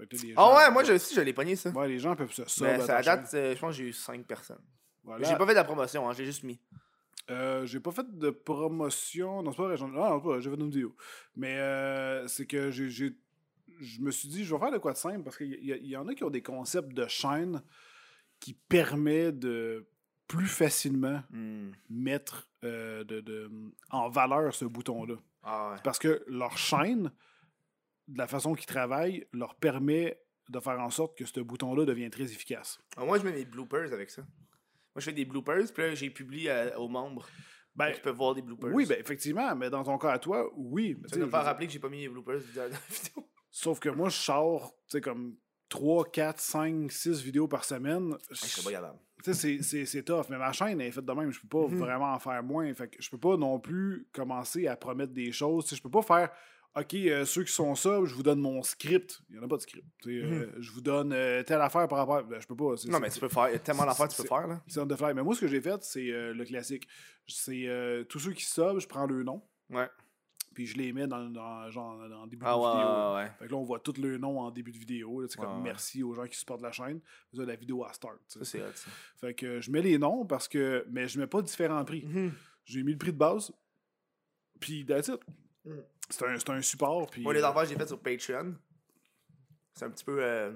Ah 0.00 0.04
gens- 0.42 0.56
ouais, 0.56 0.70
moi, 0.72 0.90
aussi, 0.90 1.14
je 1.14 1.20
l'ai 1.20 1.32
pogné, 1.32 1.54
ça. 1.56 1.70
Ouais, 1.70 1.86
les 1.88 1.98
gens 2.00 2.14
peuvent 2.16 2.32
se 2.32 2.42
Mais 2.64 2.70
à 2.70 2.80
ça, 2.80 2.86
ta 2.86 2.96
à 2.96 3.02
date, 3.02 3.28
je 3.32 3.58
pense 3.60 3.70
que 3.70 3.76
j'ai 3.82 3.88
eu 3.88 3.92
5 3.92 4.24
personnes. 4.26 4.58
Voilà. 5.04 5.20
Mais 5.20 5.28
J'ai 5.28 5.36
pas 5.36 5.44
fait 5.46 5.52
de 5.52 5.56
la 5.58 5.64
promotion, 5.64 6.08
hein, 6.08 6.12
j'ai 6.16 6.24
juste 6.24 6.42
mis. 6.44 6.58
Euh, 7.30 7.66
j'ai 7.66 7.80
pas 7.80 7.92
fait 7.92 8.06
de 8.10 8.30
promotion. 8.30 9.42
Non, 9.42 9.50
c'est 9.52 9.56
pas 9.58 9.64
vrai. 9.64 9.76
j'en- 9.76 9.88
Ah, 9.96 10.10
non, 10.10 10.18
vrai, 10.18 10.40
j'ai 10.40 10.50
fait 10.50 10.56
une 10.56 10.70
vidéo. 10.70 10.94
Mais 11.36 11.58
euh, 11.58 12.26
c'est 12.28 12.46
que 12.46 12.70
j'ai. 12.70 12.88
j'ai- 12.90 13.16
Je 13.80 14.00
me 14.00 14.10
suis 14.10 14.28
dit, 14.28 14.44
je 14.44 14.52
vais 14.54 14.58
faire 14.60 14.72
de 14.72 14.78
quoi 14.78 14.92
de 14.92 14.96
simple 14.98 15.22
parce 15.22 15.36
qu'il 15.36 15.54
y, 15.62 15.96
en 15.96 16.08
a 16.08 16.14
qui 16.14 16.24
ont 16.24 16.30
des 16.30 16.42
concepts 16.42 16.92
de 16.92 17.06
chaîne 17.06 17.62
qui 18.40 18.52
permet 18.54 19.30
de 19.30 19.86
plus 20.26 20.48
facilement 20.48 21.22
Hmm. 21.30 21.70
mettre 21.88 22.48
euh, 22.64 23.04
de, 23.04 23.20
de- 23.20 23.48
en 23.90 24.08
valeur 24.08 24.52
ce 24.54 24.64
bouton-là. 24.64 25.14
Ah 25.44 25.70
ouais. 25.74 25.80
Parce 25.84 25.98
que 26.00 26.24
leur 26.26 26.58
chaîne, 26.58 27.12
de 28.08 28.18
la 28.18 28.26
façon 28.26 28.54
qu'ils 28.54 28.66
travaillent, 28.66 29.26
leur 29.32 29.54
permet 29.54 30.18
de 30.48 30.58
faire 30.58 30.80
en 30.80 30.90
sorte 30.90 31.16
que 31.16 31.24
ce 31.24 31.38
bouton-là 31.40 31.84
devient 31.84 32.10
très 32.10 32.24
efficace. 32.24 32.80
Ah, 32.96 33.04
moi, 33.04 33.18
je 33.18 33.22
mets 33.24 33.32
mes 33.32 33.44
bloopers 33.44 33.92
avec 33.92 34.10
ça. 34.10 34.22
Moi, 34.98 35.00
je 35.00 35.04
fais 35.10 35.12
des 35.12 35.24
bloopers, 35.24 35.72
puis 35.72 35.82
là, 35.84 35.94
j'ai 35.94 36.10
publié 36.10 36.52
aux 36.76 36.88
membres. 36.88 37.24
Ben, 37.76 37.92
qui 37.92 38.00
peuvent 38.00 38.16
voir 38.16 38.34
des 38.34 38.42
bloopers. 38.42 38.74
oui, 38.74 38.84
ben 38.84 38.98
effectivement, 38.98 39.54
mais 39.54 39.70
dans 39.70 39.84
ton 39.84 39.96
cas 39.98 40.10
à 40.10 40.18
toi, 40.18 40.50
oui. 40.56 40.96
Ça 41.06 41.12
tu 41.12 41.18
me 41.20 41.24
veux 41.26 41.30
dire- 41.30 41.38
rappeler 41.38 41.68
que 41.68 41.72
j'ai 41.72 41.78
pas 41.78 41.88
mis 41.88 42.00
les 42.00 42.08
bloopers 42.08 42.40
dans 42.56 42.62
la 42.62 42.68
vidéo. 42.90 43.28
Sauf 43.48 43.78
que 43.78 43.88
moi, 43.90 44.08
je 44.08 44.16
sors, 44.16 44.72
tu 44.88 44.96
sais, 44.96 45.00
comme 45.00 45.36
3, 45.68 46.10
4, 46.10 46.40
5, 46.40 46.90
6 46.90 47.22
vidéos 47.22 47.46
par 47.46 47.64
semaine. 47.64 48.16
Je 48.32 48.34
serais 48.34 48.72
pas. 48.80 48.96
Tu 49.22 49.32
sais, 49.34 49.84
c'est- 49.86 50.02
tough. 50.02 50.24
Mais 50.30 50.38
ma 50.38 50.50
chaîne 50.52 50.80
est 50.80 50.90
faite 50.90 51.04
de 51.04 51.12
même. 51.12 51.30
Je 51.30 51.40
peux 51.42 51.46
pas 51.46 51.68
Mhm. 51.68 51.78
vraiment 51.78 52.12
en 52.12 52.18
faire 52.18 52.42
moins. 52.42 52.74
Fait 52.74 52.88
que 52.88 53.00
je 53.00 53.08
peux 53.08 53.18
pas 53.18 53.36
non 53.36 53.60
plus 53.60 54.08
commencer 54.12 54.66
à 54.66 54.74
promettre 54.76 55.12
des 55.12 55.30
choses. 55.30 55.64
Tu 55.66 55.70
sais, 55.70 55.76
je 55.76 55.82
peux 55.82 55.90
pas 55.90 56.02
faire. 56.02 56.30
OK, 56.76 56.94
euh, 56.94 57.24
ceux 57.24 57.42
qui 57.44 57.52
sont 57.52 57.74
ça, 57.74 57.98
je 58.04 58.14
vous 58.14 58.22
donne 58.22 58.40
mon 58.40 58.62
script. 58.62 59.20
Il 59.28 59.34
n'y 59.36 59.40
en 59.40 59.44
a 59.44 59.48
pas 59.48 59.56
de 59.56 59.62
script. 59.62 59.86
Sais, 60.04 60.10
euh, 60.10 60.52
je 60.60 60.70
vous 60.70 60.80
donne 60.80 61.12
euh, 61.12 61.42
telle 61.42 61.60
affaire 61.60 61.88
par 61.88 61.98
rapport. 61.98 62.22
Ben, 62.24 62.40
je 62.40 62.46
peux 62.46 62.54
pas. 62.54 62.74
Mhm. 62.84 62.90
Non, 62.92 63.00
mais 63.00 63.10
tu 63.10 63.18
peux 63.18 63.28
faire. 63.28 63.48
Il 63.48 63.52
y 63.52 63.56
a 63.56 63.58
tellement 63.58 63.84
d'affaires 63.86 64.06
que 64.08 64.14
tu 64.14 64.22
peux 64.22 64.28
faire, 64.28 64.46
là. 64.46 64.60
the 64.68 64.96
fly. 64.96 65.12
Mais 65.14 65.22
moi, 65.22 65.34
ce 65.34 65.40
que 65.40 65.48
j'ai 65.48 65.60
fait, 65.60 65.82
c'est 65.82 66.06
le 66.06 66.44
classique. 66.44 66.86
C'est 67.26 67.66
tous 68.08 68.20
ceux 68.20 68.32
qui 68.32 68.44
sub, 68.44 68.78
je 68.78 68.86
prends 68.86 69.06
le 69.06 69.22
nom. 69.24 69.42
Ouais. 69.70 69.88
puis 70.54 70.66
je 70.66 70.76
les 70.78 70.92
mets 70.94 71.06
dans, 71.06 71.28
dans, 71.28 71.70
genre, 71.70 72.08
dans 72.08 72.24
le 72.24 72.30
début 72.30 72.44
Ah 72.48 72.54
de 72.54 72.58
ouais, 72.58 72.70
vidéo. 72.72 72.88
ouais, 72.88 73.14
ouais. 73.16 73.30
Fait 73.38 73.46
que 73.46 73.50
là, 73.50 73.56
on 73.58 73.64
voit 73.64 73.80
tous 73.80 74.00
leurs 74.00 74.18
noms 74.18 74.40
en 74.40 74.50
début 74.50 74.72
de 74.72 74.78
vidéo. 74.78 75.20
là. 75.20 75.26
C'est 75.28 75.38
comme 75.38 75.62
merci 75.62 76.02
aux 76.02 76.14
gens 76.14 76.26
qui 76.26 76.38
supportent 76.38 76.62
la 76.62 76.72
chaîne. 76.72 77.00
Ça, 77.34 77.44
la 77.44 77.54
vidéo 77.56 77.84
à 77.84 77.92
start. 77.92 78.18
Ça, 78.28 78.44
c'est. 78.44 78.62
Fait 79.20 79.34
que 79.34 79.60
je 79.60 79.70
mets 79.70 79.82
les 79.82 79.98
noms 79.98 80.24
parce 80.26 80.46
que. 80.48 80.86
Mais 80.90 81.06
je 81.08 81.18
mets 81.18 81.26
pas 81.26 81.42
différents 81.42 81.84
prix. 81.84 82.04
Mhm. 82.04 82.32
J'ai 82.64 82.82
mis 82.82 82.92
le 82.92 82.98
prix 82.98 83.12
de 83.12 83.18
base. 83.18 83.52
Puis 84.60 84.84
that's 84.86 85.08
it. 85.08 85.20
Mm. 85.64 85.70
C'est 86.10 86.24
un, 86.48 86.62
support. 86.62 87.10
Puis, 87.10 87.22
Moi, 87.22 87.34
les 87.34 87.42
euh, 87.42 87.48
affaires 87.48 87.62
que 87.62 87.68
j'ai 87.68 87.76
faites 87.76 87.88
sur 87.88 88.00
Patreon, 88.00 88.54
c'est 89.74 89.84
un 89.84 89.90
petit 89.90 90.04
peu. 90.04 90.22
euh, 90.22 90.52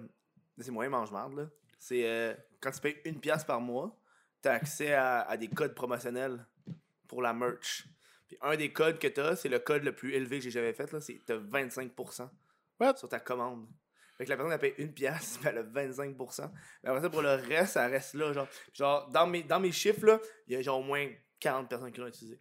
c'est 0.58 0.70
moyen 0.70 0.90
mange-marde, 0.90 1.34
là. 1.34 1.46
C'est 1.78 2.06
euh, 2.06 2.34
quand 2.60 2.70
tu 2.70 2.80
payes 2.80 2.96
une 3.04 3.20
pièce 3.20 3.44
par 3.44 3.60
mois, 3.60 3.96
tu 4.42 4.48
as 4.48 4.52
accès 4.52 4.92
à, 4.94 5.22
à 5.22 5.36
des 5.36 5.48
codes 5.48 5.74
promotionnels 5.74 6.46
pour 7.08 7.22
la 7.22 7.32
merch. 7.32 7.86
Puis 8.28 8.38
un 8.40 8.56
des 8.56 8.72
codes 8.72 8.98
que 8.98 9.08
tu 9.08 9.20
as, 9.20 9.36
c'est 9.36 9.48
le 9.48 9.58
code 9.58 9.82
le 9.82 9.94
plus 9.94 10.14
élevé 10.14 10.38
que 10.38 10.44
j'ai 10.44 10.50
jamais 10.50 10.72
fait, 10.72 10.90
là, 10.92 11.00
c'est 11.00 11.20
tu 11.26 11.32
25% 11.32 12.28
What? 12.80 12.96
sur 12.96 13.08
ta 13.08 13.20
commande. 13.20 13.66
Fait 14.16 14.24
que 14.24 14.30
la 14.30 14.36
personne, 14.36 14.52
elle 14.52 14.58
paye 14.58 14.74
une 14.78 14.92
pièce, 14.92 15.38
elle 15.44 15.58
a 15.58 15.62
25%. 15.62 16.50
Mais 16.82 16.90
après 16.90 17.02
ça, 17.02 17.10
pour 17.10 17.22
le 17.22 17.34
reste, 17.34 17.74
ça 17.74 17.86
reste 17.88 18.14
là. 18.14 18.32
Genre, 18.32 18.48
genre 18.72 19.08
dans, 19.10 19.26
mes, 19.26 19.42
dans 19.42 19.60
mes 19.60 19.72
chiffres, 19.72 20.06
là, 20.06 20.20
il 20.46 20.54
y 20.54 20.56
a 20.56 20.62
genre 20.62 20.80
au 20.80 20.82
moins 20.82 21.06
40 21.40 21.68
personnes 21.68 21.92
qui 21.92 22.00
l'ont 22.00 22.06
utilisé. 22.06 22.40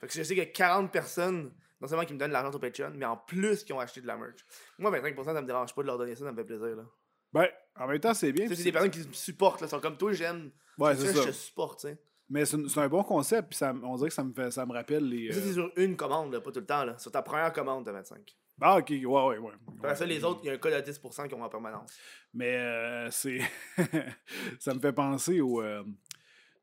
Fait 0.00 0.06
que 0.06 0.12
je 0.12 0.22
sais 0.22 0.34
qu'il 0.34 0.38
y 0.38 0.46
a 0.46 0.46
40 0.46 0.92
personnes, 0.92 1.52
non 1.80 1.88
seulement 1.88 2.04
qui 2.04 2.14
me 2.14 2.18
donnent 2.18 2.32
l'argent 2.32 2.50
sur 2.50 2.60
Patreon, 2.60 2.92
mais 2.94 3.06
en 3.06 3.16
plus 3.16 3.64
qui 3.64 3.72
ont 3.72 3.80
acheté 3.80 4.00
de 4.00 4.06
la 4.06 4.16
merch. 4.16 4.44
Moi, 4.78 4.90
25%, 4.90 5.24
ça 5.24 5.42
me 5.42 5.46
dérange 5.46 5.74
pas 5.74 5.82
de 5.82 5.86
leur 5.86 5.98
donner 5.98 6.14
ça, 6.14 6.24
ça 6.24 6.32
me 6.32 6.36
fait 6.36 6.44
plaisir. 6.44 6.76
Là. 6.76 6.84
Ben, 7.32 7.48
en 7.76 7.86
même 7.86 8.00
temps, 8.00 8.14
c'est 8.14 8.32
bien. 8.32 8.48
C'est 8.48 8.62
des 8.62 8.72
personnes 8.72 8.90
qui 8.90 9.06
me 9.06 9.12
supportent, 9.12 9.60
là, 9.60 9.68
sont 9.68 9.80
comme 9.80 9.96
toi, 9.96 10.12
j'aime. 10.12 10.50
Ouais, 10.78 10.94
c'est 10.96 11.12
ça. 11.12 11.22
Je 11.22 11.28
te 11.28 11.32
supporte, 11.32 11.80
tu 11.80 11.88
sais. 11.88 11.98
Mais 12.30 12.44
c'est 12.44 12.78
un 12.78 12.88
bon 12.88 13.02
concept. 13.02 13.48
Puis 13.48 13.56
ça, 13.56 13.74
on 13.82 13.96
dirait 13.96 14.10
que 14.10 14.14
ça 14.14 14.22
me, 14.22 14.34
fait, 14.34 14.50
ça 14.50 14.66
me 14.66 14.72
rappelle 14.72 15.08
les. 15.08 15.28
Mais 15.28 15.32
Ça, 15.32 15.38
euh, 15.40 15.42
c'est 15.46 15.52
sur 15.54 15.72
une 15.76 15.96
commande, 15.96 16.32
là, 16.32 16.40
pas 16.40 16.52
tout 16.52 16.60
le 16.60 16.66
temps. 16.66 16.84
Là. 16.84 16.98
Sur 16.98 17.10
ta 17.10 17.22
première 17.22 17.52
commande, 17.52 17.86
t'as 17.86 17.92
25. 17.92 18.36
Ah, 18.60 18.78
ok, 18.78 18.90
ouais, 18.90 19.04
ouais, 19.04 19.38
ouais. 19.38 19.52
Après 19.78 19.94
ça, 19.94 20.04
les 20.04 20.24
autres, 20.24 20.40
il 20.42 20.48
y 20.48 20.50
a 20.50 20.54
un 20.54 20.58
code 20.58 20.72
à 20.72 20.82
10% 20.82 21.28
qui 21.28 21.34
ont 21.34 21.42
en 21.42 21.48
permanence. 21.48 21.96
Mais 22.34 22.56
euh, 22.56 23.10
c'est. 23.10 23.40
ça 24.58 24.74
me 24.74 24.80
fait 24.80 24.92
penser 24.92 25.40
aux, 25.40 25.62
euh, 25.62 25.84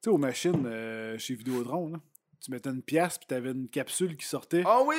aux 0.05 0.17
machines 0.17 0.65
euh, 0.65 1.17
chez 1.17 1.35
Vidéotron. 1.35 1.89
Là. 1.89 1.99
Tu 2.45 2.51
mettais 2.51 2.69
une 2.69 2.83
pièce, 2.83 3.17
puis 3.17 3.25
t'avais 3.27 3.51
une 3.51 3.67
capsule 3.67 4.15
qui 4.15 4.25
sortait. 4.25 4.61
Ah 4.65 4.81
oui! 4.85 4.95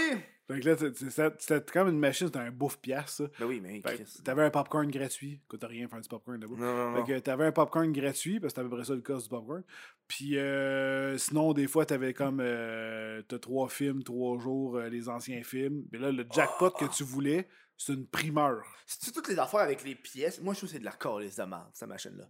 Donc 0.48 0.62
là, 0.62 0.76
c'est- 0.76 0.94
c'est- 1.10 1.32
c'était 1.40 1.72
comme 1.72 1.88
une 1.88 1.98
machine, 1.98 2.26
c'était 2.28 2.38
un 2.38 2.50
bouffe 2.52 2.78
pièce, 2.78 3.06
ça. 3.16 3.24
Ben 3.40 3.46
oui, 3.46 3.60
mais 3.60 3.80
Fait 3.80 3.98
que 3.98 4.22
T'avais 4.22 4.42
un 4.44 4.50
popcorn 4.50 4.88
gratuit. 4.90 5.40
Coûte 5.48 5.64
rien 5.64 5.88
faire 5.88 6.00
du 6.00 6.08
popcorn 6.08 6.40
là-bas. 6.40 6.54
Non, 6.56 6.76
non, 6.76 6.90
non. 6.92 7.04
Fait 7.04 7.14
que 7.14 7.18
t'avais 7.20 7.46
un 7.46 7.52
popcorn 7.52 7.90
gratuit, 7.92 8.38
parce 8.40 8.52
que 8.52 8.60
c'était 8.60 8.66
à 8.66 8.70
peu 8.70 8.76
près 8.76 8.84
ça 8.84 8.94
le 8.94 9.00
cost 9.00 9.24
du 9.24 9.28
popcorn. 9.30 9.62
Puis 10.06 10.38
euh, 10.38 11.18
sinon, 11.18 11.52
des 11.52 11.66
fois, 11.66 11.84
t'avais 11.86 12.14
comme. 12.14 12.38
euh, 12.40 13.22
T'as 13.28 13.38
trois 13.40 13.68
films, 13.68 14.02
trois 14.04 14.38
jours, 14.38 14.76
euh, 14.76 14.88
les 14.88 15.08
anciens 15.08 15.42
films. 15.42 15.84
Mais 15.92 15.98
là, 15.98 16.12
le 16.12 16.24
jackpot 16.30 16.70
que 16.70 16.84
tu 16.86 17.02
voulais, 17.02 17.48
c'est 17.76 17.92
une 17.94 18.06
primeur. 18.06 18.62
C'est 18.86 19.12
toutes 19.12 19.28
les 19.28 19.38
affaires 19.38 19.60
avec 19.60 19.82
les 19.84 19.94
pièces? 19.96 20.40
Moi, 20.40 20.54
je 20.54 20.58
trouve 20.60 20.68
que 20.68 20.74
c'est 20.74 20.80
de 20.80 20.84
la 20.84 20.92
calice 20.92 21.36
de 21.36 21.42
merde, 21.44 21.68
cette 21.72 21.88
machine-là. 21.88 22.24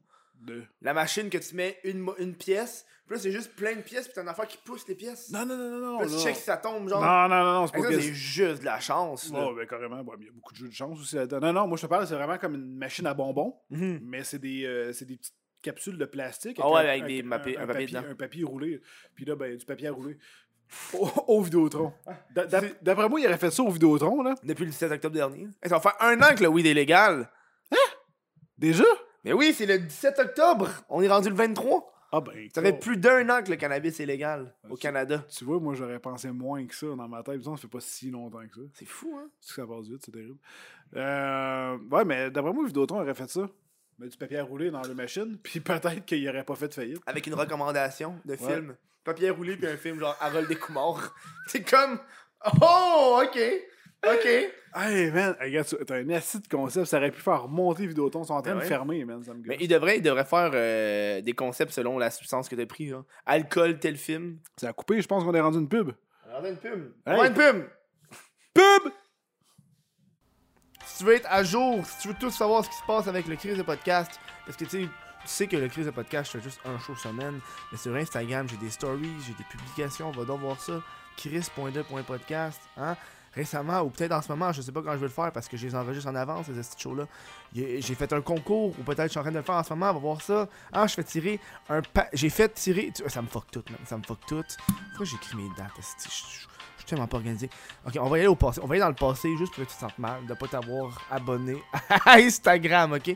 La 0.80 0.94
machine 0.94 1.28
que 1.30 1.38
tu 1.38 1.54
mets 1.54 1.78
une, 1.84 2.08
une 2.18 2.34
pièce, 2.34 2.86
puis 3.06 3.16
là, 3.16 3.22
c'est 3.22 3.30
juste 3.32 3.54
plein 3.54 3.74
de 3.76 3.80
pièces, 3.82 4.06
puis 4.06 4.14
t'as 4.14 4.22
une 4.22 4.28
affaire 4.28 4.46
qui 4.46 4.58
pousse 4.58 4.86
les 4.88 4.94
pièces. 4.94 5.30
Non, 5.30 5.44
non, 5.46 5.56
non, 5.56 5.70
non, 5.70 5.78
non. 5.92 5.98
Puis 5.98 6.06
là, 6.06 6.12
tu 6.12 6.16
non. 6.18 6.24
check 6.24 6.36
si 6.36 6.42
ça 6.42 6.56
tombe, 6.56 6.88
genre. 6.88 7.00
Non, 7.00 7.28
non, 7.28 7.44
non, 7.44 7.52
non, 7.60 7.66
c'est 7.66 7.72
pas 7.78 7.82
ça, 7.84 7.92
c'est 7.92 8.12
juste 8.14 8.60
de 8.60 8.64
la 8.64 8.80
chance. 8.80 9.30
Ouais, 9.30 9.54
ben 9.56 9.66
carrément. 9.66 10.00
Ouais, 10.02 10.16
il 10.20 10.26
y 10.26 10.28
a 10.28 10.32
beaucoup 10.32 10.52
de 10.52 10.58
jeux 10.58 10.68
de 10.68 10.72
chance 10.74 10.98
aussi 11.00 11.14
là-dedans. 11.16 11.40
Non, 11.40 11.52
non, 11.52 11.66
moi 11.68 11.76
je 11.76 11.82
te 11.82 11.86
parle, 11.86 12.06
c'est 12.06 12.14
vraiment 12.14 12.38
comme 12.38 12.54
une 12.54 12.76
machine 12.76 13.06
à 13.06 13.14
bonbons, 13.14 13.54
Mhm. 13.70 14.00
mais 14.02 14.24
c'est 14.24 14.38
des, 14.38 14.64
euh, 14.64 14.92
des 14.92 15.16
petites 15.16 15.34
capsules 15.62 15.98
de 15.98 16.04
plastique. 16.04 16.58
Ah 16.62 16.68
ouais, 16.70 16.80
un- 16.80 16.88
avec 16.88 17.02
un- 17.02 17.06
des 17.06 17.20
un, 17.24 17.28
papiers- 17.28 17.58
un 17.58 17.66
papier 17.66 17.86
papier, 17.86 18.10
un 18.10 18.14
papier 18.14 18.44
roulé. 18.44 18.80
Puis 19.14 19.24
là, 19.24 19.34
ben, 19.36 19.56
du 19.56 19.64
papier 19.64 19.88
à 19.88 19.92
rouler. 19.92 20.16
Au, 20.94 21.08
au 21.28 21.42
Vidéotron. 21.42 21.92
D'a- 22.34 22.44
d'ap- 22.46 22.82
D'après 22.82 23.08
moi, 23.08 23.20
il 23.20 23.26
aurait 23.26 23.38
fait 23.38 23.52
ça 23.52 23.62
au 23.62 23.70
Vidéotron, 23.70 24.22
là. 24.22 24.34
Depuis 24.42 24.64
le 24.64 24.70
17 24.72 24.90
octobre 24.90 25.14
dernier. 25.14 25.46
Ça 25.62 25.68
va 25.76 25.80
faire 25.80 25.94
un 26.00 26.20
an 26.22 26.34
que 26.34 26.42
le 26.42 26.48
weed 26.48 26.66
est 26.66 26.74
légal. 26.74 27.30
Déjà? 28.58 28.84
Mais 29.26 29.32
oui, 29.34 29.52
c'est 29.52 29.66
le 29.66 29.78
17 29.78 30.18
octobre. 30.20 30.68
On 30.88 31.02
est 31.02 31.08
rendu 31.08 31.28
le 31.28 31.34
23. 31.34 31.92
Ah 32.12 32.20
ben, 32.20 32.48
Ça 32.54 32.62
fait 32.62 32.72
plus 32.78 32.96
d'un 32.96 33.28
an 33.28 33.42
que 33.42 33.50
le 33.50 33.56
cannabis 33.56 33.98
est 34.00 34.06
légal 34.06 34.54
au 34.70 34.76
tu- 34.76 34.82
Canada. 34.82 35.24
Tu 35.28 35.44
vois, 35.44 35.58
moi 35.60 35.74
j'aurais 35.74 35.98
pensé 35.98 36.30
moins 36.30 36.64
que 36.66 36.74
ça 36.74 36.86
dans 36.86 37.08
ma 37.08 37.22
tête. 37.24 37.38
Disons, 37.38 37.56
ça 37.56 37.62
fait 37.62 37.68
pas 37.68 37.80
si 37.80 38.10
longtemps 38.10 38.46
que 38.46 38.54
ça. 38.54 38.60
C'est 38.74 38.86
fou, 38.86 39.14
hein? 39.18 39.28
C'est 39.40 39.56
que 39.56 39.60
ça 39.62 39.66
passe 39.66 39.88
vite, 39.88 40.02
c'est 40.04 40.12
terrible. 40.12 40.38
Euh, 40.94 41.76
ouais, 41.90 42.04
mais 42.04 42.30
d'après 42.30 42.52
moi, 42.52 42.64
Vidéotron 42.64 43.00
aurait 43.02 43.14
fait 43.14 43.28
ça. 43.28 43.48
Mettre 43.98 44.12
du 44.12 44.18
papier 44.18 44.38
à 44.38 44.44
rouler 44.44 44.70
dans 44.70 44.82
la 44.82 44.94
machine, 44.94 45.36
puis 45.42 45.60
peut-être 45.60 46.04
qu'il 46.04 46.26
aurait 46.28 46.44
pas 46.44 46.54
fait 46.54 46.68
de 46.68 46.74
faillite. 46.74 47.00
Avec 47.06 47.26
une 47.26 47.34
recommandation 47.34 48.20
de 48.24 48.32
Ouais. 48.32 48.36
film. 48.38 48.76
Papier 49.04 49.30
roulé 49.30 49.56
puis 49.56 49.66
un 49.68 49.76
film 49.76 49.98
genre 49.98 50.16
Harold 50.20 50.48
Descoumars. 50.48 51.12
C'est 51.48 51.68
comme. 51.68 51.98
Oh, 52.62 53.20
ok. 53.24 53.38
Ok. 54.04 54.26
Hey 54.78 55.10
man, 55.10 55.34
regarde, 55.40 55.66
t'as 55.86 55.96
un 55.96 56.10
assis 56.10 56.40
de 56.40 56.48
concept, 56.48 56.86
ça 56.86 56.98
aurait 56.98 57.10
pu 57.10 57.20
faire 57.20 57.44
remonter 57.44 57.86
Vidéoton. 57.86 58.22
Ils 58.22 58.26
sont 58.26 58.34
en 58.34 58.42
train 58.42 58.52
Ben 58.52 58.58
de 58.58 58.62
ouais. 58.62 58.68
fermer, 58.68 59.04
man. 59.04 59.22
Ça 59.24 59.32
me 59.32 59.42
Mais 59.46 59.56
il 59.58 59.68
devrait, 59.68 59.96
il 59.98 60.02
devrait 60.02 60.26
faire 60.26 60.50
euh, 60.52 61.20
des 61.22 61.32
concepts 61.32 61.72
selon 61.72 61.98
la 61.98 62.10
substance 62.10 62.48
que 62.48 62.54
t'as 62.56 62.66
pris. 62.66 62.86
Là. 62.88 63.02
Alcool, 63.24 63.78
tel 63.78 63.96
film. 63.96 64.38
Ça 64.56 64.68
a 64.68 64.72
coupé, 64.74 65.00
je 65.00 65.08
pense 65.08 65.24
qu'on 65.24 65.32
est 65.34 65.40
rendu 65.40 65.58
une 65.58 65.68
pub. 65.68 65.92
Alors, 66.28 66.44
une 66.44 66.56
pub. 66.56 66.92
Hey. 67.06 67.18
On 67.18 67.24
une 67.24 67.34
pub. 67.34 67.68
Pub! 68.52 68.92
Si 70.84 70.98
tu 70.98 71.04
veux 71.04 71.14
être 71.14 71.28
à 71.30 71.42
jour, 71.42 71.84
si 71.84 71.98
tu 72.02 72.08
veux 72.08 72.14
tout 72.20 72.30
savoir 72.30 72.64
ce 72.64 72.70
qui 72.70 72.76
se 72.76 72.84
passe 72.86 73.08
avec 73.08 73.26
le 73.26 73.36
crise 73.36 73.56
de 73.58 73.62
podcast, 73.62 74.20
parce 74.44 74.56
que 74.56 74.64
tu 74.64 74.70
sais, 74.70 74.82
tu 74.82 74.88
sais 75.24 75.46
que 75.46 75.56
le 75.56 75.68
crise 75.68 75.86
de 75.86 75.90
podcast, 75.90 76.30
je 76.32 76.38
fais 76.38 76.44
juste 76.44 76.60
un 76.64 76.78
show 76.78 76.94
semaine, 76.94 77.40
mais 77.72 77.78
sur 77.78 77.94
Instagram, 77.94 78.48
j'ai 78.48 78.56
des 78.56 78.70
stories, 78.70 79.12
j'ai 79.26 79.34
des 79.34 79.44
publications, 79.50 80.10
va 80.12 80.24
donc 80.24 80.40
voir 80.40 80.60
ça, 80.60 80.80
chris.de.podcast, 81.16 82.60
hein? 82.76 82.96
Récemment, 83.36 83.80
ou 83.82 83.90
peut-être 83.90 84.12
en 84.12 84.22
ce 84.22 84.28
moment, 84.32 84.50
je 84.50 84.62
sais 84.62 84.72
pas 84.72 84.80
quand 84.82 84.92
je 84.92 84.96
vais 84.96 85.02
le 85.06 85.08
faire 85.12 85.30
parce 85.30 85.46
que 85.46 85.56
je 85.58 85.66
les 85.66 85.74
enregistre 85.74 86.08
en 86.08 86.14
avance, 86.14 86.46
ces 86.46 86.52
petits 86.52 86.82
shows-là. 86.82 87.04
J'ai 87.54 87.80
fait 87.94 88.10
un 88.14 88.22
concours, 88.22 88.74
ou 88.78 88.82
peut-être 88.82 89.04
je 89.04 89.08
suis 89.10 89.18
en 89.18 89.22
train 89.22 89.30
de 89.30 89.36
le 89.36 89.42
faire 89.42 89.56
en 89.56 89.62
ce 89.62 89.74
moment, 89.74 89.92
va 89.92 89.98
voir 89.98 90.22
ça. 90.22 90.48
Ah, 90.72 90.86
je 90.86 90.94
fais 90.94 91.04
tirer 91.04 91.38
un 91.68 91.82
pa- 91.82 92.08
J'ai 92.14 92.30
fait 92.30 92.48
tirer. 92.54 92.92
Ça 93.08 93.20
me 93.20 93.26
fuck 93.28 93.50
tout. 93.52 93.62
Ça 93.84 93.98
me 93.98 94.02
fuck 94.02 94.20
tout. 94.26 94.42
Pourquoi 94.88 95.04
j'écris 95.06 95.36
mes 95.36 95.48
dates? 95.56 95.70
Je 95.78 96.10
suis 96.10 96.86
tellement 96.86 97.06
pas 97.06 97.18
organisé? 97.18 97.50
Ok, 97.86 97.96
on 98.00 98.08
va 98.08 98.16
y 98.16 98.20
aller 98.20 98.28
au 98.28 98.36
passé. 98.36 98.60
On 98.62 98.66
va 98.66 98.76
y 98.76 98.80
aller 98.80 98.84
dans 98.94 99.06
le 99.06 99.12
passé 99.12 99.28
juste 99.36 99.52
pour 99.54 99.64
que 99.64 99.68
tu 99.70 99.74
te 99.76 99.80
sentes 99.80 99.98
mal 99.98 100.24
de 100.26 100.32
pas 100.34 100.46
t'avoir 100.48 100.98
abonné 101.10 101.62
à 102.06 102.14
Instagram, 102.14 102.92
ok? 102.92 103.14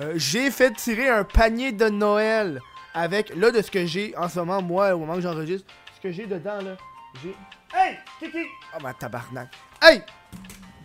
Euh, 0.00 0.12
j'ai 0.16 0.50
fait 0.50 0.70
tirer 0.72 1.08
un 1.10 1.24
panier 1.24 1.72
de 1.72 1.88
Noël 1.88 2.60
avec, 2.94 3.34
là, 3.36 3.50
de 3.50 3.60
ce 3.60 3.70
que 3.70 3.84
j'ai 3.84 4.16
en 4.16 4.28
ce 4.28 4.38
moment, 4.40 4.62
moi, 4.62 4.94
au 4.94 5.00
moment 5.00 5.14
que 5.16 5.20
j'enregistre, 5.20 5.66
ce 5.96 6.00
que 6.00 6.10
j'ai 6.12 6.26
dedans, 6.26 6.60
là, 6.62 6.76
j'ai... 7.22 7.36
Hey! 7.72 7.98
Kiki! 8.18 8.46
Oh, 8.74 8.82
ma 8.82 8.94
tabarnak! 8.94 9.48
Hey! 9.82 10.02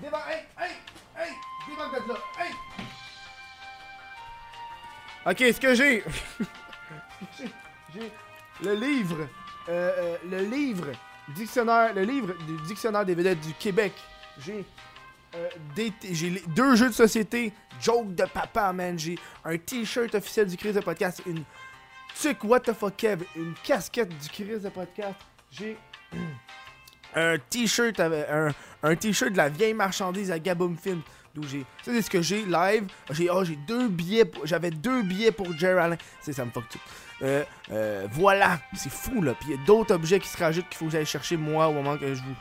Débarque! 0.02 0.30
Hey! 0.30 0.46
Hey! 0.58 0.72
Hey! 1.16 1.32
Débarque 1.68 2.08
de 2.08 2.14
là! 2.14 2.20
Hey! 2.40 2.52
Ok, 5.26 5.54
ce 5.54 5.60
que 5.60 5.76
j'ai... 5.76 6.04
j'ai... 7.38 7.52
j'ai 7.94 8.12
le 8.62 8.76
livre... 8.76 9.28
euh, 9.70 9.92
euh, 9.98 10.18
le 10.30 10.40
livre 10.44 10.88
dictionnaire, 11.30 11.94
le 11.94 12.04
livre 12.04 12.34
du 12.46 12.62
dictionnaire 12.68 13.06
des 13.06 13.16
vedettes 13.16 13.40
du 13.40 13.54
Québec. 13.54 13.94
J'ai 14.40 14.66
euh, 15.36 15.50
j'ai 16.12 16.44
deux 16.48 16.76
jeux 16.76 16.90
de 16.90 16.94
société, 16.94 17.54
joke 17.82 18.14
de 18.14 18.26
papa, 18.26 18.72
man. 18.74 19.00
J'ai 19.00 19.18
un 19.44 19.58
t-shirt 19.58 20.14
officiel 20.14 20.48
du 20.48 20.58
Chris 20.58 20.74
de 20.74 20.80
podcast, 20.80 21.22
une 21.26 21.44
tuque 22.20 22.44
what 22.44 22.60
the 22.62 22.74
fuck 22.74 22.96
Kev, 22.96 23.26
une 23.36 23.54
casquette 23.64 24.10
du 24.10 24.30
Chris 24.30 24.60
de 24.60 24.70
podcast. 24.70 25.16
J'ai 25.50 25.78
un 27.16 27.38
t-shirt 27.50 28.00
avec 28.00 28.28
un, 28.30 28.50
un 28.84 28.96
t-shirt 28.96 29.32
de 29.32 29.38
la 29.38 29.50
vieille 29.50 29.74
marchandise 29.74 30.32
à 30.32 30.40
Gaboom 30.40 30.78
Film. 30.78 31.02
D'où 31.36 31.44
j'ai. 31.48 31.62
Ça, 31.84 31.92
c'est 31.92 32.02
ce 32.04 32.10
que 32.12 32.22
j'ai 32.22 32.44
live. 32.46 32.86
J'ai 33.12 33.30
oh, 33.32 33.44
j'ai 33.44 33.56
deux 33.56 33.88
billets. 33.88 34.26
pour- 34.26 34.46
J'avais 34.46 34.70
deux 34.70 35.02
billets 35.02 35.32
pour 35.32 35.52
Jerry 35.58 35.80
Allen. 35.80 35.98
C'est 36.22 36.32
ça 36.34 36.46
me 36.46 36.52
fuck 36.52 36.70
tout. 36.70 36.80
Euh, 37.24 37.44
euh, 37.72 38.08
voilà. 38.12 38.60
C'est 38.76 38.92
fou, 38.92 39.20
là. 39.22 39.34
Puis 39.34 39.50
il 39.50 39.56
y 39.56 39.60
a 39.60 39.66
d'autres 39.66 39.96
objets 39.96 40.20
qui 40.20 40.28
se 40.28 40.38
rajoutent 40.38 40.68
qu'il 40.70 40.78
faut 40.78 40.86
que 40.86 40.92
j'aille 40.92 41.08
chercher 41.08 41.36
moi 41.38 41.68
au 41.70 41.74
moment 41.74 41.98
que 41.98 42.14
je 42.14 42.22
vous. 42.22 42.36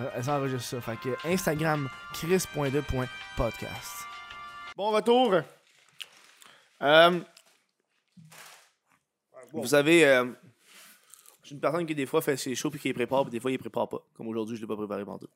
Euh, 0.00 0.22
enregistre 0.28 0.62
ça. 0.62 0.80
Fait 0.80 0.96
que 0.96 1.10
Instagram, 1.28 1.90
chris.de.podcast. 2.14 4.06
Bon 4.76 4.90
retour. 4.92 5.40
Euh, 6.82 7.20
Vous 9.52 9.66
savez, 9.66 10.06
euh, 10.06 10.24
je 10.24 10.30
suis 11.48 11.54
une 11.54 11.60
personne 11.60 11.84
qui 11.86 11.94
des 11.94 12.06
fois 12.06 12.22
fait 12.22 12.36
ses 12.36 12.54
shows 12.54 12.70
puis 12.70 12.78
qui 12.80 12.88
les 12.88 12.94
prépare, 12.94 13.22
puis 13.24 13.30
des 13.32 13.40
fois 13.40 13.50
il 13.50 13.54
les 13.54 13.58
prépare 13.58 13.88
pas. 13.88 13.98
Comme 14.16 14.28
aujourd'hui, 14.28 14.56
je 14.56 14.60
l'ai 14.62 14.66
pas 14.66 14.76
préparé 14.76 15.04
pendant 15.04 15.18
tout. 15.18 15.28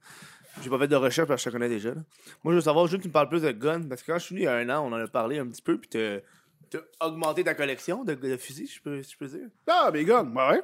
J'ai 0.63 0.71
pas 0.71 0.79
fait 0.79 0.89
de 0.89 0.97
recherche 0.97 1.29
parce 1.29 1.43
que 1.43 1.51
je 1.51 1.57
te 1.57 1.59
connais 1.61 1.69
déjà. 1.69 1.91
là. 1.95 2.03
Moi, 2.45 2.53
je 2.53 2.57
veux 2.57 2.63
savoir, 2.63 2.87
je 2.87 2.93
veux 2.93 2.99
que 2.99 3.03
tu 3.03 3.09
me 3.09 3.13
parles 3.13 3.29
plus 3.29 3.43
de 3.43 3.51
guns, 3.53 3.83
parce 3.89 4.03
que 4.03 4.13
quand 4.13 4.19
je 4.19 4.25
suis 4.25 4.35
venu 4.35 4.43
il 4.43 4.45
y 4.45 4.49
a 4.49 4.55
un 4.57 4.69
an, 4.71 4.85
on 4.87 4.93
en 4.93 5.01
a 5.03 5.07
parlé 5.09 5.39
un 5.39 5.47
petit 5.47 5.63
peu, 5.63 5.79
puis 5.79 5.89
t'as 5.91 6.19
t'as 6.71 7.07
augmenté 7.07 7.45
ta 7.45 7.55
collection 7.55 8.03
de, 8.05 8.15
de 8.15 8.37
fusils, 8.39 8.67
si 8.69 8.77
je 8.77 8.83
peux, 8.83 9.03
je 9.03 9.17
peux 9.19 9.27
dire. 9.27 9.49
Ah, 9.67 9.91
mais 9.93 10.05
gars, 10.05 10.23
ouais. 10.23 10.63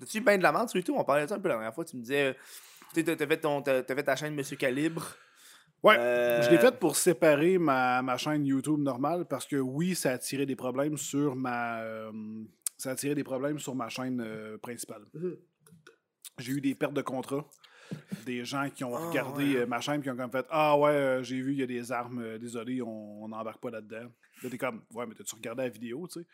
T'as-tu 0.00 0.20
bien 0.20 0.38
de 0.38 0.42
la 0.42 0.52
merde 0.52 0.68
sur 0.68 0.76
YouTube? 0.78 0.94
On 0.96 1.04
parlait 1.04 1.24
de 1.24 1.28
ça 1.28 1.34
un 1.34 1.40
peu 1.40 1.48
la 1.48 1.54
dernière 1.56 1.74
fois. 1.74 1.84
Tu 1.84 1.96
me 1.96 2.02
disais, 2.02 2.28
euh, 2.28 2.32
tu 2.94 3.04
sais, 3.04 3.16
t'as- 3.16 3.26
fait, 3.26 3.36
ton- 3.40 3.62
fait 3.64 3.84
ta 4.04 4.16
chaîne 4.16 4.34
Monsieur 4.34 4.56
Calibre. 4.56 5.04
Ouais. 5.82 5.96
Euh, 5.98 6.42
Je 6.42 6.50
l'ai 6.50 6.58
fait 6.58 6.76
pour 6.78 6.96
séparer 6.96 7.58
ma, 7.58 8.00
ma 8.02 8.16
chaîne 8.16 8.44
YouTube 8.46 8.78
normale 8.80 9.26
parce 9.26 9.46
que 9.46 9.56
oui, 9.56 9.94
ça 9.94 10.10
a 10.10 10.14
attiré 10.14 10.46
des 10.46 10.56
problèmes 10.56 10.96
sur 10.96 11.34
ma. 11.36 11.80
euh, 11.82 12.10
ça 12.78 12.90
a 12.90 12.92
attiré 12.92 13.14
des 13.14 13.24
problèmes 13.24 13.58
sur 13.58 13.74
ma 13.74 13.88
chaîne 13.90 14.20
euh, 14.24 14.56
principale. 14.58 15.02
Mhm. 15.12 15.36
J'ai 16.38 16.52
eu 16.52 16.60
des 16.60 16.74
pertes 16.74 16.94
de 16.94 17.02
contrat. 17.02 17.44
Des 18.26 18.44
gens 18.44 18.68
qui 18.68 18.84
ont 18.84 18.94
Ah, 18.94 19.08
regardé 19.08 19.54
ouais. 19.54 19.60
euh, 19.62 19.66
ma 19.66 19.80
chaîne 19.80 20.02
qui 20.02 20.10
ont 20.10 20.16
comme 20.16 20.30
fait 20.30 20.46
Ah 20.50 20.76
ouais, 20.78 20.90
euh, 20.90 21.22
j'ai 21.22 21.40
vu, 21.40 21.52
il 21.52 21.58
y 21.58 21.62
a 21.62 21.66
des 21.66 21.90
armes, 21.90 22.38
désolé, 22.38 22.82
on 22.82 23.26
n'embarque 23.28 23.60
pas 23.60 23.70
là-dedans. 23.70 24.08
Là, 24.42 24.50
t'es 24.50 24.58
comme 24.58 24.82
Ouais, 24.94 25.06
mais 25.06 25.14
t'as-tu 25.14 25.34
regardé 25.34 25.62
la 25.62 25.68
vidéo, 25.70 26.06
tu 26.06 26.20
sais? 26.20 26.26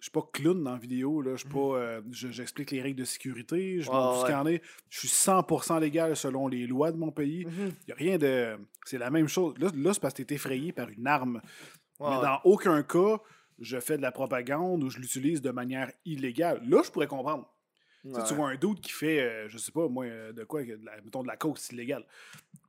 Je 0.00 0.04
suis 0.06 0.10
pas 0.10 0.26
clown 0.32 0.64
dans 0.64 0.72
la 0.72 0.78
vidéo, 0.78 1.20
là. 1.22 1.32
Je 1.36 1.40
suis 1.44 1.48
pas. 1.48 1.58
euh, 1.76 2.00
je- 2.10 2.28
J'explique 2.30 2.70
les 2.70 2.80
règles 2.82 2.98
de 2.98 3.04
sécurité, 3.04 3.80
je 3.82 3.88
Mhm. 3.88 3.94
Montre 3.96 4.26
ce 4.26 4.32
qu'il. 4.48 4.60
Je 4.88 4.98
suis 4.98 5.08
100% 5.08 5.78
légal 5.78 6.16
selon 6.16 6.48
les 6.48 6.66
lois 6.66 6.90
de 6.90 6.96
mon 6.96 7.12
pays. 7.12 7.44
Mhm. 7.44 7.52
Il 7.68 7.84
n'y 7.86 7.92
a 7.92 7.96
rien 7.96 8.18
de. 8.18 8.56
C'est 8.84 8.98
la 8.98 9.10
même 9.10 9.28
chose. 9.28 9.54
Là, 9.58 9.70
là 9.74 9.92
c'est 9.94 10.00
parce 10.00 10.14
que 10.14 10.22
tu 10.22 10.34
effrayé 10.34 10.72
par 10.72 10.88
une 10.88 11.06
arme. 11.06 11.40
Mais 12.00 12.06
dans 12.06 12.40
aucun 12.44 12.82
cas, 12.82 13.20
je 13.60 13.78
fais 13.78 13.96
de 13.96 14.02
la 14.02 14.12
propagande 14.12 14.82
ou 14.82 14.90
je 14.90 14.98
l'utilise 14.98 15.40
de 15.42 15.50
manière 15.50 15.92
illégale. 16.04 16.60
Là, 16.68 16.82
je 16.84 16.90
pourrais 16.90 17.06
comprendre. 17.06 17.52
Tu 18.02 18.10
sais, 18.10 18.16
Ouais. 18.16 18.24
Tu 18.28 18.34
vois 18.34 18.48
un 18.50 18.56
doute 18.56 18.80
qui 18.80 18.92
fait, 18.92 19.20
euh, 19.20 19.48
je 19.48 19.58
sais 19.58 19.72
pas, 19.72 19.86
moi, 19.86 20.06
euh, 20.06 20.32
de 20.32 20.44
quoi, 20.44 20.62
de 20.64 20.78
la- 20.82 21.00
mettons 21.02 21.22
de 21.22 21.28
la 21.28 21.36
coke, 21.36 21.58
c'est 21.58 21.74
illégal. 21.74 22.06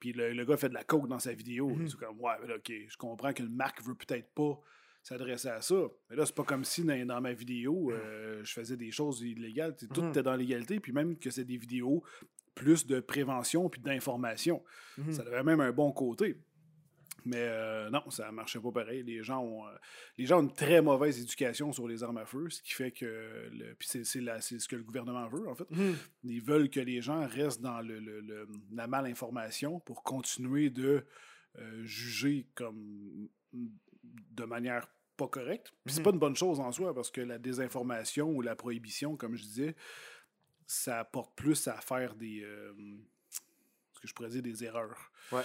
Puis 0.02 0.12
le, 0.12 0.34
le 0.34 0.44
gars 0.46 0.58
fait 0.58 0.68
de 0.68 0.74
la 0.74 0.84
coke 0.84 1.08
dans 1.08 1.20
sa 1.20 1.32
vidéo. 1.34 1.70
Mhm. 1.70 1.88
C'est 1.88 1.98
comme, 1.98 2.20
ouais, 2.20 2.34
là, 2.48 2.56
ok, 2.58 2.72
je 2.90 2.98
comprends 2.98 3.32
qu'une 3.32 3.56
marque 3.56 3.82
veut 3.82 3.96
peut-être 3.96 4.30
pas 4.34 4.60
s'adresser 5.02 5.48
à 5.48 5.62
ça. 5.62 5.84
Mais 6.10 6.18
là, 6.18 6.26
c'est 6.26 6.36
pas 6.36 6.44
comme 6.44 6.66
si 6.66 6.84
dans, 6.84 7.06
dans 7.08 7.22
ma 7.22 7.32
vidéo, 7.34 7.92
euh, 7.92 8.42
je 8.44 8.52
faisais 8.52 8.76
des 8.76 8.92
choses 8.92 9.22
illégales. 9.22 9.76
Tout 9.94 10.02
Mhm. 10.02 10.10
était 10.10 10.22
dans 10.24 10.36
l'égalité. 10.36 10.80
Puis 10.82 10.92
même 10.92 11.18
que 11.18 11.30
c'est 11.30 11.46
des 11.46 11.58
vidéos 11.58 12.04
plus 12.54 12.86
de 12.86 13.00
prévention 13.00 13.70
puis 13.70 13.80
d'information. 13.82 14.62
Mhm. 14.98 15.14
Ça 15.14 15.24
avait 15.24 15.44
même 15.44 15.62
un 15.62 15.72
bon 15.72 15.94
côté. 15.94 16.38
Mais 17.26 17.38
euh, 17.40 17.90
non, 17.90 18.10
ça 18.10 18.32
marchait 18.32 18.60
pas 18.60 18.72
pareil. 18.72 19.04
Les 19.04 19.22
gens, 19.24 19.40
ont, 19.42 19.68
euh, 19.68 19.72
les 20.18 20.26
gens 20.26 20.40
ont 20.40 20.44
une 20.44 20.54
très 20.54 20.82
mauvaise 20.82 21.20
éducation 21.20 21.72
sur 21.72 21.88
les 21.88 22.04
armes 22.04 22.18
à 22.18 22.26
feu, 22.26 22.50
ce 22.50 22.62
qui 22.64 22.74
fait 22.74 22.92
que. 22.92 23.50
Puis 23.78 23.88
c'est, 23.88 24.04
ce 24.04 24.68
que 24.68 24.76
le 24.76 24.84
gouvernement 24.84 25.28
veut, 25.28 25.48
en 25.48 25.56
fait. 25.56 25.70
Mhm. 25.70 25.96
Ils 26.24 26.42
veulent 26.42 26.70
que 26.70 26.80
les 26.80 27.02
gens 27.02 27.28
restent 27.28 27.62
dans 27.62 27.80
le, 27.82 28.00
le- 28.00 28.22
le- 28.22 28.48
la 28.72 28.88
malinformation 28.88 29.80
pour 29.82 30.02
continuer 30.04 30.70
de 30.70 31.06
euh, 31.60 31.84
juger 31.84 32.48
comme 32.56 33.28
de 33.54 34.44
manière 34.46 34.88
pas 35.18 35.28
correcte. 35.28 35.72
Puis 35.86 35.94
c'est 35.94 36.00
Mhm. 36.00 36.04
pas 36.06 36.10
une 36.12 36.20
bonne 36.20 36.36
chose 36.36 36.60
en 36.60 36.72
soi 36.72 36.94
parce 36.96 37.12
que 37.12 37.22
la 37.22 37.38
désinformation 37.38 38.30
ou 38.32 38.42
la 38.42 38.56
prohibition, 38.56 39.16
comme 39.18 39.36
je 39.36 39.44
disais, 39.44 39.76
ça 40.66 41.04
porte 41.04 41.36
plus 41.36 41.68
à 41.68 41.76
faire 41.82 42.16
des. 42.16 42.44
ce 43.30 44.00
que 44.00 44.08
je 44.08 44.14
pourrais 44.16 44.30
dire 44.30 44.42
des 44.42 44.64
erreurs. 44.64 45.12
Ouais. 45.32 45.44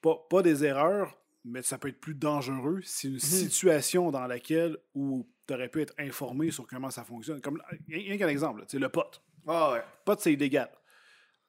Pas, 0.00 0.16
pas 0.28 0.42
des 0.42 0.64
erreurs, 0.64 1.16
mais 1.44 1.62
ça 1.62 1.78
peut 1.78 1.88
être 1.88 2.00
plus 2.00 2.14
dangereux 2.14 2.80
si 2.82 3.08
une 3.08 3.18
situation 3.18 4.10
dans 4.10 4.26
laquelle 4.26 4.76
où 4.94 5.28
tu 5.46 5.54
aurais 5.54 5.68
pu 5.68 5.82
être 5.82 5.94
informé 5.98 6.50
sur 6.50 6.66
comment 6.66 6.90
ça 6.90 7.04
fonctionne. 7.04 7.40
Comme, 7.40 7.62
rien 7.88 8.16
qu'un 8.18 8.28
exemple, 8.28 8.64
sais, 8.66 8.78
le 8.78 8.88
pot. 8.88 9.20
Ah 9.46 9.72
ouais. 9.72 9.82
Pot, 10.04 10.20
c'est 10.20 10.32
illégal. 10.32 10.70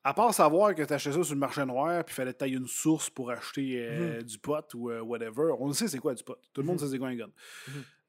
À 0.04 0.14
part 0.16 0.34
savoir 0.34 0.74
que 0.74 0.82
tu 0.82 0.94
acheté 0.94 1.12
ça 1.12 1.24
sur 1.24 1.36
le 1.36 1.40
marché 1.40 1.64
noir, 1.64 2.04
puis 2.04 2.14
il 2.14 2.16
fallait 2.16 2.34
tailler 2.34 2.58
une 2.58 2.68
source 2.68 3.10
pour 3.10 3.30
acheter 3.30 3.86
euh, 3.88 4.22
du 4.22 4.40
pot 4.40 4.66
ou 4.74 4.90
euh, 4.90 5.02
whatever, 5.02 5.54
on 5.60 5.72
sait 5.74 5.88
c'est 5.88 6.00
quoi 6.00 6.16
du 6.16 6.24
pot. 6.24 6.38
Tout 6.54 6.62
le 6.62 6.68
monde 6.68 6.80
sait 6.80 6.88
c'est 6.88 6.98
quoi 6.98 7.10
un 7.10 7.16
gun. 7.16 7.30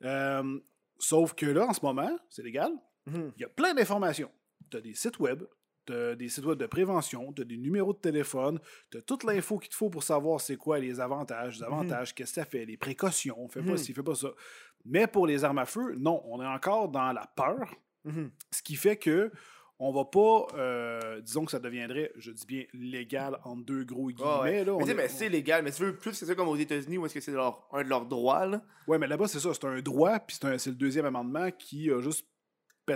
Euh, 0.04 0.58
sauf 0.98 1.34
que 1.34 1.46
là, 1.46 1.66
en 1.66 1.72
ce 1.74 1.84
moment, 1.84 2.18
c'est 2.30 2.42
légal. 2.42 2.72
Mhm. 3.06 3.32
Il 3.36 3.42
y 3.42 3.44
a 3.44 3.48
plein 3.48 3.74
d'informations. 3.74 4.30
Tu 4.70 4.78
as 4.78 4.80
des 4.80 4.94
sites 4.94 5.18
web, 5.18 5.42
tu 5.86 5.92
as 5.92 6.14
des 6.14 6.28
sites 6.28 6.44
web 6.44 6.58
de 6.58 6.66
prévention, 6.66 7.32
tu 7.32 7.42
as 7.42 7.44
des 7.44 7.56
numéros 7.56 7.92
de 7.92 7.98
téléphone, 7.98 8.58
tu 8.90 8.98
as 8.98 9.02
toute 9.02 9.24
l'info 9.24 9.58
qu'il 9.58 9.70
te 9.70 9.74
faut 9.74 9.90
pour 9.90 10.02
savoir 10.02 10.40
c'est 10.40 10.56
quoi 10.56 10.78
les 10.78 11.00
avantages, 11.00 11.58
les 11.58 11.64
avantages, 11.64 12.14
qu'est-ce 12.14 12.32
que 12.34 12.40
ça 12.40 12.44
fait, 12.44 12.64
les 12.64 12.76
précautions, 12.76 13.48
fais 13.48 13.60
pas 13.62 13.72
Mhm. 13.72 13.76
ci, 13.78 13.92
fais 13.92 14.02
pas 14.02 14.14
ça. 14.14 14.28
Mais 14.84 15.06
pour 15.06 15.26
les 15.26 15.44
armes 15.44 15.58
à 15.58 15.66
feu, 15.66 15.94
non, 15.98 16.22
on 16.26 16.42
est 16.42 16.46
encore 16.46 16.88
dans 16.88 17.12
la 17.12 17.26
peur, 17.36 17.74
Mhm. 18.04 18.30
ce 18.50 18.62
qui 18.62 18.74
fait 18.76 18.96
que 18.96 19.30
on 19.84 19.90
va 19.90 20.04
pas, 20.04 20.46
euh, 20.56 21.20
disons 21.22 21.44
que 21.44 21.50
ça 21.50 21.58
deviendrait, 21.58 22.12
je 22.16 22.30
dis 22.30 22.46
bien, 22.46 22.64
légal 22.72 23.38
en 23.42 23.56
deux 23.56 23.82
gros 23.82 24.10
guillemets. 24.10 24.30
Ah 24.32 24.42
ouais. 24.42 24.64
là, 24.64 24.74
on 24.74 24.86
mais 24.86 24.94
mais 24.94 25.08
c'est 25.08 25.28
légal. 25.28 25.64
Mais 25.64 25.72
tu 25.72 25.82
veux 25.82 25.96
plus, 25.96 26.14
c'est 26.14 26.24
ça 26.26 26.36
comme 26.36 26.46
aux 26.46 26.54
États-Unis 26.56 26.98
où 26.98 27.06
est-ce 27.06 27.14
que 27.14 27.20
c'est 27.20 27.32
leur, 27.32 27.66
un 27.72 27.82
de 27.82 27.88
leurs 27.88 28.06
droits, 28.06 28.46
là? 28.46 28.62
Ouais, 28.86 28.96
mais 28.98 29.08
là-bas, 29.08 29.26
c'est 29.26 29.40
ça, 29.40 29.52
c'est 29.52 29.64
un 29.64 29.80
droit, 29.80 30.20
puis 30.20 30.36
c'est 30.40 30.66
le 30.70 30.76
deuxième 30.76 31.04
amendement 31.06 31.50
qui 31.50 31.90
a 31.90 32.00
juste 32.00 32.28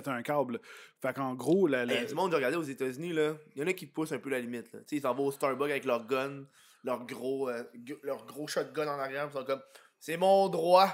un 0.07 0.23
câble. 0.23 0.61
Fait 1.01 1.13
qu'en 1.15 1.35
gros, 1.35 1.67
la, 1.67 1.83
Il 1.85 1.89
la- 1.89 1.95
y 1.95 1.99
a 1.99 2.05
du 2.05 2.15
monde 2.15 2.31
de 2.31 2.37
regarder 2.37 2.57
aux 2.57 2.63
États-Unis, 2.63 3.13
là. 3.13 3.35
Il 3.55 3.61
y 3.63 3.65
en 3.65 3.67
a 3.69 3.73
qui 3.73 3.87
poussent 3.87 4.13
un 4.13 4.19
peu 4.19 4.31
la 4.31 4.41
limite, 4.41 4.73
là. 4.73 4.81
Ils 4.91 5.01
s'en 5.01 5.15
vont 5.15 5.27
au 5.27 5.33
Starbucks 5.33 5.71
avec 5.71 5.85
leur 5.85 6.07
gun, 6.07 6.45
leur 6.85 7.05
gros, 7.07 7.49
euh, 7.51 7.63
leur 8.03 8.25
gros 8.27 8.47
shotgun 8.47 8.87
en 8.89 8.99
arrière, 8.99 9.29
ils 9.31 9.33
sont 9.37 9.45
comme, 9.45 9.63
c'est 9.99 10.17
mon 10.17 10.49
droit. 10.49 10.89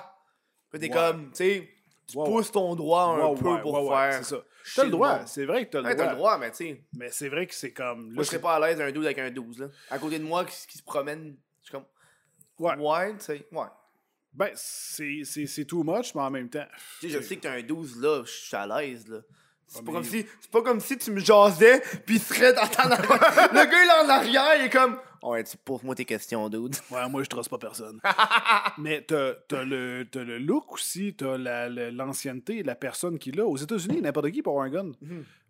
Puis 0.71 0.81
t'es 0.81 0.89
comme, 0.89 1.31
tu 1.33 1.37
sais, 1.37 1.69
tu 2.07 2.15
pousses 2.17 2.51
ton 2.53 2.75
droit 2.75 3.05
un 3.05 3.35
peu 3.35 3.61
pour 3.61 3.89
faire. 3.93 4.15
c'est 4.25 4.35
ça. 4.37 4.43
T'as 4.77 4.85
le 4.85 4.91
droit, 4.91 5.27
c'est 5.27 5.45
vrai 5.45 5.67
que 5.67 5.71
t'as 5.73 5.81
le 5.81 5.87
Ouais, 5.87 5.95
droit. 5.95 6.05
t'as 6.07 6.11
le 6.13 6.17
droit, 6.19 6.39
mais 6.39 6.51
tu 6.53 6.57
sais, 6.59 6.85
Mais 6.97 7.11
c'est 7.11 7.29
vrai 7.29 7.47
que 7.47 7.55
c'est 7.55 7.73
comme. 7.73 8.09
là, 8.11 8.15
moi, 8.15 8.23
je 8.23 8.29
serais 8.29 8.41
pas 8.41 8.55
à 8.55 8.61
l'aise 8.61 8.81
un 8.81 8.91
12 8.93 9.05
avec 9.07 9.19
un 9.19 9.31
12, 9.31 9.59
là. 9.59 9.69
À 9.91 9.99
côté 9.99 10.19
de 10.19 10.25
moi, 10.25 10.45
qui, 10.45 10.67
qui 10.69 10.79
se 10.79 10.83
promène, 10.85 11.37
je 11.61 11.65
suis 11.65 11.73
comme, 11.73 11.85
Ouais. 12.59 12.77
ouais, 12.77 13.13
tu 13.19 13.25
sais, 13.25 13.47
ouais. 13.51 13.67
Ben, 14.35 14.51
c'est 14.55 15.65
too 15.67 15.83
much, 15.85 16.15
mais 16.15 16.23
en 16.23 16.31
même 16.31 16.49
temps. 16.49 16.65
Tu 17.01 17.11
sais, 17.11 17.19
je 17.19 17.23
sais 17.23 17.37
que 17.37 17.43
t'as 17.43 17.53
un 17.53 17.63
12 17.63 18.01
là, 18.01 18.23
je 18.25 18.31
suis 18.31 18.57
à 18.57 18.67
l'aise 18.67 19.07
là. 19.09 19.19
C'est 19.67 19.79
Ouais, 19.79 19.85
pas, 19.87 19.93
comme 19.93 20.05
si, 20.05 20.27
pas 20.51 20.63
comme 20.63 20.81
si 20.81 20.99
tu 20.99 21.11
me 21.13 21.21
jasais, 21.21 21.81
pis 22.05 22.15
il 22.15 22.21
serait 22.21 22.53
dans 22.53 22.67
ta 22.67 22.85
Le 22.89 23.71
gars, 23.71 23.85
il 23.85 23.89
est 23.89 24.05
en 24.07 24.09
arrière, 24.09 24.57
il 24.59 24.67
est 24.67 24.71
comme. 24.71 24.99
Ouais, 25.23 25.43
tu 25.45 25.57
poses-moi 25.57 25.95
tes 25.95 26.05
questions, 26.05 26.49
dude. 26.51 26.75
Ouais, 26.91 27.09
moi, 27.09 27.23
je 27.23 27.29
trosse 27.29 27.49
pas 27.49 27.57
personne. 27.59 28.01
mais 28.79 29.03
t'as 29.03 29.33
as 29.53 29.65
le, 29.65 30.07
t'as 30.11 30.25
le 30.25 30.39
look 30.39 30.73
aussi, 30.73 31.15
t'as 31.15 31.39
la- 31.39 31.69
la- 31.69 31.91
l'ancienneté 31.91 32.63
de 32.63 32.67
la 32.67 32.75
personne 32.75 33.19
qui 33.19 33.31
l'a. 33.33 33.47
Aux 33.47 33.57
États-Unis, 33.57 34.03
n'importe 34.03 34.31
qui 34.31 34.43
peut 34.43 34.51
avoir 34.51 34.65
un 34.67 34.71
gun. 34.71 34.93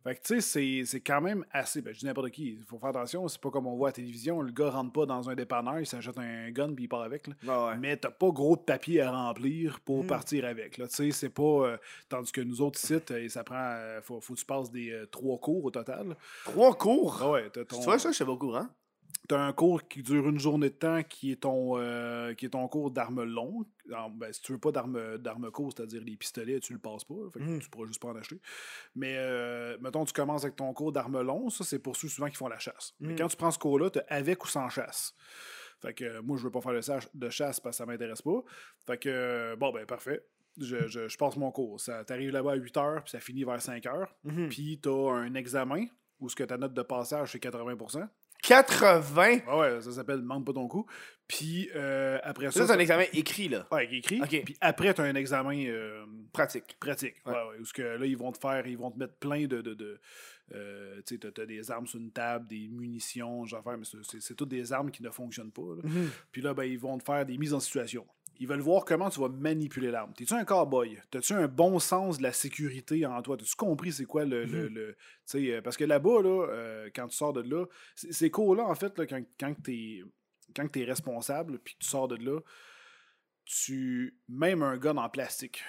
Fait 0.04 0.16
que, 0.16 0.20
tu 0.22 0.40
sais, 0.40 0.84
c'est- 0.84 1.00
quand 1.00 1.20
même 1.20 1.44
assez. 1.52 1.80
Ben, 1.80 1.94
je 1.94 2.00
dis 2.00 2.06
n'importe 2.06 2.30
qui. 2.30 2.54
Il 2.58 2.64
faut 2.64 2.78
faire 2.78 2.88
attention. 2.88 3.28
C'est 3.28 3.40
pas 3.40 3.50
comme 3.50 3.66
on 3.66 3.76
voit 3.76 3.88
à 3.88 3.90
la 3.90 3.94
télévision. 3.94 4.40
Le 4.42 4.50
gars 4.52 4.70
rentre 4.70 4.92
pas 4.92 5.06
dans 5.06 5.30
un 5.30 5.34
dépanneur, 5.34 5.78
il 5.80 5.86
s'achète 5.86 6.18
un 6.18 6.50
gun 6.50 6.72
puis 6.74 6.84
il 6.84 6.88
part 6.88 7.02
avec. 7.02 7.28
là. 7.28 7.34
Ouais. 7.70 7.76
Mais 7.78 7.96
t'as 7.96 8.10
pas 8.10 8.30
gros 8.30 8.56
de 8.56 8.62
papier 8.62 9.00
à 9.02 9.10
remplir 9.12 9.80
pour 9.80 10.02
Mhm. 10.02 10.06
partir 10.08 10.44
avec. 10.44 10.72
Tu 10.74 10.82
sais, 10.88 11.10
c'est 11.12 11.28
pas. 11.28 11.42
euh, 11.42 11.76
tandis 12.08 12.32
que 12.32 12.40
nous 12.40 12.60
autres 12.62 12.78
sites, 12.78 13.10
euh, 13.12 13.28
ça 13.28 13.44
prend. 13.44 13.54
euh, 13.56 14.00
faut, 14.02 14.20
faut 14.20 14.34
que 14.34 14.38
tu 14.40 14.44
passes 14.46 14.70
des 14.70 14.90
euh, 14.90 15.06
trois 15.06 15.38
cours 15.38 15.64
au 15.64 15.70
total. 15.70 16.16
Trois 16.44 16.74
cours? 16.74 17.18
Ah 17.22 17.30
ouais, 17.30 17.50
t'as 17.50 17.64
ton. 17.64 17.78
Tu 17.78 17.84
vois, 17.84 17.98
ça, 17.98 18.10
je 18.10 18.16
sais 18.16 18.24
pas 18.24 18.32
au 18.32 18.36
courant. 18.38 18.66
T'as 19.28 19.38
un 19.40 19.52
cours 19.52 19.86
qui 19.88 20.02
dure 20.02 20.28
une 20.28 20.38
journée 20.38 20.68
de 20.70 20.74
temps 20.74 21.02
qui 21.02 21.32
est 21.32 21.42
ton, 21.42 21.78
euh, 21.78 22.34
qui 22.34 22.46
est 22.46 22.50
ton 22.50 22.66
cours 22.68 22.90
d'armes 22.90 23.22
longues. 23.22 23.66
Ben, 24.14 24.32
si 24.32 24.42
tu 24.42 24.52
veux 24.52 24.58
pas 24.58 24.72
d'armes 24.72 25.50
courtes, 25.52 25.76
c'est-à-dire 25.78 26.02
les 26.04 26.16
pistolets, 26.16 26.60
tu 26.60 26.72
le 26.72 26.78
passes 26.78 27.04
pas. 27.04 27.14
Fait 27.32 27.38
que 27.38 27.44
Mhm. 27.44 27.60
Tu 27.60 27.68
pourras 27.70 27.86
juste 27.86 28.00
pas 28.02 28.08
en 28.08 28.16
acheter. 28.16 28.40
Mais 28.94 29.14
euh, 29.16 29.76
mettons, 29.80 30.04
tu 30.04 30.12
commences 30.12 30.44
avec 30.44 30.56
ton 30.56 30.72
cours 30.72 30.92
d'armes 30.92 31.20
longues. 31.22 31.50
Ça, 31.50 31.64
c'est 31.64 31.78
pour 31.78 31.96
ceux 31.96 32.08
souvent 32.08 32.28
qui 32.28 32.36
font 32.36 32.48
la 32.48 32.58
chasse. 32.58 32.94
Mais 33.00 33.10
Mhm. 33.10 33.16
quand 33.18 33.28
tu 33.28 33.36
prends 33.36 33.50
ce 33.50 33.58
cours-là, 33.58 33.90
tu 33.90 34.00
avec 34.08 34.44
ou 34.44 34.48
sans 34.48 34.68
chasse. 34.68 35.14
Fait 35.80 35.94
que 35.94 36.04
euh, 36.04 36.22
moi, 36.22 36.36
je 36.36 36.42
veux 36.44 36.50
pas 36.50 36.60
faire 36.60 36.72
de, 37.14 37.30
chasse 37.30 37.60
parce 37.60 37.74
que 37.76 37.78
ça 37.78 37.86
m'intéresse 37.86 38.22
pas. 38.22 38.42
Fait 38.86 38.98
que, 38.98 39.54
bon, 39.56 39.72
ben, 39.72 39.84
parfait. 39.86 40.24
Je, 40.60 40.86
je- 40.86 41.08
je 41.08 41.16
passe 41.16 41.36
mon 41.36 41.50
cours. 41.50 41.80
Ça 41.80 42.04
T'arrives 42.04 42.30
là-bas 42.30 42.52
à 42.52 42.56
8 42.56 42.76
heures, 42.76 43.02
puis 43.02 43.10
ça 43.12 43.20
finit 43.20 43.44
vers 43.44 43.60
5 43.62 43.86
heures. 43.86 44.14
Mhm. 44.24 44.48
Puis 44.48 44.78
t'as 44.82 44.90
un 45.12 45.34
examen 45.34 45.86
où 46.20 46.28
ce 46.28 46.36
que 46.36 46.44
ta 46.44 46.56
note 46.58 46.74
de 46.74 46.82
passage, 46.82 47.32
c'est 47.32 47.40
80 47.40 47.74
80. 48.42 49.38
ah 49.46 49.58
ouais, 49.58 49.80
ça 49.80 49.92
s'appelle 49.92 50.22
Manque 50.22 50.46
pas 50.46 50.52
ton 50.52 50.68
coup. 50.68 50.86
Puis 51.28 51.70
euh, 51.74 52.18
après 52.24 52.46
ça. 52.50 52.60
Ça, 52.60 52.66
c'est 52.66 52.72
un 52.74 52.78
examen 52.78 53.04
écrit, 53.14 53.48
là. 53.48 53.66
Ouais, 53.72 53.88
écrit. 53.94 54.20
Puis 54.44 54.56
après, 54.60 54.92
tu 54.92 55.00
as 55.00 55.04
un 55.04 55.14
examen 55.14 55.56
euh, 55.66 56.04
Pratique. 56.32 56.76
pratique. 56.78 57.14
Ouais. 57.24 57.32
Ouais. 57.32 57.38
Ouais, 57.38 57.58
où 57.60 57.64
ce 57.64 57.72
que 57.72 57.82
là, 57.82 58.04
ils 58.04 58.16
vont 58.16 58.32
te 58.32 58.38
faire, 58.38 58.66
ils 58.66 58.76
vont 58.76 58.90
te 58.90 58.98
mettre 58.98 59.14
plein 59.14 59.46
de. 59.46 59.60
de, 59.62 59.74
de 59.74 60.00
euh, 60.54 61.00
tu 61.06 61.14
sais, 61.18 61.30
t'as- 61.32 61.46
des 61.46 61.70
armes 61.70 61.86
sur 61.86 61.98
une 61.98 62.10
table, 62.10 62.46
des 62.46 62.68
munitions, 62.68 63.46
genre, 63.46 63.62
mais 63.78 63.84
c'est- 64.20 64.34
toutes 64.34 64.50
des 64.50 64.72
armes 64.72 64.90
qui 64.90 65.02
ne 65.02 65.08
fonctionnent 65.10 65.52
pas. 65.52 65.62
là. 65.76 65.82
Mhm. 65.84 66.10
Puis 66.30 66.42
là, 66.42 66.52
ben, 66.52 66.64
ils 66.64 66.78
vont 66.78 66.98
te 66.98 67.04
faire 67.04 67.24
des 67.24 67.38
mises 67.38 67.54
en 67.54 67.60
situation. 67.60 68.06
Ils 68.42 68.48
veulent 68.48 68.60
voir 68.60 68.84
comment 68.84 69.08
tu 69.08 69.20
vas 69.20 69.28
manipuler 69.28 69.92
l'arme. 69.92 70.12
T'es-tu 70.14 70.34
un 70.34 70.44
cowboy? 70.44 70.98
T'as-tu 71.12 71.32
un 71.32 71.46
bon 71.46 71.78
sens 71.78 72.18
de 72.18 72.24
la 72.24 72.32
sécurité 72.32 73.06
en 73.06 73.22
toi? 73.22 73.36
T'as-tu 73.36 73.54
compris 73.54 73.92
c'est 73.92 74.04
quoi 74.04 74.24
le. 74.24 74.44
le- 74.44 74.68
Mhm. 74.68 74.74
le- 74.74 74.92
tu 74.94 74.98
sais, 75.26 75.52
euh, 75.52 75.62
parce 75.62 75.76
que 75.76 75.84
là-bas, 75.84 76.22
là, 76.22 76.46
euh, 76.50 76.90
quand 76.92 77.06
tu 77.06 77.16
sors 77.16 77.32
de 77.32 77.40
là, 77.42 77.64
ces 77.94 78.30
cours-là, 78.30 78.64
en 78.64 78.74
fait, 78.74 78.98
là, 78.98 79.06
quand, 79.06 79.22
quand 79.38 79.54
t'es 79.62 80.02
quand 80.56 80.66
t'es 80.70 80.82
responsable 80.84 81.60
puis 81.60 81.74
que 81.74 81.78
tu 81.84 81.88
sors 81.88 82.08
de 82.08 82.16
là, 82.16 82.40
tu. 83.44 84.18
Même 84.28 84.62
un 84.62 84.76
gun 84.76 84.96
en 84.96 85.08
plastique, 85.08 85.62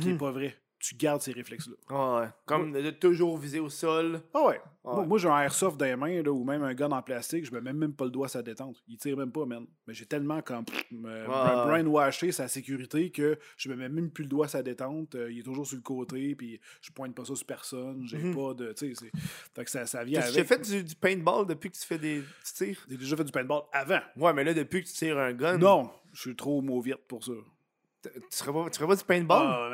qui 0.00 0.10
est 0.10 0.12
Mhm. 0.12 0.18
pas 0.18 0.30
vrai, 0.30 0.56
tu 0.80 0.94
gardes 0.96 1.20
ces 1.20 1.32
réflexes-là. 1.32 1.74
Ouais, 2.16 2.20
ouais. 2.22 2.28
Comme 2.46 2.72
de 2.72 2.90
toujours 2.90 3.36
viser 3.38 3.60
au 3.60 3.68
sol. 3.68 4.20
Ah 4.34 4.40
ouais. 4.46 4.60
Ouais. 4.82 4.94
Moi, 4.94 5.04
moi, 5.04 5.18
j'ai 5.18 5.28
un 5.28 5.38
airsoft 5.42 5.76
dans 5.78 5.84
les 5.84 5.94
mains, 5.94 6.22
là, 6.22 6.32
ou 6.32 6.42
même 6.42 6.62
un 6.62 6.72
gun 6.72 6.90
en 6.90 7.02
plastique, 7.02 7.44
je 7.44 7.52
me 7.52 7.60
mets 7.60 7.74
même 7.74 7.92
pas 7.92 8.06
le 8.06 8.10
doigt 8.10 8.26
à 8.26 8.28
sa 8.30 8.42
détente. 8.42 8.82
Il 8.88 8.96
tire 8.96 9.14
même 9.16 9.30
pas, 9.30 9.44
man. 9.44 9.66
Mais 9.86 9.92
j'ai 9.92 10.06
tellement 10.06 10.40
comme 10.40 10.64
euh, 11.04 11.26
Ouais. 11.26 11.66
brainwashé 11.66 12.32
sa 12.32 12.48
sécurité 12.48 13.10
que 13.10 13.38
je 13.58 13.68
me 13.68 13.76
mets 13.76 13.90
même 13.90 14.10
plus 14.10 14.22
le 14.24 14.30
doigt 14.30 14.46
à 14.46 14.48
sa 14.48 14.62
détente. 14.62 15.14
Euh, 15.16 15.30
il 15.30 15.40
est 15.40 15.42
toujours 15.42 15.66
sur 15.66 15.76
le 15.76 15.82
côté, 15.82 16.34
puis 16.34 16.58
je 16.80 16.90
pointe 16.92 17.14
pas 17.14 17.26
ça 17.26 17.34
sur 17.36 17.46
personne. 17.46 18.06
J'ai 18.06 18.16
Mhm. 18.16 18.34
pas 18.34 18.54
de. 18.54 18.72
Tu 18.72 18.94
sais, 18.94 19.10
fait 19.54 19.64
que 19.64 19.70
ça, 19.70 19.84
ça 19.84 20.02
vient 20.02 20.22
avec. 20.22 20.46
fait 20.46 20.60
du, 20.60 20.82
du 20.82 20.94
paintball 20.96 21.46
depuis 21.46 21.70
que 21.70 21.76
tu 21.76 21.84
fais 21.86 21.98
des. 21.98 22.22
Tu 22.46 22.52
tires? 22.54 22.86
J'ai 22.88 22.96
déjà 22.96 23.16
fait 23.16 23.24
du 23.24 23.32
paintball 23.32 23.62
avant. 23.72 24.00
Ouais, 24.16 24.32
mais 24.32 24.44
là, 24.44 24.54
depuis 24.54 24.82
que 24.82 24.88
tu 24.88 24.94
tires 24.94 25.18
un 25.18 25.34
gun. 25.34 25.58
Non, 25.58 25.90
je 26.14 26.22
suis 26.22 26.36
trop 26.36 26.62
mauviette 26.62 27.06
pour 27.06 27.22
ça. 27.22 27.32
Tu 28.02 28.08
ferais 28.32 28.52
pas, 28.54 28.70
tu 28.70 28.78
ferais 28.78 28.88
pas 28.88 28.96
du 28.96 29.04
paintball? 29.04 29.42
Ah, 29.46 29.68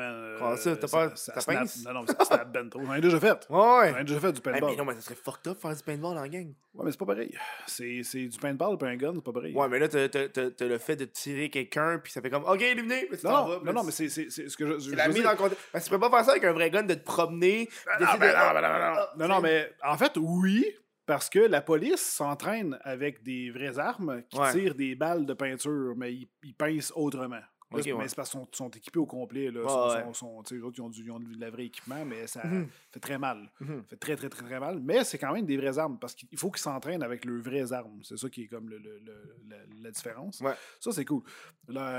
ça, 0.57 0.77
t'as 0.77 0.87
ça 1.17 1.41
snap-? 1.41 1.69
Non, 1.85 1.93
non, 1.93 2.01
mais 2.03 2.15
ça 2.15 2.25
snap 2.25 2.53
ben 2.53 2.69
trop. 2.69 2.83
J'en 2.85 2.95
ai 2.95 3.01
déjà 3.01 3.21
fait. 3.21 3.47
Ouais. 3.51 3.91
J'en 3.93 3.99
ai 3.99 4.05
déjà 4.05 4.21
fait 4.21 4.33
du 4.33 4.41
paintball. 4.41 4.71
mais 4.71 4.77
non, 4.77 4.85
mais 4.85 4.95
ça 4.95 5.01
serait 5.01 5.15
fucked 5.15 5.47
up 5.53 5.59
faire 5.61 5.75
du 5.77 5.83
paintball 5.83 6.17
en 6.19 6.27
gang. 6.27 6.53
Ouais, 6.75 6.85
mais 6.85 6.91
c'est 6.91 6.99
pas 6.99 7.07
pareil. 7.07 7.37
C'est 7.67 8.03
c'est 8.03 8.27
du 8.27 8.39
paintball 8.39 8.77
puis 8.79 8.89
un 8.89 8.97
gun, 8.97 9.13
c'est 9.15 9.25
pas 9.25 9.33
pareil. 9.33 9.55
Ouais, 9.55 9.69
mais 9.69 9.79
là, 9.79 9.89
t'as- 9.89 10.65
le 10.67 10.79
fait 10.79 10.97
de 10.97 11.05
tirer 11.07 11.49
quelqu'un, 11.51 11.99
puis 12.03 12.13
ça 12.13 12.21
fait 12.21 12.31
comme, 12.31 12.45
OK, 12.45 12.61
il 12.61 12.65
est 12.67 12.75
venu. 12.75 13.07
Puis 13.09 13.19
tu 13.19 13.27
Non, 13.27 13.47
vas, 13.61 13.73
non, 13.73 13.83
mais 13.83 13.93
c'est 13.93 14.09
ce 14.09 14.57
que 14.57 14.67
je. 14.67 14.79
C'est 14.79 14.97
la 14.97 15.09
veux 15.09 15.15
mise 15.15 15.23
dire- 15.23 15.31
en 15.31 15.37
contexte. 15.37 15.65
Parce 15.73 15.85
que 15.85 15.91
tu 15.91 15.95
peux 15.99 16.01
pas 16.01 16.11
faire 16.17 16.25
ça 16.25 16.31
avec 16.33 16.45
un 16.45 16.53
vrai 16.53 16.71
gun 16.71 16.83
de 16.83 16.95
te 16.95 17.05
promener. 17.05 17.69
non, 17.87 17.99
d'essayer 17.99 18.19
ben 18.19 18.33
ben 18.33 18.39
non, 18.47 18.55
ben 18.55 18.63
non. 18.63 18.69
Ah, 18.99 19.13
Non, 19.19 19.29
non, 19.29 19.41
mais 19.41 19.73
en 19.85 19.97
fait, 19.97 20.13
oui, 20.17 20.67
parce 21.07 21.31
que 21.31 21.39
la 21.39 21.61
police 21.63 22.01
s'entraîne 22.03 22.79
avec 22.83 23.23
des 23.23 23.51
vraies 23.51 23.79
armes 23.79 24.23
qui 24.29 24.39
Ouais. 24.39 24.53
tirent 24.53 24.75
des 24.75 24.95
balles 24.97 25.25
de 25.25 25.33
peinture, 25.35 25.95
mais 25.97 26.13
ils, 26.13 26.29
ils 26.45 26.55
pincent 26.55 26.93
autrement. 26.97 27.41
Là, 27.73 27.79
ouais. 27.79 27.93
Mais 27.99 28.09
c'est 28.09 28.15
parce 28.15 28.31
qu'ils 28.31 28.41
sont, 28.41 28.49
sont 28.53 28.71
équipés 28.71 28.99
au 29.01 29.07
complet. 29.07 29.51
Là. 29.51 29.67
Sont- 29.69 30.07
ouais. 30.09 30.15
sont- 30.15 30.37
autres, 30.39 30.55
ils 30.55 30.81
ont, 30.81 30.89
du, 30.89 31.03
ils 31.05 31.11
ont 31.11 31.19
du 31.19 31.35
le 31.35 31.51
vrai 31.51 31.67
équipement, 31.67 32.05
mais 32.05 32.27
ça 32.29 32.47
Mhm. 32.47 32.69
fait 32.93 33.01
très 33.01 33.19
mal. 33.19 33.51
Ça 33.59 33.65
fait 33.89 33.97
très, 33.97 34.15
très, 34.17 34.29
très, 34.29 34.45
très 34.45 34.61
mal. 34.61 34.81
Mais 34.81 35.03
c'est 35.05 35.19
quand 35.19 35.33
même 35.33 35.47
des 35.47 35.57
vraies 35.57 35.77
armes 35.79 35.99
parce 35.99 36.15
qu'il 36.15 36.39
faut 36.39 36.51
qu'ils 36.51 36.63
s'entraînent 36.63 37.03
avec 37.03 37.25
leurs 37.25 37.43
vraies 37.43 37.73
armes. 37.73 38.01
C'est 38.05 38.17
ça 38.17 38.31
qui 38.31 38.43
est 38.43 38.47
comme 38.47 38.69
le, 38.69 38.79
le- 38.79 38.99
le- 39.01 39.37
la, 39.49 39.57
la 39.83 39.91
différence. 39.91 40.41
Ouais. 40.41 40.55
Ça, 40.81 40.93
c'est 40.93 41.05
cool. 41.05 41.23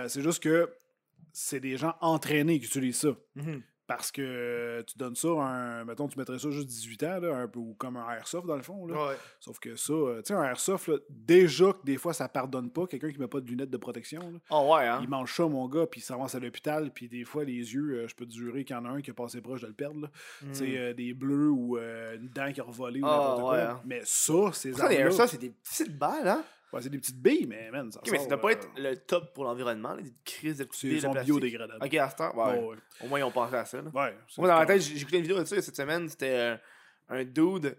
C'est 0.08 0.22
juste 0.22 0.42
que 0.42 0.74
c'est 1.34 1.60
des 1.60 1.76
gens 1.78 1.96
entraînés 2.02 2.60
qui 2.60 2.66
utilisent 2.68 3.00
ça. 3.00 3.10
Mhm. 3.36 3.62
Parce 3.88 4.12
que 4.12 4.84
tu 4.86 4.98
donnes 4.98 5.16
ça 5.16 5.30
à 5.30 5.32
un. 5.80 5.86
Mettons, 5.86 6.08
tu 6.10 6.20
mettrais 6.20 6.38
ça 6.40 6.50
juste 6.52 6.68
18 6.68 7.04
ans, 7.04 7.20
là, 7.22 7.36
un 7.38 7.48
peu 7.48 7.60
ou 7.60 7.74
comme 7.78 7.96
un 7.96 8.12
airsoft 8.12 8.46
dans 8.46 8.58
le 8.58 8.62
fond. 8.62 8.86
Là. 8.86 9.08
Ouais. 9.08 9.16
Sauf 9.40 9.60
que 9.60 9.76
ça, 9.78 9.94
euh, 9.94 10.18
tu 10.22 10.28
sais, 10.28 10.34
un 10.34 10.44
airsoft, 10.44 10.90
là, 10.90 10.96
déjà 11.10 11.72
que 11.72 11.86
des 11.86 11.96
fois 11.98 12.14
ça 12.14 12.28
pardonne 12.28 12.70
pas, 12.70 12.86
quelqu'un 12.86 13.10
qui 13.12 13.18
met 13.20 13.28
pas 13.28 13.40
de 13.40 13.48
lunettes 13.48 13.70
de 13.70 13.78
protection, 13.78 14.20
là, 14.20 14.40
Oh, 14.50 14.74
ouais, 14.76 14.86
hein. 14.88 15.00
il 15.02 15.08
mange 15.10 15.34
ça, 15.34 15.48
mon 15.48 15.68
gars, 15.70 15.86
puis 15.88 16.02
il 16.02 16.04
s'avance 16.04 16.36
à 16.36 16.40
l'hôpital, 16.40 16.92
puis 16.94 17.08
des 17.08 17.24
fois, 17.24 17.44
les 17.46 17.54
yeux, 17.54 18.00
euh, 18.04 18.08
je 18.10 18.16
peux 18.16 18.26
te 18.26 18.34
jurer 18.34 18.66
qu'il 18.66 18.76
y 18.76 18.80
en 18.80 18.84
a 18.86 18.90
un 18.90 19.02
qui 19.02 19.12
a 19.12 19.14
passé 19.14 19.40
proche 19.42 19.62
de 19.62 19.68
le 19.68 19.74
perdre. 19.74 20.02
là. 20.02 20.10
Tu 20.42 20.48
sais, 20.54 20.78
euh, 20.78 20.94
des 20.94 21.14
bleus 21.14 21.50
ou 21.50 21.78
euh, 21.78 22.18
une 22.18 22.28
dent 22.28 22.52
qui 22.52 22.60
a 22.60 22.64
revolé 22.66 23.02
ou 23.02 23.06
Ah, 23.06 23.10
n'importe 23.10 23.40
quoi. 23.42 23.58
hein. 23.62 23.82
Mais 23.86 24.02
ça, 24.04 24.34
ces 24.52 24.72
Pourtant, 24.72 24.88
les 24.90 25.12
c'est 25.12 25.38
des 25.40 25.50
petites 25.52 25.98
balles, 25.98 26.28
hein? 26.28 26.44
Ouais, 26.74 26.82
c'est 26.82 26.90
des 26.90 26.98
petites 26.98 27.22
billes, 27.22 27.46
mais 27.48 27.70
man, 27.72 27.92
ça 27.92 28.00
Ok, 28.00 28.10
mais 28.12 28.20
ça 28.20 28.28
doit 28.28 28.42
pas 28.42 28.48
euh, 28.50 28.52
être 28.52 28.70
le 28.78 28.96
top 28.96 29.34
pour 29.34 29.44
l'environnement, 29.44 29.94
là, 29.94 30.02
des 30.02 30.14
crises 30.24 30.58
de 30.58 30.66
billes 30.66 30.96
de 30.96 31.00
sont 31.00 31.12
biodégradables. 31.12 31.84
Ok, 31.86 31.94
à 31.96 32.10
ce 32.10 32.16
temps, 32.16 32.36
ouais. 32.36 32.60
Ouais, 32.60 32.66
ouais. 32.68 32.78
Au 33.02 33.08
moins, 33.08 33.20
ils 33.20 33.24
ont 33.24 33.32
pensé 33.32 33.56
à 33.56 33.66
ça, 33.66 33.82
là. 33.82 33.90
Ouais, 33.94 34.16
Moi, 34.38 34.48
dans 34.48 34.58
ma 34.60 34.66
tête, 34.66 34.82
j'ai 34.82 35.00
écouté 35.00 35.18
une 35.18 35.24
vidéo 35.24 35.40
de 35.40 35.46
ça 35.46 35.62
cette 35.62 35.76
semaine. 35.76 36.08
C'était 36.10 36.36
euh, 36.36 36.58
un 37.10 37.24
dude 37.24 37.78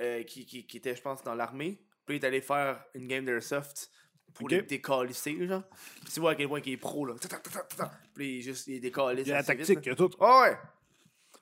euh, 0.00 0.22
qui, 0.24 0.44
qui, 0.46 0.66
qui 0.66 0.76
était, 0.76 0.94
je 0.96 1.02
pense, 1.02 1.22
dans 1.22 1.34
l'armée. 1.34 1.80
Puis 2.06 2.16
il 2.16 2.22
est 2.22 2.26
allé 2.26 2.40
faire 2.40 2.84
une 2.94 3.06
game 3.08 3.24
d'airsoft 3.24 3.90
pour 4.34 4.44
Ok. 4.46 4.50
les 4.50 4.62
décalisser, 4.62 5.46
genre. 5.46 5.62
Puis 6.02 6.12
tu 6.12 6.20
vois 6.20 6.32
à 6.32 6.34
quel 6.34 6.48
point 6.48 6.60
il 6.64 6.72
est 6.72 6.76
pro, 6.76 7.06
là. 7.06 7.14
Puis 8.14 8.34
il, 8.34 8.38
est 8.38 8.42
juste, 8.42 8.66
il 8.66 8.80
décalisse. 8.80 9.26
Il 9.26 9.30
y 9.30 9.32
a 9.32 9.36
la 9.36 9.44
tactique, 9.44 9.78
il 9.82 9.88
y 9.88 9.92
a 9.92 9.94
tout. 9.94 10.10
Ah 10.20 10.42
ouais! 10.42 10.56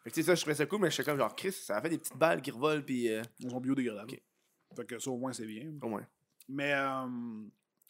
Fait 0.04 0.10
que 0.10 0.14
tu 0.14 0.20
sais, 0.22 0.26
ça, 0.26 0.34
je 0.34 0.40
trouvais 0.40 0.54
ça 0.54 0.66
cool, 0.66 0.80
mais 0.80 0.90
je 0.90 0.94
suis 0.94 1.04
comme 1.04 1.16
genre, 1.16 1.34
Chris, 1.34 1.52
ça 1.52 1.76
a 1.76 1.80
fait 1.82 1.88
des 1.88 1.98
petites 1.98 2.16
balles 2.16 2.42
qui 2.42 2.50
revolent, 2.50 2.84
puis 2.84 3.09
euh, 3.09 3.22
Ils 3.38 3.50
sont 3.50 3.60
biodégradables. 3.60 4.12
Ok. 4.12 4.20
Fait 4.76 4.86
que 4.86 4.98
ça, 4.98 5.10
au 5.10 5.16
moins, 5.16 5.32
c'est 5.32 5.46
bien. 5.46 5.72
au 5.80 5.88
moins. 5.88 6.06
Mais, 6.53 6.73
euh, 6.74 7.07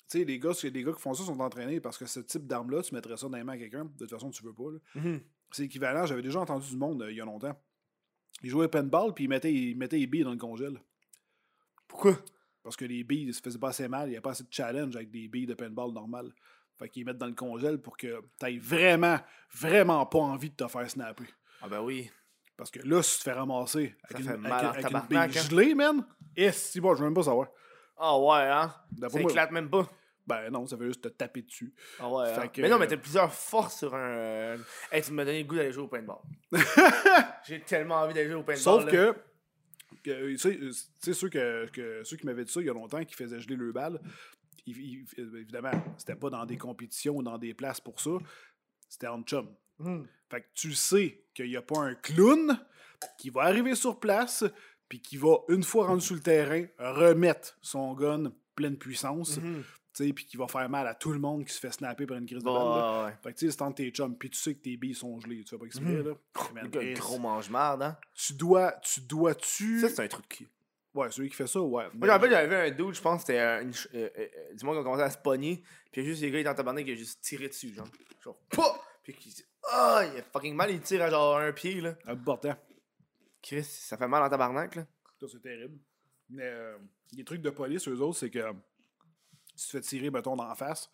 tu 0.08 0.18
sais, 0.18 0.24
les 0.24 0.38
gars, 0.38 0.52
les 0.62 0.84
gars 0.84 0.92
qui 0.92 1.00
font 1.00 1.14
ça 1.14 1.24
sont 1.24 1.38
entraînés 1.40 1.80
parce 1.80 1.98
que 1.98 2.06
ce 2.06 2.20
type 2.20 2.46
d'arme-là, 2.46 2.82
tu 2.82 2.94
mettrais 2.94 3.16
ça 3.16 3.28
dans 3.28 3.36
les 3.36 3.44
mains 3.44 3.54
à 3.54 3.58
quelqu'un, 3.58 3.84
de 3.84 3.90
toute 3.98 4.10
façon, 4.10 4.30
tu 4.30 4.44
veux 4.44 4.52
pas. 4.54 4.70
Mhm. 4.94 5.20
C'est 5.50 5.64
équivalent, 5.64 6.06
j'avais 6.06 6.22
déjà 6.22 6.40
entendu 6.40 6.68
du 6.68 6.76
monde 6.76 7.02
euh, 7.02 7.10
il 7.10 7.16
y 7.16 7.20
a 7.20 7.24
longtemps. 7.24 7.58
Ils 8.42 8.50
jouaient 8.50 8.66
au 8.66 8.68
paintball, 8.68 9.12
puis 9.12 9.24
ils 9.24 9.28
mettaient, 9.28 9.52
ils 9.52 9.76
mettaient 9.76 9.98
les 9.98 10.06
billes 10.06 10.24
dans 10.24 10.30
le 10.30 10.38
congèle. 10.38 10.80
Pourquoi? 11.86 12.16
Parce 12.62 12.76
que 12.76 12.84
les 12.84 13.04
billes, 13.04 13.34
ça 13.34 13.40
faisait 13.42 13.58
pas 13.58 13.68
assez 13.68 13.88
mal, 13.88 14.08
il 14.08 14.12
n'y 14.12 14.16
a 14.16 14.20
pas 14.20 14.30
assez 14.30 14.44
de 14.44 14.52
challenge 14.52 14.94
avec 14.96 15.10
des 15.10 15.28
billes 15.28 15.46
de 15.46 15.54
paintball 15.54 15.92
normales. 15.92 16.32
Fait 16.78 16.88
qu'ils 16.88 17.04
mettent 17.04 17.18
dans 17.18 17.26
le 17.26 17.34
congèle 17.34 17.78
pour 17.78 17.96
que 17.96 18.22
tu 18.40 18.58
vraiment, 18.58 19.18
vraiment 19.52 20.06
pas 20.06 20.20
envie 20.20 20.50
de 20.50 20.56
te 20.56 20.66
faire 20.68 20.88
snapper. 20.88 21.26
Ah 21.60 21.68
ben 21.68 21.80
oui. 21.82 22.10
Parce 22.56 22.70
que 22.70 22.80
là, 22.86 23.02
si 23.02 23.14
tu 23.14 23.18
te 23.18 23.24
fais 23.24 23.32
ramasser 23.32 23.94
avec, 24.04 24.24
une, 24.24 24.46
avec- 24.46 24.86
avec 24.86 24.90
une 24.92 25.08
bille 25.08 25.18
hein. 25.18 25.28
gelée, 25.28 25.74
man, 25.74 26.06
et 26.36 26.52
si 26.52 26.80
bon, 26.80 26.94
je 26.94 27.00
veux 27.00 27.06
même 27.06 27.14
pas 27.14 27.24
savoir. 27.24 27.48
Ah 27.96 28.18
ouais, 28.18 28.42
hein? 28.48 28.74
Ça 29.00 29.08
moi, 29.20 29.30
éclate 29.30 29.50
même 29.52 29.70
pas. 29.70 29.88
ben 30.26 30.50
non, 30.50 30.66
ça 30.66 30.76
veut 30.76 30.86
juste 30.88 31.02
te 31.02 31.08
taper 31.08 31.42
dessus. 31.42 31.74
Ah 32.00 32.08
ouais, 32.10 32.28
hein? 32.32 32.48
que- 32.48 32.60
Mais 32.62 32.68
non, 32.68 32.78
mais 32.78 32.86
t'as 32.86 32.96
plusieurs 32.96 33.32
forces 33.32 33.78
sur 33.78 33.94
un... 33.94 33.98
euh, 34.10 34.58
Hey, 34.90 35.02
tu 35.02 35.12
m'as 35.12 35.24
donné 35.24 35.42
le 35.42 35.48
goût 35.48 35.56
d'aller 35.56 35.72
jouer 35.72 35.84
au 35.84 35.88
paintball. 35.88 36.18
J'ai 37.46 37.60
tellement 37.60 37.96
envie 37.96 38.14
d'aller 38.14 38.26
jouer 38.28 38.36
au 38.36 38.42
paintball. 38.42 38.58
Sauf 38.62 38.84
là. 38.86 38.90
que, 38.90 39.14
que, 40.04 40.30
tu 40.30 40.38
sais, 40.38 41.12
ceux, 41.12 41.28
que, 41.28 41.66
que- 41.70 42.02
ceux 42.04 42.16
qui 42.16 42.26
m'avaient 42.26 42.44
dit 42.44 42.52
ça 42.52 42.60
il 42.60 42.66
y 42.66 42.70
a 42.70 42.74
longtemps, 42.74 43.04
qui 43.04 43.14
faisaient 43.14 43.40
geler 43.40 43.56
le 43.56 43.72
ils- 44.66 44.78
ils- 45.16 45.36
évidemment, 45.36 45.72
c'était 45.98 46.14
pas 46.14 46.30
dans 46.30 46.44
des 46.46 46.56
compétitions 46.56 47.16
ou 47.16 47.22
dans 47.22 47.38
des 47.38 47.52
places 47.54 47.80
pour 47.80 48.00
ça, 48.00 48.10
c'était 48.88 49.08
en 49.08 49.22
chum. 49.22 49.48
Mhm. 49.78 50.06
Fait 50.30 50.40
que 50.42 50.46
tu 50.54 50.72
sais 50.74 51.24
qu'il 51.34 51.48
n'y 51.48 51.56
a 51.56 51.62
pas 51.62 51.80
un 51.80 51.94
clown 51.94 52.58
qui 53.18 53.30
va 53.30 53.42
arriver 53.42 53.74
sur 53.74 53.98
place 53.98 54.44
puis 54.92 55.00
qui 55.00 55.16
va, 55.16 55.36
une 55.48 55.62
fois 55.62 55.86
rendu 55.86 56.02
sur 56.04 56.14
le 56.14 56.20
terrain, 56.20 56.66
remettre 56.78 57.56
son 57.62 57.94
gun 57.94 58.30
pleine 58.54 58.76
puissance, 58.76 59.38
tu 59.40 59.64
sais, 59.94 60.12
puis 60.12 60.26
qui 60.26 60.36
va 60.36 60.46
faire 60.48 60.68
mal 60.68 60.86
à 60.86 60.94
tout 60.94 61.12
le 61.12 61.18
monde 61.18 61.46
qui 61.46 61.52
se 61.54 61.58
fait 61.60 61.72
snapper 61.72 62.04
par 62.04 62.18
une 62.18 62.26
crise 62.26 62.40
de 62.40 62.44
balle. 62.44 63.06
ouais. 63.06 63.12
Fait 63.22 63.32
que 63.32 63.38
tu 63.38 63.50
sais, 63.50 63.56
c'est 63.58 63.74
tes 63.74 63.88
chums, 63.90 64.18
puis 64.18 64.28
tu 64.28 64.36
sais 64.38 64.54
que 64.54 64.60
tes 64.60 64.76
billes 64.76 64.94
sont 64.94 65.18
gelées, 65.20 65.44
tu 65.44 65.48
sais 65.48 65.56
pas 65.56 65.64
exprès, 65.64 65.84
Mhm. 66.02 66.08
là. 66.74 66.82
Et 66.82 66.92
gros 66.92 67.18
mange-marde, 67.18 67.82
hein? 67.82 67.96
tu 68.14 68.34
dois, 68.34 68.72
tu 68.82 69.00
dois-tu... 69.00 69.80
Ça, 69.80 69.88
c'est 69.88 70.02
un 70.04 70.08
truc 70.08 70.28
de 70.28 70.34
cul. 70.34 70.48
Ouais, 70.92 71.10
celui 71.10 71.30
qui 71.30 71.36
fait 71.36 71.46
ça, 71.46 71.62
ouais. 71.62 71.84
Moi, 71.84 71.90
je 71.94 72.06
me 72.06 72.10
rappelle, 72.10 72.30
j'avais 72.30 72.48
vu 72.48 72.54
un 72.54 72.70
dude, 72.70 72.94
je 72.94 73.00
pense 73.00 73.22
c'était 73.22 73.38
une 73.62 73.70
euh, 73.70 73.72
euh, 73.94 74.08
euh, 74.18 74.54
du 74.54 74.62
monde 74.66 74.74
qui 74.74 74.80
a 74.80 74.82
commencé 74.82 75.02
à 75.04 75.08
se 75.10 75.16
pogner. 75.16 75.62
Puis 75.90 76.04
juste 76.04 76.20
les 76.20 76.30
gars, 76.30 76.36
ils 76.36 76.40
étaient 76.42 76.50
en 76.50 76.54
tabarnak, 76.54 76.84
qui 76.84 76.92
a 76.92 76.94
juste 76.94 77.22
tiré 77.22 77.48
dessus, 77.48 77.72
genre. 77.72 77.86
Genre, 78.22 78.36
POUH! 78.50 78.62
Puis 79.02 79.14
qui 79.14 79.30
dit, 79.30 79.44
ah, 79.72 80.02
il 80.12 80.20
a 80.20 80.22
fucking 80.22 80.54
mal, 80.54 80.70
il 80.70 80.80
tire 80.82 81.00
à 81.02 81.08
genre 81.08 81.38
un 81.38 81.50
pied, 81.52 81.80
là. 81.80 81.94
Bout 82.08 82.24
portant. 82.24 82.54
Chris, 83.42 83.64
ça 83.64 83.96
fait 83.96 84.08
mal 84.08 84.22
en 84.22 84.28
tabarnak, 84.28 84.76
là. 84.76 84.86
Ça, 85.20 85.26
c'est 85.28 85.40
terrible. 85.42 85.78
Mais 86.30 86.44
euh, 86.44 86.78
les 87.12 87.24
trucs 87.24 87.42
de 87.42 87.50
police, 87.50 87.86
eux 87.88 88.00
autres, 88.00 88.18
c'est 88.18 88.30
que 88.30 88.44
si 89.54 89.66
tu 89.66 89.72
te 89.72 89.72
fais 89.72 89.80
tirer, 89.80 90.10
mettons, 90.10 90.36
d'en 90.36 90.54
face, 90.54 90.90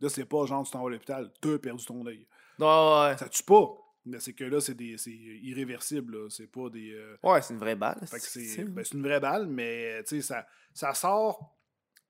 là, 0.00 0.08
c'est 0.08 0.24
pas 0.24 0.44
genre 0.46 0.64
tu 0.64 0.70
t'en 0.72 0.82
vas 0.82 0.88
à 0.88 0.90
l'hôpital, 0.90 1.32
t'as 1.40 1.58
perdu 1.58 1.84
ton 1.84 2.06
œil. 2.06 2.26
Non, 2.58 3.02
ouais. 3.02 3.16
Ça 3.16 3.28
tue 3.28 3.42
pas. 3.42 3.76
Mais 4.06 4.18
c'est 4.20 4.32
que 4.32 4.44
là, 4.44 4.60
c'est 4.60 4.74
des 4.74 4.96
c'est 4.96 5.10
irréversible. 5.12 6.30
C'est 6.30 6.46
pas 6.46 6.70
des. 6.70 6.92
euh, 6.92 7.16
Ouais, 7.22 7.42
c'est 7.42 7.52
une 7.54 7.60
vraie 7.60 7.76
balle. 7.76 7.98
fait 8.06 8.16
que 8.18 8.22
c'est 8.26 8.44
c'est- 8.44 8.64
ben, 8.64 8.84
c'est 8.84 8.94
une 8.94 9.02
vraie 9.02 9.20
balle, 9.20 9.46
mais 9.46 10.02
tu 10.04 10.16
sais, 10.16 10.22
ça, 10.22 10.46
ça 10.72 10.94
sort. 10.94 11.58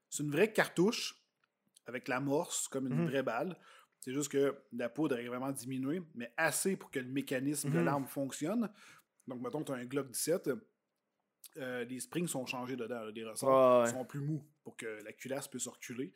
C'est 0.08 0.22
une 0.22 0.30
vraie 0.30 0.52
cartouche 0.52 1.16
avec 1.86 2.06
l'amorce 2.08 2.68
comme 2.68 2.86
une 2.86 2.94
Mhm. 3.02 3.06
vraie 3.08 3.22
balle. 3.22 3.56
C'est 4.00 4.12
juste 4.12 4.30
que 4.30 4.56
la 4.72 4.88
poudre 4.88 5.18
est 5.18 5.26
vraiment 5.26 5.50
diminuée, 5.52 6.00
mais 6.14 6.32
assez 6.36 6.76
pour 6.76 6.90
que 6.90 7.00
le 7.00 7.08
mécanisme 7.08 7.70
de 7.70 7.78
Mhm. 7.78 7.84
l'arme 7.84 8.06
fonctionne. 8.06 8.70
Donc, 9.30 9.40
mettons, 9.40 9.62
tu 9.64 9.72
as 9.72 9.76
un 9.76 9.84
Glock 9.84 10.10
17, 10.10 10.50
euh, 11.56 11.84
les 11.84 12.00
springs 12.00 12.28
sont 12.28 12.46
changés 12.46 12.76
dedans, 12.76 13.02
là, 13.04 13.10
les 13.10 13.24
ressorts 13.24 13.82
ouais. 13.82 13.90
sont 13.90 14.04
plus 14.04 14.20
mous 14.20 14.44
pour 14.62 14.76
que 14.76 14.86
la 15.04 15.12
culasse 15.12 15.48
puisse 15.48 15.66
reculer. 15.66 16.12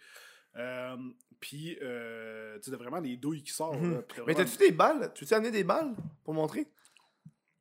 Euh, 0.57 0.97
Puis, 1.41 1.77
euh, 1.83 2.57
tu 2.59 2.65
sais, 2.65 2.71
t'as 2.71 2.77
vraiment 2.77 3.01
les 3.01 3.17
douilles 3.17 3.43
qui 3.43 3.53
sortent. 3.53 3.81
Mhm. 3.81 3.95
là, 3.95 4.03
Mais 4.27 4.35
t'as-tu 4.35 4.57
des 4.59 4.73
balles? 4.73 5.13
Tu 5.15 5.25
veux 5.25 5.33
amener 5.33 5.51
des 5.51 5.65
balles 5.65 5.95
pour 6.23 6.35
montrer? 6.35 6.69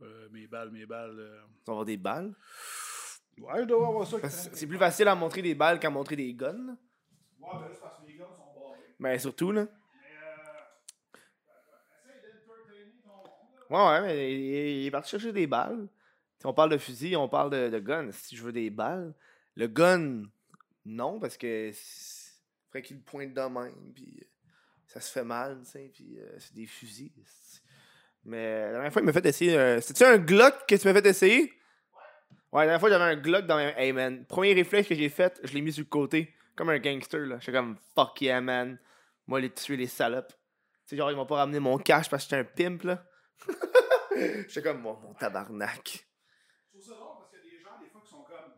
Euh, 0.02 0.28
mes 0.32 0.48
balles, 0.48 0.70
mes 0.72 0.86
balles. 0.86 1.16
Tu 1.16 1.66
vas 1.68 1.74
avoir 1.74 1.86
des 1.86 1.98
balles? 1.98 2.34
Ouais, 3.40 3.62
je 3.62 3.66
dois 3.66 3.88
avoir 3.88 4.06
ça. 4.08 4.30
C'est 4.30 4.68
plus 4.68 4.78
facile 4.78 5.08
à 5.08 5.16
montrer 5.16 5.42
des 5.42 5.56
balles 5.56 5.80
qu'à 5.80 5.90
montrer 5.90 6.16
des 6.16 6.34
guns. 6.34 6.78
Ouais, 7.40 7.50
ben 7.54 7.68
c'est 7.74 7.82
parce 7.82 7.98
que 8.00 8.06
les 8.08 8.16
gars 8.18 8.30
sont 8.36 8.60
barrés. 8.60 8.80
Mais 9.00 9.18
surtout, 9.20 9.52
là. 9.52 9.66
Mais, 9.66 9.68
euh, 9.68 11.24
essaye 12.06 12.22
d'entertainer 12.22 12.92
ton 13.04 13.10
monde, 13.10 13.53
là. 13.53 13.53
Ouais, 13.70 13.78
ouais, 13.78 14.02
mais 14.02 14.34
il, 14.34 14.86
est 14.88 14.92
parti 14.92 15.12
chercher 15.12 15.32
des 15.32 15.48
balles. 15.48 15.88
Si 16.40 16.46
on 16.46 16.54
parle 16.54 16.72
de 16.72 16.78
fusil, 16.78 17.16
on 17.16 17.30
parle 17.30 17.50
de, 17.72 17.80
gun. 17.80 18.12
Si 18.12 18.36
je 18.36 18.44
veux 18.44 18.52
des 18.52 18.70
balles, 18.70 19.14
le 19.56 19.68
gun, 19.68 20.24
non, 20.86 21.20
parce 21.20 21.38
que 21.38 21.72
faudrait 22.68 22.82
qu'il 22.82 23.02
pointe 23.02 23.34
de 23.34 23.42
même, 23.42 23.94
puis 23.94 24.20
euh, 24.22 24.26
ça 24.88 25.00
se 25.00 25.12
fait 25.12 25.24
mal, 25.24 25.62
tu 25.64 25.72
sais, 25.72 25.92
puis 25.94 26.20
euh, 26.20 26.36
c'est 26.40 26.54
des 26.54 26.66
fusils. 26.66 27.12
Mais 28.26 28.66
la 28.66 28.72
dernière 28.72 28.94
fois, 28.94 29.02
il 29.02 29.06
m'a 29.06 29.14
fait 29.14 29.26
essayer. 29.26 29.58
euh, 29.58 29.82
C'était-tu 29.82 30.04
un 30.04 30.18
Glock 30.18 30.66
que 30.68 30.76
tu 30.76 30.88
m'as 30.88 30.94
fait 30.94 31.06
essayer? 31.06 31.54
Ouais, 32.52 32.62
la 32.62 32.66
dernière 32.66 32.80
fois, 32.80 32.90
j'avais 32.90 33.04
un 33.04 33.16
Glock 33.16 33.46
dans 33.46 33.58
mes. 33.58 33.74
Hey 33.78 33.92
man, 33.92 34.26
premier 34.26 34.54
réflexe 34.54 34.88
que 34.88 34.96
j'ai 34.96 35.10
fait, 35.10 35.40
je 35.44 35.54
l'ai 35.54 35.62
mis 35.62 35.74
sur 35.74 35.84
le 35.84 35.90
côté, 35.90 36.34
comme 36.56 36.70
un 36.70 36.80
gangster, 36.80 37.26
là. 37.26 37.38
J'étais 37.40 37.54
comme 37.54 37.78
fuck 37.96 38.22
yeah, 38.22 38.42
man. 38.42 38.78
Moi, 39.28 39.40
les 39.40 39.50
tuer 39.50 39.78
les 39.78 39.88
salopes. 39.88 40.30
Tu 40.30 40.36
sais, 40.86 40.98
genre, 40.98 41.10
ils 41.10 41.16
m'ont 41.16 41.26
pas 41.26 41.38
ramené 41.38 41.60
mon 41.60 41.78
cash 41.78 42.10
parce 42.10 42.26
que 42.26 42.36
j'étais 42.36 42.42
un 42.42 42.70
pimp, 42.70 42.84
là. 42.84 43.06
J'étais 44.48 44.62
comme, 44.62 44.82
mon, 44.82 44.96
mon 44.98 45.14
tabarnak. 45.14 46.06
Je 46.74 46.80
trouve 46.80 46.88
ça 46.94 47.00
drôle 47.00 47.18
parce 47.20 47.30
qu'il 47.32 47.40
y 47.40 47.42
a 47.42 47.58
des 47.58 47.64
gens, 47.64 47.80
des 47.82 47.90
fois, 47.90 48.02
qui 48.04 48.10
sont 48.10 48.24
comme. 48.24 48.54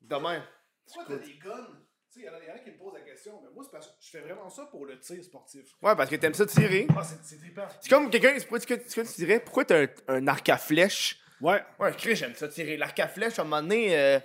Demain. 0.00 0.42
Pourquoi 0.86 1.04
t'as 1.16 1.24
des 1.24 1.34
guns 1.38 1.66
Tu 2.12 2.20
sais, 2.20 2.20
il 2.20 2.24
y, 2.24 2.28
en 2.28 2.34
a- 2.34 2.42
il 2.42 2.48
y 2.48 2.50
en 2.50 2.54
a 2.54 2.58
qui 2.58 2.70
me 2.70 2.76
posent 2.78 2.94
la 2.94 3.00
question, 3.00 3.40
mais 3.42 3.48
moi, 3.54 3.62
c'est 3.64 3.70
parce 3.70 3.86
que 3.88 3.92
je 4.00 4.10
fais 4.10 4.20
vraiment 4.20 4.48
ça 4.50 4.66
pour 4.66 4.86
le 4.86 4.98
tir 4.98 5.22
sportif. 5.24 5.64
Ouais, 5.82 5.96
parce 5.96 6.10
que 6.10 6.16
t'aimes 6.16 6.34
ça 6.34 6.46
tirer. 6.46 6.86
Ah, 6.96 7.02
c'est 7.02 7.18
c'est 7.24 7.38
trippant. 7.38 7.66
C'est 7.80 7.88
comme 7.88 8.10
quelqu'un, 8.10 8.34
c'est 8.38 8.60
ce 8.60 8.66
que 8.66 9.00
tu 9.00 9.14
dirais, 9.16 9.40
pourquoi 9.40 9.64
t'as 9.64 9.82
un, 9.84 9.88
un 10.08 10.26
arc 10.28 10.48
à 10.48 10.58
flèche? 10.58 11.18
Ouais. 11.40 11.62
Ouais, 11.78 11.92
Chris, 11.96 12.16
j'aime 12.16 12.34
ça 12.34 12.48
tirer. 12.48 12.76
L'arc 12.76 12.98
à 13.00 13.08
flèche, 13.08 13.38
à 13.38 13.42
un 13.42 13.44
moment 13.44 13.60
donné, 13.62 13.98
euh, 13.98 14.20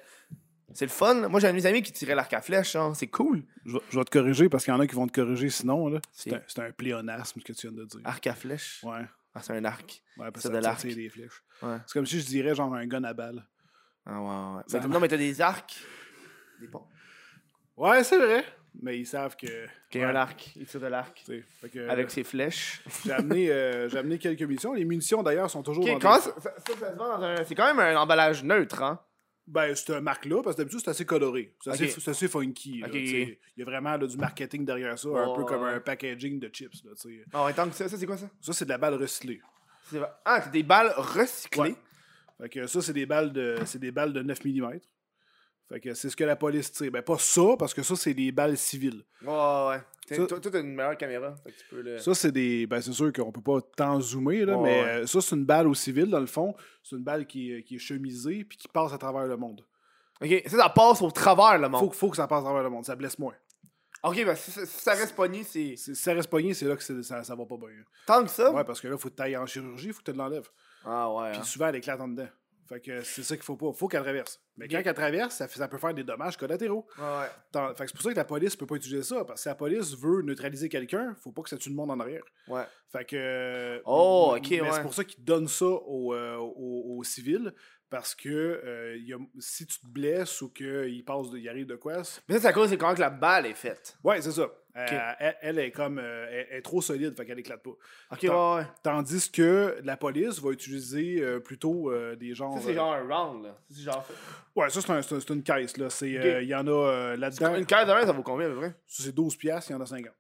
c'est 0.73 0.85
le 0.85 0.91
fun. 0.91 1.27
Moi, 1.27 1.39
j'ai 1.39 1.47
un 1.47 1.51
de 1.51 1.55
mes 1.55 1.65
amis 1.65 1.81
qui 1.81 1.91
tirait 1.91 2.13
l'arc 2.15 2.31
à 2.33 2.41
flèche, 2.41 2.73
genre, 2.73 2.95
c'est 2.95 3.07
cool. 3.07 3.43
Je 3.65 3.73
vais, 3.73 3.79
je 3.89 3.97
vais 3.97 4.05
te 4.05 4.11
corriger 4.11 4.47
parce 4.49 4.63
qu'il 4.65 4.73
y 4.73 4.77
en 4.77 4.79
a 4.79 4.85
qui 4.87 4.95
vont 4.95 5.07
te 5.07 5.13
corriger 5.19 5.49
sinon. 5.49 5.87
là. 5.89 5.99
C'est 6.11 6.33
un, 6.33 6.41
c'est 6.47 6.59
un 6.59 6.71
pléonasme 6.71 7.39
ce 7.39 7.45
que 7.45 7.53
tu 7.53 7.67
viens 7.67 7.75
de 7.77 7.85
dire. 7.85 8.01
Arc 8.03 8.27
à 8.27 8.35
flèche. 8.35 8.83
Ouais. 8.83 9.01
Ah, 9.35 9.41
c'est 9.41 9.53
un 9.53 9.63
arc. 9.65 10.01
Ouais, 10.17 10.31
parce 10.31 10.41
C'est 10.43 10.49
que 10.49 10.57
de 10.57 10.59
l'arc. 10.61 10.85
des 10.85 11.09
flèches. 11.09 11.43
Ouais. 11.61 11.77
C'est 11.85 11.93
comme 11.93 12.05
si 12.05 12.19
je 12.19 12.25
dirais 12.25 12.55
genre 12.55 12.73
un 12.73 12.85
gun 12.87 13.03
à 13.03 13.13
balle. 13.13 13.45
Ah, 14.05 14.19
ouais, 14.21 14.57
ouais. 14.57 14.63
Mais 14.81 14.87
non, 14.87 14.99
mais 14.99 15.07
t'as 15.07 15.17
des 15.17 15.39
arcs. 15.41 15.77
Des 16.59 16.67
ponts. 16.67 16.87
Ouais, 17.77 18.03
c'est 18.03 18.17
vrai. 18.17 18.43
Mais 18.81 18.97
ils 18.99 19.05
savent 19.05 19.35
que. 19.35 19.47
Qu'il 19.89 20.01
y 20.01 20.03
a 20.03 20.07
Ouais, 20.07 20.13
un 20.13 20.15
arc. 20.15 20.51
Il 20.55 20.65
tire 20.65 20.79
de 20.79 20.87
l'arc. 20.87 21.23
Avec 21.89 22.11
ses 22.11 22.23
flèches. 22.23 22.81
J'ai 23.05 23.11
amené, 23.13 23.49
euh, 23.51 23.89
amené 23.97 24.17
quelques 24.19 24.41
munitions. 24.41 24.73
Les 24.73 24.85
munitions, 24.85 25.23
d'ailleurs, 25.23 25.49
sont 25.49 25.63
toujours 25.63 25.85
dans 25.85 25.95
des- 25.97 26.01
ça, 26.01 26.19
ça 26.39 26.51
se 26.67 26.95
vend 26.95 27.17
dans 27.17 27.23
un. 27.23 27.43
C'est 27.45 27.55
quand 27.55 27.65
même 27.73 27.79
un 27.79 27.99
emballage 27.99 28.43
neutre, 28.43 28.81
hein? 28.83 28.99
Ben, 29.49 29.73
c'est 29.75 29.95
un 29.95 30.01
marque-là, 30.01 30.43
parce 30.43 30.55
que 30.55 30.61
d'habitude, 30.61 30.81
c'est 30.83 30.91
assez 30.91 31.05
coloré. 31.05 31.55
C'est 31.63 31.71
assez, 32.07 32.27
funky. 32.27 32.83
Il 32.93 33.37
y 33.57 33.61
a 33.61 33.65
vraiment 33.65 33.97
là, 33.97 34.05
du 34.05 34.15
marketing 34.15 34.63
derrière 34.63 34.97
ça, 34.97 35.09
un 35.09 35.35
peu 35.35 35.43
comme 35.43 35.63
un 35.63 35.79
packaging 35.79 36.39
de 36.39 36.49
chips. 36.49 36.83
Là, 36.83 36.91
sais. 36.95 37.23
Ah, 37.33 37.51
que 37.51 37.75
ça, 37.75 37.89
ça 37.89 37.97
c'est 37.97 38.05
quoi 38.05 38.17
ça? 38.17 38.29
ça, 38.39 38.53
c'est 38.53 38.65
de 38.65 38.69
la 38.69 38.77
balle 38.77 38.93
recyclée. 38.93 39.41
Ah, 40.23 40.41
c'est 40.43 40.51
des 40.51 40.63
balles 40.63 40.93
recyclées? 40.95 41.61
Ouais. 41.61 41.75
Fait 42.41 42.49
que 42.49 42.67
ça, 42.67 42.81
c'est 42.81 42.93
des 42.93 43.05
balles 43.05 43.33
de, 43.33 43.57
c'est 43.65 43.79
des 43.79 43.91
balles 43.91 44.13
de 44.13 44.21
9 44.21 44.45
mm. 44.45 44.79
Fait 45.69 45.79
que 45.79 45.93
c'est 45.93 46.09
ce 46.09 46.15
que 46.15 46.23
la 46.23 46.35
police 46.35 46.71
tire. 46.71 46.91
Ben, 46.91 47.03
pas 47.03 47.19
ça, 47.19 47.55
parce 47.57 47.75
que 47.75 47.83
ça, 47.83 47.95
c'est 47.95 48.15
des 48.15 48.31
balles 48.31 48.57
civiles. 48.57 49.03
Ouais, 49.21 49.29
ouais, 49.29 50.27
Toi, 50.27 50.39
t'as 50.41 50.59
une 50.61 50.73
meilleure 50.73 50.97
caméra. 50.97 51.35
Fait 51.43 51.51
que 51.51 51.57
tu 51.59 51.65
peux 51.69 51.81
le. 51.81 51.99
Ça, 51.99 52.15
c'est 52.15 52.31
des. 52.31 52.65
Ben, 52.65 52.81
c'est 52.81 52.91
sûr 52.91 53.13
qu'on 53.13 53.31
peut 53.31 53.41
pas 53.41 53.61
tant 53.61 54.01
zoomer, 54.01 54.45
là, 54.45 54.57
mais 54.57 54.81
ouais. 54.81 54.87
euh, 54.87 55.07
ça, 55.07 55.21
c'est 55.21 55.35
une 55.35 55.45
balle 55.45 55.67
au 55.67 55.75
civil, 55.75 56.07
dans 56.07 56.19
le 56.19 56.25
fond. 56.25 56.55
C'est 56.81 56.95
une 56.95 57.03
balle 57.03 57.27
qui 57.27 57.53
est, 57.53 57.63
qui 57.63 57.75
est 57.75 57.79
chemisée 57.79 58.43
puis 58.45 58.57
qui 58.57 58.67
passe 58.67 58.93
à 58.93 58.97
travers 58.97 59.27
le 59.27 59.37
monde. 59.37 59.63
Ok, 60.21 60.43
ça, 60.47 60.57
ça 60.57 60.69
passe 60.69 61.01
au 61.03 61.11
travers 61.11 61.59
le 61.59 61.69
monde. 61.69 61.81
Faut, 61.81 61.91
faut 61.91 62.09
que 62.09 62.17
ça 62.17 62.27
passe 62.27 62.39
à 62.39 62.45
travers 62.45 62.63
le 62.63 62.69
monde, 62.69 62.85
ça 62.85 62.95
blesse 62.95 63.19
moins. 63.19 63.35
Ok, 64.01 64.25
ben 64.25 64.35
si, 64.35 64.51
si 64.51 64.65
ça 64.65 64.93
reste 64.93 65.15
pogné, 65.15 65.43
c'est. 65.43 65.75
Si 65.75 65.95
ça 65.95 66.13
reste 66.13 66.29
pogné, 66.29 66.53
c'est 66.53 66.65
là 66.65 66.75
que 66.75 67.03
ça, 67.03 67.23
ça 67.23 67.35
va 67.35 67.45
pas 67.45 67.57
bien. 67.57 67.69
Tant 68.07 68.23
que 68.23 68.29
ça? 68.29 68.51
Ouais, 68.51 68.63
parce 68.63 68.79
que 68.79 68.87
là, 68.87 68.97
faut 68.97 69.09
que 69.09 69.15
tu 69.15 69.21
ailles 69.21 69.37
en 69.37 69.45
chirurgie, 69.45 69.91
faut 69.91 70.01
que 70.01 70.11
tu 70.11 70.17
l'enlèves. 70.17 70.49
Ah, 70.85 71.13
ouais. 71.13 71.31
Puis 71.31 71.41
hein. 71.41 71.43
souvent, 71.43 71.67
elle 71.67 71.75
éclate 71.75 71.99
en 71.99 72.07
dedans. 72.07 72.29
Fait 72.69 72.79
que 72.79 73.01
c'est 73.01 73.23
ça 73.23 73.35
qu'il 73.35 73.43
faut 73.43 73.55
pas. 73.57 73.73
Faut 73.73 73.87
qu'elle 73.87 74.03
traverse. 74.03 74.39
Mais 74.55 74.67
quand 74.67 74.79
elle 74.85 74.93
traverse, 74.93 75.35
ça, 75.35 75.47
ça 75.47 75.67
peut 75.67 75.79
faire 75.79 75.93
des 75.93 76.03
dommages 76.03 76.37
collatéraux. 76.37 76.85
Ouais, 76.99 77.03
Fait 77.75 77.83
que 77.85 77.87
c'est 77.87 77.93
pour 77.95 78.03
ça 78.03 78.11
que 78.11 78.15
la 78.17 78.25
police 78.25 78.55
peut 78.55 78.67
pas 78.67 78.75
utiliser 78.75 79.01
ça. 79.01 79.25
Parce 79.25 79.39
que 79.39 79.41
si 79.41 79.47
la 79.49 79.55
police 79.55 79.97
veut 79.97 80.21
neutraliser 80.21 80.69
quelqu'un, 80.69 81.15
faut 81.23 81.31
pas 81.31 81.41
que 81.41 81.49
ça 81.49 81.57
tue 81.57 81.69
le 81.69 81.75
monde 81.75 81.89
en 81.89 81.99
arrière. 81.99 82.21
Ouais. 82.47 82.63
Fait 82.91 83.05
que. 83.05 83.81
Oh, 83.85 84.35
ok, 84.37 84.47
ouais. 84.51 84.61
C'est 84.71 84.81
pour 84.83 84.93
ça 84.93 85.03
qu'ils 85.03 85.23
donnent 85.23 85.47
ça 85.47 85.65
aux, 85.65 86.13
euh, 86.13 86.35
aux- 86.37 86.97
aux 86.99 87.03
civils. 87.03 87.53
Parce 87.89 88.13
que 88.13 88.29
euh, 88.29 88.97
y 88.99 89.13
a- 89.13 89.17
si 89.39 89.65
tu 89.65 89.79
te 89.79 89.87
blesses 89.87 90.43
ou 90.43 90.49
qu'il 90.51 91.03
passe 91.03 91.31
de- 91.31 91.39
il 91.39 91.49
arrive 91.49 91.65
de 91.65 91.75
quoi. 91.75 92.03
Mais 92.27 92.35
ça, 92.35 92.41
c'est 92.41 92.47
à 92.47 92.53
cause 92.53 92.69
de 92.69 92.75
comment 92.75 92.93
que 92.93 92.99
la 92.99 93.09
balle 93.09 93.47
est 93.47 93.55
faite. 93.55 93.97
Ouais, 94.03 94.21
c'est 94.21 94.31
ça. 94.31 94.47
Euh, 94.75 94.85
elle, 95.19 95.35
elle 95.41 95.59
est 95.59 95.71
comme. 95.71 95.97
euh, 95.97 96.27
elle, 96.29 96.47
elle 96.51 96.57
est 96.57 96.61
trop 96.61 96.79
solide, 96.81 97.15
fait 97.17 97.25
qu'elle 97.25 97.39
éclate 97.39 97.63
pas. 97.63 97.71
Ok, 98.11 98.19
Tant- 98.21 98.55
ouais, 98.57 98.61
ouais. 98.61 98.67
Tandis 98.83 99.31
que 99.31 99.77
la 99.83 99.97
police 99.97 100.39
va 100.39 100.51
utiliser 100.51 101.21
euh, 101.21 101.39
plutôt 101.39 101.91
euh, 101.91 102.15
des 102.15 102.35
genres. 102.35 102.55
Ça, 102.59 102.65
c'est 102.65 102.73
genre 102.75 102.93
un 102.93 103.01
round, 103.01 103.43
là. 103.45 103.57
Ça, 103.71 103.81
genre. 103.91 104.07
Ouais, 104.55 104.69
ça, 104.69 104.79
c'est 104.81 104.91
un- 104.91 105.01
c'est 105.01 105.29
une 105.29 105.43
caisse. 105.43 105.75
là. 105.77 105.87
Il 106.01 106.47
y 106.47 106.53
en 106.55 106.67
a 106.67 107.15
là-dedans. 107.17 107.55
Une 107.55 107.65
carte 107.65 107.87
de 107.87 107.93
un, 107.93 108.05
ça 108.05 108.11
vaut 108.11 108.21
combien 108.23 108.45
à 108.45 108.49
peu 108.51 108.57
près? 108.57 108.75
C'est 108.85 109.13
12 109.13 109.35
piastres, 109.35 109.71
il 109.71 109.73
y 109.73 109.75
en 109.75 109.81
a 109.81 109.85
50. 109.87 110.13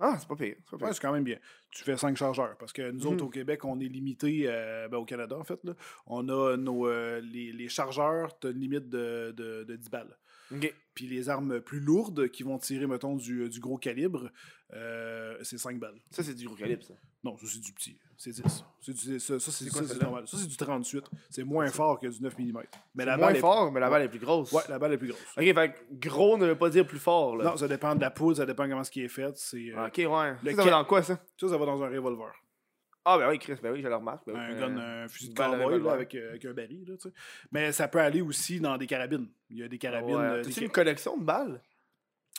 Ah, 0.00 0.16
c'est 0.18 0.28
pas 0.28 0.36
pire. 0.36 0.56
C'est 0.64 0.70
pas 0.72 0.76
Ouais, 0.76 0.82
pire. 0.90 0.94
c'est 0.94 1.00
quand 1.00 1.12
même 1.12 1.24
bien. 1.24 1.38
Tu 1.70 1.82
fais 1.84 1.96
5 1.96 2.16
chargeurs. 2.16 2.56
Parce 2.58 2.72
que 2.72 2.90
nous 2.90 3.04
Mhm. 3.04 3.14
autres, 3.14 3.24
au 3.24 3.28
Québec, 3.30 3.64
on 3.64 3.80
est 3.80 3.84
limité, 3.84 4.44
euh, 4.46 4.86
ben, 4.88 4.98
au 4.98 5.04
Canada, 5.04 5.36
en 5.38 5.44
fait. 5.44 5.58
Là, 5.64 5.72
on 6.06 6.28
a 6.28 6.56
nos, 6.56 6.86
euh, 6.88 7.20
les, 7.20 7.52
les 7.52 7.68
chargeurs, 7.68 8.38
tu 8.38 8.48
as 8.48 8.50
une 8.50 8.58
limite 8.60 8.88
de, 8.90 9.32
de, 9.36 9.64
de 9.64 9.76
10 9.76 9.88
balles. 9.90 10.14
Puis 10.94 11.06
les 11.08 11.28
armes 11.28 11.60
plus 11.60 11.80
lourdes 11.80 12.28
qui 12.28 12.42
vont 12.44 12.56
tirer, 12.58 12.86
mettons, 12.86 13.16
du, 13.16 13.48
du 13.48 13.58
gros 13.60 13.78
calibre, 13.78 14.30
euh, 14.72 15.36
c'est 15.42 15.58
5 15.58 15.78
balles. 15.78 15.98
Ça, 16.10 16.22
c'est 16.22 16.34
du 16.34 16.46
gros 16.46 16.54
calibre, 16.54 16.84
ça. 16.84 16.94
Non, 17.24 17.36
ça, 17.38 17.46
c'est 17.48 17.60
du 17.60 17.72
petit. 17.72 17.96
C'est 18.16 18.30
10. 18.30 18.42
C'est 18.80 18.92
du- 18.92 19.18
ça, 19.18 19.40
ça, 19.40 19.50
c'est 19.50 19.64
C'est 19.64 19.70
quoi, 19.70 19.80
ça, 19.80 19.86
c'est 19.86 19.92
celle-là? 19.94 20.04
normal. 20.04 20.28
Ça, 20.28 20.36
c'est 20.36 20.46
du 20.46 20.56
38. 20.56 21.04
C'est 21.30 21.42
moins 21.42 21.66
fort 21.68 21.98
que 21.98 22.06
du 22.06 22.22
9 22.22 22.38
mm. 22.38 22.52
Mais 22.52 22.62
C'est 22.98 23.04
la 23.06 23.16
moins 23.16 23.26
balle 23.28 23.36
est- 23.36 23.40
fort, 23.40 23.72
mais 23.72 23.80
la 23.80 23.90
balle 23.90 24.02
est 24.02 24.08
plus 24.08 24.18
grosse. 24.20 24.52
Ouais, 24.52 24.62
la 24.68 24.78
balle 24.78 24.92
est 24.92 24.98
plus 24.98 25.08
grosse. 25.08 25.20
Ok, 25.36 25.42
fait 25.44 25.74
que 26.00 26.08
gros 26.08 26.36
ne 26.38 26.46
veut 26.46 26.58
pas 26.58 26.70
dire 26.70 26.86
plus 26.86 26.98
fort, 27.00 27.36
là. 27.36 27.44
Non, 27.44 27.56
ça 27.56 27.66
dépend 27.66 27.94
de 27.96 28.00
la 28.00 28.10
poudre, 28.10 28.36
ça 28.36 28.46
dépend 28.46 28.68
comment 28.68 28.84
ce 28.84 28.90
qui 28.90 29.02
est 29.02 29.08
fait. 29.08 29.36
C'est, 29.36 29.72
euh, 29.72 29.86
Ok, 29.86 29.96
ouais. 29.98 30.34
Le 30.44 30.54
ça, 30.54 30.64
va 30.64 30.70
dans 30.70 30.84
quoi, 30.84 31.02
ça? 31.02 31.18
Ça, 31.40 31.48
ça 31.48 31.56
va 31.58 31.66
dans 31.66 31.82
un 31.82 31.88
revolver. 31.88 32.32
Ah, 33.04 33.18
ben 33.18 33.28
oui, 33.28 33.38
Chris, 33.38 33.56
ben 33.62 33.70
oui, 33.72 33.82
je 33.82 33.88
le 33.88 33.94
remarque. 33.96 34.22
ben 34.26 34.32
oui. 34.34 34.40
un 34.40 34.50
Euh, 34.52 34.60
gun, 34.68 34.78
un 35.04 35.08
fusil 35.08 35.30
de 35.30 35.34
cowboy 35.34 35.80
là, 35.82 35.92
avec, 35.92 36.14
euh, 36.14 36.30
avec 36.30 36.44
un 36.46 36.52
baril. 36.54 36.84
Là, 36.88 36.94
tu 36.96 37.08
sais. 37.08 37.14
Mais 37.52 37.70
ça 37.72 37.86
peut 37.88 37.98
aller 38.00 38.22
aussi 38.22 38.60
dans 38.60 38.76
des 38.78 38.86
carabines. 38.86 39.28
Il 39.50 39.58
y 39.58 39.62
a 39.62 39.68
des 39.68 39.78
carabines. 39.78 40.16
Ouais. 40.16 40.22
euh, 40.22 40.42
T'as-tu 40.42 40.62
une 40.64 40.70
collection 40.70 41.16
de 41.18 41.24
balles? 41.24 41.60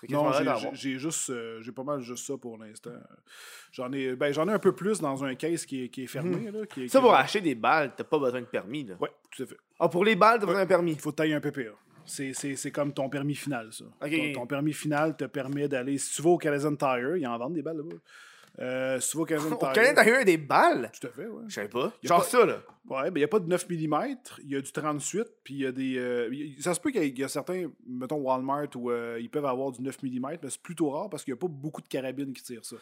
Non, 0.10 0.30
j'ai- 0.74 1.00
juste, 1.00 1.30
euh, 1.30 1.62
j'ai 1.62 1.72
pas 1.72 1.84
mal 1.84 2.02
juste 2.02 2.26
ça 2.28 2.34
pour 2.38 2.58
l'instant. 2.58 2.92
J'en 3.72 3.92
ai, 3.94 4.16
ben, 4.16 4.32
j'en 4.34 4.48
ai 4.50 4.52
un 4.52 4.60
peu 4.60 4.74
plus 4.74 5.00
dans 5.00 5.24
un 5.24 5.36
case 5.36 5.66
qui 5.66 5.84
est, 5.86 5.90
qui 5.90 6.04
est 6.04 6.08
fermé. 6.08 6.52
Là, 6.52 6.66
qui 6.66 6.82
est- 6.82 6.84
Mhm. 6.84 6.90
Ça, 6.90 7.00
qui 7.00 7.06
est- 7.06 7.08
pour 7.08 7.16
acheter 7.16 7.42
des 7.42 7.56
balles, 7.56 7.94
t'as 7.96 8.04
pas 8.04 8.20
besoin 8.20 8.42
de 8.42 8.46
permis, 8.46 8.84
là. 8.84 8.96
Ouais, 9.00 9.10
tout 9.32 9.44
à 9.44 9.46
fait. 9.46 9.58
Ah, 9.80 9.88
pour 9.88 10.04
les 10.04 10.16
balles, 10.16 10.40
t'as 10.40 10.46
besoin 10.48 10.62
d'un 10.62 10.68
permis? 10.68 10.92
Il 10.94 11.00
faut 11.00 11.12
tailler 11.14 11.34
un 11.34 11.40
PPA. 11.40 11.72
C'est, 12.06 12.72
comme 12.72 12.94
ton 12.94 13.10
permis 13.10 13.36
final, 13.36 13.72
ça. 13.72 13.86
Ton 14.34 14.46
permis 14.46 14.74
final 14.74 15.16
te 15.16 15.26
permet 15.26 15.68
d'aller. 15.68 15.98
Si 15.98 16.16
tu 16.16 16.22
vas 16.22 16.32
au 16.32 16.38
Canadian 16.38 16.76
Tire, 16.76 17.16
ils 17.18 17.26
en 17.26 17.38
vendent 17.38 17.54
des 17.54 17.62
balles 17.64 17.78
là-bas. 17.78 17.96
Euh, 18.60 19.00
si 19.02 19.12
tu 19.12 19.18
vas 19.18 19.24
au 19.24 19.26
Canadian 19.26 19.50
Tire. 19.58 19.94
T'as 19.96 20.22
eu 20.22 20.24
des 20.26 20.38
balles? 20.38 20.90
Tout 21.00 21.08
à 21.08 21.10
fait, 21.12 21.28
ouais. 21.28 21.44
Je 21.48 21.54
savais 21.54 21.68
pas. 21.68 21.88
A 21.88 21.94
Genre 22.08 22.20
pas- 22.22 22.28
ça, 22.30 22.46
là. 22.46 22.62
Ouais, 22.88 23.04
ben 23.12 23.16
il 23.16 23.20
n'y 23.20 23.24
a 23.24 23.28
pas 23.28 23.40
de 23.40 23.48
9 23.48 23.68
mm, 23.70 24.16
il 24.44 24.52
y 24.52 24.56
a 24.56 24.62
du 24.62 24.72
38, 24.72 25.24
puis 25.44 25.54
il 25.56 25.60
y 25.62 25.66
a 25.66 25.72
des. 25.72 25.98
euh, 25.98 26.30
y- 26.34 26.62
ça 26.62 26.74
se 26.74 26.80
peut 26.80 26.92
qu'il 26.92 27.04
y, 27.04 27.08
il 27.10 27.24
a 27.24 27.28
certains, 27.28 27.70
mettons 27.86 28.18
Walmart, 28.18 28.68
où 28.76 28.92
euh, 28.92 29.18
ils 29.20 29.30
peuvent 29.30 29.46
avoir 29.46 29.72
du 29.72 29.82
9 29.82 30.02
mm, 30.04 30.20
mais 30.42 30.50
c'est 30.50 30.62
plutôt 30.62 30.92
rare 30.92 31.10
parce 31.10 31.24
qu'il 31.24 31.34
n'y 31.34 31.38
a 31.38 31.42
pas 31.42 31.48
beaucoup 31.48 31.82
de 31.82 31.88
carabines 31.88 32.32
qui 32.32 32.44
tirent 32.44 32.64
ça. 32.64 32.76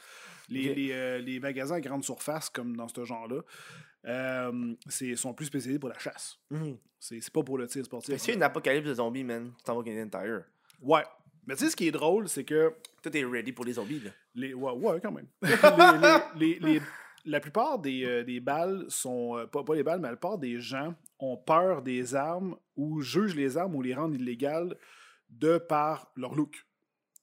Les, 0.49 0.89
euh, 0.91 1.17
les 1.19 1.39
magasins 1.39 1.75
à 1.75 1.81
grande 1.81 2.03
surface, 2.03 2.49
comme 2.49 2.75
dans 2.75 2.87
ce 2.89 3.03
genre-là, 3.05 3.41
c'est- 4.89 5.15
sont 5.15 5.33
plus 5.33 5.45
spécialisés 5.45 5.79
pour 5.79 5.89
la 5.89 5.97
chasse. 5.99 6.37
C'est 6.99 7.19
c'est 7.21 7.33
pas 7.33 7.43
pour 7.43 7.57
le 7.57 7.67
tir 7.67 7.83
sportif. 7.85 8.13
A 8.13 8.33
une 8.33 8.43
apocalypse 8.43 8.87
de 8.87 8.93
zombies, 8.93 9.23
man, 9.23 9.51
tu 9.57 9.63
t'en 9.63 9.75
vas 9.75 9.83
Canadian 9.83 10.07
Tire. 10.09 10.43
Ouais. 10.81 11.03
Mais 11.47 11.55
tu 11.55 11.65
sais, 11.65 11.69
ce 11.71 11.75
qui 11.75 11.87
est 11.87 11.91
drôle, 11.91 12.27
c'est 12.29 12.43
que. 12.45 12.73
Toi, 13.01 13.11
t'es 13.11 13.23
ready 13.25 13.51
pour 13.51 13.65
les 13.65 13.73
zombies, 13.73 13.99
là. 13.99 14.11
Les, 14.35 14.53
ouais, 14.53 14.71
ouais, 14.71 14.99
quand 15.01 15.11
même. 15.11 15.27
les, 16.35 16.59
les- 16.59 16.81
la 17.25 17.39
plupart 17.39 17.79
des, 17.79 18.03
euh, 18.05 18.23
des 18.23 18.39
balles 18.39 18.85
sont. 18.89 19.37
euh, 19.37 19.45
pas, 19.47 19.63
pas 19.63 19.75
les 19.75 19.83
balles, 19.83 19.99
mais 19.99 20.09
la 20.09 20.15
plupart 20.15 20.37
des 20.37 20.59
gens 20.59 20.93
ont 21.19 21.37
peur 21.37 21.81
des 21.81 22.15
armes 22.15 22.57
ou 22.75 23.01
jugent 23.01 23.35
les 23.35 23.57
armes 23.57 23.75
ou 23.75 23.81
les 23.81 23.93
rendent 23.93 24.15
illégales 24.15 24.77
de 25.29 25.57
par 25.57 26.11
leur 26.15 26.35
look. 26.35 26.65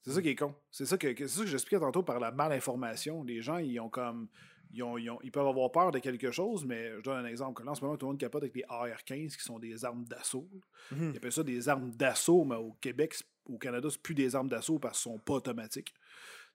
C'est 0.03 0.11
ça 0.11 0.21
qui 0.21 0.29
est 0.29 0.35
con. 0.35 0.55
C'est 0.71 0.85
ça 0.87 0.97
que, 0.97 1.07
que- 1.09 1.27
c'est 1.27 1.37
ça 1.39 1.43
que 1.43 1.49
j'expliquais 1.49 1.79
tantôt 1.79 2.01
par 2.03 2.19
la 2.19 2.31
malinformation. 2.31 3.23
Les 3.23 3.41
gens, 3.41 3.57
ils 3.57 3.79
ont 3.79 3.89
comme. 3.89 4.27
Ils, 4.73 4.83
ont- 4.83 4.97
ils 4.97 5.09
ont- 5.09 5.19
ils 5.21 5.31
peuvent 5.31 5.45
avoir 5.47 5.69
peur 5.71 5.91
de 5.91 5.99
quelque 5.99 6.31
chose, 6.31 6.65
mais 6.65 6.91
je 6.97 7.01
donne 7.03 7.25
un 7.25 7.27
exemple. 7.27 7.63
Là, 7.65 7.71
en 7.71 7.75
ce 7.75 7.81
moment, 7.83 7.97
tout 7.97 8.05
le 8.05 8.11
monde 8.13 8.19
capote 8.19 8.41
avec 8.43 8.55
les 8.55 8.63
AR-15 8.69 9.35
qui 9.35 9.43
sont 9.43 9.59
des 9.59 9.83
armes 9.83 10.05
d'assaut. 10.05 10.47
Mhm. 10.91 11.11
Ils 11.13 11.17
appellent 11.17 11.31
ça 11.31 11.43
des 11.43 11.67
armes 11.67 11.91
d'assaut, 11.91 12.45
mais 12.45 12.55
au 12.55 12.71
Québec, 12.79 13.13
c'est- 13.13 13.25
au 13.45 13.57
Canada, 13.57 13.87
c'est 13.91 14.01
plus 14.01 14.15
des 14.15 14.35
armes 14.35 14.49
d'assaut 14.49 14.79
parce 14.79 14.97
qu'elles 15.03 15.13
sont 15.13 15.19
pas 15.19 15.33
automatiques. 15.33 15.93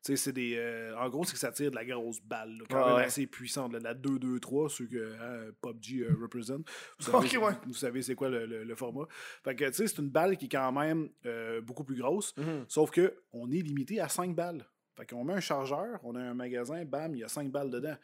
C'est 0.02 0.32
des. 0.32 0.54
euh, 0.56 0.96
en 0.98 1.08
gros, 1.08 1.24
c'est 1.24 1.32
que 1.32 1.38
ça 1.38 1.50
tire 1.50 1.70
de 1.72 1.74
la 1.74 1.84
grosse 1.84 2.20
balle, 2.22 2.58
là, 2.58 2.64
quand 2.70 2.78
Ouais, 2.80 2.86
même 2.86 2.96
ouais. 2.96 3.04
assez 3.04 3.26
puissante, 3.26 3.72
là, 3.72 3.80
de 3.80 3.84
la 3.84 3.94
2-2-3, 3.94 4.68
ceux 4.68 4.86
que 4.86 5.14
hein, 5.20 5.50
PUBG 5.62 6.02
euh, 6.02 6.14
represent. 6.20 6.62
Vous 7.00 7.04
savez, 7.10 7.36
ouais. 7.38 7.52
vous 7.66 7.74
savez 7.74 8.02
c'est 8.02 8.14
quoi 8.14 8.28
le, 8.28 8.46
le- 8.46 8.62
le 8.62 8.74
format. 8.76 9.06
Fait 9.42 9.56
que, 9.56 9.64
tu 9.64 9.72
sais, 9.72 9.88
c'est 9.88 9.98
une 9.98 10.10
balle 10.10 10.36
qui 10.36 10.44
est 10.44 10.48
quand 10.48 10.70
même 10.70 11.08
euh, 11.24 11.60
beaucoup 11.60 11.82
plus 11.82 11.96
grosse, 11.96 12.36
Mhm. 12.36 12.66
sauf 12.68 12.90
que 12.92 13.16
on 13.32 13.50
est 13.50 13.62
limité 13.62 13.98
à 14.00 14.08
5 14.08 14.32
balles. 14.36 14.64
Fait 14.96 15.06
qu'on 15.06 15.24
met 15.24 15.32
un 15.34 15.40
chargeur, 15.40 15.98
on 16.04 16.14
a 16.14 16.20
un 16.20 16.34
magasin, 16.34 16.84
bam, 16.84 17.12
il 17.14 17.20
y 17.20 17.24
a 17.24 17.28
5 17.28 17.50
balles 17.50 17.70
dedans. 17.70 17.96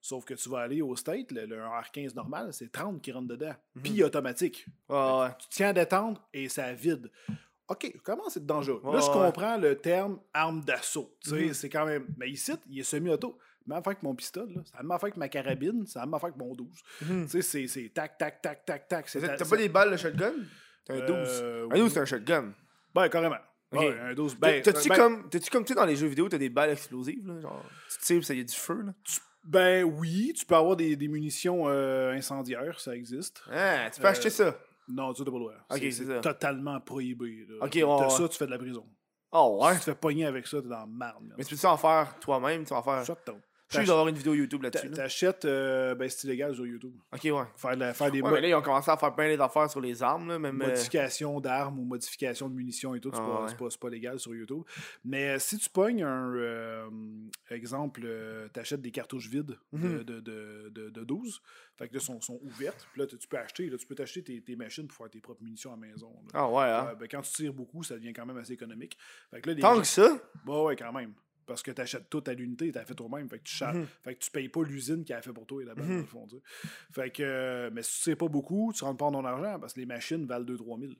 Sauf 0.00 0.24
que 0.24 0.32
tu 0.32 0.48
vas 0.48 0.60
aller 0.60 0.80
au 0.80 0.96
State, 0.96 1.30
le, 1.30 1.44
le 1.44 1.58
R15 1.58 2.14
normal, 2.14 2.54
c'est 2.54 2.72
30 2.72 3.02
qui 3.02 3.12
rentrent 3.12 3.28
dedans. 3.28 3.54
Puis 3.82 4.02
automatique. 4.02 4.64
Ouais, 4.88 4.96
ouais. 4.96 5.28
Tu 5.40 5.48
tiens 5.50 5.68
à 5.68 5.72
détendre 5.74 6.26
et 6.32 6.48
ça 6.48 6.72
vide. 6.72 7.10
OK, 7.70 7.94
comment 8.02 8.28
c'est 8.28 8.44
dangereux? 8.44 8.80
Ouais, 8.82 8.94
Là, 8.94 9.00
je 9.00 9.06
ouais. 9.06 9.12
comprends 9.12 9.56
le 9.56 9.76
terme 9.76 10.18
arme 10.34 10.60
d'assaut. 10.64 11.14
Tu 11.22 11.30
sais, 11.30 11.36
Mhm. 11.46 11.54
c'est 11.54 11.68
quand 11.68 11.86
même. 11.86 12.06
Mais 12.18 12.28
ici, 12.28 12.52
il 12.68 12.80
est 12.80 12.82
semi-auto. 12.82 13.38
Même 13.66 13.78
affaire 13.78 13.98
que 13.98 14.04
mon 14.04 14.14
pistolet, 14.14 14.52
là. 14.54 14.62
ça 14.64 14.72
a 14.74 14.76
la 14.78 14.82
même 14.82 14.90
affaire 14.92 15.12
que 15.12 15.18
ma 15.18 15.28
carabine, 15.28 15.86
ça 15.86 16.00
a 16.00 16.02
la 16.02 16.06
même 16.06 16.14
affaire 16.14 16.32
que 16.32 16.38
mon 16.38 16.54
12. 16.54 16.68
Mhm. 17.02 17.24
Tu 17.26 17.30
sais, 17.30 17.42
c'est- 17.42 17.66
c'est 17.68 17.88
tac, 17.94 18.18
tac, 18.18 18.42
tac, 18.42 18.64
tac, 18.66 18.88
tac. 18.88 19.08
c'est 19.08 19.20
T'as 19.20 19.44
pas 19.48 19.56
des 19.56 19.68
balles 19.68 19.92
de 19.92 19.96
shotgun? 19.96 20.32
T'as 20.84 20.94
un 20.94 21.06
12. 21.06 21.28
Euh, 21.42 21.68
Un 21.70 21.76
12, 21.76 21.92
c'est 21.92 22.00
un 22.00 22.04
shotgun. 22.06 22.52
Ben, 22.94 23.08
carrément. 23.08 23.36
Ok. 23.72 23.80
Ouais, 23.80 23.96
un 24.00 24.14
12. 24.14 24.32
T'as- 24.40 24.48
Ben, 24.48 24.62
T'as-tu 24.62 24.88
ben- 24.88 24.96
comme, 24.96 25.28
t'as-tu 25.30 25.50
comme 25.50 25.64
tu 25.64 25.68
sais, 25.68 25.74
dans 25.78 25.84
les 25.86 25.94
jeux 25.94 26.08
vidéo, 26.08 26.28
t'as 26.28 26.38
des 26.38 26.48
balles 26.48 26.70
explosives, 26.70 27.24
là? 27.28 27.40
Genre, 27.40 27.64
tu 27.92 27.98
tires, 27.98 28.24
ça 28.24 28.34
y 28.34 28.40
a 28.40 28.44
du 28.44 28.54
feu, 28.56 28.82
là? 28.84 28.92
ben 29.44 29.84
oui, 29.84 30.32
tu 30.36 30.44
peux 30.44 30.54
avoir 30.56 30.74
des, 30.76 30.96
des 30.96 31.08
munitions 31.08 31.64
euh, 31.68 32.12
incendiaires, 32.12 32.78
ça 32.80 32.94
existe. 32.96 33.42
Ah, 33.50 33.88
tu 33.90 34.00
peux 34.00 34.06
Euh, 34.06 34.10
acheter 34.10 34.28
ça. 34.30 34.58
Non, 34.92 35.12
tu 35.12 35.24
t'as 35.24 35.30
pas 35.30 35.36
le 35.36 35.44
droit. 35.44 35.54
Ok, 35.70 35.78
c'est 35.80 36.04
ça. 36.04 36.20
totalement 36.20 36.80
prohibé. 36.80 37.46
là. 37.48 37.64
Ok, 37.64 37.78
T'as 37.98 38.08
ça, 38.10 38.28
tu 38.28 38.36
fais 38.38 38.46
de 38.46 38.50
la 38.50 38.58
prison. 38.58 38.86
Oh, 39.32 39.60
ouais? 39.62 39.72
Si 39.74 39.78
tu 39.78 39.84
te 39.86 39.90
fais 39.92 39.94
pogner 39.94 40.26
avec 40.26 40.46
ça, 40.46 40.60
t'es 40.60 40.68
dans 40.68 40.80
la 40.80 40.86
marde. 40.86 41.22
man. 41.22 41.34
Mais 41.38 41.44
tu 41.44 41.54
peux-tu 41.54 41.66
en 41.66 41.76
faire 41.76 42.18
toi-même? 42.20 42.64
Tu 42.64 42.70
vas 42.70 42.80
en 42.80 42.82
faire. 42.82 43.04
Shut 43.04 43.18
down. 43.26 43.40
Je 43.70 43.78
suis 43.78 43.86
d'avoir 43.86 44.08
une 44.08 44.16
vidéo 44.16 44.34
YouTube 44.34 44.62
là-dessus. 44.62 44.88
là. 44.88 44.96
T'achètes, 44.96 45.44
euh, 45.44 45.94
ben 45.94 46.08
c'est 46.08 46.26
illégal 46.26 46.54
sur 46.54 46.66
YouTube. 46.66 46.92
Ok, 47.12 47.20
ouais. 47.24 47.32
Faire, 47.56 47.74
de 47.76 47.80
la- 47.80 47.94
faire 47.94 48.10
des 48.10 48.20
Ouais, 48.20 48.30
mais 48.32 48.40
là, 48.40 48.48
ils 48.48 48.54
ont 48.54 48.62
commencé 48.62 48.90
à 48.90 48.96
faire 48.96 49.14
plein 49.14 49.36
d'affaires 49.36 49.70
sur 49.70 49.80
les 49.80 50.02
armes, 50.02 50.28
là, 50.28 50.38
même. 50.38 50.60
euh, 50.60 50.66
modifications 50.66 51.40
d'armes 51.40 51.78
ou 51.78 51.84
modifications 51.84 52.48
de 52.48 52.54
munitions 52.54 52.94
et 52.94 53.00
tout, 53.00 53.10
c'est 53.12 53.20
Ah, 53.20 53.46
pas, 53.56 53.64
ouais. 53.64 53.68
pas, 53.80 53.88
légal 53.90 54.18
sur 54.18 54.34
YouTube. 54.34 54.62
Mais 55.04 55.30
euh, 55.30 55.38
si 55.38 55.56
tu 55.58 55.70
pognes 55.70 56.02
un 56.02 56.34
euh, 56.34 56.88
exemple, 57.50 58.02
t'achètes 58.52 58.80
des 58.82 58.90
cartouches 58.90 59.28
vides 59.28 59.56
de, 59.72 59.78
Mhm. 59.78 60.04
de, 60.04 60.20
de, 60.20 60.68
de- 60.74 60.90
de 60.90 61.04
12, 61.04 61.40
fait 61.76 61.88
que 61.88 61.94
là, 61.94 62.00
sont, 62.00 62.20
sont 62.20 62.40
ouvertes, 62.42 62.86
puis 62.92 63.00
là, 63.00 63.06
tu 63.06 63.16
peux 63.28 63.38
acheter, 63.38 63.68
là, 63.70 63.76
tu 63.78 63.86
peux 63.86 63.94
t'acheter 63.94 64.22
tes, 64.22 64.40
tes 64.40 64.56
machines 64.56 64.86
pour 64.86 64.96
faire 64.98 65.10
tes 65.10 65.20
propres 65.20 65.42
munitions 65.42 65.72
à 65.72 65.76
la 65.76 65.86
maison. 65.86 66.12
là. 66.24 66.30
Ah 66.34 66.48
ouais, 66.50 66.64
hein. 66.64 66.94
Ben, 66.98 67.06
quand 67.10 67.22
tu 67.22 67.32
tires 67.32 67.52
beaucoup, 67.54 67.82
ça 67.82 67.94
devient 67.94 68.12
quand 68.12 68.26
même 68.26 68.36
assez 68.38 68.52
économique. 68.52 68.96
Fait 69.30 69.40
que 69.40 69.50
là, 69.50 69.60
Tant 69.60 69.74
gens- 69.74 69.80
que 69.80 69.86
ça? 69.86 70.18
Bah 70.44 70.62
ouais, 70.62 70.76
quand 70.76 70.92
même. 70.92 71.12
Parce 71.46 71.62
que 71.62 71.70
tu 71.70 71.80
achètes 71.80 72.08
tout 72.10 72.22
à 72.26 72.32
l'unité, 72.34 72.70
tu 72.72 72.78
as 72.78 72.84
fait 72.84 72.94
toi-même. 72.94 73.28
Fait 73.28 73.38
que 73.38 73.44
tu 73.44 73.64
Mhm. 73.64 73.86
fait 74.02 74.14
que 74.14 74.20
tu 74.24 74.30
payes 74.30 74.48
pas 74.48 74.62
l'usine 74.62 75.04
qui 75.04 75.12
a 75.12 75.20
fait 75.22 75.32
pour 75.32 75.46
toi 75.46 75.64
là-bas, 75.64 75.82
Mhm. 75.82 75.88
dans 75.88 75.96
le 75.96 76.04
fond. 76.04 76.26
tu 76.28 76.36
sais. 76.36 76.42
Fait 76.92 77.10
que, 77.10 77.22
euh, 77.22 77.70
mais 77.72 77.82
si 77.82 77.96
tu 77.98 78.02
sais 78.10 78.16
pas 78.16 78.28
beaucoup, 78.28 78.72
tu 78.74 78.84
rentres 78.84 78.98
pas 78.98 79.10
dans 79.10 79.20
ton 79.20 79.24
argent 79.24 79.58
parce 79.58 79.72
que 79.74 79.80
les 79.80 79.86
machines 79.86 80.26
valent 80.26 80.44
2-3 80.44 80.78
000. 80.78 80.92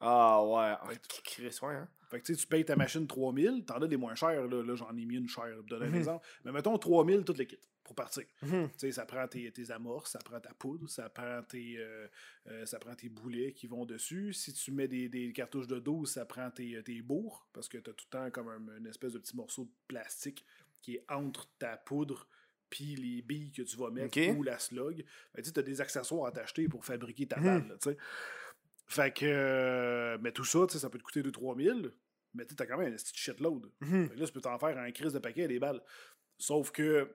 Ah 0.00 0.44
ouais. 0.44 0.52
Ah, 0.80 0.86
Ouais. 0.88 0.94
Chris, 1.24 1.58
ouais, 1.62 1.74
hein. 1.74 1.88
Fait 2.10 2.20
que 2.20 2.26
tu 2.26 2.34
sais, 2.34 2.40
tu 2.40 2.46
payes 2.46 2.64
ta 2.64 2.74
machine 2.76 3.06
3000, 3.06 3.64
t'en 3.66 3.82
as 3.82 3.86
des 3.86 3.96
moins 3.98 4.14
chères, 4.14 4.46
là, 4.46 4.62
là 4.62 4.74
j'en 4.76 4.96
ai 4.96 5.04
mis 5.04 5.16
une 5.16 5.28
chère, 5.28 5.54
pour 5.56 5.64
donner 5.64 5.86
un 5.86 5.90
Mhm. 5.90 5.96
exemple. 5.96 6.26
Mais 6.44 6.52
mettons 6.52 6.78
3000, 6.78 7.22
tout 7.24 7.34
le 7.36 7.44
kit, 7.44 7.58
pour 7.88 7.96
partir. 7.96 8.24
Mhm. 8.42 8.68
Tu 8.72 8.78
sais, 8.78 8.92
ça 8.92 9.06
prend 9.06 9.26
tes, 9.26 9.50
tes 9.50 9.70
amorces, 9.70 10.12
ça 10.12 10.18
prend 10.18 10.38
ta 10.38 10.52
poudre, 10.52 10.88
ça 10.90 11.08
prend 11.08 11.42
tes, 11.42 11.78
euh, 11.78 12.06
euh, 12.48 12.66
ça 12.66 12.78
prend 12.78 12.94
tes 12.94 13.08
boulets 13.08 13.52
qui 13.54 13.66
vont 13.66 13.86
dessus. 13.86 14.32
Si 14.34 14.52
tu 14.52 14.70
mets 14.72 14.88
des, 14.88 15.08
des 15.08 15.32
cartouches 15.32 15.66
de 15.66 15.78
12, 15.78 16.10
ça 16.12 16.26
prend 16.26 16.50
tes, 16.50 16.82
tes 16.82 17.00
bourres, 17.00 17.48
parce 17.54 17.66
que 17.68 17.78
tu 17.78 17.88
as 17.90 17.94
tout 17.94 18.04
le 18.12 18.18
temps 18.18 18.30
comme 18.30 18.48
un- 18.48 18.76
une 18.78 18.86
espèce 18.86 19.14
de 19.14 19.18
petit 19.18 19.34
morceau 19.36 19.64
de 19.64 19.70
plastique 19.88 20.44
qui 20.82 20.96
est 20.96 21.04
entre 21.08 21.48
ta 21.58 21.76
poudre 21.78 22.28
puis 22.70 22.94
les 22.96 23.22
billes 23.22 23.50
que 23.50 23.62
tu 23.62 23.76
vas 23.78 23.88
mettre 23.90 24.12
ou 24.36 24.42
la 24.42 24.58
slug. 24.58 25.02
Ben, 25.34 25.42
tu 25.42 25.58
as 25.58 25.62
des 25.62 25.80
accessoires 25.80 26.26
à 26.26 26.32
t'acheter 26.32 26.68
pour 26.68 26.84
fabriquer 26.84 27.26
ta 27.26 27.38
Mhm. 27.40 27.44
balle, 27.44 27.68
là. 27.68 27.92
Fait 28.86 29.12
que, 29.14 29.24
euh, 29.26 30.18
mais 30.20 30.32
tout 30.32 30.44
ça, 30.44 30.66
tu 30.66 30.74
sais, 30.74 30.78
ça 30.78 30.90
peut 30.90 30.98
te 30.98 31.02
coûter 31.04 31.22
2-3 31.22 31.56
000, 31.56 31.78
mais 32.34 32.44
tu 32.46 32.54
as 32.58 32.66
quand 32.66 32.78
même 32.78 32.92
un 32.92 32.96
petit 32.96 33.12
shitload. 33.14 33.70
Mhm. 33.80 34.10
Là, 34.14 34.26
tu 34.26 34.32
peux 34.32 34.40
t'en 34.42 34.58
faire 34.58 34.76
un 34.78 34.90
crise 34.92 35.12
de 35.14 35.18
paquet 35.18 35.48
des 35.48 35.58
balles. 35.58 35.82
Sauf 36.38 36.70
que, 36.70 37.10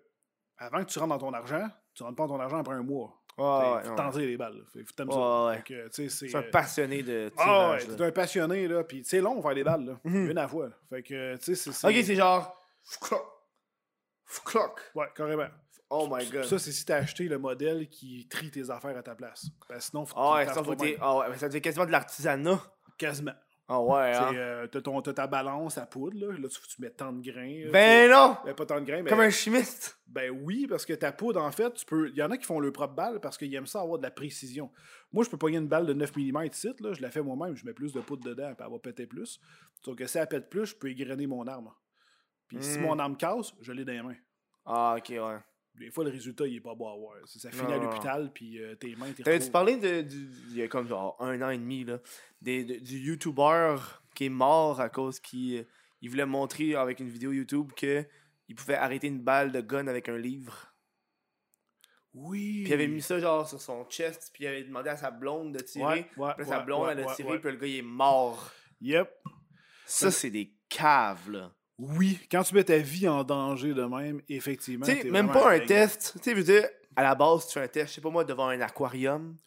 avant 0.65 0.83
que 0.83 0.89
tu 0.89 0.99
rentres 0.99 1.09
dans 1.17 1.17
ton 1.19 1.33
argent, 1.33 1.67
tu 1.93 2.03
rentres 2.03 2.15
pas 2.15 2.27
dans 2.27 2.35
ton 2.37 2.39
argent 2.41 2.57
après 2.59 2.73
un 2.75 2.83
mois. 2.83 3.19
Ouais, 3.37 3.43
Fait, 3.45 3.71
ouais, 3.75 3.83
faut 3.83 3.89
ouais. 3.89 3.95
t'en 3.95 4.11
les 4.11 4.37
balles. 4.37 4.63
Fait, 4.71 4.83
faut 4.83 4.93
Ouais, 5.09 5.13
ça. 5.13 5.45
ouais. 5.47 5.55
Fait 5.57 5.63
tu 5.89 6.09
sais, 6.09 6.27
c'est. 6.29 6.35
Un 6.35 6.39
euh, 6.41 6.51
passionné 6.51 7.01
de 7.03 7.31
Ah 7.37 7.43
tirage. 7.43 7.81
ouais, 7.83 7.89
là. 7.89 7.95
t'es 7.95 8.03
un 8.05 8.11
passionné, 8.11 8.67
là. 8.67 8.83
Puis 8.83 9.03
c'est 9.03 9.21
long 9.21 9.41
faire 9.41 9.55
des 9.55 9.63
balles, 9.63 9.85
là. 9.85 9.99
Mhm. 10.03 10.29
Une 10.31 10.37
à 10.37 10.47
fois. 10.47 10.67
là. 10.67 10.73
Fait 10.89 11.01
que, 11.03 11.35
tu 11.37 11.55
sais, 11.55 11.71
c'est. 11.71 11.87
Ok, 11.87 11.93
c'est 12.05 12.15
genre. 12.15 12.55
Fcloc. 12.83 13.23
Fcloc. 14.25 14.91
Ouais, 14.95 15.07
carrément. 15.15 15.47
Oh 15.89 16.07
my 16.11 16.27
god. 16.29 16.43
Ça, 16.45 16.57
c'est 16.59 16.71
si 16.71 16.85
t'as 16.85 16.97
acheté 16.97 17.27
le 17.27 17.37
modèle 17.37 17.87
qui 17.87 18.27
trie 18.29 18.49
tes 18.49 18.69
affaires 18.69 18.97
à 18.97 19.03
ta 19.03 19.13
place. 19.15 19.45
Que 19.67 19.79
sinon, 19.79 20.05
faut 20.05 20.15
que 20.15 20.19
Ah 20.19 20.29
tu 20.31 20.37
ouais, 20.37 20.53
ça, 20.53 20.63
faut 20.63 20.75
ah 21.01 21.17
ouais, 21.29 21.37
ça 21.37 21.47
devient 21.47 21.61
quasiment 21.61 21.85
de 21.85 21.91
l'artisanat. 21.91 22.59
Quasiment. 22.97 23.33
Ah 23.67 23.79
ouais, 23.81 24.13
hein. 24.13 24.31
euh, 24.35 24.67
t'as, 24.67 24.81
ton- 24.81 25.01
t'as 25.01 25.13
ta 25.13 25.25
balance 25.25 25.77
à 25.77 25.85
poudre, 25.85 26.17
là. 26.19 26.33
Là, 26.37 26.47
tu, 26.49 26.59
tu 26.67 26.81
mets 26.81 26.89
tant 26.89 27.13
de 27.13 27.21
grains. 27.21 27.65
là, 27.65 27.71
Ben 27.71 28.11
non! 28.11 28.35
Ben, 28.45 28.53
pas 28.53 28.65
tant 28.65 28.79
de 28.81 28.85
grains, 28.85 29.01
mais. 29.01 29.09
Comme 29.09 29.21
un 29.21 29.29
chimiste. 29.29 29.97
Ben 30.05 30.29
oui, 30.43 30.67
parce 30.67 30.85
que 30.85 30.91
ta 30.93 31.11
poudre, 31.13 31.41
en 31.41 31.51
fait, 31.51 31.73
tu 31.73 31.85
peux. 31.85 32.09
Il 32.09 32.15
y 32.17 32.21
en 32.21 32.29
a 32.31 32.37
qui 32.37 32.45
font 32.45 32.59
leur 32.59 32.73
propre 32.73 32.93
balle 32.93 33.19
parce 33.21 33.37
qu'ils 33.37 33.53
aiment 33.55 33.65
ça 33.65 33.79
avoir 33.81 33.97
de 33.99 34.03
la 34.03 34.11
précision. 34.11 34.69
Moi, 35.13 35.23
je 35.23 35.29
peux 35.29 35.37
pogner 35.37 35.57
une 35.57 35.67
balle 35.69 35.85
de 35.85 35.93
9 35.93 36.15
mm 36.17 36.43
ici, 36.51 36.69
là, 36.81 36.91
je 36.93 37.01
la 37.01 37.09
fais 37.09 37.21
moi-même, 37.21 37.55
je 37.55 37.65
mets 37.65 37.73
plus 37.73 37.93
de 37.93 38.01
poudre 38.01 38.23
dedans, 38.23 38.53
puis 38.53 38.65
elle 38.65 38.71
va 38.73 38.79
péter 38.79 39.07
plus. 39.07 39.39
Sauf 39.83 39.95
que 39.95 40.05
si 40.07 40.17
elle 40.17 40.27
pète 40.27 40.49
plus, 40.49 40.65
je 40.65 40.75
peux 40.75 40.89
égrener 40.89 41.25
mon 41.25 41.47
arme. 41.47 41.71
Puis 42.49 42.57
si 42.61 42.79
Mm. 42.79 42.81
mon 42.81 42.99
arme 42.99 43.15
casse, 43.15 43.53
je 43.61 43.71
l'ai 43.71 43.85
dans 43.85 43.93
les 43.93 44.01
mains. 44.01 44.17
Ah, 44.65 44.95
ok, 44.97 45.09
ouais. 45.09 45.37
Des 45.75 45.89
fois, 45.89 46.03
le 46.03 46.11
résultat, 46.11 46.45
il 46.45 46.55
est 46.57 46.61
pas 46.61 46.75
beau 46.75 46.87
à 46.87 46.95
voir. 46.95 47.15
Ça, 47.25 47.39
ça 47.39 47.51
finit 47.51 47.63
Non, 47.63 47.73
à 47.73 47.77
l'hôpital, 47.83 48.31
puis 48.31 48.61
euh, 48.61 48.75
tes 48.75 48.95
mains, 48.95 49.11
t'es 49.11 49.23
T'avais-tu 49.23 49.49
parlé 49.49 49.77
de, 49.77 50.01
du, 50.01 50.29
il 50.51 50.57
y 50.57 50.61
a 50.61 50.67
comme 50.67 50.87
genre 50.87 51.15
un 51.19 51.41
an 51.41 51.49
et 51.49 51.57
demi, 51.57 51.83
là, 51.83 51.99
des, 52.41 52.63
de- 52.63 52.75
du 52.79 52.99
YouTuber 52.99 53.77
qui 54.13 54.25
est 54.25 54.29
mort 54.29 54.79
à 54.79 54.89
cause 54.89 55.19
qu'il 55.19 55.57
euh, 55.59 55.63
il 56.01 56.09
voulait 56.11 56.25
montrer 56.27 56.75
avec 56.75 56.99
une 56.99 57.09
vidéo 57.09 57.31
YouTube 57.31 57.71
que 57.75 58.05
il 58.49 58.55
pouvait 58.55 58.75
arrêter 58.75 59.07
une 59.07 59.21
balle 59.21 59.51
de 59.51 59.61
gun 59.61 59.87
avec 59.87 60.09
un 60.09 60.17
livre. 60.17 60.73
Oui. 62.13 62.61
Puis 62.63 62.69
il 62.69 62.73
avait 62.73 62.87
mis 62.87 63.01
ça 63.01 63.19
genre 63.19 63.47
sur 63.49 63.59
son 63.59 63.85
chest, 63.89 64.29
puis 64.33 64.43
il 64.43 64.47
avait 64.47 64.63
demandé 64.63 64.89
à 64.89 64.97
sa 64.97 65.09
blonde 65.09 65.53
de 65.53 65.59
tirer. 65.63 65.85
Ouais, 65.85 66.09
ouais, 66.17 66.33
Puis 66.37 66.45
sa 66.45 66.59
blonde, 66.59 66.89
elle 66.91 66.99
a 67.07 67.15
tiré, 67.15 67.39
puis 67.39 67.51
le 67.51 67.57
gars, 67.57 67.67
il 67.67 67.77
est 67.77 67.81
mort. 67.81 68.51
Yep. 68.81 69.09
Ça, 69.85 70.11
c'est 70.11 70.29
des 70.29 70.53
caves, 70.69 71.31
là. 71.31 71.51
Oui. 71.97 72.19
Quand 72.31 72.43
tu 72.43 72.55
mets 72.55 72.63
ta 72.63 72.77
vie 72.77 73.07
en 73.07 73.23
danger 73.23 73.73
de 73.73 73.83
même, 73.83 74.21
effectivement. 74.29 74.85
Tu 74.85 74.93
sais, 74.93 75.01
t'es 75.01 75.09
même 75.11 75.31
pas 75.31 75.51
un 75.51 75.57
dingue. 75.59 75.67
test. 75.67 76.13
Tu 76.17 76.19
sais, 76.23 76.33
veux 76.33 76.43
dire, 76.43 76.67
à 76.95 77.03
la 77.03 77.15
base, 77.15 77.47
tu 77.47 77.53
fais 77.53 77.61
un 77.61 77.67
test, 77.67 77.89
je 77.89 77.93
sais 77.95 78.01
pas 78.01 78.09
moi, 78.09 78.23
devant 78.23 78.47
un 78.47 78.61
aquarium. 78.61 79.37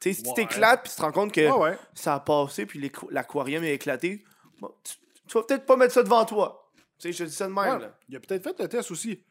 Tu 0.00 0.08
sais, 0.10 0.14
si 0.14 0.22
tu 0.22 0.34
t'éclates, 0.34 0.82
puis 0.82 0.90
tu 0.90 0.96
te 0.96 1.02
rends 1.02 1.12
compte 1.12 1.32
que 1.32 1.40
Ouais, 1.40 1.70
ouais. 1.70 1.78
ça 1.94 2.14
a 2.14 2.20
passé, 2.20 2.64
puis 2.66 2.90
l'aquarium 3.10 3.62
est 3.64 3.74
éclaté, 3.74 4.24
bon, 4.58 4.72
tu, 4.82 4.94
tu 5.26 5.34
vas 5.38 5.42
peut-être 5.44 5.66
pas 5.66 5.76
mettre 5.76 5.92
ça 5.94 6.02
devant 6.02 6.24
toi. 6.24 6.72
Tu 6.98 7.08
sais, 7.08 7.12
je 7.12 7.18
te 7.24 7.28
dis 7.28 7.34
ça 7.34 7.46
de 7.46 7.52
même, 7.52 7.78
là. 7.80 7.98
Il 8.08 8.16
a 8.16 8.20
peut-être 8.20 8.42
fait 8.42 8.58
le 8.62 8.68
test 8.68 8.90
aussi, 8.90 9.22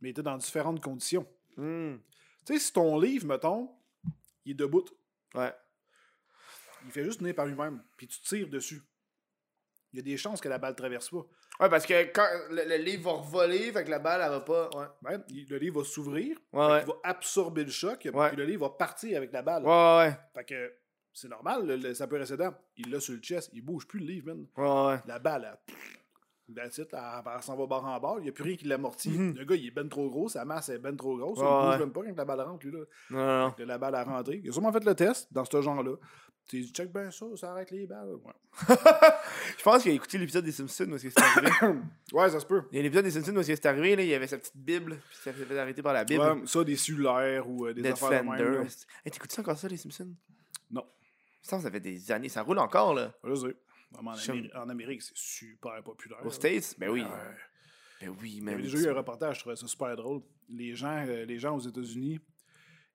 mais 0.00 0.08
il 0.08 0.12
était 0.12 0.22
dans 0.22 0.36
différentes 0.36 0.80
conditions. 0.82 1.26
Hmm. 1.56 1.96
Tu 2.44 2.54
sais, 2.54 2.58
si 2.58 2.72
ton 2.72 2.98
livre, 2.98 3.26
mettons, 3.26 3.70
il 4.44 4.52
est 4.52 4.54
debout, 4.54 4.84
Ouais. 5.34 5.52
il 6.84 6.90
fait 6.92 7.04
juste 7.04 7.18
tenir 7.20 7.34
par 7.34 7.46
lui-même, 7.46 7.82
puis 7.96 8.06
tu 8.06 8.20
tires 8.20 8.48
dessus. 8.48 8.82
Il 9.94 9.98
y 9.98 10.00
a 10.00 10.02
des 10.02 10.16
chances 10.16 10.40
que 10.40 10.48
la 10.48 10.58
balle 10.58 10.74
traverse 10.74 11.08
pas. 11.08 11.24
Ouais, 11.60 11.68
parce 11.70 11.86
que 11.86 12.02
quand 12.12 12.26
le, 12.50 12.64
le 12.68 12.76
livre 12.78 13.04
va 13.12 13.18
revoler, 13.22 13.70
fait 13.70 13.84
que 13.84 13.90
la 13.90 14.00
balle, 14.00 14.20
elle 14.24 14.30
va 14.30 14.40
pas. 14.40 14.68
Ouais. 14.76 14.86
Ouais, 15.08 15.18
il- 15.28 15.46
le 15.48 15.56
livre 15.56 15.82
va 15.82 15.86
s'ouvrir, 15.86 16.36
Ouais, 16.52 16.80
qu'il 16.80 16.88
va 16.88 16.94
absorber 17.04 17.62
le 17.62 17.70
choc, 17.70 18.08
Ouais. 18.12 18.28
puis 18.28 18.36
le 18.36 18.44
livre 18.44 18.66
va 18.68 18.70
partir 18.76 19.16
avec 19.16 19.32
la 19.32 19.42
balle. 19.42 19.62
Ouais, 19.64 19.96
ouais, 19.98 20.16
Fait 20.34 20.44
que 20.44 20.72
c'est 21.12 21.28
normal, 21.28 21.64
le- 21.64 21.76
le- 21.76 21.94
ça 21.94 22.08
peut 22.08 22.16
rester 22.16 22.36
dedans. 22.36 22.54
Il 22.76 22.90
l'a 22.90 22.98
sur 22.98 23.14
le 23.14 23.20
chest, 23.20 23.50
il 23.52 23.62
bouge 23.64 23.86
plus 23.86 24.00
le 24.00 24.06
livre, 24.06 24.34
man. 24.34 24.46
Ouais, 24.56 24.92
ouais. 24.94 25.00
La 25.06 25.20
balle, 25.20 25.48
elle, 25.68 25.74
that's 26.54 26.78
it, 26.78 26.88
elle, 26.92 27.42
s'en 27.42 27.56
va 27.56 27.66
barre 27.66 27.84
en 27.84 28.00
barre, 28.00 28.18
il 28.18 28.24
n'y 28.24 28.28
a 28.28 28.32
plus 28.32 28.44
rien 28.44 28.56
qui 28.56 28.66
l'amortit. 28.66 29.10
Mhm. 29.10 29.34
Le 29.36 29.44
gars, 29.44 29.54
il 29.54 29.66
est 29.66 29.70
ben 29.70 29.88
trop 29.88 30.08
gros, 30.10 30.28
sa 30.28 30.44
masse 30.44 30.68
est 30.68 30.78
ben 30.78 30.96
trop 30.96 31.16
grosse, 31.16 31.38
Ouais, 31.38 31.44
il 31.44 31.64
bouge 31.64 31.70
ouais. 31.70 31.78
même 31.78 31.92
pas 31.92 32.02
quand 32.02 32.16
la 32.16 32.24
balle 32.24 32.40
rentre, 32.40 32.66
lui, 32.66 32.72
là. 32.72 32.84
Non. 33.10 33.52
Que 33.52 33.62
la 33.62 33.78
balle 33.78 33.94
a 33.94 34.04
rentré. 34.04 34.40
Il 34.42 34.50
a 34.50 34.52
sûrement 34.52 34.72
fait 34.72 34.84
le 34.84 34.94
test 34.94 35.32
dans 35.32 35.44
ce 35.44 35.60
genre-là. 35.62 35.92
Tu 36.46 36.60
dis, 36.60 36.72
check 36.72 36.92
bien 36.92 37.10
ça, 37.10 37.24
ça 37.36 37.52
arrête 37.52 37.70
les 37.70 37.86
balles. 37.86 38.16
Ouais, 38.22 38.32
Je 39.58 39.62
pense 39.62 39.82
qu'il 39.82 39.92
a 39.92 39.94
écouté 39.94 40.18
l'épisode 40.18 40.44
des 40.44 40.52
Simpsons 40.52 40.92
où 40.92 40.98
c'est 40.98 41.18
arrivé. 41.18 41.50
Ouais, 42.12 42.28
ça 42.28 42.38
se 42.38 42.44
peut. 42.44 42.64
Il 42.70 42.76
y 42.76 42.80
a 42.80 42.82
l'épisode 42.82 43.04
des 43.06 43.12
Simpsons 43.12 43.34
où 43.34 43.42
c'est 43.42 43.64
arrivé, 43.64 43.96
là, 43.96 44.02
il 44.02 44.08
y 44.08 44.14
avait 44.14 44.26
sa 44.26 44.36
petite 44.36 44.56
Bible, 44.56 45.00
puis 45.08 45.16
ça 45.16 45.32
s'est 45.32 45.44
fait 45.44 45.58
arrêter 45.58 45.82
par 45.82 45.94
la 45.94 46.04
Bible. 46.04 46.22
Ouais, 46.22 46.42
ça, 46.44 46.62
des 46.62 46.76
cellulaires 46.76 47.48
ou 47.48 47.66
euh, 47.66 47.72
des 47.72 47.86
affaires 47.86 48.22
de 48.22 48.28
même. 48.28 48.66
Hey, 49.04 49.10
t'écoutes-tu 49.10 49.40
encore 49.40 49.56
ça, 49.56 49.68
les 49.68 49.78
Simpsons? 49.78 50.12
Non. 50.70 50.84
Ça, 51.40 51.58
ça 51.60 51.70
fait 51.70 51.80
des 51.80 52.12
années. 52.12 52.28
Ça 52.28 52.42
roule 52.42 52.58
encore, 52.58 52.92
là. 52.92 53.12
Je 53.24 53.34
sais. 53.34 53.56
Vraiment, 53.94 54.12
en, 54.54 54.68
Amérique, 54.68 55.02
c'est 55.02 55.16
super 55.16 55.82
populaire. 55.82 56.18
Aux. 56.24 56.30
States? 56.30 56.74
Ben 56.78 56.90
oui. 56.90 57.04
Ben 58.00 58.14
oui, 58.20 58.40
même. 58.40 58.54
avait 58.54 58.62
déjà 58.64 58.78
eu 58.78 58.88
un 58.88 58.94
reportage, 58.94 59.36
je 59.36 59.40
trouvais 59.40 59.56
ça 59.56 59.66
super 59.66 59.94
drôle. 59.96 60.20
Les 60.48 60.74
gens, 60.74 61.04
euh, 61.06 61.24
les 61.24 61.38
gens 61.38 61.56
aux 61.56 61.60
États-Unis 61.60 62.20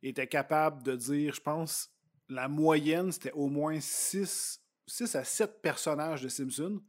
étaient 0.04 0.28
capables 0.28 0.84
de 0.84 0.96
dire, 0.96 1.34
je 1.34 1.42
pense, 1.42 1.90
la 2.28 2.48
moyenne, 2.48 3.12
c'était 3.12 3.32
au 3.32 3.48
moins 3.48 3.80
6, 3.80 4.62
6 4.86 5.16
à 5.16 5.24
7 5.24 5.62
personnages 5.62 6.22
de 6.22 6.28
Simpsons. 6.30 6.82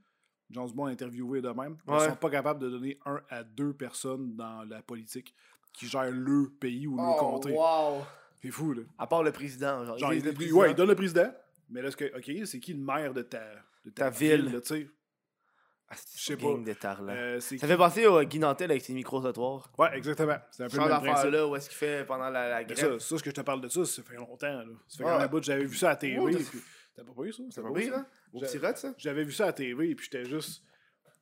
James 0.51 0.71
Bond 0.75 0.87
interviewé 0.87 1.41
de 1.41 1.49
même. 1.51 1.77
Ils 1.87 1.93
Ouais. 1.93 2.09
sont 2.09 2.17
pas 2.17 2.29
capables 2.31 2.61
de 2.61 2.69
donner 2.69 2.99
un 3.07 3.23
à 3.31 3.45
deux 3.45 3.73
personnes 3.73 4.35
dans 4.35 4.65
la 4.65 4.83
politique 4.83 5.33
qui 5.73 5.87
gèrent 5.87 6.11
le 6.11 6.51
pays 6.51 6.89
ou 6.89 6.97
le 6.97 7.03
Oh, 7.07 7.15
comté. 7.17 7.53
wow. 7.53 8.03
C'est 8.43 8.51
fou, 8.51 8.73
là. 8.73 8.83
À 8.99 9.07
part 9.07 9.23
le 9.23 9.31
président. 9.33 9.85
Genre, 9.85 9.97
Genre, 9.99 10.13
ils 10.13 10.19
il, 10.19 10.25
le 10.25 10.33
président. 10.33 10.59
ouais, 10.59 10.71
il 10.73 10.75
donne 10.75 10.89
le 10.89 10.97
président. 10.97 11.33
Mais 11.69 11.81
là, 11.83 11.91
ce 11.93 11.97
que, 11.97 12.07
OK, 12.17 12.47
c'est 12.47 12.59
qui 12.59 12.73
le 12.75 12.81
maire 12.83 13.15
de 13.15 13.23
ta, 13.23 13.41
de 13.91 13.95
ta, 13.95 14.05
Ta 14.05 14.11
ville. 14.11 14.53
là, 14.53 14.61
tu 14.61 14.67
sais? 14.69 14.89
Ah, 15.93 15.95
c'est 15.97 16.19
Je 16.21 16.25
sais 16.25 16.37
pas. 16.37 16.47
de. 16.55 17.11
Euh, 17.11 17.41
c'est 17.41 17.59
Ça 17.59 17.67
fait 17.67 17.77
penser 17.77 18.07
au 18.07 18.23
Guy 18.23 18.39
Nantel 18.39 18.71
avec 18.71 18.83
ses 18.85 18.93
micro-trottoirs. 18.93 19.73
Ouais, 19.77 19.97
exactement. 19.97 20.37
C'est 20.53 20.63
un 20.63 20.69
peu 20.69 20.77
genre 20.77 20.87
le 20.87 20.93
même 20.93 21.01
principe. 21.03 21.17
d'affaire-là, 21.17 21.47
où 21.49 21.57
est-ce 21.57 21.69
qu'il 21.69 21.79
fait 21.79 22.05
pendant 22.07 22.31
la, 22.31 22.49
la 22.49 22.65
grève. 22.65 22.99
ça, 22.99 23.09
ça, 23.09 23.19
ce 23.19 23.23
que 23.25 23.31
je 23.31 23.35
te 23.35 23.41
parle 23.41 23.61
de 23.61 23.69
ça, 23.69 23.85
ça 23.85 24.03
fait 24.03 24.15
longtemps. 24.15 24.47
Là. 24.47 24.65
Ça 24.87 24.99
fait 24.99 25.05
Ouais. 25.05 25.11
quand 25.11 25.17
même 25.19 25.27
un 25.27 25.29
bout 25.29 25.43
j'avais 25.43 25.65
vu 25.65 25.77
ça 25.77 25.91
à 25.91 25.97
TV. 25.97 26.17
T'as- 26.97 27.03
pas 27.05 27.13
pris 27.13 27.33
ça? 27.33 27.43
C'est 27.51 27.61
T'as 27.63 27.69
pas 27.69 27.75
vu? 27.75 27.93
Au 28.33 28.41
petit 28.41 28.59
rat, 28.59 28.77
ça? 28.77 28.95
J'avais 28.99 29.25
vu 29.25 29.33
ça 29.33 29.47
à 29.47 29.53
TV, 29.53 29.95
puis 29.97 30.09
j'étais 30.11 30.25
juste. 30.29 30.63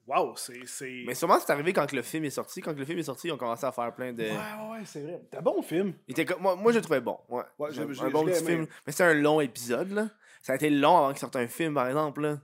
Waouh, 0.07 0.35
c'est. 0.37 0.67
c'est- 0.67 1.05
Mais 1.07 1.15
sûrement, 1.15 1.39
c'est 1.39 1.51
arrivé 1.53 1.73
quand 1.73 1.91
le 1.93 2.03
film 2.03 2.25
est 2.25 2.31
sorti. 2.31 2.61
Quand 2.61 2.77
le 2.77 2.85
film 2.85 2.99
est 2.99 3.03
sorti, 3.05 3.29
ils 3.29 3.33
ont 3.33 3.37
commencé 3.39 3.65
à 3.65 3.73
faire 3.73 3.95
plein 3.95 4.13
de. 4.13 4.23
Ouais, 4.23 4.31
ouais, 4.31 4.71
ouais, 4.73 4.83
c'est 4.85 5.01
vrai. 5.03 5.23
T'as 5.31 5.41
bon 5.41 5.63
film. 5.63 5.95
Il 6.09 6.19
était 6.19 6.35
moi, 6.41 6.57
moi, 6.57 6.73
je 6.73 6.79
le 6.79 6.83
trouvais 6.83 7.01
bon. 7.01 7.19
Ouais. 7.31 7.43
Un 7.59 8.11
bon 8.11 8.25
petit 8.27 8.45
film. 8.45 8.67
Mais 8.87 8.93
c'était 8.93 9.05
un 9.05 9.15
long 9.15 9.41
épisode, 9.41 9.91
là. 9.93 10.09
Ça 10.43 10.53
a 10.53 10.57
été 10.57 10.69
long 10.71 10.97
avant 10.99 11.09
qu'il 11.11 11.19
sorte 11.19 11.37
un 11.37 11.47
film, 11.49 11.73
par 11.75 11.87
exemple, 11.89 12.21
là. 12.23 12.39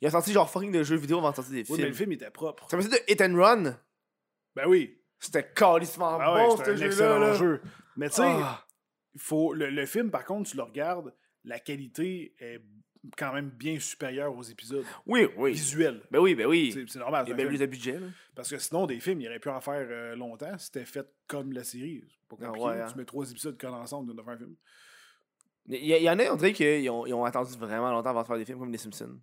Il 0.00 0.06
a 0.06 0.10
sorti 0.10 0.32
genre 0.32 0.48
fucking 0.50 0.72
de 0.72 0.82
jeux 0.82 0.96
vidéo 0.96 1.18
avant 1.18 1.30
de 1.30 1.36
sortir 1.36 1.52
des 1.52 1.60
Oui, 1.60 1.66
films. 1.66 1.80
mais 1.82 1.88
le 1.88 1.92
film 1.94 2.12
était 2.12 2.30
propre. 2.30 2.66
Ça 2.70 2.76
me 2.76 2.82
de 2.82 2.96
Hit 3.08 3.20
and 3.20 3.34
Run. 3.36 3.76
Ben 4.56 4.66
oui. 4.66 4.96
C'était 5.18 5.46
calissement 5.54 6.16
Ah 6.20 6.32
ouais, 6.34 6.46
bon, 6.48 6.56
ce 6.56 6.62
un 6.62 6.64
jeu-là. 6.64 6.86
excellent 6.86 7.18
là. 7.18 7.34
jeu. 7.34 7.60
Mais 7.96 8.08
tu 8.08 8.16
sais, 8.16 8.22
Ah. 8.24 8.64
faut, 9.18 9.52
le, 9.52 9.68
le 9.68 9.84
film, 9.86 10.10
par 10.10 10.24
contre, 10.24 10.50
tu 10.50 10.56
le 10.56 10.62
regardes, 10.62 11.14
la 11.44 11.58
qualité 11.58 12.34
est 12.38 12.62
quand 13.18 13.32
même 13.34 13.50
bien 13.50 13.78
supérieur 13.78 14.34
aux 14.34 14.42
épisodes 14.42 14.84
Oui, 15.06 15.28
oui. 15.36 15.52
visuels. 15.52 16.00
Ben 16.10 16.18
oui, 16.18 16.34
ben 16.34 16.46
oui. 16.46 16.74
C'est 16.88 16.98
normal. 16.98 17.24
Il 17.26 17.30
y 17.30 17.32
a 17.32 17.36
film. 17.36 17.48
plus 17.48 17.58
de 17.58 17.66
budget, 17.66 17.98
là. 17.98 18.06
Parce 18.34 18.48
que 18.48 18.58
sinon, 18.58 18.86
des 18.86 19.00
films, 19.00 19.20
il 19.20 19.28
aurait 19.28 19.38
pu 19.38 19.50
en 19.50 19.60
faire 19.60 19.86
euh, 19.90 20.16
longtemps 20.16 20.56
c'était 20.56 20.84
fait 20.86 21.06
comme 21.26 21.52
la 21.52 21.64
série. 21.64 22.02
Pas 22.28 22.36
Ah 22.40 22.46
compliqué. 22.46 22.66
ouais, 22.66 22.80
hein. 22.80 22.86
Tu 22.90 22.96
mets 22.98 23.04
trois 23.04 23.30
épisodes 23.30 23.58
collés 23.60 23.74
ensemble 23.74 24.14
de 24.16 24.22
faire 24.22 24.32
un 24.32 24.38
film. 24.38 24.54
Il 25.66 25.84
y, 25.86 26.10
en 26.10 26.18
a, 26.18 26.24
on 26.32 26.36
dirait 26.36 26.52
qu'ils 26.54 26.88
ont, 26.90 27.06
ils 27.06 27.12
ont 27.14 27.24
attendu 27.24 27.52
vraiment 27.58 27.90
longtemps 27.90 28.10
avant 28.10 28.22
de 28.22 28.26
faire 28.26 28.38
des 28.38 28.44
films 28.46 28.58
comme 28.58 28.72
Les 28.72 28.78
Simpsons. 28.78 29.20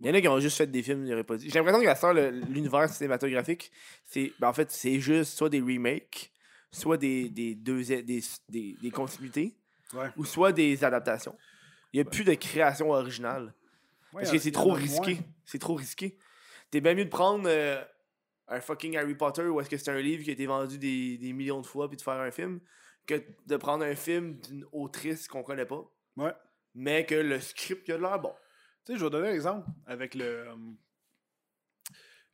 Il 0.00 0.06
y 0.06 0.10
en 0.10 0.14
a 0.14 0.20
qui 0.20 0.28
ont 0.28 0.38
juste 0.40 0.58
fait 0.58 0.66
des 0.66 0.82
films, 0.82 1.04
ils 1.06 1.10
n'auraient 1.10 1.24
pas 1.24 1.36
dit. 1.36 1.48
J'ai 1.48 1.58
l'impression 1.58 1.80
que 1.80 1.86
la 1.86 1.94
sœur, 1.96 2.12
l'univers 2.12 2.88
cinématographique, 2.90 3.72
c'est. 4.04 4.32
Ben 4.38 4.48
en 4.48 4.52
fait, 4.52 4.70
c'est 4.70 5.00
juste 5.00 5.32
soit 5.36 5.48
des 5.48 5.60
remakes, 5.60 6.30
soit 6.70 6.98
des, 6.98 7.28
des, 7.30 7.54
deux, 7.54 7.82
des, 7.82 8.02
des, 8.48 8.76
des 8.80 8.90
continuités, 8.90 9.56
Ouais. 9.94 10.08
ou 10.16 10.24
soit 10.24 10.52
des 10.52 10.82
adaptations. 10.84 11.36
Il 11.92 11.96
n'y 12.02 12.06
a 12.06 12.10
plus 12.10 12.24
de 12.24 12.34
création 12.34 12.90
originale. 12.90 13.54
Ouais, 14.12 14.22
Parce 14.22 14.32
que 14.32 14.38
c'est 14.38 14.50
trop 14.50 14.72
risqué. 14.72 15.18
C'est 15.44 15.58
trop 15.60 15.74
risqué. 15.76 16.18
T'es 16.70 16.80
bien 16.80 16.94
mieux 16.94 17.04
de 17.04 17.10
prendre 17.10 17.44
euh, 17.48 17.80
un 18.48 18.60
fucking 18.60 18.96
Harry 18.96 19.14
Potter 19.14 19.44
où 19.44 19.60
est-ce 19.60 19.70
que 19.70 19.76
c'est 19.76 19.90
un 19.90 20.00
livre 20.00 20.24
qui 20.24 20.30
a 20.30 20.32
été 20.32 20.44
vendu 20.46 20.76
des, 20.78 21.16
des 21.18 21.32
millions 21.32 21.60
de 21.60 21.66
fois 21.66 21.88
puis 21.88 21.96
de 21.96 22.02
faire 22.02 22.14
un 22.20 22.30
film 22.32 22.60
que 23.06 23.22
de 23.46 23.56
prendre 23.56 23.84
un 23.84 23.94
film 23.94 24.34
d'une 24.40 24.66
autrice 24.72 25.28
qu'on 25.28 25.44
connaît 25.44 25.64
pas, 25.66 25.84
Ouais. 26.16 26.32
mais 26.74 27.06
que 27.06 27.14
le 27.14 27.38
script 27.40 27.86
il 27.88 27.92
a 27.92 27.96
de 27.98 28.02
l'air 28.02 28.18
bon. 28.18 28.32
Tu 28.86 28.92
sais, 28.92 28.98
je 28.98 29.04
vais 29.04 29.10
donner 29.10 29.28
un 29.28 29.32
exemple 29.34 29.66
avec 29.86 30.14
le. 30.14 30.24
euh, 30.24 30.54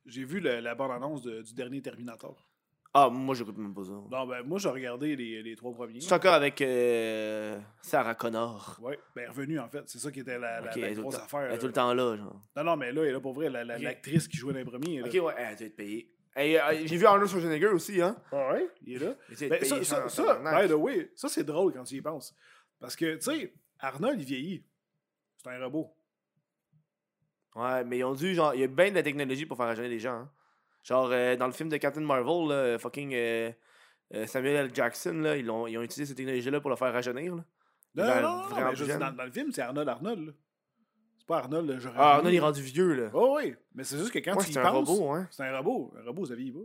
J'ai 0.04 0.24
vu 0.24 0.40
le- 0.40 0.60
la 0.60 0.74
bande-annonce 0.74 1.22
de- 1.22 1.42
du 1.42 1.54
dernier 1.54 1.80
Terminator. 1.80 2.48
Ah, 2.94 3.08
moi 3.08 3.34
j'écoute 3.34 3.56
même 3.56 3.72
pas 3.72 3.84
ça. 3.84 3.92
Non, 3.92 4.26
ben, 4.26 4.42
moi, 4.42 4.58
j'ai 4.58 4.68
regardé 4.68 5.16
les, 5.16 5.42
les 5.42 5.56
trois 5.56 5.72
premiers. 5.72 6.00
Je 6.00 6.04
suis 6.04 6.12
encore 6.12 6.34
avec 6.34 6.60
euh, 6.60 7.58
Sarah 7.80 8.14
Connor. 8.14 8.78
Ouais, 8.82 8.98
ben, 9.16 9.30
revenu 9.30 9.58
en 9.58 9.68
fait. 9.70 9.88
C'est 9.88 9.98
ça 9.98 10.10
qui 10.10 10.20
était 10.20 10.38
la, 10.38 10.60
la- 10.60 10.92
grosse 10.92 11.14
affaire. 11.14 11.42
Elle 11.44 11.54
est 11.54 11.58
tout 11.58 11.68
le 11.68 11.72
temps 11.72 11.94
là, 11.94 12.16
genre. 12.16 12.42
Non, 12.56 12.64
non, 12.64 12.76
mais 12.76 12.92
là, 12.92 13.02
elle 13.02 13.08
est 13.08 13.12
là 13.12 13.20
pour 13.20 13.32
vrai. 13.32 13.48
la-. 13.48 13.64
L'actrice 13.64 14.28
qui 14.28 14.36
jouait 14.36 14.52
dans 14.52 14.58
les 14.58 14.64
premiers. 14.66 15.00
là. 15.00 15.06
Ok, 15.06 15.14
ouais, 15.14 15.34
elle 15.38 15.56
doit 15.56 15.66
être 15.66 15.76
payée. 15.76 16.12
Hey, 16.34 16.56
euh, 16.58 16.86
J'ai 16.86 16.96
vu 16.96 17.06
Arnold 17.06 17.30
Schwarzenegger 17.30 17.68
aussi, 17.68 18.00
hein. 18.02 18.16
Ah 18.32 18.52
ouais? 18.52 18.68
Il 18.84 18.94
est 18.94 18.98
là. 19.06 19.14
Il 19.30 19.48
Ben, 19.48 19.64
ça, 19.64 19.84
ça, 19.84 20.08
ça, 20.08 20.22
tabarnak. 20.24 20.62
by 20.64 20.68
the 20.68 20.76
way, 20.76 21.12
ça 21.14 21.28
c'est 21.28 21.44
drôle 21.44 21.72
quand 21.74 21.84
tu 21.84 21.94
y 21.96 22.02
penses. 22.02 22.34
Parce 22.80 22.96
que, 22.96 23.14
tu 23.16 23.22
sais, 23.22 23.54
Arnold, 23.78 24.18
il 24.20 24.24
vieillit. 24.26 24.64
C'est 25.36 25.48
un 25.50 25.62
robot. 25.64 25.94
Ouais, 27.54 27.84
mais 27.84 27.98
ils 27.98 28.04
ont 28.04 28.14
dû, 28.14 28.34
genre, 28.34 28.54
il 28.54 28.60
y 28.60 28.64
a 28.64 28.66
bien 28.66 28.90
de 28.90 28.94
la 28.94 29.02
technologie 29.02 29.44
pour 29.46 29.56
faire 29.56 29.66
rajeunir 29.66 29.90
les 29.90 29.98
gens. 29.98 30.12
hein. 30.20 30.30
Genre, 30.84 31.08
euh, 31.12 31.36
dans 31.36 31.46
le 31.46 31.52
film 31.52 31.68
de 31.68 31.76
Captain 31.76 32.00
Marvel, 32.00 32.48
là, 32.48 32.78
fucking 32.78 33.12
euh, 33.14 33.52
euh, 34.14 34.26
Samuel 34.26 34.56
L. 34.66 34.70
Jackson, 34.74 35.12
là, 35.14 35.36
ils, 35.36 35.48
ont, 35.50 35.66
ils 35.66 35.76
ont 35.78 35.82
utilisé 35.82 36.06
cette 36.06 36.16
technologie-là 36.16 36.60
pour 36.60 36.70
le 36.70 36.76
faire 36.76 36.92
rajeunir. 36.92 37.36
Là. 37.36 37.44
Non, 37.94 38.04
Il 38.04 38.22
non, 38.22 38.48
non, 38.48 38.70
mais 38.70 38.74
je 38.76 38.84
dans, 38.98 39.12
dans 39.12 39.24
le 39.24 39.30
film, 39.30 39.52
c'est 39.52 39.60
Arnold 39.62 39.88
Arnold. 39.88 40.34
C'est 41.18 41.26
pas 41.26 41.38
Arnold, 41.38 41.68
le 41.70 41.78
genre. 41.78 41.92
Ah, 41.96 42.14
Arnold, 42.16 42.32
il 42.34 42.36
est 42.36 42.40
rendu 42.40 42.62
vieux, 42.62 42.94
là. 42.94 43.10
Oh 43.12 43.36
oui, 43.38 43.54
mais 43.74 43.84
c'est 43.84 43.98
juste 43.98 44.10
que 44.12 44.18
quand 44.18 44.34
Ouais, 44.34 44.42
tu 44.44 44.50
y 44.50 44.52
c'est 44.54 44.58
un 44.60 44.70
robot, 44.70 45.10
hein. 45.12 45.28
c'est 45.30 45.44
un 45.44 45.56
robot. 45.56 45.92
Un 46.00 46.04
robot, 46.06 46.26
ça 46.26 46.34
vieillit 46.34 46.52
pas. 46.52 46.58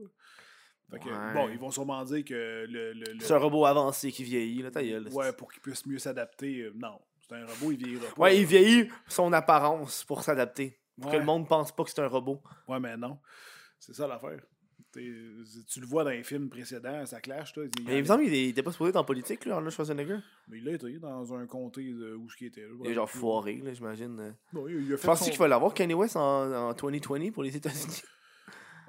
Fait 0.89 0.99
que, 0.99 1.09
Ouais. 1.09 1.33
bon, 1.33 1.49
ils 1.49 1.59
vont 1.59 1.69
sûrement 1.69 2.03
dire 2.05 2.23
que 2.23 2.33
le. 2.33 2.93
le, 2.93 3.03
le- 3.13 3.19
C'est 3.19 3.33
un 3.33 3.37
robot 3.39 3.65
avancé 3.65 4.11
qui 4.11 4.23
vieillit, 4.23 4.61
là, 4.63 4.71
ta 4.71 4.81
gueule. 4.81 5.09
ouais, 5.11 5.33
pour 5.33 5.51
qu'il 5.51 5.61
puisse 5.61 5.85
mieux 5.85 5.99
s'adapter. 5.99 6.71
non, 6.75 6.99
c'est 7.29 7.35
un 7.35 7.45
robot, 7.45 7.71
il 7.71 7.77
vieillira 7.77 8.05
pas. 8.15 8.21
Ouais, 8.23 8.37
il 8.37 8.45
vieillit 8.45 8.89
son 9.07 9.31
apparence 9.33 10.03
pour 10.05 10.23
s'adapter. 10.23 10.79
Pour 11.01 11.11
que 11.11 11.17
le 11.17 11.23
monde 11.25 11.47
pense 11.47 11.71
pas 11.75 11.83
que 11.83 11.89
c'est 11.91 12.01
un 12.01 12.07
robot. 12.07 12.41
Ouais, 12.67 12.79
mais 12.79 12.97
non. 12.97 13.19
C'est 13.79 13.93
ça 13.93 14.07
l'affaire. 14.07 14.39
Tu 14.93 15.79
le 15.79 15.85
vois 15.85 16.03
dans 16.03 16.09
les 16.09 16.23
films 16.23 16.49
précédents, 16.49 17.05
ça 17.05 17.21
clash. 17.21 17.55
Là. 17.55 17.63
Il, 17.77 17.85
Mais 17.85 17.97
il 17.97 18.01
me 18.01 18.07
semble 18.07 18.23
qu'il 18.23 18.33
était 18.33 18.63
pas 18.63 18.71
supposé 18.71 18.89
être 18.89 18.95
en 18.95 19.03
politique, 19.03 19.45
là, 19.45 19.55
Arnold 19.55 19.71
Schwarzenegger. 19.71 20.17
Mais 20.47 20.57
il 20.57 20.67
a 20.67 20.71
été 20.73 20.97
dans 20.97 21.33
un 21.35 21.45
comté 21.45 21.83
de 21.93 22.15
où 22.15 22.27
ce 22.29 22.35
qui 22.37 22.47
était. 22.47 22.61
là. 22.61 22.69
Il 22.83 22.89
est 22.91 22.93
genre 22.95 23.09
foiré, 23.09 23.61
là, 23.63 23.73
j'imagine. 23.73 24.19
euh. 24.19 24.31
Bon, 24.53 24.67
il, 24.67 24.75
il 24.87 24.93
a 24.93 24.97
Tu 24.97 25.05
fait 25.05 25.15
son- 25.15 25.25
qu'il 25.25 25.37
va 25.37 25.47
l'avoir, 25.47 25.73
Kanye 25.75 25.93
West, 25.93 26.15
en, 26.15 26.69
en 26.69 26.73
2020 26.73 27.31
pour 27.31 27.43
les 27.43 27.55
États-Unis? 27.55 28.01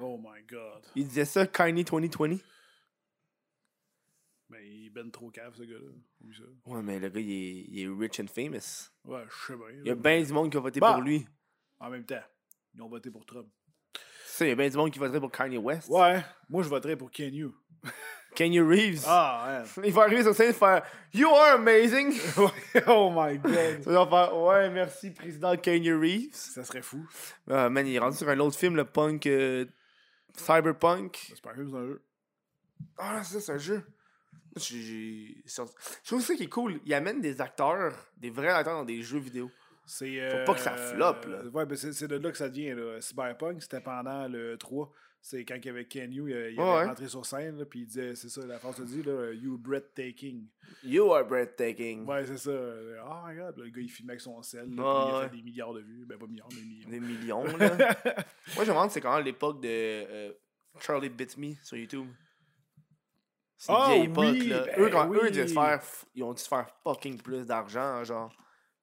Oh 0.01 0.16
my 0.19 0.43
god. 0.48 0.82
Il 0.94 1.06
disait 1.09 1.24
ça, 1.27 1.47
Kanye 1.47 1.85
2020. 1.85 2.39
Mais 4.51 4.66
il 4.66 4.87
est 4.87 4.91
ben 4.91 5.11
trop 5.11 5.31
cave, 5.31 5.55
ce 5.55 5.62
gars-là. 5.62 5.91
Oui, 6.23 6.35
ça. 6.35 6.45
Ouais, 6.73 6.83
mais 6.83 6.99
le 6.99 7.09
gars, 7.11 7.20
il 7.20 7.31
est, 7.31 7.65
il 7.69 7.81
est 7.83 7.89
rich 7.89 8.19
and 8.20 8.29
famous. 8.29 8.89
Ouais, 9.05 9.25
je 9.29 9.47
sais 9.47 9.57
bien. 9.57 9.66
Il 9.83 9.87
y 9.87 9.91
a 9.91 9.95
bien 9.95 10.23
du 10.23 10.33
monde 10.33 10.51
qui 10.51 10.57
a 10.57 10.61
voté 10.61 10.81
Bah. 10.81 10.95
pour 10.95 11.03
lui. 11.03 11.27
En 11.81 11.91
même 11.91 12.05
temps, 12.07 12.23
ils 12.75 12.81
ont 12.83 12.89
voté 12.89 13.11
pour 13.11 13.27
Trump. 13.27 13.47
Ça, 14.27 14.47
il 14.47 14.49
y 14.49 14.53
a 14.53 14.55
bien 14.55 14.69
du 14.70 14.77
monde 14.77 14.91
qui 14.91 14.99
voterait 14.99 15.20
pour 15.20 15.31
Kanye 15.33 15.59
West. 15.59 15.89
Ouais, 15.91 16.23
moi 16.49 16.62
je 16.62 16.69
voterais 16.69 16.97
pour 16.97 17.11
Ken 17.11 17.35
Yu. 17.35 17.49
Kanye 18.35 18.61
Reeves. 18.61 19.03
Ah, 19.07 19.65
Il 19.85 19.93
va 19.93 20.03
arriver 20.03 20.23
sur 20.23 20.35
scène 20.35 20.51
et 20.51 20.55
faire 20.55 20.83
You 21.12 21.29
are 21.29 21.55
amazing. 21.57 22.12
ouais. 22.37 22.83
oh 22.87 23.11
my 23.15 23.37
god. 23.39 23.83
Ça 23.83 23.91
va 23.91 24.07
faire 24.07 24.37
Ouais, 24.37 24.70
merci, 24.70 25.11
président 25.11 25.57
Kanye 25.57 25.93
Reeves. 25.93 26.35
Ça 26.35 26.62
serait 26.65 26.83
fou. 26.83 27.05
Ah, 27.51 27.69
man, 27.69 27.87
il 27.87 27.95
est 27.95 27.99
rendu 27.99 28.16
sur 28.16 28.29
un 28.29 28.39
autre 28.39 28.57
film, 28.57 28.77
le 28.77 28.85
punk. 28.85 29.27
euh, 29.27 29.66
Cyberpunk. 30.37 31.16
C'est 31.29 31.41
pas 31.43 31.51
un 31.51 31.55
film, 31.55 31.69
c'est 31.70 31.77
un 31.77 31.87
jeu. 31.87 32.03
Ah, 32.97 33.25
ça, 33.25 33.41
c'est 33.41 33.53
un 33.53 33.59
jeu. 33.59 33.83
Je 34.59 36.06
trouve 36.06 36.22
ça 36.22 36.35
qui 36.35 36.44
est 36.44 36.48
cool. 36.48 36.80
Il 36.85 36.94
amène 36.94 37.20
des 37.20 37.40
acteurs, 37.40 37.94
des 38.16 38.30
vrais 38.30 38.48
acteurs 38.48 38.74
dans 38.74 38.85
des 38.85 39.02
jeux 39.02 39.18
vidéo. 39.18 39.51
C'est, 39.86 40.30
Faut 40.30 40.44
pas 40.44 40.55
que 40.55 40.60
ça 40.60 40.74
euh, 40.74 40.94
floppe, 40.94 41.24
là. 41.26 41.43
Ouais, 41.47 41.64
ben 41.64 41.74
c'est, 41.74 42.06
de 42.06 42.16
là 42.16 42.30
que 42.30 42.36
ça 42.36 42.48
vient. 42.48 42.74
Là. 42.74 43.01
Cyberpunk, 43.01 43.62
c'était 43.62 43.80
pendant 43.80 44.28
le 44.28 44.59
3. 44.59 44.93
C'est 45.20 45.44
quand 45.44 45.56
il 45.56 45.64
y 45.64 45.68
avait 45.70 45.86
Ken 45.86 46.12
Yu, 46.12 46.30
il, 46.30 46.52
il 46.52 46.60
Ouais, 46.60 46.62
avait 46.62 46.78
ouais. 46.80 46.85
rentré 46.85 47.09
sur 47.09 47.24
scène, 47.26 47.59
là, 47.59 47.64
puis 47.64 47.80
il 47.80 47.86
disait, 47.86 48.14
c'est 48.14 48.28
ça, 48.28 48.47
la 48.47 48.59
phrase 48.59 48.76
se 48.76 48.82
dit, 48.82 49.02
là, 49.02 49.32
You 49.32 49.56
breathtaking. 49.59 50.47
You 50.85 51.12
are 51.12 51.26
breathtaking. 51.26 52.06
Ouais, 52.06 52.24
c'est 52.26 52.36
ça. 52.36 52.51
Oh 52.52 53.14
my 53.26 53.35
god, 53.36 53.56
le 53.56 53.70
gars 53.70 53.80
il 53.80 53.89
filmait 53.89 54.12
avec 54.12 54.20
son 54.20 54.40
sel, 54.43 54.68
là, 54.74 54.76
puis 54.76 54.76
il 54.76 55.14
a 55.16 55.28
fait 55.28 55.36
des 55.36 55.43
milliards 55.43 55.72
de 55.74 55.80
vues. 55.80 56.05
Ben 56.06 56.18
pas 56.18 56.26
milliards, 56.26 56.48
mais 56.55 56.60
millions. 56.62 56.89
Des 56.89 57.01
millions, 57.01 57.44
là. 57.56 57.76
Moi, 58.55 58.56
je 58.56 58.60
me 58.60 58.66
demande, 58.66 58.90
c'est 58.90 59.01
quand 59.01 59.18
l'époque 59.18 59.60
de 59.60 59.68
euh, 59.68 60.32
Charlie 60.80 61.09
Bit 61.09 61.36
Me 61.39 61.55
sur 61.64 61.76
YouTube. 61.78 62.06
C'est 63.60 63.72
une 63.72 63.78
Ah, 63.80 63.86
vieille 63.89 64.05
époque, 64.05 64.24
oui, 64.30 64.47
là. 64.48 64.64
ben 64.64 64.74
eux, 64.78 64.89
quand, 64.90 65.12
eux, 65.12 65.20
oui. 65.24 65.30
ils, 65.35 65.48
faire, 65.48 65.82
ont 66.22 66.32
dû 66.32 66.40
se 66.43 66.48
faire 66.48 66.66
fucking 66.85 67.20
plus 67.20 67.44
d'argent, 67.44 68.05
genre, 68.05 68.32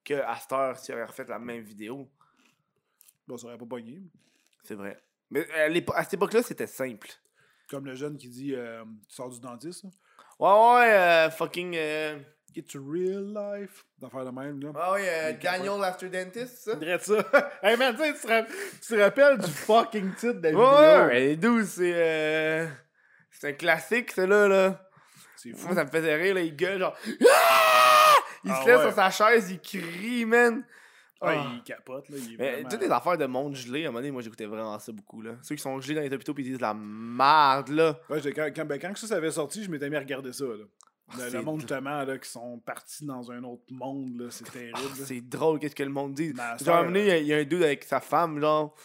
que 0.04 0.16
à 0.16 0.36
cette 0.36 0.52
heure, 0.52 0.78
s'ils 0.78 1.02
refait 1.02 1.24
la 1.30 1.40
même 1.40 1.62
vidéo. 1.64 2.10
Bon, 3.26 3.38
ça 3.38 3.48
aurait 3.48 3.58
pas 3.58 3.66
pogné. 3.66 4.02
C'est 4.64 4.76
vrai. 4.76 5.02
Mais 5.32 5.50
à, 5.52 5.70
l'épo- 5.70 5.94
à 5.96 6.04
cette 6.04 6.16
époque-là, 6.16 6.44
c'était 6.44 6.68
simple. 6.68 7.08
Comme 7.70 7.86
le 7.86 7.96
jeune 7.96 8.18
qui 8.18 8.28
dit, 8.30 8.54
euh, 8.54 8.84
tu 9.08 9.16
sors 9.16 9.30
du 9.30 9.40
dentiste. 9.40 9.86
là. 9.86 9.90
Ouais, 10.40 10.76
ouais, 10.80 10.94
euh, 10.94 11.30
fucking. 11.32 11.74
Euh... 11.78 12.20
It's 12.58 12.76
real 12.76 13.34
life. 13.34 13.86
D'affaire 13.98 14.24
de 14.26 14.32
même, 14.32 14.62
là. 14.62 14.70
Ouais, 14.70 15.02
ouais, 15.02 15.10
euh. 15.10 15.34
Daniel 15.42 15.84
After 15.84 16.08
Dentist, 16.10 16.58
ça? 16.60 16.76
Dirais 16.76 17.00
ça. 17.00 17.16
hey 17.64 17.76
man, 17.78 17.96
tu 17.98 18.14
te 18.88 18.96
rappelles 19.02 19.38
du 19.40 19.50
fucking 19.52 20.14
titre 20.16 20.34
de 20.40 20.42
la 20.44 20.50
vidéo? 20.52 20.64
Ouais, 20.64 21.06
ouais, 21.06 21.20
les 21.22 21.36
12, 21.38 21.66
c'est. 21.68 22.68
C'est 23.40 23.50
un 23.50 23.54
classique, 23.54 24.12
celui-là, 24.12 24.48
là. 24.48 24.90
C'est 25.36 25.52
fou. 25.52 25.68
Moi, 25.68 25.76
ça 25.76 25.84
me 25.86 25.90
faisait 25.90 26.16
rire, 26.16 26.36
là, 26.36 26.42
il 26.42 26.56
gueule, 26.56 26.80
genre. 26.80 26.96
Ah! 27.30 28.14
Il 28.44 28.52
Ah 28.52 28.62
se 28.62 28.68
lève 28.68 28.78
ouais. 28.78 28.84
sur 28.86 28.94
sa 28.94 29.10
chaise, 29.10 29.50
il 29.52 29.60
crie, 29.60 30.26
man. 30.26 30.64
Ouais, 31.22 31.36
Ah. 31.38 31.52
il 31.56 31.64
capote, 31.64 32.10
là. 32.10 32.18
Il 32.20 32.34
est 32.34 32.38
Mais 32.38 32.52
vraiment... 32.54 32.70
toutes 32.70 32.82
les 32.82 32.92
affaires 32.92 33.18
de 33.18 33.26
monde 33.26 33.56
gelé, 33.56 33.86
à 33.86 33.88
un 33.88 33.92
moment 33.92 34.00
donné, 34.00 34.12
moi, 34.12 34.22
j'écoutais 34.22 34.46
vraiment 34.46 34.78
ça 34.80 34.92
beaucoup, 34.92 35.22
là. 35.22 35.32
Ceux 35.42 35.56
qui 35.56 35.62
sont 35.62 35.80
gelés 35.82 35.96
dans 35.96 36.02
les 36.02 36.14
hôpitaux 36.14 36.34
pis 36.34 36.44
ils 36.44 36.50
disent 36.52 36.62
la 36.62 36.74
merde, 36.74 37.70
là. 37.70 38.00
Ouais, 38.10 38.22
quand, 38.34 38.50
quand, 38.56 38.66
ben, 38.66 38.80
quand 38.80 38.96
ça, 38.98 39.08
ça 39.08 39.16
avait 39.16 39.32
sorti, 39.32 39.64
je 39.64 39.70
m'étais 39.72 39.90
mis 39.90 39.96
à 39.96 40.00
regarder 40.00 40.32
ça, 40.34 40.46
là. 40.46 40.54
Le, 41.18 41.38
Ah, 41.38 41.42
monde, 41.44 41.60
justement, 41.60 42.04
là, 42.04 42.18
qui 42.18 42.30
sont 42.30 42.58
partis 42.60 43.06
dans 43.06 43.32
un 43.32 43.44
autre 43.44 43.64
monde, 43.72 44.20
là, 44.22 44.26
c'est 44.32 44.50
terrible. 44.52 44.74
Ah, 44.76 44.94
c'est 45.06 45.22
drôle, 45.22 45.60
qu'est-ce 45.60 45.76
que 45.76 45.84
le 45.84 45.90
monde 45.90 46.14
dit. 46.16 46.34
Genre, 46.36 46.40
à 46.40 46.80
un 46.80 46.84
moment 46.84 46.86
donné, 46.86 47.20
il 47.20 47.28
y 47.28 47.34
a- 47.34 47.38
un 47.38 47.44
dude 47.44 47.62
avec 47.64 47.84
sa 47.84 48.00
femme, 48.00 48.40
genre. 48.40 48.76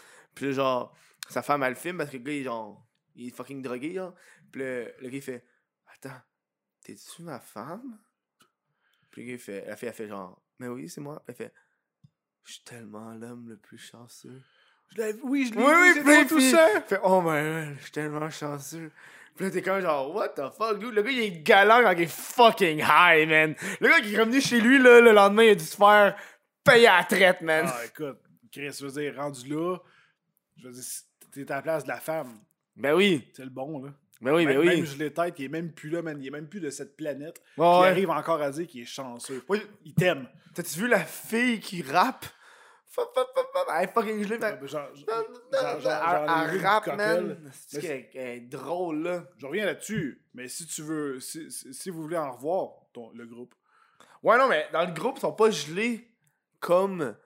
Là, 0.41 0.53
genre, 0.53 0.95
sa 1.29 1.41
femme, 1.43 1.63
elle 1.63 1.71
le 1.71 1.75
filme 1.77 1.97
parce 1.99 2.11
que 2.11 2.17
le 2.19 2.23
gars, 2.23 2.33
il 2.33 2.45
genre. 2.45 2.87
Il 3.17 3.27
est 3.29 3.31
fucking 3.37 3.61
drogué, 3.63 3.95
genre. 3.95 4.15
Pis 4.53 4.59
le, 4.59 4.93
le 5.01 5.09
gars, 5.09 5.17
il 5.17 5.23
fait 5.23 5.45
Attends, 5.95 6.21
t'es-tu 6.85 7.23
ma 7.23 7.41
femme? 7.41 7.99
Puis 9.11 9.23
le 9.23 9.29
gars, 9.29 9.35
il 9.35 9.39
fait, 9.41 9.67
la 9.67 9.77
fille, 9.77 9.89
elle 9.89 9.95
fait 9.95 10.09
genre 10.09 10.41
Mais 10.59 10.69
oui, 10.69 10.89
c'est 10.89 11.01
moi. 11.01 11.17
Puis 11.27 11.27
elle 11.29 11.47
fait 11.47 11.55
Je 12.45 12.53
suis 12.55 12.63
tellement 12.65 13.13
l'homme 13.15 13.49
le 13.49 13.57
plus 13.57 13.79
chanceux. 13.79 14.41
Je 14.97 15.03
oui, 15.23 15.47
je 15.47 15.55
l'ai 15.55 15.63
Oui, 15.65 15.73
vu, 15.95 16.01
oui, 16.05 16.25
puis 16.25 16.37
puis- 16.37 16.51
touchant. 16.51 16.81
Fait, 16.87 16.99
oh 17.05 17.21
my 17.23 17.29
god, 17.29 17.77
je 17.79 17.83
suis 17.83 17.93
tellement 17.93 18.29
chanceux. 18.31 18.91
Puis 19.37 19.45
là, 19.45 19.51
t'es 19.53 19.63
comme 19.63 19.81
genre, 19.81 20.13
what 20.15 20.31
the 20.31 20.51
fuck, 20.57 20.79
dude? 20.81 20.93
Le 20.95 21.03
gars, 21.03 21.11
il 21.13 21.21
est 21.21 21.43
galant 21.43 21.81
quand 21.83 21.93
il 21.93 22.03
est 22.03 22.11
fucking 22.11 22.79
high, 22.81 23.29
man. 23.29 23.55
Le 23.81 23.89
gars 23.89 24.01
qui 24.01 24.13
est 24.15 24.19
revenu 24.19 24.41
chez 24.41 24.61
lui, 24.61 24.79
là, 24.79 25.01
le 25.01 25.13
lendemain, 25.13 25.45
il 25.45 25.51
a 25.51 25.55
dû 25.55 25.65
se 25.65 25.77
faire 25.77 26.17
payer 26.65 26.89
à 26.89 26.99
la 26.99 27.05
traite, 27.05 27.41
man. 27.41 27.67
Ah, 27.69 27.85
écoute, 27.87 28.19
Chris, 28.51 28.73
je 28.79 28.85
veux 28.87 29.01
dire, 29.01 29.15
rendu 29.17 29.49
là, 29.49 29.79
je 30.57 30.67
veux 30.67 30.73
dire, 30.73 30.83
t'es 31.33 31.51
à 31.53 31.57
la 31.57 31.63
place 31.63 31.85
de 31.85 31.89
la 31.89 32.01
femme. 32.01 32.41
Ben 32.77 32.93
oui, 32.95 33.31
C'est 33.35 33.45
le 33.45 33.51
bon, 33.51 33.85
là. 33.85 33.93
Ben 34.21 34.35
oui, 34.35 34.47
même, 34.47 34.59
oui. 34.59 34.67
même 34.67 34.85
Gilet 34.85 35.11
Tête, 35.11 35.35
il 35.39 35.45
est 35.47 35.49
même 35.49 35.73
plus 35.73 35.91
là, 35.91 36.03
man. 36.03 36.19
Il 36.21 36.27
est 36.27 36.31
même 36.31 36.49
plus 36.49 36.61
de 36.61 36.71
cette 36.71 36.97
planète. 36.97 37.43
Ouais. 37.57 37.67
il 37.67 37.87
arrive 37.87 38.11
encore 38.11 38.43
à 38.43 38.51
dire 38.51 38.67
qu'il 38.67 38.83
est 38.83 38.87
chanceux. 38.87 39.43
Oui. 39.49 39.63
Il 39.85 39.95
t'aime. 39.95 40.29
T'as-tu 40.55 40.81
vu 40.81 40.89
la 40.89 41.01
fille 41.05 41.61
qui 41.61 41.83
rappe? 41.83 42.27
Elle 43.73 43.85
est 43.85 43.93
fucking 43.93 44.25
gelée, 44.25 44.39
fait- 44.39 44.67
Genre, 44.67 44.89
genre, 45.81 46.49
Elle 46.53 46.67
rappe, 46.67 46.87
man. 46.89 47.51
C'est 47.53 48.11
Mais 48.15 48.41
drôle, 48.41 49.03
là. 49.05 49.25
Je 49.39 49.47
reviens 49.47 49.65
là-dessus, 49.65 50.25
mais 50.35 50.49
si 50.49 50.67
tu 50.67 50.83
veux, 50.83 51.21
si, 51.21 51.51
si, 51.51 51.73
si 51.73 51.91
vous 51.91 52.03
voulez 52.03 52.17
en 52.17 52.33
revoir 52.33 52.71
ton, 52.93 53.11
le 53.15 53.27
groupe, 53.27 53.55
Ouais, 54.23 54.37
non, 54.37 54.49
mais 54.49 54.67
dans 54.73 54.85
le 54.85 54.93
groupe, 54.93 55.17
ils 55.17 55.21
sont 55.21 55.33
pas 55.33 55.51
gelés 55.51 56.11
comme 56.59 57.17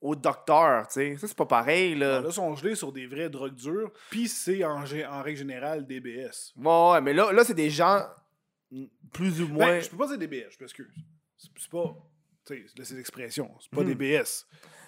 au 0.00 0.14
docteur, 0.16 0.86
tu 0.88 0.94
sais. 0.94 1.16
Ça, 1.18 1.28
c'est 1.28 1.36
pas 1.36 1.46
pareil, 1.46 1.94
là. 1.94 2.20
Là, 2.20 2.28
ils 2.28 2.32
sont 2.32 2.54
gelés 2.56 2.74
sur 2.74 2.92
des 2.92 3.06
vraies 3.06 3.28
drogues 3.28 3.54
dures, 3.54 3.90
puis 4.10 4.28
c'est 4.28 4.64
en, 4.64 4.80
règle 4.82 5.36
générale 5.36 5.86
DBS. 5.86 6.52
Ouais, 6.56 6.90
ouais, 6.92 7.00
mais 7.00 7.12
là, 7.12 7.32
là 7.32 7.44
c'est 7.44 7.54
des 7.54 7.70
gens 7.70 8.06
plus 9.12 9.42
ou 9.42 9.48
moins. 9.48 9.66
Ben, 9.66 9.82
je 9.82 9.90
peux 9.90 9.96
pas 9.96 10.06
dire 10.08 10.18
DBS, 10.18 10.50
je 10.50 10.56
m'excuse. 10.60 10.94
C'est 11.36 11.48
c'est 11.58 11.70
pas. 11.70 11.94
Tu 12.46 12.66
sais, 12.74 12.84
c'est 12.84 12.94
l'expression. 12.94 13.50
C'est 13.60 13.70
pas 13.70 13.82
Hmm. 13.82 13.86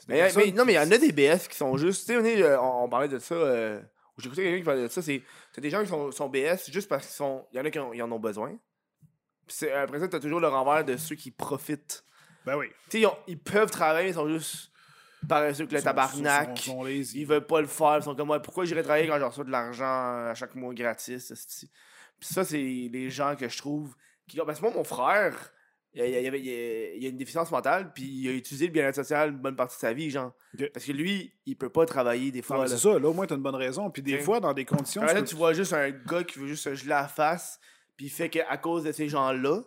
Des 0.08 0.14
Mais, 0.14 0.18
personnes 0.18 0.42
mais- 0.46 0.52
non, 0.52 0.64
mais 0.64 0.72
il 0.72 0.76
y 0.76 0.78
en 0.80 0.90
a 0.90 0.98
des 0.98 1.12
BS 1.12 1.46
qui 1.48 1.56
sont 1.56 1.76
juste. 1.76 2.06
Tu 2.08 2.12
sais, 2.14 2.18
on, 2.18 2.24
euh, 2.24 2.58
on, 2.58 2.88
parlait 2.88 3.08
de 3.08 3.18
ça. 3.18 3.34
Euh, 3.34 3.80
J'écoutais 4.18 4.42
quelqu'un 4.42 4.58
qui 4.58 4.64
parlait 4.64 4.82
de 4.82 4.88
ça. 4.88 5.00
C'est 5.00 5.22
des 5.58 5.70
gens 5.70 5.80
qui 5.82 5.88
sont, 5.88 6.10
sont 6.10 6.28
BS 6.28 6.70
juste 6.70 6.88
parce 6.88 7.06
qu'ils 7.06 7.14
sont. 7.14 7.46
Il 7.52 7.56
y 7.58 7.60
en 7.60 7.64
a 7.64 7.70
qui 7.70 7.78
en, 7.78 7.92
en 7.92 8.12
ont 8.12 8.18
besoin. 8.18 8.50
Puis 9.46 9.56
c'est- 9.56 9.72
après 9.72 10.00
ça, 10.00 10.08
t'as 10.08 10.20
toujours 10.20 10.40
le 10.40 10.48
renvers 10.48 10.84
de 10.84 10.96
ceux 10.96 11.14
qui 11.14 11.30
profitent. 11.30 12.04
Ben 12.44 12.56
oui. 12.56 12.66
Tu 12.90 13.00
sais, 13.00 13.00
ils, 13.00 13.32
ils 13.32 13.38
peuvent 13.38 13.70
travailler, 13.70 14.08
ils 14.08 14.14
sont 14.14 14.28
juste 14.28 14.71
paresseux 15.28 15.66
que 15.66 15.72
le 15.72 15.76
Ils 15.78 15.80
sont- 15.80 15.84
tabarnak. 15.84 16.58
sont- 16.58 16.72
sont 16.72 16.84
lazy. 16.84 17.20
Ils 17.20 17.26
veulent 17.26 17.46
pas 17.46 17.60
le 17.60 17.66
faire. 17.66 17.98
Ils 17.98 18.02
sont 18.04 18.14
comme, 18.14 18.30
ouais, 18.30 18.40
pourquoi 18.40 18.64
j'irais 18.64 18.82
travailler 18.82 19.06
quand 19.08 19.18
je 19.18 19.24
reçois 19.24 19.44
de 19.44 19.50
l'argent 19.50 19.84
à 20.28 20.34
chaque 20.34 20.54
mois 20.54 20.74
gratis? 20.74 21.32
Puis 22.18 22.28
ça, 22.32 22.44
c'est 22.44 22.56
les 22.58 23.10
gens 23.10 23.34
que 23.36 23.48
je 23.48 23.58
trouve. 23.58 23.94
Qui... 24.28 24.36
Parce 24.38 24.58
que 24.60 24.64
moi, 24.64 24.74
mon 24.74 24.84
frère, 24.84 25.52
il, 25.94 26.00
a- 26.00 26.06
il 26.20 26.26
avait- 26.26 26.40
il 26.40 26.48
a, 26.48 26.94
il 26.96 27.06
a 27.06 27.08
une 27.10 27.16
déficience 27.16 27.50
mentale, 27.50 27.92
puis 27.92 28.04
il 28.04 28.28
a 28.28 28.32
utilisé 28.32 28.66
le 28.66 28.72
bien-être 28.72 28.94
social 28.94 29.30
une 29.30 29.38
bonne 29.38 29.56
partie 29.56 29.76
de 29.76 29.80
sa 29.80 29.92
vie, 29.92 30.10
genre. 30.10 30.32
Parce 30.72 30.86
que 30.86 30.92
lui, 30.92 31.32
il 31.46 31.56
peut 31.56 31.68
pas 31.70 31.84
travailler 31.86 32.30
des 32.30 32.40
fois. 32.42 32.58
là. 32.58 32.66
c'est 32.68 32.78
ça, 32.78 32.98
là 32.98 33.08
au 33.08 33.12
moins 33.12 33.26
t'as 33.26 33.34
une 33.34 33.42
bonne 33.42 33.54
raison. 33.56 33.90
Puis 33.90 34.02
des 34.02 34.18
fois, 34.18 34.40
dans 34.40 34.54
des 34.54 34.64
conditions. 34.64 35.02
Après 35.02 35.14
tu 35.14 35.18
ça, 35.18 35.22
peux- 35.24 35.28
tu 35.30 35.36
vois 35.36 35.52
juste 35.52 35.72
un 35.72 35.90
gars 35.90 36.24
qui 36.24 36.38
veut 36.38 36.46
juste 36.46 36.64
se 36.64 36.74
geler 36.74 36.90
la 36.90 37.08
face, 37.08 37.58
puis 37.96 38.06
il 38.06 38.10
fait 38.10 38.28
qu'à 38.30 38.56
cause 38.56 38.84
de 38.84 38.92
ces 38.92 39.08
gens-là, 39.08 39.60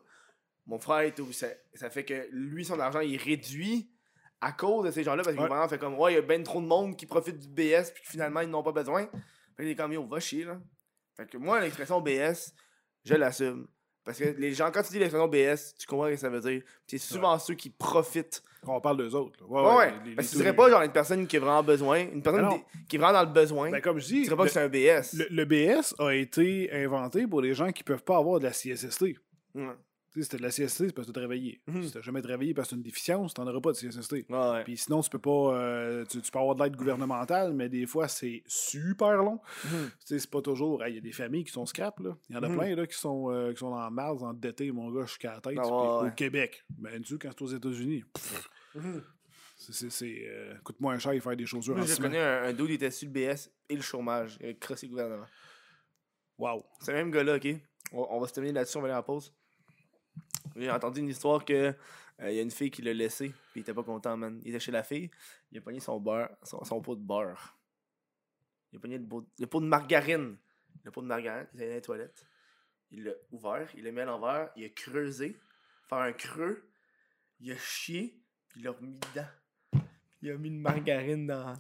mon 0.66 0.80
frère, 0.80 1.00
est 1.02 1.20
au- 1.20 1.32
ça, 1.32 1.48
ça 1.76 1.90
fait 1.92 2.06
que 2.06 2.28
lui, 2.32 2.66
son 2.66 2.80
argent, 2.80 3.02
il 3.02 3.18
réduit 3.18 3.92
à 4.46 4.52
cause 4.52 4.86
de 4.86 4.92
ces 4.92 5.04
gens-là, 5.04 5.24
parce 5.24 5.36
qu'il 5.36 5.42
Ouais. 5.44 5.50
vraiment 5.50 5.68
fait 5.68 5.80
comme, 5.80 5.98
ouais, 5.98 6.14
il 6.14 6.16
y 6.16 6.20
a 6.20 6.22
ben 6.22 6.44
trop 6.44 6.62
de 6.62 6.68
monde 6.68 6.96
qui 6.96 7.06
profite 7.06 7.38
du 7.40 7.48
BS, 7.48 7.92
puis 7.94 8.04
que 8.04 8.10
finalement, 8.10 8.42
ils 8.42 8.50
n'ont 8.50 8.62
pas 8.64 8.72
besoin. 8.72 9.06
Fait 9.58 9.64
qu'il 9.64 9.70
est 9.70 9.76
comme, 9.76 9.92
yo, 9.94 10.06
va 10.06 10.20
chier, 10.20 10.44
là. 10.46 10.60
Fait 11.18 11.28
que 11.30 11.38
moi, 11.38 11.60
l'expression 11.62 12.00
BS, 12.02 12.54
je 13.06 13.16
l'assume. 13.16 13.68
Parce 14.04 14.20
que 14.20 14.26
les 14.38 14.54
gens, 14.54 14.70
quand 14.72 14.84
tu 14.84 14.92
dis 14.92 15.00
l'expression 15.00 15.28
BS, 15.28 15.74
tu 15.80 15.88
comprends 15.88 16.06
ce 16.06 16.12
que 16.12 16.18
ça 16.18 16.30
veut 16.30 16.40
dire. 16.42 16.62
C'est 16.86 17.00
souvent 17.00 17.40
ceux 17.40 17.56
qui 17.56 17.72
profitent. 17.72 18.44
On 18.68 18.80
parle 18.80 18.98
d'eux 18.98 19.16
autres. 19.16 19.40
là. 19.42 19.48
Ouais, 19.48 19.62
Ouais, 19.62 19.76
ouais. 19.78 19.94
les- 20.04 20.10
les- 20.12 20.16
Parce 20.16 20.28
que 20.28 20.34
les- 20.34 20.38
tu 20.38 20.44
dirais 20.44 20.56
pas, 20.56 20.70
genre, 20.70 20.82
une 20.84 20.92
personne 20.92 21.26
qui 21.26 21.38
a 21.38 21.40
vraiment 21.40 21.64
besoin, 21.64 22.00
une 22.02 22.22
personne 22.22 22.50
qui- 22.88 22.98
est 22.98 23.00
vraiment 23.00 23.14
dans 23.14 23.24
le 23.28 23.34
besoin, 23.34 23.72
Ben, 23.72 23.82
comme 23.82 23.98
je 24.00 24.06
tu 24.08 24.14
dis, 24.14 24.22
dirais 24.24 24.36
pas 24.36 24.44
le, 24.44 24.48
que 24.50 24.54
c'est 24.54 24.62
un 24.62 24.70
BS. 24.70 25.14
le- 25.18 25.28
le 25.32 25.46
BS 25.46 25.96
a 25.98 26.12
été 26.14 26.70
inventé 26.72 27.26
pour 27.26 27.42
les 27.42 27.56
gens 27.56 27.72
qui 27.72 27.84
peuvent 27.84 28.04
pas 28.04 28.18
avoir 28.18 28.40
de 28.40 28.46
la 28.46 28.54
CSST. 28.54 29.16
Ouais. 29.56 29.70
Tu 30.24 30.26
t'as 30.30 30.38
de 30.38 30.44
la 30.44 30.50
CSST, 30.50 30.68
c'est 30.88 30.94
parce 30.94 31.08
que 31.08 31.12
t'as 31.12 31.20
travaillé. 31.20 31.60
Mhm. 31.68 31.84
Si 31.84 31.92
t'as 31.92 32.00
jamais 32.02 32.22
travaillé 32.22 32.54
parce 32.54 32.70
que 32.70 32.72
t'as 32.72 32.78
une 32.78 32.84
déficience, 32.84 33.34
t'en 33.34 33.46
auras 33.46 33.60
pas 33.60 33.74
de 33.74 33.78
CSST. 33.78 34.26
Ouais. 34.30 34.64
Puis 34.64 34.78
sinon, 34.78 35.02
tu 35.02 35.10
peux 35.10 35.20
pas. 35.20 35.54
euh, 35.58 36.06
tu, 36.06 36.22
tu 36.22 36.32
peux 36.32 36.40
avoir 36.40 36.56
de 36.56 36.64
l'aide 36.64 36.76
gouvernementale, 36.78 37.54
mais 37.54 37.68
des 37.68 37.86
fois, 37.86 38.08
c'est 38.08 38.42
super 38.48 39.14
long. 39.18 39.40
Tu 39.62 39.68
sais, 40.06 40.20
c'est 40.20 40.30
pas 40.30 40.42
toujours. 40.42 40.82
Il 40.88 40.96
y 40.96 40.98
a 40.98 41.02
des 41.02 41.12
familles 41.12 41.44
qui 41.44 41.52
sont 41.52 41.66
scrap, 41.66 42.00
là. 42.00 42.16
Il 42.30 42.36
y 42.36 42.40
en 42.40 42.44
a 42.44 42.48
Mhm. 42.50 42.58
plein, 42.58 42.76
là, 42.76 42.88
qui 42.88 42.98
sont, 42.98 43.30
euh, 43.30 43.52
qui 43.52 43.58
sont 43.60 43.72
dans 43.72 43.92
Mars, 43.92 44.24
endettés, 44.24 44.72
mon 44.72 44.90
gars, 44.90 45.06
jusqu'à 45.06 45.34
la 45.34 45.42
tête. 45.42 45.58
Ah, 45.60 45.68
ouais, 46.02 46.08
Au. 46.08 46.12
Québec. 46.16 46.64
Ben, 46.70 47.02
tu 47.02 47.18
quand 47.18 47.32
c'est 47.38 47.42
aux 47.44 47.48
États-Unis. 47.48 48.04
Mhm. 48.74 49.04
c'est- 49.58 50.26
euh, 50.28 50.54
coûte 50.64 50.80
moins 50.80 50.98
cher 51.00 51.14
de 51.14 51.20
faire 51.20 51.36
des 51.36 51.46
chaussures 51.46 51.78
en 51.78 51.82
je 51.82 51.96
connais 51.96 52.20
un, 52.20 52.44
un 52.44 52.54
dude, 52.54 52.70
il 52.70 52.74
était 52.76 52.92
sur 52.92 53.08
le 53.08 53.14
BS 53.14 53.50
et 53.70 53.76
le 53.76 53.82
chômage. 53.82 54.38
Il 54.42 54.48
a 54.50 54.54
crossé 54.54 54.86
le 54.86 54.92
gouvernement. 54.92 55.26
Wow. 56.38 56.66
C'est 56.82 56.92
le 56.92 56.98
même 56.98 57.12
gars-là, 57.12 57.36
ok? 57.36 57.48
On, 57.94 58.06
on 58.12 58.20
va 58.20 58.28
se 58.28 58.34
terminer 58.34 58.54
là-dessus, 58.54 58.78
on 58.78 58.82
va 58.82 58.88
aller 58.90 58.98
en 58.98 59.04
pause. 59.04 59.34
J'ai 60.56 60.72
entendu 60.72 61.02
une 61.02 61.10
histoire 61.10 61.44
que 61.44 61.54
euh, 62.22 62.32
il 62.32 62.36
y 62.36 62.40
a 62.40 62.42
une 62.42 62.52
fille 62.52 62.72
qui 62.72 62.82
l'a 62.82 62.94
laissé, 62.94 63.30
puis 63.52 63.60
il 63.60 63.62
était 63.62 63.74
pas 63.74 63.84
content, 63.84 64.16
man. 64.16 64.40
Il 64.44 64.50
était 64.50 64.60
chez 64.60 64.72
la 64.72 64.84
fille, 64.84 65.10
il 65.52 65.58
a 65.58 65.62
pogné 65.62 65.80
son 65.80 66.00
beurre, 66.00 66.30
son, 66.44 66.64
son 66.64 66.82
pot 66.82 66.96
de 66.96 67.02
beurre. 67.02 67.58
Il 68.72 68.78
a 68.78 68.80
pogné 68.80 68.98
le 68.98 69.48
pot, 69.48 69.60
de 69.60 69.66
margarine. 69.66 70.38
Le 70.84 70.92
pot 70.92 71.02
de 71.02 71.08
margarine, 71.08 71.48
il 71.54 71.62
était 71.62 71.70
dans 71.70 71.76
les 71.76 71.82
toilettes. 71.82 72.26
Il 72.92 73.04
l'a 73.04 73.12
ouvert, 73.32 73.68
il 73.76 73.84
l'a 73.84 73.92
mis 73.92 74.02
à 74.02 74.06
l'envers, 74.06 74.50
il 74.56 74.66
a 74.66 74.70
creusé, 74.70 75.38
faire 75.90 75.98
un 75.98 76.14
creux, 76.14 76.70
il 77.40 77.52
a 77.52 77.58
chié, 77.58 78.18
puis 78.48 78.62
il 78.62 78.66
l'a 78.66 78.72
remis 78.72 79.00
dedans. 79.14 79.28
Il 80.22 80.32
a 80.32 80.38
mis 80.38 80.50
une 80.50 80.62
margarine 80.62 81.28
dans. 81.28 81.54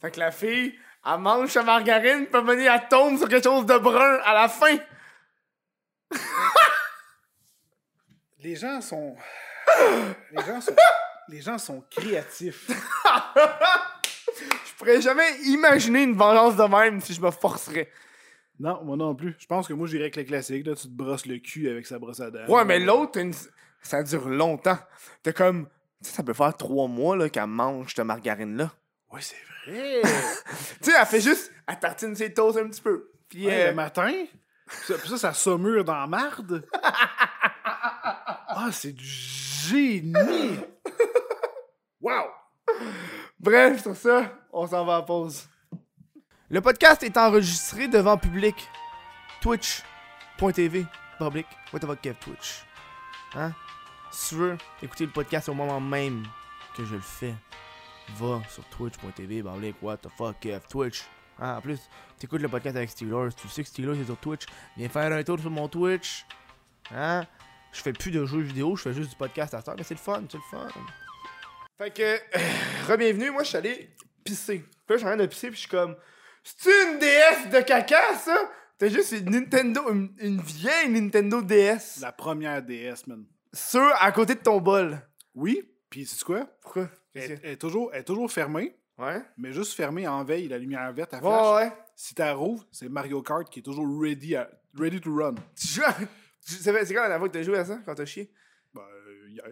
Fait 0.00 0.10
que 0.10 0.18
la 0.18 0.32
fille, 0.32 0.78
elle 1.04 1.20
mange 1.20 1.50
sa 1.50 1.62
margarine, 1.62 2.26
puis 2.26 2.42
venir, 2.42 2.72
elle 2.72 2.88
tombe 2.88 3.18
sur 3.18 3.28
quelque 3.28 3.44
chose 3.44 3.66
de 3.66 3.78
brun 3.78 4.18
à 4.24 4.34
la 4.34 4.48
fin. 4.48 4.78
Les 8.44 8.56
gens 8.56 8.80
sont. 8.82 9.16
les 10.32 10.44
gens 10.44 10.60
sont. 10.60 10.76
Les 11.28 11.40
gens 11.40 11.56
sont 11.56 11.82
créatifs. 11.90 12.70
Je 14.66 14.74
pourrais 14.76 15.00
jamais 15.00 15.26
imaginer 15.44 16.02
une 16.02 16.14
vengeance 16.14 16.54
de 16.56 16.64
même 16.64 17.00
si 17.00 17.14
je 17.14 17.20
me 17.22 17.30
forcerais. 17.30 17.90
Non, 18.60 18.84
moi 18.84 18.96
non 18.98 19.14
plus. 19.14 19.34
Je 19.38 19.46
pense 19.46 19.66
que 19.66 19.72
moi, 19.72 19.86
j'irais 19.86 20.04
avec 20.04 20.16
le 20.16 20.24
classique. 20.24 20.66
Là, 20.66 20.74
tu 20.74 20.82
te 20.82 20.92
brosses 20.92 21.24
le 21.24 21.38
cul 21.38 21.70
avec 21.70 21.86
sa 21.86 21.98
brosse 21.98 22.20
à 22.20 22.30
dents. 22.30 22.46
Ouais, 22.48 22.66
mais 22.66 22.78
l'autre, 22.78 23.18
une- 23.18 23.32
ça 23.80 24.02
dure 24.02 24.28
longtemps. 24.28 24.78
T'es 25.22 25.32
comme. 25.32 25.66
Tu 26.02 26.10
sais, 26.10 26.16
ça 26.16 26.22
peut 26.22 26.34
faire 26.34 26.54
trois 26.54 26.86
mois 26.86 27.16
là, 27.16 27.30
qu'elle 27.30 27.46
mange 27.46 27.94
cette 27.94 28.04
margarine-là. 28.04 28.70
Ouais, 29.10 29.20
c'est 29.22 29.36
vrai. 29.66 30.02
Tu 30.82 30.90
sais, 30.90 30.96
elle 31.00 31.06
fait 31.06 31.20
juste. 31.22 31.50
Elle 31.66 31.78
tartine 31.78 32.14
ses 32.14 32.34
toasts 32.34 32.58
un 32.58 32.68
petit 32.68 32.82
peu. 32.82 33.10
Puis. 33.30 33.46
Ouais, 33.46 33.62
euh, 33.64 33.68
le 33.70 33.74
matin. 33.74 34.12
Ça, 34.86 34.98
ça, 34.98 35.16
ça 35.16 35.32
saumure 35.32 35.82
dans 35.84 35.98
la 35.98 36.06
marde. 36.06 36.66
Ah, 38.56 38.70
c'est 38.72 38.92
du 38.92 39.04
génie. 39.04 40.14
Wow. 42.00 42.24
Bref, 43.40 43.80
sur 43.80 43.96
ça, 43.96 44.30
on 44.52 44.66
s'en 44.66 44.84
va 44.84 44.96
à 44.96 45.02
pause. 45.02 45.48
Le 46.50 46.60
podcast 46.60 47.02
est 47.02 47.16
enregistré 47.16 47.88
devant 47.88 48.18
public. 48.18 48.54
Twitch.tv. 49.40 50.84
Public. 51.18 51.46
What 51.72 51.80
the 51.80 51.86
fuck, 51.86 52.02
Kev 52.02 52.16
Twitch? 52.20 52.62
Hein? 53.34 53.54
Si 54.10 54.28
tu 54.28 54.34
veux 54.34 54.58
écouter 54.82 55.06
le 55.06 55.12
podcast 55.12 55.48
au 55.48 55.54
moment 55.54 55.80
même 55.80 56.26
que 56.76 56.84
je 56.84 56.94
le 56.96 57.00
fais, 57.00 57.34
va 58.16 58.42
sur 58.50 58.64
twitch.tv. 58.64 59.42
Public. 59.42 59.76
What 59.80 59.96
the 59.96 60.10
fuck, 60.10 60.38
Kev? 60.40 60.60
Twitch. 60.68 61.04
Hein? 61.38 61.56
En 61.56 61.60
plus, 61.62 61.80
t'écoutes 62.18 62.42
le 62.42 62.48
podcast 62.50 62.76
avec 62.76 62.90
Steelers. 62.90 63.30
Tu 63.34 63.48
sais 63.48 63.62
que 63.62 63.68
Steelers 63.70 63.98
est 63.98 64.04
sur 64.04 64.18
Twitch. 64.18 64.44
Viens 64.76 64.90
faire 64.90 65.10
un 65.10 65.22
tour 65.22 65.40
sur 65.40 65.50
mon 65.50 65.68
Twitch. 65.68 66.26
Hein? 66.94 67.24
Je 67.74 67.80
fais 67.82 67.92
plus 67.92 68.10
de 68.10 68.24
jeux 68.24 68.40
vidéo, 68.40 68.76
je 68.76 68.82
fais 68.82 68.94
juste 68.94 69.10
du 69.10 69.16
podcast 69.16 69.52
à 69.54 69.60
ça. 69.60 69.74
Mais 69.76 69.82
c'est 69.82 69.94
le 69.94 70.00
fun, 70.00 70.22
c'est 70.30 70.38
le 70.38 70.42
fun. 70.50 70.68
Fait 71.76 71.90
que, 71.92 72.90
re-bienvenue, 72.92 73.30
moi 73.30 73.42
je 73.42 73.48
suis 73.48 73.58
allé 73.58 73.90
pisser. 74.24 74.58
Puis 74.60 74.68
là, 74.88 74.94
je 74.94 74.96
suis 74.98 75.06
en 75.06 75.10
train 75.10 75.16
de 75.16 75.26
pisser, 75.26 75.48
puis 75.48 75.56
je 75.56 75.60
suis 75.62 75.68
comme, 75.68 75.96
c'est 76.42 76.70
une 76.92 76.98
DS 76.98 77.50
de 77.50 77.60
caca, 77.62 78.14
ça? 78.16 78.50
T'as 78.78 78.88
juste 78.88 79.12
une 79.12 79.30
Nintendo, 79.30 79.90
une, 79.90 80.14
une 80.18 80.40
vieille 80.40 80.88
Nintendo 80.88 81.42
DS. 81.42 82.00
La 82.00 82.12
première 82.12 82.62
DS, 82.62 83.06
man. 83.06 83.24
Sur, 83.52 83.82
à 84.00 84.10
côté 84.12 84.34
de 84.34 84.40
ton 84.40 84.60
bol. 84.60 85.00
Oui, 85.34 85.68
puis 85.90 86.06
c'est 86.06 86.22
quoi? 86.24 86.46
Pourquoi? 86.62 86.88
Elle, 87.14 87.40
est 87.42 87.56
toujours, 87.56 87.90
elle 87.92 88.00
est 88.00 88.04
toujours 88.04 88.30
fermée, 88.30 88.76
Ouais? 88.98 89.20
mais 89.36 89.52
juste 89.52 89.74
fermée 89.74 90.06
en 90.06 90.22
veille, 90.24 90.46
la 90.48 90.58
lumière 90.58 90.92
verte, 90.92 91.14
à 91.14 91.18
Ouais, 91.18 91.22
flash. 91.22 91.56
ouais. 91.72 91.76
Si 91.96 92.14
t'as 92.14 92.32
rouvre, 92.32 92.64
c'est 92.72 92.88
Mario 92.88 93.20
Kart 93.22 93.48
qui 93.50 93.60
est 93.60 93.62
toujours 93.62 93.86
ready, 94.00 94.36
à- 94.36 94.48
ready 94.78 95.00
to 95.00 95.14
run. 95.16 95.34
Tu 95.56 95.66
joues 95.68 95.82
C'est 96.44 96.72
quand 96.72 96.72
la 96.74 96.84
dernière 96.84 97.18
fois 97.18 97.28
que 97.28 97.32
t'as 97.34 97.42
joué 97.42 97.58
à 97.58 97.64
ça, 97.64 97.78
quand 97.84 97.94
t'as 97.94 98.04
chié? 98.04 98.30
Ben, 98.74 98.82
euh, 98.82 99.28
hier. 99.30 99.44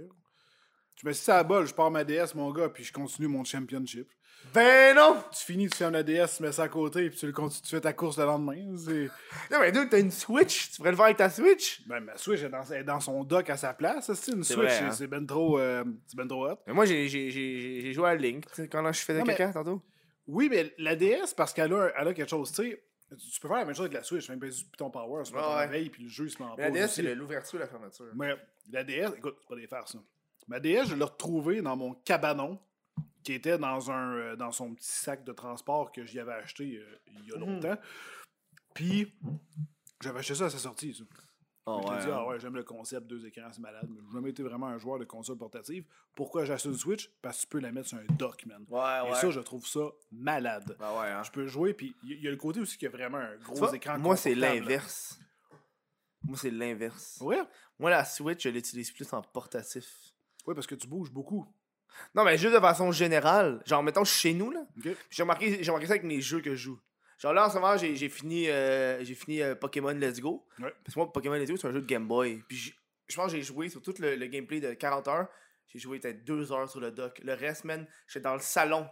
Je 1.01 1.07
me 1.09 1.13
suis 1.13 1.25
dit 1.25 1.31
à 1.31 1.37
la 1.37 1.45
balle, 1.45 1.67
je 1.67 1.75
pars 1.75 1.91
ma 1.91 2.05
DS, 2.05 2.35
mon 2.35 2.53
gars, 2.53 2.69
puis 2.69 2.85
je 2.85 2.93
continue 2.93 3.27
mon 3.29 3.43
championship. 3.45 4.09
Ben 4.53 4.95
non! 4.97 5.23
Tu 5.33 5.45
finis, 5.45 5.69
tu 5.69 5.77
fermes 5.79 5.93
la 5.95 6.03
DS, 6.03 6.37
tu 6.37 6.43
mets 6.43 6.53
ça 6.53 6.65
à 6.65 6.69
côté, 6.69 7.09
puis 7.09 7.19
tu, 7.19 7.27
le 7.27 7.33
continues, 7.33 7.63
tu 7.63 7.71
fais 7.71 7.81
ta 7.81 7.93
course 7.93 8.19
le 8.19 8.25
lendemain. 8.25 8.77
C'est... 8.77 9.09
Non, 9.51 9.61
mais 9.61 9.71
dude, 9.73 9.89
t'as 9.89 10.01
une 10.01 10.11
Switch, 10.11 10.71
tu 10.73 10.77
pourrais 10.79 10.91
le 10.91 10.97
faire 10.97 11.05
avec 11.07 11.17
ta 11.17 11.31
Switch? 11.31 11.87
Ben, 11.87 12.01
ma 12.01 12.17
Switch 12.17 12.43
est 12.43 12.49
dans, 12.49 12.63
elle 12.71 12.81
est 12.81 12.85
dans 12.85 13.01
son 13.01 13.23
dock 13.25 13.49
à 13.51 13.57
sa 13.57 13.73
place. 13.73 14.13
C'est 14.13 14.33
une 14.33 14.43
Switch, 14.45 14.71
hein. 14.81 14.91
c'est 14.91 15.07
ben 15.07 15.25
trop, 15.25 15.59
euh, 15.61 15.85
c'est 16.09 16.17
ben 16.17 16.27
trop 16.27 16.49
hot. 16.49 16.59
Mais 16.67 16.73
moi, 16.73 16.85
j'ai- 16.87 17.09
j'ai 17.09 17.31
j'ai- 17.31 17.81
j'ai 17.83 17.93
joué 17.93 18.09
à 18.09 18.15
Link, 18.17 18.45
tu 18.49 18.55
sais, 18.55 18.69
quand 18.69 18.93
je 18.93 19.01
faisais 19.01 19.23
mais- 19.23 19.35
caca 19.37 19.53
tantôt. 19.53 19.81
Oui, 20.27 20.49
mais 20.51 20.73
la 20.79 20.97
DS, 20.97 21.35
parce 21.37 21.53
qu'elle 21.53 21.73
a, 21.73 21.91
elle 21.97 22.09
a 22.09 22.13
quelque 22.15 22.29
chose, 22.31 22.51
tu 22.53 22.63
sais, 22.71 22.83
tu 23.17 23.41
peux 23.41 23.49
faire 23.49 23.59
la 23.59 23.65
même 23.65 23.75
chose 23.75 23.87
avec 23.87 23.95
la 23.95 24.03
Switch, 24.03 24.29
même 24.29 24.41
pas 24.41 24.49
du 24.49 24.65
ton 24.77 24.91
power, 24.91 25.23
tu 25.25 25.33
mets 25.35 25.41
Ouais, 25.41 25.67
veille, 25.69 25.91
puis 25.91 26.05
le 26.05 26.09
jeu 26.09 26.29
se 26.29 26.43
met 26.43 26.49
en 26.49 26.57
Mais 26.57 26.71
la 26.71 26.87
DS, 26.87 26.89
c'est 26.95 27.15
l'ouverture 27.15 27.59
et 27.59 27.63
la 27.63 27.69
fermeture. 27.69 28.07
Mais 28.15 28.35
la 28.71 28.85
DS, 28.85 29.17
écoute, 29.17 29.37
c'est 29.41 29.49
pas 29.49 29.57
des 29.57 29.67
fers, 29.67 29.89
ça. 29.89 29.99
Ma 30.49 30.59
DS, 30.61 30.87
je 30.87 30.95
l'ai 30.95 31.05
retrouvée 31.05 31.63
dans 31.63 31.77
mon 31.77 31.95
cabanon, 31.95 32.59
qui 33.23 33.33
était 33.35 33.57
dans, 33.59 33.91
un, 33.91 34.15
euh, 34.17 34.37
dans 34.37 34.51
son 34.51 34.75
petit 34.75 34.91
sac 34.91 35.25
de 35.25 35.33
transport 35.33 35.93
que 35.93 36.05
j'y 36.05 36.19
avais 36.19 36.33
acheté 36.33 36.77
euh, 36.79 37.01
il 37.07 37.29
y 37.29 37.33
a 37.33 37.39
Mhm. 37.39 37.41
longtemps. 37.47 37.77
Puis, 38.75 39.13
j'avais 40.03 40.19
acheté 40.19 40.35
ça 40.35 40.47
à 40.47 40.51
sa 40.51 40.59
sortie, 40.59 40.95
ça. 40.95 41.05
Oh, 41.65 41.81
je 41.85 41.89
ouais, 41.91 41.99
dit, 42.01 42.11
hein. 42.11 42.17
ah 42.17 42.27
ouais, 42.27 42.41
j'aime 42.41 42.57
le 42.57 42.65
concept, 42.65 43.07
deux 43.07 43.25
écrans, 43.25 43.53
c'est 43.53 43.61
malade. 43.61 43.87
Mais 43.89 44.01
j'ai 44.05 44.13
jamais 44.13 44.31
été 44.31 44.43
vraiment 44.43 44.67
un 44.67 44.79
joueur 44.79 44.99
de 44.99 45.05
console 45.05 45.39
portative. 45.39 45.85
Pourquoi 46.17 46.45
j'ai 46.45 46.53
acheté 46.53 46.69
une 46.69 46.77
Switch? 46.77 47.09
Parce 47.23 47.37
que 47.37 47.43
tu 47.43 47.47
peux 47.47 47.61
la 47.61 47.71
mettre 47.71 47.89
sur 47.89 47.99
un 47.99 48.15
dock, 48.15 48.45
man. 48.47 48.65
Ouais, 48.69 49.11
Et 49.11 49.15
ça, 49.15 49.31
je 49.31 49.41
trouve 49.41 49.65
ça 49.67 49.81
malade. 50.11 50.77
Ben 50.81 50.91
ouais, 50.99 51.09
hein. 51.09 51.23
Je 51.23 51.31
peux 51.31 51.47
jouer, 51.47 51.73
puis 51.73 51.95
il 52.03 52.21
y, 52.21 52.27
a 52.27 52.31
le 52.31 52.37
côté 52.37 52.59
aussi 52.59 52.77
qu'il 52.77 52.87
y 52.87 52.93
a 52.93 52.97
vraiment 52.97 53.19
un 53.19 53.37
gros 53.37 53.55
vois, 53.55 53.75
écran 53.77 53.97
moi, 53.99 54.17
c'est 54.17 54.35
l'inverse. 54.35 55.21
Moi, 56.25 56.37
c'est 56.37 56.51
l'inverse. 56.51 57.19
Ouais? 57.21 57.41
Moi, 57.79 57.91
la 57.91 58.05
Switch, 58.05 58.43
je 58.43 58.49
l'utilise 58.49 58.91
plus 58.91 59.13
en 59.13 59.23
portatif. 59.23 60.15
Oui, 60.47 60.55
parce 60.55 60.67
que 60.67 60.75
tu 60.75 60.89
bouges 60.89 61.13
beaucoup. 61.13 61.47
Non, 62.15 62.25
mais 62.25 62.39
juste 62.39 62.55
de 62.55 62.61
façon 62.61 62.91
générale. 62.91 63.63
Genre, 63.67 63.83
mettons, 63.83 64.05
chez 64.05 64.35
nous, 64.35 64.51
là. 64.51 64.67
J'ai 65.11 65.23
remarqué, 65.23 65.63
j'ai 65.63 65.71
remarqué 65.71 65.87
ça 65.87 65.93
avec 65.93 66.05
mes 66.05 66.21
jeux 66.21 66.41
que 66.41 66.57
je 66.57 66.65
joue. 66.65 66.81
Genre 67.23 67.33
là, 67.33 67.47
en 67.47 67.51
ce 67.51 67.55
moment, 67.55 67.77
j'ai 67.77 67.95
j'ai 67.95 68.09
fini, 68.09 68.49
euh, 68.51 69.05
j'ai 69.05 69.15
fini 69.15 69.41
euh, 69.43 69.55
Pokémon 69.55 69.93
Let's 69.93 70.21
Go. 70.21 70.45
Ouais. 70.59 70.73
Parce 70.85 70.95
que 70.95 70.99
moi, 70.99 71.13
Pokémon 71.13 71.37
Let's 71.37 71.51
Go, 71.51 71.57
c'est 71.57 71.69
un 71.69 71.73
jeu 71.73 71.81
de 71.81 71.87
Game 71.87 72.07
Boy. 72.09 72.43
Puis 72.49 72.75
je 73.09 73.15
pense 73.17 73.31
que 73.31 73.37
j'ai 73.39 73.43
joué 73.45 73.69
sur 73.69 73.81
tout 73.81 73.95
le, 74.01 74.17
le 74.17 74.27
gameplay 74.27 74.61
de 74.61 74.73
40 74.75 75.09
heures. 75.09 75.29
J'ai 75.69 75.79
joué 75.79 76.01
peut-être 76.01 76.25
2 76.25 76.53
heures 76.53 76.69
sur 76.69 76.81
le 76.81 76.91
dock. 76.91 77.21
Le 77.23 77.35
reste, 77.35 77.65
man, 77.65 77.87
j'étais 78.09 78.25
dans 78.25 78.35
le 78.35 78.41
salon. 78.41 78.87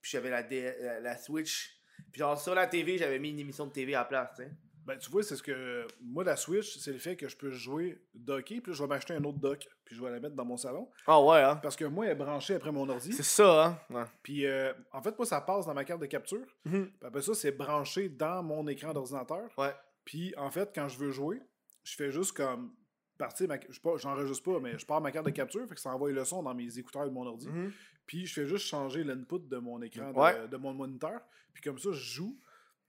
Puis 0.00 0.12
j'avais 0.12 0.30
la, 0.30 0.42
D- 0.42 0.72
la, 0.80 1.00
la 1.00 1.16
Switch. 1.18 1.76
Puis 2.12 2.20
genre, 2.20 2.40
sur 2.40 2.54
la 2.54 2.66
TV, 2.66 2.98
j'avais 2.98 3.18
mis 3.18 3.30
une 3.30 3.38
émission 3.40 3.66
de 3.66 3.72
TV 3.72 3.94
à 3.94 4.00
la 4.00 4.04
place, 4.04 4.30
tu 4.36 4.44
sais. 4.44 4.50
Ben, 4.84 4.98
tu 4.98 5.10
vois, 5.10 5.22
c'est 5.22 5.36
ce 5.36 5.42
que. 5.42 5.86
Moi, 6.00 6.24
la 6.24 6.36
Switch, 6.36 6.76
c'est 6.78 6.92
le 6.92 6.98
fait 6.98 7.14
que 7.16 7.28
je 7.28 7.36
peux 7.36 7.50
jouer 7.52 8.02
docké, 8.14 8.60
puis 8.60 8.72
là, 8.72 8.76
je 8.76 8.82
vais 8.82 8.88
m'acheter 8.88 9.14
un 9.14 9.22
autre 9.24 9.38
dock, 9.38 9.68
puis 9.84 9.94
je 9.94 10.02
vais 10.02 10.10
la 10.10 10.18
mettre 10.18 10.34
dans 10.34 10.44
mon 10.44 10.56
salon. 10.56 10.88
Ah 11.06 11.20
ouais, 11.22 11.40
hein. 11.40 11.56
Parce 11.62 11.76
que 11.76 11.84
moi, 11.84 12.06
elle 12.06 12.12
est 12.12 12.16
branchée 12.16 12.54
après 12.54 12.72
mon 12.72 12.88
ordi. 12.88 13.12
C'est 13.12 13.22
ça, 13.22 13.66
hein. 13.66 13.78
Ouais. 13.90 14.04
Puis, 14.22 14.44
euh, 14.44 14.72
en 14.92 15.00
fait, 15.00 15.16
moi, 15.16 15.24
ça 15.24 15.40
passe 15.40 15.66
dans 15.66 15.74
ma 15.74 15.84
carte 15.84 16.00
de 16.00 16.06
capture. 16.06 16.44
Mhm. 16.64 16.86
Puis 16.98 17.06
après 17.06 17.22
ça, 17.22 17.32
c'est 17.34 17.52
branché 17.52 18.08
dans 18.08 18.42
mon 18.42 18.66
écran 18.66 18.92
d'ordinateur. 18.92 19.48
Ouais. 19.56 19.72
Puis, 20.04 20.34
en 20.36 20.50
fait, 20.50 20.72
quand 20.74 20.88
je 20.88 20.98
veux 20.98 21.12
jouer, 21.12 21.40
je 21.84 21.94
fais 21.94 22.10
juste 22.10 22.32
comme 22.32 22.72
partir 23.18 23.46
ma... 23.46 23.60
je 23.68 23.72
sais 23.74 23.80
pas, 23.80 23.96
J'enregistre 23.98 24.42
pas, 24.42 24.58
mais 24.58 24.76
je 24.78 24.84
pars 24.84 25.00
ma 25.00 25.12
carte 25.12 25.26
de 25.26 25.30
capture, 25.30 25.64
fait 25.68 25.74
que 25.76 25.80
ça 25.80 25.94
envoie 25.94 26.10
le 26.10 26.24
son 26.24 26.42
dans 26.42 26.54
mes 26.54 26.76
écouteurs 26.76 27.04
de 27.06 27.10
mon 27.12 27.24
ordi. 27.24 27.48
Mhm. 27.48 27.72
Puis, 28.04 28.26
je 28.26 28.32
fais 28.34 28.46
juste 28.46 28.66
changer 28.66 29.04
l'input 29.04 29.38
de 29.48 29.58
mon 29.58 29.80
écran, 29.80 30.10
de, 30.12 30.18
Ouais. 30.18 30.48
de 30.48 30.56
mon 30.56 30.74
moniteur. 30.74 31.20
Puis, 31.54 31.62
comme 31.62 31.78
ça, 31.78 31.90
je 31.92 32.00
joue 32.00 32.36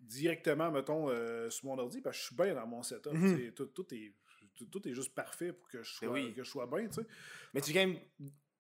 directement, 0.04 0.72
mettons, 0.72 1.10
euh, 1.10 1.50
sur 1.50 1.66
mon 1.66 1.78
ordi, 1.78 2.02
parce 2.02 2.18
que 2.18 2.22
je 2.22 2.28
suis 2.28 2.36
bien 2.36 2.54
dans 2.54 2.68
mon 2.68 2.84
setup. 2.84 3.14
Mhm. 3.14 3.52
tout, 3.54 3.66
tout 3.68 3.94
est... 3.94 4.14
Tout, 4.56 4.66
tout 4.68 4.88
est 4.88 4.94
juste 4.94 5.16
parfait 5.16 5.52
pour 5.52 5.68
que 5.68 5.82
je 5.82 5.92
sois, 5.96 6.08
Ben 6.10 6.14
oui. 6.14 6.34
que 6.36 6.44
je 6.44 6.50
sois 6.50 6.68
bien, 6.68 6.88
tu 6.88 7.02
sais. 7.02 7.08
Mais 7.56 7.62
tu 7.62 7.74
games. 7.74 7.98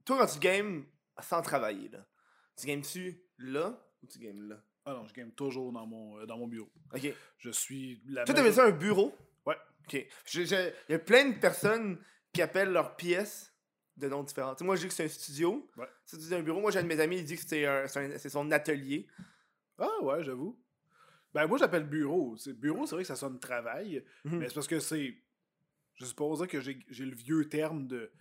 Toi, 0.03 0.17
quand 0.17 0.25
tu 0.33 0.39
games 0.39 0.85
sans 1.21 1.43
travailler, 1.43 1.87
là, 1.89 2.03
tu 2.57 2.65
games-tu 2.65 3.21
là 3.37 3.79
ou 4.01 4.07
tu 4.07 4.17
games 4.17 4.49
là? 4.49 4.63
Ah 4.85 4.93
non, 4.93 5.05
je 5.05 5.13
game 5.13 5.31
toujours 5.31 5.71
dans 5.71 5.85
mon, 5.85 6.19
euh, 6.19 6.25
dans 6.25 6.35
mon 6.37 6.47
bureau. 6.47 6.71
Ok. 6.95 7.13
Je 7.37 7.49
suis... 7.51 8.01
La 8.07 8.23
Toi, 8.25 8.33
t'appelles 8.33 8.55
ça 8.55 8.65
un 8.65 8.71
bureau? 8.71 9.15
Ouais. 9.45 9.55
Ok. 9.85 9.93
Il 10.33 10.73
y 10.89 10.93
a 10.95 10.99
plein 10.99 11.29
de 11.29 11.37
personnes 11.39 11.99
qui 12.33 12.41
appellent 12.41 12.71
leur 12.71 12.95
pièce 12.95 13.53
de 13.95 14.07
noms 14.09 14.23
différents. 14.23 14.55
Tu 14.55 14.59
sais, 14.59 14.65
moi, 14.65 14.75
je 14.75 14.81
dis 14.81 14.87
que 14.87 14.93
c'est 14.95 15.05
un 15.05 15.09
studio. 15.09 15.69
Ouais. 15.77 15.87
Dis 16.11 16.33
un 16.33 16.41
bureau, 16.41 16.59
moi, 16.59 16.71
j'ai 16.71 16.79
un 16.79 16.83
de 16.83 16.87
mes 16.87 16.99
amis, 16.99 17.17
il 17.19 17.23
dit 17.23 17.35
que 17.35 17.43
c'est 17.45 17.87
c'est 17.87 18.17
c'est 18.17 18.29
son 18.29 18.49
atelier. 18.49 19.05
Ah 19.77 20.01
ouais, 20.01 20.23
j'avoue. 20.23 20.59
Ben 21.33 21.47
moi 21.47 21.57
j'appelle 21.57 21.83
bureau. 21.85 22.35
C'est 22.37 22.53
bureau, 22.53 22.85
c'est 22.85 22.95
vrai 22.95 23.03
que 23.03 23.07
ça 23.07 23.15
sonne 23.15 23.39
travail, 23.39 24.03
Mhm. 24.25 24.37
mais 24.39 24.47
c'est 24.49 24.53
parce 24.55 24.67
que 24.67 24.79
c'est. 24.79 25.15
Je 25.95 26.05
suppose 26.05 26.45
que 26.47 26.59
j'ai 26.59 27.05
le 27.05 27.15
vieux 27.15 27.47
terme 27.49 27.87
de 27.87 28.11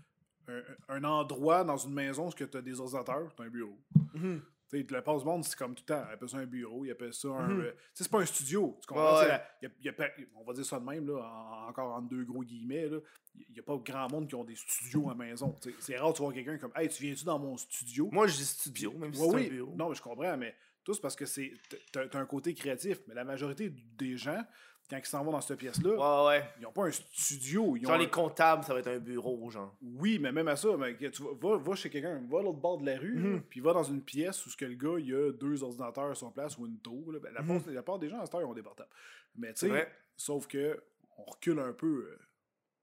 un, 0.48 0.60
un 0.88 1.04
endroit 1.04 1.62
dans 1.64 1.76
une 1.76 1.94
maison 1.94 2.28
où 2.28 2.32
tu 2.32 2.42
as 2.44 2.62
des 2.62 2.80
ordinateurs, 2.80 3.32
c'est 3.36 3.42
un 3.44 3.48
bureau. 3.48 3.78
Tu 4.14 4.40
sais, 4.80 4.86
le 4.90 5.02
passe 5.02 5.20
du 5.20 5.24
monde, 5.26 5.44
c'est 5.44 5.56
comme 5.56 5.74
tout 5.74 5.84
le 5.86 5.94
temps. 5.94 6.04
Ils 6.08 6.14
appellent 6.14 6.28
ça 6.28 6.38
un 6.38 6.46
bureau, 6.46 6.84
ils 6.84 6.90
appellent 6.90 7.12
ça 7.14 7.28
un. 7.28 7.48
Mhm. 7.48 7.60
euh, 7.60 7.70
tu 7.72 7.76
sais, 7.94 8.04
c'est 8.04 8.10
pas 8.10 8.20
un 8.20 8.26
studio. 8.26 8.78
Tu 8.80 8.86
comprends? 8.86 9.04
Ouais, 9.04 9.20
Tu 9.20 9.26
sais, 9.26 9.32
ouais. 9.32 9.40
la- 9.62 9.68
y 9.68 9.70
a- 9.70 9.84
y 9.84 9.88
a 9.88 9.92
pas- 9.92 10.08
on 10.34 10.44
va 10.44 10.52
dire 10.54 10.64
ça 10.64 10.80
de 10.80 10.84
même, 10.84 11.06
là, 11.06 11.18
en- 11.22 11.68
encore 11.68 11.94
en 11.94 12.02
deux 12.02 12.24
gros 12.24 12.42
guillemets. 12.42 12.88
Il 13.34 13.52
n'y 13.52 13.60
a 13.60 13.62
pas 13.62 13.76
grand 13.76 14.10
monde 14.10 14.28
qui 14.28 14.34
ont 14.34 14.44
des 14.44 14.56
studios 14.56 15.06
à 15.08 15.12
la 15.12 15.14
maison. 15.14 15.54
Tu 15.62 15.74
C'est 15.78 15.96
rare 15.96 16.12
de 16.12 16.18
voir 16.18 16.32
quelqu'un 16.32 16.58
comme 16.58 16.72
Hey, 16.74 16.88
tu 16.88 17.02
viens-tu 17.02 17.24
dans 17.24 17.38
mon 17.38 17.56
studio? 17.56 18.08
Moi, 18.12 18.26
je 18.26 18.36
dis 18.36 18.44
studio, 18.46 18.92
même 18.92 19.12
si 19.14 19.20
c'est 19.20 19.26
oui, 19.34 19.46
un 19.46 19.50
bureau. 19.50 19.74
non, 19.76 19.88
mais 19.90 19.94
je 19.94 20.02
comprends, 20.02 20.36
mais 20.36 20.54
tout 20.84 20.94
c'est 20.94 21.00
parce 21.00 21.16
que 21.16 21.26
c'est 21.26 21.52
t'as 21.92 22.18
un 22.18 22.26
côté 22.26 22.54
créatif. 22.54 22.98
Mais 23.06 23.14
la 23.14 23.24
majorité 23.24 23.70
des 23.70 24.16
gens, 24.16 24.42
quand 24.90 24.98
ils 24.98 25.06
s'en 25.06 25.24
vont 25.24 25.30
dans 25.32 25.40
cette 25.40 25.58
pièce-là, 25.58 25.90
Ouais, 26.24 26.28
ouais. 26.38 26.44
ils 26.58 26.62
n'ont 26.62 26.72
pas 26.72 26.84
un 26.86 26.90
studio. 26.90 27.76
Ils 27.76 27.86
ont 27.86 27.88
Genre, 27.90 27.92
un- 27.92 27.98
les 27.98 28.10
comptables, 28.10 28.64
ça 28.64 28.74
va 28.74 28.80
être 28.80 28.88
un 28.88 28.98
bureau, 28.98 29.48
genre. 29.50 29.74
Oui, 29.80 30.18
mais 30.18 30.32
même 30.32 30.48
à 30.48 30.56
ça, 30.56 30.76
mais 30.76 30.94
tu 30.96 31.22
vas, 31.40 31.56
va, 31.56 31.74
chez 31.74 31.88
quelqu'un, 31.88 32.20
va 32.30 32.40
à 32.40 32.42
l'autre 32.42 32.58
bord 32.58 32.78
de 32.78 32.86
la 32.86 32.98
rue, 32.98 33.14
Mhm. 33.16 33.42
puis 33.48 33.60
va 33.60 33.72
dans 33.72 33.84
une 33.84 34.02
pièce 34.02 34.44
où 34.44 34.50
ce 34.50 34.56
que 34.56 34.64
le 34.66 34.74
gars, 34.74 34.98
il 34.98 35.06
y 35.08 35.14
a 35.14 35.32
deux 35.32 35.62
ordinateurs 35.62 36.16
sur 36.16 36.32
place 36.32 36.58
ou 36.58 36.66
une 36.66 36.78
tour. 36.80 37.12
là. 37.12 37.18
Ben, 37.20 37.32
la, 37.32 37.42
Mhm. 37.42 37.62
part, 37.62 37.72
la 37.72 37.82
part 37.82 37.98
des 37.98 38.08
gens 38.10 38.20
à 38.20 38.26
cette 38.26 38.34
heure, 38.34 38.42
ils 38.42 38.46
ont 38.46 38.54
des 38.54 38.62
portables. 38.62 38.90
Mais 39.36 39.52
tu 39.54 39.68
sais, 39.68 39.88
sauf 40.16 40.46
que 40.46 40.82
on 41.16 41.24
recule 41.24 41.58
un 41.60 41.72
peu 41.72 41.86
euh, 42.10 42.18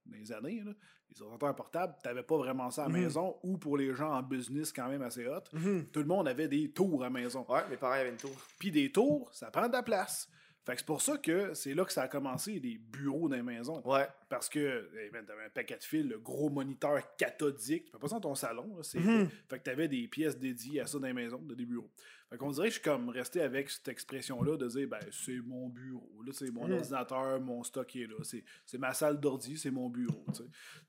dans 0.09 0.17
les 0.17 0.31
années. 0.31 0.61
là. 0.65 0.71
Les 1.11 1.21
ordinateurs 1.23 1.55
portables, 1.55 1.95
t'avais 2.03 2.21
pas 2.23 2.37
vraiment 2.37 2.69
ça 2.69 2.83
à 2.83 2.87
la 2.87 2.93
Mhm. 2.93 3.01
maison, 3.03 3.35
ou 3.43 3.57
pour 3.57 3.77
les 3.77 3.95
gens 3.95 4.11
en 4.13 4.21
business 4.21 4.71
quand 4.71 4.87
même 4.89 5.01
assez 5.01 5.25
hot, 5.27 5.41
Mhm. 5.53 5.87
tout 5.91 5.99
le 6.01 6.05
monde 6.05 6.27
avait 6.27 6.47
des 6.47 6.69
tours 6.71 7.01
à 7.01 7.05
la 7.05 7.09
maison. 7.09 7.45
Ouais, 7.49 7.61
mes 7.69 7.77
parents 7.77 7.93
avaient 7.95 8.09
une 8.09 8.17
tour. 8.17 8.35
Puis 8.59 8.69
des 8.71 8.91
tours, 8.91 9.27
ça 9.33 9.49
prend 9.49 9.67
de 9.67 9.73
la 9.73 9.81
place. 9.83 10.29
Fait 10.65 10.73
que 10.73 10.79
c'est 10.79 10.85
pour 10.85 11.01
ça 11.01 11.17
que 11.17 11.53
c'est 11.55 11.73
là 11.73 11.83
que 11.85 11.91
ça 11.93 12.03
a 12.03 12.07
commencé, 12.07 12.59
les 12.59 12.77
bureaux 12.77 13.27
dans 13.29 13.35
les 13.35 13.41
maisons. 13.41 13.81
Ouais. 13.87 14.07
Parce 14.27 14.49
que 14.49 14.89
eh 15.03 15.09
ben, 15.09 15.25
t'avais 15.25 15.45
un 15.45 15.49
paquet 15.49 15.77
de 15.77 15.83
fils, 15.83 16.05
le 16.05 16.19
gros 16.19 16.49
moniteur 16.49 17.15
cathodique. 17.15 17.85
Tu 17.85 17.91
peux 17.91 17.97
pas 17.99 18.07
ça 18.09 18.15
dans 18.15 18.29
ton 18.29 18.35
salon. 18.35 18.75
là, 18.77 18.83
c'est- 18.83 18.99
Mhm. 18.99 19.29
Fait 19.49 19.57
que 19.57 19.63
t'avais 19.63 19.87
des 19.87 20.07
pièces 20.07 20.37
dédiées 20.37 20.81
à 20.81 20.85
ça 20.87 20.99
dans 20.99 21.07
les 21.07 21.13
maisons, 21.13 21.41
de 21.41 21.55
des 21.55 21.65
bureaux. 21.65 21.89
Fait 22.29 22.37
qu'on 22.37 22.51
dirait 22.51 22.67
que 22.67 22.73
je 22.75 22.79
suis 22.79 22.83
comme 22.83 23.09
resté 23.09 23.41
avec 23.41 23.69
cette 23.71 23.87
expression-là 23.87 24.57
de 24.57 24.67
dire 24.67 24.87
ben 24.87 24.99
c'est 25.11 25.39
mon 25.43 25.69
bureau. 25.69 26.21
Là, 26.23 26.31
c'est 26.33 26.51
mon 26.51 26.67
Mhm. 26.67 26.73
ordinateur, 26.73 27.41
mon 27.41 27.63
stock 27.63 27.95
est 27.95 28.05
là. 28.05 28.17
C'est, 28.21 28.43
c'est 28.65 28.77
ma 28.77 28.93
salle 28.93 29.19
d'ordi, 29.19 29.57
c'est 29.57 29.71
mon 29.71 29.89
bureau. 29.89 30.23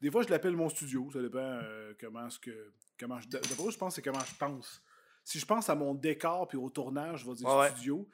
Des 0.03 0.11
fois, 0.11 0.23
je 0.23 0.29
l'appelle 0.29 0.57
mon 0.57 0.69
studio. 0.69 1.09
Ça 1.13 1.23
dépend 1.23 1.39
euh, 1.39 1.95
comment 1.99 2.29
ce 2.29 2.39
que. 2.39 2.73
Comment 2.99 3.19
je, 3.21 3.29
je 3.31 3.77
pense 3.79 3.95
c'est 3.95 4.03
comment 4.03 4.21
je 4.21 4.35
pense. 4.35 4.83
Si 5.25 5.39
je 5.39 5.47
pense 5.47 5.71
à 5.71 5.75
mon 5.75 5.95
décor 5.95 6.49
puis 6.49 6.59
au 6.59 6.69
tournage, 6.69 7.21
je 7.21 7.27
vais 7.31 7.35
dire 7.37 7.49
ouais. 7.57 7.71
studio. 7.71 8.07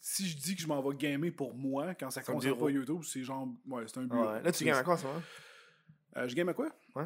Si 0.00 0.28
je 0.28 0.36
dis 0.36 0.56
que 0.56 0.62
je 0.62 0.66
m'en 0.66 0.80
vais 0.82 0.96
gamer 0.96 1.30
pour 1.30 1.54
moi, 1.54 1.94
quand 1.94 2.10
ça 2.10 2.22
C'est 2.22 2.32
concerne 2.32 2.58
pas 2.58 2.70
YouTube, 2.70 3.02
c'est 3.04 3.22
genre. 3.22 3.46
Ouais, 3.68 3.84
c'est 3.86 3.98
un 3.98 4.04
bureau. 4.04 4.28
Ouais. 4.30 4.42
Là, 4.42 4.50
tu 4.52 4.58
C'est- 4.58 4.64
gagnes 4.64 4.76
à 4.78 4.82
quoi, 4.82 4.96
ça? 4.96 5.08
hein? 5.08 5.22
euh, 6.16 6.26
je 6.28 6.34
game 6.34 6.48
à 6.48 6.54
quoi? 6.54 6.68
Ouais. 6.94 7.04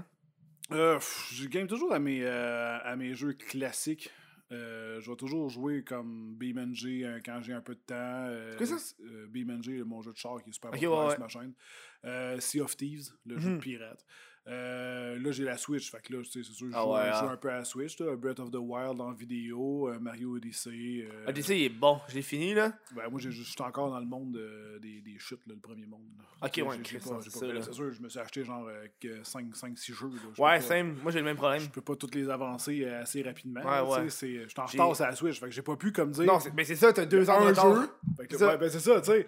Euh, 0.73 0.95
pff, 0.95 1.29
je 1.33 1.47
game 1.49 1.67
toujours 1.67 1.93
à 1.93 1.99
mes, 1.99 2.23
euh, 2.23 2.79
à 2.83 2.97
mes 2.97 3.15
jeux 3.15 3.33
classiques. 3.35 4.11
Je 4.51 5.11
vais 5.11 5.17
toujours 5.17 5.51
jouer 5.51 5.83
comme 5.83 6.39
euh, 6.41 7.21
quand 7.25 7.43
j'ai 7.43 7.53
un 7.53 7.61
peu 7.61 7.75
de 7.75 7.81
temps. 7.81 8.29
C'est 8.59 8.67
ça? 8.67 8.77
s- 8.77 8.95
euh, 9.05 9.27
BeamNG, 9.27 9.83
mon 9.85 10.01
jeu 10.01 10.13
de 10.13 10.17
char 10.17 10.41
qui 10.45 10.51
est 10.51 10.53
super 10.53 10.69
Ok, 10.71 10.75
populaire 10.77 11.07
ouais, 11.07 11.11
sur 11.11 11.21
ma 11.21 11.29
chaîne. 11.29 12.41
Sea 12.41 12.61
of 12.61 12.77
Thieves, 12.77 13.09
le 13.27 13.39
jeu 13.41 13.55
de 13.55 13.59
pirate. 13.59 14.05
Euh, 14.47 15.19
là, 15.19 15.31
j'ai 15.33 15.45
la 15.45 15.57
Switch, 15.57 15.91
fait 15.91 16.03
que 16.03 16.13
là, 16.13 16.23
c'est 16.31 16.43
sûr, 16.45 16.69
je 16.71 16.75
Ah 16.77 16.83
joue, 16.83 16.93
ouais, 16.93 17.01
je 17.15 17.19
joue 17.19 17.25
hein. 17.25 17.31
un 17.33 17.37
peu 17.39 17.49
à 17.51 17.57
la 17.59 17.65
Switch. 17.65 17.99
Là, 17.99 18.15
Breath 18.15 18.41
of 18.41 18.51
the 18.51 18.57
Wild 18.61 19.01
en 19.01 19.13
vidéo, 19.13 19.89
euh, 19.89 19.99
Mario 19.99 20.37
Odyssey. 20.37 21.09
euh, 21.11 21.29
Odyssey, 21.29 21.61
il 21.61 21.65
est 21.65 21.69
bon. 21.71 21.99
Je 22.09 22.15
l'ai 22.17 22.23
fini, 22.23 22.53
là? 22.53 22.73
ben, 22.95 23.09
moi, 23.11 23.19
j'ai- 23.21 23.31
je 23.31 23.43
suis 23.43 23.63
encore 23.63 23.89
dans 23.91 23.99
le 23.99 24.05
monde 24.05 24.39
des, 24.83 25.01
des 25.01 25.19
chutes, 25.19 25.47
là, 25.47 25.55
le 25.55 25.61
premier 25.61 25.87
monde. 25.87 26.03
là. 26.19 26.25
Ok, 26.43 26.51
J'ai- 26.57 26.63
ouais, 26.63 26.77
j'ai 26.83 26.99
c'est 27.01 27.11
j'ai 27.63 27.73
sûr, 27.73 27.91
je 27.93 28.03
me 28.03 28.09
suis 28.11 28.19
acheté 28.21 28.45
genre 28.45 28.69
5-6 29.23 29.95
jeux. 29.95 30.11
Ouais, 30.39 30.61
same. 30.61 30.97
Moi, 31.03 31.11
j'ai 31.11 31.21
le 31.21 31.25
même 31.25 31.37
problème. 31.37 31.61
Je 31.61 31.71
peux 31.71 31.81
pas 31.81 31.97
toutes 31.97 32.15
les 32.15 32.29
avancer 32.29 32.85
assez 32.85 33.23
rapidement. 33.23 33.61
Ouais, 33.61 33.67
là, 33.67 33.85
ouais. 33.85 34.05
Je 34.05 34.09
suis 34.11 34.39
en 34.59 34.67
J'ai- 34.67 34.79
retard 34.79 34.95
sur 34.97 35.05
la 35.07 35.17
Switch, 35.17 35.41
fait 35.41 35.47
que 35.47 35.53
j'ai 35.53 35.63
pas 35.63 35.77
pu 35.77 35.91
comme 35.93 36.11
dire 36.11 36.25
Non, 36.25 36.39
mais 36.55 36.65
c'est 36.65 36.77
ça, 36.77 36.93
t'as 36.93 37.07
deux 37.07 37.31
ans 37.31 37.41
de 37.49 37.55
jeu? 37.55 37.89
Fait 38.19 38.27
que, 38.27 38.33
C'est 38.33 38.39
ça. 38.39 38.49
ouais, 38.49 38.59
ben, 38.59 38.69
c'est 38.69 38.81
ça, 38.81 39.01
tu 39.01 39.11
sais. 39.11 39.27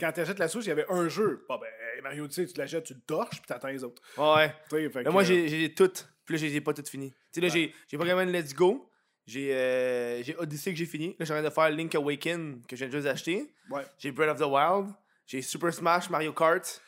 Quand 0.00 0.12
t'achètes 0.12 0.38
la 0.38 0.48
Switch, 0.48 0.64
il 0.64 0.68
y 0.68 0.72
avait 0.72 0.86
un 0.88 1.08
jeu. 1.08 1.44
Ben, 1.46 1.58
Mario 2.02 2.24
Odyssey, 2.24 2.46
tu 2.46 2.58
l'achètes, 2.58 2.84
tu 2.84 2.94
le 2.94 3.00
torches, 3.00 3.38
puis 3.40 3.46
t'attends 3.46 3.68
les 3.68 3.82
autres. 3.84 4.02
Ouais. 4.16 4.52
Fait 4.70 4.90
que, 5.04 5.08
moi, 5.10 5.22
euh, 5.22 5.24
j'ai 5.24 5.48
j'ai 5.48 5.74
toutes. 5.74 6.08
Puis 6.24 6.34
là, 6.34 6.40
je 6.40 6.46
les 6.46 6.56
ai 6.56 6.60
pas 6.60 6.72
toutes 6.74 6.88
finies. 6.88 7.10
Tu 7.10 7.16
sais, 7.32 7.40
là, 7.40 7.46
Ouais. 7.48 7.52
j'ai 7.52 7.74
j'ai 7.88 7.98
Pokémon 7.98 8.24
Let's 8.24 8.54
Go. 8.54 8.86
J'ai 9.26 9.54
euh, 9.54 10.22
j'ai 10.22 10.36
Odyssey 10.36 10.72
que 10.72 10.78
j'ai 10.78 10.86
fini. 10.86 11.08
Là, 11.10 11.14
je 11.20 11.24
suis 11.26 11.32
en 11.32 11.36
train 11.36 11.48
de 11.48 11.50
faire 11.54 11.70
Link 11.70 11.94
Awaken 11.94 12.62
que 12.66 12.74
j'ai 12.76 12.90
juste 12.90 13.06
acheté. 13.06 13.52
Ouais. 13.70 13.82
J'ai 13.98 14.10
Breath 14.12 14.30
of 14.30 14.38
the 14.38 14.50
Wild. 14.50 14.92
J'ai 15.26 15.42
Super 15.42 15.72
Smash, 15.72 16.10
Mario 16.10 16.32
Kart. 16.32 16.82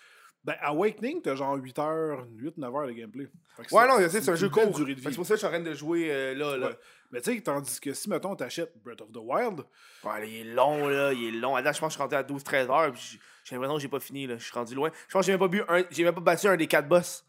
Ben, 0.44 0.56
Awakening, 0.60 1.22
t'as 1.22 1.36
genre 1.36 1.54
8 1.54 1.78
heures, 1.78 2.26
8-9 2.36 2.64
heures 2.76 2.88
de 2.88 2.92
gameplay. 2.92 3.28
Ouais, 3.70 3.86
non, 3.86 3.94
c'est 4.10 4.28
un 4.28 4.34
jeu 4.34 4.48
court. 4.48 4.76
C'est 4.76 5.14
pour 5.14 5.24
ça 5.24 5.34
que 5.34 5.40
je 5.40 5.46
suis 5.46 5.46
en 5.46 5.50
train 5.50 5.60
de 5.60 5.72
jouer 5.72 6.08
euh, 6.10 6.34
là. 6.34 6.56
là. 6.56 6.66
Ouais. 6.70 6.78
Mais 7.12 7.20
tu 7.20 7.32
sais, 7.32 7.40
tandis 7.42 7.78
que 7.78 7.92
si, 7.92 8.10
mettons, 8.10 8.34
t'achètes 8.34 8.72
Breath 8.82 9.02
of 9.02 9.12
the 9.12 9.18
Wild, 9.18 9.60
Ouais, 10.02 10.18
là, 10.18 10.24
il 10.24 10.34
est 10.38 10.52
long, 10.52 10.88
là. 10.88 11.12
Il 11.12 11.28
est 11.28 11.38
long. 11.38 11.54
À 11.54 11.62
date, 11.62 11.76
je 11.76 11.80
pense 11.80 11.90
que 11.96 12.02
je 12.02 12.08
suis 12.08 12.16
rendu 12.16 12.16
à 12.16 12.24
12-13 12.24 12.70
heures. 12.72 12.92
Puis 12.92 13.20
j'ai- 13.44 13.54
l'impression 13.56 13.76
que 13.76 13.82
j'ai 13.82 13.88
pas 13.88 14.00
fini, 14.00 14.26
là. 14.26 14.36
Je 14.38 14.44
suis 14.44 14.52
rendu 14.52 14.74
loin. 14.74 14.90
Je 15.08 15.12
pense 15.12 15.22
que 15.22 15.26
j'ai 15.26 15.32
même 15.32 15.40
pas 15.40 15.48
bu 15.48 15.62
un. 15.68 15.84
J'ai 15.90 16.04
même 16.04 16.14
pas 16.14 16.20
battu 16.20 16.46
un 16.48 16.56
des 16.56 16.66
quatre 16.66 16.88
boss. 16.88 17.24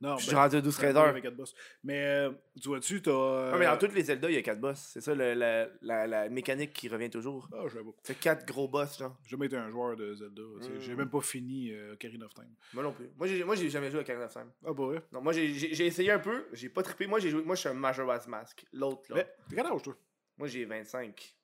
non, 0.00 0.16
je 0.18 0.24
suis 0.24 0.32
ben, 0.34 0.38
rendu 0.42 0.56
à 0.56 0.60
12-13 0.60 0.92
ouais, 0.94 0.96
heures. 1.00 1.04
avec 1.08 1.22
quatre 1.24 1.36
boss. 1.36 1.54
Mais 1.82 2.02
euh, 2.04 2.30
tu 2.60 2.68
vois-tu, 2.68 3.00
t'as. 3.00 3.10
euh, 3.10 3.52
Ouais, 3.52 3.58
mais 3.60 3.64
dans 3.64 3.78
toutes 3.78 3.94
les 3.94 4.02
Zelda, 4.04 4.28
il 4.28 4.34
y 4.34 4.38
a 4.38 4.42
4 4.42 4.60
boss. 4.60 4.90
C'est 4.92 5.00
ça 5.00 5.14
le- 5.14 5.32
la, 5.34 5.68
la, 5.80 6.06
la 6.06 6.28
mécanique 6.28 6.72
qui 6.74 6.88
revient 6.88 7.08
toujours. 7.08 7.48
Ah, 7.52 7.64
j'avoue. 7.72 7.94
C'est 8.02 8.18
4 8.18 8.46
gros 8.46 8.68
boss, 8.68 8.98
genre. 8.98 9.16
J'ai 9.24 9.30
jamais 9.30 9.46
été 9.46 9.56
un 9.56 9.70
joueur 9.70 9.96
de 9.96 10.14
Zelda. 10.14 10.42
J'ai 10.80 10.94
même 10.94 11.08
pas 11.08 11.20
fini 11.22 11.70
euh, 11.72 11.94
Ocarina 11.94 12.26
of 12.26 12.34
Time. 12.34 12.52
Moi 12.74 12.82
non 12.82 12.92
plus. 12.92 13.08
Moi, 13.16 13.26
j'ai, 13.26 13.42
moi, 13.42 13.54
j'ai 13.54 13.70
jamais 13.70 13.90
joué 13.90 14.00
à 14.00 14.04
Karen 14.04 14.22
of 14.24 14.32
Time. 14.32 14.50
Ah, 14.66 14.72
bah 14.74 14.84
ouais. 14.84 15.00
Non, 15.12 15.22
moi, 15.22 15.32
j'ai 15.32 15.86
essayé 15.86 16.10
un 16.10 16.18
peu. 16.18 16.46
J'ai 16.52 16.68
pas 16.68 16.82
trippé. 16.82 17.06
Moi, 17.06 17.18
j'ai 17.18 17.30
joué. 17.30 17.42
Moi, 17.42 17.54
je 17.54 17.60
suis 17.60 17.68
un 17.70 17.74
Majora's 17.74 18.28
Mask. 18.28 18.64
L'autre, 18.74 19.02
là. 19.08 19.16
Mais, 19.16 19.26
t'es 19.48 19.56
quel 19.56 19.66
âge, 19.66 19.82
toi? 19.82 19.96
Moi, 20.36 20.46
j'ai 20.48 20.66
25. 20.66 21.35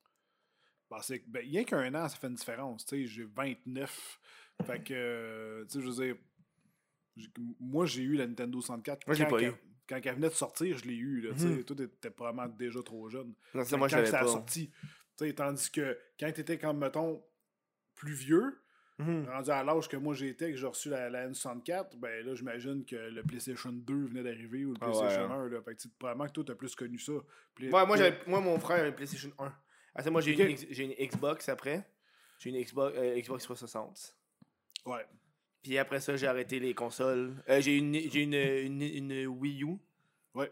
Ben, 0.93 1.03
c'est 1.03 1.21
que, 1.21 1.25
ben, 1.29 1.41
rien 1.41 1.65
qu'un 1.65 1.95
an, 1.95 2.09
ça 2.09 2.17
fait 2.17 2.27
une 2.27 2.35
différence. 2.35 2.85
Tu 2.85 2.97
sais, 2.97 3.07
j'ai 3.07 3.25
29. 3.25 4.21
Fait 4.67 4.83
que, 4.85 5.63
tu 5.65 5.71
sais, 5.71 5.81
je 5.81 5.87
veux 5.89 6.05
dire, 6.05 6.17
moi, 7.61 7.87
j'ai 7.87 8.03
eu 8.03 8.15
la 8.17 8.27
Nintendo 8.27 8.61
64. 8.61 9.07
Moi, 9.07 9.15
je 9.15 9.21
l'ai 9.21 9.25
quand, 9.29 9.37
pas 9.37 9.41
quand- 9.43 9.49
eu. 9.49 9.55
Quand 9.89 10.01
elle 10.05 10.15
venait 10.15 10.29
de 10.29 10.35
sortir, 10.35 10.79
je 10.79 10.85
l'ai 10.85 10.95
eu. 10.95 11.21
Là. 11.23 11.33
Mhm. 11.35 11.65
Toi, 11.65 11.77
t'étais 11.77 12.11
probablement 12.11 12.49
déjà 12.49 12.83
trop 12.83 13.09
jeune. 13.09 13.35
Non, 13.55 13.63
moi, 13.79 13.89
quand 13.89 14.07
ça 14.07 14.21
a 14.21 14.27
sorti. 14.27 14.71
Tandis 15.37 15.71
que 15.71 15.99
quand 16.19 16.33
t'étais 16.33 16.59
comme, 16.59 16.79
mettons, 16.79 17.23
plus 17.95 18.13
vieux, 18.15 18.59
Mhm. 18.99 19.27
Rendu 19.27 19.51
à 19.51 19.65
l'âge 19.65 19.89
que 19.89 19.97
moi 19.97 20.15
j'étais, 20.15 20.51
que 20.53 20.57
j'ai 20.57 20.67
reçu 20.67 20.91
la, 20.91 21.09
la 21.09 21.27
N64, 21.29 21.97
ben 21.97 22.25
là, 22.25 22.35
j'imagine 22.35 22.85
que 22.85 22.95
le 22.95 23.23
PlayStation 23.23 23.73
2 23.73 24.05
venait 24.05 24.23
d'arriver 24.23 24.65
ou 24.67 24.73
le 24.75 24.79
Ah 24.83 24.91
ouais, 24.91 24.93
PlayStation 24.99 25.33
hein. 25.33 25.41
1. 25.47 25.49
Là. 25.49 25.63
Fait 25.63 25.75
que 25.75 25.83
probablement 25.99 26.27
que 26.27 26.33
toi, 26.33 26.45
t'as 26.47 26.55
plus 26.55 26.75
connu 26.77 26.99
ça. 26.99 27.13
Play- 27.55 27.73
Ouais, 27.73 27.87
moi, 27.87 27.97
j'avais- 27.97 28.21
moi, 28.27 28.41
mon 28.41 28.59
frère 28.61 28.81
avait 28.81 28.93
PlayStation 28.93 29.33
1. 29.39 29.53
Après, 29.95 30.11
moi, 30.11 30.21
j'ai 30.21 30.33
Ok. 30.35 30.39
une, 30.51 30.57
j'ai 30.71 30.85
une 30.85 31.07
Xbox 31.09 31.49
après. 31.49 31.87
J'ai 32.39 32.51
une 32.51 32.61
Xbox, 32.63 32.97
euh, 32.97 33.21
Xbox 33.21 33.45
360. 33.45 34.17
Ouais. 34.87 35.07
Puis 35.63 35.79
après 35.79 36.01
ça, 36.01 36.17
j'ai 36.17 36.27
arrêté 36.27 36.59
les 36.59 36.75
consoles. 36.75 37.43
Euh, 37.49 37.61
j'ai 37.61 37.77
une, 37.77 37.95
j'ai 37.95 38.23
une, 38.23 38.35
une, 38.35 38.83
une 38.83 39.27
Wii 39.29 39.63
U. 39.65 39.77
Ouais. 40.35 40.51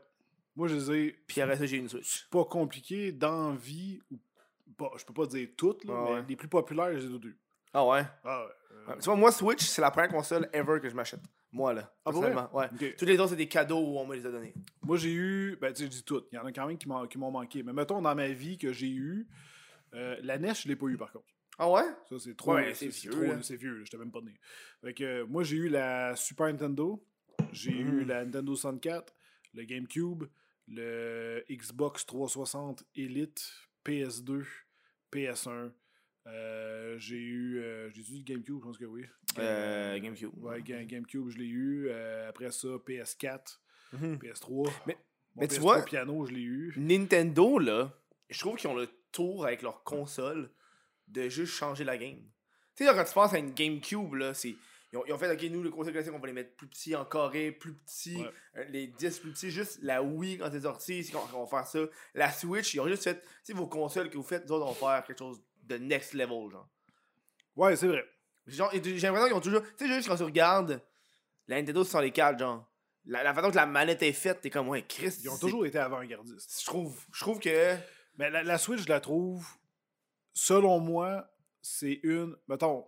Moi, 0.55 0.69
je 0.69 0.75
les 0.77 0.91
ai 0.93 1.13
Puis 1.27 1.41
après 1.41 1.57
ça, 1.57 1.67
j'ai 1.67 1.79
une 1.79 1.89
Switch. 1.89 2.29
pas 2.31 2.45
compliqués 2.45 3.11
d'envie, 3.13 4.01
ou 4.11 4.19
pas, 4.77 4.93
je 4.97 5.05
peux 5.05 5.15
pas 5.15 5.27
dire 5.27 5.49
toutes, 5.57 5.85
là, 5.85 5.95
Ah 5.97 6.15
mais 6.23 6.29
les 6.29 6.37
plus 6.37 6.49
populaires, 6.49 6.93
je 6.99 7.07
les 7.09 7.21
toutes. 7.21 7.37
Ah 7.73 7.85
ouais? 7.87 8.03
Ah 8.25 8.45
ouais. 8.45 8.51
euh, 8.73 8.87
Ouais. 8.89 8.95
Tu 8.99 9.05
vois, 9.05 9.17
moi, 9.17 9.33
Switch, 9.33 9.63
c'est 9.63 9.81
la 9.83 9.91
première 9.91 10.11
console 10.11 10.49
ever 10.53 10.81
que 10.81 10.89
je 10.89 10.95
m'achète. 10.95 11.21
Moi, 11.53 11.73
là. 11.75 11.93
Ah, 12.05 12.13
pour. 12.13 12.23
Ouais. 12.23 12.69
Toutes 12.97 13.09
les 13.09 13.19
autres, 13.19 13.31
c'est 13.31 13.37
des 13.37 13.49
cadeaux 13.49 13.81
où 13.81 13.99
on 13.99 14.07
me 14.07 14.15
les 14.15 14.25
a 14.25 14.31
donnés. 14.31 14.55
Moi, 14.83 14.97
j'ai 14.97 15.13
eu. 15.13 15.57
Ben, 15.61 15.73
tu 15.73 15.79
sais, 15.81 15.85
je 15.87 15.91
dis 15.91 16.05
toutes. 16.05 16.29
Il 16.33 16.37
y 16.37 16.39
en 16.39 16.45
a 16.47 16.53
quand 16.53 16.67
même 16.67 16.79
qui 16.79 16.87
m'ont 16.89 17.31
manqué. 17.31 17.63
Mais 17.63 17.73
mettons, 17.73 18.01
dans 18.01 18.15
ma 18.15 18.29
vie 18.29 18.57
que 18.57 18.73
j'ai 18.73 18.91
eu, 18.91 19.27
euh, 19.95 20.17
la 20.23 20.39
NES, 20.39 20.55
je 20.55 20.69
l'ai 20.69 20.77
pas 20.77 20.87
eu 20.87 20.97
par 20.97 21.11
contre. 21.11 21.27
Ah 21.59 21.69
ouais? 21.71 21.83
Ça, 22.09 22.19
c'est 22.19 22.37
trop. 22.37 22.55
Ouais, 22.55 22.73
c'est 22.75 22.87
vieux. 22.89 23.39
C'est 23.43 23.57
vieux, 23.57 23.79
là, 23.79 23.85
j'étais 23.85 23.99
même 23.99 24.13
pas 24.13 24.21
né. 24.21 24.33
Fait 24.81 24.95
que, 24.95 25.05
euh, 25.05 25.27
moi, 25.27 25.43
j'ai 25.43 25.57
eu 25.57 25.69
la 25.69 26.15
Super 26.17 26.47
Nintendo, 26.47 27.05
j'ai 27.53 27.73
eu 27.73 27.85
Mhm. 28.03 28.07
la 28.09 28.25
Nintendo 28.25 28.55
64, 28.55 29.13
le 29.55 29.65
GameCube, 29.65 30.25
le 30.69 31.45
Xbox 31.51 32.07
360 32.07 32.85
Elite, 32.95 33.45
PS2, 33.85 34.47
PS1. 35.13 35.73
Euh, 36.31 36.97
j'ai 36.99 37.17
eu. 37.19 37.59
euh, 37.61 37.91
j'ai 37.91 38.03
eu 38.03 38.23
GameCube, 38.23 38.59
je 38.61 38.65
pense 38.65 38.79
que 38.79 38.85
oui. 38.85 39.05
Euh, 39.39 39.99
GameCube. 39.99 40.31
Ouais, 40.43 40.63
Ga- 40.63 40.85
GameCube, 40.85 41.29
je 41.31 41.39
l'ai 41.39 41.47
eu. 41.47 41.91
Après 42.29 42.51
ça, 42.51 42.69
PS4, 42.87 43.61
Mhm. 43.93 44.19
PS3. 44.19 44.71
Mais- 44.87 44.97
tu 45.49 45.55
PS3 45.57 45.61
vois- 45.61 45.83
piano, 45.85 46.27
je 46.27 46.33
l'ai 46.33 46.43
eu. 46.43 46.75
Nintendo, 46.77 47.59
là, 47.59 47.93
je 48.29 48.39
trouve 48.39 48.57
qu'ils 48.57 48.71
ont 48.71 48.77
le 48.77 48.89
tour 49.13 49.45
avec 49.47 49.63
leur 49.63 49.83
console 49.85 50.51
de 51.09 51.29
juste 51.29 51.53
changer 51.55 51.85
la 51.85 51.97
game. 51.99 52.19
Tu 52.77 52.85
sais, 52.87 52.93
quand 52.95 53.05
tu 53.05 53.13
penses 53.15 53.33
à 53.35 53.39
une 53.39 53.53
GameCube, 53.53 54.15
là, 54.15 54.35
c'est. 54.35 54.55
Ils 54.93 54.97
ont, 54.99 55.05
ils 55.07 55.13
ont 55.13 55.19
fait, 55.19 55.31
ok, 55.33 55.43
nous, 55.53 55.63
le 55.63 55.71
console 55.71 55.93
classique, 55.93 56.13
on 56.13 56.19
va 56.19 56.27
les 56.27 56.33
mettre 56.33 56.57
plus 56.57 56.67
petits 56.67 56.97
en 56.97 57.05
carré, 57.05 57.53
plus 57.53 57.75
petits, 57.75 58.17
Ouais. 58.17 58.31
euh, 58.57 58.65
les 58.71 58.89
10 58.89 59.21
plus 59.21 59.31
petits, 59.31 59.49
juste 59.51 59.79
la 59.83 60.03
Wii 60.03 60.39
quand 60.39 60.49
c'est 60.51 60.63
sorti, 60.63 61.05
c'est 61.05 61.13
qu'on 61.13 61.45
va 61.45 61.47
faire 61.47 61.65
ça. 61.67 61.79
La 62.15 62.29
Switch, 62.33 62.75
ils 62.75 62.81
ont 62.81 62.89
juste 62.89 63.05
fait, 63.05 63.21
tu 63.21 63.29
sais, 63.45 63.53
vos 63.53 63.69
consoles 63.69 64.11
que 64.11 64.17
vous 64.17 64.25
faites, 64.25 64.49
nous 64.49 64.57
autres, 64.57 64.67
on 64.67 64.73
va 64.85 64.97
faire 64.97 65.05
quelque 65.05 65.19
chose 65.21 65.41
de 65.71 65.79
next 65.79 66.15
level, 66.15 66.51
genre. 66.51 66.69
Ouais, 67.57 67.77
c'est 67.77 67.87
vrai. 67.89 68.05
Genre, 68.47 68.71
j'ai 68.73 68.81
l'impression 68.99 69.27
qu'ils 69.27 69.35
ont 69.35 69.41
toujours. 69.41 69.63
Tu 69.77 69.87
sais, 69.87 69.95
juste 69.95 70.09
quand 70.09 70.17
tu 70.17 70.25
regardes 70.25 70.83
la 71.47 71.57
Nintendo 71.61 71.85
64, 71.85 72.39
genre, 72.39 72.67
la, 73.05 73.23
la 73.23 73.35
façon 73.35 73.51
que 73.51 73.57
la 73.57 73.67
manette 73.67 74.03
est 74.03 74.13
faite, 74.13 74.41
t'es 74.41 74.51
comme, 74.51 74.69
ouais, 74.69 74.85
Chris. 74.87 75.15
Ils 75.23 75.31
ont 75.31 75.39
toujours 75.39 75.67
été 75.67 75.79
avant-gardistes. 75.79 76.61
Je 76.61 76.67
trouve, 76.67 77.05
je 77.13 77.21
trouve 77.21 77.39
que. 77.39 77.77
Mais 78.19 78.31
la, 78.31 78.43
la 78.43 78.59
Switch, 78.59 78.83
je 78.83 78.89
la 78.89 79.01
trouve, 79.01 79.47
selon 80.33 80.81
moi, 80.81 81.31
c'est 81.63 82.01
une. 82.03 82.37
Mettons, 82.49 82.87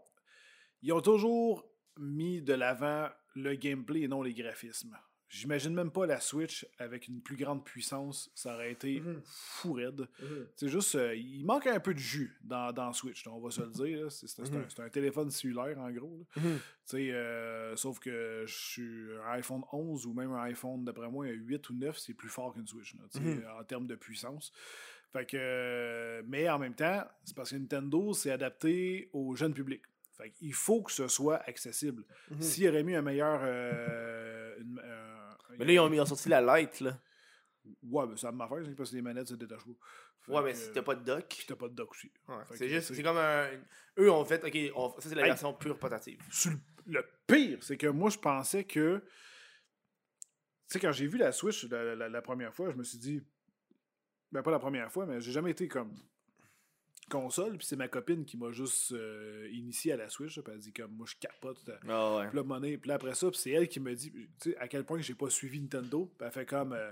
ils 0.83 0.93
ont 0.93 1.01
toujours 1.01 1.65
mis 1.97 2.43
de 2.43 2.55
l'avant 2.55 3.09
le 3.35 3.55
gameplay 3.55 4.03
et 4.03 4.09
non 4.09 4.23
les 4.23 4.35
graphismes. 4.35 4.99
J'imagine 5.35 5.73
même 5.73 5.91
pas 5.91 6.05
la 6.05 6.21
Switch 6.21 6.67
avec 6.79 7.09
une 7.09 7.23
plus 7.23 7.37
grande 7.37 7.65
puissance, 7.65 8.31
ça 8.35 8.53
aurait 8.55 8.71
été 8.73 9.01
Mhm. 9.01 9.23
fou 9.25 9.73
raide. 9.73 10.07
C'est 10.57 10.69
juste, 10.69 10.95
euh, 10.95 11.15
il 11.17 11.47
manque 11.47 11.67
un 11.67 11.81
peu 11.81 11.95
de 11.95 11.99
jus 11.99 12.37
dans, 12.45 12.71
dans 12.71 12.93
Switch, 12.93 13.27
on 13.27 13.41
va 13.41 13.51
se 13.51 13.63
le 13.63 13.71
dire. 13.73 14.03
un, 14.09 14.43
Mhm. 14.59 14.65
c'est 14.69 14.83
un 14.83 14.89
téléphone 14.91 15.31
cellulaire, 15.31 15.79
en 15.79 15.91
gros. 15.91 16.27
Mhm. 16.37 16.59
Euh, 16.95 17.75
sauf 17.77 17.99
que 17.99 18.45
je 18.47 18.55
suis 18.55 19.07
un 19.27 19.31
iPhone 19.33 19.63
11 19.73 20.05
ou 20.05 20.13
même 20.13 20.33
un 20.33 20.43
iPhone, 20.43 20.85
d'après 20.85 21.09
moi, 21.09 21.25
un 21.25 21.31
8 21.31 21.71
ou 21.71 21.75
9, 21.77 21.97
c'est 21.97 22.13
plus 22.13 22.29
fort 22.29 22.53
qu'une 22.53 22.67
Switch, 22.67 22.95
là, 22.95 23.01
Mhm. 23.19 23.43
en 23.59 23.65
termes 23.65 23.87
de 23.87 23.95
puissance. 23.95 24.53
Fait 25.15 25.25
que, 25.25 25.37
euh, 25.41 26.23
mais 26.27 26.47
en 26.51 26.59
même 26.59 26.75
temps, 26.75 27.05
c'est 27.25 27.35
parce 27.35 27.53
que 27.53 27.57
Nintendo, 27.57 28.13
c'est 28.13 28.31
adapté 28.33 29.09
au 29.15 29.35
jeune 29.35 29.55
public. 29.55 29.81
Fait 30.19 30.29
qu'il 30.31 30.53
faut 30.53 30.83
que 30.83 30.93
ce 30.93 31.09
soit 31.09 31.39
accessible. 31.49 32.05
Mhm. 32.31 32.41
S'il 32.43 32.65
y 32.65 32.69
aurait 32.69 32.83
mis 32.83 32.95
un 32.95 33.01
meilleur. 33.03 33.41
une- 34.61 34.81
Mais 35.59 35.65
là, 35.65 35.73
ils 35.73 35.79
ont, 35.81 35.89
mis- 35.89 35.97
ils 35.97 36.01
ont 36.01 36.07
sorti 36.07 36.29
la 36.29 36.41
Lite, 36.61 36.81
là. 36.81 36.99
Ouais, 37.83 38.07
ben, 38.07 38.17
ça 38.17 38.33
m'a 38.33 38.49
fait, 38.49 38.75
parce 38.75 38.91
que 38.91 38.97
les 38.97 39.03
manettes 39.03 39.29
se 39.29 39.35
détachent 39.35 39.65
pas. 39.65 40.33
Ouais, 40.35 40.43
mais 40.43 40.55
si 40.55 40.71
t'as 40.73 40.83
pas 40.83 40.95
de 40.95 41.05
dock. 41.05 41.27
Puis 41.29 41.45
t'as 41.47 41.57
pas 41.57 41.69
de 41.69 41.75
dock 41.75 41.91
aussi. 41.93 42.11
Ouais, 42.29 42.37
c'est 42.55 42.69
juste, 42.69 42.89
c'est- 42.89 42.95
c'est 42.95 43.03
comme 43.03 43.17
un. 43.17 43.49
Eux 43.99 44.11
ont 44.11 44.25
fait, 44.25 44.43
ok, 44.45 44.73
on- 44.77 45.01
ça 45.01 45.09
c'est 45.09 45.15
la 45.15 45.23
Hey. 45.23 45.29
version 45.29 45.53
pure. 45.55 45.79
Sur 46.31 46.53
le, 46.53 46.59
le 46.87 47.05
pire, 47.27 47.59
c'est 47.63 47.77
que 47.77 47.87
moi, 47.89 48.11
je 48.11 48.19
pensais 48.19 48.65
que. 48.65 48.99
Tu 50.69 50.75
sais, 50.75 50.81
quand 50.81 50.93
j'ai 50.93 51.07
vu 51.07 51.19
la 51.19 51.33
Switch 51.33 51.65
la, 51.69 51.95
la- 51.95 52.09
la 52.09 52.23
première 52.23 52.55
fois, 52.55 52.71
je 52.71 52.77
me 52.77 52.85
suis 52.85 52.99
dit. 52.99 53.23
Ben, 54.31 54.43
pas 54.43 54.51
la 54.51 54.59
première 54.59 54.91
fois, 54.91 55.05
mais 55.07 55.21
j'ai 55.21 55.33
jamais 55.33 55.51
été 55.51 55.69
comme 55.69 55.95
console. 57.13 57.57
Puis 57.59 57.67
c'est 57.67 57.77
ma 57.77 57.89
copine 57.89 58.25
qui 58.25 58.37
m'a 58.37 58.51
juste 58.51 58.93
euh, 58.93 59.49
initié 59.53 59.93
à 59.93 59.97
la 59.97 60.09
Switch. 60.09 60.41
Puis 60.41 60.53
elle 60.53 60.59
dit 60.61 60.73
comme 60.73 60.93
moi, 60.93 61.07
je 61.09 61.15
capote. 61.21 61.69
euh, 61.69 61.77
Ah 61.89 62.17
ouais. 62.17 62.29
Puis 62.29 62.37
là, 62.39 62.43
monnaie. 62.43 62.77
Puis 62.79 62.89
là, 62.89 62.95
après 62.95 63.15
ça, 63.15 63.29
c'est 63.35 63.51
elle 63.51 63.69
qui 63.69 63.81
me 63.81 63.95
dit 63.95 64.11
tu 64.11 64.51
sais, 64.51 64.57
à 64.59 64.67
quel 64.69 64.85
point 64.85 65.01
j'ai 65.01 65.15
pas 65.15 65.31
suivi 65.31 65.61
Nintendo. 65.61 66.11
Puis 66.19 66.27
elle 66.27 66.33
fait 66.33 66.47
comme. 66.47 66.73
euh, 66.73 66.91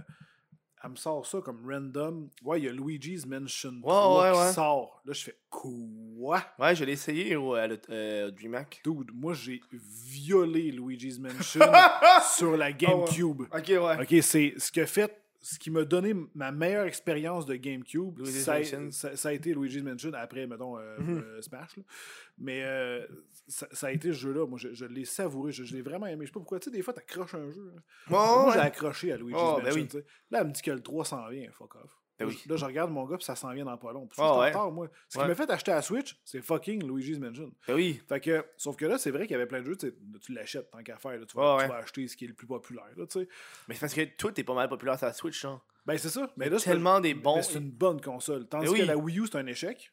elle 0.83 0.93
me 0.93 0.97
sort 0.97 1.27
ça 1.27 1.41
comme 1.43 1.61
random. 1.71 2.31
Ouais, 2.43 2.59
il 2.59 2.65
y 2.65 2.69
a 2.69 2.73
Luigi's 2.73 3.27
Mansion 3.27 3.83
3 3.83 4.23
ouais, 4.23 4.33
qui 4.33 4.39
ouais. 4.47 4.53
sort. 4.55 5.03
Là, 5.05 5.13
je 5.13 5.25
fais 5.25 5.37
quoi? 5.51 6.43
Ouais, 6.59 6.75
je 6.75 6.85
l'ai 6.87 6.93
essayé 6.93 7.37
au 7.37 7.55
euh, 7.55 8.31
DreamHack. 8.31 8.81
Dude, 8.83 9.11
moi 9.13 9.35
j'ai 9.35 9.61
violé 9.73 10.71
Luigi's 10.71 11.19
Mansion 11.19 11.61
sur 12.35 12.57
la 12.57 12.73
GameCube. 12.73 13.43
Ok, 13.55 13.67
ouais. 13.69 14.01
Ok, 14.01 14.23
c'est 14.23 14.55
ce 14.57 14.73
qui 14.73 14.81
a 14.81 14.87
fait, 14.87 15.20
ce 15.43 15.59
qui 15.59 15.71
m'a 15.71 15.85
donné 15.85 16.15
ma 16.35 16.53
meilleure 16.53 16.85
expérience 16.87 17.47
de 17.47 17.55
GameCube, 17.57 18.25
ça, 18.27 18.55
a- 18.55 18.59
Mansion. 18.59 18.91
ça- 18.91 19.17
ça 19.17 19.31
a 19.31 19.33
été 19.33 19.55
Luigi's 19.55 19.83
Mansion 19.83 20.13
après, 20.15 20.47
mettons, 20.47 20.79
euh, 20.79 20.99
Mhm. 20.99 21.19
euh, 21.19 21.41
Smash. 21.43 21.77
là. 21.79 21.83
Mais 22.39 22.63
euh, 22.65 23.07
ça, 23.49 23.67
ça 23.73 23.87
a 23.89 23.93
été 23.93 24.09
ce 24.09 24.19
jeu-là. 24.19 24.47
Moi, 24.47 24.59
je, 24.59 24.73
je 24.75 24.85
l'ai 24.85 25.05
savouré, 25.07 25.51
je, 25.53 25.65
je 25.65 25.75
l'ai 25.75 25.83
vraiment 25.83 26.07
aimé. 26.07 26.27
Je 26.27 26.31
sais 26.31 26.33
pas 26.35 26.41
pourquoi, 26.41 26.61
tu 26.61 26.67
sais, 26.67 26.71
des 26.77 26.83
fois, 26.83 26.93
t'accroches 26.93 27.35
un 27.35 27.51
jeu. 27.51 27.73
Oh, 28.09 28.11
Moi, 28.11 28.51
j'ai 28.53 28.59
accroché 28.61 29.13
à 29.13 29.17
Luigi's 29.17 29.37
Oh, 29.41 29.57
ben 29.63 29.65
Mansion. 29.75 29.89
oui. 29.95 30.03
Là, 30.31 30.41
elle 30.41 30.47
me 30.49 30.53
dit 30.53 30.63
que 30.63 30.71
le 30.71 30.81
3 30.83 31.05
s'en 31.05 31.29
vient, 31.29 31.51
fuck 31.53 31.75
off. 31.77 32.00
Ben 32.21 32.27
là, 32.27 32.33
oui. 32.35 32.41
je- 32.45 32.49
là, 32.51 32.57
je 32.57 32.65
regarde 32.65 32.91
mon 32.93 33.05
gars, 33.07 33.17
puis 33.17 33.25
ça 33.25 33.35
s'en 33.35 33.53
vient 33.53 33.65
dans 33.65 33.77
pas 33.77 33.93
long. 33.93 34.07
Puis 34.07 34.17
je 34.19 34.23
Ah 34.23 34.39
ouais. 34.39 34.53
moi. 34.73 34.89
Ce 35.09 35.19
Ouais. 35.19 35.25
qui 35.25 35.29
m'a 35.29 35.35
fait 35.35 35.51
acheter 35.51 35.71
la 35.73 35.83
Switch, 35.83 36.17
c'est 36.25 36.41
fucking 36.41 36.87
Luigi's 36.87 37.19
Mansion. 37.19 37.53
Ben 37.67 37.75
oui. 37.75 38.01
Fait 38.09 38.21
que, 38.21 38.45
sauf 38.57 38.77
que 38.77 38.85
là, 38.87 38.99
c'est 38.99 39.11
vrai 39.11 39.23
qu'il 39.27 39.33
y 39.33 39.35
avait 39.35 39.47
plein 39.47 39.61
de 39.61 39.67
jeux, 39.67 39.77
tu 39.77 40.33
l'achètes 40.33 40.71
tant 40.71 40.83
qu'à 40.83 40.97
faire, 40.97 41.19
là, 41.19 41.27
tu, 41.27 41.37
vas, 41.37 41.57
ouais. 41.57 41.63
tu 41.65 41.69
vas 41.71 41.77
acheter 41.79 42.07
ce 42.09 42.17
qui 42.17 42.25
est 42.27 42.29
le 42.29 42.35
plus 42.35 42.47
populaire, 42.47 42.85
là. 42.97 43.05
Mais 43.69 43.75
c'est 43.75 43.81
parce 43.81 43.95
que 43.95 44.05
tout 44.17 44.39
est 44.41 44.45
pas 44.45 44.55
mal 44.55 44.69
populaire 44.69 44.97
sur 44.99 45.07
la 45.07 45.13
Switch, 45.13 45.45
hein. 45.45 45.61
Ben, 45.87 45.97
c'est 45.99 46.11
ça. 46.11 46.31
Mais 46.37 46.49
là, 46.49 46.59
c'est 46.59 46.71
tellement 46.71 47.01
des 47.01 47.15
bons. 47.15 47.43
c'est 47.43 47.59
une 47.59 47.71
bonne 47.71 48.01
console. 48.01 48.47
Tandis 48.47 48.69
oui. 48.69 48.81
que 48.81 48.85
la 48.85 48.97
Wii 48.97 49.19
U, 49.21 49.27
c'est 49.27 49.39
un 49.39 49.47
échec. 49.47 49.91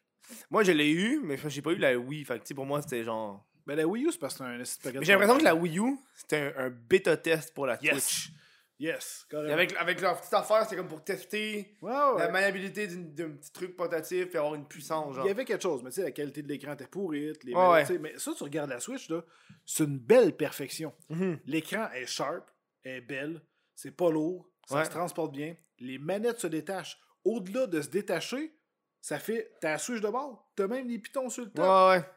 Moi, 0.50 0.62
je 0.62 0.72
l'ai 0.72 0.90
eu, 0.90 1.20
mais 1.24 1.38
j'ai 1.46 1.62
pas 1.62 1.70
eu 1.72 1.76
la 1.76 1.96
Wii. 1.98 2.24
Fait 2.24 2.38
que, 2.38 2.54
pour 2.54 2.66
moi, 2.66 2.82
c'était 2.82 3.02
genre. 3.04 3.44
Ben, 3.66 3.74
la 3.74 3.86
Wii 3.86 4.04
U, 4.04 4.12
c'est 4.12 4.18
parce 4.18 4.34
que 4.36 4.44
c'est 4.64 4.88
un 4.96 5.00
j'ai 5.02 5.12
l'impression 5.12 5.38
que 5.38 5.44
la. 5.44 5.54
Wii 5.54 5.78
U, 5.78 5.96
c'était 6.14 6.52
un, 6.56 6.66
un 6.66 6.70
bêta 6.70 7.16
test 7.16 7.54
pour 7.54 7.66
la 7.66 7.78
Yes. 7.82 7.92
Switch. 8.06 8.32
Yes, 8.80 9.24
Et 9.26 9.30
carrément. 9.32 9.52
avec, 9.54 9.74
avec 9.76 10.00
leur 10.00 10.20
petite 10.20 10.34
affaire, 10.34 10.62
c'était 10.62 10.76
comme 10.76 10.86
pour 10.86 11.02
tester 11.02 11.76
Ouais, 11.82 11.92
la 11.92 12.28
maniabilité 12.30 12.86
d'un 12.86 13.30
petit 13.30 13.50
truc 13.52 13.74
portatif 13.74 14.32
et 14.34 14.38
avoir 14.38 14.54
une 14.54 14.68
puissance, 14.68 15.16
genre. 15.16 15.24
Il 15.24 15.28
y 15.28 15.32
avait 15.32 15.44
quelque 15.44 15.62
chose, 15.62 15.82
mais 15.82 15.90
tu 15.90 15.96
sais, 15.96 16.02
la 16.04 16.12
qualité 16.12 16.42
de 16.42 16.48
l'écran 16.48 16.74
était 16.74 16.86
pourrite. 16.86 17.42
Les 17.42 17.54
Ouais, 17.54 17.84
Mais 17.98 18.16
ça, 18.18 18.32
tu 18.36 18.44
regardes 18.44 18.70
la 18.70 18.78
Switch, 18.78 19.08
là, 19.10 19.24
c'est 19.66 19.84
une 19.84 19.98
belle 19.98 20.36
perfection. 20.36 20.94
Mhm. 21.08 21.40
L'écran 21.46 21.88
est 21.92 22.06
sharp, 22.06 22.48
est 22.84 23.00
belle, 23.00 23.42
c'est 23.74 23.90
pas 23.90 24.10
lourd, 24.10 24.48
ça 24.66 24.84
se 24.84 24.90
transporte 24.90 25.32
bien. 25.32 25.56
Les 25.80 25.98
manettes 25.98 26.38
se 26.40 26.46
détachent. 26.46 27.00
Au-delà 27.24 27.66
de 27.66 27.82
se 27.82 27.88
détacher, 27.88 28.54
ça 29.00 29.18
fait 29.18 29.50
ta 29.60 29.76
Switch 29.78 30.00
de 30.00 30.08
bord. 30.08 30.50
T'as 30.54 30.68
même 30.68 30.86
les 30.88 30.98
pitons 30.98 31.28
sur 31.30 31.44
le 31.44 31.50
top. 31.50 31.64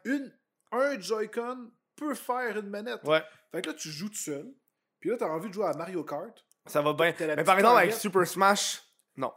Une, 0.04 0.32
un 0.70 0.98
Joy-Con 0.98 1.70
peut 1.96 2.14
faire 2.14 2.56
une 2.58 2.68
manette. 2.68 3.00
Fait 3.50 3.62
que 3.62 3.68
là, 3.70 3.74
tu 3.74 3.88
joues 3.88 4.08
tout 4.08 4.14
seul. 4.14 4.52
Puis 5.00 5.10
là, 5.10 5.16
t'as 5.16 5.26
envie 5.28 5.48
de 5.48 5.54
jouer 5.54 5.66
à 5.66 5.72
Mario 5.74 6.04
Kart. 6.04 6.44
Ça 6.66 6.80
va 6.82 6.92
bien. 6.92 7.12
Mais 7.20 7.44
par 7.44 7.58
exemple, 7.58 7.78
avec. 7.78 7.92
Super 7.94 8.26
Smash, 8.26 8.82
non. 9.16 9.32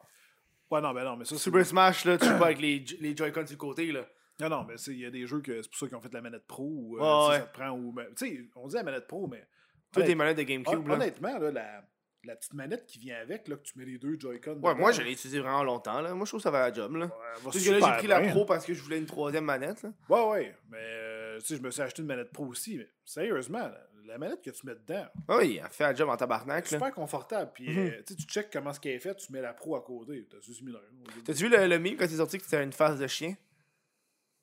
Ouais, 0.71 0.81
non, 0.81 0.93
ben 0.93 1.03
non, 1.03 1.15
mais 1.17 1.25
ça. 1.25 1.35
Super 1.37 1.65
Smash, 1.65 2.05
là, 2.05 2.17
tu 2.17 2.25
joues 2.25 2.37
pas 2.37 2.45
avec 2.45 2.59
les, 2.59 2.79
les 2.99 3.15
Joy-Con 3.15 3.45
le 3.49 3.55
côté, 3.55 3.91
là. 3.91 4.05
Non, 4.39 4.49
non, 4.49 4.63
mais 4.67 4.77
c'est- 4.77 4.91
il 4.91 4.99
y 4.99 5.05
a 5.05 5.09
des 5.11 5.25
jeux 5.25 5.39
que 5.41 5.61
c'est 5.61 5.69
pour 5.69 5.77
ça 5.79 5.87
qu'ils 5.87 5.95
ont 5.95 6.01
fait 6.01 6.13
la 6.13 6.21
manette 6.21 6.45
pro. 6.45 6.63
Ou, 6.65 6.97
euh, 6.97 7.01
Ouais, 7.01 7.23
si 7.25 7.29
ouais. 7.31 7.39
ça 7.39 7.45
te 7.47 7.53
prend. 7.57 7.69
Ou, 7.71 7.91
ben, 7.93 8.05
tu 8.17 8.27
sais, 8.27 8.41
on 8.55 8.67
dit 8.67 8.75
la 8.75 8.83
manette 8.83 9.07
pro, 9.07 9.27
mais. 9.27 9.47
Toutes 9.91 10.07
les 10.07 10.15
manettes 10.15 10.37
de 10.37 10.43
GameCube, 10.43 10.79
hon- 10.83 10.87
là. 10.87 10.95
honnêtement, 10.95 11.37
là, 11.37 11.51
la, 11.51 11.81
la 12.25 12.35
petite 12.35 12.53
manette 12.53 12.85
qui 12.85 12.99
vient 12.99 13.17
avec, 13.17 13.47
là, 13.47 13.55
que 13.55 13.61
tu 13.63 13.77
mets 13.77 13.85
les 13.85 13.97
deux 13.97 14.19
Joy-Con. 14.19 14.59
Ouais, 14.61 14.75
moi, 14.75 14.91
je 14.91 15.01
l'ai 15.01 15.11
utilisé 15.13 15.39
vraiment 15.39 15.63
longtemps, 15.63 16.01
là. 16.01 16.13
Moi, 16.13 16.25
je 16.25 16.31
trouve 16.31 16.39
que 16.39 16.43
ça 16.43 16.51
va 16.51 16.67
la 16.69 16.73
job, 16.73 16.95
là. 16.95 17.05
ouais, 17.05 17.11
que 17.51 17.69
là, 17.71 17.79
j'ai 17.91 17.97
pris 17.97 18.07
la. 18.07 18.21
Pro 18.29 18.45
parce 18.45 18.65
que 18.65 18.73
je 18.73 18.81
voulais 18.81 18.97
une 18.97 19.05
troisième 19.05 19.45
manette, 19.45 19.83
là. 19.83 19.91
Ouais, 20.09 20.29
ouais. 20.29 20.55
Mais, 20.69 20.77
euh, 20.81 21.39
tu 21.39 21.45
sais, 21.45 21.55
je 21.57 21.61
me 21.61 21.71
suis 21.71 21.81
acheté 21.81 22.01
une 22.01 22.07
manette 22.07 22.31
pro 22.31 22.45
aussi. 22.45 22.77
Mais 22.77 22.87
sérieusement, 23.05 23.59
la, 23.59 23.87
la 24.05 24.17
manette 24.17 24.41
que 24.43 24.49
tu 24.51 24.65
mets 24.65 24.75
dedans, 24.75 25.05
Ah 25.27 25.37
Oui, 25.37 25.59
elle 25.63 25.69
fait 25.71 25.83
la 25.83 25.93
job 25.95 26.09
en 26.09 26.17
tabarnak, 26.17 26.69
là. 26.71 26.77
super 26.77 26.93
confortable. 26.93 27.51
Puis, 27.53 27.67
euh, 27.77 28.01
tu 28.05 28.13
sais, 28.13 28.15
tu 28.19 28.25
checkes 28.27 28.49
comment 28.51 28.73
ce 28.73 28.79
qu'elle 28.79 28.93
est 28.95 28.99
fait, 28.99 29.15
tu 29.15 29.31
mets 29.31 29.41
la 29.41 29.53
pro 29.53 29.75
à 29.75 29.81
côté. 29.81 30.27
T'as 30.29 30.39
juste 30.41 30.61
mis 30.61 30.71
là. 30.71 30.79
T'as-tu 31.25 31.43
vu 31.45 31.49
le, 31.49 31.67
le 31.67 31.79
meme 31.79 31.95
quand 31.97 32.07
c'est 32.07 32.17
sorti 32.17 32.37
que 32.37 32.43
c'était 32.43 32.63
une 32.63 32.73
face 32.73 32.97
de 32.99 33.07
chien? 33.07 33.35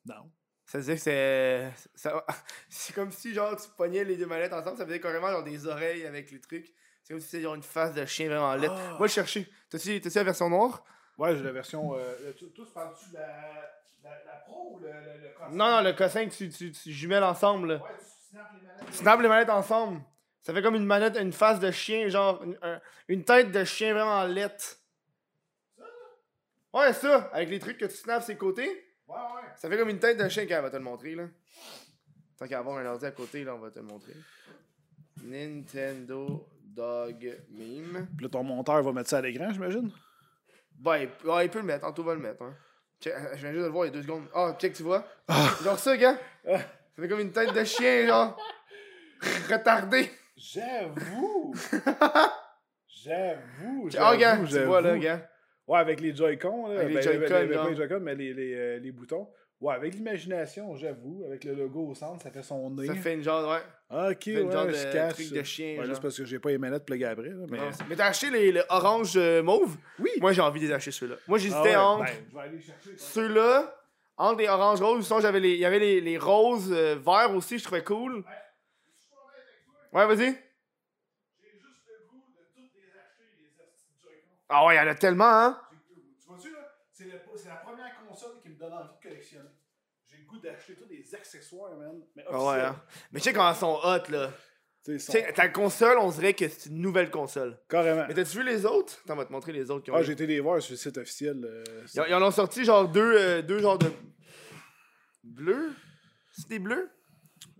Non. 0.06 0.30
Ça 0.66 0.78
veut 0.78 0.84
dire 0.84 0.94
que 0.94 1.00
c'est. 1.00 1.70
ça- 1.94 2.24
C'est 2.68 2.94
comme 2.94 3.10
si, 3.12 3.34
genre, 3.34 3.54
tu 3.56 3.68
pognais 3.76 4.04
les 4.04 4.16
deux 4.16 4.26
manettes 4.26 4.52
ensemble, 4.52 4.78
ça 4.78 4.86
faisait 4.86 5.00
carrément 5.00 5.30
genre 5.30 5.44
des 5.44 5.66
oreilles 5.66 6.06
avec 6.06 6.30
les 6.30 6.40
trucs. 6.40 6.72
C'est 7.02 7.12
comme 7.14 7.20
si 7.20 7.28
c'était 7.28 7.42
genre 7.42 7.54
une 7.54 7.62
face 7.62 7.92
de 7.94 8.04
chien 8.04 8.28
vraiment 8.28 8.54
laide. 8.54 8.70
Ah. 8.72 8.96
Moi, 8.98 9.06
je 9.08 9.12
cherchais. 9.12 9.48
T'as-tu 9.70 10.00
t'as-tu 10.00 10.16
la 10.18 10.24
version 10.24 10.48
noire? 10.48 10.84
Ouais, 11.18 11.36
j'ai 11.36 11.42
la 11.42 11.52
version. 11.52 11.94
Euh, 11.96 12.32
tous 12.54 12.66
parles-tu 12.72 13.10
de 13.10 13.14
la, 13.14 13.72
la, 14.04 14.10
la 14.24 14.32
pro 14.46 14.74
ou 14.76 14.78
le, 14.80 14.86
le, 14.88 15.22
le 15.22 15.28
cossin? 15.36 15.50
Non, 15.50 15.70
non, 15.70 15.80
le 15.82 15.92
cossin 15.92 16.26
que 16.26 16.34
tu, 16.34 16.48
tu, 16.48 16.70
tu 16.72 16.90
jumelles 16.92 17.24
ensemble. 17.24 17.74
là. 17.74 17.82
Ouais, 17.82 17.90
tu 17.98 18.30
snaps 18.30 18.50
les 18.54 18.66
manettes. 18.66 18.86
Tu 18.86 18.92
snaps 18.94 19.22
les 19.22 19.28
manettes 19.28 19.50
ensemble. 19.50 20.00
Ça 20.42 20.52
fait 20.54 20.62
comme 20.62 20.74
une 20.74 20.86
manette, 20.86 21.16
une 21.18 21.32
face 21.32 21.60
de 21.60 21.70
chien, 21.70 22.08
genre 22.08 22.42
une, 22.42 22.58
un- 22.62 22.80
une 23.08 23.24
tête 23.24 23.50
de 23.52 23.62
chien 23.64 23.92
vraiment 23.94 24.24
laide. 24.24 24.56
Ouais, 26.72 26.92
ça, 26.94 27.28
avec 27.32 27.50
les 27.50 27.58
trucs 27.58 27.78
que 27.78 27.84
tu 27.84 27.94
snaps 27.96 28.26
ses 28.26 28.36
côtés. 28.36 28.68
Ouais, 29.06 29.14
ouais. 29.16 29.42
Ça 29.56 29.68
fait 29.68 29.76
comme 29.76 29.90
une 29.90 29.98
tête 29.98 30.16
de 30.18 30.28
chien 30.28 30.46
qu'elle 30.46 30.62
va 30.62 30.70
te 30.70 30.76
le 30.76 30.82
montrer, 30.82 31.14
là. 31.14 31.24
Tant 32.38 32.48
qu'à 32.48 32.58
avoir 32.60 32.78
un 32.78 32.86
ordi 32.86 33.04
à 33.06 33.10
côté, 33.10 33.44
là, 33.44 33.54
on 33.54 33.58
va 33.58 33.70
te 33.70 33.78
le 33.78 33.84
montrer. 33.84 34.14
Nintendo 35.22 36.48
Dog 36.74 37.44
Meme. 37.50 38.08
Puis 38.16 38.24
là, 38.24 38.30
ton 38.30 38.42
monteur 38.42 38.82
va 38.82 38.92
mettre 38.92 39.10
ça 39.10 39.18
à 39.18 39.20
l'écran, 39.20 39.52
j'imagine? 39.52 39.90
Ben, 40.78 40.98
il, 40.98 41.28
ouais, 41.28 41.46
il 41.46 41.50
peut 41.50 41.60
le 41.60 41.66
mettre, 41.66 41.86
Anto 41.86 42.02
va 42.02 42.14
le 42.14 42.20
mettre. 42.20 42.42
Hein. 42.42 42.54
Check, 43.00 43.14
je 43.34 43.40
viens 43.40 43.50
juste 43.52 43.62
de 43.62 43.66
le 43.66 43.72
voir 43.72 43.84
il 43.84 43.88
y 43.88 43.90
a 43.90 43.94
deux 43.94 44.02
secondes. 44.02 44.24
Ah, 44.34 44.56
check, 44.58 44.72
tu 44.72 44.82
vois? 44.82 45.06
Ah. 45.28 45.50
Genre 45.62 45.78
ça, 45.78 45.96
gars. 45.96 46.16
Ah. 46.46 46.58
Ça 46.58 47.02
fait 47.02 47.08
comme 47.08 47.20
une 47.20 47.32
tête 47.32 47.52
de 47.52 47.64
chien, 47.64 48.06
genre. 48.06 48.36
Retardé. 49.50 50.10
J'avoue! 50.36 51.54
J'avoue! 52.86 53.88
Ah, 53.98 54.16
gars, 54.16 54.38
tu 54.38 54.64
vois, 54.64 54.80
là, 54.80 54.98
gars. 54.98 55.28
Ouais, 55.66 55.78
avec 55.78 56.00
les 56.00 56.14
Joy-Con, 56.14 56.68
là. 56.68 56.80
Avec 56.80 56.88
les 56.88 56.94
ben, 56.94 57.02
Joy-Con, 57.02 57.34
ben, 57.34 57.48
ben, 57.48 57.68
les 57.68 57.76
Joy-Con, 57.76 58.00
mais 58.00 58.14
les, 58.14 58.34
les, 58.34 58.54
euh, 58.54 58.78
les 58.78 58.92
boutons. 58.92 59.28
Ouais, 59.60 59.74
avec 59.74 59.94
l'imagination, 59.94 60.74
j'avoue. 60.74 61.22
Avec 61.24 61.44
le 61.44 61.54
logo 61.54 61.90
au 61.90 61.94
centre, 61.94 62.22
ça 62.22 62.30
fait 62.30 62.42
son 62.42 62.70
nez. 62.70 62.86
Ça 62.86 62.94
fait 62.94 63.14
une 63.14 63.22
genre, 63.22 63.48
ouais. 63.48 63.62
Ah, 63.94 64.08
ok, 64.10 64.22
ouais, 64.26 64.50
genre 64.50 64.68
je 64.68 64.86
de 64.86 64.92
cache. 64.92 65.12
truc 65.14 65.32
de 65.32 65.42
chien, 65.42 65.66
Ouais, 65.66 65.76
genre. 65.76 65.84
juste 65.86 66.02
parce 66.02 66.16
que 66.16 66.24
j'ai 66.24 66.38
pas 66.38 66.48
les 66.48 66.58
manettes 66.58 66.86
plug 66.86 67.04
après, 67.04 67.28
là, 67.28 67.44
mais... 67.50 67.58
Non, 67.58 67.72
c'est- 67.72 67.84
Mais 67.88 67.96
t'as 67.96 68.06
acheté 68.06 68.30
les, 68.30 68.50
les 68.50 68.62
orange 68.70 69.12
euh, 69.16 69.42
mauve? 69.42 69.76
Oui! 69.98 70.10
Moi, 70.20 70.32
j'ai 70.32 70.40
envie 70.40 70.60
de 70.60 70.66
les 70.66 70.72
acheter 70.72 70.92
ceux-là. 70.92 71.16
Moi, 71.26 71.36
Ah 71.36 71.40
j'hésitais 71.40 71.68
ouais, 71.70 71.76
entre 71.76 72.04
ben, 72.32 72.58
je 72.58 72.96
ceux-là, 72.96 73.76
entre 74.16 74.38
les 74.40 74.48
oranges 74.48 74.80
roses. 74.80 75.04
Sinon, 75.06 75.20
j'avais 75.20 75.40
les, 75.40 75.50
il 75.52 75.58
y 75.58 75.64
avait 75.66 75.78
les, 75.78 76.00
les 76.00 76.16
roses 76.16 76.72
euh, 76.72 76.96
verts 76.96 77.34
aussi, 77.34 77.58
je 77.58 77.64
trouvais 77.64 77.84
cool. 77.84 78.24
Ouais, 79.92 80.06
vas-y. 80.06 80.16
J'ai 80.16 81.50
juste 81.52 81.84
le 81.86 82.08
goût 82.08 82.24
de 82.30 82.44
toutes 82.54 82.72
les 82.74 82.88
acheter, 82.98 83.28
les 83.38 83.62
astuces 83.62 84.00
Joy-Con. 84.02 84.36
Ah 84.48 84.64
ouais, 84.66 84.74
il 84.74 84.78
y 84.78 84.80
en 84.80 84.86
a 84.88 84.94
tellement, 84.94 85.24
hein? 85.28 85.60
Tu 86.18 86.26
vois-tu, 86.28 86.50
là? 86.50 86.58
C'est 86.90 87.48
la 87.48 87.56
première 87.56 87.94
console 88.08 88.40
qui 88.42 88.48
me 88.48 88.54
donne 88.58 88.72
envie 88.72 88.88
de 88.96 89.02
collectionner. 89.02 89.48
Goût 90.32 90.38
d'acheter 90.40 90.74
tous 90.74 90.88
les 90.88 91.14
accessoires, 91.14 91.76
man. 91.76 92.00
Mais 92.16 92.24
Ah 92.28 92.44
ouais, 92.44 92.60
hein? 92.60 92.82
Mais 93.12 93.20
tu 93.20 93.24
sais 93.24 93.32
quand 93.32 93.48
elles 93.48 93.56
sont 93.56 93.78
hot, 93.82 94.10
là. 94.10 94.30
Tu 94.84 94.98
sais, 94.98 95.32
ta 95.32 95.48
console, 95.48 95.96
on 95.98 96.10
dirait 96.10 96.34
que 96.34 96.48
c'est 96.48 96.68
une 96.70 96.80
nouvelle 96.80 97.08
console. 97.10 97.56
Carrément. 97.68 98.04
Mais 98.08 98.14
t'as-tu 98.14 98.38
vu 98.38 98.42
les 98.44 98.66
autres? 98.66 98.98
Attends, 99.04 99.14
on 99.14 99.16
va 99.18 99.24
te 99.26 99.32
montrer 99.32 99.52
les 99.52 99.70
autres 99.70 99.84
qui 99.84 99.90
ont. 99.92 99.94
Ah, 99.94 100.02
j'ai 100.02 100.12
été 100.12 100.26
les 100.26 100.40
voir 100.40 100.60
sur 100.60 100.72
le 100.72 100.76
site 100.78 100.98
officiel. 100.98 101.44
euh, 101.44 101.62
Ils, 101.94 102.00
en- 102.00 102.04
ils 102.06 102.14
en 102.14 102.22
ont 102.22 102.30
sorti 102.32 102.64
genre 102.64 102.88
deux, 102.88 103.14
euh, 103.16 103.42
deux 103.42 103.60
genres 103.60 103.78
de. 103.78 103.92
Bleus? 105.22 105.72
C'est 106.32 106.48
des 106.48 106.58
bleus? 106.58 106.90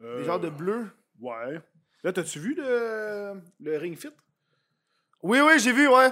euh, 0.02 0.18
Des 0.18 0.24
genres 0.24 0.40
de 0.40 0.48
bleus? 0.48 0.88
Ouais. 1.20 1.60
Là, 2.02 2.12
t'as-tu 2.12 2.40
vu 2.40 2.54
le, 2.56 3.34
le 3.60 3.76
Ring 3.78 3.96
Fit? 3.96 4.10
Oui, 5.22 5.38
oui, 5.40 5.60
j'ai 5.60 5.72
vu, 5.72 5.86
ouais. 5.86 6.10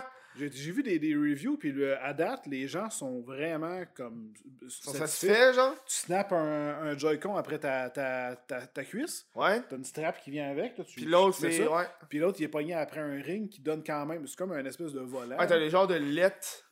J'ai 0.48 0.72
vu 0.72 0.82
des, 0.82 0.98
des 0.98 1.14
reviews, 1.14 1.56
puis 1.56 1.72
le- 1.72 1.98
à 2.02 2.14
date, 2.14 2.46
les 2.46 2.66
gens 2.68 2.88
sont 2.90 3.20
vraiment 3.20 3.82
comme. 3.94 4.32
Sont 4.68 4.92
satisfaits. 4.92 5.52
genre? 5.54 5.74
Tu 5.86 5.94
snaps 5.96 6.32
un, 6.32 6.36
un 6.82 6.96
Joy-Con 6.96 7.36
après 7.36 7.58
ta, 7.58 7.90
ta, 7.90 8.36
ta, 8.36 8.66
ta 8.66 8.84
cuisse. 8.84 9.26
Ouais. 9.34 9.60
T'as 9.68 9.76
une 9.76 9.84
strap 9.84 10.20
qui 10.22 10.30
vient 10.30 10.50
avec. 10.50 10.78
Là, 10.78 10.84
tu, 10.84 10.96
Puis 10.96 11.04
l'autre, 11.04 11.36
c'est. 11.38 11.66
Ouais. 11.66 11.86
Puis 12.08 12.18
l'autre, 12.18 12.38
il 12.40 12.44
est 12.44 12.48
pogné 12.48 12.74
après 12.74 13.00
un 13.00 13.20
ring 13.20 13.48
qui 13.48 13.60
donne 13.60 13.82
quand 13.84 14.06
même. 14.06 14.26
C'est 14.26 14.36
comme 14.36 14.52
un 14.52 14.64
espèce 14.64 14.92
de 14.92 15.00
volant. 15.00 15.38
Ouais, 15.38 15.46
t'as 15.46 15.58
les 15.58 15.70
genres 15.70 15.86
de 15.86 15.94
lettres. 15.94 16.64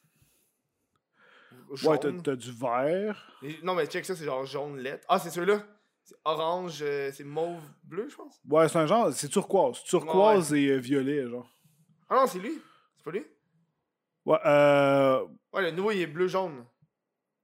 Ouais, 1.84 1.98
t'as 1.98 2.36
du 2.36 2.52
vert. 2.52 3.32
Non, 3.62 3.74
mais 3.74 3.86
check 3.86 4.04
ça, 4.04 4.16
c'est 4.16 4.24
genre 4.24 4.44
jaune 4.46 4.78
lettre. 4.78 5.04
Ah, 5.08 5.18
c'est. 5.18 5.30
C'est 5.30 6.16
orange, 6.24 6.78
euh, 6.80 7.10
c'est 7.12 7.22
mauve 7.24 7.60
bleu, 7.84 8.08
je 8.08 8.16
pense. 8.16 8.40
Ouais, 8.48 8.66
c'est 8.70 8.78
un 8.78 8.86
genre. 8.86 9.12
C'est 9.12 9.28
turquoise. 9.28 9.82
Turquoise 9.84 10.54
et 10.54 10.68
euh, 10.68 10.76
violet, 10.78 11.28
genre. 11.28 11.46
Ah 12.08 12.14
non, 12.14 12.26
c'est 12.26 12.38
lui. 12.38 12.58
C'est 12.96 13.04
pas 13.04 13.10
lui? 13.10 13.26
Ouais, 14.28 14.38
euh. 14.44 15.26
Ouais, 15.52 15.62
le 15.62 15.70
nouveau, 15.70 15.90
il 15.92 16.00
est 16.02 16.06
bleu-jaune. 16.06 16.64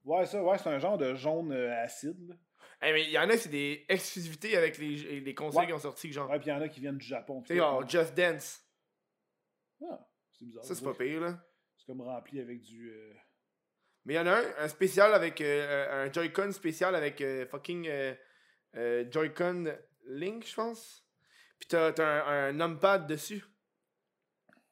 Ouais, 0.04 0.26
ça, 0.26 0.42
ouais, 0.42 0.58
c'est 0.58 0.68
un 0.68 0.78
genre 0.78 0.98
de 0.98 1.14
jaune 1.14 1.52
euh, 1.52 1.82
acide. 1.82 2.28
là. 2.28 2.34
Eh, 2.82 2.92
mais 2.92 3.04
il 3.04 3.10
y 3.10 3.18
en 3.18 3.30
a, 3.30 3.36
c'est 3.38 3.48
des 3.48 3.86
exclusivités 3.88 4.56
avec 4.56 4.76
les, 4.76 5.20
les 5.20 5.34
consoles 5.34 5.62
Ouais. 5.62 5.66
qui 5.68 5.72
ont 5.72 5.78
sorti, 5.78 6.12
genre. 6.12 6.28
Ouais, 6.28 6.38
puis 6.38 6.48
il 6.48 6.52
y 6.52 6.56
en 6.56 6.60
a 6.60 6.68
qui 6.68 6.80
viennent 6.80 6.98
du 6.98 7.06
Japon. 7.06 7.40
Tu 7.42 7.48
sais, 7.48 7.56
genre 7.56 7.88
Just 7.88 8.14
Dance. 8.14 8.62
Ah, 9.90 10.06
c'est 10.32 10.44
bizarre. 10.44 10.64
Ça, 10.64 10.74
c'est 10.74 10.84
pas 10.84 10.92
pire, 10.94 11.20
là. 11.20 11.38
C'est 11.78 11.86
comme 11.86 12.02
rempli 12.02 12.40
avec 12.40 12.60
du. 12.60 12.90
euh, 12.90 13.12
Mais 14.04 14.14
il 14.14 14.16
y 14.16 14.20
en 14.20 14.26
a 14.26 14.32
un, 14.36 14.44
un 14.58 14.68
spécial 14.68 15.14
avec. 15.14 15.40
euh, 15.40 16.04
un 16.06 16.12
Joy-Con 16.12 16.52
spécial 16.52 16.94
avec 16.94 17.20
euh, 17.22 17.46
fucking 17.46 17.86
euh, 17.88 18.14
euh, 18.76 19.04
Joy-Con 19.10 19.74
Link, 20.06 20.46
je 20.46 20.54
pense. 20.54 21.06
Puis 21.58 21.68
t'as, 21.68 21.92
t'as 21.92 22.24
un, 22.26 22.48
un 22.48 22.52
numpad 22.52 23.06
dessus. 23.06 23.42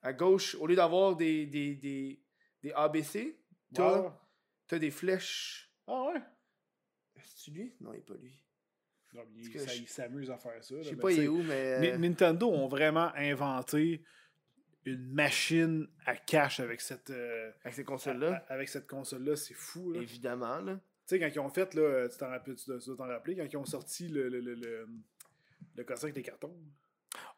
À 0.03 0.13
gauche, 0.13 0.55
au 0.57 0.67
lieu 0.67 0.75
d'avoir 0.77 1.17
des, 1.17 1.47
des, 1.47 1.75
des, 1.77 2.21
des 2.63 2.73
ABC, 2.73 3.39
t'as, 3.73 4.13
t'as 4.67 4.79
des 4.79 4.91
flèches. 4.91 5.73
Ah 5.87 6.05
ouais? 6.13 6.21
C'est 7.37 7.51
lui? 7.53 7.75
Non, 7.81 7.93
il 7.95 7.99
est 7.99 8.03
pas 8.03 8.15
lui. 8.15 8.39
Non, 9.15 9.23
mais 9.31 9.43
il, 9.43 9.51
Parce 9.53 9.65
que 9.65 9.71
ça- 9.71 9.77
je- 9.77 9.83
il 9.83 9.89
s'amuse 9.89 10.31
à 10.31 10.39
faire 10.39 10.63
ça. 10.65 10.75
Je 10.83 10.89
sais 10.91 10.97
pas, 10.97 11.09
tu 11.11 11.15
il 11.17 11.23
est 11.25 11.29
où, 11.29 11.43
mais. 11.43 11.93
Euh, 11.93 11.99
Nintendo 11.99 12.49
ont 12.49 12.67
vraiment 12.67 13.13
inventé 13.15 14.03
une 14.85 15.13
machine 15.13 15.87
à 16.07 16.17
cash 16.17 16.59
avec 16.61 16.81
cette, 16.81 17.11
euh, 17.11 17.53
Avec 17.63 17.75
ces 17.75 17.85
consoles-là? 17.85 18.45
avec 18.49 18.69
cette 18.69 18.87
console-là. 18.89 19.37
C'est 19.37 19.55
fou. 19.55 19.93
là. 19.93 19.99
Tu 19.99 20.05
Évidemment, 20.05 20.59
là. 20.61 20.81
sais, 21.07 21.21
quand 21.21 21.29
ils 21.33 21.39
ont 21.41 21.49
fait, 21.51 21.75
là, 21.75 22.09
tu 22.09 22.17
t'en 22.19 22.29
rappelles, 22.29 22.57
tu 22.57 22.67
dois 22.67 22.79
tu 22.79 22.97
t'en 22.97 23.07
rappeler, 23.07 23.37
quand 23.37 23.45
ils 23.49 23.57
ont 23.57 23.65
sorti 23.65 24.09
le, 24.09 24.29
le, 24.29 24.41
le, 24.41 24.55
le, 24.55 24.89
le 25.77 25.87
avec 25.93 26.17
les 26.17 26.23
cartons. 26.23 26.57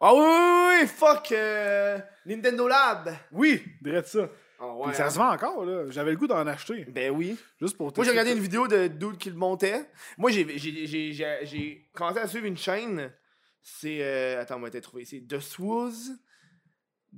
Ah 0.01 0.13
oui, 0.15 0.21
oui, 0.21 0.79
oui, 0.83 0.87
fuck 0.87 1.33
euh, 1.33 1.99
Nintendo 2.27 2.69
Lab. 2.69 3.11
Oui, 3.33 3.63
dirais 3.81 4.03
ça. 4.05 4.29
Ah 4.61 4.67
Puis 4.81 4.89
ouais. 4.89 4.95
ça 4.95 5.07
hein. 5.07 5.11
se 5.11 5.19
vend 5.19 5.31
encore, 5.33 5.65
là. 5.65 5.85
J'avais 5.91 6.11
le 6.13 6.17
goût 6.17 6.27
d'en 6.27 6.47
acheter. 6.47 6.85
Ben 6.87 7.11
oui. 7.11 7.37
Juste 7.61 7.77
pour 7.77 7.87
Moi, 7.87 7.93
j'ai 7.99 8.03
tester 8.03 8.11
regardé 8.13 8.33
une 8.33 8.43
vidéo 8.43 8.69
de 8.69 8.87
dude 8.89 9.19
qui 9.19 9.31
le 9.31 9.37
montait. 9.37 9.85
Moi, 10.19 10.31
j'ai- 10.31 10.59
j'ai 10.59 10.87
j'ai- 10.87 11.13
j'ai- 11.13 11.39
j'ai 11.43 11.91
commencé 11.95 12.19
à 12.19 12.27
suivre 12.29 12.47
une 12.47 12.57
chaîne. 12.57 13.13
C'est. 13.63 13.99
euh, 14.03 14.41
attends, 14.41 14.57
on 14.57 14.61
va 14.61 14.71
te 14.71 14.79
trouver. 14.79 15.05
C'est 15.05 15.21
The 15.27 15.41
Swooz. 15.41 16.13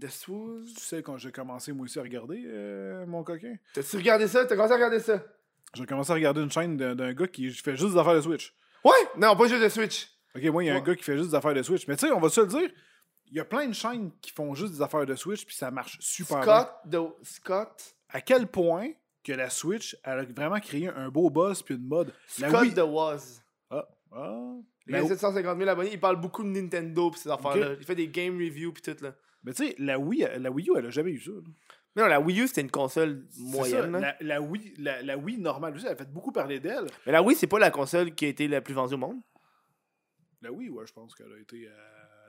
The 0.01 0.09
Swooz. 0.09 0.75
Tu 0.75 0.81
sais, 0.85 1.03
quand 1.03 1.19
j'ai 1.19 1.33
commencé, 1.33 1.73
moi 1.73 1.85
aussi, 1.85 1.99
à 1.99 2.03
regarder 2.03 2.43
euh, 2.47 3.05
mon 3.07 3.23
coquin, 3.25 3.55
T'as-tu 3.75 3.97
regardé 3.97 4.29
ça? 4.29 4.45
T'as 4.45 4.55
commencé 4.55 4.73
à 4.73 4.77
regarder 4.77 5.01
ça? 5.01 5.23
j'ai 5.75 5.87
commencé 5.87 6.11
à 6.11 6.15
regarder 6.15 6.41
une 6.43 6.51
chaîne 6.51 6.77
d'un 6.77 6.95
d'un 6.95 7.13
gars 7.13 7.27
qui 7.27 7.51
fait 7.51 7.77
juste 7.77 7.93
des 7.93 7.99
affaires 7.99 8.15
de 8.15 8.21
Switch. 8.21 8.55
Ouais! 8.85 8.93
Non, 9.19 9.37
pas 9.37 9.47
juste 9.49 9.63
de 9.63 9.69
Switch. 9.69 10.09
Ok, 10.37 10.45
moi, 10.53 10.65
il 10.65 10.67
y 10.67 10.71
a 10.71 10.75
un 10.77 10.81
gars 10.81 10.95
qui 10.95 11.03
fait 11.03 11.17
juste 11.17 11.31
des 11.31 11.35
affaires 11.35 11.55
de 11.55 11.63
Switch. 11.63 11.87
Mais 11.89 11.97
tu 11.97 12.07
sais, 12.07 12.13
on 12.13 12.21
va 12.21 12.29
se 12.29 12.41
le 12.41 12.47
dire, 12.47 12.71
il 13.31 13.37
y 13.37 13.41
a 13.41 13.45
plein 13.45 13.67
de 13.67 13.73
chaînes 13.75 14.11
qui 14.21 14.31
font 14.33 14.55
juste 14.55 14.75
des 14.75 14.83
affaires 14.83 15.07
de 15.07 15.15
Switch, 15.15 15.45
puis 15.45 15.55
ça 15.57 15.71
marche 15.71 15.97
super 16.01 16.41
bien. 16.41 16.61
Scott. 16.61 16.71
De... 16.87 17.01
Scott. 17.23 17.95
À 18.11 18.21
quel 18.21 18.47
point 18.47 18.91
que 19.25 19.33
la 19.33 19.51
Switch, 19.51 19.97
elle 20.05 20.19
a 20.21 20.25
vraiment 20.25 20.61
créé 20.61 20.89
un 20.89 21.09
beau 21.09 21.31
buzz 21.31 21.63
puis 21.63 21.75
une 21.75 21.87
mode? 21.87 22.13
La 22.39 22.49
Scott 22.49 22.63
Wii- 22.67 22.75
de 22.75 22.83
Was. 22.83 23.43
Ah, 23.71 23.89
ah. 24.13 24.53
Il 24.87 24.95
a 24.95 25.05
750 25.05 25.59
000 25.59 25.69
abonnés. 25.69 25.91
Il 25.95 25.99
parle 26.01 26.21
beaucoup 26.21 26.45
de 26.45 26.49
Nintendo 26.49 27.11
pis 27.11 27.19
ces 27.19 27.29
affaires-là. 27.31 27.75
Il 27.81 27.85
fait 27.85 27.97
des 27.97 28.07
game 28.07 28.37
reviews 28.39 28.73
pis 28.73 28.83
tout, 28.83 28.97
là. 29.03 29.15
Mais 29.43 29.53
tu 29.53 29.67
sais, 29.67 29.75
la 29.79 29.99
Wii, 29.99 30.27
la 30.39 30.51
Wii 30.51 30.69
U, 30.71 30.73
elle 30.79 30.87
a 30.87 30.91
jamais 30.91 31.11
eu 31.11 31.21
ça. 31.21 31.33
là. 31.33 31.41
Mais 31.97 32.03
non, 32.03 32.09
la 32.09 32.21
Wii 32.21 32.43
U, 32.43 32.47
c'était 32.47 32.61
une 32.61 32.71
console 32.71 33.25
moyenne. 33.39 33.93
ça. 33.95 34.01
La, 34.01 34.17
la 34.21 34.41
Wii, 34.41 34.75
la, 34.79 35.03
la 35.03 35.17
Wii 35.17 35.39
normale 35.39 35.75
aussi, 35.75 35.87
elle 35.87 35.93
a 35.93 35.97
fait 35.97 36.13
beaucoup 36.13 36.31
parler 36.31 36.61
d'elle. 36.61 36.87
Mais 37.07 37.13
la 37.13 37.23
Wii, 37.23 37.35
c'est 37.37 37.47
pas 37.49 37.59
la 37.59 37.71
console 37.71 38.15
qui 38.15 38.27
a 38.27 38.29
été 38.29 38.47
la 38.47 38.61
plus 38.61 38.75
vendue 38.75 38.95
au 38.95 38.99
monde? 38.99 39.17
La 40.43 40.53
Wii, 40.53 40.69
ouais, 40.69 40.87
je 40.87 40.93
pense 40.93 41.15
qu'elle 41.15 41.33
a 41.33 41.39
été 41.39 41.67
euh, 41.67 41.73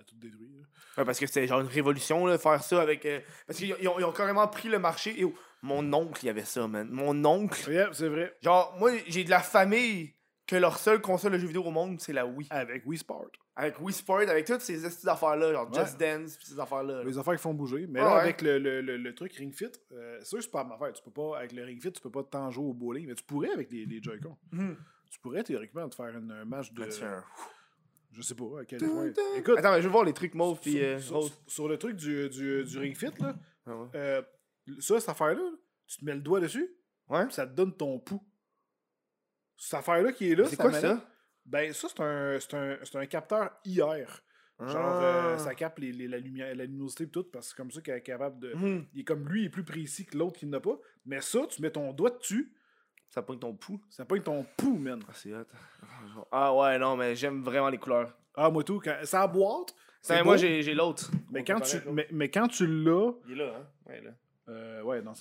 toute 0.06 0.20
détruite. 0.20 0.50
là. 0.56 0.64
Ouais, 0.98 1.06
parce 1.06 1.20
que 1.20 1.28
c'était 1.28 1.46
genre 1.48 1.60
une 1.62 1.68
révolution, 1.68 2.26
là, 2.26 2.38
faire 2.38 2.64
ça 2.64 2.82
avec. 2.82 3.06
euh, 3.06 3.20
Parce 3.46 3.60
qu'ils 3.60 3.76
ils 3.82 3.88
ont, 3.88 4.00
ils 4.00 4.06
ont 4.06 4.12
carrément 4.14 4.48
pris 4.48 4.70
le 4.70 4.80
marché. 4.80 5.20
Et 5.20 5.24
oh, 5.26 5.34
mon 5.62 5.92
oncle, 5.94 6.20
il 6.24 6.28
y 6.28 6.30
avait 6.30 6.46
ça, 6.46 6.68
man. 6.68 6.88
Mon 6.90 7.24
oncle. 7.26 7.70
Yeah, 7.70 7.90
c'est 7.92 8.08
vrai. 8.08 8.36
Genre, 8.42 8.76
moi, 8.80 8.92
j'ai 9.08 9.24
de 9.24 9.30
la 9.30 9.42
famille 9.42 10.14
que 10.46 10.56
leur 10.56 10.78
seule 10.78 11.02
console 11.02 11.34
de 11.34 11.38
jeux 11.38 11.48
vidéo 11.48 11.64
au 11.64 11.72
monde, 11.72 12.00
c'est 12.00 12.14
la 12.14 12.26
Wii. 12.26 12.48
Avec 12.50 12.86
Wii 12.86 12.98
Sport. 12.98 13.28
Avec 13.58 13.82
Wii 13.82 13.94
Sport, 13.94 14.20
avec 14.22 14.46
toutes 14.46 14.62
ces 14.62 14.86
affaires-là, 15.08 15.52
genre 15.52 15.70
Ouais. 15.70 15.84
Just 15.84 16.00
Dance, 16.00 16.38
pis 16.38 16.46
ces 16.46 16.58
affaires-là. 16.60 17.00
là. 17.00 17.04
Les 17.04 17.18
affaires 17.18 17.34
qui 17.36 17.42
font 17.42 17.54
bouger. 17.54 17.86
Mais 17.90 18.00
Ah 18.00 18.04
là, 18.06 18.14
ouais. 18.16 18.22
avec 18.22 18.42
le, 18.42 18.58
le, 18.60 18.80
le, 18.82 18.96
le 18.96 19.16
truc 19.16 19.34
Ring 19.34 19.52
Fit, 19.54 19.66
euh, 19.92 20.18
c'est 20.20 20.26
sûr 20.28 20.38
que 20.38 20.44
c'est 20.46 20.52
pas 20.52 20.64
ma 20.64 20.76
affaire. 20.76 20.94
Tu 20.94 21.04
peux 21.04 21.12
pas, 21.12 21.40
avec 21.40 21.52
le 21.52 21.64
Ring 21.66 21.82
Fit, 21.82 21.92
tu 21.92 22.00
peux 22.00 22.12
pas 22.12 22.24
tant 22.24 22.50
jouer 22.52 22.66
au 22.68 22.74
bowling, 22.74 23.08
mais 23.08 23.16
tu 23.16 23.24
pourrais 23.24 23.50
avec 23.50 23.70
les, 23.72 23.86
les 23.86 24.02
Joy-Con. 24.02 24.38
Mhm. 24.54 24.78
Tu 25.12 25.20
pourrais 25.20 25.44
théoriquement 25.44 25.90
te 25.90 25.96
faire 25.96 26.16
une- 26.18 26.32
un 26.32 26.46
match 26.46 26.72
de. 26.72 26.88
Ah, 27.04 27.24
Je 28.18 28.24
sais 28.24 28.34
pas 28.36 28.62
à 28.62 28.66
quel 28.66 28.80
point. 28.80 29.12
Écoute, 29.36 29.60
Attends, 29.60 29.74
mais 29.74 29.82
je 29.82 29.86
veux 29.88 29.92
voir 29.92 30.04
les 30.04 30.14
trucs 30.14 30.34
mauves 30.34 30.60
sur, 30.62 30.74
euh, 30.76 30.98
sur- 31.00 31.16
roses. 31.18 31.42
sur 31.46 31.68
le 31.68 31.78
truc 31.78 31.96
du, 31.96 32.28
du, 32.30 32.64
du 32.64 32.78
Ring 32.80 32.96
Fit, 32.98 33.12
là, 33.20 33.36
Ah 33.68 33.76
ouais. 33.78 33.88
euh, 33.94 34.22
ça, 34.80 35.00
cette 35.00 35.10
affaire-là, 35.10 35.36
là, 35.36 35.52
tu 35.86 35.98
te 36.00 36.06
mets 36.06 36.16
le 36.16 36.22
doigt 36.22 36.40
dessus, 36.40 36.68
Ouais. 37.10 37.26
puis 37.26 37.34
ça 37.36 37.46
te 37.46 37.54
donne 37.54 37.76
ton 37.78 38.00
pouls. 38.00 38.24
Cette 39.56 39.76
affaire-là 39.76 40.12
qui 40.14 40.32
est 40.32 40.36
là, 40.36 40.46
C'est 40.46 40.56
quoi 40.58 40.74
ça? 40.74 41.08
Ben, 41.46 41.72
ça, 41.74 41.88
c'est 41.90 42.02
un, 42.02 42.40
c'est 42.40 42.54
un, 42.56 42.78
c'est 42.84 42.98
un 42.98 43.06
capteur 43.06 43.52
IR. 43.66 44.24
Genre, 44.60 44.70
Ah. 44.76 45.28
euh, 45.34 45.38
ça 45.38 45.54
capte 45.54 45.78
les, 45.80 45.92
les- 45.92 46.08
la 46.08 46.18
lumière, 46.18 46.54
la 46.56 46.66
luminosité 46.66 47.04
et 47.04 47.10
tout, 47.10 47.24
parce 47.26 47.46
que 47.48 47.52
c'est 47.52 47.58
comme 47.58 47.72
ça 47.72 47.80
qu'il 47.82 47.94
est 47.94 48.02
capable 48.02 48.40
de. 48.40 48.54
Mhm. 48.56 48.88
Il 48.94 49.02
est 49.02 49.04
comme 49.04 49.28
lui, 49.30 49.44
il 49.44 49.46
est 49.46 49.50
plus 49.50 49.64
précis 49.64 50.06
que 50.08 50.18
l'autre 50.18 50.40
qui 50.40 50.48
n'a 50.48 50.60
pas. 50.60 50.78
Mais 51.06 51.22
ça, 51.22 51.46
tu 51.48 51.62
mets 51.62 51.70
ton 51.72 51.94
doigt 51.94 52.10
dessus, 52.10 52.52
Ça 53.10 53.22
pogne 53.22 53.40
ton 53.40 53.54
pouls. 53.54 53.80
ça 53.90 54.06
pogne 54.06 54.22
ton 54.22 54.46
pouls, 54.58 54.78
man. 54.78 55.02
Ah, 55.08 55.12
c'est 55.14 55.34
hot. 55.34 55.46
Ah 56.32 56.54
ouais, 56.54 56.78
non, 56.78 56.96
mais 56.96 57.16
j'aime 57.16 57.42
vraiment 57.42 57.70
les 57.70 57.78
couleurs. 57.78 58.16
Ah, 58.36 58.50
moi 58.50 58.64
tout, 58.64 58.80
quand, 58.84 58.96
ça 59.04 59.26
boîte. 59.28 59.74
Ça, 60.02 60.18
c'est 60.18 60.24
moi, 60.24 60.38
j'ai 60.38 60.62
j'ai 60.62 60.74
l'autre. 60.74 61.10
Mais 61.32 61.44
quand, 61.44 61.60
tu, 61.62 61.78
mais, 61.92 62.08
mais 62.12 62.30
quand 62.30 62.48
tu 62.48 62.68
l'as. 62.68 63.12
Il 63.28 63.34
est 63.34 63.36
là, 63.36 63.54
hein? 63.58 63.66
Ouais, 63.88 64.02
là. 64.02 64.12
euh, 64.50 64.82
ouais, 64.84 65.02
là. 65.02 65.14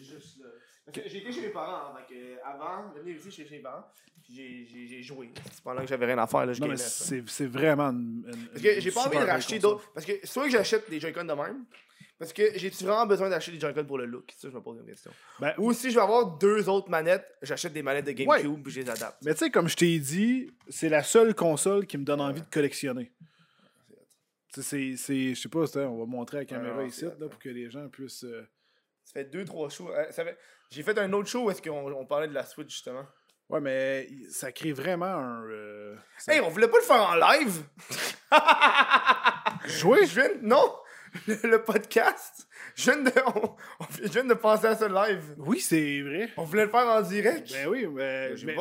juste 0.00 0.40
là. 0.40 0.46
Parce 0.84 0.98
que 0.98 1.08
j'ai 1.08 1.18
été 1.18 1.32
chez 1.32 1.40
mes 1.42 1.48
parents, 1.48 1.92
hein, 1.94 1.98
fait 2.08 2.14
que 2.14 2.44
avant 2.44 2.92
de 2.94 3.00
venir 3.00 3.16
ici 3.16 3.30
chez 3.30 3.48
mes 3.50 3.60
parents, 3.60 3.84
puis 4.22 4.34
j'ai- 4.34 4.66
j'ai 4.66 4.86
j'ai 4.86 5.02
joué. 5.02 5.30
C'est 5.50 5.62
pendant 5.62 5.80
que 5.82 5.86
j'avais 5.86 6.06
rien 6.06 6.18
à 6.18 6.26
faire, 6.26 6.44
là, 6.46 6.52
je 6.52 6.74
c'est 6.76 7.28
c'est 7.28 7.46
vraiment. 7.46 7.90
Une, 7.90 8.24
une- 8.26 8.46
Parce 8.48 8.62
que 8.62 8.74
une 8.74 8.80
j'ai 8.80 8.90
pas 8.90 9.06
envie 9.06 9.18
de 9.18 9.22
racheter 9.24 9.58
d'autres. 9.58 9.90
Parce 9.92 10.06
que 10.06 10.12
soit 10.26 10.44
que 10.44 10.50
j'achète 10.50 10.88
des 10.90 10.98
Joy-Con 11.00 11.24
de 11.24 11.32
même, 11.34 11.64
parce 12.22 12.32
que 12.32 12.56
j'ai-tu 12.56 12.84
vraiment 12.84 13.04
besoin 13.04 13.28
d'acheter 13.28 13.50
des 13.52 13.58
Joy-Con 13.60 13.84
pour 13.84 13.98
le 13.98 14.06
look? 14.06 14.32
Ça, 14.36 14.48
je 14.48 14.54
me 14.54 14.60
pose 14.60 14.78
une 14.78 14.86
question. 14.86 15.10
Ben, 15.40 15.54
Ou 15.58 15.72
si 15.72 15.90
je 15.90 15.96
vais 15.96 16.02
avoir 16.02 16.38
deux 16.38 16.68
autres 16.68 16.88
manettes, 16.88 17.26
j'achète 17.42 17.72
des 17.72 17.82
manettes 17.82 18.04
de 18.04 18.12
GameCube 18.12 18.46
Ouais. 18.52 18.60
puis 18.62 18.72
je 18.72 18.80
les 18.80 18.88
adapte. 18.90 19.16
Mais 19.24 19.32
tu 19.34 19.40
sais, 19.40 19.50
comme 19.50 19.68
je 19.68 19.76
t'ai 19.76 19.98
dit, 19.98 20.50
c'est 20.68 20.88
la 20.88 21.02
seule 21.02 21.34
console 21.34 21.84
qui 21.86 21.98
me 21.98 22.04
donne 22.04 22.20
envie 22.20 22.40
de 22.42 22.46
collectionner. 22.46 23.10
Tu 24.54 24.62
sais, 24.62 24.94
c'est-. 24.96 25.34
Je 25.34 25.40
sais 25.40 25.48
pas, 25.48 25.64
on 25.88 25.98
va 25.98 26.06
montrer 26.06 26.36
à 26.36 26.40
la 26.40 26.46
caméra 26.46 26.84
ici, 26.84 27.04
là, 27.04 27.28
pour 27.28 27.38
que 27.40 27.48
les 27.48 27.68
gens 27.70 27.88
puissent. 27.88 28.22
euh, 28.24 28.46
Ça 29.04 29.14
fait 29.14 29.24
deux, 29.24 29.44
trois 29.44 29.68
shows. 29.68 29.90
euh, 29.90 30.12
fait- 30.12 30.38
J'ai 30.70 30.82
fait 30.84 30.96
un 30.98 31.12
autre 31.14 31.28
show 31.28 31.46
où 31.46 31.50
est-ce 31.50 31.60
qu'on 31.60 31.92
on 31.92 32.06
parlait 32.06 32.28
de 32.28 32.34
la 32.34 32.44
Switch, 32.46 32.70
justement. 32.70 33.04
Ouais, 33.48 33.60
mais 33.60 34.08
ça 34.30 34.52
crée 34.52 34.72
vraiment 34.72 35.06
un. 35.06 35.42
euh, 35.50 35.96
ça- 36.18 36.32
Hey, 36.34 36.40
on 36.40 36.48
voulait 36.48 36.68
pas 36.68 36.78
le 36.78 36.84
faire 36.84 37.02
en 37.02 37.14
live 37.16 37.62
Jouer? 39.66 40.06
Je 40.06 40.14
viens 40.20 40.30
Non 40.42 40.72
Le, 41.26 41.58
podcast 41.62 42.48
je 42.74 42.90
viens, 42.90 43.02
de, 43.02 43.10
on- 43.26 43.54
on- 43.80 43.86
je 44.02 44.08
viens 44.08 44.24
de 44.24 44.32
penser 44.34 44.66
à 44.66 44.74
ce 44.76 44.86
live. 44.86 45.34
Oui, 45.38 45.60
c'est 45.60 46.00
vrai. 46.00 46.30
On 46.38 46.44
voulait 46.44 46.64
le 46.64 46.70
faire 46.70 46.86
en 46.88 47.02
direct. 47.02 47.52
Ben 47.52 47.68
oui, 47.68 47.86
mais, 47.86 48.30
mais- 48.46 48.54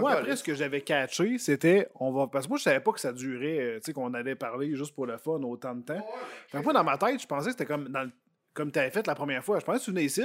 moi, 0.00 0.12
après, 0.20 0.36
ce 0.36 0.42
que 0.42 0.54
j'avais 0.54 0.80
catché, 0.80 1.36
c'était. 1.38 1.88
on 1.96 2.10
va 2.12 2.26
Parce 2.28 2.46
que 2.46 2.50
moi, 2.50 2.58
je 2.58 2.62
savais 2.62 2.80
pas 2.80 2.92
que 2.92 3.00
ça 3.00 3.12
durait, 3.12 3.58
euh, 3.60 3.74
tu 3.76 3.86
sais, 3.86 3.92
qu'on 3.92 4.14
allait 4.14 4.36
parler 4.36 4.74
juste 4.74 4.94
pour 4.94 5.04
le 5.06 5.18
fun 5.18 5.42
autant 5.42 5.74
de 5.74 5.82
temps. 5.82 6.06
Que 6.50 6.58
moi, 6.58 6.72
dans 6.72 6.84
ma 6.84 6.96
tête, 6.96 7.20
je 7.20 7.26
pensais 7.26 7.46
que 7.46 7.52
c'était 7.52 7.66
comme, 7.66 7.88
dans 7.88 8.02
le- 8.04 8.12
comme 8.54 8.72
tu 8.72 8.78
avais 8.78 8.90
fait 8.90 9.06
la 9.06 9.14
première 9.14 9.44
fois. 9.44 9.58
Je 9.60 9.64
pensais 9.66 9.80
que 9.80 9.84
tu 9.84 9.90
venais 9.90 10.04
ici, 10.04 10.24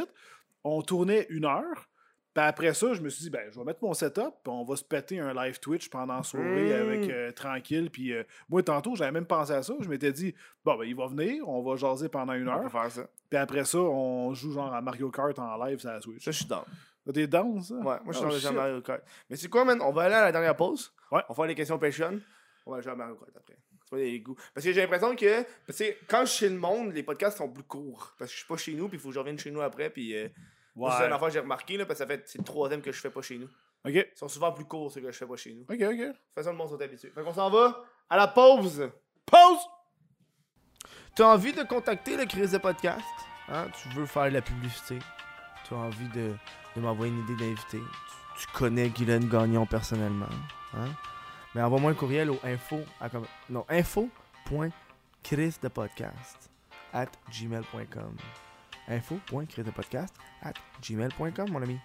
on 0.63 0.81
tournait 0.81 1.27
une 1.29 1.45
heure. 1.45 1.89
Puis 2.33 2.43
après 2.43 2.73
ça, 2.73 2.93
je 2.93 3.01
me 3.01 3.09
suis 3.09 3.23
dit, 3.25 3.29
ben, 3.29 3.47
je 3.51 3.59
vais 3.59 3.63
mettre 3.63 3.83
mon 3.83 3.93
setup, 3.93 4.33
puis 4.43 4.51
on 4.51 4.63
va 4.63 4.75
se 4.75 4.83
péter 4.83 5.19
un 5.19 5.33
live 5.33 5.59
Twitch 5.59 5.89
pendant 5.89 6.23
soirée 6.23 6.69
Mm. 6.69 6.81
avec 6.81 7.09
euh, 7.11 7.31
tranquille. 7.31 7.89
Puis 7.91 8.11
euh, 8.11 8.23
moi, 8.49 8.63
tantôt, 8.63 8.95
j'avais 8.95 9.11
même 9.11 9.25
pensé 9.27 9.51
à 9.53 9.61
ça. 9.61 9.73
Je 9.79 9.87
m'étais 9.87 10.11
dit, 10.11 10.33
bon, 10.65 10.75
ben, 10.77 10.85
il 10.85 10.95
va 10.95 11.05
venir, 11.07 11.47
on 11.47 11.61
va 11.61 11.75
jaser 11.75 12.09
pendant 12.09 12.33
une 12.33 12.49
On 12.49 12.53
heure. 12.63 12.71
faire 12.71 12.89
ça. 12.91 13.07
Puis 13.29 13.37
après 13.37 13.65
ça, 13.65 13.77
on 13.77 14.33
joue 14.33 14.51
genre 14.51 14.73
à 14.73 14.81
Mario 14.81 15.11
Kart 15.11 15.37
en 15.37 15.63
live 15.65 15.79
sur 15.79 15.89
la 15.91 16.01
Switch. 16.01 16.23
Ça, 16.25 16.31
je 16.31 16.37
suis 16.37 16.47
down. 16.47 16.63
T'es 17.13 17.27
down, 17.27 17.61
ça? 17.61 17.75
Ouais, 17.75 17.83
moi, 17.83 17.99
je 18.07 18.13
suis 18.13 18.25
Oh, 18.25 18.39
dans 18.41 18.49
le. 18.49 18.55
Mario 18.55 18.81
Kart. 18.81 19.01
Mais 19.29 19.35
c'est 19.35 19.49
quoi, 19.49 19.63
man? 19.65 19.79
On 19.81 19.91
va 19.91 20.03
aller 20.03 20.15
à 20.15 20.21
la 20.21 20.31
dernière 20.31 20.55
pause. 20.55 20.91
Ouais. 21.11 21.21
On 21.29 21.33
va 21.33 21.35
faire 21.35 21.45
les 21.45 21.55
questions 21.55 21.77
Patreon. 21.77 22.19
On 22.65 22.71
va 22.71 22.81
jouer 22.81 22.93
à 22.93 22.95
Mario 22.95 23.15
Kart 23.15 23.29
après. 23.35 23.57
C'est 23.83 23.89
pas 23.91 23.97
des 23.97 24.19
goûts. 24.21 24.37
Parce 24.55 24.65
que 24.65 24.71
j'ai 24.71 24.81
l'impression 24.81 25.15
que, 25.15 25.43
parce 25.67 25.77
que 25.77 25.83
quand 26.07 26.21
je 26.21 26.31
suis 26.31 26.45
chez 26.45 26.49
le 26.49 26.57
monde, 26.57 26.93
les 26.93 27.03
podcasts 27.03 27.37
sont 27.37 27.49
plus 27.49 27.63
courts. 27.63 28.15
Parce 28.17 28.31
que 28.31 28.33
je 28.33 28.39
suis 28.39 28.47
pas 28.47 28.57
chez 28.57 28.73
nous, 28.73 28.87
puis 28.87 28.97
il 28.97 29.01
faut 29.01 29.09
que 29.09 29.13
je 29.15 29.19
revienne 29.19 29.37
chez 29.37 29.51
nous 29.51 29.61
après. 29.61 29.89
Puis 29.89 30.15
euh, 30.15 30.29
Ouais. 30.75 30.89
ça, 30.91 30.97
c'est 30.99 31.07
une 31.07 31.13
affaire 31.13 31.27
que 31.27 31.33
j'ai 31.33 31.39
remarqué, 31.39 31.77
là, 31.77 31.85
parce 31.85 31.99
que 31.99 32.05
ça 32.05 32.07
fait 32.07 32.23
c'est 32.27 32.39
le 32.39 32.43
troisième 32.43 32.81
que 32.81 32.91
je 32.91 32.99
fais 32.99 33.09
pas 33.11 33.21
chez 33.21 33.37
nous. 33.37 33.47
OK. 33.85 33.93
Ils 33.93 34.05
sont 34.15 34.27
souvent 34.27 34.51
plus 34.51 34.65
courts, 34.65 34.91
ceux 34.91 35.01
que 35.01 35.11
je 35.11 35.17
fais 35.17 35.25
pas 35.27 35.35
chez 35.35 35.53
nous. 35.53 35.61
OK, 35.63 35.69
OK. 35.69 35.77
De 35.79 36.07
toute 36.11 36.17
façon, 36.35 36.51
le 36.51 36.57
monde 36.57 36.69
sont 36.69 36.81
habitués. 36.81 37.11
Fait 37.13 37.21
qu'on 37.21 37.33
s'en 37.33 37.49
va 37.49 37.83
à 38.09 38.17
la 38.17 38.27
pause. 38.27 38.89
Pause! 39.25 39.59
Tu 41.15 41.21
as 41.21 41.27
envie 41.27 41.53
de 41.53 41.61
contacter 41.63 42.17
le 42.17 42.25
Chris 42.25 42.47
de 42.47 42.57
podcast? 42.57 43.05
Hein? 43.49 43.67
Tu 43.81 43.89
veux 43.89 44.05
faire 44.07 44.23
de 44.25 44.29
la 44.29 44.41
publicité? 44.41 44.97
Tu 45.67 45.73
as 45.75 45.77
envie 45.77 46.07
de, 46.09 46.33
de 46.75 46.81
m'envoyer 46.81 47.13
une 47.13 47.19
idée 47.23 47.35
d'invité? 47.35 47.77
Tu, 47.77 48.41
tu 48.41 48.47
connais 48.57 48.89
Guylaine 48.89 49.29
Gagnon 49.29 49.65
personnellement? 49.67 50.25
Hein? 50.73 50.87
Mais 51.53 51.61
envoie-moi 51.61 51.91
un 51.91 51.93
courriel 51.93 52.31
au 52.31 52.39
info... 52.43 52.79
À, 52.99 53.09
comme- 53.09 53.27
non, 53.49 53.63
info.chrisdepodcast 53.69 56.49
at 56.93 57.09
gmail.com 57.29 58.17
info.chrisdepodcast 58.87 60.13
at 60.41 60.53
gmail.com, 60.81 61.49
mon 61.51 61.61
ami. 61.61 61.79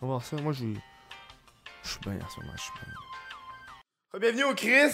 On 0.00 0.06
va 0.06 0.12
voir 0.12 0.24
ça. 0.24 0.36
Moi, 0.36 0.52
je 0.52 0.66
je 1.82 1.88
suis 1.88 2.00
bien 2.00 2.18
en 2.20 2.28
ce 2.28 2.40
moment. 2.40 2.52
Je 2.56 2.62
suis 2.62 2.72
bien. 2.72 4.20
Bienvenue 4.20 4.44
au 4.44 4.54
Chris 4.54 4.92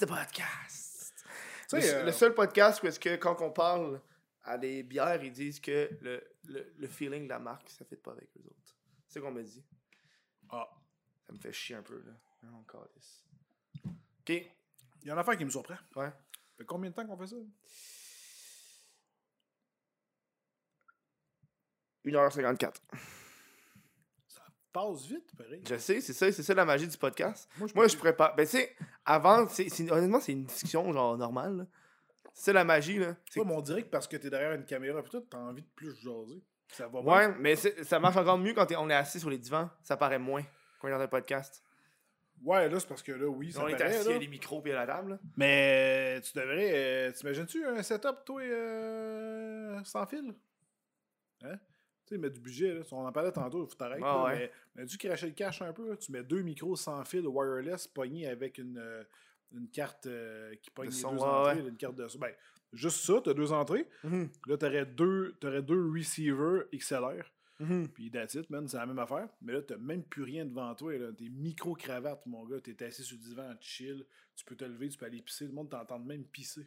de 0.00 0.06
podcast. 0.06 1.14
Tu 1.68 1.76
Le, 1.76 1.82
sais, 1.82 1.94
euh, 1.94 2.04
le 2.04 2.12
seul 2.12 2.34
podcast 2.34 2.82
où 2.82 2.86
est-ce 2.86 2.98
que 3.00 3.16
quand 3.16 3.40
on 3.40 3.50
parle 3.50 4.00
à 4.42 4.58
des 4.58 4.82
bières, 4.82 5.22
ils 5.22 5.32
disent 5.32 5.60
que 5.60 5.90
le, 6.00 6.22
le, 6.44 6.74
le 6.76 6.88
feeling 6.88 7.24
de 7.24 7.28
la 7.28 7.38
marque, 7.38 7.70
ça 7.70 7.84
fait 7.84 7.96
pas 7.96 8.12
avec 8.12 8.28
eux 8.36 8.44
autres. 8.46 8.76
C'est 9.06 9.18
ce 9.18 9.24
qu'on 9.24 9.30
me 9.30 9.42
dit. 9.42 9.64
Ah. 10.50 10.68
Ça 11.26 11.32
me 11.32 11.38
fait 11.38 11.52
chier 11.52 11.76
un 11.76 11.82
peu, 11.82 12.02
là. 12.04 12.12
Non. 12.42 12.64
Ok. 12.74 14.28
Il 14.28 15.06
y 15.06 15.10
a 15.10 15.12
une 15.12 15.18
affaire 15.18 15.36
qui 15.36 15.44
me 15.44 15.50
surprend. 15.50 15.76
Ouais. 15.96 16.08
Ça 16.08 16.56
fait 16.58 16.64
combien 16.64 16.90
de 16.90 16.94
temps 16.94 17.06
qu'on 17.06 17.16
fait 17.16 17.26
ça? 17.28 17.36
1h54. 22.04 22.74
Ça 24.26 24.42
passe 24.72 25.06
vite, 25.06 25.34
pareil. 25.36 25.62
Je 25.68 25.76
sais, 25.76 26.00
c'est 26.00 26.12
ça, 26.12 26.30
c'est 26.32 26.42
ça 26.42 26.54
la 26.54 26.64
magie 26.64 26.86
du 26.88 26.96
podcast. 26.96 27.48
Moi, 27.58 27.68
je, 27.68 27.74
Moi, 27.74 27.88
je 27.88 27.96
prépare. 27.96 28.34
Ben, 28.36 28.44
tu 28.46 28.52
sais, 28.58 28.76
avant, 29.04 29.46
c'est, 29.48 29.68
c'est- 29.68 29.90
honnêtement, 29.90 30.20
c'est 30.20 30.32
une 30.32 30.44
discussion 30.44 30.92
genre 30.92 31.16
normale. 31.18 31.56
là. 31.58 31.66
C'est 32.32 32.52
la 32.52 32.64
magie, 32.64 32.98
là. 32.98 33.16
C'est 33.28 33.40
Toi, 33.40 33.44
mon 33.44 33.60
direct, 33.60 33.90
parce 33.90 34.06
que 34.08 34.16
t'es 34.16 34.30
derrière 34.30 34.52
une 34.52 34.64
caméra 34.64 35.00
et 35.00 35.02
tout, 35.02 35.20
t'as 35.20 35.38
envie 35.38 35.62
de 35.62 35.68
plus 35.74 35.94
jaser. 35.96 36.42
Ça 36.68 36.86
va 36.88 37.02
bien. 37.02 37.12
Ouais, 37.12 37.34
mais 37.38 37.56
c'est- 37.56 37.82
ça 37.84 37.98
marche 37.98 38.16
encore 38.16 38.38
mieux 38.38 38.54
quand 38.54 38.64
t'es- 38.66 38.76
on 38.76 38.88
est 38.88 38.94
assis 38.94 39.18
sur 39.20 39.28
les 39.28 39.38
divans. 39.38 39.68
Ça 39.82 39.96
paraît 39.96 40.20
moins 40.20 40.42
quand 40.78 40.86
on 40.86 40.88
est 40.88 40.92
dans 40.94 41.00
un 41.00 41.08
podcast. 41.08 41.62
Ouais, 42.42 42.68
là, 42.70 42.80
c'est 42.80 42.88
parce 42.88 43.02
que 43.02 43.12
là, 43.12 43.26
oui, 43.26 43.52
ça 43.52 43.62
on 43.62 43.68
est 43.68 43.72
paraît, 43.76 43.96
assis, 43.96 44.04
il 44.06 44.06
y 44.06 44.10
là. 44.12 44.16
a 44.16 44.18
les 44.20 44.28
micros 44.28 44.62
à 44.64 44.68
la 44.70 44.86
table. 44.86 45.10
là. 45.10 45.18
Mais 45.36 46.20
tu 46.22 46.32
devrais. 46.38 46.70
euh, 46.72 47.12
T'imagines-tu 47.12 47.66
un 47.66 47.82
setup, 47.82 48.24
toi, 48.24 48.40
euh, 48.40 49.80
sans 49.84 50.06
fil? 50.06 50.32
Hein? 51.42 51.56
Tu 52.10 52.16
sais, 52.16 52.20
mettre 52.20 52.34
du 52.34 52.40
budget, 52.40 52.74
là. 52.74 52.80
On 52.90 53.06
en 53.06 53.12
parlait 53.12 53.30
tantôt, 53.30 53.64
faut 53.66 53.76
t'arrêter. 53.76 54.02
Ah 54.04 54.24
ouais. 54.24 54.50
Mais, 54.74 54.82
mais 54.82 54.86
tu 54.86 54.98
cracher 54.98 55.26
le 55.26 55.32
cash 55.32 55.62
un 55.62 55.72
peu, 55.72 55.90
là? 55.90 55.96
Tu 55.96 56.10
mets 56.10 56.24
deux 56.24 56.42
micros 56.42 56.74
sans 56.74 57.04
fil 57.04 57.24
wireless 57.24 57.86
pognés 57.86 58.26
avec 58.26 58.58
une, 58.58 58.78
euh, 58.78 59.04
une 59.52 59.68
carte 59.68 60.06
euh, 60.06 60.54
qui 60.56 60.70
pogne 60.70 60.88
De 60.88 60.92
les 60.92 60.98
son, 60.98 61.12
deux 61.12 61.18
ouais, 61.18 61.24
entrées, 61.24 61.62
ouais. 61.62 61.68
une 61.68 61.76
carte 61.76 61.94
de. 61.94 62.08
Ben, 62.18 62.32
juste 62.72 63.04
ça, 63.04 63.20
t'as 63.22 63.32
deux 63.32 63.52
entrées. 63.52 63.86
Là, 64.02 64.56
t'aurais 64.56 64.86
deux, 64.86 65.36
t'aurais 65.38 65.62
deux 65.62 65.88
receivers 65.88 66.64
XLR. 66.74 67.24
Puis 67.94 68.10
that's 68.10 68.34
it, 68.34 68.48
man, 68.50 68.66
c'est 68.66 68.78
la 68.78 68.86
même 68.86 68.98
affaire. 68.98 69.28
Mais 69.42 69.52
là, 69.52 69.62
t'as 69.62 69.76
même 69.76 70.02
plus 70.02 70.22
rien 70.24 70.44
devant 70.46 70.74
toi. 70.74 70.94
T'es 71.16 71.28
micro-cravate, 71.28 72.26
mon 72.26 72.44
gars. 72.44 72.58
T'es 72.60 72.82
assis 72.82 73.04
sur 73.04 73.18
le 73.18 73.22
divan, 73.22 73.54
chill. 73.60 74.04
Tu 74.34 74.44
peux 74.44 74.56
te 74.56 74.64
lever, 74.64 74.88
tu 74.88 74.98
peux 74.98 75.06
aller 75.06 75.22
pisser. 75.22 75.44
Le 75.46 75.52
monde 75.52 75.68
t'entend 75.70 75.98
même 76.00 76.24
pisser. 76.24 76.66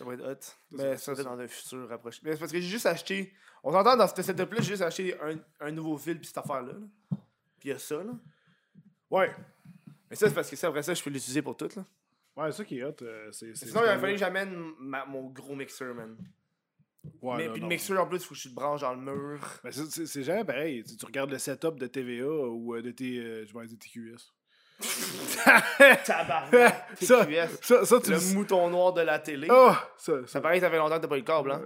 Ça 0.00 0.06
va 0.06 0.14
être 0.14 0.24
hot. 0.26 0.54
Mais 0.70 0.96
ça 0.96 1.12
va 1.12 1.20
être 1.20 1.28
dans 1.28 1.38
un 1.38 1.46
futur 1.46 1.86
rapproché. 1.90 2.20
Mais 2.24 2.32
c'est 2.32 2.38
parce 2.38 2.52
que 2.52 2.58
j'ai 2.58 2.68
juste 2.68 2.86
acheté. 2.86 3.34
On 3.62 3.70
s'entend 3.70 3.94
dans 3.98 4.08
ce 4.08 4.22
setup-là, 4.22 4.60
j'ai 4.62 4.68
juste 4.70 4.80
acheté 4.82 5.14
un, 5.20 5.36
un 5.60 5.70
nouveau 5.70 5.98
fil 5.98 6.16
puis 6.18 6.26
cette 6.26 6.38
affaire-là. 6.38 6.72
là. 6.72 6.86
Puis 7.58 7.68
il 7.68 7.68
y 7.68 7.72
a 7.72 7.78
ça, 7.78 7.96
là. 8.02 8.12
Ouais. 9.10 9.30
Mais 10.08 10.16
ça, 10.16 10.28
c'est 10.28 10.34
parce 10.34 10.48
que 10.48 10.56
ça, 10.56 10.68
après 10.68 10.82
ça, 10.82 10.94
je 10.94 11.02
peux 11.02 11.10
l'utiliser 11.10 11.42
pour 11.42 11.54
tout, 11.54 11.68
là. 11.76 11.84
Ouais, 12.34 12.50
ça 12.50 12.64
qui 12.64 12.78
est 12.78 12.84
hot. 12.84 12.94
euh, 13.02 13.30
c'est, 13.30 13.54
c'est 13.54 13.66
Sinon, 13.66 13.80
il 13.82 13.88
aurait 13.88 13.98
fallu 13.98 14.12
que 14.14 14.18
j'amène 14.20 14.72
ma- 14.78 15.04
mon 15.04 15.28
gros 15.28 15.54
mixeur, 15.54 15.94
man. 15.94 16.16
Ouais, 17.20 17.36
mais 17.36 17.46
non, 17.48 17.52
puis 17.52 17.60
non. 17.60 17.68
le 17.68 17.74
mixeur, 17.74 18.02
en 18.02 18.06
plus, 18.06 18.24
faut 18.24 18.34
que 18.34 18.40
je 18.40 18.48
te 18.48 18.54
branche 18.54 18.80
dans 18.80 18.94
le 18.94 19.00
mur. 19.00 19.40
Mais 19.64 19.72
c'est, 19.72 19.90
c'est- 19.90 20.06
c'est 20.06 20.22
jamais 20.22 20.44
pareil. 20.44 20.82
Tu, 20.84 20.96
tu 20.96 21.04
regardes 21.04 21.30
le 21.30 21.38
setup 21.38 21.78
de 21.78 21.86
TVA 21.86 22.26
ou 22.26 22.74
euh, 22.74 22.80
de, 22.80 22.90
tes, 22.90 23.18
euh, 23.18 23.44
je 23.46 23.52
vais 23.52 23.66
dire 23.66 23.78
TQS. 23.78 24.32
Tabarnak! 26.04 26.86
Ça-. 27.00 27.26
Ça, 27.62 27.84
ça 27.84 28.00
tu 28.00 28.10
Le 28.10 28.34
mouton 28.34 28.68
noir 28.70 28.92
de 28.92 29.02
la 29.02 29.18
télé. 29.18 29.48
Oh! 29.50 29.72
Ça, 29.96 30.20
Ça 30.22 30.26
ça. 30.26 30.40
paraît 30.40 30.56
que 30.56 30.64
ça 30.64 30.70
fait 30.70 30.76
longtemps 30.78 30.96
que 30.96 31.02
t'as 31.02 31.08
pas 31.08 31.16
eu 31.16 31.20
le 31.20 31.24
câble, 31.24 31.52
hein? 31.52 31.62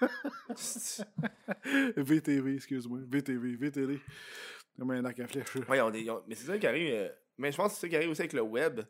VTV, 1.96 2.54
excuse-moi. 2.56 3.00
VTV, 3.08 3.56
VTV. 3.56 4.00
Comme 4.78 4.90
un 4.92 5.04
arc 5.04 5.18
à 5.20 5.26
flèche. 5.26 5.56
Ouais, 5.68 5.80
mais 6.26 6.34
c'est 6.34 6.46
ça 6.46 6.58
qui 6.58 6.66
arrive. 6.66 6.92
euh, 6.94 7.08
Mais 7.38 7.52
je 7.52 7.56
pense 7.56 7.68
que 7.72 7.74
c'est 7.74 7.80
ça 7.82 7.88
qui 7.88 7.96
arrive 7.96 8.10
aussi 8.10 8.22
avec 8.22 8.32
le 8.32 8.40
web. 8.42 8.80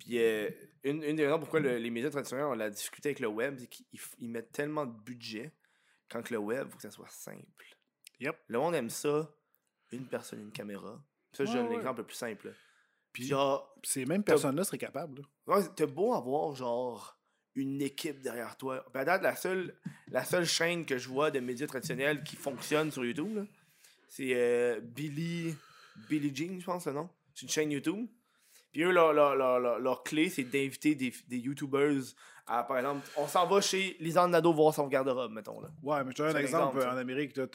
Puis 0.00 0.18
euh, 0.18 0.50
une, 0.82 1.02
une 1.02 1.16
des 1.16 1.24
raisons 1.26 1.38
pourquoi 1.38 1.60
le- 1.60 1.78
les 1.78 1.90
médias 1.90 2.10
traditionnels 2.10 2.46
ont 2.46 2.54
la 2.54 2.70
difficulté 2.70 3.10
avec 3.10 3.20
le 3.20 3.28
web, 3.28 3.56
c'est 3.58 3.68
qu'ils 3.68 4.30
mettent 4.30 4.52
tellement 4.52 4.84
de 4.86 4.92
budget 5.02 5.52
quand 6.10 6.22
que 6.22 6.32
le 6.34 6.38
web, 6.40 6.68
faut 6.70 6.76
que 6.76 6.82
ça 6.82 6.90
soit 6.90 7.08
simple. 7.08 7.44
Yep. 8.20 8.36
Le 8.48 8.58
monde 8.58 8.74
aime 8.74 8.90
ça, 8.90 9.30
une 9.92 10.08
personne, 10.08 10.40
une 10.40 10.52
caméra. 10.52 11.00
Ça, 11.36 11.44
je 11.44 11.50
Ouais, 11.50 11.56
donne 11.56 11.66
ouais. 11.68 11.74
l'exemple 11.76 12.00
le 12.00 12.06
plus 12.06 12.16
simple. 12.16 12.54
Puis 13.12 13.22
Puis- 13.22 13.26
genre, 13.28 13.74
ces 13.82 14.04
mêmes 14.06 14.24
personnes-là 14.24 14.64
seraient 14.64 14.78
capables. 14.78 15.22
Ouais, 15.46 15.60
t'as 15.74 15.86
beau 15.86 16.14
avoir 16.14 16.54
genre 16.54 17.18
une 17.54 17.80
équipe 17.80 18.20
derrière 18.20 18.56
toi. 18.56 18.84
Ben, 18.92 19.00
à 19.00 19.04
date, 19.04 19.22
la 19.22 19.34
seule, 19.36 19.74
la 20.08 20.24
seule 20.24 20.44
chaîne 20.46 20.84
que 20.84 20.98
je 20.98 21.08
vois 21.08 21.30
de 21.30 21.40
médias 21.40 21.66
traditionnels 21.66 22.22
qui 22.22 22.36
fonctionne 22.36 22.90
sur 22.90 23.04
YouTube, 23.04 23.34
là, 23.36 23.42
C'est 24.08 24.32
euh, 24.34 24.80
Billy. 24.80 25.54
Billy 26.10 26.34
Jean, 26.34 26.60
je 26.60 26.64
pense, 26.66 26.86
le 26.86 26.92
nom. 26.92 27.08
C'est 27.34 27.42
une 27.42 27.48
chaîne 27.48 27.70
YouTube. 27.72 28.06
Puis 28.72 28.82
eux, 28.82 28.90
leur, 28.92 29.12
leur, 29.12 29.34
leur, 29.78 30.02
clé, 30.02 30.28
c'est 30.28 30.44
d'inviter 30.44 30.94
des, 30.94 31.12
des 31.28 31.38
YouTubers 31.38 32.02
à, 32.46 32.62
par 32.62 32.78
exemple, 32.78 33.08
on 33.16 33.26
s'en 33.26 33.46
va 33.46 33.60
chez 33.60 33.96
Lisanne 33.98 34.30
Nadeau 34.30 34.52
voir 34.52 34.72
son 34.72 34.86
garde-robe, 34.86 35.32
mettons, 35.32 35.60
là. 35.60 35.68
Ouais, 35.82 36.04
mais 36.04 36.10
je 36.12 36.16
te 36.16 36.22
donne 36.22 36.36
un 36.36 36.38
exemple. 36.40 36.76
exemple, 36.76 36.80
ça. 36.82 36.94
en 36.94 36.96
Amérique, 36.96 37.32
t'as 37.32 37.46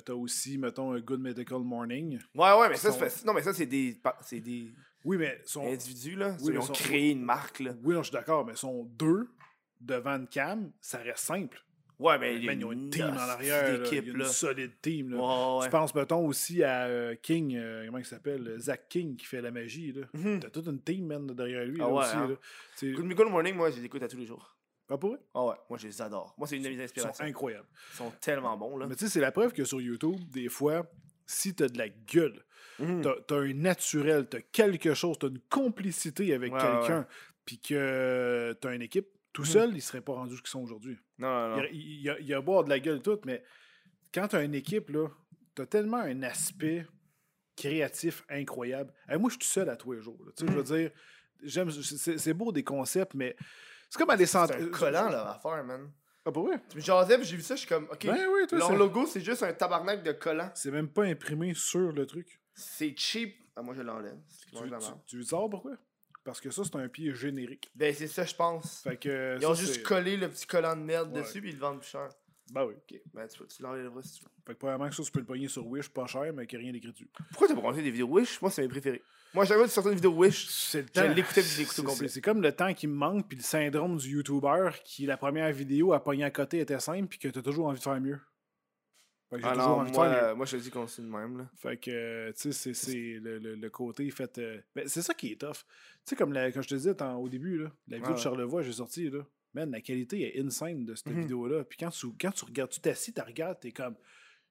t'as 0.00 0.12
aussi, 0.12 0.58
mettons, 0.58 0.92
un 0.92 1.00
Good 1.00 1.20
Medical 1.20 1.60
Morning. 1.60 2.18
Ouais, 2.34 2.52
ouais, 2.58 2.68
mais 2.68 2.76
ça, 2.76 2.90
Sont- 2.90 3.26
non, 3.26 3.32
mais 3.32 3.42
ça, 3.42 3.52
c'est 3.52 3.66
des, 3.66 4.00
c'est 4.22 4.40
des 4.40 4.72
Oui, 5.04 5.18
mais 5.18 5.40
sont, 5.44 5.64
individus, 5.66 6.16
là. 6.16 6.36
Oui, 6.40 6.54
ils 6.54 6.58
ont 6.58 6.62
sont- 6.62 6.72
créé 6.72 7.10
une 7.12 7.22
marque, 7.22 7.60
là. 7.60 7.74
oui, 7.84 7.94
non, 7.94 8.02
je 8.02 8.08
suis 8.08 8.12
d'accord, 8.12 8.44
mais 8.44 8.56
sont 8.56 8.84
deux 8.98 9.28
devant 9.80 10.16
une 10.16 10.26
cam, 10.26 10.72
ça 10.80 10.98
reste 10.98 11.24
simple. 11.24 11.62
Ouais, 12.00 12.18
mais 12.18 12.34
il 12.36 12.44
y 12.44 12.48
a 12.48 12.52
Man, 12.52 12.60
ils 12.60 12.64
ont 12.64 12.72
une 12.72 12.84
une 12.84 12.90
team 12.90 13.04
en 13.06 13.16
arrière. 13.16 13.62
là. 13.62 13.68
Il 13.68 13.74
y 13.74 13.76
a 13.76 13.78
d'équipe, 14.00 14.06
une 14.14 14.24
solide 14.24 14.72
team. 14.80 15.10
Là. 15.10 15.16
Ouais, 15.18 15.58
ouais. 15.60 15.64
Tu 15.66 15.70
penses, 15.70 15.94
mettons, 15.94 16.26
aussi 16.26 16.64
à 16.64 16.86
euh, 16.86 17.14
King, 17.14 17.54
euh, 17.56 17.84
comment 17.86 17.98
il 17.98 18.04
s'appelle 18.06 18.54
Zach 18.58 18.88
King 18.88 19.16
qui 19.16 19.26
fait 19.26 19.40
la 19.42 19.50
magie. 19.50 19.92
Là. 19.92 20.06
Mhm. 20.14 20.40
T'as 20.40 20.48
toute 20.50 20.66
une 20.66 20.80
team, 20.80 21.06
man, 21.06 21.26
derrière 21.26 21.64
lui. 21.66 21.76
Ah 21.80 21.84
là, 21.84 21.92
ouais, 21.92 21.98
aussi, 22.04 22.16
hein. 22.16 22.28
là. 22.28 22.92
Good 22.96 23.14
Good 23.14 23.28
Morning, 23.30 23.54
moi, 23.54 23.70
je 23.70 23.76
les 23.76 23.84
écoute 23.84 24.02
à 24.02 24.08
tous 24.08 24.16
les 24.16 24.26
jours. 24.26 24.56
pas 24.88 24.96
pour 24.98 25.12
eux? 25.14 25.20
Ah 25.34 25.44
ouais, 25.44 25.54
moi, 25.68 25.78
je 25.78 25.86
les 25.86 26.02
adore. 26.02 26.34
Moi, 26.38 26.48
c'est 26.48 26.56
une 26.56 26.62
de 26.62 26.68
mes 26.68 26.74
Ils 26.74 26.78
sont 26.78 26.84
inspirations. 26.84 27.24
incroyables. 27.24 27.68
Ils 27.92 27.96
sont 27.98 28.12
tellement 28.20 28.56
bons, 28.56 28.76
là. 28.78 28.86
Mais 28.88 28.96
tu 28.96 29.04
sais, 29.04 29.10
c'est 29.10 29.20
la 29.20 29.30
preuve 29.30 29.52
que 29.52 29.64
sur 29.64 29.80
YouTube, 29.80 30.18
des 30.30 30.48
fois, 30.48 30.90
si 31.26 31.54
t'as 31.54 31.68
de 31.68 31.78
la 31.78 31.88
gueule, 31.88 32.42
Mhm. 32.78 33.02
t'as 33.02 33.36
as 33.36 33.38
un 33.40 33.52
naturel, 33.52 34.26
t'as 34.26 34.40
quelque 34.40 34.94
chose, 34.94 35.18
t'as 35.18 35.28
une 35.28 35.38
complicité 35.50 36.32
avec 36.34 36.52
Ouais, 36.52 36.58
quelqu'un, 36.60 37.06
puis 37.44 37.58
que 37.60 38.56
t'as 38.60 38.74
une 38.74 38.82
équipe, 38.82 39.06
tout 39.32 39.42
Mhm. 39.42 39.46
seul, 39.48 39.76
ils 39.76 39.82
seraient 39.82 40.00
pas 40.00 40.14
rendus 40.14 40.36
ce 40.36 40.40
qu'ils 40.42 40.50
sont 40.50 40.62
aujourd'hui. 40.62 40.98
Non, 41.20 41.48
non, 41.50 41.56
non. 41.56 41.62
Il, 41.70 41.76
il, 41.80 42.00
il, 42.02 42.10
a- 42.10 42.18
il 42.20 42.34
a 42.34 42.40
beau 42.40 42.52
avoir 42.52 42.64
de 42.64 42.70
la 42.70 42.80
gueule 42.80 43.00
toute, 43.02 43.24
mais 43.26 43.42
quand 44.12 44.26
tu 44.28 44.36
as 44.36 44.42
une 44.42 44.54
équipe, 44.54 44.88
là, 44.90 45.08
tu 45.54 45.62
as 45.62 45.66
tellement 45.66 45.98
un 45.98 46.22
aspect 46.22 46.86
créatif 47.56 48.24
incroyable. 48.28 48.92
Hey, 49.08 49.18
moi, 49.18 49.28
je 49.28 49.34
suis 49.34 49.40
tout 49.40 49.46
seul 49.52 49.68
à 49.68 49.76
tous 49.76 49.92
les 49.92 50.00
jours. 50.00 50.18
Tu 50.36 50.44
sais, 50.46 50.50
Je 50.52 50.56
veux 50.56 50.62
dire, 50.62 50.90
j'aime, 51.42 51.70
c'est, 51.70 52.18
c'est 52.18 52.34
beau 52.34 52.52
des 52.52 52.64
concepts, 52.64 53.14
mais 53.14 53.36
c'est 53.88 53.98
comme 53.98 54.10
aller 54.10 54.26
C'est 54.26 54.32
sentir. 54.38 54.56
un 54.56 54.66
collant, 54.68 55.08
leur 55.10 55.26
affaire, 55.28 55.62
man. 55.64 55.90
Ah, 56.24 56.32
pour 56.32 56.46
vrai? 56.46 56.60
Tu 56.68 56.76
me 56.76 56.82
jasais, 56.82 57.16
puis 57.18 57.26
j'ai 57.26 57.36
vu 57.36 57.42
ça, 57.42 57.54
je 57.54 57.60
suis 57.60 57.68
comme, 57.68 57.84
OK, 57.90 58.06
Ben 58.06 58.26
oui, 58.30 58.46
toi, 58.46 58.58
leur 58.58 58.68
c'est- 58.68 58.76
logo, 58.76 59.06
c'est 59.06 59.20
juste 59.20 59.42
un 59.42 59.52
tabarnak 59.52 60.02
de 60.02 60.12
collant. 60.12 60.50
c'est 60.54 60.70
même 60.70 60.88
pas 60.88 61.04
imprimé 61.04 61.54
sur 61.54 61.92
le 61.92 62.06
truc. 62.06 62.40
C'est 62.54 62.94
cheap. 62.96 63.36
Ah, 63.56 63.62
moi, 63.62 63.74
je 63.74 63.82
l'enlève. 63.82 64.18
C'est 64.28 64.46
Tu, 64.50 64.56
tu, 64.56 64.68
l'enlève. 64.68 64.94
tu 65.06 65.16
veux 65.16 65.22
savoir 65.22 65.48
pourquoi? 65.50 65.72
Parce 66.24 66.40
que 66.40 66.50
ça, 66.50 66.62
c'est 66.64 66.76
un 66.76 66.88
pied 66.88 67.14
générique. 67.14 67.70
Ben, 67.74 67.94
c'est 67.94 68.06
ça, 68.06 68.24
je 68.24 68.34
pense. 68.34 68.82
Fait 68.82 68.96
que, 68.96 69.38
Ils 69.40 69.46
ont 69.46 69.54
juste 69.54 69.82
collé 69.82 70.16
le 70.16 70.28
petit 70.28 70.46
collant 70.46 70.76
de 70.76 70.82
merde 70.82 71.12
Ouais. 71.14 71.22
dessus, 71.22 71.40
puis 71.40 71.50
ils 71.50 71.54
le 71.56 71.60
vendent 71.60 71.80
plus 71.80 71.88
cher. 71.88 72.08
Ben 72.52 72.64
oui. 72.64 72.74
OK, 72.76 73.00
ben, 73.14 73.26
tu, 73.28 73.38
tu 73.46 73.62
l'enlèveras 73.62 74.02
si 74.02 74.18
tu 74.18 74.24
veux. 74.24 74.30
Fait 74.46 74.54
que 74.54 74.58
probablement 74.58 74.90
que 74.90 74.96
ça, 74.96 75.02
tu 75.02 75.12
peux 75.12 75.20
le 75.20 75.24
pogner 75.26 75.48
sur 75.48 75.66
Wish, 75.66 75.88
pas 75.88 76.06
cher, 76.06 76.32
mais 76.34 76.46
qu'il 76.46 76.58
n'y 76.58 76.64
a 76.64 76.66
rien 76.66 76.72
d'écrit 76.72 76.92
dessus. 76.92 77.08
Pourquoi 77.30 77.46
t'as 77.46 77.54
pas 77.54 77.60
regardé 77.60 77.82
des 77.82 77.90
vidéos 77.90 78.08
Wish? 78.08 78.40
Moi, 78.42 78.50
c'est 78.50 78.62
mes 78.62 78.68
préférés. 78.68 79.02
Moi, 79.32 79.44
chaque 79.44 79.56
fois 79.56 79.64
que 79.66 79.70
tu 79.70 79.74
sortais 79.74 79.90
une 79.90 79.94
vidéo 79.96 80.10
Wish, 80.12 80.48
C'est 80.48 80.82
le 80.82 80.88
Je 80.92 81.12
l'écoutais 81.14 81.42
puis 81.42 81.64
je 81.64 81.82
complet. 81.82 82.08
C'est 82.08 82.20
comme 82.20 82.42
le 82.42 82.50
temps 82.50 82.74
qui 82.74 82.88
me 82.88 82.94
manque, 82.94 83.28
puis 83.28 83.38
le 83.38 83.44
syndrome 83.44 83.96
du 83.96 84.10
YouTuber 84.16 84.70
qui, 84.84 85.06
la 85.06 85.16
première 85.16 85.52
vidéo 85.52 85.92
à 85.92 86.02
pogner 86.02 86.24
à 86.24 86.30
côté 86.32 86.58
était 86.58 86.80
simple, 86.80 87.06
puis 87.06 87.20
que 87.20 87.28
t'as 87.28 87.40
toujours 87.42 87.68
envie 87.68 87.78
de 87.78 87.84
faire 87.84 88.00
mieux. 88.00 88.18
Fait 89.30 89.38
que 89.38 89.46
ah 89.46 89.54
non, 89.54 89.84
moi, 89.84 90.06
euh, 90.06 90.34
moi, 90.34 90.44
je 90.44 90.56
te 90.56 90.62
dis 90.62 90.70
qu'on 90.70 90.86
c'est 90.88 91.02
de 91.02 91.06
même, 91.06 91.38
là. 91.38 91.48
Fait 91.56 91.76
que, 91.76 91.90
euh, 91.90 92.32
tu 92.32 92.40
sais, 92.40 92.52
c'est- 92.52 92.74
c'est 92.74 93.18
le, 93.20 93.38
le- 93.38 93.54
le 93.54 93.70
côté 93.70 94.10
fait. 94.10 94.38
euh, 94.38 94.60
ben, 94.74 94.88
c'est 94.88 95.02
ça 95.02 95.14
qui 95.14 95.30
est 95.32 95.40
tough. 95.40 95.52
Tu 95.54 95.66
sais, 96.04 96.16
comme 96.16 96.32
la- 96.32 96.50
je 96.50 96.60
te 96.60 96.74
disais 96.74 96.94
au 97.16 97.28
début, 97.28 97.58
là, 97.58 97.72
la 97.86 97.98
vidéo 97.98 98.12
de. 98.14 98.18
Charlevoix, 98.18 98.62
j'ai 98.62 98.72
sorti, 98.72 99.08
là. 99.08 99.24
Man, 99.54 99.70
la 99.70 99.80
qualité 99.80 100.36
est 100.36 100.40
insane 100.44 100.84
de 100.84 100.94
cette 100.96 101.08
Mhm. 101.10 101.20
vidéo-là. 101.22 101.64
Puis 101.64 101.78
quand 101.78 101.90
tu, 101.90 102.06
quand 102.20 102.32
tu 102.32 102.44
regardes, 102.44 102.70
tu 102.70 102.80
t'assis, 102.80 103.12
tu 103.12 103.20
regardes, 103.20 103.60
t'es 103.60 103.72
comme 103.72 103.96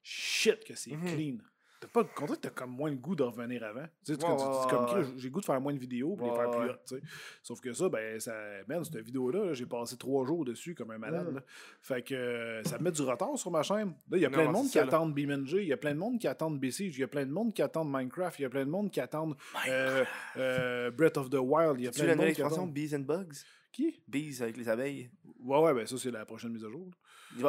shit 0.02 0.64
que 0.66 0.76
c'est 0.76 0.92
Mhm. 0.92 1.06
clean. 1.16 1.38
T'as 1.82 1.88
pas 1.88 2.02
le 2.02 2.08
contraire, 2.14 2.38
t'as 2.42 2.50
comme 2.50 2.72
moins 2.72 2.90
le 2.90 2.98
goût 2.98 3.16
de 3.16 3.24
revenir 3.24 3.64
avant. 3.64 3.86
Tu 4.06 4.12
sais, 4.14 4.18
tu- 4.18 4.26
Ouais, 4.26 4.36
tu- 4.36 4.44
tu- 4.44 4.50
ouais, 4.50 4.70
comme 4.70 5.18
j'ai 5.18 5.28
le 5.30 5.34
goût 5.34 5.40
de 5.40 5.46
faire 5.46 5.62
moins 5.62 5.74
de 5.74 5.80
vidéos 5.80 6.16
puis 6.18 6.26
les 6.26 6.36
faire 6.36 6.52
plus 6.52 6.70
tu 6.86 6.96
sais. 6.96 7.02
Sauf 7.42 7.62
que 7.62 7.72
ça, 7.72 7.88
ben, 7.88 8.20
ça, 8.20 8.34
man, 8.68 8.84
cette 8.84 8.98
vidéo-là, 8.98 9.46
là, 9.46 9.54
j'ai 9.54 9.66
passé 9.66 9.96
trois 9.96 10.26
jours 10.26 10.44
dessus 10.44 10.76
comme 10.76 10.92
un 10.92 10.98
malade. 10.98 11.34
Là. 11.34 11.42
Fait 11.82 12.02
que 12.02 12.14
euh, 12.14 12.64
ça 12.66 12.78
me 12.80 12.84
met 12.84 12.92
du 12.92 13.02
retard 13.02 13.38
sur 13.38 13.50
ma 13.50 13.64
chaîne. 13.64 13.94
Là, 14.10 14.18
il 14.18 14.20
y 14.20 14.26
a 14.26 14.30
plein 14.30 14.48
de 14.48 14.52
monde 14.52 14.68
qui 14.70 14.78
attendent 14.80 15.14
BeamNG, 15.14 15.52
il 15.54 15.68
y 15.68 15.74
a 15.74 15.78
plein 15.78 15.94
de 15.94 16.00
monde 16.00 16.20
qui 16.20 16.28
attendent 16.28 16.60
BCG, 16.60 16.98
il 16.98 17.00
y 17.00 17.04
a 17.04 17.08
plein 17.08 17.26
de 17.26 17.32
monde 17.32 17.54
qui 17.54 17.62
attendent 17.62 17.90
Minecraft, 17.92 18.40
il 18.40 18.42
y 18.42 18.46
a 18.46 18.50
plein 18.50 18.66
de 18.66 18.72
monde 18.72 18.92
qui 18.92 19.00
attendent 19.00 19.36
euh, 19.70 20.04
euh, 20.36 20.92
Breath 20.92 21.16
of 21.18 21.30
the 21.30 21.36
Wild, 21.40 21.76
il 21.80 21.86
y 21.86 21.88
a 21.88 21.92
Tu 21.92 22.02
plein 22.02 22.12
de 22.14 22.18
monde 22.18 22.26
qui 22.26 22.32
expansion 22.32 22.56
attendent. 22.64 22.74
Bees 22.74 22.94
and 22.94 23.00
Bugs? 23.00 23.46
Qui? 23.72 24.02
Bees 24.08 24.42
avec 24.42 24.58
les 24.58 24.68
abeilles. 24.68 25.10
Ouais, 25.40 25.60
ouais, 25.62 25.74
ben 25.74 25.86
ça, 25.86 25.96
c'est 25.98 26.12
la 26.12 26.26
prochaine 26.26 26.52
mise 26.52 26.66
à 26.66 26.70
jour. 26.70 26.90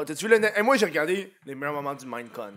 T'as-tu 0.06 0.28
vu 0.28 0.38
le. 0.38 0.58
Et 0.58 0.62
moi, 0.62 0.76
j'ai 0.76 0.86
regardé 0.86 1.32
les 1.46 1.54
meilleurs 1.56 1.74
moments 1.74 1.94
du 1.94 2.06
Minecon. 2.06 2.52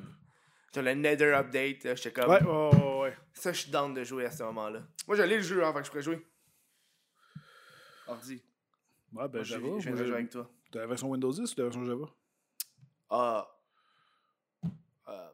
Genre 0.73 0.83
le 0.83 0.93
Nether 0.95 1.33
Update, 1.33 1.83
là, 1.83 1.95
j'étais 1.95 2.11
comme. 2.11 2.29
Ouais, 2.31 2.41
ouais, 2.43 2.75
ouais, 2.75 2.99
ouais. 3.01 3.17
Ça, 3.33 3.51
je 3.53 3.59
suis 3.61 3.71
down 3.71 3.93
de 3.93 4.03
jouer 4.03 4.25
à 4.25 4.31
ce 4.31 4.43
moment-là. 4.43 4.81
Moi, 5.07 5.15
j'allais 5.17 5.35
le 5.37 5.41
jeu, 5.43 5.63
hein, 5.63 5.71
fait 5.73 5.79
que 5.79 5.85
je 5.85 5.89
pourrais 5.91 6.01
jouer. 6.01 6.25
Ordi. 8.07 8.41
Ouais, 9.13 9.27
ben 9.27 9.33
Moi, 9.35 9.43
je 9.43 9.49
Java. 9.53 9.67
je 9.77 9.83
viens 9.83 9.91
moi, 9.91 9.99
de 10.01 10.05
jouer 10.05 10.15
avec 10.15 10.29
toi. 10.31 10.49
T'as 10.71 10.79
la 10.79 10.87
version 10.87 11.09
Windows 11.09 11.31
10 11.31 11.41
ou 11.41 11.55
la 11.57 11.63
version 11.63 11.85
Java? 11.85 12.05
Ah. 13.09 13.47
Euh, 15.07 15.29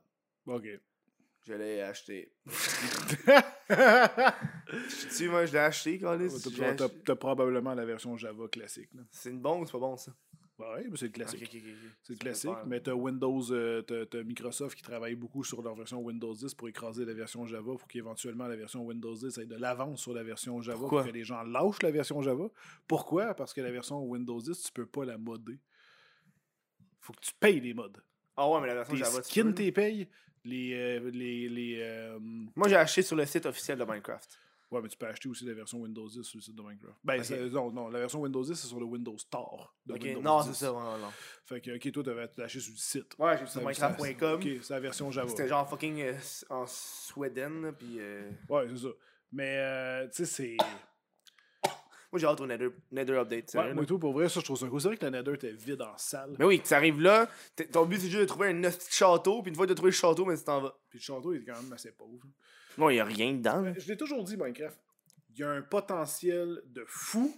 Ok. 0.48 0.66
je 1.48 1.54
l'ai 1.54 1.82
acheté. 1.82 2.34
Tu 5.16 5.30
moi, 5.30 5.46
je 5.46 5.54
l'ai 5.54 5.60
acheté, 5.60 5.98
Carlis? 6.00 6.30
T'as- 6.58 6.74
T'as 6.76 6.90
t'as 7.06 7.16
probablement 7.16 7.74
la 7.74 7.86
version 7.86 8.16
Java 8.18 8.48
classique. 8.50 8.90
là. 8.94 9.04
C'est 9.12 9.30
une 9.30 9.40
bonne 9.40 9.62
ou 9.62 9.66
c'est 9.66 9.72
pas 9.72 9.80
bon, 9.80 9.96
ça? 9.98 10.12
Ouais, 10.60 10.86
mais 10.90 10.98
c'est 10.98 11.06
le 11.06 11.12
classique. 11.12 11.42
Ok, 11.44 11.50
ok, 11.56 11.62
ok, 11.66 11.72
ok. 11.86 11.92
C'est 12.04 12.20
classique, 12.20 12.52
mais 12.68 12.82
t'as 12.82 12.92
Windows, 12.94 13.52
euh, 13.52 13.82
t'as 13.82 14.06
t'as 14.06 14.24
Microsoft 14.24 14.76
qui 14.76 14.84
travaille 14.84 15.16
beaucoup 15.16 15.44
sur 15.46 15.62
leur 15.62 15.74
version 15.74 16.02
Windows 16.02 16.34
10 16.34 16.54
pour 16.54 16.68
écraser 16.68 17.06
la 17.06 17.14
version 17.14 17.46
Java 17.46 17.76
pour 17.78 17.88
qu'éventuellement 17.88 18.46
la 18.48 18.58
version 18.58 18.86
Windows 18.86 19.16
10 19.16 19.38
ait 19.38 19.46
de 19.46 19.56
l'avance 19.56 20.02
sur 20.02 20.14
la 20.14 20.22
version 20.24 20.62
Java 20.62 20.80
Pourquoi? 20.80 21.04
pour 21.04 21.12
que 21.12 21.16
les 21.18 21.24
gens 21.24 21.42
lâchent 21.44 21.82
la 21.82 21.92
version 21.92 22.22
Java. 22.22 22.50
Pourquoi? 22.88 23.34
Parce 23.36 23.54
que 23.54 23.62
la 23.62 23.72
version 23.72 24.04
Windows 24.04 24.40
10, 24.42 24.62
tu 24.64 24.72
peux 24.74 24.86
pas 24.86 25.06
la 25.06 25.18
modder. 25.18 25.58
Faut 27.00 27.14
que 27.14 27.22
tu 27.22 27.32
payes 27.40 27.62
les 27.62 27.74
mods. 27.74 27.94
Ah 28.36 28.50
ouais, 28.50 28.60
mais 28.62 28.68
la 28.68 28.76
version 28.76 28.94
Tes 28.96 29.00
Java, 29.04 29.22
tu 29.22 29.30
skins, 29.30 29.44
peux, 29.44 29.50
là. 29.50 29.56
t'es 29.56 29.72
payes. 29.72 30.08
Les. 30.44 30.74
euh, 30.74 31.10
les, 31.12 31.48
les 31.50 31.78
euh, 31.82 32.20
Moi, 32.56 32.68
j'ai 32.68 32.76
acheté 32.76 33.02
sur 33.02 33.16
le 33.16 33.26
site 33.26 33.46
officiel 33.46 33.78
de 33.78 33.84
Minecraft. 33.86 34.38
Ouais, 34.72 34.82
mais 34.84 34.88
tu 34.90 34.98
peux 34.98 35.08
acheter 35.08 35.28
aussi 35.28 35.46
la 35.46 35.54
version 35.56 35.80
Windows 35.80 36.08
10 36.08 36.22
sur 36.22 36.38
le 36.38 36.42
site 36.44 36.56
de 36.56 36.62
Minecraft. 36.62 36.96
Ben, 37.04 37.24
c'est- 37.24 37.50
non, 37.50 37.72
non, 37.72 37.90
la 37.90 38.00
version 38.00 38.22
Windows 38.22 38.44
10, 38.44 38.54
c'est 38.54 38.68
sur 38.68 38.80
le 38.80 38.86
Windows 38.86 39.18
Store. 39.18 39.76
de 39.86 39.94
Ok, 39.96 40.04
Windows 40.04 40.22
Non, 40.22 40.42
10. 40.42 40.48
c'est 40.50 40.66
ça, 40.66 40.72
ouais, 40.74 40.80
non. 40.80 41.10
Fait 41.46 41.60
que, 41.60 41.76
ok, 41.76 41.92
toi, 41.92 42.04
t'avais 42.04 42.30
acheté 42.44 42.60
sur 42.60 42.72
le 42.74 42.78
site. 42.78 43.16
Ouais, 43.18 43.38
j'ai 43.40 43.48
sur 43.48 43.62
Minecraft.com. 43.62 44.34
Ok, 44.36 44.48
c'est 44.62 44.74
la 44.74 44.80
version 44.80 45.10
Java. 45.10 45.28
C'était 45.30 45.48
genre 45.48 45.68
fucking 45.68 46.02
euh, 46.02 46.14
en 46.52 46.66
Sweden, 46.68 47.64
là, 47.64 47.72
pis. 47.72 47.98
euh, 48.00 48.30
Ouais, 48.48 48.68
c'est 48.70 48.78
ça. 48.78 48.90
Mais, 49.32 49.56
euh, 49.58 50.08
tu 50.10 50.24
sais, 50.24 50.26
c'est. 50.26 50.58
Moi, 52.12 52.18
j'ai 52.20 52.26
hâte 52.26 52.42
au 52.42 52.48
Nether, 52.48 52.70
Nether 52.92 53.14
Update. 53.18 53.54
Ouais, 53.54 53.72
moi, 53.74 53.86
tout, 53.86 54.00
pour 54.00 54.14
vrai, 54.14 54.28
ça, 54.30 54.40
je 54.40 54.46
trouve 54.46 54.58
ça 54.58 54.68
cool. 54.68 54.82
C'est 54.82 54.88
vrai 54.88 54.98
que 54.98 55.06
la 55.06 55.12
Nether 55.12 55.34
était 55.36 55.52
vide 55.52 55.82
en 55.84 55.96
salle. 55.98 56.36
Mais 56.40 56.46
oui, 56.46 56.60
tu 56.60 56.74
arrives 56.74 57.00
là, 57.00 57.28
ton 57.72 57.86
but 57.86 58.00
c'est 58.00 58.08
juste 58.08 58.22
de 58.22 58.26
trouver 58.26 58.48
un 58.50 58.62
petit 58.62 58.92
château, 58.92 59.44
puis 59.44 59.50
une 59.52 59.56
fois 59.56 59.66
que 59.68 59.70
t'as 59.72 59.76
trouvé 59.76 59.92
le 59.92 59.96
château, 59.96 60.26
mais 60.26 60.36
tu 60.36 60.44
t'en 60.44 60.60
vas. 60.62 60.76
Puis 60.90 60.98
le 60.98 61.04
château, 61.04 61.34
il 61.34 61.42
est 61.42 61.46
quand 61.46 61.62
même 61.62 61.72
assez 61.74 61.92
pauvre. 61.92 62.24
Non, 62.80 62.90
y 62.90 63.00
a 63.00 63.06
rien 63.06 63.34
dedans. 63.34 63.62
là. 63.62 63.74
Je 63.78 63.88
l'ai 63.88 63.98
toujours 63.98 64.24
dit, 64.24 64.38
Minecraft. 64.38 64.80
Il 65.32 65.40
y 65.40 65.44
a 65.44 65.50
un 65.52 65.62
potentiel 65.62 66.62
de 66.66 66.84
fou. 66.88 67.36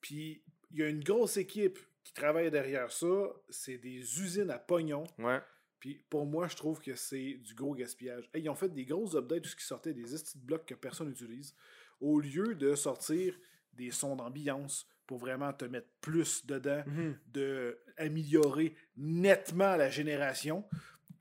Puis 0.00 0.42
il 0.70 0.78
y 0.78 0.82
a 0.82 0.88
une 0.88 1.02
grosse 1.02 1.36
équipe 1.36 1.78
qui 2.04 2.12
travaille 2.14 2.50
derrière 2.50 2.90
ça. 2.90 3.06
C'est 3.48 3.78
des 3.78 3.98
usines 3.98 4.50
à 4.50 4.58
pognon. 4.58 5.04
Ouais. 5.18 5.40
Puis 5.78 6.02
pour 6.10 6.26
moi, 6.26 6.46
je 6.48 6.56
trouve 6.56 6.80
que 6.80 6.94
c'est 6.94 7.34
du 7.34 7.54
gros 7.54 7.74
gaspillage. 7.74 8.28
Hey, 8.34 8.42
ils 8.44 8.48
ont 8.48 8.54
fait 8.54 8.68
des 8.68 8.84
grosses 8.84 9.14
updates, 9.14 9.42
tout 9.42 9.48
ce 9.50 9.56
qui 9.56 9.64
sortait 9.64 9.94
des 9.94 10.02
de 10.04 10.18
blocs 10.44 10.66
que 10.66 10.74
personne 10.74 11.08
n'utilise. 11.08 11.54
Au 12.00 12.20
lieu 12.20 12.54
de 12.54 12.74
sortir 12.74 13.34
des 13.72 13.90
sons 13.90 14.16
d'ambiance 14.16 14.86
pour 15.06 15.18
vraiment 15.18 15.52
te 15.52 15.64
mettre 15.64 15.88
plus 16.00 16.44
dedans, 16.46 16.82
de 17.28 17.78
améliorer 17.96 18.74
nettement 18.96 19.76
la 19.76 19.90
génération. 19.90 20.64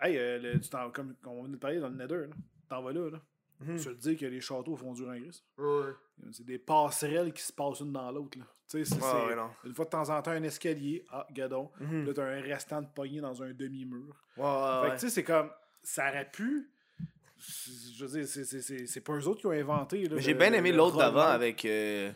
Hey, 0.02 0.18
euh, 0.18 0.40
le- 0.40 0.92
comme, 0.92 1.16
on 1.26 1.44
vient 1.44 1.52
de 1.52 1.58
parler 1.58 1.80
dans 1.80 1.90
le 1.90 1.96
Nether, 1.96 2.28
là, 2.28 2.36
t'en 2.70 2.82
vas 2.82 2.92
là. 2.94 3.10
là. 3.10 3.20
Mhm. 3.62 3.78
Tu 3.78 3.84
veux 3.90 3.96
te 3.96 4.02
dire 4.02 4.18
que 4.18 4.26
les 4.26 4.40
châteaux 4.40 4.76
font 4.76 4.94
du 4.94 5.04
gris. 5.04 5.44
Ouais. 5.58 5.92
C'est 6.32 6.46
des 6.46 6.58
passerelles 6.60 7.34
qui 7.34 7.42
se 7.42 7.52
passent 7.52 7.82
une 7.82 7.92
dans 7.92 8.10
l'autre. 8.12 8.38
là. 8.40 8.46
Tu 8.70 8.86
sais, 8.86 8.96
ouais, 8.96 9.36
non. 9.36 9.50
une 9.66 9.74
fois 9.74 9.86
de 9.86 9.90
temps 9.90 10.10
en 10.10 10.22
temps 10.22 10.32
un 10.32 10.44
escalier. 10.44 11.04
Ah, 11.12 11.26
gadon. 11.32 11.72
Mhm. 11.80 12.06
Là, 12.06 12.14
t'as 12.14 12.24
un 12.24 12.42
restant 12.42 12.82
de 12.82 12.88
pogné 12.88 13.20
dans 13.20 13.42
un 13.44 13.52
demi-mur. 13.52 14.16
Ouais, 14.38 14.44
ouais, 14.44 14.52
Fait 14.52 14.82
ouais. 14.82 14.96
que 14.96 15.00
tu 15.00 15.00
sais, 15.02 15.10
c'est 15.10 15.24
comme. 15.24 15.50
Ça 15.82 16.08
aurait 16.10 16.30
pu. 16.32 16.70
Je 17.38 18.06
veux 18.06 18.20
dire, 18.24 18.28
c'est- 18.28 19.02
pas 19.02 19.14
eux 19.14 19.28
autres 19.28 19.40
qui 19.40 19.48
ont 19.48 19.52
inventé. 19.52 20.04
j'ai 20.18 20.34
bien 20.34 20.52
aimé 20.54 20.72
l'autre 20.72 20.98
d'avant 20.98 21.22
avec, 21.28 21.64
euh, 21.66 22.12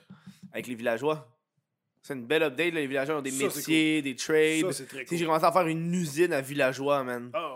avec 0.52 0.68
les 0.68 0.76
villageois. 0.76 1.28
C'est 2.02 2.14
une 2.16 2.26
belle 2.26 2.44
update, 2.44 2.74
là, 2.74 2.82
les 2.82 2.88
villageois 2.88 3.18
ont 3.20 3.22
des 3.22 3.32
Ça, 3.32 3.46
métiers, 3.46 4.02
des 4.02 4.16
trades. 4.18 4.64
Cool. 4.64 5.18
J'ai 5.18 5.26
commencé 5.26 5.46
à 5.46 5.52
faire 5.54 5.68
une 5.68 5.94
usine 5.94 6.34
à 6.34 6.42
villageois, 6.42 7.02
man. 7.06 7.32
Ah. 7.34 7.56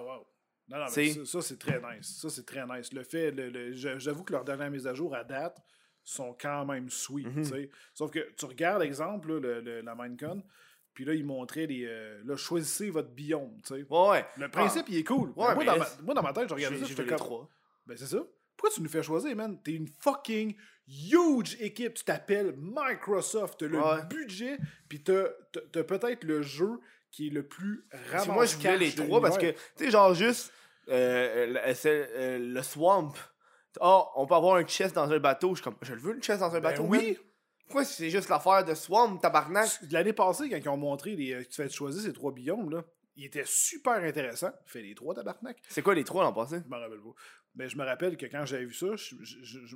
Non, 0.70 0.78
non, 0.80 0.86
mais 0.96 1.10
ça, 1.14 1.26
ça, 1.26 1.42
c'est 1.42 1.58
très 1.60 1.80
nice. 1.80 2.20
Ça, 2.22 2.30
c'est 2.30 2.46
très 2.46 2.66
nice. 2.68 2.92
Le 2.94 3.04
fait, 3.04 3.32
le, 3.32 3.50
le- 3.50 3.72
j'a- 3.74 3.98
j'avoue 4.00 4.24
que 4.24 4.34
leurs 4.34 4.44
dernières 4.44 4.70
mises 4.72 4.86
à 4.88 4.94
jour 4.94 5.16
à 5.16 5.24
date 5.24 5.58
sont 6.04 6.36
quand 6.40 6.66
même 6.66 6.90
sweet. 6.90 7.28
Mhm. 7.28 7.68
Sauf 7.94 8.12
que 8.12 8.20
tu 8.38 8.46
regardes, 8.46 8.82
exemple, 8.82 9.32
là, 9.34 9.40
le, 9.40 9.62
le- 9.62 9.82
la 9.82 9.96
Minecon, 9.96 10.44
Puis 10.94 11.06
là, 11.06 11.14
il 11.14 11.24
montrait 11.26 11.68
les. 11.68 11.86
euh, 11.86 12.22
là, 12.26 12.36
choisissez 12.36 12.90
votre 12.90 13.10
biome, 13.12 13.62
tu 13.62 13.76
sais. 13.76 13.86
Ouais, 13.88 14.10
ouais. 14.10 14.26
Le 14.38 14.50
principe, 14.50 14.86
il 14.90 14.98
est 14.98 15.04
cool. 15.04 15.30
Ouais, 15.36 15.54
moi, 15.54 15.64
dans 15.64 15.78
ma, 15.78 15.88
moi, 16.04 16.14
dans 16.16 16.24
ma 16.24 16.34
tête, 16.34 16.50
je 16.50 16.54
regardais 16.56 16.80
ça, 16.80 16.86
les 16.88 17.06
comme. 17.08 17.18
trois. 17.18 17.48
Ben, 17.86 17.96
c'est 17.96 18.08
ça. 18.08 18.18
Pourquoi 18.58 18.74
tu 18.76 18.82
nous 18.82 18.90
fais 18.90 19.04
choisir, 19.04 19.36
man? 19.36 19.62
T'es 19.64 19.74
une 19.74 19.88
fucking 19.88 20.56
huge 20.88 21.56
équipe. 21.60 21.94
Tu 21.94 22.04
t'appelles 22.04 22.56
Microsoft. 22.58 23.60
T'as 23.60 23.68
le 23.68 23.80
Ouais. 23.80 24.04
budget, 24.10 24.58
puis 24.90 25.04
t'as 25.04 25.26
t'as 25.72 25.84
peut-être 25.84 26.24
le 26.24 26.42
jeu 26.42 26.80
qui 27.12 27.28
est 27.28 27.32
le 27.32 27.48
plus 27.48 27.86
que 27.90 28.32
moi, 28.32 28.46
je 28.46 28.56
voulais 28.58 28.78
les 28.78 28.92
trois 28.94 29.22
parce 29.22 29.38
que, 29.38 29.52
tu 29.52 29.58
sais, 29.76 29.92
genre 29.92 30.14
juste 30.14 30.52
euh, 30.90 31.48
le- 31.48 31.86
euh, 31.88 32.40
le 32.40 32.62
swamp. 32.64 33.14
Oh, 33.82 34.06
on 34.16 34.26
peut 34.26 34.36
avoir 34.36 34.56
un 34.56 34.66
chest 34.66 34.96
dans 34.96 35.12
un 35.12 35.20
bateau. 35.20 35.50
Je 35.56 35.62
suis 35.62 35.64
comme, 35.64 35.78
je 35.82 35.94
le 35.94 36.00
veux, 36.02 36.14
le 36.14 36.22
chest 36.22 36.40
dans 36.40 36.48
un 36.56 36.60
Ben 36.60 36.62
bateau. 36.72 36.84
oui. 36.84 36.98
man. 37.12 37.16
Pourquoi 37.66 37.84
c'est 37.84 38.10
juste 38.10 38.30
l'affaire 38.30 38.64
de 38.64 38.74
swamp, 38.74 39.18
tabarnak? 39.18 39.70
L'année 39.92 40.14
passée, 40.14 40.50
quand 40.50 40.56
ils 40.56 40.70
ont 40.70 40.78
montré 40.78 41.16
les, 41.18 41.34
euh, 41.34 41.44
que 41.44 41.50
tu 41.50 41.56
fais 41.56 41.70
choisir 41.70 42.02
ces 42.02 42.14
trois 42.14 42.32
biomes, 42.32 42.70
là, 42.72 42.86
il 43.18 43.26
était 43.26 43.44
super 43.46 43.96
intéressant. 43.96 44.52
Fais 44.66 44.82
les 44.82 44.96
trois, 44.96 45.14
tabarnak. 45.14 45.58
C'est 45.68 45.82
quoi 45.82 45.94
les 45.94 46.06
trois 46.06 46.24
l'an 46.24 46.32
passé? 46.32 46.60
Je 46.64 46.70
me 46.74 46.80
rappelle 46.80 47.00
pas. 47.02 47.14
Mais 47.56 47.68
je 47.68 47.78
me 47.78 47.84
rappelle 47.84 48.16
que 48.16 48.26
quand 48.28 48.46
j'avais 48.46 48.66
vu 48.66 48.74
ça, 48.74 48.96
je- 48.96 49.16
je- 49.22 49.44
je- 49.44 49.66
je- 49.66 49.76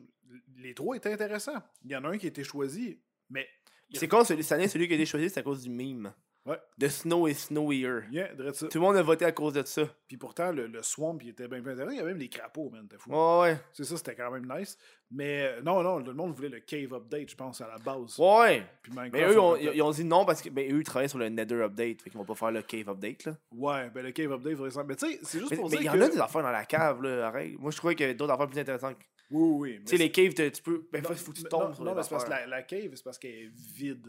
les 0.57 0.73
trois 0.73 0.95
étaient 0.95 1.11
intéressants. 1.11 1.61
Il 1.83 1.91
y 1.91 1.95
en 1.95 2.05
a 2.05 2.09
un 2.09 2.17
qui 2.17 2.27
a 2.27 2.29
été 2.29 2.43
choisi, 2.45 3.01
mais. 3.29 3.45
C'est 3.93 4.07
quoi 4.07 4.23
celui, 4.23 4.41
cette 4.43 4.53
année, 4.53 4.69
celui 4.69 4.87
qui 4.87 4.93
a 4.93 4.95
été 4.95 5.05
choisi, 5.05 5.29
c'est 5.29 5.41
à 5.41 5.43
cause 5.43 5.61
du 5.63 5.69
meme? 5.69 6.13
Ouais. 6.43 6.57
De 6.75 6.87
Snow 6.87 7.27
et 7.27 7.35
Snowier. 7.35 7.99
Yeah, 8.11 8.29
ça. 8.53 8.67
Tout 8.67 8.79
le 8.79 8.81
monde 8.83 8.95
a 8.97 9.03
voté 9.03 9.25
à 9.25 9.31
cause 9.31 9.53
de 9.53 9.63
ça. 9.63 9.83
Puis 10.07 10.17
pourtant, 10.17 10.51
le, 10.51 10.65
le 10.65 10.81
swamp, 10.81 11.19
il 11.21 11.29
était 11.29 11.47
bien 11.47 11.61
plus 11.61 11.71
intéressant. 11.73 11.91
Il 11.91 11.97
y 11.97 11.99
avait 11.99 12.09
même 12.11 12.19
les 12.19 12.29
crapauds, 12.29 12.71
man. 12.71 12.87
T'es 12.87 12.97
fou. 12.97 13.11
Ouais, 13.11 13.41
ouais. 13.41 13.57
C'est 13.73 13.83
ça, 13.83 13.95
c'était 13.95 14.15
quand 14.15 14.31
même 14.31 14.51
nice. 14.57 14.75
Mais 15.11 15.43
euh, 15.43 15.61
non, 15.61 15.83
non, 15.83 15.99
le 15.99 16.13
monde 16.13 16.33
voulait 16.33 16.49
le 16.49 16.59
cave 16.61 16.93
update, 16.93 17.29
je 17.29 17.35
pense, 17.35 17.61
à 17.61 17.67
la 17.67 17.77
base. 17.77 18.17
Ouais. 18.17 18.65
Puis 18.81 18.91
Mais 19.13 19.23
eux, 19.23 19.39
on 19.39 19.55
ils 19.55 19.81
ont 19.83 19.91
dit 19.91 20.03
non 20.05 20.25
parce 20.25 20.41
que 20.41 20.49
ben, 20.49 20.65
eux, 20.73 20.79
ils 20.79 20.83
travaillent 20.83 21.09
sur 21.09 21.19
le 21.19 21.29
Nether 21.29 21.61
Update. 21.61 22.01
Fait 22.01 22.09
qu'ils 22.09 22.17
vont 22.17 22.25
pas 22.25 22.33
faire 22.35 22.51
le 22.51 22.63
Cave 22.63 22.89
Update, 22.89 23.25
là. 23.25 23.37
Ouais, 23.51 23.89
ben 23.91 24.03
le 24.03 24.11
cave 24.11 24.31
update, 24.31 24.55
faudrait. 24.57 24.83
Mais 24.87 24.95
tu 24.95 25.11
sais, 25.11 25.19
c'est 25.21 25.39
juste 25.39 25.51
Mais 25.51 25.57
pour 25.57 25.69
mais 25.69 25.75
il 25.75 25.79
y 25.79 25.83
dire 25.83 25.93
en 25.93 26.01
a 26.01 26.09
des 26.09 26.19
affaires 26.19 26.41
dans 26.41 26.51
la 26.51 26.65
cave, 26.65 27.03
là. 27.03 27.27
Arrête. 27.27 27.59
Moi, 27.59 27.69
je 27.69 27.77
trouvais 27.77 27.93
qu'il 27.93 28.03
y 28.05 28.05
avait 28.05 28.15
d'autres 28.15 28.33
affaires 28.33 28.47
plus 28.47 28.59
intéressantes. 28.59 28.97
Oui, 29.29 29.71
oui, 29.71 29.79
Tu 29.85 29.91
sais, 29.91 29.97
les 29.97 30.11
caves, 30.11 30.33
tu 30.33 30.61
peux. 30.61 30.87
Ben, 30.91 31.01
Non, 31.01 31.09
faut, 31.09 31.15
faut 31.15 31.31
que 31.31 31.37
tu 31.37 31.43
tombes 31.43 31.73
non, 31.79 31.93
mais 31.95 32.03
c'est 32.03 32.09
parce 32.09 32.25
que 32.25 32.29
la, 32.29 32.47
la 32.47 32.63
cave, 32.63 32.89
c'est 32.95 33.03
parce 33.03 33.17
qu'elle 33.17 33.31
est 33.31 33.51
vide. 33.75 34.07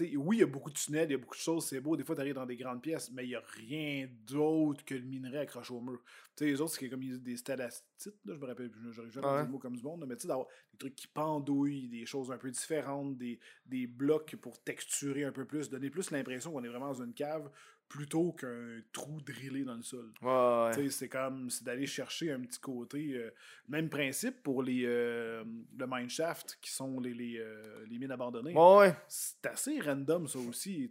Oui, 0.00 0.36
il 0.36 0.40
y 0.40 0.42
a 0.42 0.46
beaucoup 0.46 0.70
de 0.70 0.74
tunnels, 0.78 1.08
il 1.08 1.12
y 1.12 1.14
a 1.14 1.18
beaucoup 1.18 1.34
de 1.34 1.40
choses, 1.40 1.66
c'est 1.66 1.80
beau. 1.80 1.96
Des 1.96 2.04
fois, 2.04 2.14
tu 2.14 2.20
arrives 2.20 2.34
dans 2.34 2.46
des 2.46 2.56
grandes 2.56 2.82
pièces, 2.82 3.10
mais 3.10 3.24
il 3.24 3.28
n'y 3.28 3.34
a 3.34 3.40
rien 3.40 4.08
d'autre 4.26 4.84
que 4.84 4.94
le 4.94 5.02
minerai 5.04 5.38
accroché 5.38 5.72
au 5.74 5.80
mur. 5.80 6.02
Tu 6.36 6.44
sais, 6.44 6.46
les 6.46 6.60
autres, 6.60 6.74
c'est 6.74 6.88
comme 6.88 7.00
des 7.00 7.36
stalastites, 7.36 8.14
là, 8.24 8.34
je 8.34 8.38
me 8.40 8.46
rappelle 8.46 8.70
plus, 8.70 8.92
j'aurais 8.92 9.10
jamais 9.10 9.32
Ouais. 9.32 9.44
dit 9.44 9.44
le 9.44 9.50
mot 9.50 9.58
comme 9.58 9.76
du 9.76 9.82
monde, 9.82 10.04
mais 10.06 10.14
tu 10.16 10.22
sais, 10.22 10.28
d'avoir 10.28 10.46
des 10.72 10.78
trucs 10.78 10.94
qui 10.94 11.08
pendouillent, 11.08 11.88
des 11.88 12.06
choses 12.06 12.30
un 12.30 12.38
peu 12.38 12.50
différentes, 12.50 13.18
des, 13.18 13.40
des 13.66 13.86
blocs 13.86 14.36
pour 14.36 14.62
texturer 14.62 15.24
un 15.24 15.32
peu 15.32 15.46
plus, 15.46 15.68
donner 15.68 15.90
plus 15.90 16.10
l'impression 16.12 16.52
qu'on 16.52 16.62
est 16.64 16.68
vraiment 16.68 16.92
dans 16.92 17.02
une 17.02 17.14
cave 17.14 17.50
plutôt 17.88 18.32
qu'un 18.32 18.80
trou 18.92 19.20
drillé 19.22 19.64
dans 19.64 19.74
le 19.74 19.82
sol. 19.82 20.12
Ouais, 20.22 20.88
C'est 20.90 21.08
comme 21.08 21.48
c'est 21.50 21.64
d'aller 21.64 21.86
chercher 21.86 22.30
un 22.32 22.40
petit 22.40 22.60
côté. 22.60 23.14
euh, 23.14 23.30
même 23.68 23.88
principe 23.88 24.42
pour 24.42 24.62
les 24.62 24.84
euh, 24.84 25.42
le 25.76 25.86
mineshaft 25.86 26.58
qui 26.60 26.70
sont 26.70 27.00
les, 27.00 27.14
les, 27.14 27.38
euh, 27.38 27.84
les 27.88 27.98
mines 27.98 28.10
abandonnées. 28.12 28.54
Ouais. 28.54 28.94
C'est 29.08 29.44
assez 29.46 29.80
random 29.80 30.26
ça 30.28 30.38
aussi. 30.38 30.90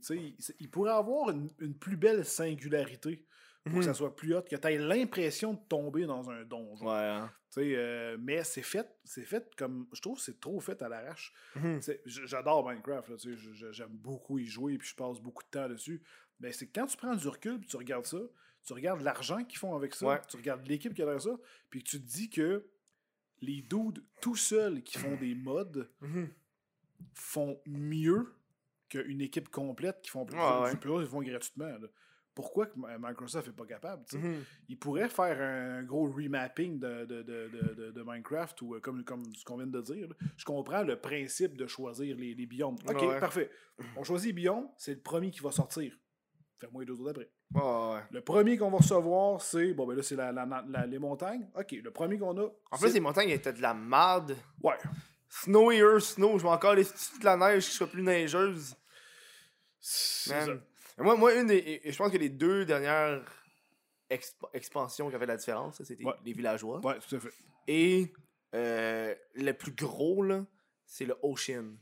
Il, 0.60 0.70
pourrait 0.70 0.92
avoir 0.92 1.30
une, 1.30 1.50
une 1.60 1.76
plus 1.76 1.98
belle 1.98 2.26
singularité 2.26 3.26
pour 3.64 3.80
que 3.80 3.86
ça 3.86 3.94
soit 3.94 4.16
plus 4.16 4.34
hot, 4.34 4.44
que 4.44 4.56
tu 4.56 4.68
aies 4.68 4.78
l'impression 4.78 5.54
de 5.54 5.60
tomber 5.68 6.06
dans 6.06 6.30
un 6.30 6.44
donjon. 6.46 6.86
Ouais, 6.88 6.94
hein. 6.96 7.30
Euh, 7.58 8.18
mais 8.20 8.44
c'est 8.44 8.62
fait, 8.62 8.88
c'est 9.04 9.26
fait 9.26 9.54
comme. 9.58 9.88
Je 9.92 10.00
trouve 10.00 10.18
que 10.18 10.24
c'est 10.24 10.40
trop 10.40 10.60
fait 10.60 10.80
à 10.84 10.88
l'arrache. 10.90 11.34
J- 12.06 12.22
J'adore 12.26 12.70
Minecraft, 12.70 13.12
j'aime 13.72 13.90
beaucoup 13.90 14.38
y 14.38 14.46
jouer, 14.46 14.78
puis 14.78 14.88
je 14.90 14.96
passe 14.96 15.20
beaucoup 15.20 15.44
de 15.44 15.50
temps 15.50 15.68
dessus. 15.68 16.02
Mais 16.40 16.52
c'est 16.52 16.68
que 16.68 16.80
quand 16.80 16.86
tu 16.88 16.98
prends 16.98 17.16
du 17.16 17.28
recul, 17.28 17.60
puis 17.60 17.68
tu 17.70 17.78
regardes 17.78 18.06
ça, 18.06 18.20
tu 18.64 18.74
regardes 18.74 19.02
l'argent 19.02 19.44
qu'ils 19.44 19.60
font 19.60 19.76
avec 19.76 19.94
ça, 19.96 20.06
Ouais. 20.08 20.22
tu 20.30 20.38
regardes 20.38 20.66
l'équipe 20.68 20.94
qui 20.94 21.02
a 21.02 21.06
derrière 21.06 21.22
ça, 21.22 21.38
puis 21.70 21.84
tu 21.84 22.00
te 22.02 22.06
dis 22.06 22.30
que 22.30 22.66
les 23.42 23.62
dudes 23.62 24.04
tout 24.22 24.36
seuls 24.36 24.82
qui 24.84 24.98
font 24.98 25.16
des 25.16 25.36
mods 25.36 25.86
Mhm. 26.02 26.30
font 27.14 27.60
mieux 27.66 28.34
qu'une 28.90 29.22
équipe 29.22 29.50
complète 29.50 30.02
qui 30.02 30.10
font 30.10 30.26
plus 30.26 30.38
Ouais, 30.38 30.62
ouais. 30.62 30.72
Ils 31.04 31.08
font 31.08 31.22
gratuitement. 31.22 31.66
là. 31.68 31.88
Pourquoi 32.34 32.68
que 32.68 32.74
Microsoft 33.00 33.48
n'est 33.48 33.54
pas 33.54 33.66
capable? 33.66 34.06
Mhm. 34.14 34.44
Ils 34.70 34.78
pourraient 34.78 35.10
faire 35.10 35.42
un 35.42 35.82
gros 35.84 36.06
remapping 36.12 36.80
de, 36.80 37.06
de, 37.06 37.24
de, 37.24 37.92
de, 37.92 38.04
Minecraft 38.04 38.62
ou 38.62 38.76
euh, 38.76 38.80
comme, 38.80 39.04
comme 39.04 39.24
ce 39.36 39.44
qu'on 39.44 39.58
vient 39.58 39.66
de 39.68 39.82
dire. 39.82 40.08
là. 40.08 40.16
Je 40.38 40.46
comprends 40.46 40.84
le 40.84 41.00
principe 41.00 41.58
de 41.58 41.66
choisir 41.66 42.16
les, 42.16 42.36
les 42.36 42.46
biomes. 42.46 42.76
Ok, 42.88 43.02
Ouais. 43.02 43.20
parfait. 43.20 43.50
On 43.96 44.04
choisit 44.04 44.36
biome, 44.36 44.70
c'est 44.78 44.94
le 44.94 45.02
premier 45.02 45.32
qui 45.32 45.40
va 45.42 45.52
sortir. 45.52 45.98
Fais-moi 46.60 46.82
les 46.82 46.88
deux 46.88 47.00
autres 47.00 47.10
après. 47.12 47.30
Ouais. 47.54 48.02
Le 48.12 48.22
premier 48.22 48.58
qu'on 48.58 48.72
va 48.72 48.78
recevoir, 48.78 49.42
c'est. 49.42 49.74
Bon, 49.74 49.86
ben 49.86 49.96
là, 49.96 50.02
c'est 50.04 50.16
la, 50.16 50.32
la- 50.32 50.66
la- 50.68 50.86
les 50.88 50.98
montagnes. 51.00 51.48
Ok, 51.56 51.72
le 51.72 51.92
premier 51.92 52.18
qu'on 52.18 52.36
a. 52.40 52.48
En 52.72 52.78
plus, 52.78 52.94
les 52.94 53.00
montagnes 53.00 53.30
étaient 53.30 53.54
de 53.54 53.62
la 53.62 53.74
merde. 53.74 54.36
Ouais. 54.64 54.78
Snowier, 55.30 56.00
Snow, 56.00 56.38
je 56.40 56.44
vais 56.44 56.50
encore 56.50 56.74
les 56.74 56.84
de 56.84 57.24
la 57.26 57.38
neige 57.38 57.66
qui 57.68 57.74
soit 57.74 57.88
plus 57.88 58.02
neigeuse. 58.02 58.76
Ça. 59.80 60.46
Moi, 60.98 61.16
moi, 61.16 61.36
une 61.36 61.48
des, 61.48 61.82
je 61.86 61.96
pense 61.98 62.12
que 62.12 62.18
les 62.18 62.30
deux 62.30 62.66
dernières 62.66 63.24
exp- 64.10 64.50
expansions 64.54 65.10
qui 65.10 65.16
avaient 65.16 65.26
la 65.28 65.38
différence, 65.38 65.82
c'était 65.84 66.04
Ouais. 66.04 66.14
les 66.26 66.34
villageois. 66.34 66.80
Ouais, 66.84 66.98
tout 67.08 67.16
à 67.16 67.20
fait. 67.20 67.30
Et 67.68 68.12
euh, 68.56 69.14
le 69.36 69.52
plus 69.52 69.74
gros, 69.74 70.24
là, 70.24 70.44
c'est 70.86 71.06
le 71.06 71.16
Ocean. 71.22 71.76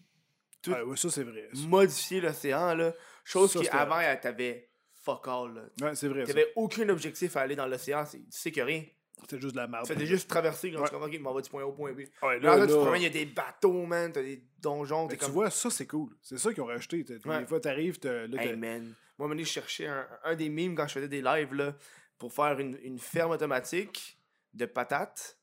Tout- 0.62 0.72
Ouais, 0.72 0.82
ouais, 0.82 0.98
ça, 0.98 1.10
c'est 1.10 1.24
vrai. 1.24 1.48
ça. 1.54 1.68
Modifier 1.68 2.20
l'océan, 2.22 2.74
là. 2.76 2.94
Chose 3.26 3.52
Ça, 3.52 3.60
qui, 3.60 3.66
c'était- 3.66 3.78
avant, 3.78 4.00
elle 4.00 4.20
t'avait 4.22 4.70
fuck 4.94 5.28
all. 5.28 5.70
Ouais, 5.82 5.94
c'est 5.96 6.08
vrai. 6.08 6.24
T'avais 6.24 6.54
aucun 6.56 6.88
objectif 6.88 7.36
à 7.36 7.42
aller 7.42 7.56
dans 7.58 7.68
l'océan. 7.68 8.06
c'est- 8.06 8.20
Tu 8.20 8.26
sais 8.30 8.52
que 8.54 8.62
rien. 8.62 8.86
C'était 9.22 9.40
juste 9.40 9.54
de 9.56 9.60
la 9.62 9.68
merde. 9.68 9.88
Faisais 9.88 10.06
juste 10.06 10.30
traverser 10.30 10.72
quand 10.72 10.80
Ouais. 10.80 10.86
tu 10.88 10.94
comprends 10.94 11.10
qu'il 11.10 11.22
m'en 11.22 11.34
va 11.34 11.42
du 11.42 11.50
point 11.50 11.64
A 11.64 11.66
au 11.66 11.72
point 11.74 11.92
B. 11.94 12.00
Ouais, 12.00 12.40
Là, 12.40 12.52
là, 12.52 12.58
là, 12.58 12.68
tu 12.68 12.74
te 12.74 12.78
promènes, 12.78 13.02
il 13.02 13.06
y 13.06 13.08
a 13.08 13.10
des 13.10 13.26
bateaux, 13.26 13.86
man. 13.86 14.12
T'as 14.12 14.22
des 14.22 14.44
donjons. 14.60 15.08
T'es 15.08 15.16
tu 15.18 15.24
comme. 15.26 15.32
vois, 15.34 15.50
ça, 15.50 15.70
c'est 15.70 15.88
cool. 15.88 16.16
C'est 16.22 16.38
ça 16.38 16.54
qu'ils 16.54 16.62
ont 16.62 16.68
rajouté. 16.68 17.06
Ouais. 17.26 17.40
Des 17.40 17.46
fois, 17.48 17.60
t'arrives, 17.60 17.98
t'as- 18.00 18.28
là, 18.28 18.44
Hey 18.44 18.56
man, 18.56 18.94
moi, 19.18 19.30
je 19.38 19.44
cherchais 19.44 19.88
un, 19.88 20.08
un 20.26 20.36
des 20.36 20.50
mimes 20.50 20.76
quand 20.76 20.86
je 20.88 20.94
faisais 20.94 21.08
des 21.08 21.22
lives 21.22 21.54
là, 21.54 21.76
pour 22.18 22.34
faire 22.34 22.60
une, 22.60 22.78
une 22.84 23.00
ferme 23.00 23.32
automatique 23.32 24.20
de 24.54 24.66
patates. 24.66 25.38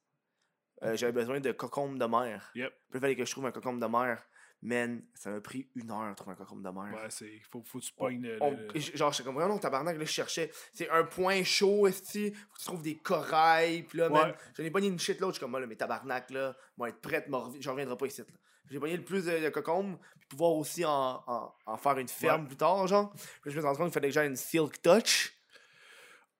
Euh, 0.82 0.96
J'avais 0.96 1.12
besoin 1.12 1.38
de 1.40 1.52
cocombes 1.52 1.98
de 1.98 2.04
mer. 2.04 2.50
Yep. 2.54 2.70
Puis 2.90 2.98
il 2.98 3.00
fallait 3.00 3.16
que 3.16 3.24
je 3.24 3.30
trouve 3.30 3.46
un 3.46 3.52
cocombe 3.52 3.80
de 3.80 3.86
mer. 3.86 4.22
Man, 4.64 5.02
ça 5.14 5.30
m'a 5.30 5.40
pris 5.40 5.68
une 5.74 5.90
heure 5.90 6.09
de 6.09 6.14
trouver 6.14 6.32
un 6.32 6.36
cocombe 6.36 6.62
de 6.62 6.68
mer. 6.70 6.94
Ouais, 6.94 7.09
c'est. 7.10 7.40
Faut, 7.51 7.62
faut 7.66 7.80
que 7.80 7.84
tu 7.84 7.93
pognes 7.93 8.22
le. 8.22 8.39
Le- 8.39 8.80
genre, 8.80 9.10
j'étais 9.12 9.24
comme 9.24 9.34
vraiment 9.34 9.59
tabarnak, 9.59 9.98
là, 9.98 10.05
je 10.05 10.10
cherchais. 10.10 10.52
C'est 10.72 10.89
un 10.89 11.02
point 11.02 11.43
chaud, 11.43 11.89
esti. 11.89 12.32
Faut 12.32 12.55
que 12.55 12.59
tu 12.60 12.64
trouves 12.66 12.82
des 12.82 12.97
corails. 12.98 13.82
Puis 13.82 13.98
là, 13.98 14.09
man, 14.09 14.28
Ouais. 14.30 14.34
j'en 14.56 14.62
ai 14.62 14.70
pogné 14.70 14.86
une 14.86 15.01
shit 15.01 15.18
l'autre. 15.20 15.32
Je 15.32 15.39
suis 15.39 15.40
comme, 15.40 15.51
moi, 15.51 15.59
là, 15.59 15.66
mais 15.66 15.74
tabarnak, 15.74 16.30
là, 16.30 16.55
moi, 16.76 16.90
être 16.90 17.01
prête, 17.01 17.26
j'en 17.59 17.72
reviendrai 17.72 17.97
pas 17.97 18.06
ici. 18.06 18.20
là. 18.20 18.26
J'ai 18.70 18.78
pogné 18.78 18.97
le 18.97 19.02
plus 19.05 19.24
de, 19.26 19.39
de 19.39 19.48
cocombes, 19.48 19.98
puis 20.20 20.28
pouvoir 20.28 20.52
aussi 20.52 20.84
en, 20.84 21.22
en, 21.26 21.52
en 21.66 21.76
faire 21.76 21.98
une 21.98 22.06
ferme 22.09 22.43
Ouais. 22.43 22.47
plus 22.48 22.56
tard, 22.56 22.86
genre. 22.86 23.10
Puis 23.12 23.51
je 23.51 23.56
me 23.56 23.60
suis 23.60 23.66
rendu 23.66 23.78
compte 23.78 23.86
qu'il 23.89 23.94
fallait 23.94 24.09
que 24.09 24.14
j'aie 24.14 24.26
une 24.26 24.36
Silk 24.36 24.80
Touch. 24.80 25.32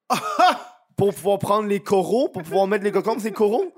pour 0.97 1.15
pouvoir 1.15 1.39
prendre 1.39 1.69
les 1.69 1.81
coraux, 1.82 2.28
pour 2.28 2.43
pouvoir 2.43 2.66
mettre 2.66 2.85
les 2.85 2.93
cocombes, 2.93 3.19
c'est 3.20 3.32
coraux. 3.32 3.73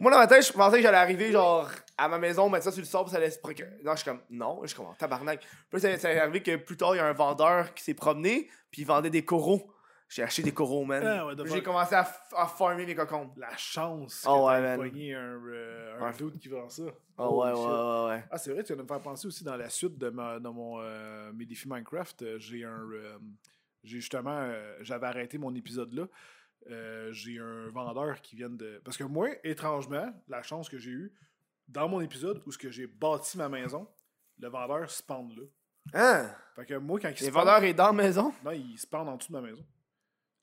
Moi, 0.00 0.10
dans 0.10 0.18
ma 0.18 0.26
tête, 0.26 0.46
je 0.46 0.52
pensais 0.52 0.76
que 0.76 0.82
j'allais 0.82 0.96
arriver, 0.98 1.32
genre, 1.32 1.70
à 1.98 2.08
ma 2.08 2.18
maison, 2.18 2.48
mettre 2.48 2.64
ça 2.64 2.72
sur 2.72 2.80
le 2.80 2.86
sable, 2.86 3.08
ça 3.10 3.16
allait 3.16 3.30
se 3.30 3.38
procurer. 3.38 3.70
Non, 3.84 3.92
je 3.92 3.96
suis 4.02 4.10
comme, 4.10 4.20
non, 4.30 4.60
je 4.62 4.68
suis 4.68 4.76
comme, 4.76 4.94
tabarnak. 4.96 5.44
Puis 5.70 5.80
ça, 5.80 5.96
ça 5.98 6.12
est 6.12 6.18
arrivé 6.18 6.42
que 6.42 6.56
plus 6.56 6.76
tard, 6.76 6.94
il 6.94 6.98
y 6.98 7.00
a 7.00 7.06
un 7.06 7.12
vendeur 7.12 7.74
qui 7.74 7.82
s'est 7.84 7.94
promené, 7.94 8.48
puis 8.70 8.82
il 8.82 8.84
vendait 8.86 9.10
des 9.10 9.24
coraux. 9.24 9.68
J'ai 10.08 10.22
acheté 10.22 10.42
des 10.42 10.52
coraux, 10.52 10.84
man. 10.84 11.02
Ah. 11.06 11.26
J'ai 11.46 11.62
commencé 11.62 11.94
à, 11.94 12.06
à 12.36 12.46
farmer 12.46 12.84
les 12.84 12.94
cocombes. 12.94 13.30
La 13.38 13.56
chance 13.56 14.26
Oh, 14.28 14.40
que 14.40 14.46
ouais, 14.46 14.60
man. 14.60 14.76
pogné 14.78 15.14
un, 15.14 15.40
euh, 15.46 15.98
un 16.00 16.06
Ouais. 16.10 16.12
dude 16.18 16.38
qui 16.38 16.48
vend 16.48 16.68
ça. 16.68 16.82
Oh, 17.16 17.42
ouais, 17.42 17.50
Holy 17.50 17.60
ouais, 17.60 17.66
ouais, 17.66 18.08
ouais. 18.16 18.24
Ah, 18.30 18.36
c'est 18.36 18.52
vrai, 18.52 18.62
tu 18.62 18.68
viens 18.74 18.76
de 18.76 18.82
me 18.82 18.88
faire 18.88 19.00
penser 19.00 19.26
aussi 19.26 19.42
dans 19.42 19.56
la 19.56 19.70
suite 19.70 19.96
de, 19.96 20.10
ma, 20.10 20.38
de 20.38 20.48
mon, 20.50 20.80
euh, 20.82 21.32
mes 21.32 21.46
défis 21.46 21.66
Minecraft. 21.66 22.20
euh, 22.22 22.38
j'ai 22.38 22.62
un. 22.62 22.86
j'ai 23.84 24.00
justement. 24.00 24.52
J'avais 24.80 25.06
arrêté 25.06 25.38
mon 25.38 25.54
épisode 25.54 25.94
là. 25.94 26.06
J'ai 27.10 27.38
un 27.38 27.68
vendeur 27.70 28.20
qui 28.20 28.36
vient 28.36 28.50
de. 28.50 28.82
Parce 28.84 28.98
que 28.98 29.04
moi, 29.04 29.28
étrangement, 29.44 30.12
la 30.28 30.42
chance 30.42 30.68
que 30.68 30.76
j'ai 30.76 30.90
eue, 30.90 31.12
dans 31.68 31.88
mon 31.88 32.00
épisode 32.00 32.42
où 32.46 32.52
ce 32.52 32.58
que 32.58 32.70
j'ai 32.70 32.86
bâti 32.86 33.38
ma 33.38 33.48
maison, 33.48 33.88
le 34.38 34.48
vendeur 34.48 34.90
spawn 34.90 35.34
là. 35.36 35.42
Hein? 35.94 36.34
Fait 36.56 36.66
que 36.66 36.74
moi, 36.74 37.00
quand 37.00 37.08
il 37.10 37.24
Les 37.24 37.30
vendeurs 37.30 37.62
est 37.64 37.74
dans 37.74 37.86
la 37.86 37.92
maison? 37.92 38.32
Non, 38.44 38.52
il 38.52 38.78
spawn 38.78 39.08
en 39.08 39.16
dessous 39.16 39.32
de 39.32 39.38
ma 39.38 39.42
maison. 39.42 39.64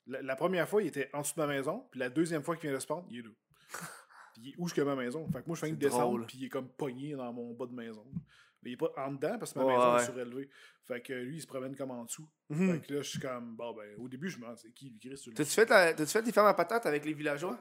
La, 0.08 0.22
la 0.22 0.36
première 0.36 0.68
fois, 0.68 0.82
il 0.82 0.88
était 0.88 1.10
en 1.14 1.22
dessous 1.22 1.34
de 1.36 1.42
ma 1.42 1.48
maison, 1.48 1.88
puis 1.92 2.00
la 2.00 2.10
deuxième 2.10 2.44
fois 2.44 2.56
qu'il 2.56 2.70
vient 2.70 2.78
de 2.78 2.82
spawn, 2.82 3.06
il 3.10 3.20
est 3.20 3.22
là. 3.24 3.30
Puis 4.34 4.44
il 4.44 4.50
est 4.52 4.56
où 4.58 4.68
que 4.68 4.82
ma 4.82 4.96
maison? 4.96 5.28
Fait 5.32 5.42
que 5.42 5.48
moi, 5.48 5.56
je 5.56 5.62
fais 5.62 5.70
une 5.70 5.76
descente, 5.78 6.28
puis 6.28 6.38
il 6.38 6.46
est 6.46 6.50
comme 6.50 6.70
pogné 6.70 7.14
dans 7.16 7.34
mon 7.34 7.54
bas 7.56 7.66
de 7.66 7.74
maison. 7.74 8.06
Mais 8.62 8.70
il 8.72 8.74
est 8.74 8.78
pas 8.78 8.92
en 8.98 9.12
dedans 9.14 9.40
parce 9.40 9.54
que 9.54 9.60
ma 9.60 9.66
Ouais, 9.66 9.74
maison 9.76 9.94
ouais. 9.96 10.02
est 10.02 10.06
surélevée. 10.06 10.50
Fait 10.86 11.02
que 11.02 11.14
lui, 11.14 11.38
il 11.38 11.42
se 11.42 11.48
promène 11.48 11.76
comme 11.76 11.90
en 11.92 12.04
dessous. 12.06 12.30
Mhm. 12.50 12.74
Fait 12.74 12.88
que 12.88 12.94
là, 12.94 13.02
je 13.02 13.10
suis 13.10 13.20
comme, 13.20 13.56
bon, 13.56 13.74
ben, 13.74 13.96
au 13.98 14.08
début, 14.08 14.30
je 14.30 14.38
me 14.38 14.44
demande, 14.44 14.58
c'est 14.60 14.72
qui, 14.72 14.90
lui, 14.92 15.00
Chris? 15.00 15.32
T'as-tu 15.34 15.50
fait, 15.52 15.68
la- 15.70 15.96
fait 16.06 16.22
des 16.22 16.32
fermes 16.32 16.46
à 16.48 16.54
patates 16.54 16.86
avec 16.86 17.06
les 17.06 17.14
villageois? 17.14 17.58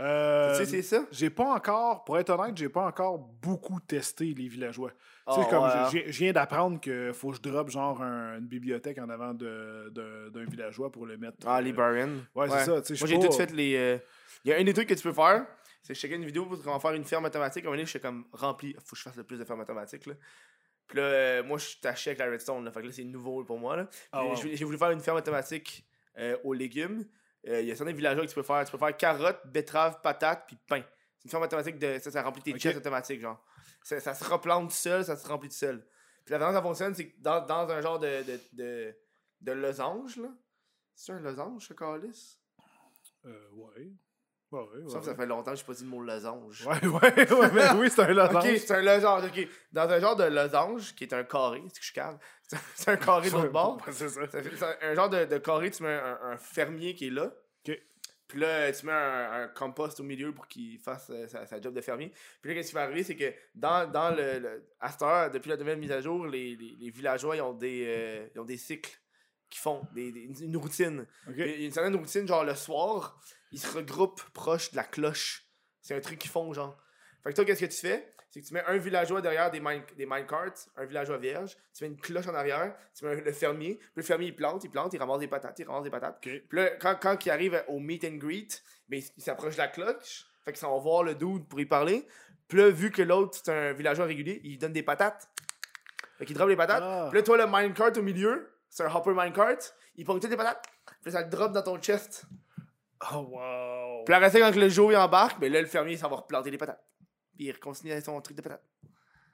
Euh, 0.00 0.58
tu 0.58 0.64
sais, 0.64 0.70
c'est 0.70 0.82
ça? 0.82 1.06
J'ai 1.12 1.30
pas 1.30 1.44
encore, 1.54 2.04
pour 2.04 2.18
être 2.18 2.30
honnête, 2.30 2.56
j'ai 2.56 2.68
pas 2.68 2.84
encore 2.86 3.18
beaucoup 3.18 3.78
testé 3.80 4.34
les 4.34 4.48
villageois. 4.48 4.90
tu 4.90 4.96
Ah, 5.26 5.34
sais, 5.42 5.48
comme 5.48 5.62
ouais, 5.64 5.70
je- 5.70 5.76
hein. 5.76 5.88
je 6.06 6.12
je 6.12 6.18
viens 6.18 6.32
d'apprendre 6.32 6.80
qu'il 6.80 7.12
faut 7.14 7.30
que 7.30 7.36
je 7.36 7.42
drop 7.42 7.68
genre 7.70 8.02
un- 8.02 8.38
une 8.38 8.46
bibliothèque 8.46 8.98
en 8.98 9.08
avant 9.08 9.32
d'un 9.34 10.44
villageois 10.50 10.90
pour 10.90 11.06
le 11.06 11.16
mettre. 11.16 11.38
Ah, 11.46 11.58
euh, 11.58 11.60
Librarian. 11.60 12.08
Ouais, 12.34 12.48
c'est 12.48 12.58
ça. 12.64 12.64
je 12.64 12.70
Moi, 12.72 12.82
suis 12.96 13.06
j'ai 13.06 13.18
tout 13.18 13.32
fait 13.32 13.50
les. 13.52 13.76
euh, 13.76 13.98
Il 14.44 14.50
y 14.50 14.52
a 14.52 14.58
un 14.58 14.64
des 14.64 14.74
trucs 14.74 14.88
que 14.88 14.94
tu 14.94 15.02
peux 15.02 15.12
faire, 15.12 15.46
c'est 15.82 15.92
que 15.92 15.94
je 15.94 16.00
checkais 16.00 16.16
une 16.16 16.24
vidéo 16.26 16.44
pour 16.44 16.62
comment 16.62 16.78
faire 16.80 16.92
une 16.92 17.04
ferme 17.04 17.24
automatique. 17.24 17.64
À 17.64 17.68
un 17.68 17.70
moment 17.70 17.76
donné, 17.76 17.86
j'étais 17.86 18.00
comme 18.00 18.24
rempli. 18.32 18.74
Faut 18.84 18.94
que 18.94 18.96
je 18.98 19.02
fasse 19.02 19.16
le 19.16 19.24
plus 19.24 19.38
de 19.38 19.44
fermes 19.44 19.60
automatiques. 19.60 20.04
Là. 20.06 20.14
Puis 20.86 20.98
là, 20.98 21.04
euh, 21.04 21.42
moi, 21.44 21.56
je 21.56 21.64
suis 21.68 21.80
taché 21.80 22.10
avec 22.10 22.18
la 22.18 22.26
redstone. 22.26 22.62
Là, 22.64 22.70
fait 22.70 22.80
que 22.82 22.86
là, 22.86 22.92
c'est 22.92 23.04
nouveau 23.04 23.42
pour 23.44 23.58
moi. 23.58 23.76
Là. 23.76 23.84
Puis 23.86 23.98
Ah, 24.12 24.24
wow. 24.26 24.34
j'ai- 24.36 24.64
voulu 24.64 24.76
faire 24.76 24.90
une 24.90 25.00
ferme 25.00 25.16
automatique 25.16 25.86
euh, 26.18 26.36
aux 26.44 26.52
légumes. 26.52 27.04
Euh, 27.48 27.60
Il 27.60 27.68
y 27.68 27.72
a 27.72 27.76
certains 27.76 27.92
villageois 27.92 28.24
que 28.24 28.28
tu 28.30 28.34
peux 28.34 28.42
faire. 28.42 28.64
Tu 28.64 28.72
peux 28.72 28.78
faire 28.78 28.96
carottes, 28.96 29.40
betteraves, 29.46 30.00
patates, 30.00 30.44
puis 30.46 30.56
pain. 30.66 30.82
C'est 31.18 31.24
une 31.26 31.30
ferme 31.30 31.42
automatique 31.44 31.78
de. 31.78 31.98
Ça, 31.98 32.10
ça 32.10 32.22
remplit 32.22 32.42
tes 32.42 32.52
Ok. 32.52 32.58
chests 32.58 32.78
automatiques, 32.78 33.20
genre. 33.20 33.42
Ça, 33.82 34.00
ça 34.00 34.14
se 34.14 34.24
replante 34.24 34.70
tout 34.70 34.76
seul, 34.76 35.04
ça 35.04 35.16
se 35.16 35.26
remplit 35.28 35.48
tout 35.50 35.54
seul. 35.56 35.86
Puis 36.24 36.32
la 36.32 36.38
façon 36.38 36.52
dont 36.52 36.58
ça 36.58 36.62
fonctionne, 36.62 36.94
c'est 36.94 37.10
que 37.10 37.20
dans, 37.20 37.44
dans 37.44 37.68
un 37.70 37.80
genre 37.82 37.98
de, 37.98 38.22
de, 38.22 38.40
de, 38.52 38.96
de 39.42 39.52
losange, 39.52 40.16
là. 40.16 40.28
C'est 40.94 41.12
un 41.12 41.18
losange, 41.20 41.66
ce 41.68 41.74
calice? 41.74 42.38
Euh, 43.26 43.48
ouais. 43.52 43.90
Ouais, 44.54 44.60
ouais, 44.60 44.82
ouais. 44.84 44.90
Sauf 44.90 45.00
que 45.00 45.06
ça 45.06 45.14
fait 45.14 45.26
longtemps 45.26 45.52
que 45.52 45.58
je 45.58 45.64
pas 45.64 45.72
dit 45.74 45.84
le 45.84 45.90
mot 45.90 46.00
losange. 46.02 46.66
Ouais, 46.66 46.86
ouais, 46.86 47.32
ouais, 47.32 47.50
mais 47.52 47.70
oui, 47.78 47.90
c'est 47.90 48.02
un 48.02 48.12
losange. 48.12 48.44
Ok, 48.44 48.56
c'est 48.58 48.70
un 48.74 48.82
losange, 48.82 49.24
ok. 49.24 49.48
Dans 49.72 49.88
un 49.88 50.00
genre 50.00 50.16
de 50.16 50.24
losange, 50.24 50.94
qui 50.94 51.04
est 51.04 51.12
un 51.12 51.24
carré, 51.24 51.62
c'est 51.72 51.80
que 51.80 51.86
je 51.86 51.92
calme? 51.92 52.18
C'est 52.74 52.90
un- 52.90 52.96
carré 52.96 53.30
de 53.30 53.34
l'autre 53.34 53.50
bord. 53.52 53.80
C'est 53.90 54.08
ça. 54.08 54.20
Un 54.82 54.94
genre 54.94 55.08
de, 55.08 55.24
de 55.24 55.38
carré, 55.38 55.70
tu 55.70 55.82
mets 55.82 55.94
un, 55.94 56.18
un 56.22 56.36
fermier 56.36 56.94
qui 56.94 57.06
est 57.06 57.10
là. 57.10 57.32
Ok. 57.66 57.78
Puis 58.28 58.38
là, 58.40 58.70
tu 58.72 58.86
mets 58.86 58.92
un, 58.92 59.42
un 59.44 59.48
compost 59.48 59.98
au 60.00 60.02
milieu 60.02 60.32
pour 60.32 60.46
qu'il 60.46 60.78
fasse 60.78 61.08
euh, 61.10 61.26
sa, 61.26 61.46
sa 61.46 61.60
job 61.60 61.74
de 61.74 61.80
fermier. 61.80 62.12
Puis 62.42 62.50
là, 62.50 62.54
qu'est-ce 62.56 62.68
qui 62.68 62.74
va 62.74 62.82
arriver, 62.82 63.02
c'est 63.02 63.16
que 63.16 63.32
dans, 63.54 63.90
dans 63.90 64.10
le, 64.10 64.38
le- 64.38 64.64
À 64.80 64.90
cette 64.90 65.02
heure, 65.02 65.30
depuis 65.30 65.48
la 65.50 65.56
nouvelle 65.56 65.78
mise 65.78 65.92
à 65.92 66.00
jour, 66.00 66.26
les, 66.26 66.54
les, 66.56 66.76
les 66.78 66.90
villageois, 66.90 67.36
ils 67.36 67.42
ont 67.42 67.52
des, 67.54 67.84
euh, 67.86 68.26
ils 68.34 68.40
ont 68.40 68.44
des 68.44 68.56
cycles 68.58 68.94
qui 69.54 69.60
font, 69.60 69.86
des, 69.94 70.10
des- 70.10 70.42
une 70.42 70.56
routine. 70.56 71.06
Une 71.28 71.70
certaine 71.70 71.94
routine, 71.94 72.26
genre 72.26 72.42
le 72.42 72.56
soir, 72.56 73.20
ils 73.52 73.60
se 73.60 73.72
regroupent 73.72 74.20
proche 74.32 74.72
de 74.72 74.76
la 74.76 74.82
cloche. 74.82 75.48
C'est 75.80 75.94
un 75.94 76.00
truc 76.00 76.18
qu'ils 76.18 76.30
font, 76.32 76.52
genre. 76.52 76.76
Fait 77.22 77.30
que 77.30 77.36
toi, 77.36 77.44
qu'est-ce 77.44 77.64
que 77.64 77.70
tu 77.70 77.80
fais? 77.80 78.12
C'est 78.30 78.40
que 78.40 78.46
tu 78.46 78.52
mets 78.52 78.64
un 78.66 78.78
villageois 78.78 79.22
derrière 79.22 79.52
des, 79.52 79.60
mine, 79.60 79.84
des 79.96 80.06
minecarts, 80.06 80.54
un 80.76 80.86
villageois 80.86 81.18
vierge, 81.18 81.56
tu 81.72 81.84
mets 81.84 81.90
une 81.90 82.00
cloche 82.00 82.26
en 82.26 82.34
arrière, 82.34 82.74
tu 82.98 83.04
mets 83.04 83.14
le 83.20 83.32
fermier, 83.32 83.76
puis 83.76 83.90
le 83.94 84.02
fermier 84.02 84.26
il 84.26 84.34
plante, 84.34 84.64
il 84.64 84.70
plante, 84.70 84.92
il 84.92 84.98
ramasse 84.98 85.20
des 85.20 85.28
patates, 85.28 85.56
il 85.60 85.68
ramasse 85.68 85.84
des 85.84 85.90
patates. 85.90 86.18
Puis 86.20 86.42
là, 86.50 86.70
quand, 86.70 86.96
quand 87.00 87.24
il 87.24 87.30
arrive 87.30 87.64
au 87.68 87.78
meet 87.78 88.04
and 88.04 88.16
greet, 88.16 88.60
ben, 88.88 89.00
il, 89.16 89.22
s'approche 89.22 89.52
de 89.52 89.58
la 89.58 89.68
cloche, 89.68 90.26
fait 90.44 90.50
qu'ils 90.50 90.58
s'en 90.58 90.74
va 90.74 90.82
voir 90.82 91.04
le 91.04 91.14
dude 91.14 91.46
pour 91.46 91.60
y 91.60 91.64
parler. 91.66 92.08
Puis 92.48 92.58
là, 92.58 92.70
vu 92.70 92.90
que 92.90 93.02
l'autre 93.02 93.38
c'est 93.40 93.52
un 93.52 93.72
villageois 93.72 94.06
régulier, 94.06 94.40
il 94.42 94.58
donne 94.58 94.72
des 94.72 94.82
patates. 94.82 95.28
Fait 96.18 96.24
qu'il 96.24 96.34
drop 96.34 96.48
les 96.48 96.56
patates. 96.56 96.82
Ah. 96.84 97.06
Puis 97.10 97.20
là, 97.20 97.22
toi, 97.22 97.36
le 97.38 97.46
minecart 97.46 97.96
au 97.96 98.02
milieu, 98.02 98.53
c'est 98.74 98.82
un 98.84 98.92
hopper 98.92 99.10
minecart, 99.14 99.56
il 99.94 100.04
pogne 100.04 100.18
toutes 100.18 100.30
les 100.30 100.36
patates, 100.36 100.66
puis 101.00 101.12
ça 101.12 101.22
le 101.22 101.30
drop 101.30 101.52
dans 101.52 101.62
ton 101.62 101.78
chest. 101.80 102.24
Oh, 103.12 103.18
wow. 103.18 104.04
Puis 104.04 104.12
la 104.12 104.18
reste, 104.18 104.36
quand 104.38 104.54
le 104.56 104.68
jour 104.68 104.90
il 104.90 104.96
embarque, 104.96 105.38
ben 105.38 105.52
là, 105.52 105.60
le 105.60 105.66
fermier, 105.68 105.96
ça 105.96 106.08
va 106.08 106.16
replanter 106.16 106.50
les 106.50 106.58
patates. 106.58 106.82
Puis 107.36 107.46
il 107.46 107.58
continue 107.60 107.92
son 108.00 108.20
truc 108.20 108.36
de 108.36 108.42
patates. 108.42 108.64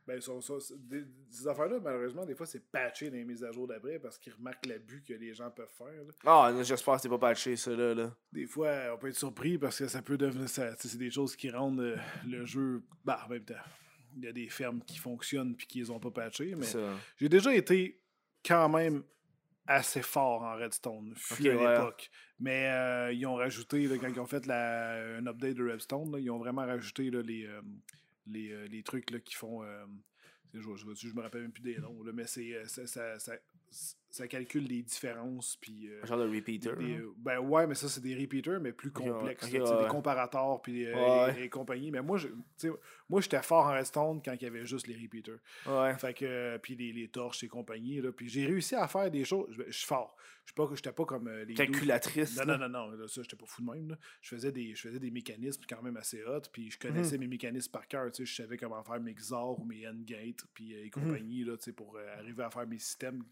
Ben, 0.07 0.21
ça, 0.21 0.33
ça, 0.41 0.55
des- 0.77 1.05
ces 1.31 1.47
affaires-là, 1.47 1.79
malheureusement, 1.81 2.27
des 2.27 2.35
fois, 2.35 2.45
c'est 2.45 2.69
patché 2.71 3.09
dans 3.11 3.17
les 3.17 3.25
mises 3.25 3.45
à 3.45 3.53
jour 3.53 3.67
d'après 3.69 3.99
parce 3.99 4.19
qu'ils 4.19 4.33
remarquent 4.35 4.67
l'abus 4.67 5.03
que 5.07 5.15
les 5.15 5.33
gens 5.33 5.51
peuvent 5.51 5.71
faire. 5.71 6.03
Ah, 6.27 6.53
j'espère 6.63 6.97
que 6.97 7.03
c'est 7.03 7.09
pas 7.09 7.19
patché, 7.19 7.57
ça, 7.57 7.71
là. 7.71 7.95
là. 7.95 8.11
Des 8.33 8.47
fois, 8.47 8.71
on 8.93 8.99
peut 8.99 9.09
être 9.09 9.17
surpris 9.17 9.57
parce 9.57 9.79
que 9.79 9.87
ça 9.89 10.03
peut 10.03 10.19
devenir. 10.19 10.49
C'est 10.49 10.97
des 10.99 11.11
choses 11.11 11.37
qui 11.37 11.49
rendent 11.51 11.81
euh, 11.81 11.97
le 12.27 12.45
jeu. 12.45 12.83
Bah, 13.05 13.23
en 13.25 13.29
même 13.31 13.45
temps, 13.45 13.55
il 14.17 14.25
y 14.25 14.29
a 14.29 14.33
des 14.33 14.49
fermes 14.49 14.83
qui 14.83 14.99
fonctionnent 14.99 15.55
puis 15.57 15.67
qui 15.67 15.79
les 15.79 15.91
ont 15.91 16.01
pas 16.01 16.11
patchées. 16.11 16.55
Mais 16.57 16.67
j'ai 17.17 17.29
déjà 17.29 17.55
été 17.55 18.03
quand 18.45 18.69
même 18.69 19.05
assez 19.67 20.03
fort 20.03 20.43
en 20.43 20.57
Redstone, 20.57 21.15
fut 21.17 21.49
à 21.49 21.57
ouais. 21.57 21.75
l'époque. 21.75 22.11
Mais 22.39 22.69
euh, 22.71 23.13
ils 23.13 23.27
ont 23.27 23.35
rajouté, 23.35 23.87
là, 23.87 23.97
quand 23.99 24.09
ils 24.09 24.21
ont 24.21 24.27
fait 24.27 24.47
la, 24.47 25.19
un 25.19 25.27
update 25.27 25.57
de 25.57 25.71
Redstone, 25.71 26.11
là, 26.13 26.19
ils 26.19 26.31
ont 26.31 26.39
vraiment 26.39 26.65
rajouté 26.67 27.11
là, 27.11 27.23
les, 27.23 27.47
euh, 27.47 27.61
les, 28.27 28.51
euh, 28.51 28.67
les 28.67 28.83
trucs 28.83 29.11
là, 29.11 29.21
qui 29.21 29.35
font. 29.35 29.63
euh, 29.63 29.85
je, 30.55 30.61
je, 30.61 31.09
je 31.09 31.15
me 31.15 31.23
rappelle 31.23 31.43
même 31.43 31.53
plus 31.53 31.63
des 31.63 31.79
noms, 31.79 32.03
mais 32.13 32.27
c'est, 32.27 32.65
ça, 32.67 32.87
ça, 32.87 33.19
ça, 33.19 33.35
ça 34.11 34.27
calcule 34.29 34.65
les 34.65 34.83
différences. 34.83 35.57
Puis, 35.57 35.89
euh, 35.89 36.01
Un 36.03 36.07
genre 36.07 36.19
de 36.19 36.29
repeater. 36.35 36.77
des- 36.77 36.97
hein? 36.97 37.03
ben 37.17 37.39
ouais, 37.39 37.67
mais 37.67 37.75
ça, 37.75 37.89
c'est 37.89 38.01
des 38.01 38.15
repeaters, 38.15 38.61
mais 38.61 38.73
plus 38.73 38.91
complexes. 38.91 39.45
Ouais, 39.45 39.51
Des 39.53 39.61
ouais. 39.61 39.89
comparators 39.89 40.61
puis 40.63 40.87
euh, 40.87 40.95
Ouais, 41.27 41.41
et, 41.41 41.45
et 41.45 41.49
compagnie. 41.49 41.91
Mais 41.91 42.03
moi, 42.03 42.19
je, 42.19 42.29
moi, 43.09 43.21
j'étais 43.21 43.43
fort 43.43 43.67
en 43.67 43.73
Redstone 43.73 44.21
quand 44.25 44.33
il 44.35 44.43
y 44.43 44.47
avait 44.47 44.67
juste 44.67 44.87
les 44.87 44.95
repeaters. 44.97 45.39
Ouais. 45.67 45.95
Fait 45.99 46.15
que, 46.15 46.25
euh, 46.25 46.59
puis 46.59 46.75
les, 46.77 46.93
les 46.93 47.09
torches 47.09 47.43
et 47.45 47.49
compagnie. 47.49 48.01
Là, 48.01 48.13
puis 48.13 48.29
j'ai 48.29 48.47
réussi 48.47 48.75
à 48.75 48.87
faire 48.89 49.11
des 49.11 49.25
choses. 49.25 49.49
Je, 49.67 49.71
suis 49.71 49.87
fort. 49.87 50.17
Je 50.45 50.51
suis 50.53 50.55
pas, 50.55 50.69
j'étais 50.75 50.93
pas 50.93 51.05
comme 51.05 51.29
euh, 51.29 51.45
les. 51.45 51.55
Calculatrice. 51.55 52.37
Non, 52.39 52.45
non, 52.47 52.59
non, 52.59 52.69
non. 52.69 52.91
Là, 52.91 53.07
ça, 53.09 53.23
j'étais 53.23 53.37
pas 53.37 53.47
fou 53.47 53.63
de 53.63 53.71
même. 53.71 53.97
Je, 54.23 54.29
faisais 54.31 54.51
des, 54.53 54.75
je 54.75 54.81
faisais 54.89 54.99
des 54.99 55.11
mécanismes 55.11 55.63
quand 55.69 55.83
même 55.83 55.97
assez 55.97 56.25
hot. 56.25 56.41
Puis 56.53 56.71
je 56.71 56.79
connaissais 56.79 57.15
Mhm. 57.17 57.21
mes 57.21 57.29
mécanismes 57.29 57.71
par 57.71 57.87
cœur. 57.87 58.09
Je 58.17 58.25
savais 58.25 58.57
comment 58.57 58.83
faire 58.83 59.01
mes 59.01 59.15
XOR 59.15 59.59
ou 59.61 59.65
mes 59.65 59.87
endgates. 59.87 60.45
Puis 60.55 60.73
et 60.75 60.91
compagnie. 60.91 61.45
là, 61.45 61.57
pour 61.77 61.97
arriver 62.17 62.43
à 62.43 62.51
faire 62.51 62.67
mes 62.67 62.79
systèmes 62.79 63.23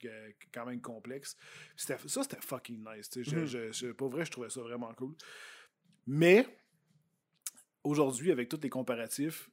quand 0.53 0.67
même 0.67 0.68
Puis 0.77 1.85
c'était- 1.87 2.09
ça, 2.09 2.23
c'était 2.23 2.41
fucking 2.41 2.85
nice. 2.85 3.09
sais. 3.11 3.25
Je- 3.25 3.73
je- 3.73 3.93
pour 3.93 4.09
vrai, 4.09 4.25
je 4.25 4.31
trouvais 4.31 4.51
ça 4.51 4.61
vraiment 4.61 4.93
cool. 4.95 5.15
Mais 6.07 6.47
aujourd'hui, 7.85 8.31
avec 8.33 8.49
tous 8.49 8.61
les 8.63 8.71
comparatifs, 8.71 9.51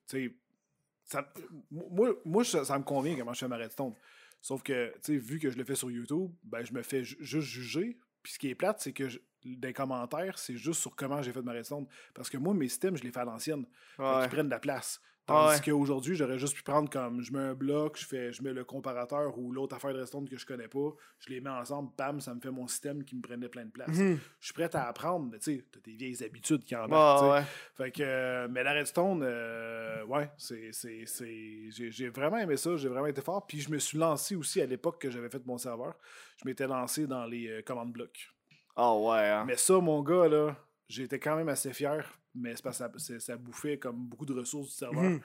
ça- 1.04 1.34
moi, 1.72 2.14
moi 2.26 2.44
ça, 2.44 2.66
ça 2.66 2.78
me 2.78 2.84
convient 2.84 3.16
comment 3.16 3.34
je 3.34 3.40
fais 3.40 3.48
ma 3.48 3.58
redstone. 3.58 3.94
Sauf 4.42 4.62
que, 4.64 4.94
vu 5.10 5.40
que 5.40 5.50
je 5.50 5.58
le 5.58 5.64
fais 5.64 5.76
sur 5.76 5.90
YouTube, 5.90 6.32
ben, 6.44 6.64
je 6.64 6.74
me 6.74 6.82
fais 6.84 7.04
ju- 7.04 7.18
juste 7.20 7.48
juger. 7.48 7.98
Puis 8.22 8.34
ce 8.34 8.40
qui 8.40 8.50
est 8.50 8.56
plate, 8.56 8.80
c'est 8.80 8.94
que 8.94 9.08
je- 9.10 9.20
des 9.44 9.74
commentaires, 9.74 10.40
c'est 10.40 10.58
juste 10.58 10.82
sur 10.82 10.96
comment 10.96 11.22
j'ai 11.22 11.32
fait 11.32 11.42
ma 11.42 11.52
redstone. 11.52 11.88
Parce 12.14 12.30
que 12.30 12.38
moi, 12.38 12.54
mes 12.54 12.68
systèmes, 12.68 12.98
je 12.98 13.04
les 13.04 13.12
fais 13.12 13.20
à 13.20 13.26
l'ancienne. 13.26 13.66
Ouais. 14.00 14.22
qu'ils 14.22 14.30
prennent 14.30 14.48
de 14.48 14.52
la 14.52 14.60
place. 14.60 15.00
Ah 15.28 15.34
Tandis 15.34 15.56
ouais. 15.56 15.74
qu'aujourd'hui, 15.74 16.16
j'aurais 16.16 16.38
juste 16.38 16.56
pu 16.56 16.62
prendre 16.62 16.90
comme 16.90 17.22
je 17.22 17.34
mets 17.34 17.40
un 17.40 17.54
bloc, 17.56 17.98
je 17.98 18.06
fais 18.06 18.32
je 18.32 18.44
mets 18.44 18.54
le 18.54 18.64
comparateur 18.64 19.38
ou 19.40 19.52
l'autre 19.52 19.76
affaire 19.76 19.92
de 19.94 20.00
redstone 20.00 20.30
que 20.30 20.38
je 20.38 20.46
connais 20.46 20.68
pas, 20.68 20.90
je 21.18 21.30
les 21.30 21.42
mets 21.42 21.50
ensemble, 21.50 21.90
bam, 21.98 22.22
ça 22.22 22.34
me 22.36 22.40
fait 22.40 22.52
mon 22.52 22.68
système 22.68 23.04
qui 23.04 23.16
me 23.16 23.22
prenait 23.22 23.50
plein 23.50 23.66
de 23.66 23.72
place. 23.72 23.88
Mhm. 23.88 24.20
Je 24.40 24.46
suis 24.46 24.54
prêt 24.54 24.70
à 24.76 24.88
apprendre, 24.88 25.30
mais 25.32 25.40
tu 25.40 25.58
sais, 25.58 25.66
t'as 25.72 25.80
des 25.80 25.96
vieilles 25.96 26.24
habitudes 26.24 26.64
qui 26.64 26.76
tu 26.76 26.92
sais. 26.92 27.30
ouais. 27.30 27.44
Fait 27.76 27.92
que, 27.92 28.04
euh, 28.04 28.48
mais 28.50 28.64
la 28.64 28.74
Redstone, 28.74 29.22
euh, 29.24 30.06
ouais, 30.06 30.30
c'est, 30.38 30.70
c'est, 30.72 31.04
c'est, 31.06 31.70
j'ai, 31.70 32.10
vraiment 32.10 32.38
aimé 32.38 32.58
ça, 32.58 32.76
j'ai 32.76 32.90
vraiment 32.90 33.08
été 33.08 33.22
fort. 33.22 33.46
Puis 33.48 33.60
je 33.62 33.70
me 33.70 33.80
suis 33.80 33.98
lancé 33.98 34.36
aussi 34.36 34.62
à 34.62 34.66
l'époque 34.66 35.02
que 35.02 35.10
j'avais 35.10 35.30
fait 35.30 35.46
mon 35.46 35.58
serveur. 35.58 35.96
Je 36.38 36.48
m'étais 36.48 36.68
lancé 36.68 37.08
dans 37.08 37.26
les 37.26 37.48
euh, 37.48 37.62
commandes 37.62 37.92
blocs. 37.92 38.32
Ah 38.76 38.96
ouais, 38.96 39.30
hein. 39.30 39.46
Mais 39.46 39.58
ça, 39.58 39.80
mon 39.80 40.02
gars, 40.02 40.28
là, 40.28 40.56
j'étais 40.88 41.20
quand 41.20 41.36
même 41.36 41.50
assez 41.50 41.74
fier, 41.74 42.20
mais 42.36 42.56
c'est 42.56 42.64
parce 42.64 42.80
que 43.08 43.20
ça, 43.20 43.38
bouffait 43.38 43.78
comme 43.78 44.08
beaucoup 44.08 44.26
de 44.26 44.34
ressources 44.34 44.70
du 44.70 44.76
serveur. 44.76 45.04
Mhm. 45.04 45.22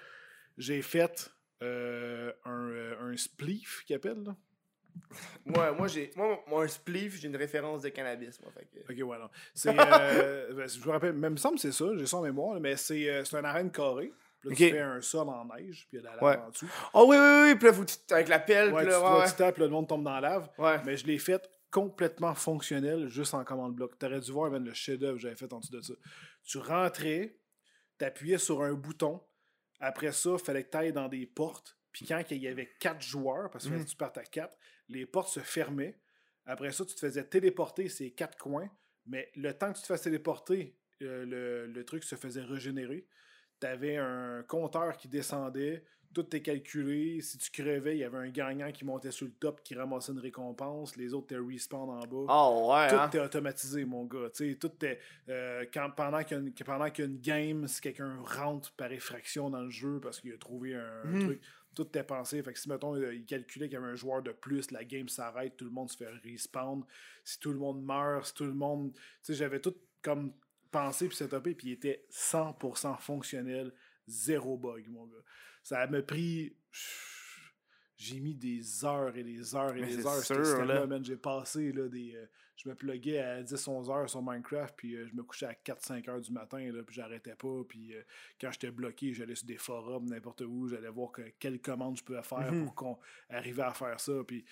J'ai 0.58 0.82
fait 0.82 1.32
euh, 1.62 2.32
un, 2.44 2.70
euh, 2.70 3.12
un 3.12 3.16
spliff 3.16 3.84
qu'ils 3.86 3.96
appellent, 3.96 4.22
là. 4.24 4.36
Moi, 5.44 5.72
moi, 5.72 5.86
j'ai. 5.88 6.10
Moi, 6.16 6.42
moi, 6.48 6.64
un 6.64 6.68
spliff, 6.68 7.20
j'ai 7.20 7.28
une 7.28 7.36
référence 7.36 7.82
de 7.82 7.88
cannabis, 7.90 8.40
moi. 8.40 8.50
Fait 8.52 8.66
que... 8.66 8.92
Ok, 8.92 9.08
ouais, 9.08 9.18
non. 9.18 9.30
C'est, 9.54 9.74
euh, 9.76 10.52
ben, 10.54 10.68
je 10.68 10.78
me 10.84 10.90
rappelle, 10.90 11.12
même 11.12 11.32
me 11.32 11.36
semble 11.36 11.56
que 11.56 11.60
c'est 11.62 11.72
ça, 11.72 11.84
j'ai 11.96 12.06
ça 12.06 12.16
en 12.18 12.22
mémoire, 12.22 12.54
là, 12.54 12.60
mais 12.60 12.76
c'est, 12.76 13.08
euh, 13.08 13.24
c'est 13.24 13.36
un 13.36 13.44
arène 13.44 13.70
carré. 13.70 14.12
Puis 14.40 14.50
là, 14.50 14.56
tu 14.56 14.70
fais 14.70 14.80
un 14.80 15.00
sol 15.00 15.28
en 15.28 15.44
neige, 15.44 15.86
puis 15.88 15.96
il 15.96 15.96
y 15.96 15.98
a 15.98 16.00
de 16.00 16.06
la 16.06 16.12
lave 16.14 16.22
Ouais. 16.24 16.36
en 16.44 16.50
dessous. 16.50 16.68
Oh 16.94 17.06
oui, 17.08 17.16
oui, 17.18 17.50
oui. 17.50 17.54
Puis 17.56 17.66
là, 17.66 17.72
faut 17.72 17.84
que 17.84 17.90
tu. 17.90 18.14
Avec 18.14 18.28
la 18.28 18.38
pelle, 18.38 18.72
Ouais, 18.72 18.82
puis 18.82 18.86
tu, 18.86 18.90
là, 18.90 18.98
toi, 19.00 19.18
ouais. 19.20 19.26
tu 19.26 19.34
tapes, 19.34 19.58
là, 19.58 19.64
le 19.66 19.70
monde 19.70 19.88
tombe 19.88 20.02
dans 20.02 20.14
la 20.14 20.20
lave. 20.20 20.48
Ouais. 20.58 20.80
Mais 20.84 20.96
je 20.96 21.06
l'ai 21.06 21.18
fait 21.18 21.48
complètement 21.70 22.34
fonctionnel 22.34 23.08
juste 23.08 23.34
en 23.34 23.44
commande 23.44 23.74
bloc. 23.74 23.98
T'aurais 23.98 24.20
dû 24.20 24.32
voir 24.32 24.50
man, 24.50 24.64
le 24.64 24.74
chef-d'œuvre 24.74 25.14
que 25.16 25.22
j'avais 25.22 25.36
fait 25.36 25.52
en 25.52 25.60
dessous 25.60 25.72
de 25.72 25.80
ça. 25.80 25.94
Tu 26.44 26.58
rentrais, 26.58 27.38
t'appuyais 27.98 28.38
sur 28.38 28.62
un 28.62 28.72
bouton. 28.74 29.20
Après 29.78 30.12
ça, 30.12 30.30
il 30.32 30.38
fallait 30.44 30.64
que 30.64 30.70
tu 30.70 30.76
ailles 30.76 30.92
dans 30.92 31.08
des 31.08 31.26
portes. 31.26 31.76
Puis 31.92 32.06
quand 32.06 32.22
il 32.30 32.38
y 32.38 32.48
avait 32.48 32.70
quatre 32.78 33.02
joueurs, 33.02 33.50
parce 33.50 33.66
que 33.68 33.74
Mhm. 33.74 33.84
tu 33.84 33.96
partes 33.96 34.18
à 34.18 34.24
quatre, 34.24 34.54
les 34.88 35.06
portes 35.06 35.28
se 35.32 35.40
fermaient. 35.40 36.00
Après 36.46 36.72
ça, 36.72 36.84
tu 36.84 36.94
te 36.94 37.00
faisais 37.00 37.24
téléporter 37.24 37.88
ces 37.88 38.12
quatre 38.12 38.36
coins. 38.38 38.70
Mais 39.06 39.30
le 39.34 39.52
temps 39.52 39.72
que 39.72 39.76
tu 39.76 39.82
te 39.82 39.86
fasses 39.86 40.02
téléporter, 40.02 40.76
euh, 41.02 41.24
le, 41.24 41.66
le 41.66 41.84
truc 41.84 42.04
se 42.04 42.14
faisait 42.16 42.42
régénérer. 42.42 43.06
Tu 43.60 43.66
avais 43.66 43.96
un 43.96 44.42
compteur 44.44 44.96
qui 44.96 45.08
descendait, 45.08 45.84
tout 46.12 46.34
est 46.34 46.40
calculé. 46.42 47.20
Si 47.20 47.38
tu 47.38 47.50
crevais, 47.50 47.96
il 47.96 48.00
y 48.00 48.04
avait 48.04 48.18
un 48.18 48.28
gagnant 48.30 48.70
qui 48.72 48.84
montait 48.84 49.10
sur 49.10 49.26
le 49.26 49.32
top, 49.32 49.62
qui 49.62 49.74
ramassait 49.74 50.12
une 50.12 50.18
récompense. 50.18 50.96
Les 50.96 51.14
autres, 51.14 51.28
t'es 51.28 51.36
respawn 51.38 51.88
en 51.90 52.00
bas. 52.00 52.26
Oh 52.28 52.70
ouais, 52.72 52.88
Tout 52.88 52.94
hein? 52.96 53.10
est 53.12 53.18
automatisé, 53.20 53.84
mon 53.84 54.04
gars. 54.06 54.28
Tout 54.60 54.84
est. 54.84 54.98
euh, 55.28 55.64
quand, 55.72 55.90
pendant 55.96 56.22
qu'il 56.24 56.36
y, 56.36 56.40
a 56.40 56.42
une- 56.42 56.52
pendant 56.52 56.90
qu'il 56.90 57.04
y 57.04 57.08
a 57.08 57.10
une 57.10 57.20
game, 57.20 57.68
si 57.68 57.80
quelqu'un 57.80 58.16
rentre 58.24 58.72
par 58.72 58.90
effraction 58.92 59.50
dans 59.50 59.62
le 59.62 59.70
jeu 59.70 60.00
parce 60.00 60.20
qu'il 60.20 60.32
a 60.32 60.38
trouvé 60.38 60.74
un, 60.74 61.02
un 61.04 61.10
Mhm. 61.12 61.20
truc, 61.20 61.40
tout 61.74 61.96
est 61.96 62.02
pensé. 62.02 62.42
Fait 62.42 62.52
que 62.52 62.58
si, 62.58 62.68
mettons, 62.68 62.96
euh, 62.96 63.14
il 63.14 63.24
calculait 63.24 63.68
qu'il 63.68 63.74
y 63.74 63.76
avait 63.80 63.92
un 63.92 63.94
joueur 63.94 64.22
de 64.22 64.32
plus, 64.32 64.72
la 64.72 64.84
game 64.84 65.08
s'arrête, 65.08 65.56
tout 65.56 65.64
le 65.64 65.70
monde 65.70 65.88
se 65.90 65.96
fait 65.96 66.08
respawn. 66.24 66.82
Si 67.22 67.38
tout 67.38 67.52
le 67.52 67.58
monde 67.58 67.84
meurt, 67.84 68.26
si 68.26 68.34
tout 68.34 68.44
le 68.44 68.54
monde. 68.54 68.92
J'avais 69.28 69.60
tout 69.60 69.76
comme 70.02 70.32
pensé 70.72 71.06
puis 71.06 71.16
setupé, 71.16 71.54
puis 71.54 71.68
il 71.68 71.72
était 71.74 72.04
100% 72.10 72.96
fonctionnel, 72.98 73.72
zéro 74.08 74.56
bug, 74.56 74.86
mon 74.88 75.04
gars. 75.06 75.22
Ça 75.70 75.86
m'a 75.86 76.02
pris 76.02 76.52
j'ai 77.96 78.18
mis 78.18 78.34
des 78.34 78.84
heures 78.84 79.14
et 79.16 79.22
des 79.22 79.54
heures 79.54 79.76
et 79.76 79.82
Mais 79.82 79.86
des 79.88 80.06
heures 80.06 80.24
sur 80.24 80.44
ce 80.44 80.62
là. 80.62 80.98
J'ai 81.02 81.16
passé 81.16 81.70
là, 81.70 81.86
des. 81.88 82.14
euh, 82.16 82.24
je 82.56 82.68
me 82.68 82.74
pluguais 82.74 83.18
à 83.20 83.42
10-11 83.42 83.90
heures 83.90 84.08
sur 84.10 84.20
Minecraft, 84.22 84.74
puis 84.76 84.96
euh, 84.96 85.06
je 85.06 85.14
me 85.14 85.22
couchais 85.22 85.46
à 85.46 85.52
4-5 85.52 86.08
heures 86.10 86.20
du 86.20 86.32
matin, 86.32 86.58
là, 86.72 86.82
puis 86.82 86.94
j'arrêtais 86.96 87.34
pas. 87.36 87.62
Puis 87.68 87.94
euh, 87.94 88.02
quand 88.40 88.50
j'étais 88.50 88.70
bloqué, 88.70 89.12
j'allais 89.14 89.34
sur 89.36 89.46
des 89.46 89.58
forums, 89.58 90.06
n'importe 90.08 90.40
où, 90.42 90.66
j'allais 90.66 90.88
voir 90.88 91.12
que, 91.12 91.22
quelles 91.38 91.60
commandes 91.60 91.98
je 91.98 92.02
pouvais 92.02 92.22
faire 92.22 92.50
Mhm. 92.52 92.64
pour 92.64 92.74
qu'on 92.74 92.98
arrive 93.28 93.60
à 93.60 93.72
faire 93.72 94.00
ça. 94.00 94.12
Puis, 94.26 94.44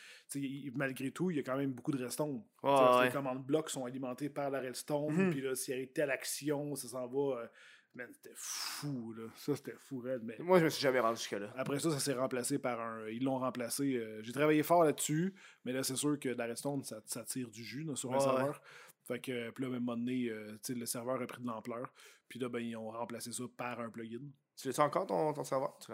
malgré 0.75 1.11
tout, 1.11 1.31
il 1.31 1.39
y 1.39 1.41
a 1.41 1.43
quand 1.43 1.57
même 1.57 1.73
beaucoup 1.73 1.93
de 1.93 2.03
redstone. 2.03 2.43
Sais, 2.63 2.69
ouais. 2.69 3.05
Les 3.07 3.11
commandes 3.13 3.45
blocs 3.45 3.71
sont 3.71 3.85
alimentées 3.87 4.29
par 4.31 4.51
la 4.51 4.61
redstone, 4.61 5.13
Mhm. 5.15 5.31
puis 5.31 5.41
là, 5.41 5.55
s'il 5.55 5.79
y 5.79 5.83
a 5.83 5.87
telle 5.87 6.11
action, 6.11 6.75
ça 6.77 6.87
s'en 6.89 7.07
va. 7.09 7.51
Man, 7.95 8.09
c'était 8.13 8.35
fou, 8.37 9.13
là. 9.15 9.25
Ça, 9.37 9.57
c'était 9.57 9.77
fou, 9.79 10.01
raide, 10.01 10.23
mais. 10.23 10.37
Moi, 10.39 10.59
je 10.59 10.65
me 10.65 10.71
suis 10.71 10.83
jamais 10.83 11.01
rendu 11.01 11.19
jusque-là. 11.19 11.53
Après 11.57 11.79
ça, 11.79 11.91
ça 11.91 11.99
s'est 11.99 12.13
remplacé 12.15 12.59
par 12.59 12.81
un. 12.81 13.09
Ils 13.09 13.23
l'ont 13.25 13.39
remplacé. 13.39 13.97
euh, 13.97 14.23
J'ai 14.23 14.33
travaillé 14.33 14.63
fort 14.63 14.85
là-dessus, 14.85 15.35
mais 15.65 15.73
là, 15.73 15.83
c'est 15.83 15.97
sûr 15.97 16.19
que 16.19 16.29
la 16.29 16.47
Redstone, 16.47 16.83
ça, 16.85 17.01
ça 17.07 17.25
tire 17.25 17.51
du 17.51 17.65
jus 17.65 17.83
là, 17.85 17.97
sur 17.97 18.13
un 18.15 18.21
serveur. 18.21 18.61
Fait 19.05 19.21
que, 19.21 19.51
puis 19.51 19.65
là, 19.65 19.71
à 19.73 19.77
un 19.77 19.81
moment 19.81 19.97
donné, 19.97 20.29
euh, 20.29 20.57
le 20.69 20.87
serveur 20.87 21.21
a 21.21 21.27
pris 21.27 21.41
de 21.43 21.47
l'ampleur. 21.47 21.93
Puis 22.29 22.39
là, 22.39 22.49
ben, 22.51 22.61
ils 22.61 22.77
ont 22.77 22.91
remplacé 22.91 23.33
ça 23.33 23.45
par 23.57 23.81
un 23.81 23.89
plugin. 23.89 24.21
Tu 24.57 24.69
l'as 24.69 24.79
encore 24.81 25.07
ton, 25.07 25.33
ton 25.33 25.45
serveur? 25.45 25.79
Tu 25.81 25.91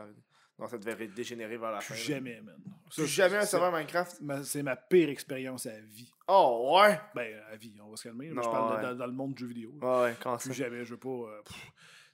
Non, 0.59 0.69
ça 0.69 0.79
devait 0.79 1.09
dégénérer 1.09 1.57
vers 1.57 1.73
la 1.73 1.81
fin. 1.81 1.95
Plus 1.95 2.09
là. 2.11 2.15
jamais, 2.17 2.41
man. 2.41 2.57
Ça, 2.91 3.03
Plus 3.03 3.07
jamais 3.09 3.37
un 3.39 3.45
serveur 3.45 3.73
Minecraft? 3.73 4.21
C'est 4.45 4.63
ma 4.63 4.77
pire 4.77 5.09
expérience 5.09 5.67
à 5.67 5.79
vie. 5.81 6.13
Oh, 6.29 6.73
ouais! 6.81 6.99
Ben, 7.15 7.41
à 7.51 7.57
vie, 7.57 7.75
on 7.85 7.91
va 7.91 7.97
se 7.97 8.05
calmer. 8.05 8.29
Non, 8.31 8.43
je 8.43 8.49
parle 8.49 8.77
de- 8.81 8.87
dans, 8.89 8.95
dans 8.95 9.07
le 9.07 9.13
monde 9.13 9.35
du 9.35 9.43
jeu 9.43 9.49
vidéo. 9.49 9.75
là. 9.83 9.87
Ouais, 9.89 10.11
ouais, 10.11 10.17
quand. 10.21 10.37
Plus 10.39 10.55
jamais, 10.55 10.85
je 10.85 10.91
veux 10.93 11.01
pas. 11.01 11.09
euh, 11.09 11.43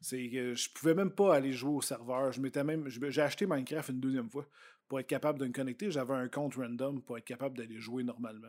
c'est 0.01 0.29
que 0.31 0.55
je 0.55 0.71
pouvais 0.73 0.95
même 0.95 1.11
pas 1.11 1.35
aller 1.35 1.53
jouer 1.53 1.75
au 1.77 1.83
serveur. 1.83 2.33
Je 2.33 2.41
m'étais 2.41 2.65
même. 2.65 2.89
J'ai 2.89 3.21
acheté 3.23 3.47
Minecraft 3.47 3.91
une 3.91 4.01
deuxième 4.01 4.31
fois 4.31 4.47
pour 4.89 4.99
être 4.99 5.07
capable 5.07 5.39
de 5.39 5.47
me 5.47 5.53
connecter. 5.53 5.91
J'avais 5.91 6.15
un 6.15 6.29
compte 6.29 6.55
random 6.55 7.03
pour 7.03 7.19
être 7.19 7.25
capable 7.25 7.59
d'aller 7.59 7.79
jouer 7.79 8.03
normalement. 8.03 8.49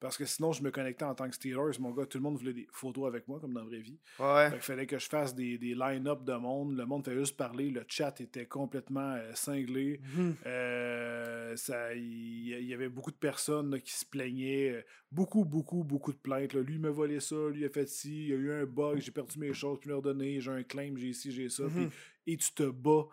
Parce 0.00 0.16
que 0.16 0.24
sinon, 0.24 0.52
je 0.52 0.62
me 0.62 0.70
connectais 0.70 1.04
en 1.04 1.14
tant 1.14 1.28
que 1.28 1.34
Steelers. 1.34 1.78
Mon 1.80 1.90
gars, 1.90 2.06
tout 2.06 2.18
le 2.18 2.22
monde 2.22 2.36
voulait 2.38 2.52
des 2.52 2.68
photos 2.70 3.08
avec 3.08 3.26
moi, 3.26 3.40
comme 3.40 3.52
dans 3.52 3.60
la 3.62 3.66
vraie 3.66 3.80
vie. 3.80 3.98
Ouais. 4.20 4.48
Qu'il 4.52 4.60
fallait 4.60 4.86
que 4.86 4.96
je 4.98 5.08
fasse 5.08 5.34
des, 5.34 5.58
des 5.58 5.74
line-up 5.74 6.22
de 6.22 6.34
monde. 6.34 6.76
Le 6.76 6.86
monde 6.86 7.04
fait 7.04 7.16
juste 7.18 7.36
parler. 7.36 7.70
Le 7.70 7.84
chat 7.88 8.20
était 8.20 8.46
complètement 8.46 9.14
euh, 9.14 9.32
cinglé. 9.34 10.00
Mhm. 10.14 10.36
Euh, 10.46 11.56
ça, 11.56 11.94
il 11.94 12.38
il 12.48 12.64
y 12.66 12.74
avait 12.74 12.88
beaucoup 12.88 13.10
de 13.10 13.16
personnes 13.16 13.72
là, 13.72 13.80
qui 13.80 13.92
se 13.92 14.04
plaignaient. 14.04 14.70
euh, 14.70 14.82
Beaucoup, 15.10 15.44
beaucoup, 15.44 15.84
beaucoup 15.84 16.12
de 16.12 16.18
plaintes. 16.18 16.52
là. 16.52 16.60
Lui, 16.60 16.74
il 16.74 16.80
m'a 16.80 16.90
volé 16.90 17.18
ça, 17.18 17.34
lui, 17.50 17.62
il 17.62 17.64
a 17.64 17.70
fait 17.70 17.88
ci, 17.88 18.24
il 18.24 18.28
y 18.28 18.32
a 18.34 18.36
eu 18.36 18.52
un 18.52 18.66
bug, 18.66 18.98
j'ai 19.00 19.10
perdu 19.10 19.38
mes 19.38 19.54
choses, 19.54 19.78
puis 19.80 19.88
leur 19.88 20.02
donner, 20.02 20.38
j'ai 20.40 20.50
un 20.50 20.62
claim, 20.62 20.94
j'ai 20.96 21.14
ci, 21.14 21.32
j'ai 21.32 21.48
ça. 21.48 21.62
Mhm. 21.64 21.90
et 22.26 22.36
tu 22.36 22.52
te 22.52 22.64
bats 22.64 23.06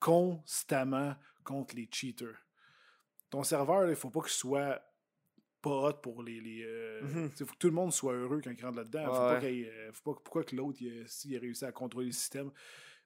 constamment 0.00 1.14
contre 1.44 1.76
les 1.76 1.88
cheaters. 1.90 2.36
Ton 3.30 3.42
serveur, 3.42 3.88
il 3.88 3.96
faut 3.96 4.10
pas 4.10 4.20
qu'il 4.22 4.30
soit 4.32 4.80
pas 5.68 5.88
hot 5.88 5.94
pour 6.02 6.22
les. 6.22 6.40
les 6.40 6.62
euh, 6.64 7.00
Mhm. 7.02 7.30
faut 7.30 7.44
que 7.46 7.58
tout 7.58 7.66
le 7.68 7.72
monde 7.74 7.92
soit 7.92 8.12
heureux 8.14 8.40
quand 8.42 8.50
il 8.56 8.64
rentre 8.64 8.76
là-dedans. 8.78 9.04
faut 9.06 9.10
Ouais. 9.12 9.40
pas 9.40 9.46
euh, 9.46 9.92
faut 9.92 10.12
pas, 10.14 10.20
pourquoi 10.22 10.44
que 10.44 10.54
l'autre, 10.56 10.78
s'il 11.06 11.36
a 11.36 11.40
réussi 11.40 11.64
à 11.64 11.72
contrôler 11.72 12.06
le 12.06 12.12
système. 12.12 12.50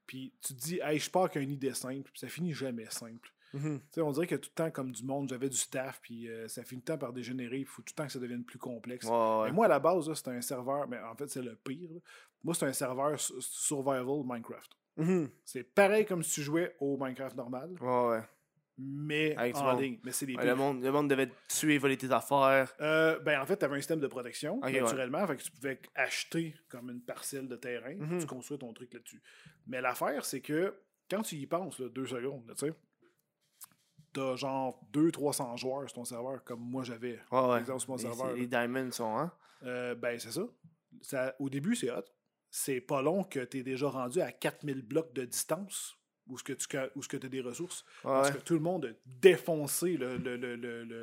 Puis 0.06 0.32
tu 0.42 0.54
te 0.54 0.60
dis, 0.60 0.80
hey, 0.82 0.98
je 0.98 1.08
pars 1.10 1.30
qu'une 1.30 1.50
idée 1.50 1.72
simple, 1.72 2.10
puis 2.10 2.18
ça 2.20 2.28
finit 2.28 2.52
jamais 2.52 2.86
simple. 2.90 3.32
Tu 3.52 3.58
sais, 3.90 4.00
on 4.00 4.12
dirait 4.12 4.26
que 4.28 4.36
tout 4.36 4.48
le 4.50 4.54
temps, 4.54 4.70
comme 4.70 4.92
du 4.92 5.02
monde, 5.04 5.28
j'avais 5.28 5.48
du 5.48 5.56
staff, 5.56 6.00
puis 6.02 6.28
euh, 6.28 6.46
ça 6.48 6.62
finit 6.62 6.82
tout 6.82 6.92
le 6.92 6.98
temps 6.98 7.06
par 7.06 7.12
dégénérer, 7.12 7.58
il 7.58 7.66
faut 7.66 7.82
tout 7.82 7.92
le 7.92 7.96
temps 7.96 8.06
que 8.06 8.12
ça 8.12 8.18
devienne 8.20 8.44
plus 8.44 8.58
complexe. 8.60 9.06
Ouais, 9.06 9.10
ouais. 9.12 9.44
Mais 9.46 9.52
moi, 9.52 9.66
à 9.66 9.68
la 9.68 9.80
base, 9.80 10.12
c'était 10.14 10.30
un 10.30 10.40
serveur, 10.40 10.86
mais 10.88 10.98
en 11.00 11.14
fait, 11.16 11.28
c'est 11.28 11.42
le 11.42 11.56
pire. 11.56 11.90
là. 11.92 12.00
Moi, 12.44 12.54
c'est 12.54 12.66
un 12.66 12.72
serveur 12.72 13.18
su- 13.18 13.34
survival 13.40 14.22
Minecraft. 14.24 14.70
Mhm. 14.96 15.30
C'est 15.44 15.64
pareil 15.64 16.06
comme 16.06 16.22
si 16.22 16.34
tu 16.34 16.42
jouais 16.42 16.76
au 16.80 16.96
Minecraft 16.96 17.36
normal, 17.36 17.74
Ouais, 17.80 18.08
ouais. 18.10 18.22
Mais 18.82 19.34
Avec 19.36 19.56
en 19.56 19.72
ligne. 19.74 19.98
Mais 20.04 20.12
c'est 20.12 20.26
des 20.26 20.34
Ouais, 20.36 20.44
le, 20.46 20.54
monde, 20.54 20.82
le 20.82 20.90
monde 20.92 21.08
devait 21.08 21.26
te 21.26 21.34
tuer, 21.48 21.78
voler 21.78 21.96
tes 21.96 22.10
affaires. 22.10 22.72
Euh, 22.80 23.18
ben, 23.20 23.40
en 23.40 23.46
fait, 23.46 23.56
tu 23.58 23.64
avais 23.64 23.76
un 23.76 23.80
système 23.80 24.00
de 24.00 24.06
protection, 24.06 24.58
ouais. 24.60 24.80
naturellement. 24.80 25.26
Fait 25.26 25.36
que 25.36 25.42
tu 25.42 25.50
pouvais 25.50 25.80
acheter 25.94 26.54
comme 26.68 26.90
une 26.90 27.02
parcelle 27.02 27.48
de 27.48 27.56
terrain, 27.56 27.94
Mhm. 27.94 28.20
tu 28.20 28.26
construis 28.26 28.58
ton 28.58 28.72
truc 28.72 28.92
là-dessus. 28.94 29.22
Mais 29.66 29.80
l'affaire, 29.80 30.24
c'est 30.24 30.40
que 30.40 30.74
quand 31.10 31.22
tu 31.22 31.36
y 31.36 31.46
penses, 31.46 31.78
là, 31.80 31.88
deux 31.88 32.06
secondes, 32.06 32.52
tu 32.58 32.66
sais, 32.66 32.72
t'as 34.12 34.36
genre 34.36 34.80
200-300 34.92 35.56
joueurs 35.56 35.88
sur 35.88 35.94
ton 35.94 36.04
serveur, 36.04 36.42
comme 36.44 36.60
moi 36.60 36.82
j'avais. 36.84 37.12
Ouais, 37.12 37.18
par 37.30 37.48
ouais. 37.50 37.58
exemple, 37.60 37.80
sur 37.80 37.90
mon 37.90 37.96
Les, 37.96 38.02
serveur. 38.02 38.32
les 38.34 38.40
là. 38.42 38.46
diamonds 38.46 38.90
sont, 38.90 39.16
hein? 39.18 39.32
Euh, 39.62 39.94
ben, 39.94 40.18
c'est 40.18 40.32
ça. 40.32 40.42
ça. 41.02 41.34
Au 41.38 41.48
début, 41.50 41.76
c'est 41.76 41.90
hot. 41.90 42.04
C'est 42.52 42.80
pas 42.80 43.00
long 43.02 43.22
que 43.22 43.40
tu 43.40 43.58
es 43.58 43.62
déjà 43.62 43.88
rendu 43.88 44.20
à 44.20 44.32
4000 44.32 44.82
blocs 44.82 45.12
de 45.12 45.24
distance 45.24 45.96
où 46.26 46.38
ce 46.38 46.44
que 46.44 46.52
tu 46.52 46.66
où 46.94 47.02
ce 47.02 47.08
que 47.08 47.16
as 47.16 47.28
des 47.28 47.40
ressources. 47.40 47.84
Ouais, 48.04 48.10
Parce 48.10 48.30
que 48.30 48.38
tout 48.38 48.54
le 48.54 48.60
monde 48.60 48.86
a 48.86 48.88
défoncé 49.06 49.96
le, 49.96 50.16
le, 50.16 50.36
le, 50.36 50.56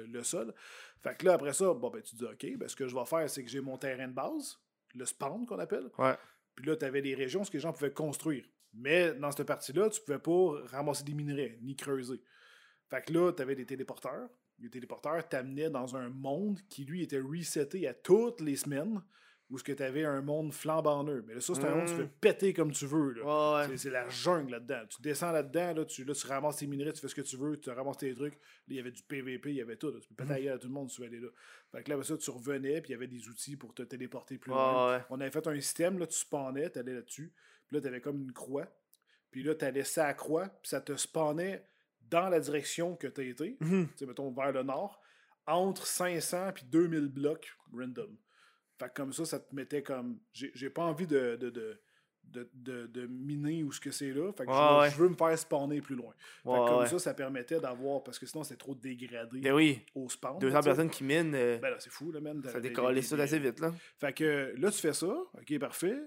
le, 0.06 0.24
sol. 0.24 0.54
Fait 1.02 1.18
que 1.18 1.26
là, 1.26 1.34
après 1.34 1.54
ça, 1.54 1.74
bon, 1.74 1.90
ben, 1.90 2.02
tu 2.02 2.16
dis, 2.16 2.24
OK, 2.26 2.58
ben, 2.58 2.68
ce 2.68 2.76
que 2.76 2.88
je 2.88 2.96
vais 2.96 3.06
faire, 3.06 3.30
c'est 3.30 3.44
que 3.44 3.50
j'ai 3.50 3.62
mon 3.62 3.78
terrain 3.78 4.08
de 4.08 4.14
base, 4.14 4.60
le 4.96 5.06
spawn 5.06 5.46
qu'on 5.46 5.60
appelle. 5.60 5.90
Ouais. 5.98 6.16
Puis 6.56 6.66
là, 6.66 6.76
tu 6.76 6.86
avais 6.86 7.02
des 7.02 7.14
régions 7.14 7.42
où 7.42 7.46
ce 7.46 7.52
que 7.52 7.58
les 7.58 7.62
gens 7.62 7.74
pouvaient 7.74 7.94
construire. 7.94 8.46
Mais 8.74 9.14
dans 9.14 9.32
cette 9.32 9.48
partie-là, 9.48 9.90
tu 9.90 10.02
pouvais 10.02 10.20
pas 10.20 10.62
ramasser 10.68 11.04
des 11.04 11.14
minerais, 11.14 11.58
ni 11.62 11.76
creuser. 11.76 12.22
Fait 12.90 13.02
que 13.02 13.14
là, 13.14 13.32
tu 13.32 13.42
avais 13.42 13.56
des 13.56 13.66
téléporteurs. 13.66 14.30
Les 14.60 14.70
téléporteurs 14.70 15.28
t'amenaient 15.28 15.70
dans 15.70 15.96
un 15.96 16.10
monde 16.10 16.60
qui, 16.70 16.86
lui, 16.86 17.04
était 17.04 17.20
reseté 17.20 17.88
à 17.88 17.94
toutes 17.94 18.42
les 18.42 18.56
semaines, 18.56 19.04
où 19.50 19.58
ce 19.58 19.64
que 19.64 19.72
tu 19.72 19.82
avais 19.82 20.04
un 20.04 20.22
monde 20.22 20.54
flambant 20.54 21.04
neuf. 21.06 21.24
Mais 21.26 21.34
là, 21.36 21.40
ça, 21.40 21.54
c'est 21.56 21.64
un 21.64 21.74
monde 21.76 21.84
où 21.86 21.88
tu 21.88 21.94
Mm. 21.94 21.98
fais 22.00 22.10
péter 22.20 22.54
comme 22.54 22.72
tu 22.74 22.86
veux. 22.86 23.12
Là. 23.14 23.24
Ouais, 23.64 23.68
ouais. 23.70 23.78
C'est- 23.78 23.90
la 23.90 24.10
jungle 24.10 24.52
là-dedans. 24.52 24.82
Tu 24.90 25.02
descends 25.02 25.32
là-dedans, 25.32 25.74
là, 25.74 25.86
tu, 25.86 26.04
là, 26.04 26.14
tu 26.14 26.28
ramasses 26.28 26.58
tes 26.58 26.68
minerais, 26.68 26.92
tu 26.92 27.00
fais 27.00 27.08
ce 27.08 27.16
que 27.16 27.22
tu 27.22 27.38
veux, 27.38 27.58
tu 27.58 27.70
ramasses 27.70 27.98
tes 27.98 28.14
trucs. 28.14 28.34
Là, 28.34 28.40
il 28.68 28.76
y 28.76 28.80
avait 28.80 28.92
du 28.92 29.04
PVP, 29.04 29.52
il 29.52 29.56
y 29.56 29.62
avait 29.62 29.78
tout. 29.78 29.90
là. 29.92 30.00
Tu 30.02 30.08
peux 30.10 30.16
péter 30.16 30.30
la 30.34 30.42
gueule 30.42 30.54
à 30.56 30.58
tout 30.58 30.68
le 30.68 30.74
monde 30.74 30.90
si 30.90 30.98
tu 30.98 31.02
veux 31.02 31.08
aller 31.08 31.20
là. 31.22 31.30
Fait 31.72 31.84
que 31.84 31.90
là, 31.92 32.04
ça, 32.04 32.18
tu 32.18 32.30
revenais, 32.30 32.82
puis 32.82 32.90
il 32.90 32.92
y 32.92 32.96
avait 32.96 33.08
des 33.08 33.28
outils 33.30 33.56
pour 33.56 33.74
te 33.74 33.84
téléporter 33.84 34.38
plus 34.38 34.50
loin. 34.52 34.96
ouais. 34.98 35.02
On 35.10 35.22
avait 35.22 35.32
fait 35.32 35.48
un 35.48 35.56
système, 35.60 35.98
là, 35.98 36.08
tu 36.08 36.18
spawnais, 36.18 36.70
tu 36.70 36.80
allais 36.80 36.94
là-dessus. 36.94 37.32
Puis 37.68 37.76
là, 37.78 37.82
tu 37.82 37.88
avais 37.88 38.02
comme 38.02 38.22
une 38.22 38.34
croix. 38.34 38.68
Puis 39.32 39.44
là, 39.44 39.56
tu 39.56 39.64
allais 39.66 39.84
ça 39.86 40.08
à 40.08 40.14
croix, 40.14 40.48
puis 40.48 40.70
ça 40.70 40.82
te 40.82 40.96
spawnait 40.96 41.66
dans 42.10 42.28
la 42.30 42.40
direction 42.42 42.96
que 42.98 43.08
tu 43.08 43.22
as 43.22 43.24
été. 43.24 43.58
Tu 43.62 43.88
sais, 43.98 44.06
mettons, 44.06 44.32
vers 44.32 44.52
le 44.52 44.64
nord, 44.64 45.02
entre 45.46 45.86
500 45.88 46.52
puis 46.54 46.66
2000 46.66 47.08
blocs 47.08 47.56
random. 47.74 48.16
Fait 48.80 48.90
que 48.90 48.94
comme 48.94 49.14
ça, 49.14 49.26
ça 49.26 49.40
te 49.40 49.56
mettait 49.56 49.82
comme. 49.84 50.20
J'ai 50.34 50.70
pas 50.70 50.84
envie 50.84 51.08
de, 51.08 51.36
de, 51.36 51.50
de, 51.50 51.80
de, 52.26 52.50
de- 52.54 52.88
de 52.88 53.08
miner 53.08 53.64
ou 53.64 53.72
ce 53.72 53.80
que 53.80 53.90
c'est 53.92 54.12
là. 54.12 54.32
Fait 54.34 54.46
que 54.46 54.52
je, 54.52 54.58
veux, 54.58 54.80
ouais. 54.82 54.90
je 54.92 54.96
veux 54.98 55.10
me 55.10 55.16
faire 55.16 55.38
spawner 55.40 55.82
plus 55.82 55.96
loin. 55.96 56.14
Fait 56.44 56.50
Ouais, 56.50 56.60
que 56.60 56.70
comme 56.70 56.86
ça, 56.86 57.00
ça 57.00 57.14
permettait 57.14 57.60
d'avoir. 57.60 58.04
Parce 58.04 58.20
que 58.20 58.26
sinon, 58.26 58.44
c'était 58.44 58.58
trop 58.58 58.76
dégradé 58.76 59.40
Ben 59.40 59.54
oui. 59.54 59.82
au 59.96 60.08
spawn. 60.10 60.38
200 60.40 60.54
là, 60.54 60.60
tu 60.60 60.64
sais. 60.64 60.70
personnes 60.70 60.90
qui 60.90 61.04
minent, 61.04 61.34
euh, 61.36 61.58
Ben 61.60 61.70
là, 61.72 61.78
c'est 61.80 61.90
fou, 61.90 62.12
là, 62.12 62.20
man. 62.20 62.44
ça 62.44 62.60
décolle 62.60 63.02
ça 63.04 63.16
assez 63.16 63.40
vite, 63.40 63.60
là. 63.60 63.74
fait 64.00 64.14
que 64.14 64.54
là, 64.58 64.70
tu 64.72 64.78
fais 64.80 64.94
ça, 64.94 65.08
ok, 65.08 65.60
parfait. 65.60 65.98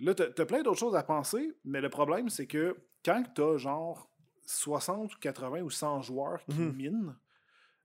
Là, 0.00 0.14
t'as 0.14 0.24
as 0.42 0.46
plein 0.46 0.62
d'autres 0.62 0.78
choses 0.80 0.96
à 0.96 1.02
penser, 1.02 1.52
mais 1.64 1.80
le 1.80 1.88
problème, 1.88 2.28
c'est 2.28 2.46
que 2.46 2.76
quand 3.04 3.22
t'as 3.34 3.58
genre 3.58 4.10
60, 4.46 5.18
80 5.20 5.60
ou 5.62 5.70
100 5.70 6.02
joueurs 6.02 6.44
qui 6.46 6.58
Mhm. 6.60 6.72
minent 6.76 7.16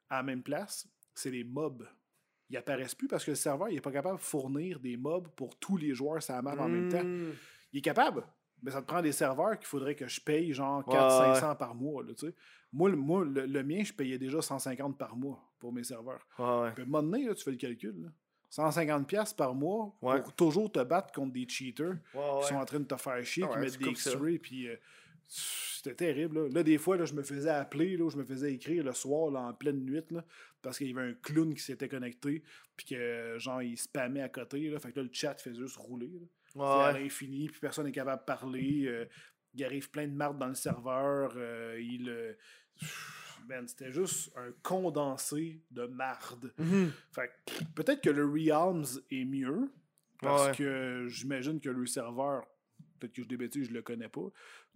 à 0.10 0.18
la 0.18 0.24
même 0.24 0.42
place, 0.44 0.88
c'est 1.14 1.30
les 1.32 1.44
mobs. 1.44 1.88
Ils 2.50 2.58
apparaissent 2.58 2.96
plus 2.96 3.08
parce 3.08 3.24
que 3.24 3.32
le 3.32 3.36
serveur 3.36 3.70
il 3.70 3.78
est 3.78 3.82
pas 3.82 3.92
capable 3.92 4.18
de 4.18 4.22
fournir 4.24 4.80
des 4.80 4.98
mobs 4.98 5.28
pour 5.36 5.58
tous 5.60 5.78
les 5.78 5.94
joueurs 5.94 6.22
sur 6.24 6.34
la 6.34 6.42
map 6.42 6.56
en 6.58 6.68
même 6.68 6.90
temps. 6.90 7.04
Mm. 7.04 7.34
Il 7.74 7.80
est 7.80 7.82
capable, 7.82 8.24
mais 8.64 8.72
ça 8.72 8.82
te 8.82 8.88
prend 8.88 9.02
des 9.02 9.12
serveurs 9.12 9.58
qu'il 9.60 9.68
faudrait 9.68 9.94
que 9.96 10.08
je 10.08 10.20
paye 10.20 10.52
genre 10.54 10.84
Ouais, 10.88 10.96
400-500 10.96 11.56
par 11.58 11.76
mois. 11.76 12.04
Là, 12.04 12.14
moi, 12.74 12.90
le- 12.90 12.96
moi 12.96 13.24
le, 13.24 13.46
le 13.46 13.64
mien, 13.64 13.84
je 13.84 13.94
payais 13.94 14.18
déjà 14.18 14.42
150 14.42 14.98
par 14.98 15.16
mois 15.16 15.40
pour 15.60 15.72
mes 15.72 15.84
serveurs. 15.84 16.26
Ouais. 16.40 16.72
Puis 16.74 16.82
à 16.84 16.86
un 16.86 16.90
moment 16.90 17.04
donné, 17.04 17.26
là, 17.28 17.36
tu 17.36 17.44
fais 17.44 17.52
le 17.52 17.58
calcul. 17.58 17.96
là. 18.02 18.10
150$ 18.52 19.06
piastres 19.06 19.36
par 19.36 19.54
mois 19.54 19.96
Ouais. 20.02 20.20
pour 20.22 20.34
toujours 20.34 20.72
te 20.72 20.80
battre 20.84 21.14
contre 21.14 21.34
des 21.34 21.48
cheaters 21.48 21.98
qui 22.42 22.48
sont 22.48 22.56
en 22.56 22.66
train 22.66 22.80
de 22.80 22.86
te 22.86 22.96
faire 22.98 23.24
chier, 23.24 23.44
Ah 23.48 23.54
qui 23.54 23.60
mettent 23.60 23.78
des. 23.78 23.90
X-rays. 23.90 24.40
Puis 24.40 24.68
euh, 24.68 24.76
c'était 25.30 25.96
terrible. 25.96 26.44
Là. 26.44 26.50
Là, 26.50 26.64
des 26.64 26.78
fois, 26.78 26.98
là, 26.98 27.06
je 27.06 27.14
me 27.14 27.22
faisais 27.24 27.50
appeler, 27.50 27.96
là, 27.98 28.10
je 28.10 28.18
me 28.18 28.26
faisais 28.26 28.52
écrire 28.54 28.84
le 28.84 28.94
soir 28.94 29.30
là, 29.32 29.42
en 29.42 29.54
pleine 29.54 29.80
nuit 29.86 30.02
là, 30.12 30.26
parce 30.62 30.78
qu'il 30.78 30.88
y 30.88 30.92
avait 30.98 31.12
un 31.12 31.14
clown 31.14 31.54
qui 31.54 31.62
s'était 31.62 31.88
connecté, 31.88 32.44
puis 32.76 32.88
que 32.88 33.36
genre 33.38 33.62
il 33.62 33.78
spammait 33.78 34.22
à 34.24 34.30
côté. 34.30 34.70
Là, 34.70 34.80
fait 34.80 34.92
que 34.92 34.98
là, 35.00 35.04
le 35.04 35.10
chat 35.14 35.36
faisait 35.36 35.60
juste 35.60 35.78
rouler. 35.78 36.12
à 36.56 36.60
Ouais, 36.60 36.94
ouais. 36.94 37.02
l'infini, 37.04 37.48
puis 37.48 37.60
personne 37.60 37.86
n'est 37.86 37.92
capable 37.92 38.22
de 38.22 38.26
parler. 38.26 38.86
euh, 38.88 39.06
il 39.54 39.64
arrive 39.64 39.90
plein 39.90 40.08
de 40.08 40.14
marde 40.14 40.38
dans 40.40 40.48
le 40.48 40.56
serveur. 40.56 41.34
euh, 41.38 41.80
il. 41.80 42.10
euh, 42.10 42.34
man, 43.48 43.68
c'était 43.68 43.92
juste 43.92 44.32
un 44.36 44.52
condensé 44.64 45.62
de 45.72 45.86
marde. 45.86 46.52
Fait 47.12 47.32
que 47.46 47.64
peut-être 47.76 48.02
que 48.02 48.10
le 48.10 48.26
Realms 48.26 48.86
est 49.12 49.26
mieux, 49.26 49.70
parce 50.22 50.50
Ouais. 50.50 50.56
que 50.58 51.06
j'imagine 51.08 51.60
que 51.60 51.70
le 51.70 51.86
serveur 51.86 52.46
peut-être 53.00 53.14
que 53.14 53.24
je 53.24 53.28
débêtis, 53.28 53.64
je 53.64 53.72
le 53.72 53.82
connais 53.82 54.10
pas. 54.10 54.28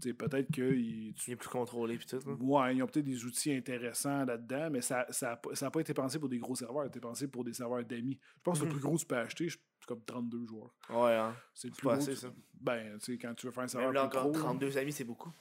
Peut-être 0.02 0.52
que 0.52 0.74
il- 0.74 1.14
tu- 1.14 1.32
Il 1.32 1.34
est 1.34 1.36
plus 1.36 1.50
contrôlé 1.50 1.98
pis 1.98 2.06
tout. 2.08 2.18
Ouais, 2.41 2.76
ils 2.76 2.82
ont 2.84 2.88
peut-être 2.88 3.06
des 3.06 3.26
outils 3.26 3.52
intéressants 3.54 4.26
là-dedans, 4.26 4.70
mais 4.72 4.82
ça 4.82 5.06
n'a 5.08 5.12
ça 5.12 5.41
ça 5.54 5.68
a 5.68 5.72
pas 5.72 5.80
été 5.82 5.94
pensé 5.94 6.20
pour 6.20 6.30
des 6.30 6.40
gros 6.40 6.56
serveurs, 6.56 6.86
c'était 6.86 7.00
pensé 7.00 7.28
pour 7.28 7.44
des 7.44 7.54
serveurs 7.54 7.84
d'amis. 7.84 8.20
Je 8.38 8.41
pense 8.44 8.60
que 8.60 8.64
le 8.66 8.70
Mhm. 8.70 8.78
plus 8.78 8.82
gros 8.82 8.95
que 8.95 9.02
tu 9.02 9.06
peux 9.06 9.18
acheter, 9.18 9.50
c'est 9.50 9.58
comme 9.88 10.04
32 10.06 10.45
joueurs. 10.45 10.74
Ouais, 10.90 11.14
hein. 11.16 11.36
C'est 11.54 11.70
plus 11.72 11.82
pas 11.84 11.94
gros. 11.95 12.02
assez, 12.02 12.16
ça. 12.16 12.34
Ben, 12.62 12.98
tu 13.00 13.14
sais, 13.14 13.18
quand 13.18 13.34
tu 13.34 13.45
veux 13.48 13.52
faire 13.52 13.64
un 13.64 13.68
serveur 13.68 13.90
Même 13.91 13.95
là 14.02 14.08
plus 14.08 14.18
encore, 14.18 14.32
gros, 14.32 14.40
là. 14.40 14.45
32 14.45 14.78
amis, 14.78 14.94
c'est 14.94 15.04
beaucoup. 15.04 15.32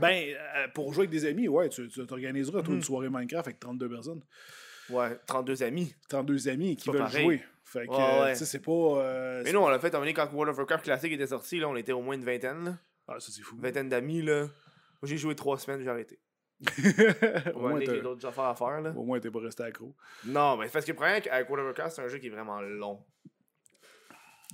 Ben, 0.00 0.34
euh, 0.56 0.68
pour 0.74 0.92
jouer 0.92 1.02
avec 1.02 1.10
des 1.10 1.24
amis, 1.26 1.46
ouais, 1.48 1.68
tu 1.68 1.86
tu 1.88 2.04
t'organiseras, 2.06 2.62
toi, 2.62 2.70
Mhm. 2.70 2.76
une 2.78 2.82
soirée 2.82 3.08
Minecraft 3.08 3.46
avec 3.46 3.60
32 3.60 3.88
personnes. 3.88 4.22
Ouais, 4.90 5.18
32 5.26 5.62
amis. 5.62 5.94
32 6.08 6.48
amis 6.48 6.76
qui 6.76 6.88
veulent 6.90 6.98
pareil. 7.00 7.24
jouer. 7.24 7.42
Fait 7.64 7.86
que, 7.86 7.92
Ouais, 7.92 7.98
euh, 8.00 8.24
ouais. 8.24 8.34
c'est 8.34 8.58
pas... 8.58 8.72
euh, 8.72 9.42
Mais 9.44 9.52
nous, 9.52 9.60
on 9.60 9.68
l'a 9.68 9.78
fait, 9.78 9.90
donné, 9.90 10.12
quand 10.12 10.28
World 10.32 10.50
of 10.50 10.58
Warcraft 10.58 10.84
classique 10.84 11.12
était 11.12 11.28
sorti, 11.28 11.60
là, 11.60 11.68
on 11.68 11.76
était 11.76 11.92
au 11.92 12.02
moins 12.02 12.14
une 12.16 12.24
vingtaine, 12.24 12.64
là. 12.64 12.78
Ah, 13.06 13.20
ça, 13.20 13.30
c'est 13.32 13.42
fou. 13.42 13.56
Une 13.56 13.62
vingtaine 13.62 13.88
d'amis, 13.88 14.22
là. 14.22 14.42
Moi, 14.42 14.48
j'ai 15.04 15.16
joué 15.16 15.34
trois 15.36 15.56
semaines, 15.58 15.80
j'ai 15.82 15.88
arrêté. 15.88 16.18
au, 17.54 17.60
moins, 17.60 17.80
t'as- 17.80 18.00
d'autres 18.00 18.26
affaires 18.26 18.44
à 18.44 18.54
faire, 18.54 18.80
là. 18.82 18.92
au 18.96 19.04
moins, 19.04 19.18
t'es 19.20 19.30
pas 19.30 19.38
resté 19.40 19.62
accro. 19.62 19.94
Non, 20.26 20.56
mais 20.56 20.68
parce 20.68 20.84
que 20.84 20.90
le 20.90 20.96
problème 20.96 21.22
avec 21.30 21.48
World 21.48 21.66
of 21.66 21.66
Warcraft, 21.78 21.96
c'est 21.96 22.02
un 22.02 22.08
jeu 22.08 22.18
qui 22.18 22.26
est 22.26 22.30
vraiment 22.30 22.60
long. 22.60 23.00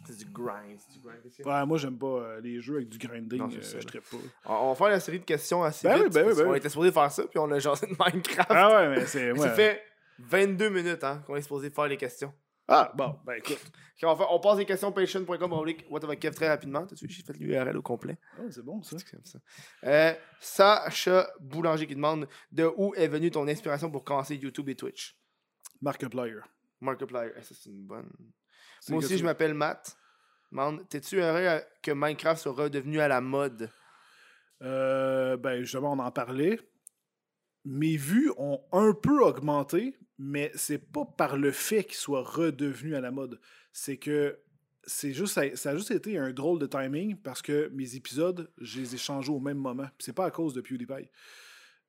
C'est 0.06 0.18
du 0.18 0.26
grind, 0.26 0.78
c'est 0.78 0.92
du 0.92 1.00
grind. 1.00 1.20
Ouais, 1.44 1.66
moi, 1.66 1.78
j'aime 1.78 1.98
pas 1.98 2.06
euh, 2.06 2.40
les 2.40 2.60
jeux 2.60 2.76
avec 2.76 2.88
du 2.90 2.98
grinding. 2.98 3.38
Non, 3.40 3.48
euh, 3.48 3.62
ça, 3.62 3.80
je 3.80 3.86
trippe 3.86 4.04
pas. 4.08 4.18
On 4.44 4.52
on 4.54 4.68
va 4.68 4.74
faire 4.76 4.88
la 4.88 5.00
série 5.00 5.18
de 5.18 5.24
questions 5.24 5.64
assez 5.64 5.88
Ben 5.88 5.94
vite. 5.96 6.04
oui, 6.04 6.10
ben 6.12 6.26
oui, 6.28 6.34
ben 6.36 6.46
oui. 6.50 6.58
était 6.58 6.68
supposé 6.68 6.92
faire 6.92 7.10
ça, 7.10 7.24
puis 7.24 7.38
on 7.38 7.50
a 7.50 7.58
jasé 7.58 7.86
de 7.86 7.92
Minecraft. 7.98 8.50
Ah 8.50 8.76
ouais, 8.76 8.88
mais 8.90 9.06
c'est... 9.06 9.32
Ouais. 9.38 9.48
Fait 9.54 9.82
22 10.18 10.68
minutes 10.70 11.04
hein, 11.04 11.22
qu'on 11.26 11.36
est 11.36 11.42
supposé 11.42 11.70
faire 11.70 11.86
les 11.86 11.96
questions. 11.96 12.32
Ah, 12.68 12.92
bon, 12.96 13.16
ben 13.24 13.34
écoute. 13.34 13.60
On, 14.02 14.08
va 14.08 14.16
faire- 14.16 14.32
on 14.32 14.40
passe 14.40 14.58
les 14.58 14.64
questions 14.66 14.90
patreon.com 14.90 15.52
What 15.88 16.04
of 16.04 16.18
Kev 16.18 16.34
très 16.34 16.48
rapidement. 16.48 16.84
Vu, 17.00 17.08
j'ai 17.08 17.22
fait 17.22 17.36
l'URL 17.38 17.76
au 17.76 17.82
complet. 17.82 18.18
Ah, 18.36 18.42
c'est 18.50 18.64
bon, 18.64 18.82
ça. 18.82 18.96
C'est 18.98 19.24
ça. 19.26 19.38
Euh, 19.84 20.12
Sacha 20.40 21.28
Boulanger 21.38 21.86
qui 21.86 21.94
demande 21.94 22.26
de 22.50 22.64
où 22.76 22.92
est 22.96 23.06
venue 23.06 23.30
ton 23.30 23.46
inspiration 23.46 23.88
pour 23.90 24.02
commencer 24.04 24.34
YouTube 24.34 24.68
et 24.68 24.74
Twitch? 24.74 25.16
Markiplier. 25.80 26.40
Markiplier. 26.80 27.30
Eh, 27.36 27.42
ça, 27.42 27.54
c'est 27.54 27.70
une 27.70 27.84
bonne. 27.86 28.10
Moi 28.88 28.98
aussi, 28.98 29.16
je 29.16 29.24
m'appelle 29.24 29.54
Matt. 29.54 29.96
Demande, 30.50 30.88
T'es-tu 30.88 31.20
heureux 31.20 31.60
que 31.82 31.92
Minecraft 31.92 32.40
soit 32.42 32.52
redevenu 32.52 32.98
à 33.00 33.06
la 33.08 33.20
mode? 33.20 33.70
Euh, 34.62 35.36
ben, 35.36 35.60
justement, 35.60 35.92
on 35.92 35.98
en 35.98 36.10
parlait. 36.10 36.58
Mes 37.66 37.96
vues 37.96 38.30
ont 38.38 38.60
un 38.70 38.92
peu 38.94 39.24
augmenté, 39.24 39.98
mais 40.18 40.52
c'est 40.54 40.78
pas 40.78 41.04
par 41.04 41.36
le 41.36 41.50
fait 41.50 41.82
qu'il 41.82 41.96
soit 41.96 42.22
redevenu 42.22 42.94
à 42.94 43.00
la 43.00 43.10
mode. 43.10 43.40
C'est 43.72 43.96
que 43.96 44.38
c'est 44.84 45.12
juste, 45.12 45.34
ça, 45.56 45.70
a 45.70 45.76
juste 45.76 45.90
été 45.90 46.16
un 46.16 46.32
drôle 46.32 46.60
de 46.60 46.66
timing 46.66 47.16
parce 47.16 47.42
que 47.42 47.68
mes 47.74 47.96
épisodes, 47.96 48.48
je 48.58 48.80
les 48.80 48.94
ai 48.94 48.98
changés 48.98 49.32
au 49.32 49.40
même 49.40 49.58
moment. 49.58 49.88
C'est 49.98 50.12
pas 50.12 50.26
à 50.26 50.30
cause 50.30 50.54
de 50.54 50.60
PewDiePie. 50.60 51.10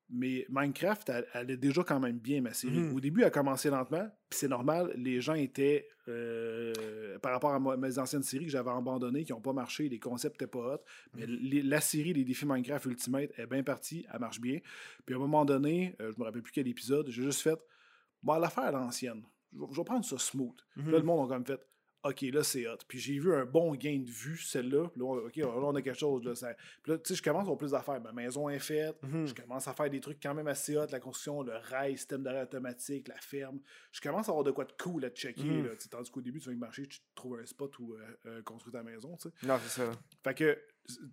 Mais 0.10 0.46
Minecraft, 0.50 1.10
elle, 1.10 1.28
elle 1.34 1.52
est 1.52 1.58
déjà 1.58 1.84
quand 1.84 2.00
même 2.00 2.18
bien, 2.18 2.40
ma 2.42 2.54
série. 2.54 2.78
Mhm. 2.80 2.96
Au 2.96 3.00
début, 3.02 3.22
elle 3.22 3.28
a 3.28 3.30
commencé 3.30 3.70
lentement, 3.70 4.08
puis 4.30 4.40
c'est 4.40 4.48
normal, 4.48 4.94
les 4.96 5.20
gens 5.20 5.34
étaient, 5.34 5.86
euh, 6.08 7.20
par 7.20 7.34
rapport 7.34 7.54
à 7.54 7.78
mes 7.78 8.00
anciennes 8.00 8.24
séries 8.24 8.46
que 8.46 8.52
j'avais 8.52 8.70
abandonnées, 8.70 9.24
qui 9.26 9.34
n'ont 9.34 9.42
pas 9.42 9.54
marché, 9.54 9.90
les 9.90 10.00
concepts 10.00 10.40
n'étaient 10.40 10.50
pas 10.52 10.76
hot, 10.76 10.82
mais 11.16 11.26
les- 11.28 11.62
la 11.62 11.82
série 11.82 12.14
Les 12.14 12.24
défis 12.24 12.46
Minecraft 12.46 12.86
Ultimate 12.86 13.32
est 13.38 13.48
bien 13.48 13.64
partie, 13.64 14.06
elle 14.14 14.20
marche 14.20 14.40
bien. 14.40 14.60
Puis 15.06 15.14
à 15.14 15.18
un 15.18 15.22
moment 15.22 15.44
donné, 15.46 15.96
euh, 16.02 16.12
je 16.14 16.20
me 16.20 16.24
rappelle 16.26 16.42
plus 16.42 16.54
quel 16.54 16.68
épisode, 16.68 17.10
j'ai 17.10 17.24
juste 17.24 17.42
fait, 17.42 17.60
bon, 18.24 18.36
l'affaire 18.40 18.64
à 18.66 18.72
l'ancienne, 18.72 19.24
je 19.54 19.60
vais- 19.76 19.84
prendre 19.84 20.06
ça 20.06 20.18
smooth. 20.18 20.56
Puis 20.74 20.84
là, 20.92 20.98
le 21.00 21.04
monde 21.04 21.30
a 21.30 21.36
comme 21.36 21.46
fait, 21.46 21.60
OK, 22.10 22.22
là, 22.22 22.44
c'est 22.44 22.68
hot. 22.68 22.78
Puis 22.88 23.00
j'ai 23.00 23.20
vu 23.20 23.34
un 23.34 23.46
bon 23.46 23.74
gain 23.76 24.00
de 24.00 24.10
vue, 24.10 24.38
celle-là. 24.38 24.90
Là, 24.96 25.06
OK, 25.26 25.36
là, 25.36 25.48
on 25.48 25.76
a 25.76 25.82
quelque 25.82 25.98
chose. 26.00 26.24
Là, 26.24 26.36
ça- 26.36 26.54
Puis 26.84 26.92
là, 26.92 26.98
tu 26.98 27.10
sais, 27.10 27.16
je 27.16 27.22
commence 27.24 27.40
à 27.42 27.44
avoir 27.44 27.58
plus 27.58 27.72
d'affaires. 27.72 28.00
Ma 28.02 28.12
maison 28.12 28.50
est 28.50 28.60
faite. 28.60 28.96
Mhm. 29.04 29.28
Je 29.28 29.34
commence 29.34 29.68
à 29.68 29.74
faire 29.74 29.90
des 29.90 30.00
trucs 30.00 30.22
quand 30.22 30.34
même 30.34 30.48
assez 30.48 30.78
hot. 30.78 30.86
La 30.92 31.00
construction, 31.00 31.42
le 31.44 31.54
rail, 31.56 31.98
système 31.98 32.24
d'arrêt 32.24 32.44
automatique, 32.44 33.08
la 33.08 33.16
ferme. 33.18 33.60
Je 33.92 34.02
commence 34.02 34.28
à 34.28 34.32
avoir 34.32 34.44
de 34.44 34.52
quoi 34.52 34.66
de 34.66 34.74
cool 34.82 35.06
à 35.06 35.10
checker. 35.10 35.44
Mhm. 35.44 35.66
là. 35.66 35.70
Tandis 35.90 36.10
qu'au 36.12 36.22
début, 36.22 36.40
tu 36.40 36.46
viens 36.50 36.56
de 36.56 36.60
marcher, 36.60 36.88
tu 36.88 37.00
trouves 37.16 37.40
un 37.40 37.46
spot 37.46 37.78
où 37.80 37.94
euh, 37.94 38.00
euh, 38.26 38.42
construire 38.44 38.74
ta 38.74 38.84
maison. 38.84 39.18
Non, 39.44 39.58
c'est 39.64 39.82
ça. 39.82 39.92
Fait 40.24 40.34
que 40.34 40.58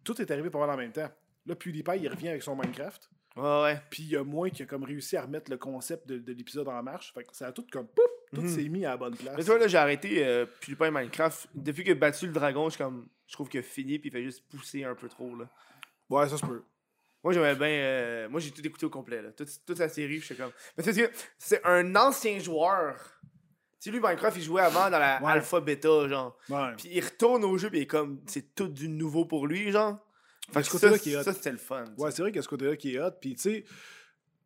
tout 0.05 0.21
est 0.21 0.31
arrivé 0.31 0.51
pas 0.51 0.59
mal 0.61 0.71
en 0.71 0.77
même 0.77 0.93
temps. 0.93 1.11
Là, 1.47 1.55
PewDiePie, 1.55 1.99
il 2.01 2.09
revient 2.09 2.29
avec 2.29 2.43
son 2.43 2.57
Minecraft. 2.57 3.11
Ouais, 3.37 3.62
ouais. 3.62 3.81
Puis 3.91 4.05
il 4.05 4.09
y 4.11 4.16
a 4.16 4.23
moi 4.23 4.49
qui 4.51 4.62
a 4.62 4.66
comme 4.66 4.85
réussi 4.85 5.16
à 5.16 5.23
remettre 5.23 5.51
le 5.51 5.57
concept 5.59 6.07
de, 6.09 6.19
de 6.19 6.33
l'épisode 6.33 6.69
en 6.69 6.83
marche. 6.83 7.12
Fait 7.12 7.25
que 7.25 7.35
ça 7.37 7.49
a 7.49 7.53
tout 7.53 7.66
comme 7.71 7.89
poup, 7.89 8.01
tout 8.35 8.43
Mhm. 8.43 8.48
s'est 8.48 8.69
mis 8.69 8.85
à 8.85 8.90
la 8.90 8.97
bonne 8.97 9.16
place. 9.16 9.35
Mais 9.36 9.44
toi, 9.44 9.59
là, 9.59 9.66
j'ai 9.69 9.78
arrêté 9.78 10.24
euh, 10.27 10.47
PewDiePie 10.61 10.90
Minecraft. 10.90 11.48
Depuis 11.55 11.85
a 11.90 11.94
battu 11.94 12.27
le 12.27 12.32
dragon, 12.32 12.69
je, 12.70 12.77
comme, 12.78 13.06
je 13.27 13.32
trouve 13.32 13.48
a 13.61 13.62
fini 13.62 13.98
puis 13.98 14.09
il 14.09 14.12
fait 14.12 14.23
juste 14.23 14.44
pousser 14.48 14.85
un 14.85 14.94
peu 14.94 15.09
trop. 15.09 15.35
Là. 15.36 15.48
Ouais, 16.11 16.28
ça 16.28 16.36
se 16.36 16.44
peut. 16.44 16.62
Moi, 17.23 17.32
j'aimais 17.32 17.55
bien. 17.55 17.66
euh, 17.69 18.28
moi, 18.28 18.39
j'ai 18.40 18.51
tout 18.51 18.65
écouté 18.66 18.85
au 18.85 18.90
complet. 18.90 19.23
Là. 19.23 19.32
Toute, 19.32 19.48
toute 19.66 19.78
la 19.78 19.89
série, 19.89 20.19
je 20.20 20.27
suis 20.27 20.36
comme. 20.36 20.52
Mais 20.77 20.85
c'est 20.85 20.93
que 20.94 21.11
c'est 21.39 21.65
un 21.65 21.97
ancien 21.97 22.39
joueur. 22.39 22.97
Tu 23.81 23.90
sais, 23.90 23.90
lui, 23.90 24.01
Minecraft, 24.01 24.36
il 24.36 24.43
jouait 24.43 24.62
avant 24.62 24.90
dans 24.90 24.98
la 24.98 25.23
Ouais. 25.23 25.32
alpha 25.32 25.61
bêta, 25.61 26.06
genre. 26.09 26.36
Ouais. 26.51 26.74
Puis 26.77 26.90
il 26.93 27.02
retourne 27.05 27.44
au 27.44 27.56
jeu, 27.56 27.70
puis 27.70 27.78
il 27.78 27.82
est 27.82 27.86
comme. 27.86 28.20
C'est 28.27 28.55
tout 28.55 28.69
du 28.69 28.89
nouveau 28.89 29.24
pour 29.24 29.47
lui, 29.47 29.70
genre. 29.70 29.98
Fait 30.52 30.61
que 30.61 30.66
ce 30.66 30.70
côté-là 30.73 30.98
qui 30.98 31.12
est 31.12 31.16
hot. 31.16 31.23
ça 31.23 31.32
c'était 31.32 31.52
le 31.52 31.56
fun. 31.59 31.85
Ouais, 31.97 32.11
c'est 32.11 32.20
vrai 32.20 32.31
qu'il 32.31 32.36
y 32.36 32.40
a 32.40 32.43
ce 32.43 32.48
côté-là 32.48 32.77
qui 32.77 32.94
est 32.94 33.01
hot. 33.01 33.12
Puis, 33.19 33.35
tu 33.36 33.40
sais, 33.40 33.65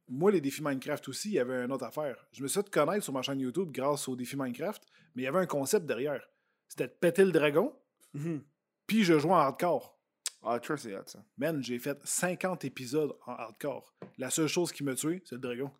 moi, 0.08 0.30
les 0.30 0.40
défis 0.40 0.62
Minecraft 0.62 1.08
aussi, 1.08 1.28
il 1.30 1.34
y 1.34 1.38
avait 1.38 1.64
une 1.64 1.72
autre 1.72 1.84
affaire. 1.84 2.16
Je 2.32 2.42
me 2.42 2.48
suis 2.48 2.60
fait 2.60 2.70
connaître 2.70 3.04
sur 3.04 3.12
ma 3.12 3.22
chaîne 3.22 3.40
YouTube 3.40 3.70
grâce 3.70 4.08
aux 4.08 4.16
défis 4.16 4.36
Minecraft, 4.36 4.82
mais 5.14 5.22
il 5.22 5.24
y 5.24 5.28
avait 5.28 5.38
un 5.40 5.46
concept 5.46 5.86
derrière. 5.86 6.26
C'était 6.68 6.86
de 6.86 6.92
péter 6.92 7.24
le 7.24 7.32
dragon, 7.32 7.74
Mhm. 8.14 8.42
puis 8.86 9.04
je 9.04 9.18
jouais 9.18 9.32
en 9.32 9.36
hardcore. 9.36 9.96
Ah, 10.42 10.58
True, 10.60 10.78
c'est 10.78 10.94
hot, 10.96 11.02
ça. 11.06 11.18
Man, 11.36 11.62
j'ai 11.62 11.78
fait 11.78 11.98
50 12.04 12.64
épisodes 12.64 13.14
en 13.26 13.32
hardcore. 13.32 13.92
La 14.18 14.30
seule 14.30 14.46
chose 14.46 14.70
qui 14.72 14.84
me 14.84 14.94
tué, 14.94 15.20
c'est 15.24 15.34
le 15.34 15.40
dragon. 15.40 15.70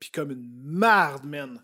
Puis 0.00 0.10
comme 0.10 0.30
une 0.30 0.50
marde, 0.64 1.24
man. 1.24 1.62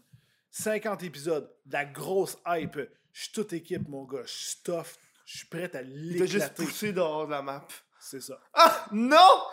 50 0.50 1.02
épisodes, 1.04 1.50
de 1.64 1.72
la 1.72 1.84
grosse 1.86 2.36
hype. 2.46 2.78
Je 3.12 3.22
suis 3.22 3.32
toute 3.32 3.52
équipe, 3.54 3.88
mon 3.88 4.04
gars. 4.04 4.22
Je 4.26 4.30
suis 4.32 4.50
stuffed. 4.50 4.98
Je 5.24 5.38
suis 5.38 5.46
prêt 5.46 5.74
à 5.74 5.82
Il 5.82 6.18
t'a 6.18 6.26
juste 6.26 6.34
l'éclater. 6.34 6.64
poussé 6.64 6.92
dehors 6.92 7.26
de 7.26 7.30
la 7.30 7.42
map. 7.42 7.66
C'est 7.98 8.20
ça. 8.20 8.38
Ah! 8.52 8.86
Non! 8.92 9.44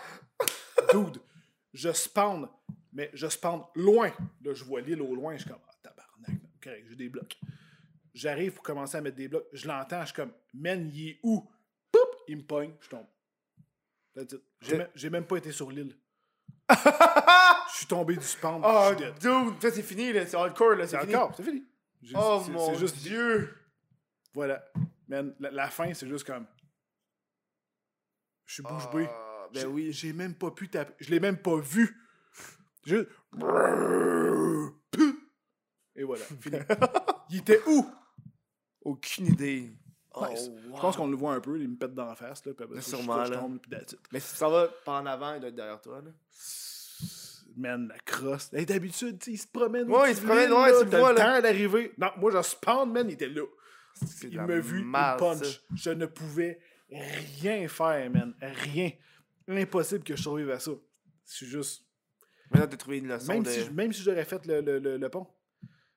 Dude, 0.92 1.22
je 1.74 1.92
spawn, 1.92 2.50
mais 2.94 3.10
je 3.14 3.28
spawn 3.28 3.64
loin. 3.76 4.12
Là, 4.44 4.54
je 4.54 4.64
vois 4.64 4.82
l'île 4.82 5.02
au 5.02 5.16
loin, 5.16 5.36
je 5.36 5.42
suis 5.42 5.50
comme, 5.50 5.60
ah, 5.68 5.74
tabarnak, 5.82 6.42
correct, 6.62 6.86
j'ai 6.90 6.96
des 6.96 7.10
blocs. 7.10 7.38
J'arrive 8.14 8.54
pour 8.54 8.64
commencer 8.64 8.98
à 8.98 9.02
mettre 9.02 9.16
des 9.18 9.28
blocs, 9.28 9.46
je 9.54 9.68
l'entends, 9.68 10.02
je 10.02 10.08
suis 10.08 10.16
comme, 10.16 10.34
man, 10.54 10.90
il 10.94 11.10
est 11.10 11.20
où? 11.24 11.48
Poup! 11.92 12.00
Il 12.28 12.38
me 12.38 12.44
pogne, 12.44 12.74
je 12.82 12.90
tombe. 12.90 13.06
J'ai 14.96 15.10
même- 15.10 15.26
pas 15.26 15.38
été 15.38 15.52
sur 15.52 15.72
l'île. 15.72 15.96
Je 17.72 17.78
suis 17.78 17.88
tombé 17.88 18.16
du 18.16 18.24
spawn, 18.26 18.62
Oh, 18.66 18.92
dude! 18.98 19.62
Ça, 19.62 19.72
c'est 19.72 19.82
fini, 19.84 20.12
là. 20.12 20.26
C'est 20.26 20.36
hardcore, 20.36 20.76
là. 20.76 20.88
C'est 20.88 21.00
fini. 21.00 21.14
c'est 21.38 21.44
fini. 21.44 21.64
Oh, 22.16 22.44
mon 22.50 22.74
juste, 22.76 22.98
Dieu! 22.98 23.56
voilà. 24.34 24.64
Man, 25.08 25.34
la, 25.40 25.52
la 25.52 25.70
fin, 25.70 25.94
c'est 25.94 26.08
juste 26.08 26.26
comme, 26.26 26.46
je 28.46 28.54
suis 28.56 28.64
bouche 28.64 28.90
bée. 28.92 29.08
Ah, 29.10 29.12
J'ai- 29.12 29.29
ben 29.54 29.68
oui. 29.68 29.92
J'ai 29.92 30.14
même 30.14 30.34
pas 30.36 30.52
pu 30.52 30.70
taper. 30.70 30.94
Je 31.00 31.10
l'ai 31.10 31.20
même 31.20 31.38
pas 31.38 31.58
vu. 31.58 31.96
Juste. 32.86 33.08
Et 35.96 36.04
voilà, 36.04 36.24
fini. 36.42 36.58
Il 37.30 37.38
était 37.40 37.62
où? 37.68 37.86
Aucune 38.82 39.28
idée. 39.28 39.72
Oh, 40.14 40.26
Nice. 40.30 40.48
wow. 40.50 40.76
Je 40.76 40.82
pense 40.82 40.98
qu'on 40.98 41.08
le 41.08 41.16
voit 41.16 41.34
un 41.36 41.40
peu, 41.40 41.60
il 41.60 41.68
me 41.70 41.76
pète 41.76 41.94
dans 41.94 42.06
la 42.06 42.16
face. 42.16 42.44
Là, 42.46 42.54
puis 42.54 42.64
après 42.66 42.82
ça, 42.82 42.92
je- 42.92 42.96
Sûrement, 42.98 43.26
je, 43.26 43.32
là. 43.32 43.38
tombe, 43.38 43.60
puis 43.60 43.70
that's 43.70 43.94
it. 43.94 44.00
Mais 44.12 44.20
si 44.20 44.36
s'en 44.36 44.50
vas 44.50 44.68
par 44.86 45.02
en 45.02 45.06
avant, 45.06 45.34
il 45.36 45.40
doit 45.42 45.50
être 45.50 45.56
derrière 45.56 45.82
toi, 45.82 46.02
là. 46.02 46.12
Man, 47.58 47.88
la 47.90 48.00
crosse. 48.00 48.50
Hey, 48.54 48.66
D'habitude, 48.66 49.22
il 49.28 49.38
se 49.38 49.48
promène. 49.48 49.90
Ouais, 49.92 50.12
il 50.12 50.16
se 50.16 50.22
promène, 50.22 50.52
ouais, 50.54 50.72
tu 50.80 50.86
vois, 50.98 51.12
le 51.12 51.18
temps 51.18 51.42
d'arriver. 51.42 51.94
Non, 51.98 52.08
moi, 52.18 52.32
je 52.32 52.42
spawn, 52.42 52.92
man, 52.92 53.08
il 53.10 53.14
était 53.14 53.28
là. 53.28 53.44
Il 54.24 54.38
m'a 54.42 54.60
vu, 54.60 54.80
il 54.80 54.92
punch. 54.92 55.44
ça. 55.44 55.60
Je 55.76 55.90
ne 55.92 56.06
pouvais 56.06 56.60
rien 56.90 57.68
faire, 57.68 58.10
man. 58.10 58.34
Rien. 58.42 58.92
Impossible 59.50 60.04
que 60.04 60.16
je 60.16 60.22
survive 60.22 60.50
à 60.52 60.60
ça. 60.60 60.72
Je 61.28 61.34
suis 61.34 61.46
juste. 61.48 61.84
Maintenant, 62.52 62.68
t'as 62.68 62.78
trouvé 62.78 62.98
une 63.00 63.08
leçon 63.08 63.34
Même 63.34 63.44
de... 63.44 63.50
si, 63.50 63.70
même 63.72 63.92
si 63.94 64.02
j'aurais 64.04 64.26
fait 64.26 64.46
le, 64.46 64.62
le- 64.62 64.80
le- 64.80 64.98
le 64.98 65.10
pont, 65.10 65.28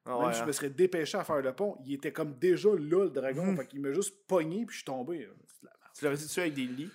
Ah 0.05 0.19
même 0.21 0.33
si 0.33 0.39
je 0.39 0.43
hein. 0.43 0.47
me 0.47 0.53
serais 0.53 0.71
dépêché 0.71 1.17
à 1.19 1.25
faire 1.25 1.41
le 1.41 1.53
pont, 1.55 1.77
il 1.85 1.95
était 1.95 2.13
comme 2.13 2.39
déjà 2.39 2.69
là, 2.71 3.05
le 3.05 3.11
dragon. 3.11 3.45
Mhm. 3.47 3.57
Fait 3.59 3.67
qu'il 3.67 3.81
m'a 3.81 3.93
juste 3.93 4.27
pogné, 4.27 4.65
puis 4.67 4.73
je 4.75 4.79
suis 4.79 4.85
tombé. 4.85 5.29
Tu 5.97 6.05
l'aurais 6.05 6.17
tué 6.17 6.41
avec 6.43 6.55
des 6.55 6.67
lits? 6.67 6.91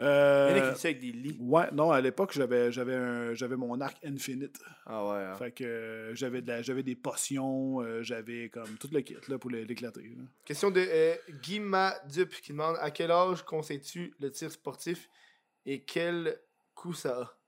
Euh, 0.00 0.48
Il 0.50 0.56
y 0.56 0.60
en 0.60 0.62
a 0.62 0.66
qui 0.66 0.70
le 0.72 0.76
tuent 0.76 0.86
avec 0.86 0.98
des 1.00 1.12
lits. 1.12 1.36
Ouais, 1.40 1.70
non, 1.72 1.92
à 1.92 2.00
l'époque, 2.00 2.32
j'avais, 2.32 2.72
j'avais, 2.72 3.34
j'avais 3.36 3.56
mon 3.56 3.80
arc 3.80 3.96
infinite. 4.04 4.58
Ah 4.86 5.06
ouais, 5.06 5.22
hein. 5.24 5.34
Fait 5.36 5.52
que 5.52 5.64
euh, 5.64 6.14
j'avais, 6.14 6.42
de 6.42 6.48
la- 6.48 6.62
j'avais 6.62 6.82
des 6.82 6.96
potions, 6.96 7.80
euh, 7.80 8.02
j'avais 8.02 8.48
comme 8.48 8.76
tout 8.78 8.88
le 8.92 9.00
kit 9.02 9.16
là, 9.28 9.38
pour 9.38 9.50
l'éclater. 9.50 10.16
Question 10.44 10.70
de 10.70 10.84
Guy 11.42 11.60
Madup 11.60 12.30
qui 12.42 12.52
demande 12.52 12.76
à 12.80 12.90
quel 12.90 13.10
âge 13.12 13.42
conseilles-tu 13.44 14.12
le 14.18 14.30
tir 14.30 14.50
sportif? 14.50 15.08
Et 15.66 15.82
quel 15.84 16.38
coût 16.74 16.92
ça 16.94 17.20
a? 17.20 17.38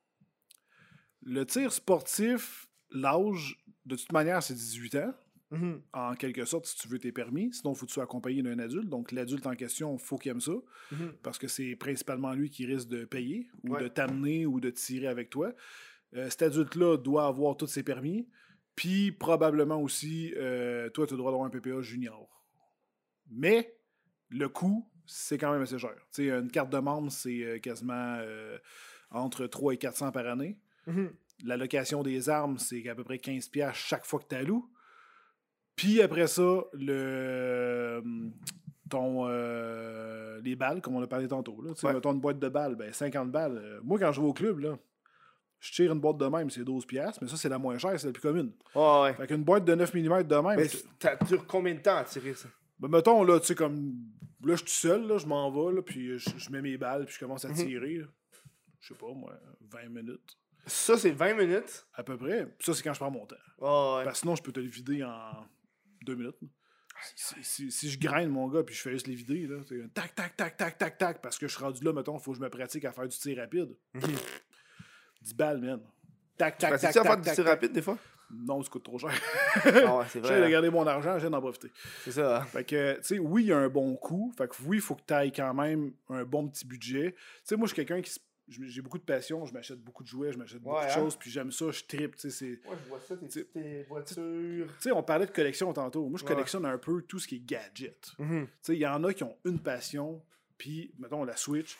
Le 1.23 1.45
tir 1.45 1.73
sportif, 1.73 2.69
l'âge, 2.91 3.59
de 3.85 3.97
toute 3.97 4.13
manière, 4.13 4.43
c'est 4.43 4.55
18 4.55 4.95
ans. 4.97 5.15
Mhm. 5.53 5.81
en 5.93 6.15
quelque 6.17 6.45
sorte, 6.45 6.67
si 6.67 6.77
tu 6.77 6.89
veux 6.89 6.99
tes 6.99 7.13
permis. 7.13 7.55
Sinon, 7.55 7.73
il 7.73 7.77
faut 7.77 7.87
que 7.87 7.91
tu 7.91 7.95
sois 7.95 8.03
accompagné 8.03 8.43
d'un 8.43 8.59
adulte. 8.59 8.89
Donc, 8.89 9.13
l'adulte 9.13 9.47
en 9.47 9.55
question, 9.55 9.95
il 9.95 10.01
faut 10.03 10.19
qu'il 10.19 10.33
aime 10.33 10.41
ça. 10.41 10.55
Mhm. 10.91 11.13
Parce 11.23 11.39
que 11.39 11.47
c'est 11.47 11.77
principalement 11.77 12.33
lui 12.33 12.51
qui 12.51 12.67
risque 12.67 12.89
de 12.89 13.05
payer 13.05 13.49
ou 13.63 13.75
Ouais. 13.75 13.83
de 13.83 13.87
t'amener 13.87 14.45
ou 14.45 14.59
de 14.59 14.71
tirer 14.71 15.07
avec 15.07 15.31
toi. 15.31 15.53
Euh, 16.15 16.29
cet 16.31 16.43
adulte-là 16.43 16.97
doit 16.97 17.29
avoir 17.29 17.57
tous 17.57 17.69
ses 17.69 17.85
permis. 17.85 18.29
Puis, 18.75 19.13
probablement 19.13 19.81
aussi, 19.81 20.35
euh, 20.37 20.91
toi, 20.91 21.07
tu 21.07 21.13
as 21.13 21.17
le 21.17 21.19
droit 21.19 21.31
d'avoir 21.31 21.47
un 21.47 21.51
PPA 21.51 21.81
junior. 21.81 22.45
Mais, 23.31 23.79
le 24.31 24.49
coût, 24.49 24.91
c'est 25.07 25.39
quand 25.39 25.53
même 25.53 25.63
assez 25.63 25.79
cher. 25.79 25.95
Une 26.19 26.51
carte 26.51 26.71
de 26.71 26.79
membre, 26.79 27.11
c'est 27.11 27.43
euh, 27.45 27.59
quasiment 27.59 28.17
euh, 28.21 28.59
entre 29.11 29.47
3 29.47 29.75
et 29.75 29.77
400 29.79 30.13
par 30.13 30.27
année. 30.27 30.59
Mhm. 30.87 31.11
La 31.45 31.57
location 31.57 32.03
des 32.03 32.29
armes, 32.29 32.59
c'est 32.59 32.89
à 32.89 32.95
peu 32.95 33.05
près 33.05 33.17
15$ 33.17 33.51
piastres 33.51 33.77
chaque 33.79 34.07
fois 34.07 34.21
que 34.21 34.27
tu 34.29 34.35
alloues. 34.37 34.71
Puis 35.75 36.01
après 36.01 36.27
ça, 36.27 36.65
le 36.73 38.03
ton 38.89 39.27
euh, 39.29 40.41
les 40.43 40.55
balles, 40.57 40.81
comme 40.81 40.95
on 40.97 41.03
a 41.03 41.07
parlé 41.07 41.27
tantôt. 41.29 41.61
Là. 41.61 41.73
Ouais. 41.83 41.93
Mettons 41.93 42.13
une 42.13 42.21
boîte 42.21 42.39
de 42.39 42.49
balles, 42.49 42.77
ben 42.77 42.93
50 42.93 43.31
balles. 43.31 43.81
Moi, 43.83 43.99
quand 43.99 44.13
je 44.13 44.21
vais 44.21 44.27
au 44.27 44.33
club, 44.33 44.61
là, 44.61 44.79
je 45.61 45.73
tire 45.73 45.93
une 45.93 46.01
boîte 46.01 46.19
de 46.19 46.27
même, 46.27 46.49
c'est 46.51 46.63
12$, 46.63 46.87
piastres, 46.87 47.19
mais 47.23 47.29
ça, 47.29 47.37
c'est 47.37 47.49
la 47.49 47.59
moins 47.59 47.77
chère, 47.79 47.99
c'est 47.99 48.07
la 48.07 48.13
plus 48.13 48.23
commune. 48.23 48.53
Ouais, 48.75 49.03
ouais. 49.03 49.15
Fait 49.15 49.27
qu'une 49.27 49.43
boîte 49.43 49.65
de 49.65 49.75
9 49.75 49.93
mm 49.95 50.23
de 50.23 50.37
même, 50.37 50.57
Mais 50.57 50.69
tu- 50.69 50.77
ça 51.03 51.17
dure 51.27 51.47
combien 51.47 51.75
de 51.75 51.81
temps 51.81 51.97
à 51.97 52.05
tirer 52.05 52.35
ça? 52.35 52.49
Ben, 52.79 52.89
mettons, 52.89 53.23
là, 53.25 53.41
tu 53.41 53.47
sais, 53.47 53.55
comme. 53.55 53.95
Là, 54.45 54.53
je 54.55 54.57
suis 54.59 54.67
tout 54.67 54.73
seul, 54.73 55.07
là, 55.07 55.19
je 55.19 55.27
m'en 55.27 55.51
vais, 55.51 55.75
là, 55.77 55.83
puis 55.83 56.19
je, 56.19 56.31
je 56.37 56.51
mets 56.51 56.63
mes 56.63 56.77
balles, 56.77 57.05
puis 57.07 57.15
je 57.15 57.19
commence 57.21 57.45
à 57.45 57.49
Mhm. 57.49 57.55
tirer. 57.57 57.95
là. 57.99 58.07
Je 58.81 58.89
sais 58.89 58.95
pas, 58.95 59.13
moi, 59.13 59.33
20 59.61 59.89
minutes. 59.89 60.37
Ça, 60.67 60.97
c'est 60.99 61.11
20 61.11 61.35
minutes? 61.35 61.87
À 61.95 62.03
peu 62.05 62.17
près. 62.17 62.47
Puis 62.47 62.67
ça, 62.67 62.75
c'est 62.75 62.83
quand 62.83 62.93
je 62.93 62.99
prends 63.01 63.11
mon 63.11 63.25
temps. 63.27 63.37
Ouais, 63.59 63.69
ouais. 63.99 64.05
Parce 64.05 64.19
que 64.19 64.21
sinon, 64.21 64.37
je 64.37 64.43
peux 64.43 64.53
te 64.53 64.61
le 64.61 64.67
vider 64.69 65.03
en 65.05 65.47
deux 66.05 66.15
minutes. 66.15 66.37
Si, 67.15 67.35
si- 67.43 67.71
si 67.71 67.91
je 67.91 67.99
graine 67.99 68.31
mon 68.31 68.49
gars 68.49 68.63
puis 68.63 68.75
je 68.75 68.81
fais 68.81 68.93
juste 68.93 69.07
les 69.07 69.15
vider, 69.15 69.47
là, 69.47 69.59
c'est 69.69 69.83
un 69.83 69.89
tac, 69.89 70.15
tac, 70.15 70.37
tac, 70.37 70.57
tac, 70.57 70.79
tac, 70.79 70.97
tac, 70.99 71.21
parce 71.23 71.39
que 71.39 71.47
je 71.47 71.55
suis 71.55 71.63
rendu 71.63 71.85
là, 71.85 71.93
mettons, 71.93 72.17
il 72.19 72.23
faut 72.23 72.33
que 72.33 72.39
je 72.39 72.43
me 72.43 72.49
pratique 72.49 72.85
à 72.87 72.93
faire 72.93 73.07
du 73.07 73.17
tir 73.17 73.37
rapide. 73.37 73.77
10 75.23 75.35
balles, 75.35 75.61
man. 75.61 75.81
Tac, 76.39 76.59
tac, 76.59 76.71
tac, 76.73 76.81
Facile 76.81 77.01
à 77.01 77.03
faire 77.03 77.13
tac, 77.13 77.21
du 77.21 77.25
tac, 77.27 77.35
tir 77.35 77.45
tac. 77.45 77.55
rapide 77.55 77.73
des 77.73 77.83
fois? 77.83 77.99
Non, 78.31 78.63
ça 78.63 78.69
coûte 78.71 78.83
trop 78.85 78.99
cher. 78.99 79.11
Ah 79.65 79.97
ouais, 79.99 80.05
c'est 80.09 80.25
J'ai 80.27 80.35
de 80.39 80.43
hein. 80.45 80.51
garder 80.51 80.71
mon 80.71 80.87
argent, 80.87 81.19
j'ai 81.19 81.31
d'en 81.31 81.41
profiter. 81.41 81.71
C'est 82.03 82.13
ça. 82.13 82.39
hein. 82.43 82.45
Fait 82.45 82.65
que, 82.65 82.97
tu 82.97 83.03
sais, 83.05 83.19
oui, 83.19 83.45
il 83.45 83.49
y 83.49 83.53
a 83.53 83.59
un 83.59 83.69
bon 83.69 83.95
coût. 83.97 84.33
Fait 84.37 84.49
que 84.49 84.55
oui, 84.65 84.79
il 84.79 84.81
faut 84.83 84.95
que 84.97 85.03
tu 85.07 85.15
ailles 85.15 85.33
quand 85.33 85.55
même 85.55 85.93
un 86.09 86.25
bon 86.25 86.49
petit 86.49 86.67
budget. 86.67 87.13
Tu 87.13 87.19
sais, 87.45 87.57
moi, 87.57 87.67
je 87.67 87.75
suis 87.75 87.85
quelqu'un 87.85 88.03
qui. 88.03 88.13
J'ai 88.49 88.81
beaucoup 88.81 88.99
de 88.99 89.03
passion, 89.05 89.45
je 89.45 89.53
m'achète 89.53 89.81
beaucoup 89.83 90.05
de 90.05 90.09
jouets, 90.09 90.31
je 90.33 90.39
m'achète 90.39 90.61
beaucoup 90.61 90.79
de 90.81 90.85
hein. 90.85 90.89
choses, 90.89 91.17
puis 91.17 91.33
j'aime 91.33 91.51
ça, 91.51 91.73
je 91.73 91.83
tripe, 91.83 92.15
tu 92.15 92.31
sais, 92.31 92.31
c'est. 92.31 92.69
Ouais, 92.69 92.77
je 92.85 92.89
vois 92.89 93.01
ça, 93.01 93.17
tes, 93.17 93.27
Tu- 93.27 93.45
tes 93.47 93.83
voitures. 93.89 94.67
Tu 94.69 94.83
sais, 94.83 94.93
on 94.93 95.03
parlait 95.03 95.27
de 95.27 95.33
collection 95.33 95.73
tantôt. 95.73 96.09
Moi, 96.09 96.17
je 96.21 96.25
Ouais. 96.25 96.31
collectionne 96.33 96.65
un 96.65 96.79
peu 96.79 97.03
tout 97.03 97.19
ce 97.19 97.27
qui 97.27 97.37
est 97.37 97.45
gadget. 97.45 98.13
Mhm. 98.21 98.47
Tu 98.47 98.53
sais, 98.63 98.75
il 98.75 98.79
y 98.81 98.87
en 98.87 99.03
a 99.03 99.13
qui 99.13 99.25
ont 99.25 99.37
une 99.45 99.59
passion, 99.59 100.23
puis, 100.57 100.93
mettons, 101.01 101.25
la 101.25 101.35
Switch, 101.37 101.77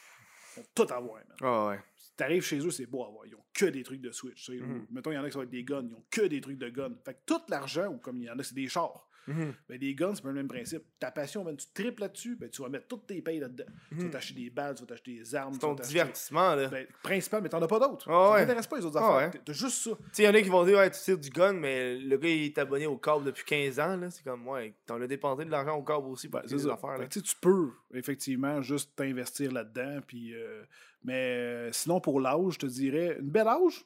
ils 0.57 0.61
ont 0.61 0.65
tout 0.75 0.93
à 0.93 0.99
voir, 0.99 1.15
man. 1.29 1.37
Ah 1.41 1.67
ouais. 1.69 1.79
T'arrives 2.17 2.45
chez 2.45 2.59
eux, 2.59 2.71
c'est 2.71 2.87
beau 2.87 3.05
à 3.05 3.11
voir. 3.11 3.27
Ils 3.27 3.35
ont 3.35 3.45
que 3.53 3.67
des 3.67 3.83
trucs 3.83 4.01
de 4.01 4.11
Switch. 4.11 4.49
Mhm. 4.49 4.87
Mettons, 4.91 5.11
il 5.11 5.15
y 5.15 5.19
en 5.19 5.25
a 5.25 5.27
qui 5.27 5.33
sont 5.33 5.41
avec 5.41 5.51
des 5.51 5.65
guns, 5.65 5.87
ils 5.87 5.95
ont 5.95 6.05
que 6.11 6.23
des 6.23 6.41
trucs 6.41 6.59
de 6.59 6.69
guns. 6.69 6.97
Fait 7.05 7.15
que 7.15 7.21
tout 7.27 7.43
l'argent, 7.49 7.89
ou 7.89 7.99
comme 7.99 8.21
il 8.23 8.25
y 8.25 8.31
en 8.31 8.39
a, 8.39 8.43
c'est 8.43 8.55
des 8.55 8.69
chars. 8.69 9.09
Mhm. 9.27 9.55
Ben, 9.69 9.81
les 9.81 9.95
guns, 9.95 10.15
c'est 10.15 10.23
pas 10.23 10.29
le 10.29 10.35
même 10.35 10.47
principe. 10.49 10.83
Ta 11.01 11.11
passion, 11.11 11.43
ben, 11.45 11.57
tu 11.57 11.67
triples 11.75 12.03
là-dessus, 12.03 12.37
ben, 12.37 12.49
tu 12.49 12.63
vas 12.63 12.69
mettre 12.69 12.87
toutes 12.87 13.07
tes 13.07 13.21
payes 13.23 13.41
là-dedans. 13.41 13.65
Tu 13.91 13.97
vas 13.97 14.05
Mhm. 14.05 14.11
t'acheter 14.11 14.35
des 14.41 14.51
balles, 14.51 14.75
tu 14.77 14.83
vas 14.83 14.87
t'acheter 14.87 15.15
des 15.19 15.35
armes. 15.35 15.53
C'est 15.55 15.59
ton 15.61 15.75
divertissement, 15.75 16.55
là. 16.55 16.69
Ben, 16.69 16.87
principal, 17.03 17.43
mais 17.43 17.49
t'en 17.49 17.61
as 17.61 17.67
pas 17.67 17.81
d'autres. 17.81 18.09
Ouais. 18.09 18.39
Ça 18.41 18.45
t'intéresse 18.47 18.67
pas 18.69 18.77
les 18.79 18.85
autres 18.85 18.99
Ah 18.99 19.17
affaires. 19.17 19.31
ouais. 19.33 19.41
T'as 19.45 19.53
juste 19.53 19.83
ça. 19.83 19.91
Tu 19.91 20.05
sais, 20.13 20.23
y 20.23 20.29
en 20.29 20.35
a 20.35 20.41
qui 20.43 20.49
vont 20.49 20.65
dire, 20.65 20.79
ouais, 20.79 20.91
tu 20.91 21.01
tires 21.01 21.19
du 21.19 21.31
gun, 21.31 21.55
mais 21.55 21.97
le 21.99 22.17
gars, 22.19 22.29
il 22.29 22.45
est 22.45 22.59
abonné 22.59 22.87
au 22.87 22.97
câble 22.99 23.25
depuis 23.25 23.45
15 23.45 23.81
ans, 23.81 23.97
là. 23.97 24.11
C'est 24.11 24.23
comme, 24.23 24.47
ouais, 24.47 24.75
t'en 24.87 25.01
as 25.01 25.07
dépensé 25.07 25.45
de 25.45 25.51
l'argent 25.51 25.77
au 25.77 25.83
câble 25.83 26.07
aussi 26.07 26.29
pour 26.29 26.41
Ben, 26.43 26.49
ça. 26.59 26.73
affaires, 26.73 26.99
là. 26.99 27.07
tu 27.09 27.21
peux 27.41 27.71
effectivement 27.95 28.63
juste 28.63 28.95
t'investir 28.95 29.51
là-dedans. 29.51 30.01
Puis, 30.07 30.35
euh, 30.35 30.63
mais 31.03 31.37
euh, 31.37 31.73
sinon, 31.73 32.01
pour 32.01 32.21
l'âge, 32.21 32.55
je 32.55 32.59
te 32.61 32.67
dirais, 32.67 33.17
une 33.21 33.31
belle 33.31 33.49
âge, 33.49 33.85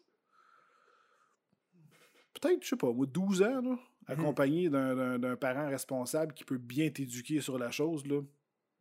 peut-être, 2.41 2.62
je 2.62 2.69
sais 2.69 2.77
pas, 2.77 2.93
moi, 2.93 3.07
12 3.07 3.43
ans, 3.43 3.60
là, 3.62 3.78
accompagné 4.13 4.69
d'un- 4.69 5.37
parent 5.37 5.69
responsable 5.69 6.35
qui 6.35 6.45
peut 6.45 6.59
bien 6.59 6.91
t'éduquer 6.91 7.41
sur 7.41 7.59
la 7.59 7.71
chose. 7.71 8.07
Là. 8.07 8.21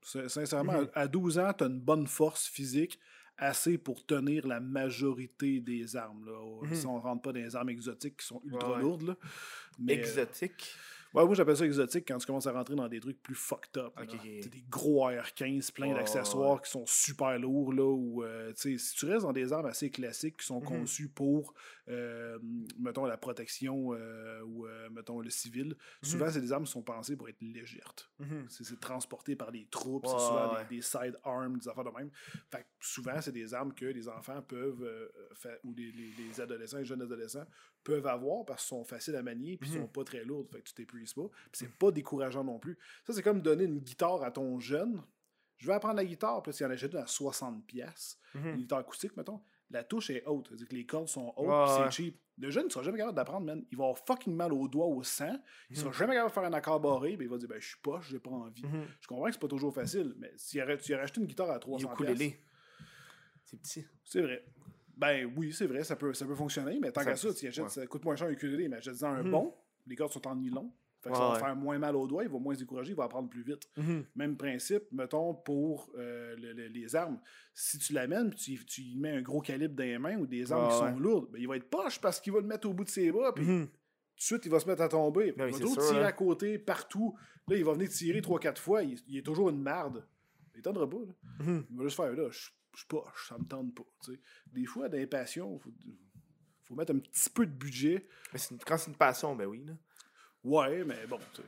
Sincèrement, 0.01 0.82
Mhm. 0.82 0.90
à 0.93 1.01
à 1.01 1.08
12 1.08 1.38
ans, 1.40 1.51
tu 1.58 1.64
as 1.64 1.67
une 1.67 1.80
bonne 1.82 2.08
force 2.08 2.48
physique 2.48 2.99
assez 3.38 3.77
pour 3.77 4.06
tenir 4.06 4.45
la 4.48 4.59
majorité 4.59 5.59
des 5.61 5.95
armes. 5.95 6.25
Là. 6.25 6.40
Au- 6.40 6.64
Mhm. 6.66 6.75
Si 6.75 6.85
on 6.85 6.99
rentre 6.99 7.22
pas 7.22 7.32
dans 7.33 7.40
les 7.40 7.56
armes 7.56 7.69
exotiques 7.69 8.17
qui 8.17 8.25
sont 8.25 8.41
ultra 8.45 8.75
Ouais, 8.75 8.82
lourdes. 8.82 9.03
Là. 9.03 9.16
Mais, 9.80 9.93
euh, 9.93 9.99
Exotique. 9.99 10.74
Ouais, 11.11 11.25
moi 11.25 11.33
j'appelle 11.33 11.58
ça 11.58 11.66
exotique 11.66 12.06
quand 12.08 12.19
tu 12.19 12.27
commences 12.27 12.45
à 12.45 12.51
rentrer 12.51 12.75
dans 12.75 12.88
des 12.88 12.99
trucs 12.99 13.19
plus 13.24 13.33
fucked 13.33 13.77
up. 13.82 13.93
T'as 13.95 14.06
des 14.06 14.64
gros 14.69 15.08
AR-15 15.08 15.72
plein 15.72 15.91
d'accessoires 15.95 16.58
ouais. 16.58 16.61
qui 16.64 16.69
sont 16.69 16.85
super 16.85 17.40
lourds. 17.40 17.74
Là, 17.74 17.83
ou, 17.83 18.24
euh, 18.24 18.53
tu 18.53 18.77
sais, 18.77 18.77
si 18.77 18.95
tu 18.95 19.06
restes 19.08 19.24
dans 19.24 19.33
des 19.33 19.51
armes 19.51 19.66
assez 19.66 19.90
classiques 19.90 20.38
qui 20.38 20.45
sont 20.45 20.59
Mhm. 20.59 20.67
conçues 20.67 21.09
pour, 21.09 21.56
mettons, 22.77 23.05
la 23.05 23.17
protection 23.17 23.93
euh, 23.93 24.41
ou, 24.43 24.65
euh, 24.67 24.89
mettons, 24.91 25.19
le 25.21 25.29
civil, 25.29 25.75
souvent 26.03 26.29
c'est 26.29 26.41
des 26.41 26.51
armes 26.51 26.65
qui 26.65 26.71
sont 26.71 26.83
pensées 26.83 27.15
pour 27.17 27.27
être 27.29 27.41
légères. 27.41 27.93
Mhm. 28.19 28.45
C'est 28.49 28.63
c'est 28.63 28.79
transporté 28.79 29.35
par 29.35 29.51
les 29.51 29.65
troupes, 29.67 30.05
c'est 30.05 30.11
souvent 30.19 30.53
ouais. 30.53 30.65
des, 30.69 30.75
des 30.77 30.81
side 30.81 31.17
arms, 31.23 31.57
des 31.57 31.67
affaires 31.67 31.83
de 31.83 31.89
même. 31.89 32.11
Fait 32.51 32.61
que 32.61 32.67
souvent, 32.79 33.19
c'est 33.21 33.31
des 33.31 33.53
armes 33.53 33.73
que 33.73 33.85
les 33.85 34.07
enfants 34.07 34.41
peuvent, 34.41 34.83
euh, 34.83 35.09
ou 35.63 35.73
les, 35.73 35.91
les- 35.91 36.11
les 36.27 36.41
adolescents, 36.41 36.77
les 36.77 36.85
jeunes 36.85 37.01
adolescents, 37.01 37.45
peuvent 37.83 38.05
avoir 38.07 38.45
parce 38.45 38.61
qu'ils 38.63 38.69
sont 38.77 38.83
faciles 38.83 39.15
à 39.15 39.23
manier 39.23 39.57
puis 39.57 39.69
ils 39.69 39.75
Mhm. 39.75 39.81
sont 39.83 39.87
pas 39.87 40.03
très 40.03 40.23
lourdes. 40.23 40.47
Fait 40.51 40.59
que 40.61 40.67
tu 40.67 40.73
t'épuises 40.73 41.13
pas. 41.13 41.27
Puis 41.29 41.59
c'est 41.59 41.73
pas 41.77 41.91
décourageant 41.91 42.43
non 42.43 42.59
plus. 42.59 42.77
Ça, 43.07 43.13
c'est 43.13 43.23
comme 43.23 43.41
donner 43.41 43.63
une 43.63 43.79
guitare 43.79 44.21
à 44.23 44.31
ton 44.31 44.59
jeune. 44.59 45.01
Je 45.57 45.67
vais 45.67 45.73
apprendre 45.73 45.95
la 45.95 46.05
guitare, 46.05 46.41
puis 46.41 46.53
s'il 46.53 46.65
en 46.65 46.69
achète 46.69 46.93
une 46.93 46.99
à 46.99 47.05
60$, 47.05 47.61
pièces 47.65 48.17
Mhm. 48.35 48.47
une 48.49 48.57
guitare 48.57 48.79
acoustique, 48.79 49.17
mettons, 49.17 49.41
la 49.72 49.83
touche 49.83 50.09
est 50.09 50.23
haute. 50.25 50.48
C'est-à-dire 50.48 50.67
que 50.67 50.75
les 50.75 50.85
cordes 50.85 51.07
sont 51.07 51.33
hautes, 51.38 51.48
Ouais, 51.48 51.64
puis 51.65 51.73
ouais. 51.83 51.91
c'est 51.91 51.91
cheap. 52.03 52.19
Le 52.38 52.49
jeune 52.51 52.65
ne 52.65 52.69
sera 52.69 52.83
jamais 52.83 52.98
capable 52.98 53.15
d'apprendre, 53.17 53.45
man. 53.45 53.65
Il 53.72 53.77
va 53.77 53.83
avoir 53.85 53.99
fucking 54.06 54.33
mal 54.33 54.53
au 54.53 54.67
doigt, 54.69 54.85
au 54.85 55.03
sang. 55.03 55.38
Il 55.69 55.75
sera 55.77 55.89
Mhm. 55.89 55.95
jamais 55.95 56.14
capable 56.14 56.30
de 56.30 56.33
faire 56.33 56.43
un 56.45 56.53
accord 56.53 56.80
barré, 56.80 57.17
puis 57.17 57.25
il 57.25 57.30
va 57.30 57.38
dire, 57.38 57.49
ben, 57.49 57.59
je 57.59 57.67
suis 57.67 57.77
poche, 57.81 58.09
j'ai 58.09 58.19
pas 58.19 58.30
envie. 58.31 58.64
Mhm. 58.65 58.85
Je 59.01 59.07
comprends 59.07 59.25
que 59.25 59.31
c'est 59.33 59.39
pas 59.41 59.48
toujours 59.49 59.73
facile, 59.73 60.14
mais 60.17 60.31
si 60.38 60.57
tu 60.57 60.64
aurais 60.64 61.03
acheté 61.03 61.19
une 61.19 61.27
guitare 61.27 61.51
à 61.51 61.59
300$, 61.59 61.91
Ukulélé. 61.93 62.39
C'est 63.43 63.59
petit. 63.59 63.85
c'est 64.06 64.22
vrai. 64.22 64.45
Ben 64.95 65.31
oui, 65.38 65.51
c'est 65.53 65.65
vrai, 65.65 65.83
ça 65.83 65.95
peut, 65.95 66.14
ça 66.14 66.25
peut 66.25 66.35
fonctionner, 66.35 66.77
mais 66.80 66.91
tant 66.91 67.01
Ça- 67.01 67.11
qu'à 67.11 67.15
ça, 67.15 67.33
tu 67.33 67.48
achètes, 67.48 67.64
ouais. 67.64 67.69
ça 67.69 67.88
coûte 67.88 68.03
moins 68.06 68.15
cher 68.15 68.27
un 68.27 68.31
ukulélé, 68.31 68.67
mais 68.67 68.77
achète-en 68.77 69.07
un 69.14 69.23
Mhm. 69.23 69.31
bon. 69.31 69.56
Les 69.88 69.95
cordes 69.95 70.11
sont 70.11 70.27
en 70.27 70.35
nylon. 70.35 70.72
Fait 71.01 71.09
que 71.11 71.15
ça 71.15 71.21
va 71.21 71.33
ouais. 71.33 71.39
faire 71.39 71.55
moins 71.55 71.79
mal 71.79 71.95
au 71.95 72.07
doigt, 72.07 72.23
il 72.23 72.29
va 72.29 72.39
moins 72.39 72.53
se 72.53 72.59
décourager, 72.59 72.91
il 72.91 72.95
va 72.95 73.05
apprendre 73.05 73.29
plus 73.29 73.41
vite. 73.43 73.69
Mhm. 73.77 74.05
Même 74.15 74.35
principe, 74.35 74.83
mettons, 74.91 75.33
pour 75.33 75.89
euh, 75.97 76.35
le- 76.35 76.51
le- 76.53 76.67
les 76.67 76.95
armes. 76.95 77.19
Si 77.53 77.77
tu 77.79 77.93
l'amènes 77.93 78.33
tu, 78.33 78.63
tu 78.65 78.81
y 78.81 78.97
mets 78.97 79.11
un 79.11 79.21
gros 79.21 79.39
calibre 79.41 79.75
dans 79.75 79.83
les 79.83 79.97
mains 79.97 80.17
ou 80.17 80.27
des 80.27 80.51
armes 80.51 80.65
Ouais, 80.65 80.69
qui 80.71 80.77
sont 80.93 80.99
lourdes, 80.99 81.31
ben, 81.31 81.39
il 81.41 81.47
va 81.47 81.55
être 81.55 81.69
poche 81.69 81.99
parce 82.01 82.19
qu'il 82.19 82.33
va 82.33 82.39
le 82.41 82.47
mettre 82.47 82.67
au 82.67 82.73
bout 82.73 82.83
de 82.83 82.89
ses 82.89 83.11
bras, 83.11 83.33
puis 83.33 83.45
Mhm. 83.45 83.67
tout 83.67 83.71
de 84.17 84.21
suite, 84.21 84.45
il 84.45 84.51
va 84.51 84.59
se 84.59 84.67
mettre 84.67 84.81
à 84.81 84.89
tomber. 84.89 85.31
Ben 85.31 85.47
il 85.47 85.53
va 85.53 85.59
toujours 85.59 85.77
tirer 85.77 86.03
hein. 86.03 86.07
à 86.07 86.11
côté, 86.11 86.59
partout. 86.59 87.17
Là, 87.47 87.55
il 87.55 87.63
va 87.63 87.71
venir 87.73 87.87
tirer 87.89 88.19
3-4 88.21 88.59
fois, 88.59 88.83
il, 88.83 88.99
il 89.07 89.17
est 89.17 89.25
toujours 89.25 89.49
une 89.49 89.61
marde. 89.61 90.05
Il 90.55 90.61
tendra 90.61 90.89
pas, 90.89 90.97
là. 90.97 91.13
Mhm. 91.45 91.65
Il 91.71 91.77
va 91.77 91.83
juste 91.85 91.95
faire, 91.95 92.11
là, 92.11 92.29
je 92.29 92.37
suis 92.37 92.87
poche, 92.89 93.27
ça 93.29 93.37
me 93.37 93.45
tente 93.45 93.73
pas. 93.73 93.83
Des 94.51 94.65
fois, 94.65 94.89
dans 94.89 94.97
les 94.97 95.07
passions, 95.07 95.57
faut, 95.59 95.71
faut 96.65 96.75
mettre 96.75 96.93
un 96.93 96.99
petit 96.99 97.29
peu 97.29 97.45
de 97.45 97.51
budget. 97.51 98.05
Mais 98.33 98.39
une- 98.51 98.57
quand 98.59 98.77
c'est 98.77 98.91
une 98.91 98.97
passion, 98.97 99.33
ben 99.35 99.45
oui. 99.47 99.63
Là. 99.65 99.73
Ouais, 100.43 100.83
mais 100.85 101.05
bon, 101.07 101.17
tu 101.33 101.41
sais. 101.41 101.47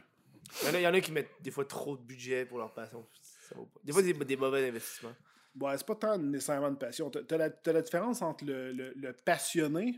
Il 0.64 0.68
y, 0.68 0.72
en 0.72 0.74
a, 0.74 0.80
il 0.80 0.84
y 0.84 0.88
en 0.88 0.94
a 0.94 1.00
qui 1.02 1.12
mettent 1.14 1.32
des 1.42 1.52
fois 1.52 1.64
trop 1.66 1.96
de 1.96 2.02
budget 2.04 2.46
pour 2.46 2.58
leur 2.58 2.74
passion. 2.74 3.06
Ça 3.50 3.56
vaut 3.56 3.66
pas. 3.66 3.80
Des 3.84 3.94
fois, 3.94 4.02
c'est 4.04 4.12
des, 4.14 4.26
des 4.26 4.36
mauvais 4.38 4.68
investissements. 4.68 5.16
Ouais, 5.60 5.78
c'est 5.78 5.86
pas 5.88 5.96
tant 5.96 6.18
nécessairement 6.18 6.68
une 6.70 6.78
passion. 6.78 7.10
T'as 7.10 7.38
la, 7.38 7.50
la 7.66 7.82
différence 7.82 8.22
entre 8.22 8.44
le, 8.46 8.72
le- 8.74 8.94
le 8.96 9.14
passionné 9.14 9.96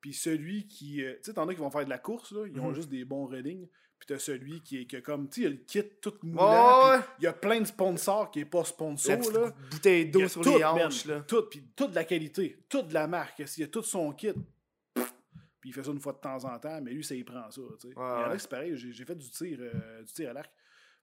puis 0.00 0.12
celui 0.14 0.66
qui. 0.66 1.02
euh, 1.04 1.14
tu 1.16 1.18
sais, 1.24 1.34
t'en 1.34 1.48
as 1.48 1.54
qui 1.54 1.60
vont 1.60 1.70
faire 1.70 1.84
de 1.84 1.90
la 1.90 1.98
course, 1.98 2.32
là, 2.32 2.46
ils 2.46 2.58
ont 2.60 2.68
Mhm. 2.68 2.74
juste 2.74 2.88
des 2.90 3.04
bons 3.04 3.26
readings. 3.26 3.68
Puis 3.98 4.06
t'as 4.06 4.18
celui 4.18 4.62
qui 4.62 4.80
est 4.82 4.86
que 4.86 4.96
comme, 4.98 5.28
tu 5.28 5.42
sais, 5.42 5.46
il 5.46 5.46
a 5.46 5.50
le 5.50 5.56
kit 5.56 5.82
tout 6.00 6.14
moulant. 6.22 7.00
Il 7.18 7.24
y 7.24 7.26
a 7.26 7.34
plein 7.34 7.60
de 7.60 7.66
sponsors 7.66 8.30
qui 8.30 8.40
est 8.40 8.44
pas 8.46 8.60
La 8.60 8.64
sponsor, 8.64 9.18
petite 9.18 9.32
là. 9.34 9.54
bouteille 9.70 10.10
d'eau 10.10 10.26
sur 10.28 10.40
tout, 10.40 10.56
les 10.56 10.64
hanches. 10.64 11.04
Là. 11.04 11.20
Tout, 11.20 11.42
puis 11.50 11.62
toute 11.76 11.94
la 11.94 12.04
qualité, 12.04 12.64
toute 12.68 12.90
la 12.92 13.06
marque. 13.06 13.38
Il 13.56 13.60
y 13.60 13.64
a 13.64 13.68
tout 13.68 13.82
son 13.82 14.12
kit? 14.12 14.32
Puis 15.60 15.70
il 15.70 15.72
fait 15.72 15.84
ça 15.84 15.90
une 15.90 16.00
fois 16.00 16.12
de 16.14 16.18
temps 16.18 16.44
en 16.44 16.58
temps, 16.58 16.80
mais 16.80 16.92
lui, 16.92 17.04
ça 17.04 17.14
y 17.14 17.22
prend 17.24 17.50
ça. 17.50 17.60
tu 17.80 17.88
sais. 17.90 17.94
ouais. 17.98 18.38
c'est 18.38 18.50
pareil, 18.50 18.76
j'ai 18.76 19.04
fait 19.04 19.14
du 19.14 19.28
tir, 19.30 19.58
euh, 19.60 20.02
du 20.02 20.12
tir 20.12 20.30
à 20.30 20.32
l'arc. 20.32 20.50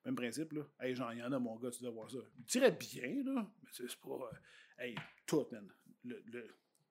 Même 0.05 0.15
principe, 0.15 0.53
là. 0.53 0.61
Hey, 0.79 0.95
genre, 0.95 1.11
il 1.13 1.19
y 1.19 1.23
en 1.23 1.31
a, 1.31 1.39
mon 1.39 1.55
gars, 1.57 1.69
tu 1.69 1.81
dois 1.81 1.91
voir 1.91 2.09
ça. 2.09 2.17
Il 2.37 2.45
tirait 2.45 2.71
bien, 2.71 3.23
là, 3.25 3.45
mais 3.63 3.69
c'est 3.71 3.89
c'est 3.89 3.99
pas. 3.99 4.09
euh, 4.09 4.83
hey, 4.83 4.95
tout, 5.25 5.45
man. 5.51 5.67
Le, 6.05 6.23
le- 6.31 6.47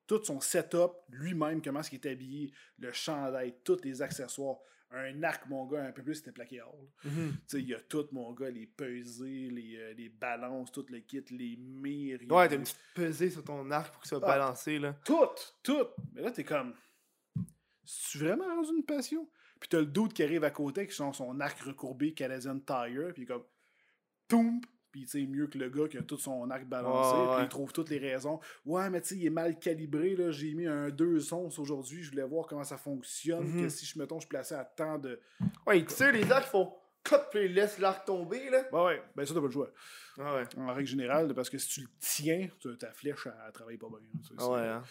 tout 0.07 0.23
son 0.23 0.39
setup, 0.41 0.93
lui-même, 1.09 1.61
comment 1.63 1.81
est-ce 1.81 1.91
qu'il 1.91 1.99
est 2.01 2.09
habillé, 2.11 2.53
le 2.79 2.93
chandail, 2.93 3.57
tous 3.65 3.81
les 3.83 4.03
accessoires. 4.03 4.59
Un 4.93 5.21
arc, 5.25 5.49
mon 5.49 5.67
gars, 5.67 5.83
un 5.87 5.91
peu 5.93 6.03
plus, 6.05 6.15
c'était 6.15 6.31
plaqué 6.31 6.61
hors. 6.61 6.79
là. 7.05 7.11
Mhm. 7.11 7.33
Tu 7.33 7.39
sais, 7.49 7.61
il 7.61 7.69
y 7.69 7.75
a 7.75 7.81
tout, 7.81 8.07
mon 8.13 8.33
gars, 8.35 8.51
les 8.51 8.67
pesées, 8.67 9.51
les, 9.51 9.77
euh, 9.79 9.95
les 9.95 10.09
balances, 10.09 10.71
tout 10.71 10.87
le 10.91 11.01
kit, 11.01 11.25
les 11.31 11.57
mires. 11.57 12.21
Ouais, 12.31 12.49
t'as 12.49 12.55
une 12.55 12.63
petite 12.63 12.79
pesée 12.95 13.31
sur 13.31 13.43
ton 13.43 13.69
arc 13.73 13.93
pour 13.93 14.03
que 14.03 14.07
ça 14.09 14.19
soit 14.19 14.29
Ah. 14.29 14.39
balancé. 14.39 14.79
Là. 14.79 14.95
Tout, 15.05 15.27
tout. 15.63 15.87
Mais 16.13 16.23
là, 16.23 16.31
t'es 16.31 16.45
comme. 16.45 16.73
C'est 17.87 18.19
vraiment 18.19 18.45
rendu 18.45 18.71
une 18.77 18.85
passion? 18.85 19.29
Puis 19.61 19.69
t'as 19.71 19.79
le 19.81 19.87
doute 19.87 20.13
qui 20.13 20.23
arrive 20.23 20.45
à 20.45 20.51
côté, 20.51 20.87
qui 20.87 20.95
sont 20.95 21.13
son 21.13 21.41
arc 21.41 21.59
recourbé 21.61 22.13
Canadian 22.13 22.59
Tire, 22.59 23.13
puis 23.15 23.25
comme. 23.27 23.45
Toum! 24.29 24.61
Puis 24.93 25.05
tu 25.05 25.09
sais, 25.21 25.27
mieux 25.27 25.47
que 25.47 25.59
le 25.59 25.69
gars 25.69 25.89
qui 25.89 25.99
a 25.99 26.03
tout 26.03 26.17
son 26.17 26.49
arc 26.51 26.65
balancé, 26.65 27.17
Ouais, 27.17 27.37
puis 27.37 27.45
il 27.45 27.49
trouve 27.49 27.73
toutes 27.73 27.91
les 27.91 27.99
raisons. 27.99 28.41
Ouais, 28.65 28.89
mais 28.91 29.01
tu 29.03 29.09
sais, 29.09 29.17
il 29.17 29.27
est 29.27 29.31
mal 29.31 29.59
calibré, 29.59 30.17
là. 30.17 30.31
J'ai 30.31 30.55
mis 30.55 30.67
un 30.67 30.89
2 30.89 31.21
sons 31.21 31.51
aujourd'hui, 31.59 32.03
je 32.03 32.11
voulais 32.11 32.23
voir 32.25 32.47
comment 32.47 32.65
ça 32.65 32.79
fonctionne, 32.79 33.45
Mhm. 33.47 33.63
que 33.63 33.69
si 33.69 33.85
je 33.87 33.99
mettons, 33.99 34.19
je 34.21 34.27
plaçais 34.27 34.55
à 34.55 34.65
temps 34.65 34.99
de. 34.99 35.21
Ouais, 35.67 35.85
tu 35.85 35.95
sais, 35.95 36.13
les 36.13 36.31
arcs 36.33 36.47
font 36.49 36.73
cut 37.05 37.15
puis 37.31 37.45
ils 37.45 37.55
laissent 37.55 37.79
l'arc 37.79 38.05
tomber, 38.07 38.49
là. 38.51 38.65
Ouais, 38.73 38.85
ouais, 38.85 39.03
ben 39.15 39.25
ça, 39.27 39.35
t'as 39.35 39.41
pas 39.41 39.47
le 39.47 39.53
choix. 39.53 39.71
Ah 40.19 40.35
ouais. 40.37 40.45
En 40.57 40.73
règle 40.73 40.89
générale, 40.89 41.33
parce 41.35 41.51
que 41.51 41.59
si 41.59 41.69
tu 41.69 41.81
le 41.83 41.89
tiens, 42.01 42.49
ta 42.79 42.91
flèche, 42.91 43.27
elle, 43.27 43.35
elle 43.47 43.53
travaille 43.53 43.77
pas 43.77 43.89
bien. 43.89 43.99
hein, 43.99 44.35
Ah 44.39 44.49
ouais, 44.51 44.61
hein. 44.61 44.83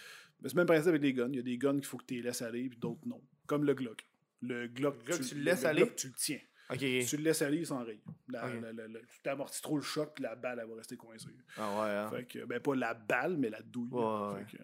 Mais 0.45 0.49
c'est 0.49 0.56
le 0.56 0.59
même 0.59 0.67
principe 0.67 0.90
avec 0.90 1.01
les 1.01 1.11
guns. 1.14 1.30
Il 1.32 1.38
y 1.38 1.40
a 1.40 1.41
des 1.41 1.57
guns 1.57 1.74
qu'il 1.74 1.85
faut 1.85 1.98
que 1.98 2.06
tu 2.06 2.14
les 2.14 2.22
laisses 2.22 2.43
aller, 2.43 2.69
puis 2.69 2.77
d'autres 2.77 3.01
non. 3.07 3.19
Comme 3.48 3.65
le 3.65 3.74
Glock. 3.74 4.06
Le 4.43 4.67
Glock, 4.67 4.95
Le 4.99 5.03
Glock, 5.06 5.22
tu 5.27 5.33
le 5.35 5.41
laisses 5.41 5.65
aller? 5.65 5.82
Glock, 5.82 5.95
tu 5.95 6.07
le 6.07 6.14
tiens. 6.14 6.40
Ok, 6.69 6.77
Si 6.80 6.99
ok. 7.01 7.06
tu 7.07 7.17
le 7.17 7.24
laisses 7.24 7.41
aller, 7.41 7.57
il 7.57 7.65
s'enraye. 7.65 7.99
Tu 8.30 9.22
t'amortis 9.24 9.61
trop 9.61 9.75
le 9.77 9.82
choc, 9.83 10.11
puis 10.15 10.24
la 10.24 10.35
balle, 10.35 10.59
elle 10.61 10.69
va 10.69 10.75
rester 10.75 10.98
coincée. 10.98 11.30
Ah 11.57 11.82
ouais, 11.82 11.90
hein. 11.90 12.09
Fait 12.11 12.25
que, 12.25 12.45
ben, 12.45 12.59
pas 12.59 12.75
la 12.75 12.93
balle, 12.93 13.38
mais 13.38 13.49
la 13.49 13.61
douille. 13.61 13.90
Ouais, 13.91 14.03
ouais, 14.03 14.33
ouais. 14.35 14.45
Fait 14.45 14.57
que, 14.57 14.64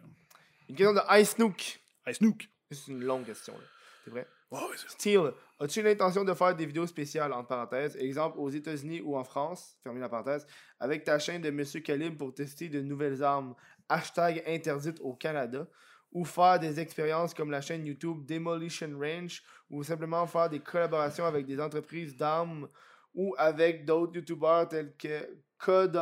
Une 0.70 0.76
question 0.76 0.94
de 0.94 1.20
Ice 1.20 1.30
Snook. 1.32 1.80
hey, 2.06 2.14
Snook! 2.16 2.48
C'est 2.70 2.92
une 2.92 3.04
longue 3.04 3.26
question, 3.26 3.54
là. 3.54 3.64
C'est 4.04 4.12
vrai? 4.12 4.28
Ouais, 4.52 4.60
ouais, 4.60 4.78
c'est- 4.78 4.90
Steel, 4.90 5.32
as-tu 5.60 5.82
l'intention 5.82 6.24
de 6.24 6.34
faire 6.34 6.56
des 6.56 6.66
vidéos 6.66 6.88
spéciales, 6.88 7.32
entre 7.34 7.48
parenthèses, 7.48 7.96
exemple 7.98 8.38
aux 8.40 8.50
États-Unis 8.50 9.02
ou 9.02 9.16
en 9.18 9.24
France, 9.24 9.78
fermez 9.84 10.00
la 10.00 10.10
parenthèse, 10.10 10.46
avec 10.80 11.04
ta 11.04 11.20
chaîne 11.20 11.42
de 11.42 11.50
Monsieur 11.52 11.80
Calibre 11.82 12.18
pour 12.18 12.34
tester 12.34 12.68
de 12.70 12.82
nouvelles 12.82 13.24
armes, 13.24 13.56
hashtag 13.92 14.44
interdite 14.48 15.00
au 15.02 15.14
Canada, 15.14 15.68
ou 16.12 16.26
faire 16.26 16.60
des 16.60 16.80
expériences 16.80 17.34
comme 17.34 17.52
la 17.52 17.62
chaîne 17.62 17.86
YouTube 17.86 18.26
Demolition 18.26 18.90
Range, 19.00 19.42
ou 19.70 19.84
simplement 19.84 20.26
faire 20.28 20.50
des 20.50 20.60
collaborations 20.60 21.26
avec 21.26 21.46
des 21.46 21.60
entreprises 21.60 22.16
d'armes 22.16 22.68
ou 23.14 23.36
avec 23.38 23.86
d'autres 23.86 24.16
YouTubeurs 24.16 24.68
tels 24.68 24.96
que 24.98 25.42
Code 25.58 26.02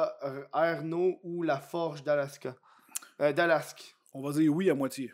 Arnaud 0.51 1.19
ou 1.23 1.43
La 1.43 1.59
Forge 1.59 2.03
d'Alaska. 2.03 2.55
Euh, 3.19 3.33
d'Alaska. 3.33 3.83
On 4.13 4.21
va 4.21 4.31
dire 4.31 4.53
oui 4.53 4.69
à 4.69 4.75
moitié. 4.75 5.11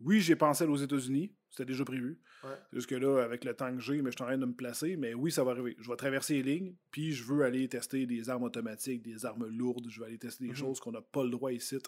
Oui, 0.00 0.20
j'ai 0.20 0.36
pensé 0.36 0.64
aux 0.64 0.76
États-Unis. 0.76 1.32
C'était 1.56 1.66
déjà 1.70 1.84
prévu. 1.84 2.18
Ouais. 2.42 2.50
C'est 2.70 2.76
juste 2.78 2.88
que 2.90 2.96
là, 2.96 3.20
avec 3.22 3.44
le 3.44 3.54
temps 3.54 3.72
que 3.72 3.80
j'ai, 3.80 4.02
mais 4.02 4.10
je 4.10 4.16
suis 4.16 4.24
en 4.24 4.26
train 4.26 4.38
de 4.38 4.44
me 4.44 4.54
placer. 4.54 4.96
Mais 4.96 5.14
oui, 5.14 5.30
ça 5.30 5.44
va 5.44 5.52
arriver. 5.52 5.76
Je 5.78 5.88
vais 5.88 5.94
traverser 5.96 6.42
les 6.42 6.42
lignes, 6.42 6.74
puis 6.90 7.12
je 7.12 7.22
veux 7.22 7.44
aller 7.44 7.68
tester 7.68 8.06
des 8.06 8.28
armes 8.28 8.42
automatiques, 8.42 9.02
des 9.02 9.24
armes 9.24 9.46
lourdes. 9.46 9.86
Je 9.88 10.00
vais 10.00 10.06
aller 10.06 10.18
tester 10.18 10.42
des 10.44 10.50
Mhm. 10.50 10.56
choses 10.56 10.80
qu'on 10.80 10.90
n'a 10.90 11.00
pas 11.00 11.22
le 11.22 11.30
droit 11.30 11.52
ici 11.52 11.78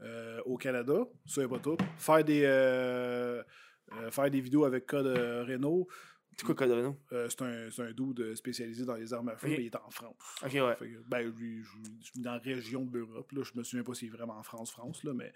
euh, 0.00 0.40
au 0.44 0.56
Canada. 0.56 1.04
Ça, 1.26 1.42
c'est 1.42 1.48
pas 1.48 1.60
tout. 1.60 1.76
Faire 1.98 2.24
des, 2.24 2.42
euh, 2.44 3.42
euh, 4.00 4.10
faire 4.10 4.28
des 4.28 4.40
vidéos 4.40 4.64
avec 4.64 4.86
Code 4.86 5.06
Renault. 5.06 5.86
C'est 6.36 6.44
quoi 6.54 6.66
Arnaud? 6.66 6.96
Euh, 7.12 7.28
c'est 7.28 7.42
un, 7.42 7.68
un 7.86 7.92
dude 7.92 8.34
spécialisé 8.34 8.84
dans 8.84 8.94
les 8.96 9.12
armes 9.12 9.28
à 9.28 9.36
feu, 9.36 9.48
mais 9.48 9.56
il 9.60 9.66
est 9.66 9.76
en 9.76 9.90
France. 9.90 10.16
Ok, 10.42 10.52
ouais. 10.54 10.76
Fait 10.76 10.88
que, 10.90 10.98
ben, 11.08 11.20
lui, 11.36 11.62
je, 11.62 11.70
suis 12.10 12.20
dans 12.20 12.32
la 12.32 12.38
région 12.38 12.84
de 12.84 12.98
l'Europe. 12.98 13.30
Là, 13.32 13.42
je 13.44 13.52
me 13.58 13.62
souviens 13.62 13.84
pas 13.84 13.94
s'il 13.94 14.08
est 14.08 14.10
vraiment 14.10 14.38
en 14.38 14.42
France, 14.42 14.70
France, 14.70 15.04
là, 15.04 15.12
mais 15.14 15.32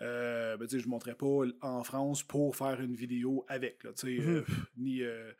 euh, 0.00 0.56
ben, 0.56 0.66
tu 0.66 0.76
sais, 0.76 0.80
je 0.80 0.86
ne 0.86 0.90
montrais 0.90 1.14
pas 1.14 1.26
en 1.60 1.82
France 1.84 2.22
pour 2.22 2.54
faire 2.56 2.80
une 2.80 2.94
vidéo 2.94 3.44
avec. 3.48 3.82
Là, 3.84 3.92
tu 3.92 4.16
sais, 4.16 4.22
Mhm. 4.22 4.36
euh, 4.36 4.44
ni. 4.76 5.02
euh, 5.02 5.32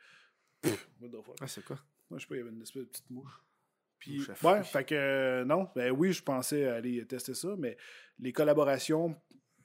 pff, 0.61 0.89
what 1.01 1.09
the 1.09 1.21
fuck. 1.23 1.35
Ah, 1.41 1.47
c'est 1.47 1.63
quoi? 1.63 1.79
Moi, 2.09 2.19
je 2.19 2.23
sais 2.25 2.27
pas, 2.29 2.35
il 2.35 2.39
y 2.39 2.41
avait 2.41 2.51
une 2.51 2.61
espèce 2.61 2.83
de 2.83 2.87
petite 2.87 3.09
mouche. 3.09 3.31
Puis, 3.99 4.17
Mouche 4.19 4.43
ouais, 4.43 4.63
fait 4.63 4.83
que 4.85 4.95
euh, 4.95 5.45
non, 5.45 5.69
ben 5.75 5.91
oui, 5.91 6.13
je 6.13 6.23
pensais 6.23 6.65
aller 6.67 7.05
tester 7.05 7.33
ça, 7.33 7.49
mais 7.57 7.77
les 8.19 8.31
collaborations, 8.31 9.15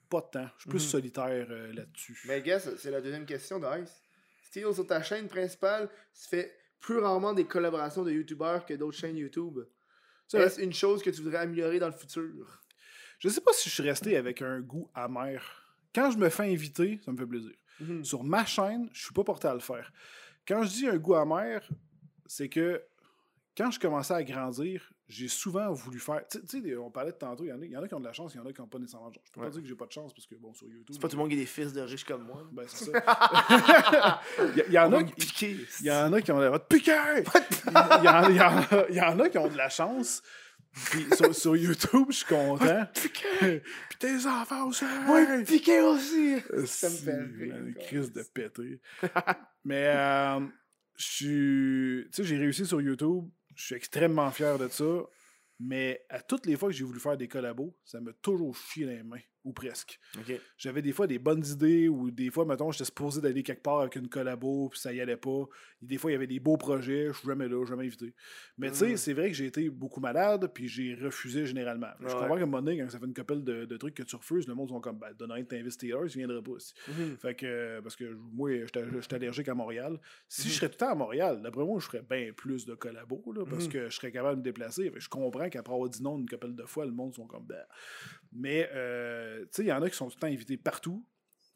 pas 0.09 0.21
de 0.21 0.27
temps. 0.31 0.49
Je 0.57 0.61
suis 0.61 0.69
plus 0.69 0.83
Mhm. 0.83 0.89
solitaire 0.89 1.47
euh, 1.49 1.73
là-dessus. 1.73 2.19
Mais 2.27 2.41
guess, 2.41 2.69
c'est 2.77 2.91
la 2.91 3.01
deuxième 3.01 3.25
question 3.25 3.59
de 3.59 3.65
Sur 4.61 4.87
ta 4.87 5.01
chaîne 5.01 5.27
principale, 5.27 5.89
tu 6.13 6.27
fais 6.29 6.55
plus 6.79 6.99
rarement 6.99 7.33
des 7.33 7.45
collaborations 7.45 8.03
de 8.03 8.11
youtubeurs 8.11 8.65
que 8.65 8.73
d'autres 8.73 8.97
chaînes 8.97 9.17
YouTube. 9.17 9.59
C'est 10.27 10.37
vrai. 10.37 10.47
Est-ce 10.47 10.61
une 10.61 10.73
chose 10.73 11.03
que 11.03 11.09
tu 11.09 11.21
voudrais 11.21 11.39
améliorer 11.39 11.79
dans 11.79 11.87
le 11.87 11.93
futur? 11.93 12.61
Je 13.19 13.29
sais 13.29 13.41
pas 13.41 13.53
si 13.53 13.69
je 13.69 13.73
suis 13.73 13.83
resté 13.83 14.17
avec 14.17 14.41
un 14.41 14.59
goût 14.61 14.89
amer. 14.93 15.41
Quand 15.93 16.11
je 16.11 16.17
me 16.17 16.29
fais 16.29 16.51
inviter, 16.51 16.99
ça 17.03 17.11
me 17.11 17.17
fait 17.17 17.25
plaisir. 17.25 17.53
Mhm. 17.79 18.03
Sur 18.03 18.23
ma 18.23 18.45
chaîne, 18.45 18.89
je 18.93 19.03
suis 19.03 19.13
pas 19.13 19.23
porté 19.23 19.47
à 19.47 19.53
le 19.53 19.59
faire. 19.59 19.91
Quand 20.47 20.63
je 20.63 20.69
dis 20.69 20.87
un 20.87 20.97
goût 20.97 21.15
amer, 21.15 21.67
c'est 22.25 22.49
que 22.49 22.83
quand 23.57 23.71
je 23.71 23.79
commençais 23.79 24.13
à 24.13 24.23
grandir, 24.23 24.91
j'ai 25.07 25.27
souvent 25.27 25.71
voulu 25.71 25.99
faire. 25.99 26.23
Tu 26.27 26.39
sais, 26.47 26.75
on 26.77 26.89
parlait 26.89 27.11
de 27.11 27.17
tantôt, 27.17 27.43
il 27.43 27.49
y, 27.49 27.53
en 27.53 27.61
a, 27.61 27.65
il 27.65 27.71
y 27.71 27.77
en 27.77 27.83
a 27.83 27.87
qui 27.87 27.93
ont 27.93 27.99
de 27.99 28.05
la 28.05 28.13
chance, 28.13 28.33
il 28.33 28.37
y 28.37 28.39
en 28.39 28.45
a 28.45 28.51
qui 28.51 28.59
n'ont 28.61 28.67
pas 28.67 28.79
nécessairement 28.79 29.09
de 29.09 29.13
chance. 29.15 29.23
Je 29.27 29.31
peux 29.31 29.39
Ouais. 29.39 29.47
pas 29.47 29.51
dire 29.53 29.61
que 29.61 29.67
j'ai 29.67 29.75
pas 29.75 29.85
de 29.85 29.91
chance 29.91 30.13
parce 30.13 30.25
que, 30.25 30.35
bon, 30.35 30.53
sur 30.53 30.67
YouTube. 30.67 30.85
C'est 30.89 30.99
pas 31.01 31.07
tout 31.07 31.15
le 31.15 31.21
monde 31.21 31.29
qui 31.29 31.35
a 31.35 31.39
des 31.39 31.45
fils 31.45 31.73
de 31.73 31.81
riches 31.81 32.05
comme 32.05 32.23
moi. 32.23 32.47
Ben, 32.51 32.65
c'est 32.67 32.85
ça. 32.91 34.21
il, 34.67 34.73
y, 34.73 34.79
en 34.79 34.91
a, 34.93 35.01
il 35.01 35.85
y 35.85 35.91
en 35.91 36.13
a 36.13 36.21
qui 36.21 36.31
ont 36.31 36.39
de 36.39 36.57
piquer! 36.57 37.23
il, 37.27 38.05
y 38.05 38.99
en, 39.01 39.19
a 39.19 39.29
qui 39.29 39.37
ont 39.37 39.47
de 39.47 39.57
la 39.57 39.69
chance. 39.69 40.23
Puis 40.73 41.05
sur, 41.15 41.33
sur 41.33 41.55
YouTube, 41.55 42.07
je 42.09 42.15
suis 42.17 42.25
content. 42.25 42.85
Piquer! 42.93 43.61
Puis 43.89 43.97
tes 43.99 44.25
enfants 44.25 44.67
aussi! 44.67 44.85
Moi, 45.05 45.23
piquer 45.45 45.81
aussi! 45.81 46.37
Ça 46.65 46.89
me 46.89 46.95
fait 46.95 47.21
rire, 47.21 47.55
Une 47.57 47.75
crise 47.75 48.11
de 48.11 48.23
péter. 48.23 48.81
Mais 49.63 49.85
euh, 49.87 50.39
je 50.97 51.05
suis. 51.05 52.07
Tu 52.11 52.11
sais, 52.11 52.23
j'ai 52.23 52.37
réussi 52.37 52.65
sur 52.65 52.81
YouTube. 52.81 53.29
Je 53.55 53.63
suis 53.65 53.75
extrêmement 53.75 54.31
fier 54.31 54.57
de 54.57 54.67
ça. 54.67 54.83
Mais 55.59 56.05
à 56.09 56.21
toutes 56.21 56.45
les 56.45 56.57
fois 56.57 56.69
que 56.69 56.75
j'ai 56.75 56.83
voulu 56.83 56.99
faire 56.99 57.17
des 57.17 57.27
collabos, 57.27 57.75
ça 57.85 58.01
m'a 58.01 58.11
toujours 58.13 58.55
chié 58.55 58.85
les 58.85 59.03
mains. 59.03 59.21
Ou 59.45 59.53
presque. 59.53 59.99
J'avais 60.57 60.81
des 60.81 60.91
fois 60.91 61.05
des 61.07 61.19
bonnes 61.19 61.45
idées 61.45 61.87
ou 61.87 62.09
des 62.11 62.31
fois, 62.31 62.45
mettons, 62.45 62.71
j'étais 62.71 62.85
supposé 62.85 63.21
d'aller 63.21 63.43
quelque 63.43 63.61
part 63.61 63.79
avec 63.81 63.95
une 63.95 64.09
collabo 64.09 64.69
puis 64.69 64.79
ça 64.79 64.91
y 64.91 64.99
allait 64.99 65.17
pas. 65.17 65.43
Et 65.81 65.85
des 65.85 65.97
fois, 65.99 66.09
il 66.09 66.13
y 66.13 66.17
avait 66.17 66.25
des 66.25 66.39
beaux 66.39 66.57
projets, 66.57 67.09
je 67.09 67.13
suis 67.19 67.27
jamais 67.27 67.47
là, 67.47 67.63
jamais 67.65 67.85
invité. 67.85 68.13
Mais 68.57 68.71
tu 68.71 68.77
sais, 68.77 68.93
Mm. 68.93 68.97
c'est 68.97 69.13
vrai 69.13 69.27
que 69.29 69.35
j'ai 69.35 69.45
été 69.45 69.69
beaucoup 69.69 69.99
malade 69.99 70.49
puis 70.53 70.67
j'ai 70.67 70.95
refusé 70.95 71.45
généralement. 71.45 71.91
Je 71.99 72.07
comprends 72.07 72.35
qu'à 72.37 72.41
un 72.41 72.45
moment 72.47 72.61
donné, 72.63 72.79
quand 72.79 72.89
ça 72.89 72.97
fait 72.99 73.05
une 73.05 73.13
couple 73.13 73.43
de, 73.43 73.65
de 73.65 73.77
trucs 73.77 73.93
que 73.93 74.01
tu 74.03 74.15
refuses, 74.15 74.47
le 74.47 74.55
monde 74.55 74.69
sont 74.69 74.81
comme, 74.81 74.97
ben, 74.97 75.13
donne 75.17 75.31
rien 75.31 75.43
de 75.43 75.91
heures, 75.93 76.07
tu 76.09 76.17
viendras 76.17 76.41
pas 76.41 76.51
aussi. 76.51 76.73
Mhm. 76.87 77.17
Fait 77.17 77.35
que, 77.35 77.79
parce 77.81 77.95
que 77.95 78.05
moi, 78.33 78.49
j'étais 78.51 79.15
allergique 79.15 79.47
à 79.47 79.53
Montréal. 79.53 79.99
Si 80.27 80.47
Mhm. 80.47 80.47
je 80.47 80.53
serais 80.55 80.67
tout 80.69 80.73
le 80.73 80.77
temps 80.79 80.91
à 80.91 80.95
Montréal, 80.95 81.41
d'après 81.43 81.63
moi, 81.63 81.79
je 81.79 81.85
ferais 81.85 82.01
bien 82.09 82.31
plus 82.33 82.65
de 82.65 82.73
collabos, 82.73 83.31
là, 83.35 83.45
parce 83.45 83.65
Mhm. 83.65 83.71
que 83.71 83.89
je 83.89 83.95
serais 83.95 84.11
capable 84.11 84.35
de 84.37 84.39
me 84.39 84.43
déplacer. 84.43 84.85
Fait 84.85 84.91
que 84.91 84.99
je 85.01 85.09
comprends 85.09 85.47
qu'après 85.49 85.71
avoir 85.73 85.87
dit 85.87 86.01
non 86.01 86.17
une 86.17 86.27
couple 86.27 86.55
de 86.55 86.63
fois, 86.63 86.85
le 86.85 86.91
monde 86.91 87.13
sont 87.13 87.27
comme, 87.27 87.45
ben. 87.45 87.63
Mais, 88.31 88.69
euh, 88.73 89.34
tu 89.43 89.47
sais, 89.51 89.63
il 89.63 89.67
y 89.67 89.73
en 89.73 89.81
a 89.81 89.89
qui 89.89 89.95
sont 89.95 90.07
tout 90.07 90.15
le 90.17 90.21
temps 90.21 90.27
invités 90.27 90.57
partout, 90.57 91.05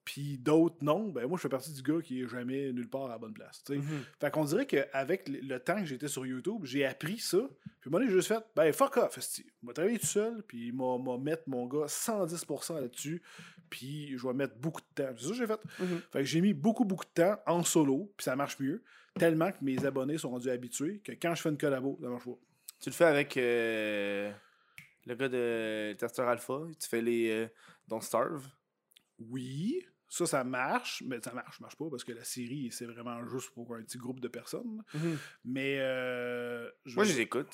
puis 0.05 0.37
d'autres 0.39 0.77
non. 0.81 1.09
Ben, 1.09 1.27
moi, 1.27 1.37
je 1.37 1.43
fais 1.43 1.49
partie 1.49 1.71
du 1.71 1.83
gars 1.83 2.01
qui 2.01 2.21
est 2.21 2.27
jamais 2.27 2.73
nulle 2.73 2.89
part 2.89 3.05
à 3.05 3.09
la 3.09 3.17
bonne 3.19 3.33
place, 3.33 3.63
tu. 3.63 3.77
Mhm. 3.77 4.03
Fait 4.19 4.31
qu'on 4.31 4.43
dirait 4.43 4.65
qu'avec 4.65 5.29
le 5.29 5.59
temps 5.59 5.79
que 5.79 5.85
j'étais 5.85 6.07
sur 6.07 6.25
YouTube, 6.25 6.61
j'ai 6.63 6.83
appris 6.85 7.19
ça. 7.19 7.37
Puis 7.79 7.89
moi, 7.91 8.01
j'ai 8.03 8.09
juste 8.11 8.27
fait, 8.27 8.43
ben 8.55 8.73
fuck 8.73 8.97
off. 8.97 9.19
Je 9.19 9.43
vais 9.67 9.73
travailler 9.73 9.99
tout 9.99 10.07
seul, 10.07 10.43
puis 10.47 10.67
il 10.67 10.73
m'a 10.73 10.97
m'a 10.97 11.17
mettre 11.17 11.43
mon 11.47 11.67
gars 11.67 11.85
110% 11.85 12.81
là-dessus, 12.81 13.21
puis 13.69 14.17
je 14.17 14.27
vais 14.27 14.33
mettre 14.33 14.55
beaucoup 14.55 14.81
de 14.81 15.03
temps. 15.03 15.13
C'est 15.15 15.25
ça 15.25 15.29
que 15.29 15.35
j'ai 15.37 15.47
fait. 15.47 15.61
Mhm. 15.79 16.01
Fait 16.11 16.19
que 16.19 16.25
j'ai 16.25 16.41
mis 16.41 16.53
beaucoup, 16.53 16.85
beaucoup 16.85 17.05
de 17.05 17.21
temps 17.21 17.39
en 17.45 17.63
solo, 17.63 18.11
puis 18.17 18.23
ça 18.23 18.35
marche 18.35 18.59
mieux, 18.59 18.83
tellement 19.15 19.51
que 19.51 19.57
mes 19.61 19.85
abonnés 19.85 20.17
sont 20.17 20.31
rendus 20.31 20.49
habitués 20.49 21.01
que 21.03 21.11
quand 21.11 21.35
je 21.35 21.41
fais 21.43 21.49
une 21.49 21.57
collabo, 21.57 21.99
ça 22.01 22.09
marche 22.09 22.25
pas. 22.25 22.37
Tu 22.79 22.89
le 22.89 22.95
fais 22.95 23.05
avec 23.05 23.37
euh, 23.37 24.31
le 25.05 25.15
gars 25.15 25.29
de 25.29 25.93
Tester 25.97 26.21
Alpha. 26.23 26.59
Tu 26.79 26.87
fais 26.87 27.01
les 27.01 27.29
euh, 27.29 27.47
Don't 27.87 28.01
Starve. 28.01 28.45
Oui, 29.19 29.85
ça, 30.07 30.25
ça 30.25 30.43
marche, 30.43 31.03
mais 31.05 31.19
ça 31.21 31.33
marche, 31.33 31.59
marche 31.59 31.75
pas, 31.75 31.85
parce 31.89 32.03
que 32.03 32.11
la 32.13 32.23
série, 32.23 32.69
c'est 32.71 32.85
vraiment 32.85 33.25
juste 33.27 33.51
pour 33.51 33.75
un 33.75 33.81
petit 33.83 33.97
groupe 33.97 34.19
de 34.19 34.27
personnes. 34.27 34.83
Mais, 35.43 35.77
euh, 35.79 36.69
je 36.85 36.95
Moi, 36.95 37.03
je 37.03 37.13
les 37.13 37.21
écoute. 37.21 37.49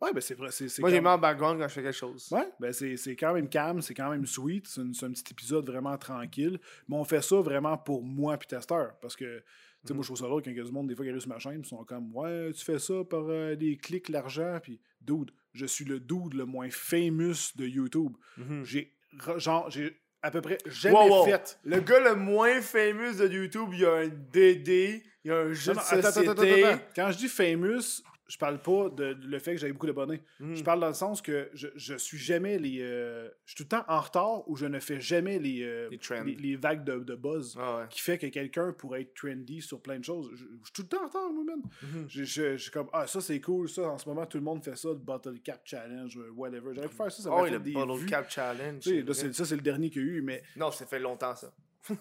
Ouais, 0.00 0.12
ben 0.14 0.20
c'est 0.22 0.34
vrai. 0.34 0.50
c'est- 0.50 0.68
c'est 0.70 0.80
Moi, 0.80 0.90
j'ai 0.90 1.00
mis 1.00 1.08
en 1.08 1.18
background 1.18 1.60
quand 1.60 1.68
je 1.68 1.74
fais 1.74 1.82
quelque 1.82 1.92
chose. 1.96 2.28
Ouais, 2.32 2.48
ben 2.58 2.72
c'est 2.72 3.16
quand 3.16 3.34
même 3.34 3.50
calme, 3.50 3.82
c'est 3.82 3.92
quand 3.92 4.08
même 4.10 4.24
sweet, 4.24 4.66
c'est 4.66 4.80
un 4.80 5.10
petit 5.12 5.30
épisode 5.32 5.66
vraiment 5.68 5.96
tranquille. 5.98 6.58
Mais 6.88 6.96
on 6.96 7.04
fait 7.04 7.20
ça 7.20 7.36
vraiment 7.40 7.76
pour 7.76 8.02
moi 8.02 8.38
puis 8.38 8.48
testeur. 8.48 8.98
Parce 9.00 9.14
que, 9.14 9.42
tu 9.82 9.88
sais, 9.88 9.94
moi, 9.94 10.02
je 10.02 10.08
trouve 10.08 10.18
ça 10.18 10.26
drôle 10.26 10.42
quand 10.42 10.50
il 10.50 10.56
y 10.56 10.60
a 10.60 10.64
du 10.64 10.72
monde, 10.72 10.88
des 10.88 10.94
fois, 10.94 11.04
qui 11.04 11.10
arrive 11.10 11.20
sur 11.22 11.28
ma 11.30 11.38
chaîne, 11.38 11.60
ils 11.60 11.66
sont 11.66 11.84
comme, 11.84 12.14
ouais, 12.14 12.52
tu 12.52 12.64
fais 12.64 12.78
ça 12.78 13.02
par 13.08 13.24
euh, 13.28 13.54
des 13.56 13.76
clics, 13.76 14.08
l'argent, 14.08 14.58
puis 14.62 14.80
dude, 15.00 15.30
je 15.52 15.66
suis 15.66 15.84
le 15.84 15.98
dude 16.00 16.34
le 16.34 16.44
moins 16.44 16.68
famous 16.70 17.52
de 17.56 17.66
YouTube. 17.66 18.12
Mhm. 18.36 18.64
J'ai, 18.64 18.92
re- 19.18 19.38
genre, 19.38 19.70
j'ai 19.70 19.96
à 20.22 20.30
peu 20.30 20.40
près 20.42 20.58
jamais 20.66 20.94
Wow, 20.96 21.08
wow. 21.08 21.24
fait. 21.24 21.58
Le 21.64 21.80
gars 21.80 22.00
le 22.00 22.14
moins 22.14 22.60
famous 22.60 23.14
de 23.18 23.26
YouTube, 23.26 23.70
il 23.72 23.80
y 23.80 23.84
a 23.86 23.94
un 23.94 24.08
DD, 24.08 25.02
il 25.24 25.28
y 25.28 25.30
a 25.30 25.38
un 25.38 25.52
jeu 25.52 25.72
Non, 25.72 25.80
non, 25.80 25.96
de 26.00 26.06
attends, 26.06 26.20
attends, 26.20 26.30
attends, 26.32 26.42
attends. 26.42 26.82
Quand 26.94 27.10
je 27.12 27.16
dis 27.18 27.28
famous, 27.28 28.02
je 28.30 28.38
parle 28.38 28.62
pas 28.62 28.88
de 28.90 29.16
le 29.20 29.38
fait 29.40 29.52
que 29.54 29.60
j'avais 29.60 29.72
beaucoup 29.72 29.86
d'abonnés. 29.88 30.22
Mhm. 30.38 30.54
Je 30.54 30.62
parle 30.62 30.78
dans 30.80 30.86
le 30.88 30.94
sens 30.94 31.20
que 31.20 31.50
je, 31.52 31.66
je 31.74 31.94
suis 31.96 32.16
jamais 32.16 32.58
les. 32.58 32.78
euh, 32.80 33.28
je 33.44 33.54
suis 33.54 33.56
tout 33.56 33.64
le 33.64 33.68
temps 33.80 33.84
en 33.88 34.00
retard 34.00 34.48
ou 34.48 34.54
je 34.56 34.66
ne 34.66 34.78
fais 34.78 35.00
jamais 35.00 35.38
les, 35.40 35.62
euh, 35.64 35.88
Les 35.90 35.98
trends. 35.98 36.22
les, 36.22 36.36
les 36.36 36.54
vagues 36.56 36.84
de, 36.84 37.00
de 37.00 37.14
buzz 37.16 37.56
Ah 37.60 37.78
ouais. 37.78 37.84
qui 37.90 38.00
fait 38.00 38.18
que 38.18 38.26
quelqu'un 38.28 38.72
pourrait 38.72 39.02
être 39.02 39.14
trendy 39.14 39.60
sur 39.60 39.80
plein 39.82 39.98
de 39.98 40.04
choses. 40.04 40.30
Je, 40.32 40.44
je 40.44 40.64
suis 40.64 40.72
tout 40.72 40.82
le 40.82 40.88
temps 40.88 41.02
en 41.02 41.06
retard, 41.08 41.32
moi, 41.32 41.44
man. 41.44 41.62
Mhm. 41.82 42.06
Je, 42.08 42.22
je, 42.24 42.52
je 42.52 42.62
suis 42.62 42.70
comme, 42.70 42.88
ah, 42.92 43.06
ça 43.08 43.20
c'est 43.20 43.40
cool, 43.40 43.68
ça 43.68 43.82
en 43.90 43.98
ce 43.98 44.08
moment 44.08 44.24
tout 44.26 44.38
le 44.38 44.44
monde 44.44 44.62
fait 44.64 44.76
ça, 44.76 44.88
le 44.90 44.94
Bottle 44.94 45.40
Cap 45.42 45.62
Challenge, 45.64 46.16
whatever. 46.36 46.70
J'aurais 46.74 46.88
pu 46.88 46.94
faire 46.94 47.10
ça, 47.10 47.22
ça 47.24 47.30
Oh, 47.32 47.44
fait 47.44 47.50
le 47.50 47.58
des 47.58 47.72
Bottle 47.72 47.98
vues. 47.98 48.06
Cap 48.06 48.30
Challenge. 48.30 48.86
Là, 48.86 49.12
ça 49.14 49.44
c'est 49.44 49.56
le 49.56 49.62
dernier 49.62 49.90
qu'il 49.90 50.02
y 50.02 50.04
a 50.04 50.08
eu, 50.08 50.22
mais 50.22 50.42
Non, 50.56 50.70
ça 50.70 50.86
fait 50.86 51.00
longtemps 51.00 51.34
ça. 51.34 51.52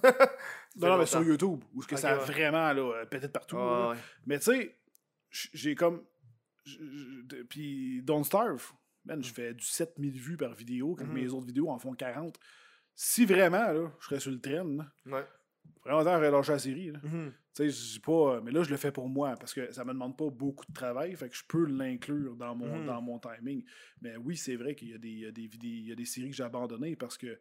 Non, 0.76 0.90
non, 0.90 0.98
mais 1.00 1.06
sur 1.06 1.24
YouTube, 1.24 1.62
où 1.74 1.82
ce 1.82 1.88
que 1.88 1.96
ça 1.98 2.12
a 2.12 2.18
ouais. 2.18 2.24
vraiment 2.26 2.72
là, 2.74 3.06
pété 3.06 3.28
de 3.28 3.32
partout. 3.32 3.56
là. 3.58 3.64
Ah, 3.64 3.90
ouais. 3.92 3.98
Mais 4.28 4.38
tu 4.40 4.46
sais, 4.46 4.76
j'ai 5.32 5.74
comme. 5.76 6.04
Puis 7.50 8.02
Don't 8.04 8.24
Starve, 8.24 8.72
man, 9.06 9.24
je 9.24 9.34
fais 9.34 9.54
du 9.54 9.64
7000 9.66 10.20
vues 10.20 10.38
par 10.38 10.54
vidéo, 10.54 10.96
quand 10.96 11.06
Mhm. 11.06 11.14
mes 11.14 11.28
autres 11.30 11.48
vidéos 11.48 11.70
en 11.70 11.80
font 11.80 11.94
40. 11.94 12.40
Si 12.96 13.26
vraiment, 13.26 13.72
là, 13.72 13.92
je 14.00 14.06
serais 14.06 14.20
sur 14.20 14.32
le 14.32 14.40
train, 14.42 14.64
là, 14.76 14.92
Ouais. 15.06 15.26
vraiment, 15.86 16.02
j'aurais 16.04 16.32
lâché 16.32 16.52
la 16.52 16.60
série. 16.60 16.92
là. 16.92 17.00
Mhm. 17.04 17.32
Tu 17.56 17.64
sais, 17.64 17.70
je 17.70 17.94
dis 17.94 18.00
pas. 18.00 18.42
Mais 18.42 18.52
là, 18.52 18.64
je 18.64 18.70
le 18.70 18.78
fais 18.78 18.92
pour 18.92 19.08
moi, 19.10 19.36
parce 19.38 19.54
que 19.54 19.72
ça 19.72 19.84
me 19.86 19.94
demande 19.94 20.18
pas 20.18 20.30
beaucoup 20.30 20.66
de 20.68 20.74
travail, 20.74 21.16
fait 21.16 21.30
que 21.30 21.36
je 21.36 21.44
peux 21.48 21.66
l'inclure 21.66 22.36
dans 22.36 22.56
mon, 22.56 22.80
Mhm. 22.80 22.86
dans 22.86 23.02
mon 23.02 23.20
timing. 23.20 23.64
Mais 24.02 24.16
oui, 24.18 24.36
c'est 24.38 24.56
vrai 24.56 24.76
qu'il 24.76 24.90
y, 24.90 24.94
a 24.94 24.98
des- 24.98 25.08
il 25.10 25.64
y, 25.66 25.88
y 25.88 25.92
a 25.92 25.96
des 25.96 26.06
séries 26.06 26.30
que 26.30 26.36
j'ai 26.36 26.44
abandonnées 26.44 26.96
parce 26.96 27.18
que, 27.18 27.40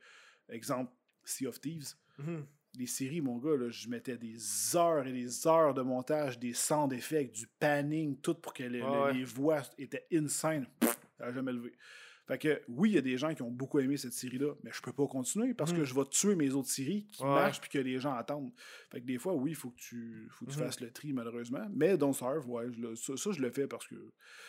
exemple, 0.48 0.92
Sea 1.24 1.46
of 1.46 1.60
Thieves 1.60 1.94
Mhm. 2.18 2.46
Les 2.76 2.86
séries, 2.86 3.20
mon 3.20 3.38
gars, 3.38 3.56
là, 3.56 3.70
je 3.70 3.88
mettais 3.88 4.16
des 4.16 4.36
heures 4.76 5.06
et 5.06 5.12
des 5.12 5.46
heures 5.46 5.74
de 5.74 5.82
montage, 5.82 6.38
des 6.38 6.52
sound 6.54 6.92
effects, 6.92 7.32
du 7.32 7.46
panning, 7.46 8.16
tout 8.20 8.34
pour 8.34 8.52
que 8.54 8.62
ouais. 8.64 9.12
les 9.14 9.24
voix 9.24 9.62
étaient 9.78 10.06
insane. 10.12 10.66
Pff, 10.80 10.96
Ça 11.18 11.26
n'a 11.26 11.32
jamais 11.32 11.52
levé. 11.52 11.72
Fait 12.28 12.36
que 12.38 12.60
oui, 12.68 12.90
il 12.90 12.94
y 12.94 12.98
a 12.98 13.00
des 13.00 13.16
gens 13.16 13.34
qui 13.34 13.40
ont 13.40 13.50
beaucoup 13.50 13.78
aimé 13.78 13.96
cette 13.96 14.12
série-là, 14.12 14.52
mais 14.62 14.70
je 14.70 14.82
peux 14.82 14.92
pas 14.92 15.06
continuer 15.06 15.54
parce 15.54 15.72
que 15.72 15.78
Mhm. 15.78 15.84
je 15.84 15.94
vais 15.94 16.04
tuer 16.10 16.34
mes 16.36 16.50
autres 16.50 16.68
séries 16.68 17.06
qui 17.10 17.22
Ouais. 17.24 17.30
marchent 17.30 17.58
puis 17.60 17.70
que 17.70 17.78
les 17.78 17.98
gens 17.98 18.12
attendent. 18.12 18.52
Fait 18.90 19.00
que 19.00 19.06
des 19.06 19.16
fois, 19.16 19.32
oui, 19.32 19.52
il 19.52 19.56
faut 19.56 19.70
que 19.70 19.78
tu, 19.80 20.28
faut 20.30 20.44
que 20.44 20.50
tu 20.50 20.58
Mhm. 20.58 20.64
fasses 20.64 20.80
le 20.80 20.90
tri, 20.90 21.14
malheureusement. 21.14 21.66
Mais 21.74 21.96
Don't 21.96 22.12
Starve, 22.12 22.46
ouais, 22.50 22.66
je 22.70 22.94
ça, 22.96 23.16
ça, 23.16 23.32
je 23.32 23.40
le 23.40 23.50
fais 23.50 23.66
parce 23.66 23.86
que 23.86 23.94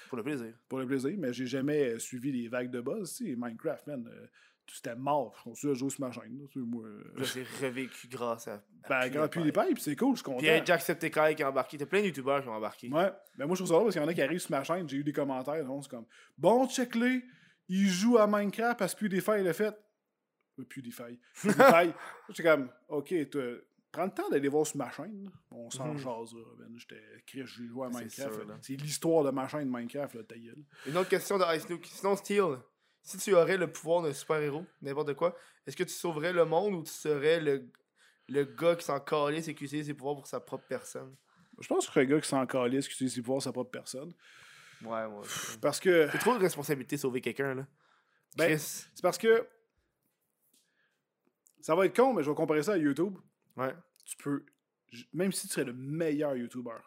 Pour 0.09 0.17
le 0.17 0.23
plaisir. 0.23 0.53
pour 0.67 0.79
le 0.79 0.85
plaisir, 0.85 1.15
mais 1.17 1.31
j'ai 1.31 1.47
jamais 1.47 1.93
euh, 1.93 1.99
suivi 1.99 2.33
les 2.33 2.49
vagues 2.49 2.69
de 2.69 2.81
buzz. 2.81 3.21
Minecraft, 3.21 3.87
man, 3.87 4.05
euh, 4.13 4.27
c'était 4.75 4.95
mort. 4.95 5.35
Je 5.39 5.43
continue 5.43 5.71
à 5.71 5.75
jouer 5.75 5.89
sur 5.89 6.01
ma 6.01 6.11
chaîne. 6.11 6.47
euh, 6.55 7.03
j'ai 7.17 7.43
revécu 7.61 8.07
grâce 8.07 8.47
à. 8.47 8.61
ben, 8.89 8.95
à 8.97 9.09
quand 9.09 9.27
PewDiePie, 9.27 9.73
puis 9.73 9.83
c'est 9.83 9.95
cool, 9.95 10.11
je 10.15 10.17
suis 10.17 10.23
content. 10.23 10.37
Puis 10.37 10.47
il 10.47 10.49
y 10.49 10.53
a 10.53 10.63
Jacksepticeye 10.63 11.35
qui 11.35 11.41
est 11.41 11.45
embarqué. 11.45 11.77
T'as 11.77 11.85
plein 11.85 12.01
de 12.01 12.07
youtubeurs 12.07 12.41
qui 12.41 12.47
ont 12.49 12.53
embarqué. 12.53 12.89
Ouais, 12.89 13.11
mais 13.37 13.45
moi 13.45 13.55
je 13.55 13.59
trouve 13.61 13.67
ça 13.67 13.73
drôle 13.73 13.85
parce 13.85 13.95
qu'il 13.95 14.01
y 14.01 14.05
en 14.05 14.07
a 14.07 14.13
qui 14.13 14.21
arrivent 14.21 14.39
sur 14.39 14.51
ma 14.51 14.63
chaîne, 14.63 14.87
j'ai 14.89 14.97
eu 14.97 15.03
des 15.03 15.13
commentaires, 15.13 15.63
donc 15.65 15.83
c'est 15.83 15.89
comme 15.89 16.05
Bon, 16.37 16.67
check-les, 16.67 17.23
il 17.67 17.87
joue 17.87 18.17
à 18.17 18.27
Minecraft 18.27 18.77
parce 18.79 18.93
que 18.95 18.99
PewDiePie 19.05 19.43
l'a 19.43 19.53
fait. 19.53 19.75
Euh, 20.59 20.63
PewDiePie. 20.63 21.19
PewDiePie. 21.41 21.93
J'étais 22.29 22.43
comme 22.43 22.69
Ok, 22.87 23.13
prends 23.91 24.05
le 24.05 24.11
temps 24.11 24.29
d'aller 24.29 24.49
voir 24.49 24.67
sur 24.67 24.77
ma 24.77 24.91
chaîne. 24.91 25.31
On 25.51 25.69
s'en 25.71 25.87
Mhm. 25.93 25.97
jasera, 25.97 26.41
ben. 26.59 26.67
J'étais 26.77 27.01
Chris, 27.25 27.43
j'ai 27.45 27.65
joué 27.67 27.85
à 27.87 27.89
Minecraft. 27.89 28.41
C'est 28.61 28.73
l'histoire 28.75 29.23
de 29.23 29.31
ma 29.31 29.47
chaîne 29.47 29.67
Minecraft, 29.69 30.13
là, 30.15 30.23
ta 30.23 30.35
gueule. 30.37 30.63
Une 30.87 30.97
autre 30.97 31.09
question 31.09 31.37
de 31.37 31.55
Ice 31.55 31.67
Luke. 31.69 31.85
Sinon, 31.87 32.15
Steel, 32.15 32.57
si 33.01 33.17
tu 33.17 33.33
aurais 33.33 33.57
le 33.57 33.71
pouvoir 33.71 34.03
d'un 34.03 34.13
super-héros, 34.13 34.65
n'importe 34.81 35.13
quoi, 35.15 35.35
est-ce 35.65 35.75
que 35.75 35.83
tu 35.83 35.93
sauverais 35.93 36.33
le 36.33 36.45
monde 36.45 36.73
ou 36.75 36.83
tu 36.83 36.91
serais 36.91 37.39
le, 37.39 37.69
le 38.27 38.43
gars 38.43 38.75
qui 38.75 38.85
s'en 38.85 38.99
calisse 38.99 39.47
et 39.47 39.55
qui 39.55 39.65
utilise 39.65 39.87
ses 39.87 39.93
pouvoirs 39.93 40.15
pour 40.15 40.27
sa 40.27 40.39
propre 40.39 40.65
personne? 40.67 41.15
Je 41.59 41.67
pense 41.67 41.87
que 41.87 41.93
c'est 41.93 41.99
un 42.01 42.05
gars 42.05 42.21
qui 42.21 42.27
s'en 42.27 42.45
calisse, 42.45 42.87
qui 42.87 42.93
utilise 42.93 43.15
ses 43.15 43.21
pouvoirs 43.21 43.41
sa 43.41 43.51
propre 43.51 43.71
personne. 43.71 44.13
Ouais, 44.81 45.05
ouais. 45.05 45.27
Parce 45.61 45.79
que. 45.79 46.09
C'est 46.11 46.19
trop 46.19 46.37
de 46.37 46.41
responsabilité 46.41 46.95
de 46.95 47.01
sauver 47.01 47.21
quelqu'un, 47.21 47.53
là. 47.53 47.67
Ben. 48.37 48.57
C'est 48.57 49.01
parce 49.01 49.17
que. 49.17 49.47
Ça 51.61 51.75
va 51.75 51.85
être 51.85 51.95
con, 51.95 52.13
mais 52.13 52.23
je 52.23 52.29
vais 52.29 52.35
comparer 52.35 52.63
ça 52.63 52.73
à 52.73 52.77
YouTube. 52.77 53.17
Ouais. 53.57 53.75
tu 54.05 54.15
peux, 54.15 54.45
même 55.13 55.33
si 55.33 55.47
tu 55.47 55.53
serais 55.53 55.65
le 55.65 55.73
meilleur 55.73 56.35
YouTuber, 56.35 56.77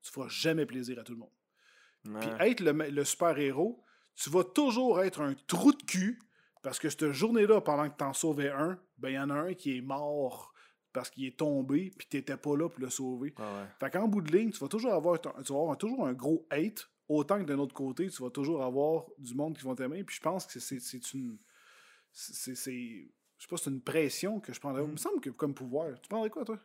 tu 0.00 0.12
feras 0.12 0.28
jamais 0.28 0.64
plaisir 0.64 1.00
à 1.00 1.02
tout 1.02 1.12
le 1.12 1.18
monde. 1.18 2.20
Puis 2.20 2.30
être 2.40 2.60
le, 2.60 2.72
le 2.72 3.04
super-héros, 3.04 3.81
tu 4.16 4.30
vas 4.30 4.44
toujours 4.44 5.02
être 5.02 5.20
un 5.20 5.34
trou 5.46 5.72
de 5.72 5.82
cul 5.82 6.18
parce 6.62 6.78
que 6.78 6.88
cette 6.90 7.10
journée-là, 7.10 7.60
pendant 7.60 7.88
que 7.90 7.96
t'en 7.96 8.12
sauvais 8.12 8.50
un, 8.50 8.78
ben 8.98 9.08
il 9.10 9.14
y 9.14 9.18
en 9.18 9.30
a 9.30 9.34
un 9.34 9.54
qui 9.54 9.76
est 9.76 9.80
mort 9.80 10.52
parce 10.92 11.10
qu'il 11.10 11.24
est 11.26 11.38
tombé 11.38 11.90
puis 11.98 12.06
t'étais 12.06 12.36
pas 12.36 12.56
là 12.56 12.68
pour 12.68 12.80
le 12.80 12.90
sauver. 12.90 13.34
Ouais. 13.38 13.66
Fait 13.80 13.90
qu'en 13.90 14.06
bout 14.08 14.20
de 14.20 14.30
ligne, 14.36 14.50
tu 14.50 14.58
vas 14.58 14.68
toujours 14.68 14.92
avoir, 14.92 15.20
tu 15.20 15.28
vas 15.28 15.58
avoir 15.58 15.78
toujours 15.78 16.06
un 16.06 16.12
gros 16.12 16.46
hate, 16.50 16.88
autant 17.08 17.38
que 17.38 17.44
d'un 17.44 17.58
autre 17.58 17.74
côté, 17.74 18.08
tu 18.10 18.22
vas 18.22 18.30
toujours 18.30 18.62
avoir 18.62 19.06
du 19.18 19.34
monde 19.34 19.56
qui 19.56 19.64
vont 19.64 19.74
t'aimer. 19.74 20.04
Puis 20.04 20.16
je 20.16 20.20
pense 20.20 20.46
que 20.46 20.60
c'est 20.60 21.12
une. 21.14 21.38
C'est. 22.12 22.54
c'est- 22.54 23.08
Je 23.38 23.42
sais 23.44 23.48
pas, 23.48 23.56
c'est 23.56 23.70
une 23.70 23.80
pression 23.82 24.38
que 24.38 24.52
je 24.52 24.60
prendrais. 24.60 24.84
Il 24.84 24.90
me 24.92 24.96
semble 24.96 25.20
que 25.20 25.30
comme 25.30 25.54
pouvoir. 25.54 26.00
Tu 26.00 26.08
prendrais 26.08 26.30
quoi, 26.30 26.44
toi? 26.44 26.58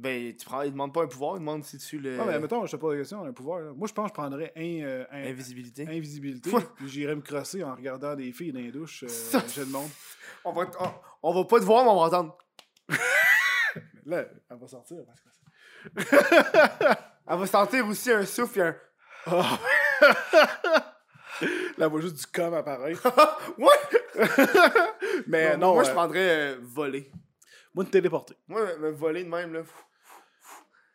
Ben, 0.00 0.34
tu 0.34 0.46
prends, 0.46 0.62
il 0.62 0.72
demande 0.72 0.94
pas 0.94 1.02
un 1.02 1.06
pouvoir, 1.06 1.36
il 1.36 1.40
demande 1.40 1.62
si 1.64 1.76
tu 1.78 1.98
le. 1.98 2.16
Non, 2.16 2.24
mais 2.24 2.38
mettons, 2.40 2.64
je 2.64 2.72
te 2.72 2.76
pose 2.76 2.94
la 2.94 3.00
question, 3.00 3.22
un 3.24 3.32
pouvoir. 3.32 3.60
là. 3.60 3.72
Moi, 3.74 3.86
je 3.86 3.92
pense 3.92 4.06
que 4.06 4.16
je 4.16 4.20
prendrais 4.20 4.52
un, 4.56 4.80
euh, 4.82 5.04
Invisibilité. 5.12 5.86
invisibilité, 5.86 6.50
puis 6.76 6.88
j'irais 6.88 7.14
me 7.14 7.20
crosser 7.20 7.62
en 7.62 7.74
regardant 7.74 8.14
des 8.14 8.32
filles 8.32 8.52
dans 8.52 8.60
les 8.60 8.72
douches, 8.72 9.04
euh, 9.04 9.38
j'ai 9.54 9.60
le 9.60 9.66
monde. 9.66 9.90
On 10.44 10.52
va, 10.52 10.70
on, 10.80 10.90
on 11.30 11.34
va 11.34 11.44
pas 11.44 11.60
te 11.60 11.64
voir, 11.64 11.84
mais 11.84 11.90
on 11.90 11.96
va 11.96 12.06
entendre. 12.06 12.38
Là, 14.06 14.24
elle 14.50 14.56
va 14.56 14.66
sortir. 14.68 14.96
parce 15.06 15.20
que- 15.20 16.96
Elle 17.28 17.38
va 17.38 17.46
sentir 17.46 17.86
aussi 17.86 18.10
un 18.10 18.24
souffle 18.24 18.58
et 18.58 18.62
un. 18.62 18.76
Ah. 19.26 19.58
Là, 21.42 21.86
elle 21.86 21.86
voit 21.86 22.00
juste 22.00 22.16
du 22.16 22.26
com 22.26 22.52
apparaître. 22.54 23.06
ouais! 23.58 24.26
Mais 25.26 25.56
Non, 25.56 25.68
non, 25.68 25.74
moi, 25.74 25.82
euh, 25.82 25.86
je 25.86 25.92
prendrais 25.92 26.52
euh, 26.54 26.56
voler. 26.62 27.10
moi, 27.74 27.84
me 27.84 27.90
téléporter. 27.90 28.34
Moi, 28.48 28.62
me, 28.78 28.90
voler 28.90 29.24
de 29.24 29.28
même, 29.28 29.52
là. 29.52 29.62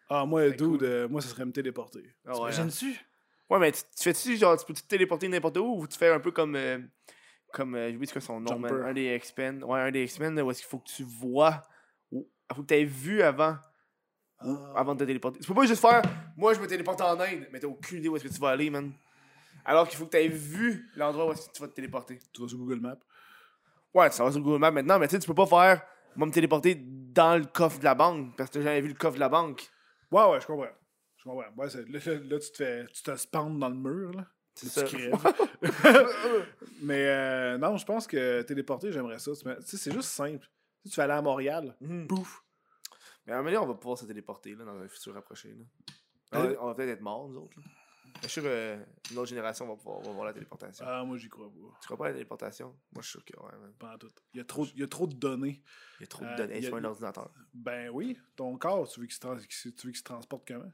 Ah, 0.10 0.26
moi, 0.26 0.50
C'est 0.50 0.58
dude, 0.58 0.84
euh, 0.84 1.08
moi, 1.08 1.22
ça 1.22 1.30
serait 1.30 1.46
me 1.46 1.52
téléporter. 1.52 2.04
Ah 2.26 2.32
ouais, 2.40 2.52
T'imagines-tu? 2.52 3.00
Ouais, 3.50 3.60
mais 3.60 3.72
tu, 3.72 3.82
tu 3.98 4.04
fais-tu, 4.04 4.38
genre, 4.38 4.58
tu 4.58 4.66
peux 4.66 4.74
te 4.74 4.82
téléporter 4.88 5.28
n'importe 5.28 5.58
où 5.58 5.82
ou 5.82 5.88
tu 5.88 5.98
fais 5.98 6.10
un 6.12 6.20
peu 6.20 6.32
comme. 6.32 6.56
euh, 6.56 6.80
comme. 7.52 7.76
euh, 7.76 7.90
J'ai 7.90 7.96
oublié 7.96 8.08
ce 8.08 8.14
que 8.14 8.20
son 8.20 8.40
nom, 8.40 8.60
man. 8.60 8.72
Un 8.86 8.94
des 8.94 9.16
X-Men. 9.16 9.64
Ouais, 9.64 9.80
un 9.80 9.92
des 9.92 10.04
X-Men, 10.04 10.36
là, 10.36 10.44
où 10.46 10.52
est-ce 10.52 10.60
qu'il 10.62 10.70
faut 10.70 10.80
que 10.80 10.88
tu 10.90 11.04
vois. 11.04 11.64
où- 12.12 12.28
Il 12.50 12.56
faut 12.56 12.62
que 12.64 12.68
tu 12.68 12.74
aies 12.76 12.84
vu 12.86 13.22
avant. 13.22 13.58
Ah. 14.40 14.74
Avant 14.76 14.94
de 14.94 15.00
te 15.00 15.06
téléporter. 15.06 15.40
Tu 15.40 15.48
peux 15.48 15.54
pas 15.54 15.66
juste 15.66 15.82
faire. 15.82 16.02
Moi, 16.38 16.54
je 16.54 16.60
me 16.60 16.68
téléporte 16.68 17.00
en 17.02 17.20
Inde, 17.20 17.48
mais 17.52 17.60
t'as 17.60 17.68
aucune 17.68 18.00
idée 18.00 18.10
où 18.10 18.16
est-ce 18.18 18.26
que 18.28 18.34
tu 18.34 18.40
vas 18.40 18.50
aller, 18.50 18.70
man. 18.70 18.92
Alors 19.64 19.88
qu'il 19.88 19.98
faut 19.98 20.06
que 20.06 20.12
tu 20.12 20.18
aies 20.18 20.28
vu 20.28 20.90
l'endroit 20.96 21.28
où 21.28 21.32
est-ce 21.32 21.48
que 21.48 21.54
tu 21.54 21.62
vas 21.62 21.68
te 21.68 21.74
téléporter. 21.74 22.20
Tu 22.34 22.42
vas 22.42 22.48
sur 22.48 22.58
Google 22.58 22.80
Maps. 22.82 22.98
Ouais, 23.94 24.12
ça 24.12 24.24
va 24.24 24.32
sur 24.32 24.42
Google 24.42 24.60
Maps 24.60 24.72
maintenant, 24.72 25.00
mais 25.00 25.08
tu 25.08 25.16
sais, 25.16 25.20
tu 25.20 25.28
peux 25.28 25.34
pas 25.34 25.46
faire. 25.48 25.82
Moi, 26.16 26.28
me 26.28 26.32
téléporter 26.32 26.76
dans 26.76 27.38
le 27.38 27.46
coffre 27.46 27.80
de 27.80 27.86
la 27.86 27.96
banque 27.96 28.36
parce 28.36 28.50
que 28.50 28.56
t'as 28.60 28.64
jamais 28.64 28.82
vu 28.82 28.90
le 28.90 28.94
coffre 28.94 29.16
de 29.16 29.20
la 29.22 29.30
banque. 29.30 29.68
Ouais, 30.16 30.32
ouais, 30.32 30.42
je 30.42 30.48
comprends. 30.48 30.68
Je 31.18 31.24
comprends. 31.24 31.38
Ouais, 31.58 31.68
là, 31.68 32.00
là, 32.30 32.40
tu 32.40 32.52
te 32.52 32.56
fais. 32.58 32.86
Tu 32.94 33.04
te 33.04 33.16
spawns 33.16 33.60
dans 33.60 33.70
le 33.70 33.76
mur, 33.76 34.12
là. 34.14 34.26
Tu 34.56 34.68
crèves. 34.70 35.14
Mais 36.82 37.06
euh, 37.08 37.58
non, 37.58 37.76
je 37.78 37.86
pense 37.86 38.08
que 38.08 38.42
téléporter, 38.44 38.92
j'aimerais 38.92 39.20
ça. 39.20 39.32
Tu 39.34 39.42
sais, 39.66 39.78
c'est 39.78 39.92
juste 39.92 40.10
simple. 40.10 40.48
Tu 40.84 40.92
vas 40.96 41.04
aller 41.04 41.14
à 41.14 41.22
Montréal, 41.22 41.76
Mhm. 41.82 42.08
pouf. 42.08 42.44
Mais 43.26 43.34
à 43.34 43.38
un 43.38 43.40
moment 43.40 43.50
donné, 43.52 43.58
on 43.66 43.68
va 43.68 43.74
pouvoir 43.74 43.98
se 43.98 44.06
téléporter 44.06 44.54
là, 44.56 44.64
dans 44.66 44.78
un 44.78 44.88
futur 44.88 45.14
rapproché. 45.16 45.50
Là. 45.50 45.66
On, 46.62 46.68
va- 46.68 46.76
peut-être 46.76 46.90
être 46.90 47.02
morts, 47.02 47.28
nous 47.28 47.38
autres. 47.40 47.58
Là. 47.60 47.66
Je 48.24 48.28
suis 48.28 48.42
sûr 48.42 48.50
qu'une 49.08 49.18
autre 49.18 49.28
génération 49.30 49.68
va 49.68 49.76
pouvoir 49.76 50.02
va 50.02 50.12
voir 50.12 50.26
la 50.26 50.34
téléportation. 50.34 50.86
Ah, 50.88 51.04
moi, 51.04 51.18
j'y 51.18 51.30
crois 51.30 51.48
pas. 51.48 51.78
Tu 51.82 51.86
crois 51.86 51.98
pas 51.98 52.06
à 52.06 52.08
la 52.10 52.14
téléportation? 52.16 52.68
Moi, 52.94 53.02
je 53.04 53.10
suis 53.10 53.12
sûr 53.12 53.26
que 53.26 53.40
ouais, 53.40 53.52
man. 53.60 53.74
Pas 53.78 53.94
en 53.94 53.98
tout. 53.98 54.10
Il 54.34 54.38
y, 54.38 54.42
a 54.42 54.46
trop, 54.46 54.66
il 54.66 54.80
y 54.80 54.84
a 54.84 54.88
trop 54.88 55.06
de 55.06 55.14
données. 55.14 55.62
Il 56.00 56.04
y 56.04 56.06
a 56.06 56.08
trop 56.08 56.24
Euh, 56.26 56.32
de 56.32 56.38
données 56.38 56.58
il 56.58 56.64
y 56.64 56.66
a- 56.66 56.70
sur 56.70 56.78
un 56.78 56.84
ordinateur. 56.84 57.32
Ben 57.54 57.90
oui, 57.90 58.18
ton 58.36 58.58
corps, 58.58 58.88
tu 58.90 59.00
veux 59.00 59.06
qu'il 59.06 59.16
se, 59.16 59.20
trans- 59.20 59.38
qu'il 59.38 59.52
se- 59.52 59.70
tu 59.70 59.88
veux 59.88 59.92
qu'il 59.92 60.00
se 60.00 60.04
transporte 60.04 60.48
comment? 60.48 60.72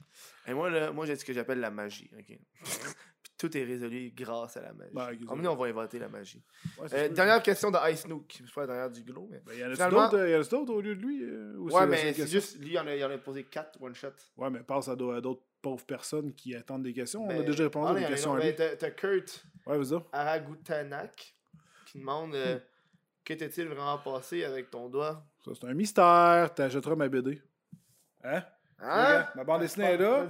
Et 0.48 0.54
moi, 0.54 0.70
là, 0.70 0.92
moi 0.92 1.06
j'ai 1.06 1.16
ce 1.16 1.26
que 1.26 1.34
j'appelle 1.34 1.60
la 1.60 1.72
magie. 1.72 2.10
ok? 2.18 2.40
Tout 3.42 3.58
est 3.58 3.64
résolu 3.64 4.12
grâce 4.16 4.56
à 4.58 4.62
la 4.62 4.72
magie. 4.74 4.92
Ben, 4.94 5.02
moment 5.02 5.18
ça. 5.30 5.36
donné, 5.36 5.48
on 5.48 5.56
va 5.56 5.66
inventer 5.66 5.98
la 5.98 6.10
magie. 6.10 6.44
Ouais, 6.80 6.88
Euh, 6.94 7.10
dernière 7.10 7.42
question 7.42 7.72
de 7.72 7.92
Ice 7.92 8.08
Nook. 8.08 8.32
C'est 8.46 8.54
pas 8.54 8.62
la 8.62 8.68
dernière 8.68 8.92
du 8.92 9.02
glow, 9.02 9.28
mais. 9.32 9.42
Ben, 9.44 9.54
y 9.58 9.64
en 9.64 9.66
a-tu 9.66 9.76
Finalement- 9.78 10.04
d'autres, 10.04 10.18
euh, 10.20 10.30
y 10.30 10.36
en 10.36 10.40
d'autres 10.42 10.74
au 10.76 10.82
lieu 10.82 10.96
de 10.96 11.02
lui? 11.02 11.24
euh, 11.24 11.56
ou 11.58 11.72
Ouais, 11.72 11.88
mais 11.88 12.14
c'est 12.14 12.28
juste. 12.28 12.60
Lui, 12.60 12.74
il 12.74 12.78
en 12.80 12.86
a, 12.86 12.96
il 12.96 13.04
en 13.04 13.10
a 13.10 13.18
posé 13.18 13.44
4 13.44 13.82
one 13.82 13.96
shot. 13.96 14.10
Ouais, 14.38 14.52
mais 14.52 14.60
passe 14.60 14.90
à 14.90 14.96
d'autres 14.96 15.42
pauvres 15.60 15.84
personnes 15.88 16.34
qui 16.36 16.54
attendent 16.56 16.84
des 16.84 16.94
questions. 16.94 17.26
on 17.26 17.30
a 17.32 17.34
Ben, 17.34 17.46
déjà 17.46 17.64
répondu 17.64 17.88
ah, 17.88 17.92
à 17.92 17.94
des 17.96 18.00
il 18.00 18.04
y 18.04 18.06
en 18.06 18.08
a 18.08 18.12
questions. 18.12 18.36
Ben, 18.36 18.78
T'as 18.78 18.92
Kurt 18.92 19.46
Ouais. 19.66 19.78
Aragutanak 20.12 21.36
qui 21.88 21.98
demande 22.00 22.36
euh, 22.36 22.60
Que 23.26 23.34
t'est-il 23.34 23.68
vraiment 23.68 23.98
passé 23.98 24.44
avec 24.44 24.70
ton 24.70 24.88
doigt? 24.90 25.24
Ça, 25.44 25.52
c'est 25.60 25.68
un 25.68 25.74
mystère. 25.74 26.52
T'achèteras 26.56 26.96
ma 26.96 27.08
BD. 27.10 27.42
Hein? 28.24 28.44
Hein? 28.84 29.28
Ma 29.36 29.44
bande 29.44 29.62
dessinée 29.62 29.86
est 29.86 29.98
là. 29.98 30.28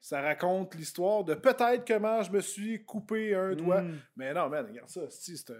Ça 0.00 0.20
raconte 0.20 0.74
l'histoire 0.74 1.24
de 1.24 1.34
peut-être 1.34 1.86
comment 1.86 2.22
je 2.22 2.30
me 2.30 2.40
suis 2.40 2.84
coupé 2.84 3.34
un 3.34 3.54
doigt. 3.54 3.80
Mm. 3.82 3.98
Mais 4.16 4.34
non, 4.34 4.48
man, 4.48 4.66
regarde 4.66 4.88
ça. 4.88 5.00
C'est 5.10 5.50
un, 5.50 5.54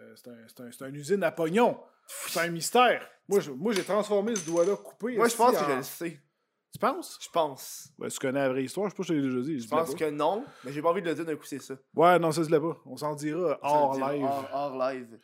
un, 0.64 0.86
un, 0.86 0.94
usine 0.94 1.23
à 1.23 1.32
pognon. 1.32 1.78
C'est 2.06 2.40
un 2.40 2.48
mystère. 2.50 3.08
Moi, 3.28 3.40
j'ai 3.73 3.82
transformé 3.82 4.36
ce 4.36 4.44
doigt-là 4.44 4.76
coupé. 4.76 5.16
Moi, 5.16 5.28
je 5.28 5.36
pense 5.36 5.52
esti, 5.55 5.64
que 5.64 5.68
je 5.70 5.74
en- 5.74 5.76
le 5.78 5.82
sais. 5.82 6.20
Tu 6.73 6.78
penses? 6.81 7.18
Je 7.23 7.28
pense. 7.31 7.89
Ouais, 7.98 8.08
tu 8.08 8.18
connais 8.18 8.40
la 8.40 8.48
vraie 8.48 8.64
histoire. 8.64 8.89
Je 8.90 8.90
sais 8.90 8.97
pas 8.97 9.02
si 9.05 9.14
je 9.14 9.20
t'ai 9.20 9.23
déjà 9.28 9.40
dit. 9.40 9.60
Je 9.60 9.68
pense 9.68 9.94
que 9.94 10.10
non, 10.10 10.44
mais 10.64 10.73
j'ai 10.73 10.82
pas 10.82 10.90
envie 10.90 11.02
de 11.02 11.08
le 11.08 11.14
dire 11.14 11.24
d'un 11.24 11.36
coup, 11.36 11.44
c'est 11.44 11.62
ça. 11.62 11.74
Ouais, 11.94 12.18
non, 12.18 12.32
ça 12.32 12.42
se 12.44 12.50
l'est 12.50 12.60
pas. 12.60 12.76
On 12.84 12.97
s'en 12.97 13.14
dira 13.14 13.58
hors 13.62 13.94
live. 13.94 14.24
Hors, 14.24 14.48
hors 14.52 14.78
live. 14.90 15.18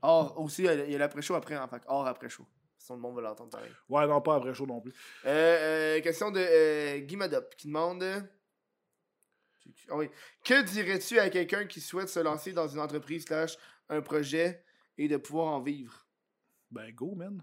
Hors, 0.00 0.40
aussi, 0.40 0.62
il 0.62 0.64
y 0.64 0.68
a- 0.68 0.84
il 0.86 0.90
y 0.92 0.94
a 0.94 0.98
l'après-show 0.98 1.34
après, 1.34 1.56
en 1.58 1.68
fait. 1.68 1.82
Hors 1.86 2.06
après-show. 2.06 2.44
Sinon, 2.88 2.96
le 2.96 3.02
monde 3.02 3.16
va 3.16 3.20
l'entendre 3.22 3.50
pareil. 3.50 3.70
Ouais, 3.90 4.06
non, 4.06 4.22
pas 4.22 4.36
après 4.36 4.54
chaud 4.54 4.66
non 4.66 4.80
plus. 4.80 4.92
Euh, 5.26 5.96
euh, 5.96 6.00
question 6.00 6.30
de 6.30 6.40
euh, 6.40 6.98
Guy 7.00 7.16
Madop 7.16 7.54
qui 7.54 7.66
demande. 7.66 8.02
Ah 9.90 9.96
oui. 9.96 10.08
Que 10.42 10.62
dirais-tu 10.62 11.18
à 11.18 11.28
quelqu'un 11.28 11.66
qui 11.66 11.82
souhaite 11.82 12.08
se 12.08 12.20
lancer 12.20 12.52
dans 12.54 12.66
une 12.66 12.80
entreprise 12.80 13.26
slash 13.26 13.56
un 13.90 14.00
projet 14.00 14.62
et 14.96 15.06
de 15.06 15.18
pouvoir 15.18 15.48
en 15.48 15.60
vivre? 15.60 16.06
Ben, 16.70 16.90
go, 16.94 17.14
man. 17.14 17.42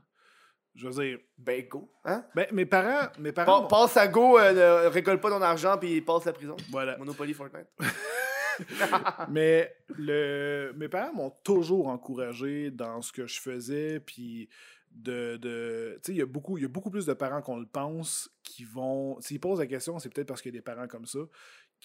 je 0.73 0.87
veux 0.87 1.03
dire, 1.03 1.19
Ben, 1.37 1.67
go. 1.67 1.91
Hein? 2.05 2.25
ben, 2.33 2.47
mes 2.51 2.65
parents, 2.65 3.09
mes 3.19 3.31
parents, 3.31 3.67
Pa- 3.67 3.81
passe 3.81 3.97
à 3.97 4.07
go, 4.07 4.39
euh, 4.39 4.83
ne 4.85 4.87
récolte 4.89 5.21
pas 5.21 5.29
ton 5.29 5.41
argent, 5.43 5.77
puis 5.77 6.01
passe 6.01 6.25
la 6.25 6.33
prison. 6.33 6.55
voilà. 6.71 6.97
Monopoly 6.97 7.35
Fortnite. 7.35 7.67
Mais 9.29 9.75
le, 9.97 10.73
mes 10.75 10.87
parents 10.89 11.13
m'ont 11.13 11.29
toujours 11.43 11.87
encouragé 11.87 12.71
dans 12.71 13.01
ce 13.01 13.11
que 13.11 13.27
je 13.27 13.39
faisais, 13.39 13.99
puis 13.99 14.49
de, 14.95 15.37
de 15.37 15.95
tu 15.95 16.07
sais, 16.07 16.11
il 16.13 16.17
y 16.17 16.21
a 16.21 16.25
beaucoup, 16.25 16.57
il 16.57 16.61
y 16.61 16.65
a 16.65 16.69
beaucoup 16.69 16.89
plus 16.89 17.05
de 17.05 17.13
parents 17.13 17.41
qu'on 17.41 17.57
le 17.57 17.65
pense 17.65 18.29
qui 18.43 18.63
vont, 18.63 19.19
s'ils 19.21 19.39
posent 19.39 19.59
la 19.59 19.67
question, 19.67 19.99
c'est 19.99 20.09
peut-être 20.09 20.27
parce 20.27 20.41
qu'il 20.41 20.53
y 20.53 20.55
a 20.55 20.59
des 20.59 20.63
parents 20.63 20.87
comme 20.87 21.05
ça 21.05 21.19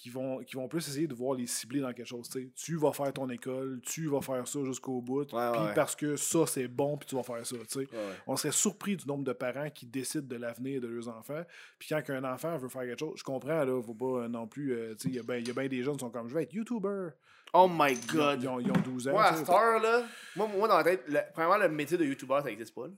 qui 0.00 0.10
vont, 0.10 0.38
qui 0.38 0.56
vont 0.56 0.66
plus 0.68 0.86
essayer 0.88 1.06
de 1.06 1.14
voir 1.14 1.34
les 1.36 1.46
cibler 1.46 1.80
dans 1.80 1.92
quelque 1.92 2.06
chose. 2.06 2.28
tu 2.54 2.76
vas 2.76 2.92
faire 2.92 3.12
ton 3.12 3.28
école, 3.30 3.80
tu 3.82 4.06
vas 4.08 4.20
faire 4.20 4.46
ça 4.48 4.58
jusqu'au 4.64 5.00
bout, 5.00 5.24
puis 5.26 5.36
Ouais, 5.36 5.74
parce 5.74 5.94
que 5.94 6.16
ça 6.16 6.46
c'est 6.46 6.68
bon, 6.68 6.96
puis 6.96 7.06
tu 7.08 7.14
vas 7.16 7.22
faire 7.22 7.44
ça. 7.46 7.56
Ouais. 7.76 7.86
On 8.26 8.36
serait 8.36 8.52
surpris 8.52 8.96
du 8.96 9.06
nombre 9.06 9.24
de 9.24 9.32
parents 9.32 9.70
qui 9.70 9.86
décident 9.86 10.26
de 10.26 10.36
l'avenir 10.36 10.80
de 10.80 10.86
leurs 10.88 11.08
enfants. 11.08 11.42
Puis 11.78 11.88
quand 11.88 12.02
un 12.10 12.24
enfant 12.24 12.56
veut 12.58 12.68
faire 12.68 12.82
quelque 12.82 12.98
chose, 13.00 13.14
je 13.18 13.22
comprends, 13.24 13.64
là, 13.64 13.82
faut 13.82 13.94
pas 13.94 14.28
non 14.28 14.46
plus. 14.46 14.72
euh, 14.72 14.94
il 15.04 15.14
y 15.14 15.18
a 15.18 15.22
bien 15.22 15.40
ben 15.54 15.68
des 15.68 15.82
jeunes 15.82 15.94
qui 15.96 16.00
sont 16.00 16.10
comme 16.10 16.28
je 16.28 16.34
vais 16.34 16.42
être 16.44 16.52
YouTuber. 16.52 17.08
Oh 17.52 17.68
my 17.70 17.94
god. 18.12 18.42
ils 18.42 18.48
ont- 18.48 18.60
ils 18.60 18.70
ont 18.70 18.80
12 18.84 19.08
ans. 19.08 19.12
Moi, 19.12 19.24
à 19.24 19.34
heure, 19.36 19.80
là, 19.82 20.02
moi, 20.36 20.46
moi, 20.46 20.68
dans 20.68 20.76
la 20.78 20.84
tête, 20.84 21.02
le, 21.08 21.18
premièrement, 21.32 21.58
le 21.58 21.68
métier 21.68 21.98
de 21.98 22.04
YouTuber, 22.04 22.38
ça 22.42 22.44
n'existe 22.44 22.74
pas. 22.74 22.86
là. 22.86 22.92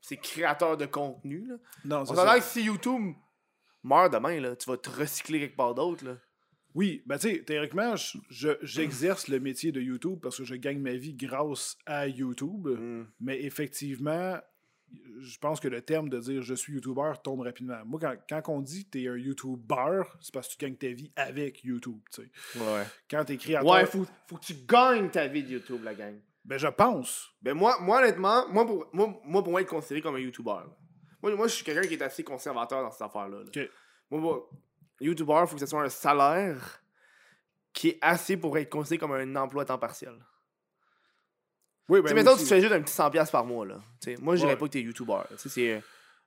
C'est 0.00 0.16
créateur 0.16 0.76
de 0.76 0.84
contenu. 0.86 1.46
Là. 1.46 1.54
Non, 1.84 1.96
On 2.00 2.04
c'est 2.04 2.14
s'entend 2.14 2.34
que 2.34 2.42
si 2.42 2.62
YouTube 2.64 3.14
meurt 3.82 4.12
demain, 4.12 4.40
là, 4.40 4.56
tu 4.56 4.68
vas 4.68 4.76
te 4.76 4.90
recycler 4.90 5.38
quelque 5.40 5.56
part 5.56 5.74
d'autre. 5.74 6.04
là. 6.04 6.16
Oui, 6.74 7.02
ben 7.06 7.18
tu 7.18 7.28
sais, 7.30 7.42
théoriquement, 7.44 7.94
je- 7.96 8.18
je- 8.30 8.58
j'exerce 8.62 9.28
le 9.28 9.38
métier 9.40 9.70
de 9.72 9.80
YouTube 9.80 10.18
parce 10.22 10.38
que 10.38 10.44
je 10.44 10.54
gagne 10.56 10.80
ma 10.80 10.94
vie 10.94 11.14
grâce 11.14 11.76
à 11.86 12.08
YouTube. 12.08 12.66
Mm. 12.66 13.06
Mais 13.20 13.42
effectivement, 13.44 14.38
je 15.20 15.38
pense 15.38 15.60
que 15.60 15.68
le 15.68 15.82
terme 15.82 16.08
de 16.08 16.18
dire 16.18 16.42
je 16.42 16.54
suis 16.54 16.72
YouTuber 16.74 17.12
tombe 17.22 17.40
rapidement. 17.40 17.78
Moi, 17.84 18.00
quand, 18.00 18.14
quand 18.42 18.52
on 18.54 18.60
dit 18.60 18.84
que 18.86 18.90
tu 18.90 19.04
es 19.04 19.08
un 19.08 19.16
YouTuber, 19.16 20.02
c'est 20.20 20.32
parce 20.32 20.48
que 20.48 20.52
tu 20.54 20.58
gagnes 20.64 20.76
ta 20.76 20.88
vie 20.88 21.12
avec 21.16 21.62
YouTube. 21.64 21.98
tu 22.12 22.22
sais. 22.22 22.58
Ouais. 22.58 22.82
Quand 23.10 23.24
tu 23.24 23.32
es 23.34 23.36
créateur, 23.36 23.70
Ouais, 23.70 23.86
faut, 23.86 24.06
faut 24.28 24.36
que 24.36 24.44
tu 24.44 24.54
gagnes 24.68 25.08
ta 25.10 25.26
vie 25.28 25.42
de 25.44 25.50
YouTube, 25.52 25.82
la 25.84 25.94
gang. 25.94 26.14
ben 26.44 26.58
je 26.58 26.68
pense. 26.68 27.28
Ben 27.42 27.54
moi, 27.54 27.76
moi 27.80 27.98
honnêtement, 28.02 28.48
moi 28.50 28.66
pour, 28.66 28.88
moi, 28.92 29.20
moi, 29.24 29.42
pour 29.42 29.52
moi, 29.52 29.60
être 29.62 29.68
considéré 29.68 30.00
comme 30.00 30.16
un 30.16 30.20
YouTuber. 30.20 30.60
Moi, 31.22 31.34
moi 31.36 31.46
je 31.48 31.54
suis 31.54 31.64
quelqu'un 31.64 31.86
qui 31.88 31.94
est 31.94 32.02
assez 32.02 32.22
conservateur 32.22 32.82
dans 32.82 32.90
cette 32.90 33.02
affaire-là. 33.02 33.38
là. 33.38 33.44
Ok. 33.46 33.70
Moi, 34.10 34.20
moi, 34.20 34.50
YouTuber, 35.00 35.44
faut 35.46 35.54
que 35.54 35.60
ce 35.60 35.66
soit 35.66 35.82
un 35.82 35.88
salaire 35.88 36.82
qui 37.72 37.88
est 37.90 37.98
assez 38.00 38.36
pour 38.36 38.56
être 38.58 38.70
considéré 38.70 38.98
comme 38.98 39.12
un 39.12 39.36
emploi 39.36 39.62
à 39.62 39.66
temps 39.66 39.78
partiel. 39.78 40.14
Oui, 41.88 42.00
tu 42.00 42.08
sais, 42.08 42.14
ben 42.14 42.24
mettons, 42.24 42.36
tu 42.36 42.46
fais 42.46 42.60
juste 42.60 42.72
un 42.72 42.80
petit 42.80 42.94
100$ 42.94 43.30
par 43.30 43.44
mois. 43.44 43.66
Là. 43.66 43.80
Moi, 44.20 44.36
je 44.36 44.40
dirais 44.40 44.52
Ouais. 44.52 44.58
pas 44.58 44.66
que 44.66 44.70
t'es 44.72 44.80
YouTuber. 44.80 45.20
C'est 45.36 45.82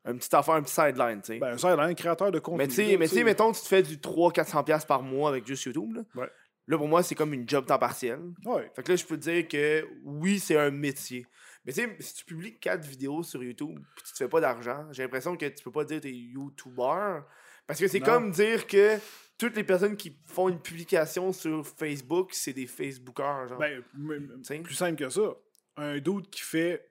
un 0.05 0.15
petit 0.15 0.35
affaire, 0.35 0.53
un 0.55 0.61
petit 0.61 0.73
sideline. 0.73 1.21
tu 1.21 1.33
sais. 1.33 1.39
Ben, 1.39 1.57
un 1.79 1.93
créateur 1.95 2.31
de 2.31 2.39
contenu. 2.39 2.59
mais 2.59 2.67
tu 2.67 2.75
sais, 2.75 2.91
là, 2.91 2.97
mais 2.99 3.07
tu 3.07 3.15
sais, 3.15 3.23
mettons, 3.23 3.51
tu 3.51 3.61
te 3.61 3.67
fais 3.67 3.81
du 3.81 3.97
300-400$ 3.97 4.85
par 4.85 5.01
mois 5.01 5.29
avec 5.29 5.47
juste 5.47 5.63
YouTube. 5.63 5.93
Là. 5.95 6.01
Ouais. 6.15 6.29
là, 6.67 6.77
pour 6.77 6.87
moi, 6.87 7.01
c'est 7.01 7.15
comme 7.15 7.33
une 7.33 7.47
job 7.49 7.65
temps 7.65 7.79
partiel. 7.79 8.19
Ouais. 8.45 8.71
Fait 8.75 8.83
que 8.83 8.91
là, 8.91 8.95
je 8.95 9.05
peux 9.05 9.17
te 9.17 9.21
dire 9.29 9.47
que 9.47 9.87
oui, 10.03 10.39
c'est 10.39 10.57
un 10.57 10.69
métier. 10.69 11.25
Mais 11.65 11.73
tu 11.73 11.81
sais, 11.81 11.95
si 11.99 12.13
tu 12.15 12.25
publies 12.25 12.57
4 12.59 12.85
vidéos 12.85 13.23
sur 13.23 13.43
YouTube 13.43 13.79
puis 13.95 14.03
tu 14.05 14.11
te 14.13 14.17
fais 14.17 14.29
pas 14.29 14.39
d'argent, 14.39 14.85
j'ai 14.91 15.03
l'impression 15.03 15.35
que 15.35 15.45
tu 15.47 15.63
peux 15.63 15.71
pas 15.71 15.83
dire 15.85 15.97
que 15.97 16.03
t'es 16.03 16.13
YouTuber. 16.13 17.21
Parce 17.67 17.79
que 17.79 17.87
c'est 17.87 17.99
comme 17.99 18.31
dire 18.31 18.65
que 18.65 18.97
toutes 19.37 19.55
les 19.55 19.63
personnes 19.63 19.95
qui 19.95 20.17
font 20.25 20.49
une 20.49 20.59
publication 20.59 21.31
sur 21.33 21.67
Facebook, 21.67 22.29
c'est 22.33 22.53
des 22.53 22.65
Facebookers. 22.65 23.49
Genre. 23.49 23.59
Ben, 23.59 23.83
plus 24.63 24.73
simple 24.73 24.95
que 24.95 25.09
ça. 25.09 25.35
Un 25.75 25.99
doute 25.99 26.29
qui 26.29 26.41
fait 26.41 26.89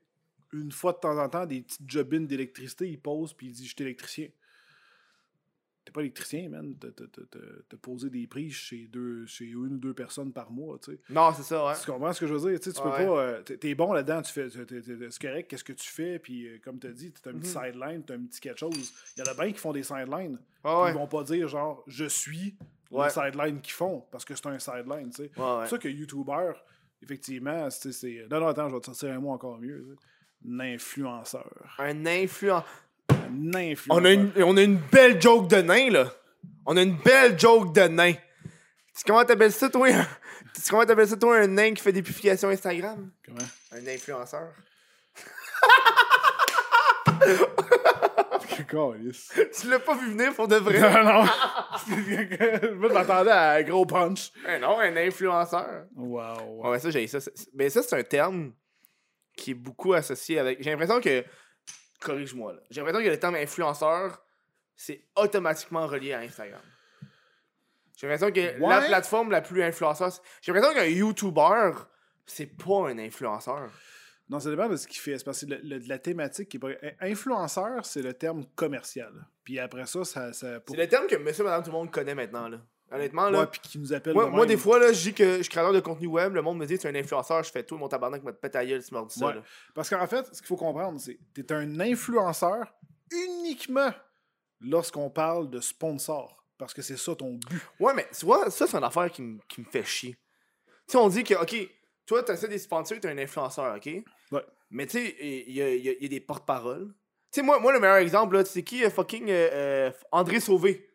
une 0.53 0.71
fois 0.71 0.93
de 0.93 0.99
temps 0.99 1.19
en 1.19 1.29
temps 1.29 1.47
des 1.47 1.63
petites 1.63 1.91
jobines 1.91 2.27
d'électricité, 2.27 2.89
il 2.89 3.01
pose 3.01 3.33
puis 3.33 3.49
il 3.49 3.53
dit 3.53 3.67
Je 3.67 3.75
suis 3.75 3.85
électricien. 3.85 4.29
T'es 5.87 5.93
pas 5.93 6.01
électricien, 6.01 6.49
man. 6.49 6.75
T'as- 6.81 6.91
t'as- 6.91 7.07
t'as- 7.07 7.23
t'as- 7.31 7.39
T'as 7.69 7.77
posé 7.77 8.11
des 8.11 8.27
prix 8.27 8.51
chez, 8.51 8.89
deux, 8.93 9.25
chez 9.27 9.45
une 9.47 9.75
ou 9.75 9.79
deux 9.79 9.95
personnes 9.95 10.33
par 10.33 10.51
mois, 10.51 10.79
tu 10.83 10.91
sais. 10.91 10.99
non, 11.09 11.33
c'est 11.33 11.45
ça, 11.45 11.65
ouais. 11.65 11.75
Tu 11.81 11.89
comprends 11.89 12.13
ce 12.13 12.19
que 12.21 12.27
je 12.27 12.35
veux 12.35 12.51
dire? 12.51 12.59
Tu 12.59 12.71
sais, 12.71 12.77
tu 12.77 12.83
peux 12.83 12.91
pas. 12.91 12.99
euh, 13.03 13.41
t'es- 13.43 13.75
bon 13.77 13.93
là-dedans, 13.93 14.21
tu 14.21 14.33
fais. 14.33 14.49
C'est 14.51 15.19
correct, 15.21 15.49
qu'est-ce 15.49 15.63
que 15.65 15.73
tu 15.73 15.89
fais? 15.89 16.19
Puis, 16.19 16.49
euh, 16.49 16.59
comme 16.63 16.81
tu 16.81 16.89
as 16.89 16.93
dit, 16.93 17.13
t'as 17.13 17.31
un 17.31 17.35
petit 17.35 17.57
Mhm. 17.57 17.65
sideline, 17.65 18.03
t'as 18.05 18.15
un 18.15 18.25
petit 18.27 18.41
quelque 18.41 18.59
chose. 18.59 18.93
Il 19.17 19.25
y 19.25 19.29
en 19.29 19.31
a 19.31 19.35
bien 19.35 19.53
qui 19.53 19.59
font 19.61 19.73
des 19.73 19.85
sidelines. 19.85 20.39
Ouais, 20.65 20.75
ouais. 20.83 20.91
Ils 20.91 20.95
vont 20.95 21.07
pas 21.07 21.23
dire, 21.23 21.47
genre, 21.47 21.85
je 21.87 22.05
suis 22.07 22.57
Ouais. 22.91 23.05
le 23.07 23.11
sideline 23.11 23.61
qu'ils 23.61 23.73
font, 23.75 24.05
parce 24.11 24.25
que 24.25 24.35
c'est 24.35 24.47
un 24.47 24.59
sideline, 24.59 25.11
tu 25.11 25.23
sais. 25.23 25.31
C'est 25.37 25.69
ça 25.71 25.79
que 25.79 25.89
YouTuber, 25.89 26.51
effectivement, 27.01 27.71
c'est. 27.71 28.27
Non, 28.29 28.41
non, 28.41 28.49
attends, 28.49 28.69
je 28.69 28.75
vais 28.75 28.81
te 28.81 28.87
sortir 28.87 29.13
un 29.13 29.21
mot 29.21 29.31
encore 29.31 29.59
mieux. 29.61 29.97
Un 30.49 30.61
influenceur. 30.61 31.77
Un 31.79 32.07
influent. 32.07 32.65
Un. 33.27 33.75
On 33.91 34.05
a, 34.05 34.11
une, 34.13 34.33
on 34.37 34.57
a 34.57 34.63
une 34.63 34.77
belle 34.79 35.21
joke 35.21 35.49
de 35.49 35.57
nain, 35.57 35.91
là. 35.91 36.13
On 36.67 36.77
a 36.77 36.83
une 36.83 36.97
belle 36.97 37.39
joke 37.39 37.73
de 37.75 37.83
nain. 37.83 38.13
Tu 38.13 39.05
comment 39.07 39.25
t'appelles 39.25 39.53
ça, 39.53 39.69
toi? 39.69 39.89
un- 39.89 40.07
Tu 40.55 40.63
comment 40.71 40.85
t'appelles 40.87 41.09
ça, 41.09 41.17
toi, 41.17 41.37
un 41.39 41.47
nain 41.47 41.75
qui 41.75 41.83
fait 41.83 41.93
des 41.93 42.03
publications 42.03 42.49
Instagram? 42.49 43.11
Comment? 43.25 43.39
Un 43.73 43.87
influenceur. 43.87 44.53
Tu 49.61 49.69
l'as 49.69 49.79
pas 49.79 49.95
vu 49.95 50.11
venir 50.11 50.35
pour 50.35 50.49
de 50.49 50.57
vrai? 50.57 50.81
non, 50.81 51.05
non. 51.05 51.25
Moi, 52.77 52.89
je 52.89 52.93
m'attendais 52.95 53.31
à 53.31 53.53
un 53.53 53.63
gros 53.63 53.87
punch. 53.87 54.31
Eh 54.49 54.59
non, 54.59 54.79
un 54.81 54.97
influenceur. 54.97 55.85
Wow. 55.95 56.63
Ouais, 56.65 56.71
mais 56.73 56.79
ça, 56.79 56.91
j'ai 56.91 57.07
ça. 57.07 57.19
Mais 57.55 57.71
ça, 57.71 57.83
c'est 57.83 57.97
un 57.99 58.03
terme 58.03 58.53
qui 59.37 59.53
est 59.53 59.55
beaucoup 59.55 59.93
associé 59.93 60.39
avec. 60.39 60.63
J'ai 60.63 60.71
l'impression 60.71 61.01
que. 61.01 61.25
Corrige-moi, 62.01 62.53
là. 62.55 62.61
J'ai 62.71 62.81
l'impression 62.81 63.05
que 63.05 63.11
le 63.11 63.19
terme 63.19 63.35
influenceur, 63.37 64.23
c'est 64.77 65.03
automatiquement 65.17 65.87
relié 65.87 66.13
à 66.13 66.21
Instagram. 66.21 66.61
J'ai 67.97 68.07
l'impression 68.09 68.33
que 68.33 68.59
la 68.69 68.81
plateforme 68.89 69.31
la 69.31 69.41
plus 69.41 69.63
influenceur. 69.63 70.13
c'est- 70.13 70.21
J'ai 70.43 70.53
l'impression 70.53 70.75
qu'un 70.79 70.85
YouTuber, 70.87 71.73
c'est 72.27 72.47
pas 72.47 72.89
un 72.91 72.99
influenceur. 72.99 73.71
Non, 74.29 74.41
ça 74.41 74.51
dépend 74.51 74.69
de 74.69 74.77
ce 74.77 74.87
qu'il 74.89 74.99
fait. 75.01 75.17
C'est 75.19 75.25
parce 75.25 75.41
que 75.45 75.51
le- 75.51 75.61
le- 75.63 75.79
de 75.81 75.89
la 75.89 75.99
thématique 75.99 76.49
qui 76.49 76.57
est 76.57 76.61
pas. 76.61 76.69
Influenceur, 77.01 77.87
c'est 77.87 78.03
le 78.03 78.13
terme 78.13 78.45
commercial. 78.57 79.13
Puis 79.45 79.59
après 79.59 79.87
ça, 79.87 80.05
ça. 80.05 80.33
ça 80.33 80.61
pour... 80.61 80.75
C'est 80.75 80.83
le 80.83 80.89
terme 80.89 81.07
que 81.07 81.17
monsieur, 81.17 81.45
madame, 81.45 81.63
tout 81.63 81.71
le 81.71 81.77
monde 81.77 81.91
connaît 81.93 82.15
maintenant, 82.15 82.49
là. 82.49 82.59
Honnêtement, 82.91 83.29
là. 83.31 83.41
Ouais, 83.41 83.47
puis 83.47 83.61
qui 83.61 83.79
nous 83.81 83.93
appelle. 83.93 84.15
moi, 84.15 84.29
moi, 84.31 84.47
des 84.47 84.57
fois, 84.57 84.79
là, 84.79 84.93
je 84.93 85.03
dis 85.03 85.13
que 85.15 85.39
je 85.39 85.43
suis 85.43 85.51
créateur 85.51 85.73
de 85.73 85.81
contenu 85.81 86.07
web, 86.07 86.35
le 86.35 86.43
monde 86.43 86.59
me 86.59 86.67
dit 86.67 86.79
tu 86.79 86.87
es 86.87 86.91
un 86.91 86.95
influenceur, 86.95 87.43
je 87.43 87.51
fais 87.51 87.65
tout 87.65 87.77
mon 87.77 87.89
tabarnak, 87.89 88.23
me 88.23 88.33
pète 88.33 88.55
à 88.55 88.65
gueule, 88.65 88.83
tu 88.85 88.95
ça. 89.09 89.27
Ouais. 89.27 89.35
là. 89.35 89.43
Parce 89.75 89.91
qu'en 89.91 90.07
fait, 90.07 90.25
ce 90.33 90.39
qu'il 90.39 90.47
faut 90.47 90.57
comprendre, 90.57 91.01
c'est 91.01 91.15
que 91.17 91.21
tu 91.35 91.41
es 91.41 91.53
un 91.53 91.81
influenceur 91.81 92.73
uniquement 93.13 93.91
lorsqu'on 94.61 95.11
parle 95.11 95.51
de 95.51 95.61
sponsor. 95.61 96.45
Parce 96.59 96.73
que 96.73 96.81
c'est 96.81 96.97
ça 96.97 97.15
ton 97.15 97.35
but. 97.35 97.61
Ouais, 97.81 97.93
mais 97.93 98.07
tu 98.19 98.25
vois, 98.25 98.51
ça, 98.51 98.67
c'est 98.67 98.77
une 98.79 98.85
affaire 98.85 99.11
qui, 99.11 99.21
me- 99.23 99.39
qui 99.49 99.61
me 99.61 99.67
fait 99.67 99.85
chier. 99.85 100.13
Tu 100.67 100.93
sais, 100.93 100.97
on 100.99 101.09
dit 101.09 101.23
que, 101.25 101.35
OK, 101.35 101.55
toi, 102.07 102.23
tu 102.23 102.33
as 102.33 102.37
des 102.49 102.59
sponsors, 102.59 102.99
tu 103.01 103.07
es 103.07 103.11
un 103.11 103.19
influenceur, 103.19 103.77
OK? 103.77 103.87
Ouais. 104.33 104.45
Mais 104.71 104.87
tu 104.87 104.99
sais, 104.99 105.17
il 105.21 105.51
y 105.51 105.55
y 105.55 105.63
a- 105.63 105.75
il 105.75 106.03
y 106.03 106.07
a 106.07 106.09
des 106.09 106.21
porte-paroles. 106.21 106.87
Tu 107.33 107.41
sais, 107.41 107.43
moi, 107.43 107.59
moi, 107.59 107.73
le 107.73 107.81
meilleur 107.81 107.97
exemple, 107.97 108.43
sais 108.47 108.63
qui, 108.63 108.85
euh, 108.85 108.91
fucking 108.91 109.29
euh, 109.29 109.49
euh, 109.53 109.91
André 110.13 110.41
Sauvé? 110.41 110.89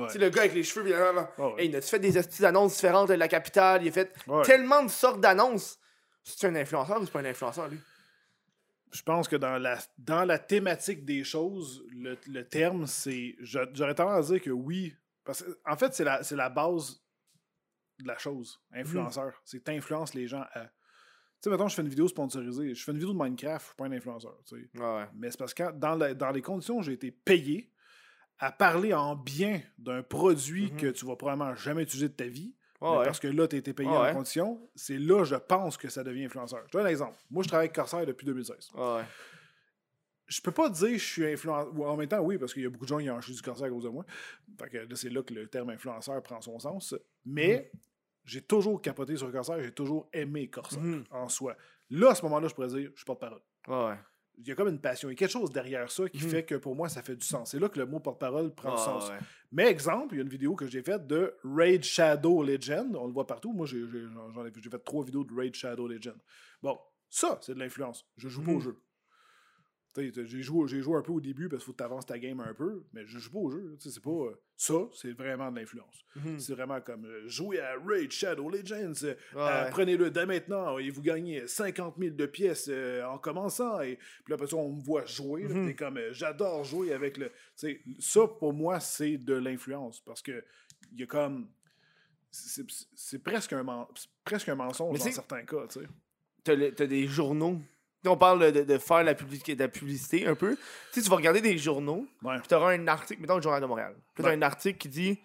Ouais. 0.00 0.06
Tu 0.08 0.12
sais, 0.14 0.18
le 0.18 0.30
gars 0.30 0.42
avec 0.42 0.54
les 0.54 0.62
cheveux, 0.62 0.84
puis, 0.84 0.92
euh, 0.92 1.12
Ouais, 1.38 1.62
hey, 1.64 1.68
il 1.68 1.76
a 1.76 1.80
fait 1.80 1.98
des 1.98 2.16
astuces 2.16 2.40
d'annonces 2.40 2.74
différentes 2.74 3.08
de 3.08 3.14
la 3.14 3.28
capitale, 3.28 3.82
il 3.84 3.88
a 3.88 3.92
fait 3.92 4.12
Ouais. 4.26 4.42
tellement 4.42 4.82
de 4.82 4.88
sortes 4.90 5.20
d'annonces. 5.20 5.78
C'est 6.22 6.46
un 6.48 6.54
influenceur 6.54 7.00
ou 7.00 7.04
c'est 7.06 7.12
pas 7.12 7.20
un 7.20 7.24
influenceur, 7.24 7.68
lui? 7.68 7.78
Je 8.92 9.02
pense 9.02 9.28
que 9.28 9.36
dans 9.36 9.56
la, 9.58 9.78
dans 9.98 10.24
la 10.24 10.38
thématique 10.38 11.04
des 11.04 11.22
choses, 11.22 11.84
le, 11.92 12.18
le 12.28 12.46
terme, 12.48 12.86
c'est. 12.86 13.36
J'aurais 13.40 13.94
tendance 13.94 14.26
à 14.30 14.32
dire 14.32 14.42
que 14.42 14.50
oui. 14.50 14.94
Parce 15.24 15.42
que, 15.44 15.58
en 15.64 15.76
fait, 15.76 15.94
c'est 15.94 16.02
la, 16.04 16.20
la 16.32 16.48
base 16.48 17.00
de 18.00 18.08
la 18.08 18.18
chose. 18.18 18.60
Influenceur. 18.72 19.40
C'est 19.44 19.62
que 19.62 19.70
influences 19.70 20.14
les 20.14 20.26
gens 20.26 20.44
à. 20.54 20.64
Tu 20.64 20.70
sais, 21.44 21.50
mettons, 21.50 21.68
je 21.68 21.74
fais 21.76 21.82
une 21.82 21.88
vidéo 21.88 22.08
sponsorisée. 22.08 22.74
Je 22.74 22.82
fais 22.84 22.90
une 22.92 22.98
vidéo 22.98 23.12
de 23.14 23.18
Minecraft, 23.18 23.62
je 23.64 23.66
suis 23.68 23.76
pas 23.76 23.84
un 23.86 23.92
influenceur. 23.92 24.36
tu 24.44 24.56
sais. 24.74 24.78
Ouais. 24.82 25.06
Mais 25.14 25.30
c'est 25.30 25.38
parce 25.38 25.54
que 25.54 25.62
quand- 25.62 25.78
dans, 25.78 25.94
la- 25.94 26.12
dans 26.12 26.30
les 26.32 26.42
conditions 26.42 26.78
où 26.78 26.82
j'ai 26.82 26.92
été 26.94 27.10
payé 27.12 27.70
à 28.40 28.50
parler 28.50 28.92
en 28.94 29.14
bien 29.14 29.60
d'un 29.78 30.02
produit 30.02 30.70
Mhm. 30.72 30.76
que 30.78 30.86
tu 30.88 31.04
vas 31.06 31.14
probablement 31.16 31.54
jamais 31.54 31.82
utiliser 31.82 32.08
de 32.08 32.14
ta 32.14 32.26
vie, 32.26 32.54
ouais. 32.80 33.04
parce 33.04 33.20
que 33.20 33.28
là, 33.28 33.46
tu 33.46 33.56
as 33.56 33.58
été 33.58 33.72
payé 33.74 33.88
Ouais, 33.88 33.96
en 33.96 34.02
ouais. 34.02 34.12
condition, 34.12 34.68
c'est 34.74 34.98
là, 34.98 35.24
je 35.24 35.36
pense, 35.36 35.76
que 35.76 35.88
ça 35.88 36.02
devient 36.02 36.24
influenceur. 36.24 36.60
Je 36.66 36.72
te 36.72 36.76
donne 36.78 36.86
un 36.86 36.90
exemple. 36.90 37.18
Moi, 37.30 37.42
je 37.42 37.48
travaille 37.48 37.66
avec 37.66 37.74
Corsair 37.76 38.04
depuis 38.06 38.24
2016. 38.26 38.70
Ouais, 38.74 38.80
ouais. 38.96 39.04
Je 40.26 40.40
peux 40.40 40.52
pas 40.52 40.68
dire 40.70 40.88
que 40.90 40.98
je 40.98 41.04
suis 41.04 41.26
influenceur. 41.26 41.72
En 41.88 41.96
même 41.96 42.08
temps, 42.08 42.20
oui, 42.20 42.38
parce 42.38 42.54
qu'il 42.54 42.62
y 42.62 42.66
a 42.66 42.70
beaucoup 42.70 42.84
de 42.84 42.88
gens 42.88 42.98
qui 42.98 43.10
ont 43.10 43.16
acheté 43.18 43.32
du 43.32 43.42
Corsair 43.42 43.66
à 43.66 43.70
cause 43.70 43.82
de 43.84 43.88
moi. 43.88 44.04
Fait 44.60 44.68
que 44.70 44.76
là, 44.78 44.94
c'est 44.94 45.10
là 45.10 45.22
que 45.22 45.34
le 45.34 45.48
terme 45.48 45.70
influenceur 45.70 46.22
prend 46.22 46.40
son 46.40 46.58
sens. 46.60 46.94
Mais 47.24 47.70
j'ai 48.24 48.40
toujours 48.42 48.80
capoté 48.80 49.16
sur 49.16 49.30
Corsair, 49.32 49.60
j'ai 49.62 49.72
toujours 49.72 50.08
aimé 50.12 50.48
Corsair 50.48 50.80
Mhm. 50.80 51.04
en 51.10 51.28
soi. 51.28 51.56
Là, 51.90 52.10
à 52.10 52.14
ce 52.14 52.22
moment-là, 52.22 52.46
je 52.46 52.54
pourrais 52.54 52.68
dire, 52.68 52.90
je 52.94 52.96
suis 52.98 53.04
porte-parole. 53.04 53.40
Ouais. 53.66 53.96
Il 54.42 54.48
y 54.48 54.52
a 54.52 54.54
comme 54.54 54.68
une 54.68 54.80
passion, 54.80 55.08
il 55.08 55.12
y 55.12 55.14
a 55.14 55.16
quelque 55.18 55.30
chose 55.32 55.50
derrière 55.52 55.90
ça 55.90 56.08
qui 56.08 56.24
Mhm. 56.24 56.30
fait 56.30 56.44
que 56.44 56.54
pour 56.54 56.74
moi, 56.74 56.88
ça 56.88 57.02
fait 57.02 57.14
du 57.16 57.26
sens. 57.26 57.50
C'est 57.50 57.58
là 57.58 57.68
que 57.68 57.78
le 57.78 57.86
mot 57.86 58.00
porte-parole 58.00 58.54
prend 58.54 58.70
du 58.70 58.76
Ouais, 58.78 58.84
sens. 58.84 59.08
ouais. 59.10 59.18
Mais 59.52 59.66
exemple, 59.66 60.14
il 60.14 60.18
y 60.18 60.20
a 60.20 60.22
une 60.22 60.28
vidéo 60.30 60.54
que 60.54 60.66
j'ai 60.66 60.82
faite 60.82 61.06
de 61.06 61.34
Raid 61.44 61.82
Shadow 61.82 62.42
Legend. 62.42 62.96
On 62.96 63.06
le 63.06 63.12
voit 63.12 63.26
partout. 63.26 63.52
Moi, 63.52 63.66
j'ai 63.66 63.82
fait 64.70 64.78
trois 64.84 65.04
vidéos 65.04 65.24
de 65.24 65.34
Raid 65.34 65.54
Shadow 65.54 65.86
Legend. 65.88 66.16
Bon, 66.62 66.78
ça, 67.08 67.38
c'est 67.42 67.54
de 67.54 67.58
l'influence. 67.58 68.06
Je 68.16 68.28
joue 68.28 68.42
pas 68.42 68.50
Mhm. 68.52 68.56
au 68.56 68.60
jeu. 68.60 68.76
J'ai 69.96 70.42
joué, 70.42 70.68
j'ai 70.68 70.80
joué 70.80 70.96
un 70.96 71.02
peu 71.02 71.12
au 71.12 71.20
début 71.20 71.48
parce 71.48 71.62
qu'il 71.62 71.66
faut 71.66 71.72
que 71.72 71.78
tu 71.78 71.84
avances 71.84 72.06
ta 72.06 72.18
game 72.18 72.38
un 72.40 72.54
peu, 72.54 72.84
mais 72.92 73.04
je 73.06 73.18
joue 73.18 73.32
pas 73.32 73.38
au 73.38 73.50
jeu. 73.50 73.76
C'est 73.80 74.02
pas 74.02 74.10
euh, 74.10 74.40
ça, 74.56 74.74
c'est 74.94 75.12
vraiment 75.12 75.50
de 75.50 75.58
l'influence. 75.58 76.04
Mhm. 76.14 76.38
C'est 76.38 76.54
vraiment 76.54 76.80
comme 76.80 77.06
euh, 77.06 77.26
jouer 77.26 77.58
à 77.60 77.74
Raid 77.84 78.12
Shadow 78.12 78.48
Legends, 78.50 78.92
euh, 79.02 79.14
Ouais, 79.34 79.40
euh, 79.40 79.70
prenez-le 79.70 80.10
dès 80.10 80.26
maintenant 80.26 80.78
et 80.78 80.90
vous 80.90 81.02
gagnez 81.02 81.46
50 81.46 81.96
000 81.98 82.14
de 82.14 82.26
pièces 82.26 82.70
en 83.04 83.18
commençant. 83.18 83.80
Et 83.80 83.96
puis 83.96 84.30
là, 84.30 84.34
après 84.34 84.46
ça, 84.46 84.56
on 84.56 84.72
me 84.74 84.80
voit 84.82 85.04
jouer. 85.06 85.42
là, 85.48 85.54
Mhm. 85.54 85.66
T'es 85.66 85.74
comme 85.74 85.98
j'adore 86.12 86.62
jouer 86.62 86.92
avec 86.92 87.16
le. 87.16 87.32
Ça, 87.98 88.26
pour 88.38 88.52
moi, 88.52 88.78
c'est 88.80 89.18
de 89.18 89.34
l'influence 89.34 90.00
parce 90.00 90.22
que 90.22 90.44
il 90.92 91.00
y 91.00 91.02
a 91.02 91.06
comme. 91.06 91.48
C'est 92.30 92.64
c'est 92.94 93.18
presque 93.18 93.52
un, 93.54 93.88
c'est 93.96 94.08
presque 94.24 94.48
un 94.48 94.54
mensonge 94.54 94.92
Mais 94.92 95.04
dans 95.04 95.10
certains 95.10 95.42
cas, 95.44 95.66
tu 95.66 95.80
t'as 96.44 96.86
des 96.86 97.06
journaux. 97.08 97.60
Tu 98.02 98.08
On 98.08 98.16
parle 98.16 98.52
de, 98.52 98.62
de 98.62 98.78
faire 98.78 99.02
la 99.04 99.14
publicité, 99.14 99.54
de 99.54 99.62
la 99.62 99.68
publicité 99.68 100.26
un 100.26 100.34
peu. 100.34 100.56
Tu 100.56 100.62
sais, 100.92 101.02
tu 101.02 101.10
vas 101.10 101.16
regarder 101.16 101.40
des 101.40 101.58
journaux, 101.58 102.06
Ouais. 102.22 102.38
puis 102.38 102.48
t'auras 102.48 102.72
un 102.72 102.88
article, 102.88 103.20
mettons 103.20 103.36
le 103.36 103.42
Journal 103.42 103.60
de 103.60 103.66
Montréal. 103.66 103.94
Puis 104.14 104.22
t'as 104.22 104.30
Ouais. 104.30 104.36
un 104.36 104.42
article 104.42 104.78
qui 104.78 104.88
dit 104.88 105.20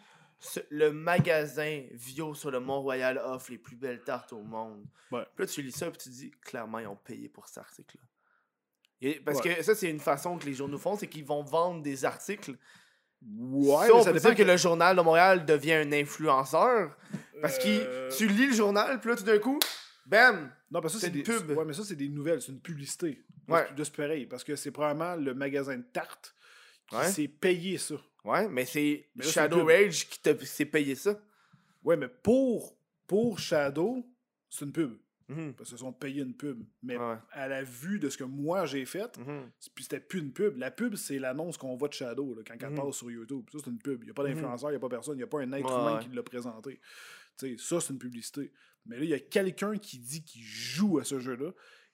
le 0.69 0.91
magasin 0.91 1.83
Vio 1.91 2.33
sur 2.35 2.51
le 2.51 2.59
Mont-Royal 2.59 3.17
offre 3.23 3.51
les 3.51 3.57
plus 3.57 3.75
belles 3.77 4.03
tartes 4.03 4.33
au 4.33 4.41
monde. 4.41 4.83
Ouais. 5.11 5.23
Puis 5.35 5.45
là, 5.45 5.47
tu 5.47 5.61
lis 5.61 5.71
ça, 5.71 5.89
puis 5.89 5.97
tu 5.99 6.09
dis 6.09 6.31
clairement, 6.41 6.79
ils 6.79 6.87
ont 6.87 6.97
payé 6.97 7.29
pour 7.29 7.47
cet 7.47 7.59
article-là. 7.59 8.03
Parce 9.23 9.39
que 9.41 9.61
ça, 9.63 9.75
c'est 9.75 9.89
une 9.89 9.99
façon 9.99 10.37
que 10.37 10.45
les 10.45 10.53
journaux 10.53 10.77
font, 10.77 10.97
c'est 10.97 11.07
qu'ils 11.07 11.25
vont 11.25 11.43
vendre 11.43 11.81
des 11.81 12.05
articles. 12.05 12.55
Ouais, 13.27 13.87
ça, 13.87 13.93
on 13.95 14.03
ça 14.03 14.11
peut 14.11 14.19
dire 14.19 14.35
que 14.35 14.43
le 14.43 14.57
Journal 14.57 14.95
de 14.95 15.01
Montréal 15.01 15.45
devient 15.45 15.73
un 15.73 15.91
influenceur. 15.93 16.95
Parce 17.41 17.57
que 17.57 17.67
Euh, 17.67 18.09
tu 18.15 18.27
lis 18.27 18.47
le 18.47 18.53
journal, 18.53 18.99
puis 18.99 19.09
là, 19.09 19.15
tout 19.15 19.23
d'un 19.23 19.39
coup, 19.39 19.59
bam! 20.05 20.51
Non, 20.71 20.81
parce 20.81 20.93
que 20.95 20.99
ça, 20.99 21.07
C'est 21.07 21.13
une 21.13 21.21
des 21.21 21.23
pub. 21.23 21.49
Ouais, 21.57 21.65
mais 21.65 21.73
ça, 21.73 21.83
c'est 21.83 21.95
des 21.95 22.09
nouvelles, 22.09 22.41
c'est 22.41 22.51
une 22.51 22.61
publicité. 22.61 23.23
Ouais. 23.47 23.71
De 23.73 23.83
ce 23.83 23.91
pareil. 23.91 24.25
Parce 24.25 24.43
que 24.43 24.55
c'est 24.55 24.71
probablement 24.71 25.15
le 25.15 25.33
magasin 25.33 25.77
de 25.77 25.83
tartes 25.83 26.35
qui 26.87 26.95
Ouais. 26.95 27.07
s'est 27.09 27.27
payé 27.27 27.77
ça. 27.77 27.95
Ouais, 28.23 28.47
mais 28.49 28.65
c'est 28.65 29.07
Shadow. 29.19 29.65
Rage 29.65 30.07
qui 30.09 30.19
s'est 30.45 30.65
payé 30.65 30.95
ça. 30.95 31.19
Ouais, 31.83 31.95
mais 31.97 32.07
pour, 32.07 32.75
pour 33.05 33.37
Shadow, 33.39 34.03
c'est 34.49 34.65
une 34.65 34.71
pub. 34.71 34.97
Mhm. 35.27 35.53
Parce 35.55 35.69
qu'ils 35.69 35.79
sont 35.79 35.91
payés 35.93 36.21
une 36.21 36.35
pub. 36.35 36.63
Mais 36.83 36.97
Ouais. 36.97 37.15
à 37.31 37.47
la 37.47 37.63
vue 37.63 37.97
de 37.99 38.09
ce 38.09 38.17
que 38.17 38.23
moi 38.23 38.65
j'ai 38.67 38.85
fait, 38.85 39.17
Mhm. 39.17 39.49
c'est- 39.59 39.73
puis 39.73 39.83
c'était 39.83 39.99
plus 39.99 40.19
une 40.19 40.31
pub. 40.31 40.57
La 40.57 40.69
pub, 40.71 40.95
c'est 40.95 41.17
l'annonce 41.19 41.57
qu'on 41.57 41.75
voit 41.75 41.87
de 41.87 41.93
Shadow 41.93 42.35
là, 42.35 42.41
quand 42.47 42.55
elle 42.59 42.69
Mhm. 42.69 42.75
passe 42.75 42.95
sur 42.95 43.09
YouTube. 43.11 43.43
Ça, 43.51 43.57
c'est 43.63 43.69
une 43.71 43.79
pub. 43.79 44.01
Il 44.03 44.05
n'y 44.05 44.11
a 44.11 44.13
pas 44.13 44.23
d'influenceur, 44.23 44.69
il 44.69 44.73
n'y 44.73 44.77
a 44.77 44.79
pas 44.79 44.89
personne, 44.89 45.15
il 45.15 45.17
n'y 45.17 45.23
a 45.23 45.27
pas 45.27 45.39
un 45.41 45.51
être 45.53 45.65
Ouais, 45.65 45.71
humain 45.81 45.97
ouais. 45.97 46.03
qui 46.03 46.15
l'a 46.15 46.21
présenté. 46.23 46.79
Tu 47.37 47.57
sais, 47.57 47.63
ça, 47.63 47.79
c'est 47.81 47.93
une 47.93 47.99
publicité. 47.99 48.51
Mais 48.85 48.97
là, 48.97 49.03
il 49.03 49.09
y 49.09 49.13
a 49.13 49.19
quelqu'un 49.19 49.77
qui 49.77 49.97
dit 49.99 50.23
qu'il 50.23 50.43
joue 50.43 50.99
à 50.99 51.03
ce 51.03 51.19
jeu-là 51.19 51.51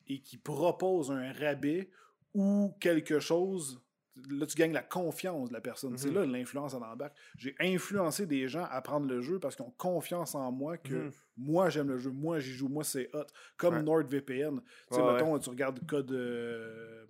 et 0.08 0.20
qui 0.20 0.38
propose 0.38 1.12
un 1.12 1.32
rabais 1.34 1.90
ou 2.34 2.74
quelque 2.80 3.20
chose. 3.20 3.82
Là, 4.30 4.46
tu 4.46 4.56
gagnes 4.58 4.74
la 4.74 4.84
confiance 4.84 5.48
de 5.50 5.54
la 5.54 5.62
personne. 5.62 5.98
C'est 5.98 6.10
Mhm. 6.10 6.16
là 6.16 6.26
l'influence 6.26 6.74
en 6.74 6.82
embarque. 6.82 7.16
J'ai 7.38 7.56
influencé 7.60 8.26
des 8.28 8.48
gens 8.50 8.66
à 8.70 8.82
prendre 8.82 9.08
le 9.08 9.22
jeu 9.22 9.40
parce 9.40 9.56
qu'ils 9.56 9.66
ont 9.66 9.74
confiance 9.78 10.36
en 10.36 10.52
moi 10.52 10.78
que 10.78 11.06
Mhm. 11.06 11.12
moi, 11.38 11.70
j'aime 11.70 11.88
le 11.88 11.98
jeu, 11.98 12.12
moi, 12.12 12.40
j'y 12.40 12.52
joue, 12.52 12.68
moi, 12.68 12.84
c'est 12.84 13.10
hot. 13.16 13.24
Comme 13.56 13.76
Ouais. 13.76 13.84
NordVPN. 13.84 14.60
Tu 14.60 14.96
sais, 14.96 15.02
Ouais, 15.02 15.14
mettons, 15.14 15.40
tu 15.40 15.50
regardes 15.50 15.80
code. 15.88 16.12
euh, 16.12 17.06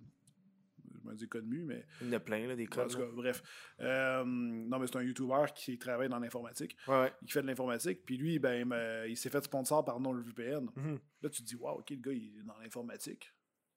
Je 1.04 1.08
me 1.10 1.14
dis 1.14 1.28
code 1.28 1.46
mu, 1.46 1.64
mais. 1.64 1.84
Il 2.00 2.08
y 2.08 2.10
en 2.10 2.12
a 2.14 2.20
plein, 2.20 2.46
là, 2.46 2.56
des 2.56 2.64
En 2.64 2.70
codes. 2.70 2.90
tout 2.90 2.98
cas, 2.98 3.06
bref. 3.12 3.42
Euh, 3.80 4.24
non, 4.24 4.78
mais 4.78 4.86
c'est 4.86 4.96
un 4.96 5.02
YouTuber 5.02 5.44
qui 5.54 5.78
travaille 5.78 6.08
dans 6.08 6.18
l'informatique. 6.18 6.76
Ouais, 6.86 7.00
ouais. 7.02 7.12
Il 7.22 7.30
fait 7.32 7.42
de 7.42 7.46
l'informatique. 7.46 8.04
Puis 8.04 8.16
lui, 8.16 8.38
ben, 8.38 8.66
il 9.08 9.16
s'est 9.16 9.30
fait 9.30 9.42
sponsor 9.44 9.84
par 9.84 10.00
NordVPN. 10.00 10.68
Mhm. 10.76 10.98
Là, 11.22 11.28
tu 11.30 11.42
te 11.42 11.46
dis, 11.48 11.56
waouh, 11.56 11.78
ok, 11.80 11.90
le 11.90 11.96
gars, 11.96 12.12
il 12.12 12.38
est 12.38 12.42
dans 12.44 12.58
l'informatique. 12.58 13.32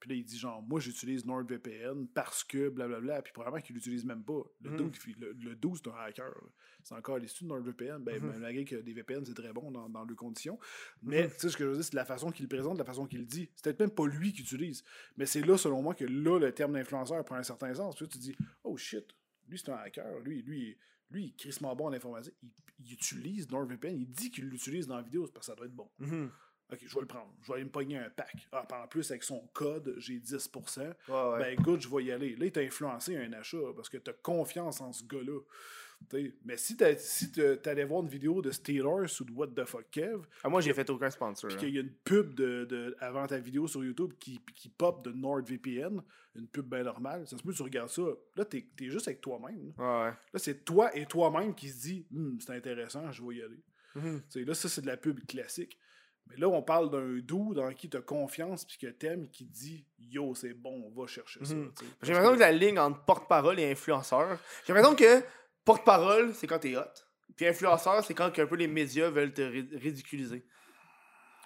Puis 0.06 0.14
là, 0.14 0.20
il 0.20 0.24
dit, 0.24 0.38
genre, 0.38 0.62
moi, 0.62 0.80
j'utilise 0.80 1.26
NordVPN 1.26 2.06
parce 2.14 2.44
que 2.44 2.70
blablabla. 2.70 3.24
Puis 3.24 3.34
probablement 3.34 3.60
qu'il 3.60 3.74
l'utilise 3.74 4.06
même 4.06 4.24
pas. 4.24 4.44
Le 4.62 4.78
dude, 5.56 5.76
c'est 5.78 5.88
un 5.90 5.96
hacker. 5.96 6.32
C'est 6.84 6.94
encore 6.94 7.18
les 7.18 7.26
de 7.26 7.46
NordVPN. 7.48 8.04
Ben, 8.04 8.22
Mhm. 8.22 8.38
malgré 8.38 8.66
que 8.66 8.76
des 8.76 8.94
VPN, 8.94 9.26
c'est 9.26 9.34
très 9.34 9.52
bon 9.52 9.72
dans, 9.72 9.90
dans 9.90 10.04
leurs 10.06 10.16
conditions. 10.16 10.60
Mais, 11.02 11.24
Mhm. 11.24 11.30
tu 11.32 11.40
sais, 11.40 11.50
ce 11.50 11.58
que 11.58 11.64
je 11.64 11.70
veux 11.70 11.76
dire, 11.78 11.84
c'est 11.84 11.96
la 11.96 12.06
façon 12.06 12.30
qu'il 12.30 12.48
présente, 12.48 12.78
la 12.78 12.86
façon 12.86 13.08
qu'il 13.08 13.18
le 13.22 13.26
dit. 13.26 13.50
C'est 13.56 13.64
peut-être 13.64 13.80
même 13.80 13.90
pas 13.90 14.06
lui 14.06 14.32
qui 14.32 14.42
utilise. 14.44 14.84
Mais 15.18 15.26
c'est 15.26 15.42
là, 15.42 15.58
selon 15.58 15.82
moi, 15.82 15.96
que 15.96 16.06
là, 16.06 16.38
le 16.38 16.52
terme 16.54 16.74
d'influenceur 16.74 17.26
prend 17.26 17.38
un 17.38 17.44
certain 17.44 17.74
sens. 17.74 17.96
Puis 17.96 18.06
là, 18.06 18.12
tu 18.12 18.20
dis, 18.20 18.36
oh 18.64 18.78
shit, 18.78 19.08
lui, 19.48 19.58
c'est 19.58 19.70
un 19.72 19.78
hacker. 19.78 20.20
Lui, 20.20 20.44
lui, 20.44 20.78
lui, 21.10 21.24
il 21.24 21.30
est 21.30 21.36
crissement 21.36 21.76
bon 21.76 21.88
en 21.88 21.94
informatique. 21.94 22.36
Il, 22.44 22.52
il 22.86 22.94
utilise 22.94 23.50
NordVPN. 23.50 23.98
Il 24.00 24.08
dit 24.12 24.30
qu'il 24.30 24.46
l'utilise 24.46 24.86
dans 24.86 24.98
la 24.98 25.02
vidéo, 25.02 25.26
c'est 25.26 25.34
parce 25.34 25.48
que 25.48 25.52
ça 25.54 25.56
doit 25.56 25.66
être 25.66 25.76
bon. 25.76 25.90
Mhm. 25.98 26.30
Ok, 26.72 26.80
je 26.86 26.94
vais 26.96 27.02
le 27.02 27.08
prendre. 27.08 27.32
Je 27.44 27.48
vais 27.48 27.54
aller 27.56 27.64
me 27.66 27.70
pogner 27.70 27.98
un 27.98 28.10
pack. 28.10 28.48
Ah, 28.52 28.66
en 28.84 28.88
plus, 28.88 29.10
avec 29.12 29.22
son 29.24 29.48
code, 29.54 29.94
j'ai 29.98 30.20
10%. 30.20 30.82
Ouais, 30.82 31.14
ouais. 31.14 31.56
Ben, 31.56 31.64
good, 31.64 31.80
je 31.82 31.88
vais 31.88 32.04
y 32.06 32.12
aller. 32.12 32.36
Là, 32.36 32.46
il 32.48 32.52
t'a 32.52 32.62
influencé 32.62 33.16
un 33.18 33.32
achat 33.34 33.58
parce 33.76 33.88
que 33.90 33.98
t'as 33.98 34.14
confiance 34.14 34.82
en 34.82 34.92
ce 34.92 35.04
gars-là. 35.06 35.40
Mais 36.44 36.58
si 36.58 36.76
t'as- 36.76 36.98
si 36.98 37.32
t'allais 37.32 37.86
voir 37.86 38.02
une 38.04 38.10
vidéo 38.10 38.42
de 38.42 38.52
Steelers 38.52 39.22
ou 39.22 39.24
de 39.24 39.32
What 39.32 39.48
the 39.56 39.66
fuck 39.66 39.90
Kev, 39.92 40.24
Ah, 40.44 40.50
moi, 40.50 40.60
j'ai 40.62 40.74
fait 40.74 40.90
aucun 40.90 41.10
sponsor. 41.10 41.48
puis 41.48 41.56
hein. 41.56 41.60
qu'il 41.60 41.70
y 41.74 41.78
a 41.78 41.82
une 41.82 41.94
pub 42.04 42.34
de, 42.36 42.66
de- 42.66 42.96
avant 43.00 43.26
ta 43.28 43.40
vidéo 43.40 43.68
sur 43.68 43.84
YouTube 43.84 44.14
qui, 44.20 44.40
qui 44.54 44.70
pop 44.70 45.04
de 45.06 45.12
NordVPN, 45.12 46.02
une 46.36 46.48
pub 46.48 46.68
bien 46.68 46.84
normale, 46.84 47.26
ça 47.28 47.38
se 47.38 47.44
peut 47.44 47.52
que 47.52 47.58
tu 47.58 47.64
regardes 47.64 47.90
ça. 47.90 48.04
Là, 48.36 48.44
t'es 48.46 48.68
es 48.82 48.90
juste 48.90 49.08
avec 49.08 49.22
toi-même. 49.22 49.72
là. 49.78 50.06
Ouais. 50.08 50.12
Là, 50.34 50.40
c'est 50.40 50.66
toi 50.66 50.96
et 50.96 51.06
toi-même 51.06 51.56
qui 51.56 51.70
se 51.70 51.82
dit 51.82 52.08
Hum, 52.14 52.40
c'est 52.42 52.54
intéressant, 52.54 53.12
je 53.12 53.24
vais 53.24 53.36
y 53.36 53.42
aller. 53.42 53.64
Mhm. 53.96 54.22
Là, 54.46 54.54
ça, 54.54 54.68
c'est 54.68 54.82
de 54.82 54.88
la 54.88 54.98
pub 54.98 55.26
classique. 55.26 55.80
Mais 56.28 56.38
là, 56.38 56.48
on 56.50 56.62
parle 56.64 56.90
d'un 56.90 57.20
doux 57.22 57.54
dans 57.54 57.72
qui 57.74 57.90
tu 57.90 57.98
as 57.98 58.02
confiance 58.02 58.66
puis 58.66 58.78
que 58.78 58.88
t'aimes 58.88 59.30
qui 59.30 59.46
dit 59.46 59.86
Yo, 60.00 60.34
c'est 60.36 60.54
bon, 60.54 60.92
on 60.94 61.00
va 61.02 61.08
chercher 61.08 61.44
ça. 61.46 61.54
Mhm. 61.54 61.72
J'ai 62.02 62.14
l'impression 62.14 62.32
que- 62.34 62.36
que 62.38 62.42
la 62.42 62.52
ligne 62.52 62.80
entre 62.80 63.04
porte-parole 63.06 63.60
et 63.60 63.72
influenceur, 63.72 64.38
j'ai 64.66 64.74
l'impression 64.74 64.96
que 64.96 65.24
porte-parole, 65.64 66.34
c'est 66.34 66.48
quand 66.48 66.60
t'es 66.60 66.76
hot. 66.76 66.82
Puis 67.36 67.46
influenceur, 67.48 68.04
c'est 68.04 68.14
quand 68.14 68.38
un 68.40 68.46
peu 68.48 68.56
les 68.56 68.68
médias 68.68 69.10
veulent 69.10 69.34
te 69.34 69.42
ri- 69.42 69.70
ridiculiser. 69.74 70.46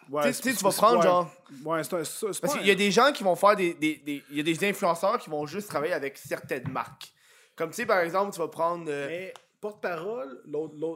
Ouais, 0.09 0.32
tu 0.33 0.51
vas 0.53 0.72
prendre 0.72 0.98
ouais. 0.98 1.03
genre. 1.03 1.32
Ouais, 1.66 1.83
c'est 1.83 1.93
un- 1.93 2.32
Parce 2.41 2.58
qu'il 2.58 2.66
y 2.66 2.72
a 2.72 2.75
des 2.75 2.90
gens 2.91 3.11
qui 3.11 3.24
vont 3.24 3.35
faire 3.35 3.56
des. 3.56 3.74
des- 3.75 3.98
des- 3.98 4.24
Il 4.32 4.38
y 4.38 4.40
a 4.40 4.43
des 4.43 4.64
influenceurs 4.67 5.19
qui 5.19 5.30
vont 5.30 5.45
juste 5.45 5.67
travailler 5.69 5.93
avec 5.93 6.17
certaines 6.17 6.67
marques. 6.72 7.11
Comme 7.56 7.69
tu 7.69 7.75
sais, 7.77 7.85
par 7.85 7.99
exemple, 7.99 8.33
tu 8.33 8.40
vas 8.40 8.48
prendre. 8.48 8.85
euh, 8.90 9.08
Mais 9.08 9.33
porte-parole, 9.61 10.41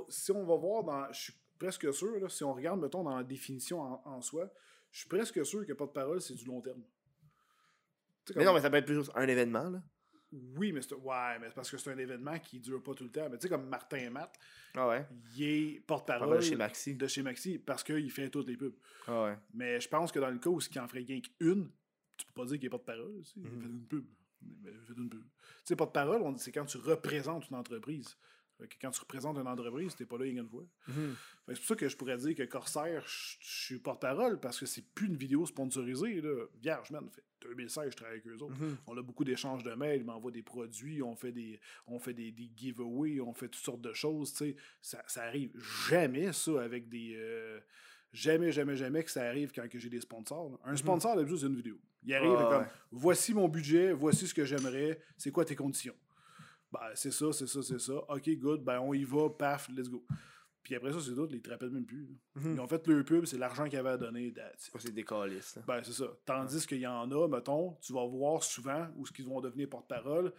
si 0.10 0.32
on 0.32 0.44
va 0.46 0.56
voir 0.56 0.84
dans. 0.84 1.14
Je 1.14 1.22
suis 1.22 1.34
presque 1.64 1.94
sûr, 1.94 2.20
là, 2.20 2.28
si 2.30 2.44
on 2.44 2.54
regarde, 2.54 2.82
mettons, 2.82 3.04
dans 3.04 3.16
la 3.16 3.24
définition 3.24 3.80
en, 3.82 4.02
en 4.06 4.22
soi, 4.22 4.52
je 4.92 5.00
suis 5.00 5.08
presque 5.08 5.46
sûr 5.46 5.66
que 5.66 5.74
porte-parole, 5.74 6.22
c'est 6.22 6.34
du 6.36 6.46
long 6.46 6.60
terme. 6.62 6.84
Mais 8.36 8.44
non, 8.46 8.54
mais 8.54 8.62
ça 8.62 8.70
peut 8.70 8.78
être 8.78 8.86
plus 8.86 9.10
un 9.16 9.28
événement, 9.28 9.70
là. 9.70 9.82
Oui, 10.58 10.72
mais 10.72 10.82
c'est 10.82 10.96
ouais, 10.96 11.40
mais 11.40 11.50
parce 11.54 11.70
que 11.70 11.78
c'est 11.78 11.92
un 11.92 11.98
événement 11.98 12.40
qui 12.40 12.60
dure 12.60 12.82
pas 12.82 12.94
tout 12.96 13.04
le 13.04 13.12
temps. 13.12 13.30
Mais 13.30 13.38
tu 13.38 13.44
sais, 13.44 13.50
comme 13.50 13.68
Martin 13.70 14.10
Matt, 14.10 14.36
Ah 14.76 14.88
ouais. 14.88 15.06
il 15.38 15.44
est 15.44 15.80
porte-parole 15.86 16.28
Parole 16.28 16.42
chez 16.42 16.56
Maxi. 16.56 16.96
de 16.96 17.06
chez 17.08 17.22
Maxi 17.22 17.60
parce 17.60 17.84
qu'il 17.84 18.10
fait 18.12 18.30
toutes 18.32 18.48
les 18.48 18.58
pubs. 18.58 18.74
Ah 19.08 19.26
ouais. 19.26 19.38
Mais 19.54 19.80
je 19.80 19.88
pense 19.88 20.12
que 20.12 20.20
dans 20.20 20.32
le 20.32 20.40
cas 20.40 20.50
où 20.50 20.60
il 20.60 20.80
en 20.80 20.88
ferait 20.88 21.04
rien 21.08 21.22
qu'une, 21.22 21.70
tu 22.18 22.26
peux 22.26 22.34
pas 22.42 22.46
dire 22.48 22.58
qu'il 22.58 22.66
est 22.66 22.70
porte-parole. 22.70 23.22
Il 23.36 23.44
Mhm. 23.44 23.62
fait 23.62 23.68
une 23.68 23.86
pub. 23.88 24.06
Il 24.66 24.72
fait 24.88 24.94
une 24.98 25.10
pub. 25.10 25.22
Tu 25.22 25.30
sais, 25.66 25.76
porte-parole, 25.76 26.24
c'est 26.40 26.52
quand 26.52 26.66
tu 26.66 26.78
représentes 26.78 27.48
une 27.50 27.56
entreprise. 27.56 28.18
Fait 28.64 28.70
que 28.70 28.76
quand 28.82 28.92
tu 28.92 29.02
représentes 29.02 29.38
une 29.38 29.48
entreprise, 29.48 29.94
t'es 29.94 30.06
pas 30.06 30.18
là 30.18 30.24
une 30.26 30.48
fois. 30.48 30.64
Mhm. 30.88 31.16
C'est 31.50 31.56
pour 31.56 31.66
ça 31.66 31.76
que 31.76 31.90
je 31.90 31.98
pourrais 31.98 32.16
dire 32.16 32.34
que 32.34 32.44
Corsair, 32.44 33.04
je 33.06 33.36
suis 33.42 33.78
porte-parole 33.78 34.40
parce 34.40 34.58
que 34.58 34.66
c'est 34.66 34.86
plus 34.96 35.08
une 35.08 35.18
vidéo 35.18 35.46
sponsorisée. 35.46 36.22
Là. 36.22 36.46
Vierge, 36.62 36.90
man, 36.92 37.10
fait 37.10 37.26
2016, 37.42 37.92
je 37.92 37.96
travaille 37.98 38.22
avec 38.22 38.28
eux 38.28 38.42
autres. 38.42 38.58
Mhm. 38.58 38.78
On 38.88 38.98
a 38.98 39.02
beaucoup 39.02 39.26
d'échanges 39.26 39.64
de 39.64 39.74
mails, 39.74 40.00
ils 40.00 40.06
m'envoient 40.06 40.32
des 40.32 40.44
produits, 40.44 41.04
on 41.04 41.14
fait 41.14 41.34
des, 41.34 41.60
on 41.88 42.00
fait 42.00 42.14
des, 42.14 42.32
des 42.32 42.50
giveaways, 42.56 43.20
on 43.20 43.34
fait 43.34 43.50
toutes 43.50 43.66
sortes 43.66 43.82
de 43.82 43.92
choses. 43.92 44.34
Ça, 44.82 45.04
ça 45.08 45.24
arrive 45.24 45.52
jamais, 45.90 46.32
ça, 46.32 46.62
avec 46.62 46.88
des. 46.88 47.16
euh, 47.18 47.60
jamais, 48.14 48.54
jamais, 48.54 48.78
jamais 48.78 49.04
que 49.04 49.12
ça 49.12 49.24
arrive 49.28 49.52
quand 49.54 49.68
que 49.68 49.78
j'ai 49.78 49.90
des 49.90 50.00
sponsors. 50.00 50.52
là. 50.52 50.58
Un 50.64 50.78
sponsor, 50.78 51.18
d'habitude, 51.18 51.40
c'est 51.40 51.48
une 51.48 51.58
vidéo. 51.58 51.78
Il 52.06 52.14
arrive 52.14 52.32
comme 52.34 52.62
ouais. 52.62 52.68
voici 52.92 53.34
mon 53.34 53.50
budget, 53.50 53.92
voici 53.92 54.26
ce 54.26 54.34
que 54.34 54.46
j'aimerais, 54.46 55.02
c'est 55.18 55.32
quoi 55.32 55.44
tes 55.44 55.56
conditions? 55.56 55.96
Ben, 56.74 56.80
c'est 56.96 57.12
ça, 57.12 57.32
c'est 57.32 57.48
ça, 57.48 57.62
c'est 57.62 57.80
ça. 57.80 57.94
Ok, 58.10 58.30
good, 58.40 58.64
ben 58.64 58.80
on 58.80 58.94
y 58.94 59.04
va, 59.04 59.30
paf, 59.30 59.70
let's 59.70 59.90
go. 59.90 60.04
Puis 60.64 60.76
après 60.76 60.92
ça, 60.94 61.00
c'est 61.02 61.12
d'autres, 61.14 61.34
ils 61.36 61.42
te 61.42 61.50
rappellent 61.50 61.70
même 61.72 61.86
plus. 61.86 62.08
Mhm. 62.36 62.54
Ils 62.56 62.60
ont 62.60 62.68
fait 62.68 62.88
leur 62.88 63.04
pub, 63.06 63.26
c'est 63.26 63.38
l'argent 63.38 63.66
qu'ils 63.68 63.78
avaient 63.80 63.90
à 63.90 63.98
donner. 63.98 64.34
C'est 64.58 64.94
des 64.94 65.04
calices, 65.04 65.58
là. 65.58 65.62
Ben, 65.68 65.82
c'est 65.84 65.92
ça. 65.92 66.06
Tandis 66.26 66.66
qu'il 66.66 66.80
y 66.80 66.88
en 66.88 67.12
a, 67.12 67.28
mettons, 67.28 67.78
tu 67.82 67.92
vas 67.94 68.06
voir 68.08 68.42
souvent 68.44 68.88
où 68.96 69.06
ce 69.06 69.12
qu'ils 69.12 69.26
vont 69.26 69.42
devenir 69.42 69.70
porte-parole. 69.70 70.34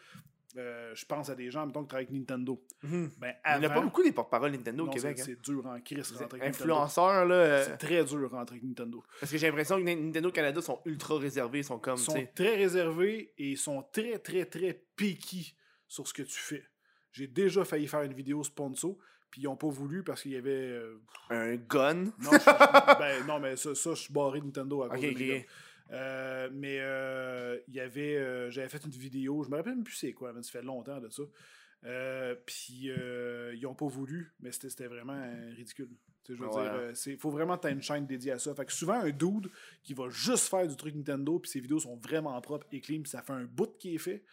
Euh, 0.56 0.92
je 0.94 1.04
pense 1.04 1.28
à 1.30 1.34
des 1.34 1.50
gens, 1.50 1.66
mettons, 1.66 1.82
qui 1.82 1.88
travaillent 1.88 2.06
avec 2.06 2.16
Nintendo. 2.16 2.64
Mhm. 2.84 3.10
Ben, 3.18 3.34
Il 3.56 3.60
n'y 3.60 3.66
a 3.66 3.70
pas 3.70 3.80
beaucoup 3.80 4.02
des 4.04 4.12
porte-parole 4.12 4.52
Nintendo 4.52 4.84
au 4.84 4.86
non, 4.86 4.92
Québec. 4.92 5.18
c'est- 5.18 5.32
hein. 5.32 5.36
C'est 5.42 5.50
dur 5.50 5.66
en 5.66 5.80
crise 5.80 6.12
rentrer 6.12 6.24
avec 6.24 6.42
Nintendo. 6.42 6.74
Influenceurs, 6.74 7.26
là. 7.26 7.34
euh, 7.34 7.64
C'est 7.66 7.76
très 7.76 8.04
dur 8.04 8.30
rentrer 8.30 8.56
avec 8.56 8.62
Nintendo. 8.62 9.02
Parce 9.20 9.30
que 9.32 9.36
j'ai 9.36 9.48
l'impression 9.48 9.76
que 9.78 9.82
Nintendo 9.82 10.30
Canada 10.30 10.62
sont 10.62 10.80
ultra 10.86 11.18
réservés. 11.18 11.58
Ils 11.58 11.64
sont 11.64 11.78
comme, 11.80 11.96
Ils 11.98 12.02
sont 12.02 12.26
très 12.36 12.54
réservés 12.56 13.34
et 13.36 13.50
ils 13.50 13.58
sont 13.58 13.84
très, 13.92 14.18
très, 14.20 14.44
très 14.46 14.80
piqués 14.96 15.54
sur 15.94 16.08
ce 16.08 16.12
que 16.14 16.22
tu 16.22 16.38
fais. 16.38 16.64
J'ai 17.12 17.26
déjà 17.28 17.64
failli 17.64 17.86
faire 17.86 18.02
une 18.02 18.12
vidéo 18.14 18.42
sponsor, 18.42 18.96
puis 19.30 19.42
ils 19.42 19.44
n'ont 19.44 19.56
pas 19.56 19.68
voulu 19.68 20.02
parce 20.02 20.22
qu'il 20.22 20.32
y 20.32 20.36
avait. 20.36 20.50
euh, 20.50 21.00
Un 21.30 21.54
gun? 21.56 21.94
Non, 22.04 22.10
je- 22.32 22.98
ben, 22.98 23.26
non, 23.26 23.38
mais 23.38 23.56
ça, 23.56 23.74
ça, 23.74 23.90
je 23.94 24.00
suis 24.02 24.12
barré 24.12 24.40
de 24.40 24.46
Nintendo 24.46 24.82
à 24.82 24.88
cause 24.88 24.98
Ok, 24.98 25.04
de 25.04 25.10
ok. 25.10 25.18
mes 25.18 25.28
gars. 25.28 25.44
Euh, 25.92 26.48
mais 26.52 26.78
euh, 26.80 27.58
il 27.68 27.74
y 27.74 27.80
avait. 27.80 28.16
euh, 28.16 28.50
J'avais 28.50 28.68
fait 28.68 28.84
une 28.84 28.90
vidéo, 28.90 29.44
je 29.44 29.50
me 29.50 29.56
rappelle 29.56 29.74
même 29.76 29.84
plus 29.84 29.94
c'est 29.94 30.12
quoi, 30.12 30.32
mais 30.32 30.42
ça 30.42 30.50
fait 30.50 30.62
longtemps 30.62 30.98
de 31.00 31.08
ça. 31.10 31.22
Euh, 31.84 32.34
Puis 32.46 32.90
euh, 32.90 33.54
ils 33.54 33.66
ont 33.66 33.74
pas 33.74 33.86
voulu, 33.86 34.32
mais 34.40 34.50
c'était 34.50 34.70
c'était 34.70 34.86
vraiment 34.86 35.12
euh, 35.14 35.52
ridicule. 35.54 35.90
Tu 36.24 36.32
sais, 36.32 36.38
je 36.38 36.42
veux 36.42 36.48
Ouais. 36.48 36.62
dire, 36.62 36.96
c'est- 36.96 37.16
faut 37.18 37.30
vraiment 37.30 37.58
que 37.58 37.68
tu 37.68 37.72
une 37.74 37.82
chaîne 37.82 38.06
dédiée 38.06 38.32
à 38.32 38.38
ça. 38.38 38.54
Fait 38.54 38.64
que 38.64 38.72
souvent, 38.72 38.94
un 38.94 39.10
dude 39.10 39.50
qui 39.82 39.92
va 39.92 40.08
juste 40.08 40.48
faire 40.48 40.66
du 40.66 40.74
truc 40.74 40.94
Nintendo, 40.94 41.38
puis 41.38 41.50
ses 41.50 41.60
vidéos 41.60 41.78
sont 41.80 41.96
vraiment 41.96 42.40
propres 42.40 42.66
et 42.72 42.80
clean, 42.80 43.02
puis 43.02 43.10
ça 43.10 43.20
fait 43.22 43.34
un 43.34 43.44
bout 43.44 43.76
qui 43.78 43.94
est 43.94 43.98
fait, 43.98 44.24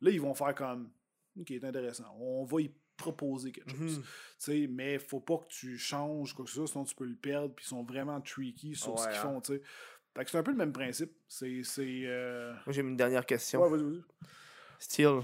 là, 0.00 0.10
ils 0.10 0.20
vont 0.20 0.34
faire 0.34 0.54
comme. 0.54 0.90
Ok, 1.38 1.46
c'est 1.48 1.64
intéressant. 1.64 2.04
On 2.18 2.44
va 2.44 2.60
y 2.60 2.74
proposer 2.96 3.52
quelque 3.52 3.70
chose. 3.76 4.00
Tu 4.02 4.06
sais, 4.38 4.66
mais 4.68 4.98
faut 4.98 5.20
pas 5.20 5.38
que 5.38 5.46
tu 5.48 5.78
changes 5.78 6.34
quoi 6.34 6.44
que 6.44 6.50
ce 6.50 6.56
soit, 6.56 6.66
sinon 6.66 6.84
tu 6.84 6.94
peux 6.94 7.06
le 7.06 7.16
perdre, 7.16 7.54
puis 7.54 7.64
ils 7.64 7.68
sont 7.68 7.82
vraiment 7.82 8.20
tricky 8.20 8.74
sur 8.74 8.98
ce 8.98 9.06
qu'ils 9.08 9.16
hein. 9.16 9.40
font. 9.40 9.42
Fait 9.42 10.24
que 10.24 10.30
c'est 10.30 10.38
un 10.38 10.42
peu 10.42 10.50
le 10.50 10.56
même 10.56 10.72
principe. 10.72 11.12
C'est. 11.28 11.62
euh, 11.78 12.52
Moi, 12.66 12.72
j'ai 12.72 12.80
une 12.80 12.96
dernière 12.96 13.24
question. 13.24 13.62
Ouais, 13.62 13.70
vas-y, 13.70 13.82
vas-y. 13.84 14.02
Steel, 14.78 15.20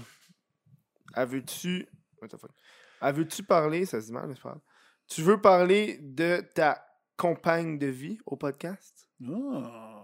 fuck? 2.37 2.51
Avais-tu 3.01 3.43
parlé, 3.43 3.85
ça 3.85 4.01
se 4.01 4.07
dit 4.07 4.13
mal, 4.13 4.27
mais 4.27 4.35
c'est 4.35 4.41
pas. 4.41 4.59
Tu 5.07 5.21
veux 5.21 5.39
parler 5.39 5.99
de 6.01 6.41
ta 6.53 6.83
compagne 7.15 7.77
de 7.77 7.87
vie 7.87 8.17
au 8.25 8.37
podcast? 8.37 9.09
Ah. 9.23 9.96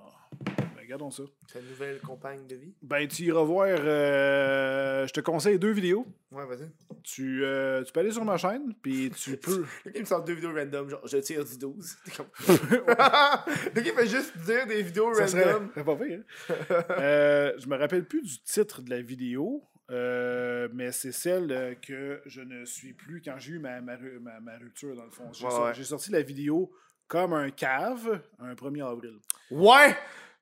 Regardons 0.94 1.10
ça. 1.10 1.24
Ta 1.52 1.60
nouvelle 1.60 2.00
compagne 2.02 2.46
de 2.46 2.56
vie? 2.56 2.76
Ben, 2.84 3.08
tu 3.08 3.24
iras 3.24 3.42
voir. 3.42 3.68
euh, 3.68 5.08
je 5.08 5.12
te 5.12 5.22
conseille 5.22 5.58
deux 5.58 5.72
vidéos. 5.72 6.06
Ouais, 6.32 6.46
vas-y. 6.46 6.70
Tu, 7.02 7.44
euh, 7.44 7.82
tu 7.84 7.92
peux 7.92 8.02
aller 8.02 8.12
sur 8.12 8.24
ma 8.24 8.38
chaîne, 8.38 8.76
puis 8.80 9.10
tu 9.10 9.36
peux. 9.38 9.66
Le 9.86 9.92
gars, 9.92 10.00
me 10.02 10.06
sort 10.06 10.24
deux 10.24 10.34
vidéos 10.34 10.54
random, 10.54 10.90
genre 10.90 11.08
je 11.08 11.18
tire 11.18 11.44
du 11.46 11.58
12. 11.58 11.98
T'es 12.06 12.12
comme. 12.16 12.28
le 12.48 13.82
gars, 13.82 13.94
fait 13.96 14.08
juste 14.08 14.38
dire 14.46 14.68
des 14.68 14.84
vidéos 14.84 15.12
Ça 15.16 15.26
random. 15.26 15.72
serait 15.74 15.84
pas 15.84 15.96
pire. 15.96 16.20
hein? 16.50 16.84
Euh, 16.92 17.54
je 17.58 17.68
me 17.68 17.76
rappelle 17.76 18.06
plus 18.06 18.22
du 18.22 18.40
titre 18.44 18.84
de 18.84 18.92
la 18.92 19.02
vidéo, 19.02 19.64
euh, 19.90 20.68
mais 20.74 20.92
c'est 20.92 21.12
celle 21.12 21.76
que 21.82 22.22
je 22.28 22.42
ne 22.42 22.66
suis 22.66 22.94
plus 22.94 23.20
quand 23.24 23.40
j'ai 23.40 23.54
eu 23.54 23.60
ma, 23.60 23.82
ma, 23.82 23.98
ma- 23.98 24.40
ma 24.40 24.58
rupture, 24.60 24.96
dans 24.96 25.06
le 25.06 25.12
fond. 25.12 25.34
J'ai 25.34 25.46
Ouais, 25.46 25.52
sor- 25.52 25.66
ouais. 25.66 25.74
j'ai 25.74 25.84
sorti 25.86 26.12
la 26.12 26.22
vidéo 26.22 26.72
comme 27.08 27.34
un 27.34 27.50
cave 27.50 28.22
un 28.40 28.54
1er 28.54 28.88
avril. 28.88 29.18
Ouais! 29.50 29.96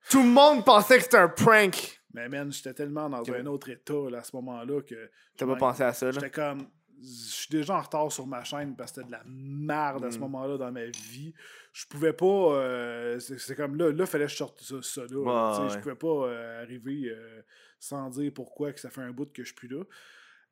Tout 0.09 0.23
le 0.23 0.29
monde 0.29 0.65
pensait 0.65 0.97
que 0.97 1.03
c'était 1.03 1.17
un 1.17 1.29
prank. 1.29 2.01
Mais 2.13 2.27
man, 2.27 2.51
j'étais 2.51 2.73
tellement 2.73 3.09
dans 3.09 3.23
un 3.31 3.45
autre 3.45 3.69
état 3.69 4.09
là, 4.09 4.19
à 4.19 4.23
ce 4.23 4.35
moment-là 4.35 4.81
que 4.81 5.09
T'as 5.37 5.45
pas 5.45 5.55
pensé 5.55 5.83
à 5.83 5.93
ça, 5.93 6.07
là? 6.07 6.11
j'étais 6.13 6.29
comme. 6.29 6.67
Je 7.03 7.07
suis 7.07 7.49
déjà 7.49 7.77
en 7.77 7.81
retard 7.81 8.11
sur 8.11 8.27
ma 8.27 8.43
chaîne 8.43 8.75
parce 8.75 8.91
que 8.91 8.97
c'était 9.01 9.07
de 9.07 9.11
la 9.13 9.23
merde 9.25 10.05
à 10.05 10.11
ce 10.11 10.17
Mm. 10.17 10.21
moment-là 10.21 10.57
dans 10.57 10.71
ma 10.71 10.85
vie. 10.85 11.33
Je 11.73 11.85
pouvais 11.87 12.13
pas. 12.13 12.25
euh, 12.25 13.19
c'est 13.19 13.55
comme 13.55 13.75
là, 13.75 13.91
là, 13.91 14.05
fallait 14.05 14.25
que 14.25 14.31
je 14.31 14.35
sorte 14.35 14.61
ça, 14.61 14.75
ça 14.83 15.01
là. 15.09 15.17
Ouais, 15.63 15.69
Je 15.69 15.79
pouvais 15.79 15.95
pas 15.95 16.07
euh, 16.27 16.61
arriver 16.61 17.05
euh, 17.09 17.41
sans 17.79 18.09
dire 18.11 18.31
pourquoi 18.35 18.71
que 18.71 18.79
ça 18.79 18.91
fait 18.91 19.01
un 19.01 19.09
bout 19.11 19.25
que 19.33 19.41
je 19.41 19.47
suis 19.47 19.55
plus 19.55 19.67
là. 19.69 19.83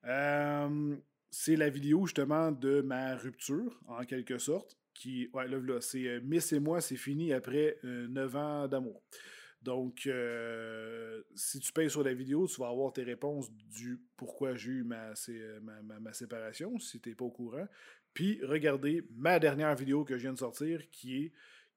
Euh, 0.05 0.95
c'est 1.29 1.55
la 1.55 1.69
vidéo 1.69 2.05
justement 2.05 2.51
de 2.51 2.81
ma 2.81 3.15
rupture, 3.15 3.79
en 3.87 4.03
quelque 4.05 4.37
sorte. 4.39 4.75
Qui, 4.95 5.29
ouais, 5.33 5.47
là, 5.47 5.57
là, 5.59 5.79
c'est 5.81 6.07
euh, 6.07 6.19
Miss 6.23 6.51
et 6.51 6.59
moi, 6.59 6.81
c'est 6.81 6.97
fini 6.97 7.31
après 7.31 7.77
euh, 7.85 8.07
9 8.09 8.35
ans 8.35 8.67
d'amour. 8.67 9.01
Donc, 9.61 10.07
euh, 10.07 11.21
si 11.35 11.59
tu 11.59 11.73
payes 11.73 11.89
sur 11.89 12.03
la 12.03 12.13
vidéo, 12.13 12.47
tu 12.47 12.61
vas 12.61 12.69
avoir 12.69 12.93
tes 12.93 13.03
réponses 13.03 13.51
du 13.51 13.99
pourquoi 14.15 14.55
j'ai 14.55 14.71
eu 14.71 14.83
ma, 14.83 15.13
ma, 15.61 15.81
ma- 15.81 15.99
ma 15.99 16.13
séparation, 16.13 16.79
si 16.79 16.99
tu 17.01 17.09
n'es 17.09 17.15
pas 17.15 17.25
au 17.25 17.29
courant. 17.31 17.67
Puis, 18.13 18.39
regardez 18.43 19.05
ma 19.15 19.37
dernière 19.37 19.75
vidéo 19.75 20.05
que 20.05 20.15
je 20.17 20.21
viens 20.21 20.33
de 20.33 20.39
sortir, 20.39 20.89
qui 20.91 21.25
est 21.25 21.31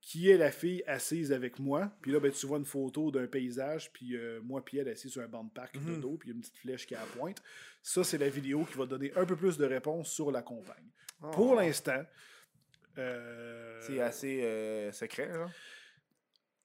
qui 0.05 0.29
est 0.29 0.37
la 0.37 0.51
fille 0.51 0.83
assise 0.89 1.33
avec 1.33 1.61
moi. 1.61 1.93
Puis 2.03 2.11
là, 2.11 2.19
ben, 2.19 2.33
tu 2.33 2.45
vois 2.45 2.59
une 2.59 2.65
photo 2.65 3.13
d'un 3.13 3.29
paysage, 3.29 3.93
puis 3.93 4.17
euh, 4.17 4.41
moi 4.43 4.65
puis 4.65 4.79
elle 4.79 4.89
assise 4.89 5.13
sur 5.13 5.23
un 5.23 5.29
banc 5.29 5.45
de 5.45 5.51
parc 5.51 5.75
de 5.77 5.93
Mhm. 5.93 6.01
dos, 6.01 6.17
puis 6.19 6.33
une 6.33 6.41
petite 6.41 6.59
flèche 6.59 6.87
qui 6.89 6.95
est 6.95 6.97
à 6.97 7.01
la 7.03 7.07
pointe. 7.07 7.41
Ça, 7.85 8.03
c'est 8.03 8.19
la 8.19 8.29
vidéo 8.29 8.65
qui 8.65 8.77
va 8.77 8.87
donner 8.87 9.13
un 9.15 9.25
peu 9.25 9.37
plus 9.37 9.57
de 9.57 9.65
réponses 9.65 10.11
sur 10.11 10.33
la 10.33 10.43
compagne. 10.43 10.89
Pour 11.33 11.53
Oh. 11.53 11.55
l'instant, 11.55 12.03
euh, 12.99 13.81
C'est 13.81 14.01
assez 14.01 14.91
secret, 14.93 15.29
là. 15.29 15.49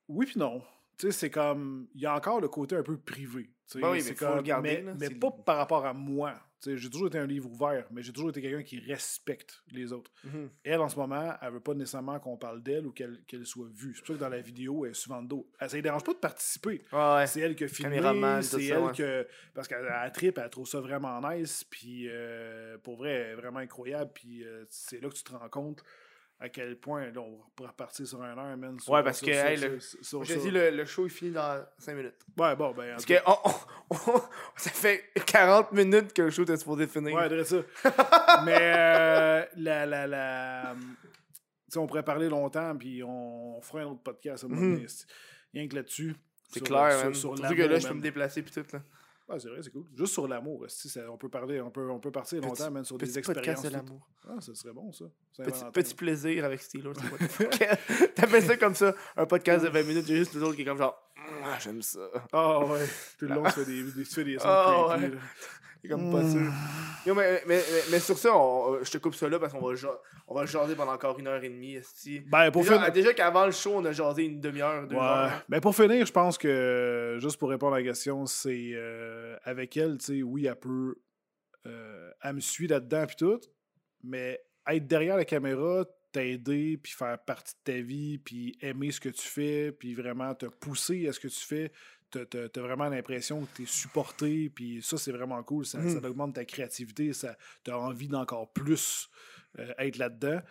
oui 0.07 0.25
puis 0.25 0.39
non. 0.39 0.63
Tu 0.97 1.07
sais, 1.07 1.11
c'est 1.11 1.29
comme. 1.29 1.87
Il 1.93 2.01
y 2.01 2.05
a 2.05 2.15
encore 2.15 2.41
le 2.41 2.47
côté 2.47 2.75
un 2.75 2.83
peu 2.83 2.97
privé. 2.97 3.49
Ben 3.75 3.91
oui, 3.91 3.97
mais 3.97 4.01
c'est 4.01 4.15
faut 4.15 4.35
le 4.35 4.41
garder, 4.41 4.69
Mais, 4.69 4.81
là, 4.81 4.93
mais 4.97 5.09
pas 5.09 5.33
le- 5.35 5.43
par 5.43 5.57
rapport 5.57 5.85
à 5.85 5.93
moi. 5.93 6.33
Tu 6.59 6.71
sais, 6.71 6.77
j'ai 6.77 6.89
toujours 6.89 7.07
été 7.07 7.19
un 7.19 7.27
livre 7.27 7.47
ouvert, 7.51 7.85
mais 7.91 8.01
j'ai 8.01 8.11
toujours 8.11 8.29
été 8.31 8.41
quelqu'un 8.41 8.63
qui 8.63 8.79
respecte 8.79 9.61
les 9.71 9.93
autres. 9.93 10.11
Mhm. 10.23 10.49
Elle, 10.63 10.79
en 10.79 10.89
ce 10.89 10.95
moment, 10.95 11.35
elle 11.39 11.51
veut 11.51 11.59
pas 11.59 11.75
nécessairement 11.75 12.19
qu'on 12.19 12.35
parle 12.37 12.63
d'elle 12.63 12.87
ou 12.87 12.91
qu'elle 12.91 13.45
soit 13.45 13.67
vue. 13.71 13.93
C'est 13.93 13.99
pour 13.99 14.07
ça 14.07 14.13
que 14.15 14.19
dans 14.19 14.29
la 14.29 14.41
vidéo, 14.41 14.85
elle 14.85 14.91
est 14.91 14.95
souvent 14.95 15.21
de 15.21 15.27
dos. 15.27 15.51
Elle, 15.59 15.69
ça 15.69 15.77
ne 15.77 15.81
dérange 15.83 16.03
pas 16.03 16.13
de 16.13 16.17
participer. 16.17 16.83
Ouais. 16.91 17.27
C'est 17.27 17.41
elle 17.41 17.55
qui 17.55 17.65
a 17.65 17.67
filmé, 17.67 17.99
c'est 18.41 18.65
elle 18.65 18.79
ouais. 18.79 18.91
que... 18.93 19.27
Parce 19.53 19.67
qu'elle 19.67 19.87
elle 20.03 20.11
tripe, 20.11 20.39
elle 20.39 20.49
trouve 20.49 20.67
ça 20.67 20.79
vraiment 20.79 21.21
nice, 21.29 21.63
puis 21.63 22.07
euh, 22.09 22.77
pour 22.79 22.95
vrai, 22.97 23.11
elle 23.11 23.31
est 23.33 23.35
vraiment 23.35 23.59
incroyable, 23.59 24.09
puis 24.15 24.43
euh, 24.43 24.65
c'est 24.69 24.99
là 24.99 25.09
que 25.09 25.15
tu 25.15 25.23
te 25.23 25.33
rends 25.33 25.49
compte 25.49 25.83
à 26.39 26.49
quel 26.49 26.77
point, 26.79 27.05
là, 27.11 27.19
on 27.21 27.39
pourra 27.55 27.69
repartir 27.69 28.05
sur 28.07 28.21
un 28.21 28.37
heure, 28.37 28.57
man. 28.57 28.79
sur- 28.79 28.93
Ouais, 28.93 29.03
parce 29.03 29.17
sur- 29.19 29.27
que, 29.27 29.33
sur- 29.33 29.45
hey, 29.45 29.57
sur- 29.57 29.69
le- 29.69 29.79
sur- 29.79 30.05
sur 30.05 30.23
J'ai 30.23 30.35
ça. 30.35 30.39
dit, 30.41 30.51
le, 30.51 30.69
le 30.69 30.85
show 30.85 31.05
est 31.07 31.09
fini 31.09 31.31
dans 31.31 31.65
5 31.79 31.95
minutes. 31.95 32.15
Ouais, 32.37 32.55
bon, 32.55 32.73
ben... 32.73 32.89
en 32.89 32.91
Parce 32.91 33.05
que 33.05 33.13
on- 33.25 33.37
on- 33.43 33.95
on- 34.13 34.21
ça 34.55 34.69
fait 34.69 35.03
40 35.25 35.71
minutes 35.71 36.13
que 36.13 36.21
le 36.23 36.29
show 36.29 36.43
était 36.43 36.57
supposé 36.57 36.85
finir. 36.87 37.15
Ouais, 37.15 37.27
dirais 37.27 37.43
ça. 37.43 37.57
Mais 38.45 38.57
euh, 38.59 39.45
la. 39.55 39.85
la, 39.85 40.05
la 40.07 40.75
tu 40.77 41.73
sais, 41.73 41.79
on 41.79 41.87
pourrait 41.87 42.03
parler 42.03 42.29
longtemps, 42.29 42.77
puis 42.77 43.03
on, 43.03 43.57
on 43.57 43.61
fera 43.61 43.81
un 43.81 43.87
autre 43.87 44.01
podcast 44.03 44.43
à 44.43 44.47
un 44.47 44.49
moment 44.51 44.61
donné. 44.75 44.85
Rien 45.53 45.67
que 45.67 45.75
là-dessus. 45.75 46.15
c'est 46.49 46.63
clair, 46.63 46.91
sur- 46.93 47.03
man. 47.05 47.13
sur 47.13 47.37
Surtout 47.37 47.55
que 47.55 47.61
là, 47.63 47.79
je 47.79 47.87
peux 47.87 47.93
me 47.95 48.01
déplacer 48.01 48.41
pis 48.43 48.51
tout, 48.53 48.63
là. 48.71 48.79
Ouais, 49.29 49.39
c'est 49.39 49.49
vrai, 49.49 49.61
c'est 49.61 49.71
cool. 49.71 49.85
Juste 49.93 50.13
sur 50.13 50.27
l'amour. 50.27 50.65
On 51.09 51.17
peut 51.17 51.27
parler, 51.29 51.59
on 51.59 51.69
peut, 51.69 51.89
on 51.89 51.99
peut 51.99 52.11
partir 52.11 52.39
Petit- 52.39 52.47
longtemps, 52.47 52.71
même 52.71 52.85
sur 52.85 52.97
des 52.97 53.17
expériences. 53.19 53.61
de 53.61 53.69
l'amour. 53.69 54.07
Ah, 54.27 54.39
ça 54.39 54.55
serait 54.55 54.73
bon, 54.73 54.91
ça. 54.93 55.05
Petit, 55.37 55.63
petit 55.73 55.95
plaisir 55.95 56.45
avec 56.45 56.61
Steelers. 56.61 56.93
T'appelles 58.15 58.43
ça 58.43 58.55
comme 58.57 58.75
ça, 58.75 58.95
un 59.17 59.25
podcast 59.25 59.65
de 59.65 59.69
20 59.69 59.83
minutes, 59.83 60.07
juste 60.07 60.33
l'autre 60.35 60.55
qui 60.55 60.61
est 60.61 60.65
comme 60.65 60.77
genre, 60.77 60.97
ah, 61.53 61.57
j'aime 61.59 61.81
ça. 61.81 61.99
Ah, 62.33 62.59
ouais. 62.65 62.85
Tout 63.17 63.25
le 63.27 63.35
long, 63.35 63.43
tu 63.43 63.51
fais 63.51 63.65
des, 63.65 63.83
des, 63.83 64.03
tu 64.03 64.13
fais 64.13 64.23
des 64.23 64.37
sons 64.39 64.45
Ah, 64.47 64.85
creepy, 64.97 65.03
ouais. 65.05 65.09
là. 65.15 65.21
C'est 65.81 65.87
comme 65.89 66.11
pas 66.11 66.23
Mm. 66.23 66.31
sûr. 66.31 66.51
Yo, 67.05 67.13
mais, 67.15 67.43
mais, 67.45 67.63
mais, 67.71 67.81
mais 67.91 67.99
sur 67.99 68.17
ça, 68.17 68.35
on- 68.35 68.83
je 68.83 68.91
te 68.91 68.97
coupe 68.97 69.13
ça 69.15 69.29
là 69.29 69.39
parce 69.39 69.53
qu'on 69.53 69.61
va, 69.61 69.73
on 70.27 70.33
va 70.35 70.45
jaser 70.45 70.75
pendant 70.75 70.93
encore 70.93 71.17
une 71.19 71.27
heure 71.27 71.41
et 71.43 71.49
demie. 71.49 71.75
esti. 71.75 72.19
Ben, 72.21 72.49
pour 72.51 72.63
Déjà, 72.63 72.75
finir. 72.79 72.91
déjà 72.91 73.13
qu'avant 73.13 73.45
le 73.45 73.51
show, 73.51 73.73
on 73.75 73.85
a 73.85 73.91
jasé 73.91 74.23
une 74.23 74.41
demi-heure, 74.41 74.87
deux 74.87 74.95
Ouais. 74.95 75.01
heures. 75.01 75.43
Ben 75.47 75.61
pour 75.61 75.75
finir, 75.75 76.05
je 76.05 76.11
pense 76.11 76.37
que, 76.37 77.17
juste 77.21 77.37
pour 77.37 77.49
répondre 77.49 77.75
à 77.75 77.79
la 77.79 77.85
question, 77.85 78.25
c'est 78.25 78.71
euh, 78.73 79.37
avec 79.43 79.77
elle, 79.77 79.97
tu 79.99 80.05
sais, 80.17 80.23
oui, 80.23 80.47
elle 80.47 80.55
peut. 80.55 80.95
euh, 81.67 82.11
elle 82.23 82.35
me 82.35 82.39
suit 82.39 82.67
là-dedans, 82.67 83.05
puis 83.05 83.15
tout, 83.17 83.39
mais 84.03 84.41
être 84.67 84.87
derrière 84.87 85.15
la 85.17 85.25
caméra, 85.25 85.85
t'aider, 86.17 86.77
puis 86.81 86.91
faire 86.93 87.19
partie 87.19 87.53
de 87.53 87.71
ta 87.73 87.79
vie, 87.79 88.17
puis 88.17 88.57
aimer 88.61 88.91
ce 88.91 88.99
que 88.99 89.09
tu 89.09 89.21
fais, 89.27 89.71
puis 89.71 89.93
vraiment 89.93 90.33
te 90.33 90.47
pousser 90.47 91.07
à 91.07 91.13
ce 91.13 91.19
que 91.19 91.27
tu 91.27 91.39
fais, 91.39 91.71
t'as 92.09 92.61
vraiment 92.61 92.89
l'impression 92.89 93.45
que 93.45 93.57
t'es 93.57 93.65
supporté, 93.65 94.49
puis 94.49 94.81
ça, 94.81 94.97
c'est 94.97 95.11
vraiment 95.11 95.43
cool. 95.43 95.65
Ça, 95.65 95.81
ça 95.87 95.99
Mhm. 95.99 96.05
augmente 96.05 96.35
ta 96.35 96.45
créativité, 96.45 97.13
ça 97.13 97.37
t'as 97.63 97.75
envie 97.75 98.07
d'encore 98.07 98.51
plus 98.51 99.09
euh, 99.59 99.73
être 99.77 99.97
là-dedans. 99.97 100.41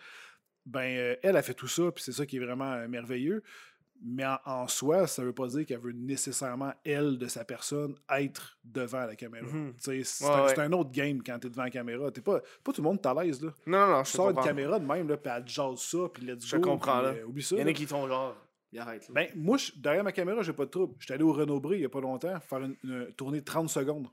Ben, 0.65 0.97
euh, 0.97 1.15
elle 1.23 1.35
a 1.37 1.41
fait 1.41 1.53
tout 1.53 1.67
ça, 1.67 1.91
puis 1.91 2.03
c'est 2.03 2.11
ça 2.13 2.25
qui 2.25 2.37
est 2.37 2.45
vraiment 2.45 2.73
euh, 2.73 2.87
merveilleux. 2.87 3.41
Mais 4.03 4.25
en, 4.25 4.37
en 4.45 4.67
soi, 4.67 5.07
ça 5.07 5.23
veut 5.23 5.33
pas 5.33 5.47
dire 5.47 5.65
qu'elle 5.65 5.79
veut 5.79 5.91
nécessairement, 5.91 6.71
elle, 6.85 7.17
de 7.17 7.27
sa 7.27 7.43
personne, 7.45 7.95
être 8.09 8.57
devant 8.63 9.05
la 9.05 9.15
caméra. 9.15 9.45
Mhm. 9.47 9.73
Tu 9.83 10.03
C'est 10.03 10.25
Ouais, 10.25 10.31
un, 10.31 10.43
ouais. 10.43 10.49
c'est 10.49 10.59
un 10.61 10.71
autre 10.73 10.91
game 10.91 11.21
quand 11.23 11.39
t'es 11.39 11.49
devant 11.49 11.63
la 11.63 11.69
caméra. 11.69 12.11
T'es 12.11 12.21
pas, 12.21 12.39
pas 12.63 12.71
tout 12.73 12.81
le 12.81 12.87
monde 12.87 12.99
à 13.05 13.13
l'aise. 13.23 13.41
Là. 13.41 13.51
Non, 13.65 13.79
non, 13.79 13.87
non, 13.97 14.03
Tu 14.03 14.11
je 14.11 14.15
sors 14.17 14.29
une 14.29 14.35
comprends. 14.35 14.47
caméra 14.49 14.79
de 14.79 14.85
même, 14.85 15.07
là, 15.07 15.17
puis 15.17 15.31
elle 15.35 15.47
jase 15.47 15.79
ça, 15.79 15.97
puis 16.13 16.25
let's 16.25 16.45
Je 16.45 16.57
go. 16.57 16.69
comprends, 16.71 16.97
puis, 16.99 17.05
là. 17.07 17.13
euh, 17.13 17.25
oublie 17.25 17.43
ça. 17.43 17.55
Il 17.55 17.61
y 17.61 17.63
en 17.63 17.67
a 17.67 17.73
qui 17.73 17.87
sont 17.87 18.07
genre, 18.07 18.35
il 18.71 18.79
arrête. 18.79 19.07
là. 19.07 19.13
Ben, 19.13 19.27
moi, 19.35 19.57
je- 19.57 19.71
derrière 19.77 20.03
ma 20.03 20.11
caméra, 20.11 20.41
j'ai 20.43 20.53
pas 20.53 20.65
de 20.65 20.69
trouble. 20.71 20.93
J'étais 20.99 21.13
allé 21.15 21.23
au 21.23 21.33
Renaud-Bré 21.33 21.77
il 21.77 21.81
y 21.81 21.85
a 21.85 21.89
pas 21.89 22.01
longtemps 22.01 22.39
faire 22.39 22.59
une, 22.59 22.75
une 22.83 23.11
tournée 23.13 23.39
de 23.39 23.45
30 23.45 23.69
secondes. 23.69 24.07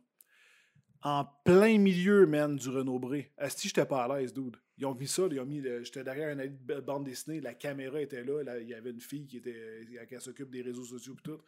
En 1.07 1.26
plein 1.44 1.78
milieu, 1.78 2.26
man, 2.26 2.57
du 2.57 2.68
Renaud-Bré. 2.70 3.31
Asti, 3.36 3.68
j'étais 3.68 3.84
pas 3.84 4.05
à 4.05 4.16
l'aise, 4.18 4.33
dude. 4.33 4.57
Ils 4.78 4.86
ont 4.86 4.94
mis 4.94 5.07
ça, 5.07 5.23
ils 5.31 5.39
ont 5.39 5.44
mis. 5.44 5.60
le- 5.60 5.84
J'étais 5.84 6.02
derrière 6.02 6.31
une 6.31 6.41
allée 6.41 6.49
de 6.49 6.81
bande 6.81 7.05
dessinée, 7.05 7.41
la 7.41 7.52
caméra 7.55 8.00
était 8.00 8.24
là, 8.24 8.42
il 8.58 8.68
y 8.68 8.74
avait 8.74 8.91
une 8.91 9.00
fille 9.00 9.26
qui 9.26 9.36
était 9.36 9.55
euh, 9.55 10.05
qui 10.07 10.18
s'occupe 10.20 10.50
des 10.50 10.62
réseaux 10.62 10.84
sociaux 10.84 11.15
et 11.18 11.23
tout. 11.23 11.39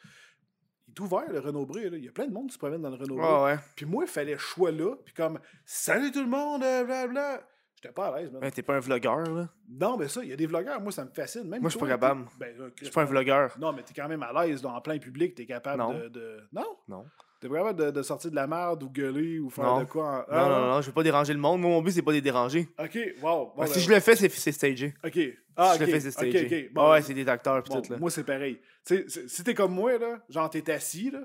Il 0.88 0.92
est 0.92 1.00
ouvert, 1.00 1.32
le 1.32 1.40
Renaud-Bré. 1.40 1.88
là. 1.90 1.96
Il 1.96 2.04
y 2.04 2.08
a 2.08 2.12
plein 2.12 2.26
de 2.26 2.32
monde 2.32 2.48
qui 2.48 2.52
se 2.52 2.58
promène 2.58 2.82
dans 2.82 2.90
le 2.90 2.96
Renaud-Bré. 2.96 3.26
Ouais, 3.26 3.44
ouais. 3.54 3.58
Puis 3.74 3.86
moi, 3.86 4.04
il 4.04 4.10
fallait 4.10 4.36
sois 4.38 4.70
là, 4.72 4.94
puis 5.04 5.14
comme 5.14 5.40
Salut 5.64 6.12
tout 6.12 6.22
le 6.22 6.28
monde, 6.28 6.62
euh, 6.62 6.84
blablabla. 6.84 7.42
J'étais 7.76 7.92
pas 7.92 8.08
à 8.14 8.18
l'aise, 8.20 8.30
man. 8.30 8.42
Ouais, 8.42 8.50
T'es 8.50 8.62
pas 8.62 8.76
un 8.76 8.80
vlogueur, 8.80 9.24
là. 9.34 9.48
Non, 9.68 9.96
mais 9.96 10.08
ça, 10.08 10.22
il 10.22 10.28
y 10.30 10.32
a 10.32 10.36
des 10.36 10.46
vlogueurs, 10.46 10.80
moi, 10.80 10.92
ça 10.92 11.04
me 11.04 11.10
fascine. 11.10 11.42
Même 11.48 11.60
Moi, 11.62 11.70
je 11.70 11.76
suis 11.76 11.80
pas 11.80 11.88
capable. 11.88 12.26
Ben, 12.38 12.56
là, 12.58 12.66
Je 12.76 12.84
suis 12.84 12.92
pas 12.94 13.02
un 13.02 13.06
vlogueur. 13.06 13.56
non, 13.58 13.72
mais 13.72 13.82
t'es 13.82 13.94
quand 13.94 14.08
même 14.08 14.22
à 14.22 14.32
l'aise, 14.46 14.64
en 14.64 14.80
plein 14.80 14.98
public, 14.98 15.34
t'es 15.34 15.44
capable 15.46 15.78
Non. 15.82 15.92
de, 15.98 16.08
de- 16.08 16.40
Non? 16.52 16.76
Non. 16.88 17.04
T'es 17.40 17.48
pas 17.48 17.56
capable 17.56 17.78
de, 17.84 17.90
de 17.90 18.02
sortir 18.02 18.30
de 18.30 18.36
la 18.36 18.46
merde 18.46 18.82
ou 18.82 18.88
gueuler 18.88 19.38
ou 19.38 19.50
faire 19.50 19.64
Non. 19.64 19.80
de 19.80 19.84
quoi 19.84 20.04
en- 20.04 20.16
Non, 20.18 20.24
Ah, 20.30 20.48
non, 20.48 20.66
non, 20.74 20.80
je 20.80 20.86
veux 20.86 20.92
pas 20.92 21.02
déranger 21.02 21.32
le 21.34 21.38
monde. 21.38 21.60
Moi, 21.60 21.70
mon 21.70 21.82
but, 21.82 21.90
c'est 21.92 22.02
pas 22.02 22.12
de 22.12 22.16
les 22.16 22.22
déranger. 22.22 22.68
Ok, 22.78 22.98
wow. 23.22 23.22
Bon, 23.22 23.52
ben, 23.58 23.66
si 23.66 23.80
je 23.80 23.90
le 23.92 24.00
fais, 24.00 24.16
c'est 24.16 24.52
stagé. 24.52 24.94
Ok. 25.04 25.18
Ah, 25.56 25.72
si 25.74 25.80
je 25.80 25.84
le 25.84 25.90
fais, 25.90 26.00
c'est 26.00 26.10
stagé. 26.10 26.46
ok. 26.66 26.72
Bon, 26.74 26.90
ouais, 26.90 27.02
c'est 27.02 27.14
des 27.14 27.28
acteurs 27.28 27.62
Bon, 27.62 27.80
tout, 27.82 27.92
là. 27.92 27.98
moi, 27.98 28.10
c'est 28.10 28.24
pareil. 28.24 28.58
Tu 28.86 29.04
sais, 29.08 29.28
si- 29.28 29.44
t'es 29.44 29.54
comme 29.54 29.72
moi, 29.74 29.98
là, 29.98 30.18
genre, 30.28 30.48
t'es 30.48 30.70
assis, 30.70 31.10
là, 31.10 31.20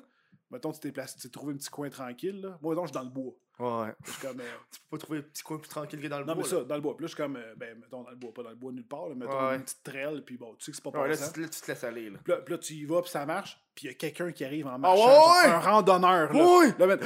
mettons, 0.52 0.72
tu 0.72 0.80
t'es 0.82 0.92
placé, 0.92 1.16
tu 1.16 1.22
t'es 1.24 1.30
trouvé 1.30 1.54
un 1.54 1.58
petit 1.58 1.70
coin 1.70 1.90
tranquille, 1.90 2.42
là. 2.42 2.58
Moi, 2.62 2.76
non, 2.76 2.84
je 2.84 2.88
suis 2.88 2.94
dans 2.96 3.04
le 3.04 3.10
bois. 3.10 3.34
Ouais, 3.62 3.82
ouais. 3.88 3.94
Je 4.06 4.12
suis 4.12 4.22
comme. 4.22 4.40
euh, 4.40 4.44
Tu 4.72 4.80
peux 4.80 4.98
pas 4.98 5.04
trouver 5.04 5.20
un 5.20 5.22
petit 5.22 5.44
coin 5.44 5.58
plus 5.58 5.70
tranquille 5.70 6.02
que 6.02 6.08
dans 6.08 6.20
le 6.20 6.26
non, 6.26 6.34
bois. 6.34 6.44
mais 6.44 6.50
ça, 6.50 6.64
dans 6.64 6.76
le 6.76 6.82
bois. 6.82 6.96
Puis 6.98 7.04
là, 7.04 7.08
je 7.08 7.14
suis 7.16 7.24
comme. 7.24 7.36
euh, 7.36 7.54
ben, 7.56 7.78
mettons, 7.80 8.04
dans 8.04 8.10
le 8.10 8.16
bois, 8.16 8.34
pas 8.34 8.44
dans 8.44 8.50
le 8.50 8.56
bois 8.56 8.72
nulle 8.72 8.88
part, 8.88 9.10
là, 9.10 9.16
mettons, 9.16 9.32
Ouais, 9.40 9.48
ouais. 9.50 9.56
une 9.58 9.64
petite 9.64 9.84
trelle, 9.84 10.24
puis 10.26 10.38
bon, 10.38 10.56
tu 10.56 10.66
sais 10.66 10.72
que 10.72 10.78
c'est 10.78 10.84
pas. 10.92 11.00
Ouais, 11.00 11.10
là, 11.10 11.16
tu, 11.18 11.42
là, 11.42 11.48
tu 11.50 11.62
te 11.62 11.68
laisses 11.72 11.84
aller, 11.84 12.10
là. 12.10 12.20
Puis 12.24 12.34
là, 12.34 12.40
puis 12.40 12.54
là, 12.54 12.58
tu 12.58 12.74
y 12.74 12.86
vas, 12.86 13.02
puis 13.02 13.12
ça 13.12 13.26
marche, 13.26 13.58
puis 13.76 13.86
il 13.86 13.92
y 13.92 13.92
a 13.92 13.96
quelqu'un 13.96 14.32
qui 14.32 14.44
arrive 14.46 14.68
en 14.68 14.74
Ah 14.76 14.78
marchant. 14.78 15.06
ouais, 15.06 15.12
genre, 15.14 15.36
ouais! 15.44 15.50
Un 15.52 15.60
randonneur, 15.60 16.34
là. 16.34 16.46
Oui! 16.60 16.68
Là, 16.80 16.88
man, 16.88 17.00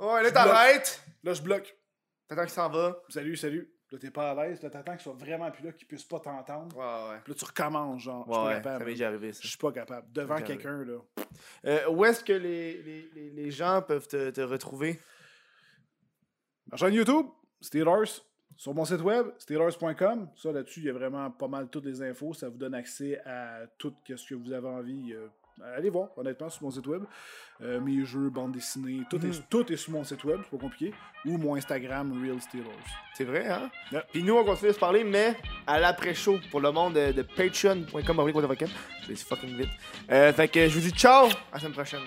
Ouais, 0.00 0.22
là, 0.22 0.30
t'arrêtes. 0.32 1.02
là, 1.22 1.32
je 1.34 1.42
bloque. 1.42 1.76
T'attends 2.28 2.42
qu'il 2.42 2.50
s'en 2.50 2.68
va. 2.70 2.96
Salut, 3.08 3.36
salut. 3.36 3.72
Là, 3.90 3.98
t'es 3.98 4.10
pas 4.10 4.32
à 4.32 4.34
l'aise. 4.34 4.60
Là, 4.62 4.68
t'attends 4.68 4.92
qu'il 4.92 5.00
soit 5.00 5.14
vraiment 5.14 5.50
plus 5.50 5.64
là, 5.64 5.72
qu'il 5.72 5.88
puisse 5.88 6.04
pas 6.04 6.20
t'entendre. 6.20 6.76
Ouais, 6.76 7.10
ouais. 7.14 7.20
Puis 7.24 7.32
là, 7.32 7.38
tu 7.38 7.44
recommences, 7.46 8.02
genre. 8.02 8.26
je 8.28 8.32
suis 8.34 8.42
Ouais, 8.42 8.46
pas. 8.48 8.54
Ça 8.54 8.60
capable. 8.62 8.84
m'est 8.84 8.90
déjà 8.90 9.06
arrivé, 9.08 9.32
ça. 9.32 9.40
Je 9.42 9.48
suis 9.48 9.56
pas 9.56 9.72
capable. 9.72 10.12
Devant 10.12 10.42
quelqu'un, 10.42 10.84
là. 10.84 10.98
Euh, 11.64 11.88
où 11.88 12.04
est-ce 12.04 12.22
que 12.22 12.34
les, 12.34 12.82
les, 12.82 13.10
les, 13.14 13.30
les 13.30 13.50
gens 13.50 13.80
peuvent 13.80 14.06
te, 14.06 14.28
te 14.28 14.42
retrouver? 14.42 15.00
Ma 16.70 16.76
chaîne 16.76 16.94
YouTube, 16.94 17.26
Steelers. 17.60 18.22
Sur 18.56 18.74
mon 18.74 18.84
site 18.84 19.02
web, 19.02 19.26
steelers.com. 19.38 20.28
Ça, 20.34 20.50
là-dessus, 20.50 20.80
il 20.80 20.86
y 20.86 20.90
a 20.90 20.92
vraiment 20.92 21.30
pas 21.30 21.46
mal 21.46 21.68
toutes 21.68 21.84
les 21.84 22.02
infos. 22.02 22.34
Ça 22.34 22.48
vous 22.48 22.56
donne 22.58 22.74
accès 22.74 23.20
à 23.24 23.60
tout 23.78 23.94
ce 24.08 24.28
que 24.28 24.34
vous 24.34 24.52
avez 24.52 24.66
envie. 24.66 25.12
euh, 25.12 25.28
allez 25.76 25.90
voir, 25.90 26.08
honnêtement, 26.16 26.48
sur 26.50 26.64
mon 26.64 26.70
site 26.72 26.86
web. 26.88 27.04
Euh, 27.60 27.80
mes 27.80 28.04
jeux, 28.04 28.30
bandes 28.30 28.50
dessinées, 28.52 29.02
tout, 29.08 29.18
Mhm. 29.18 29.30
est, 29.30 29.48
tout 29.48 29.72
est 29.72 29.76
sur 29.76 29.92
mon 29.92 30.02
site 30.02 30.24
web, 30.24 30.40
c'est 30.42 30.50
pas 30.56 30.60
compliqué. 30.62 30.92
Ou 31.24 31.38
mon 31.38 31.54
Instagram, 31.54 32.12
Real 32.20 32.40
Steelers. 32.40 32.64
C'est 33.14 33.24
vrai, 33.24 33.46
hein? 33.48 33.70
Puis 34.12 34.24
nous, 34.24 34.34
on 34.36 34.44
continue 34.44 34.70
de 34.70 34.74
se 34.74 34.80
parler, 34.80 35.04
mais 35.04 35.36
à 35.66 35.78
l'après-show 35.78 36.38
pour 36.50 36.60
le 36.60 36.72
monde 36.72 36.94
de, 36.94 37.12
de 37.12 37.22
patreon.com. 37.22 38.68
C'est 39.06 39.16
fucking 39.18 39.56
vite. 39.56 39.70
Euh, 40.10 40.32
fait 40.32 40.48
que 40.48 40.68
je 40.68 40.74
vous 40.74 40.80
dis 40.80 40.90
ciao, 40.96 41.26
à 41.26 41.30
la 41.54 41.58
semaine 41.60 41.72
prochaine. 41.74 42.02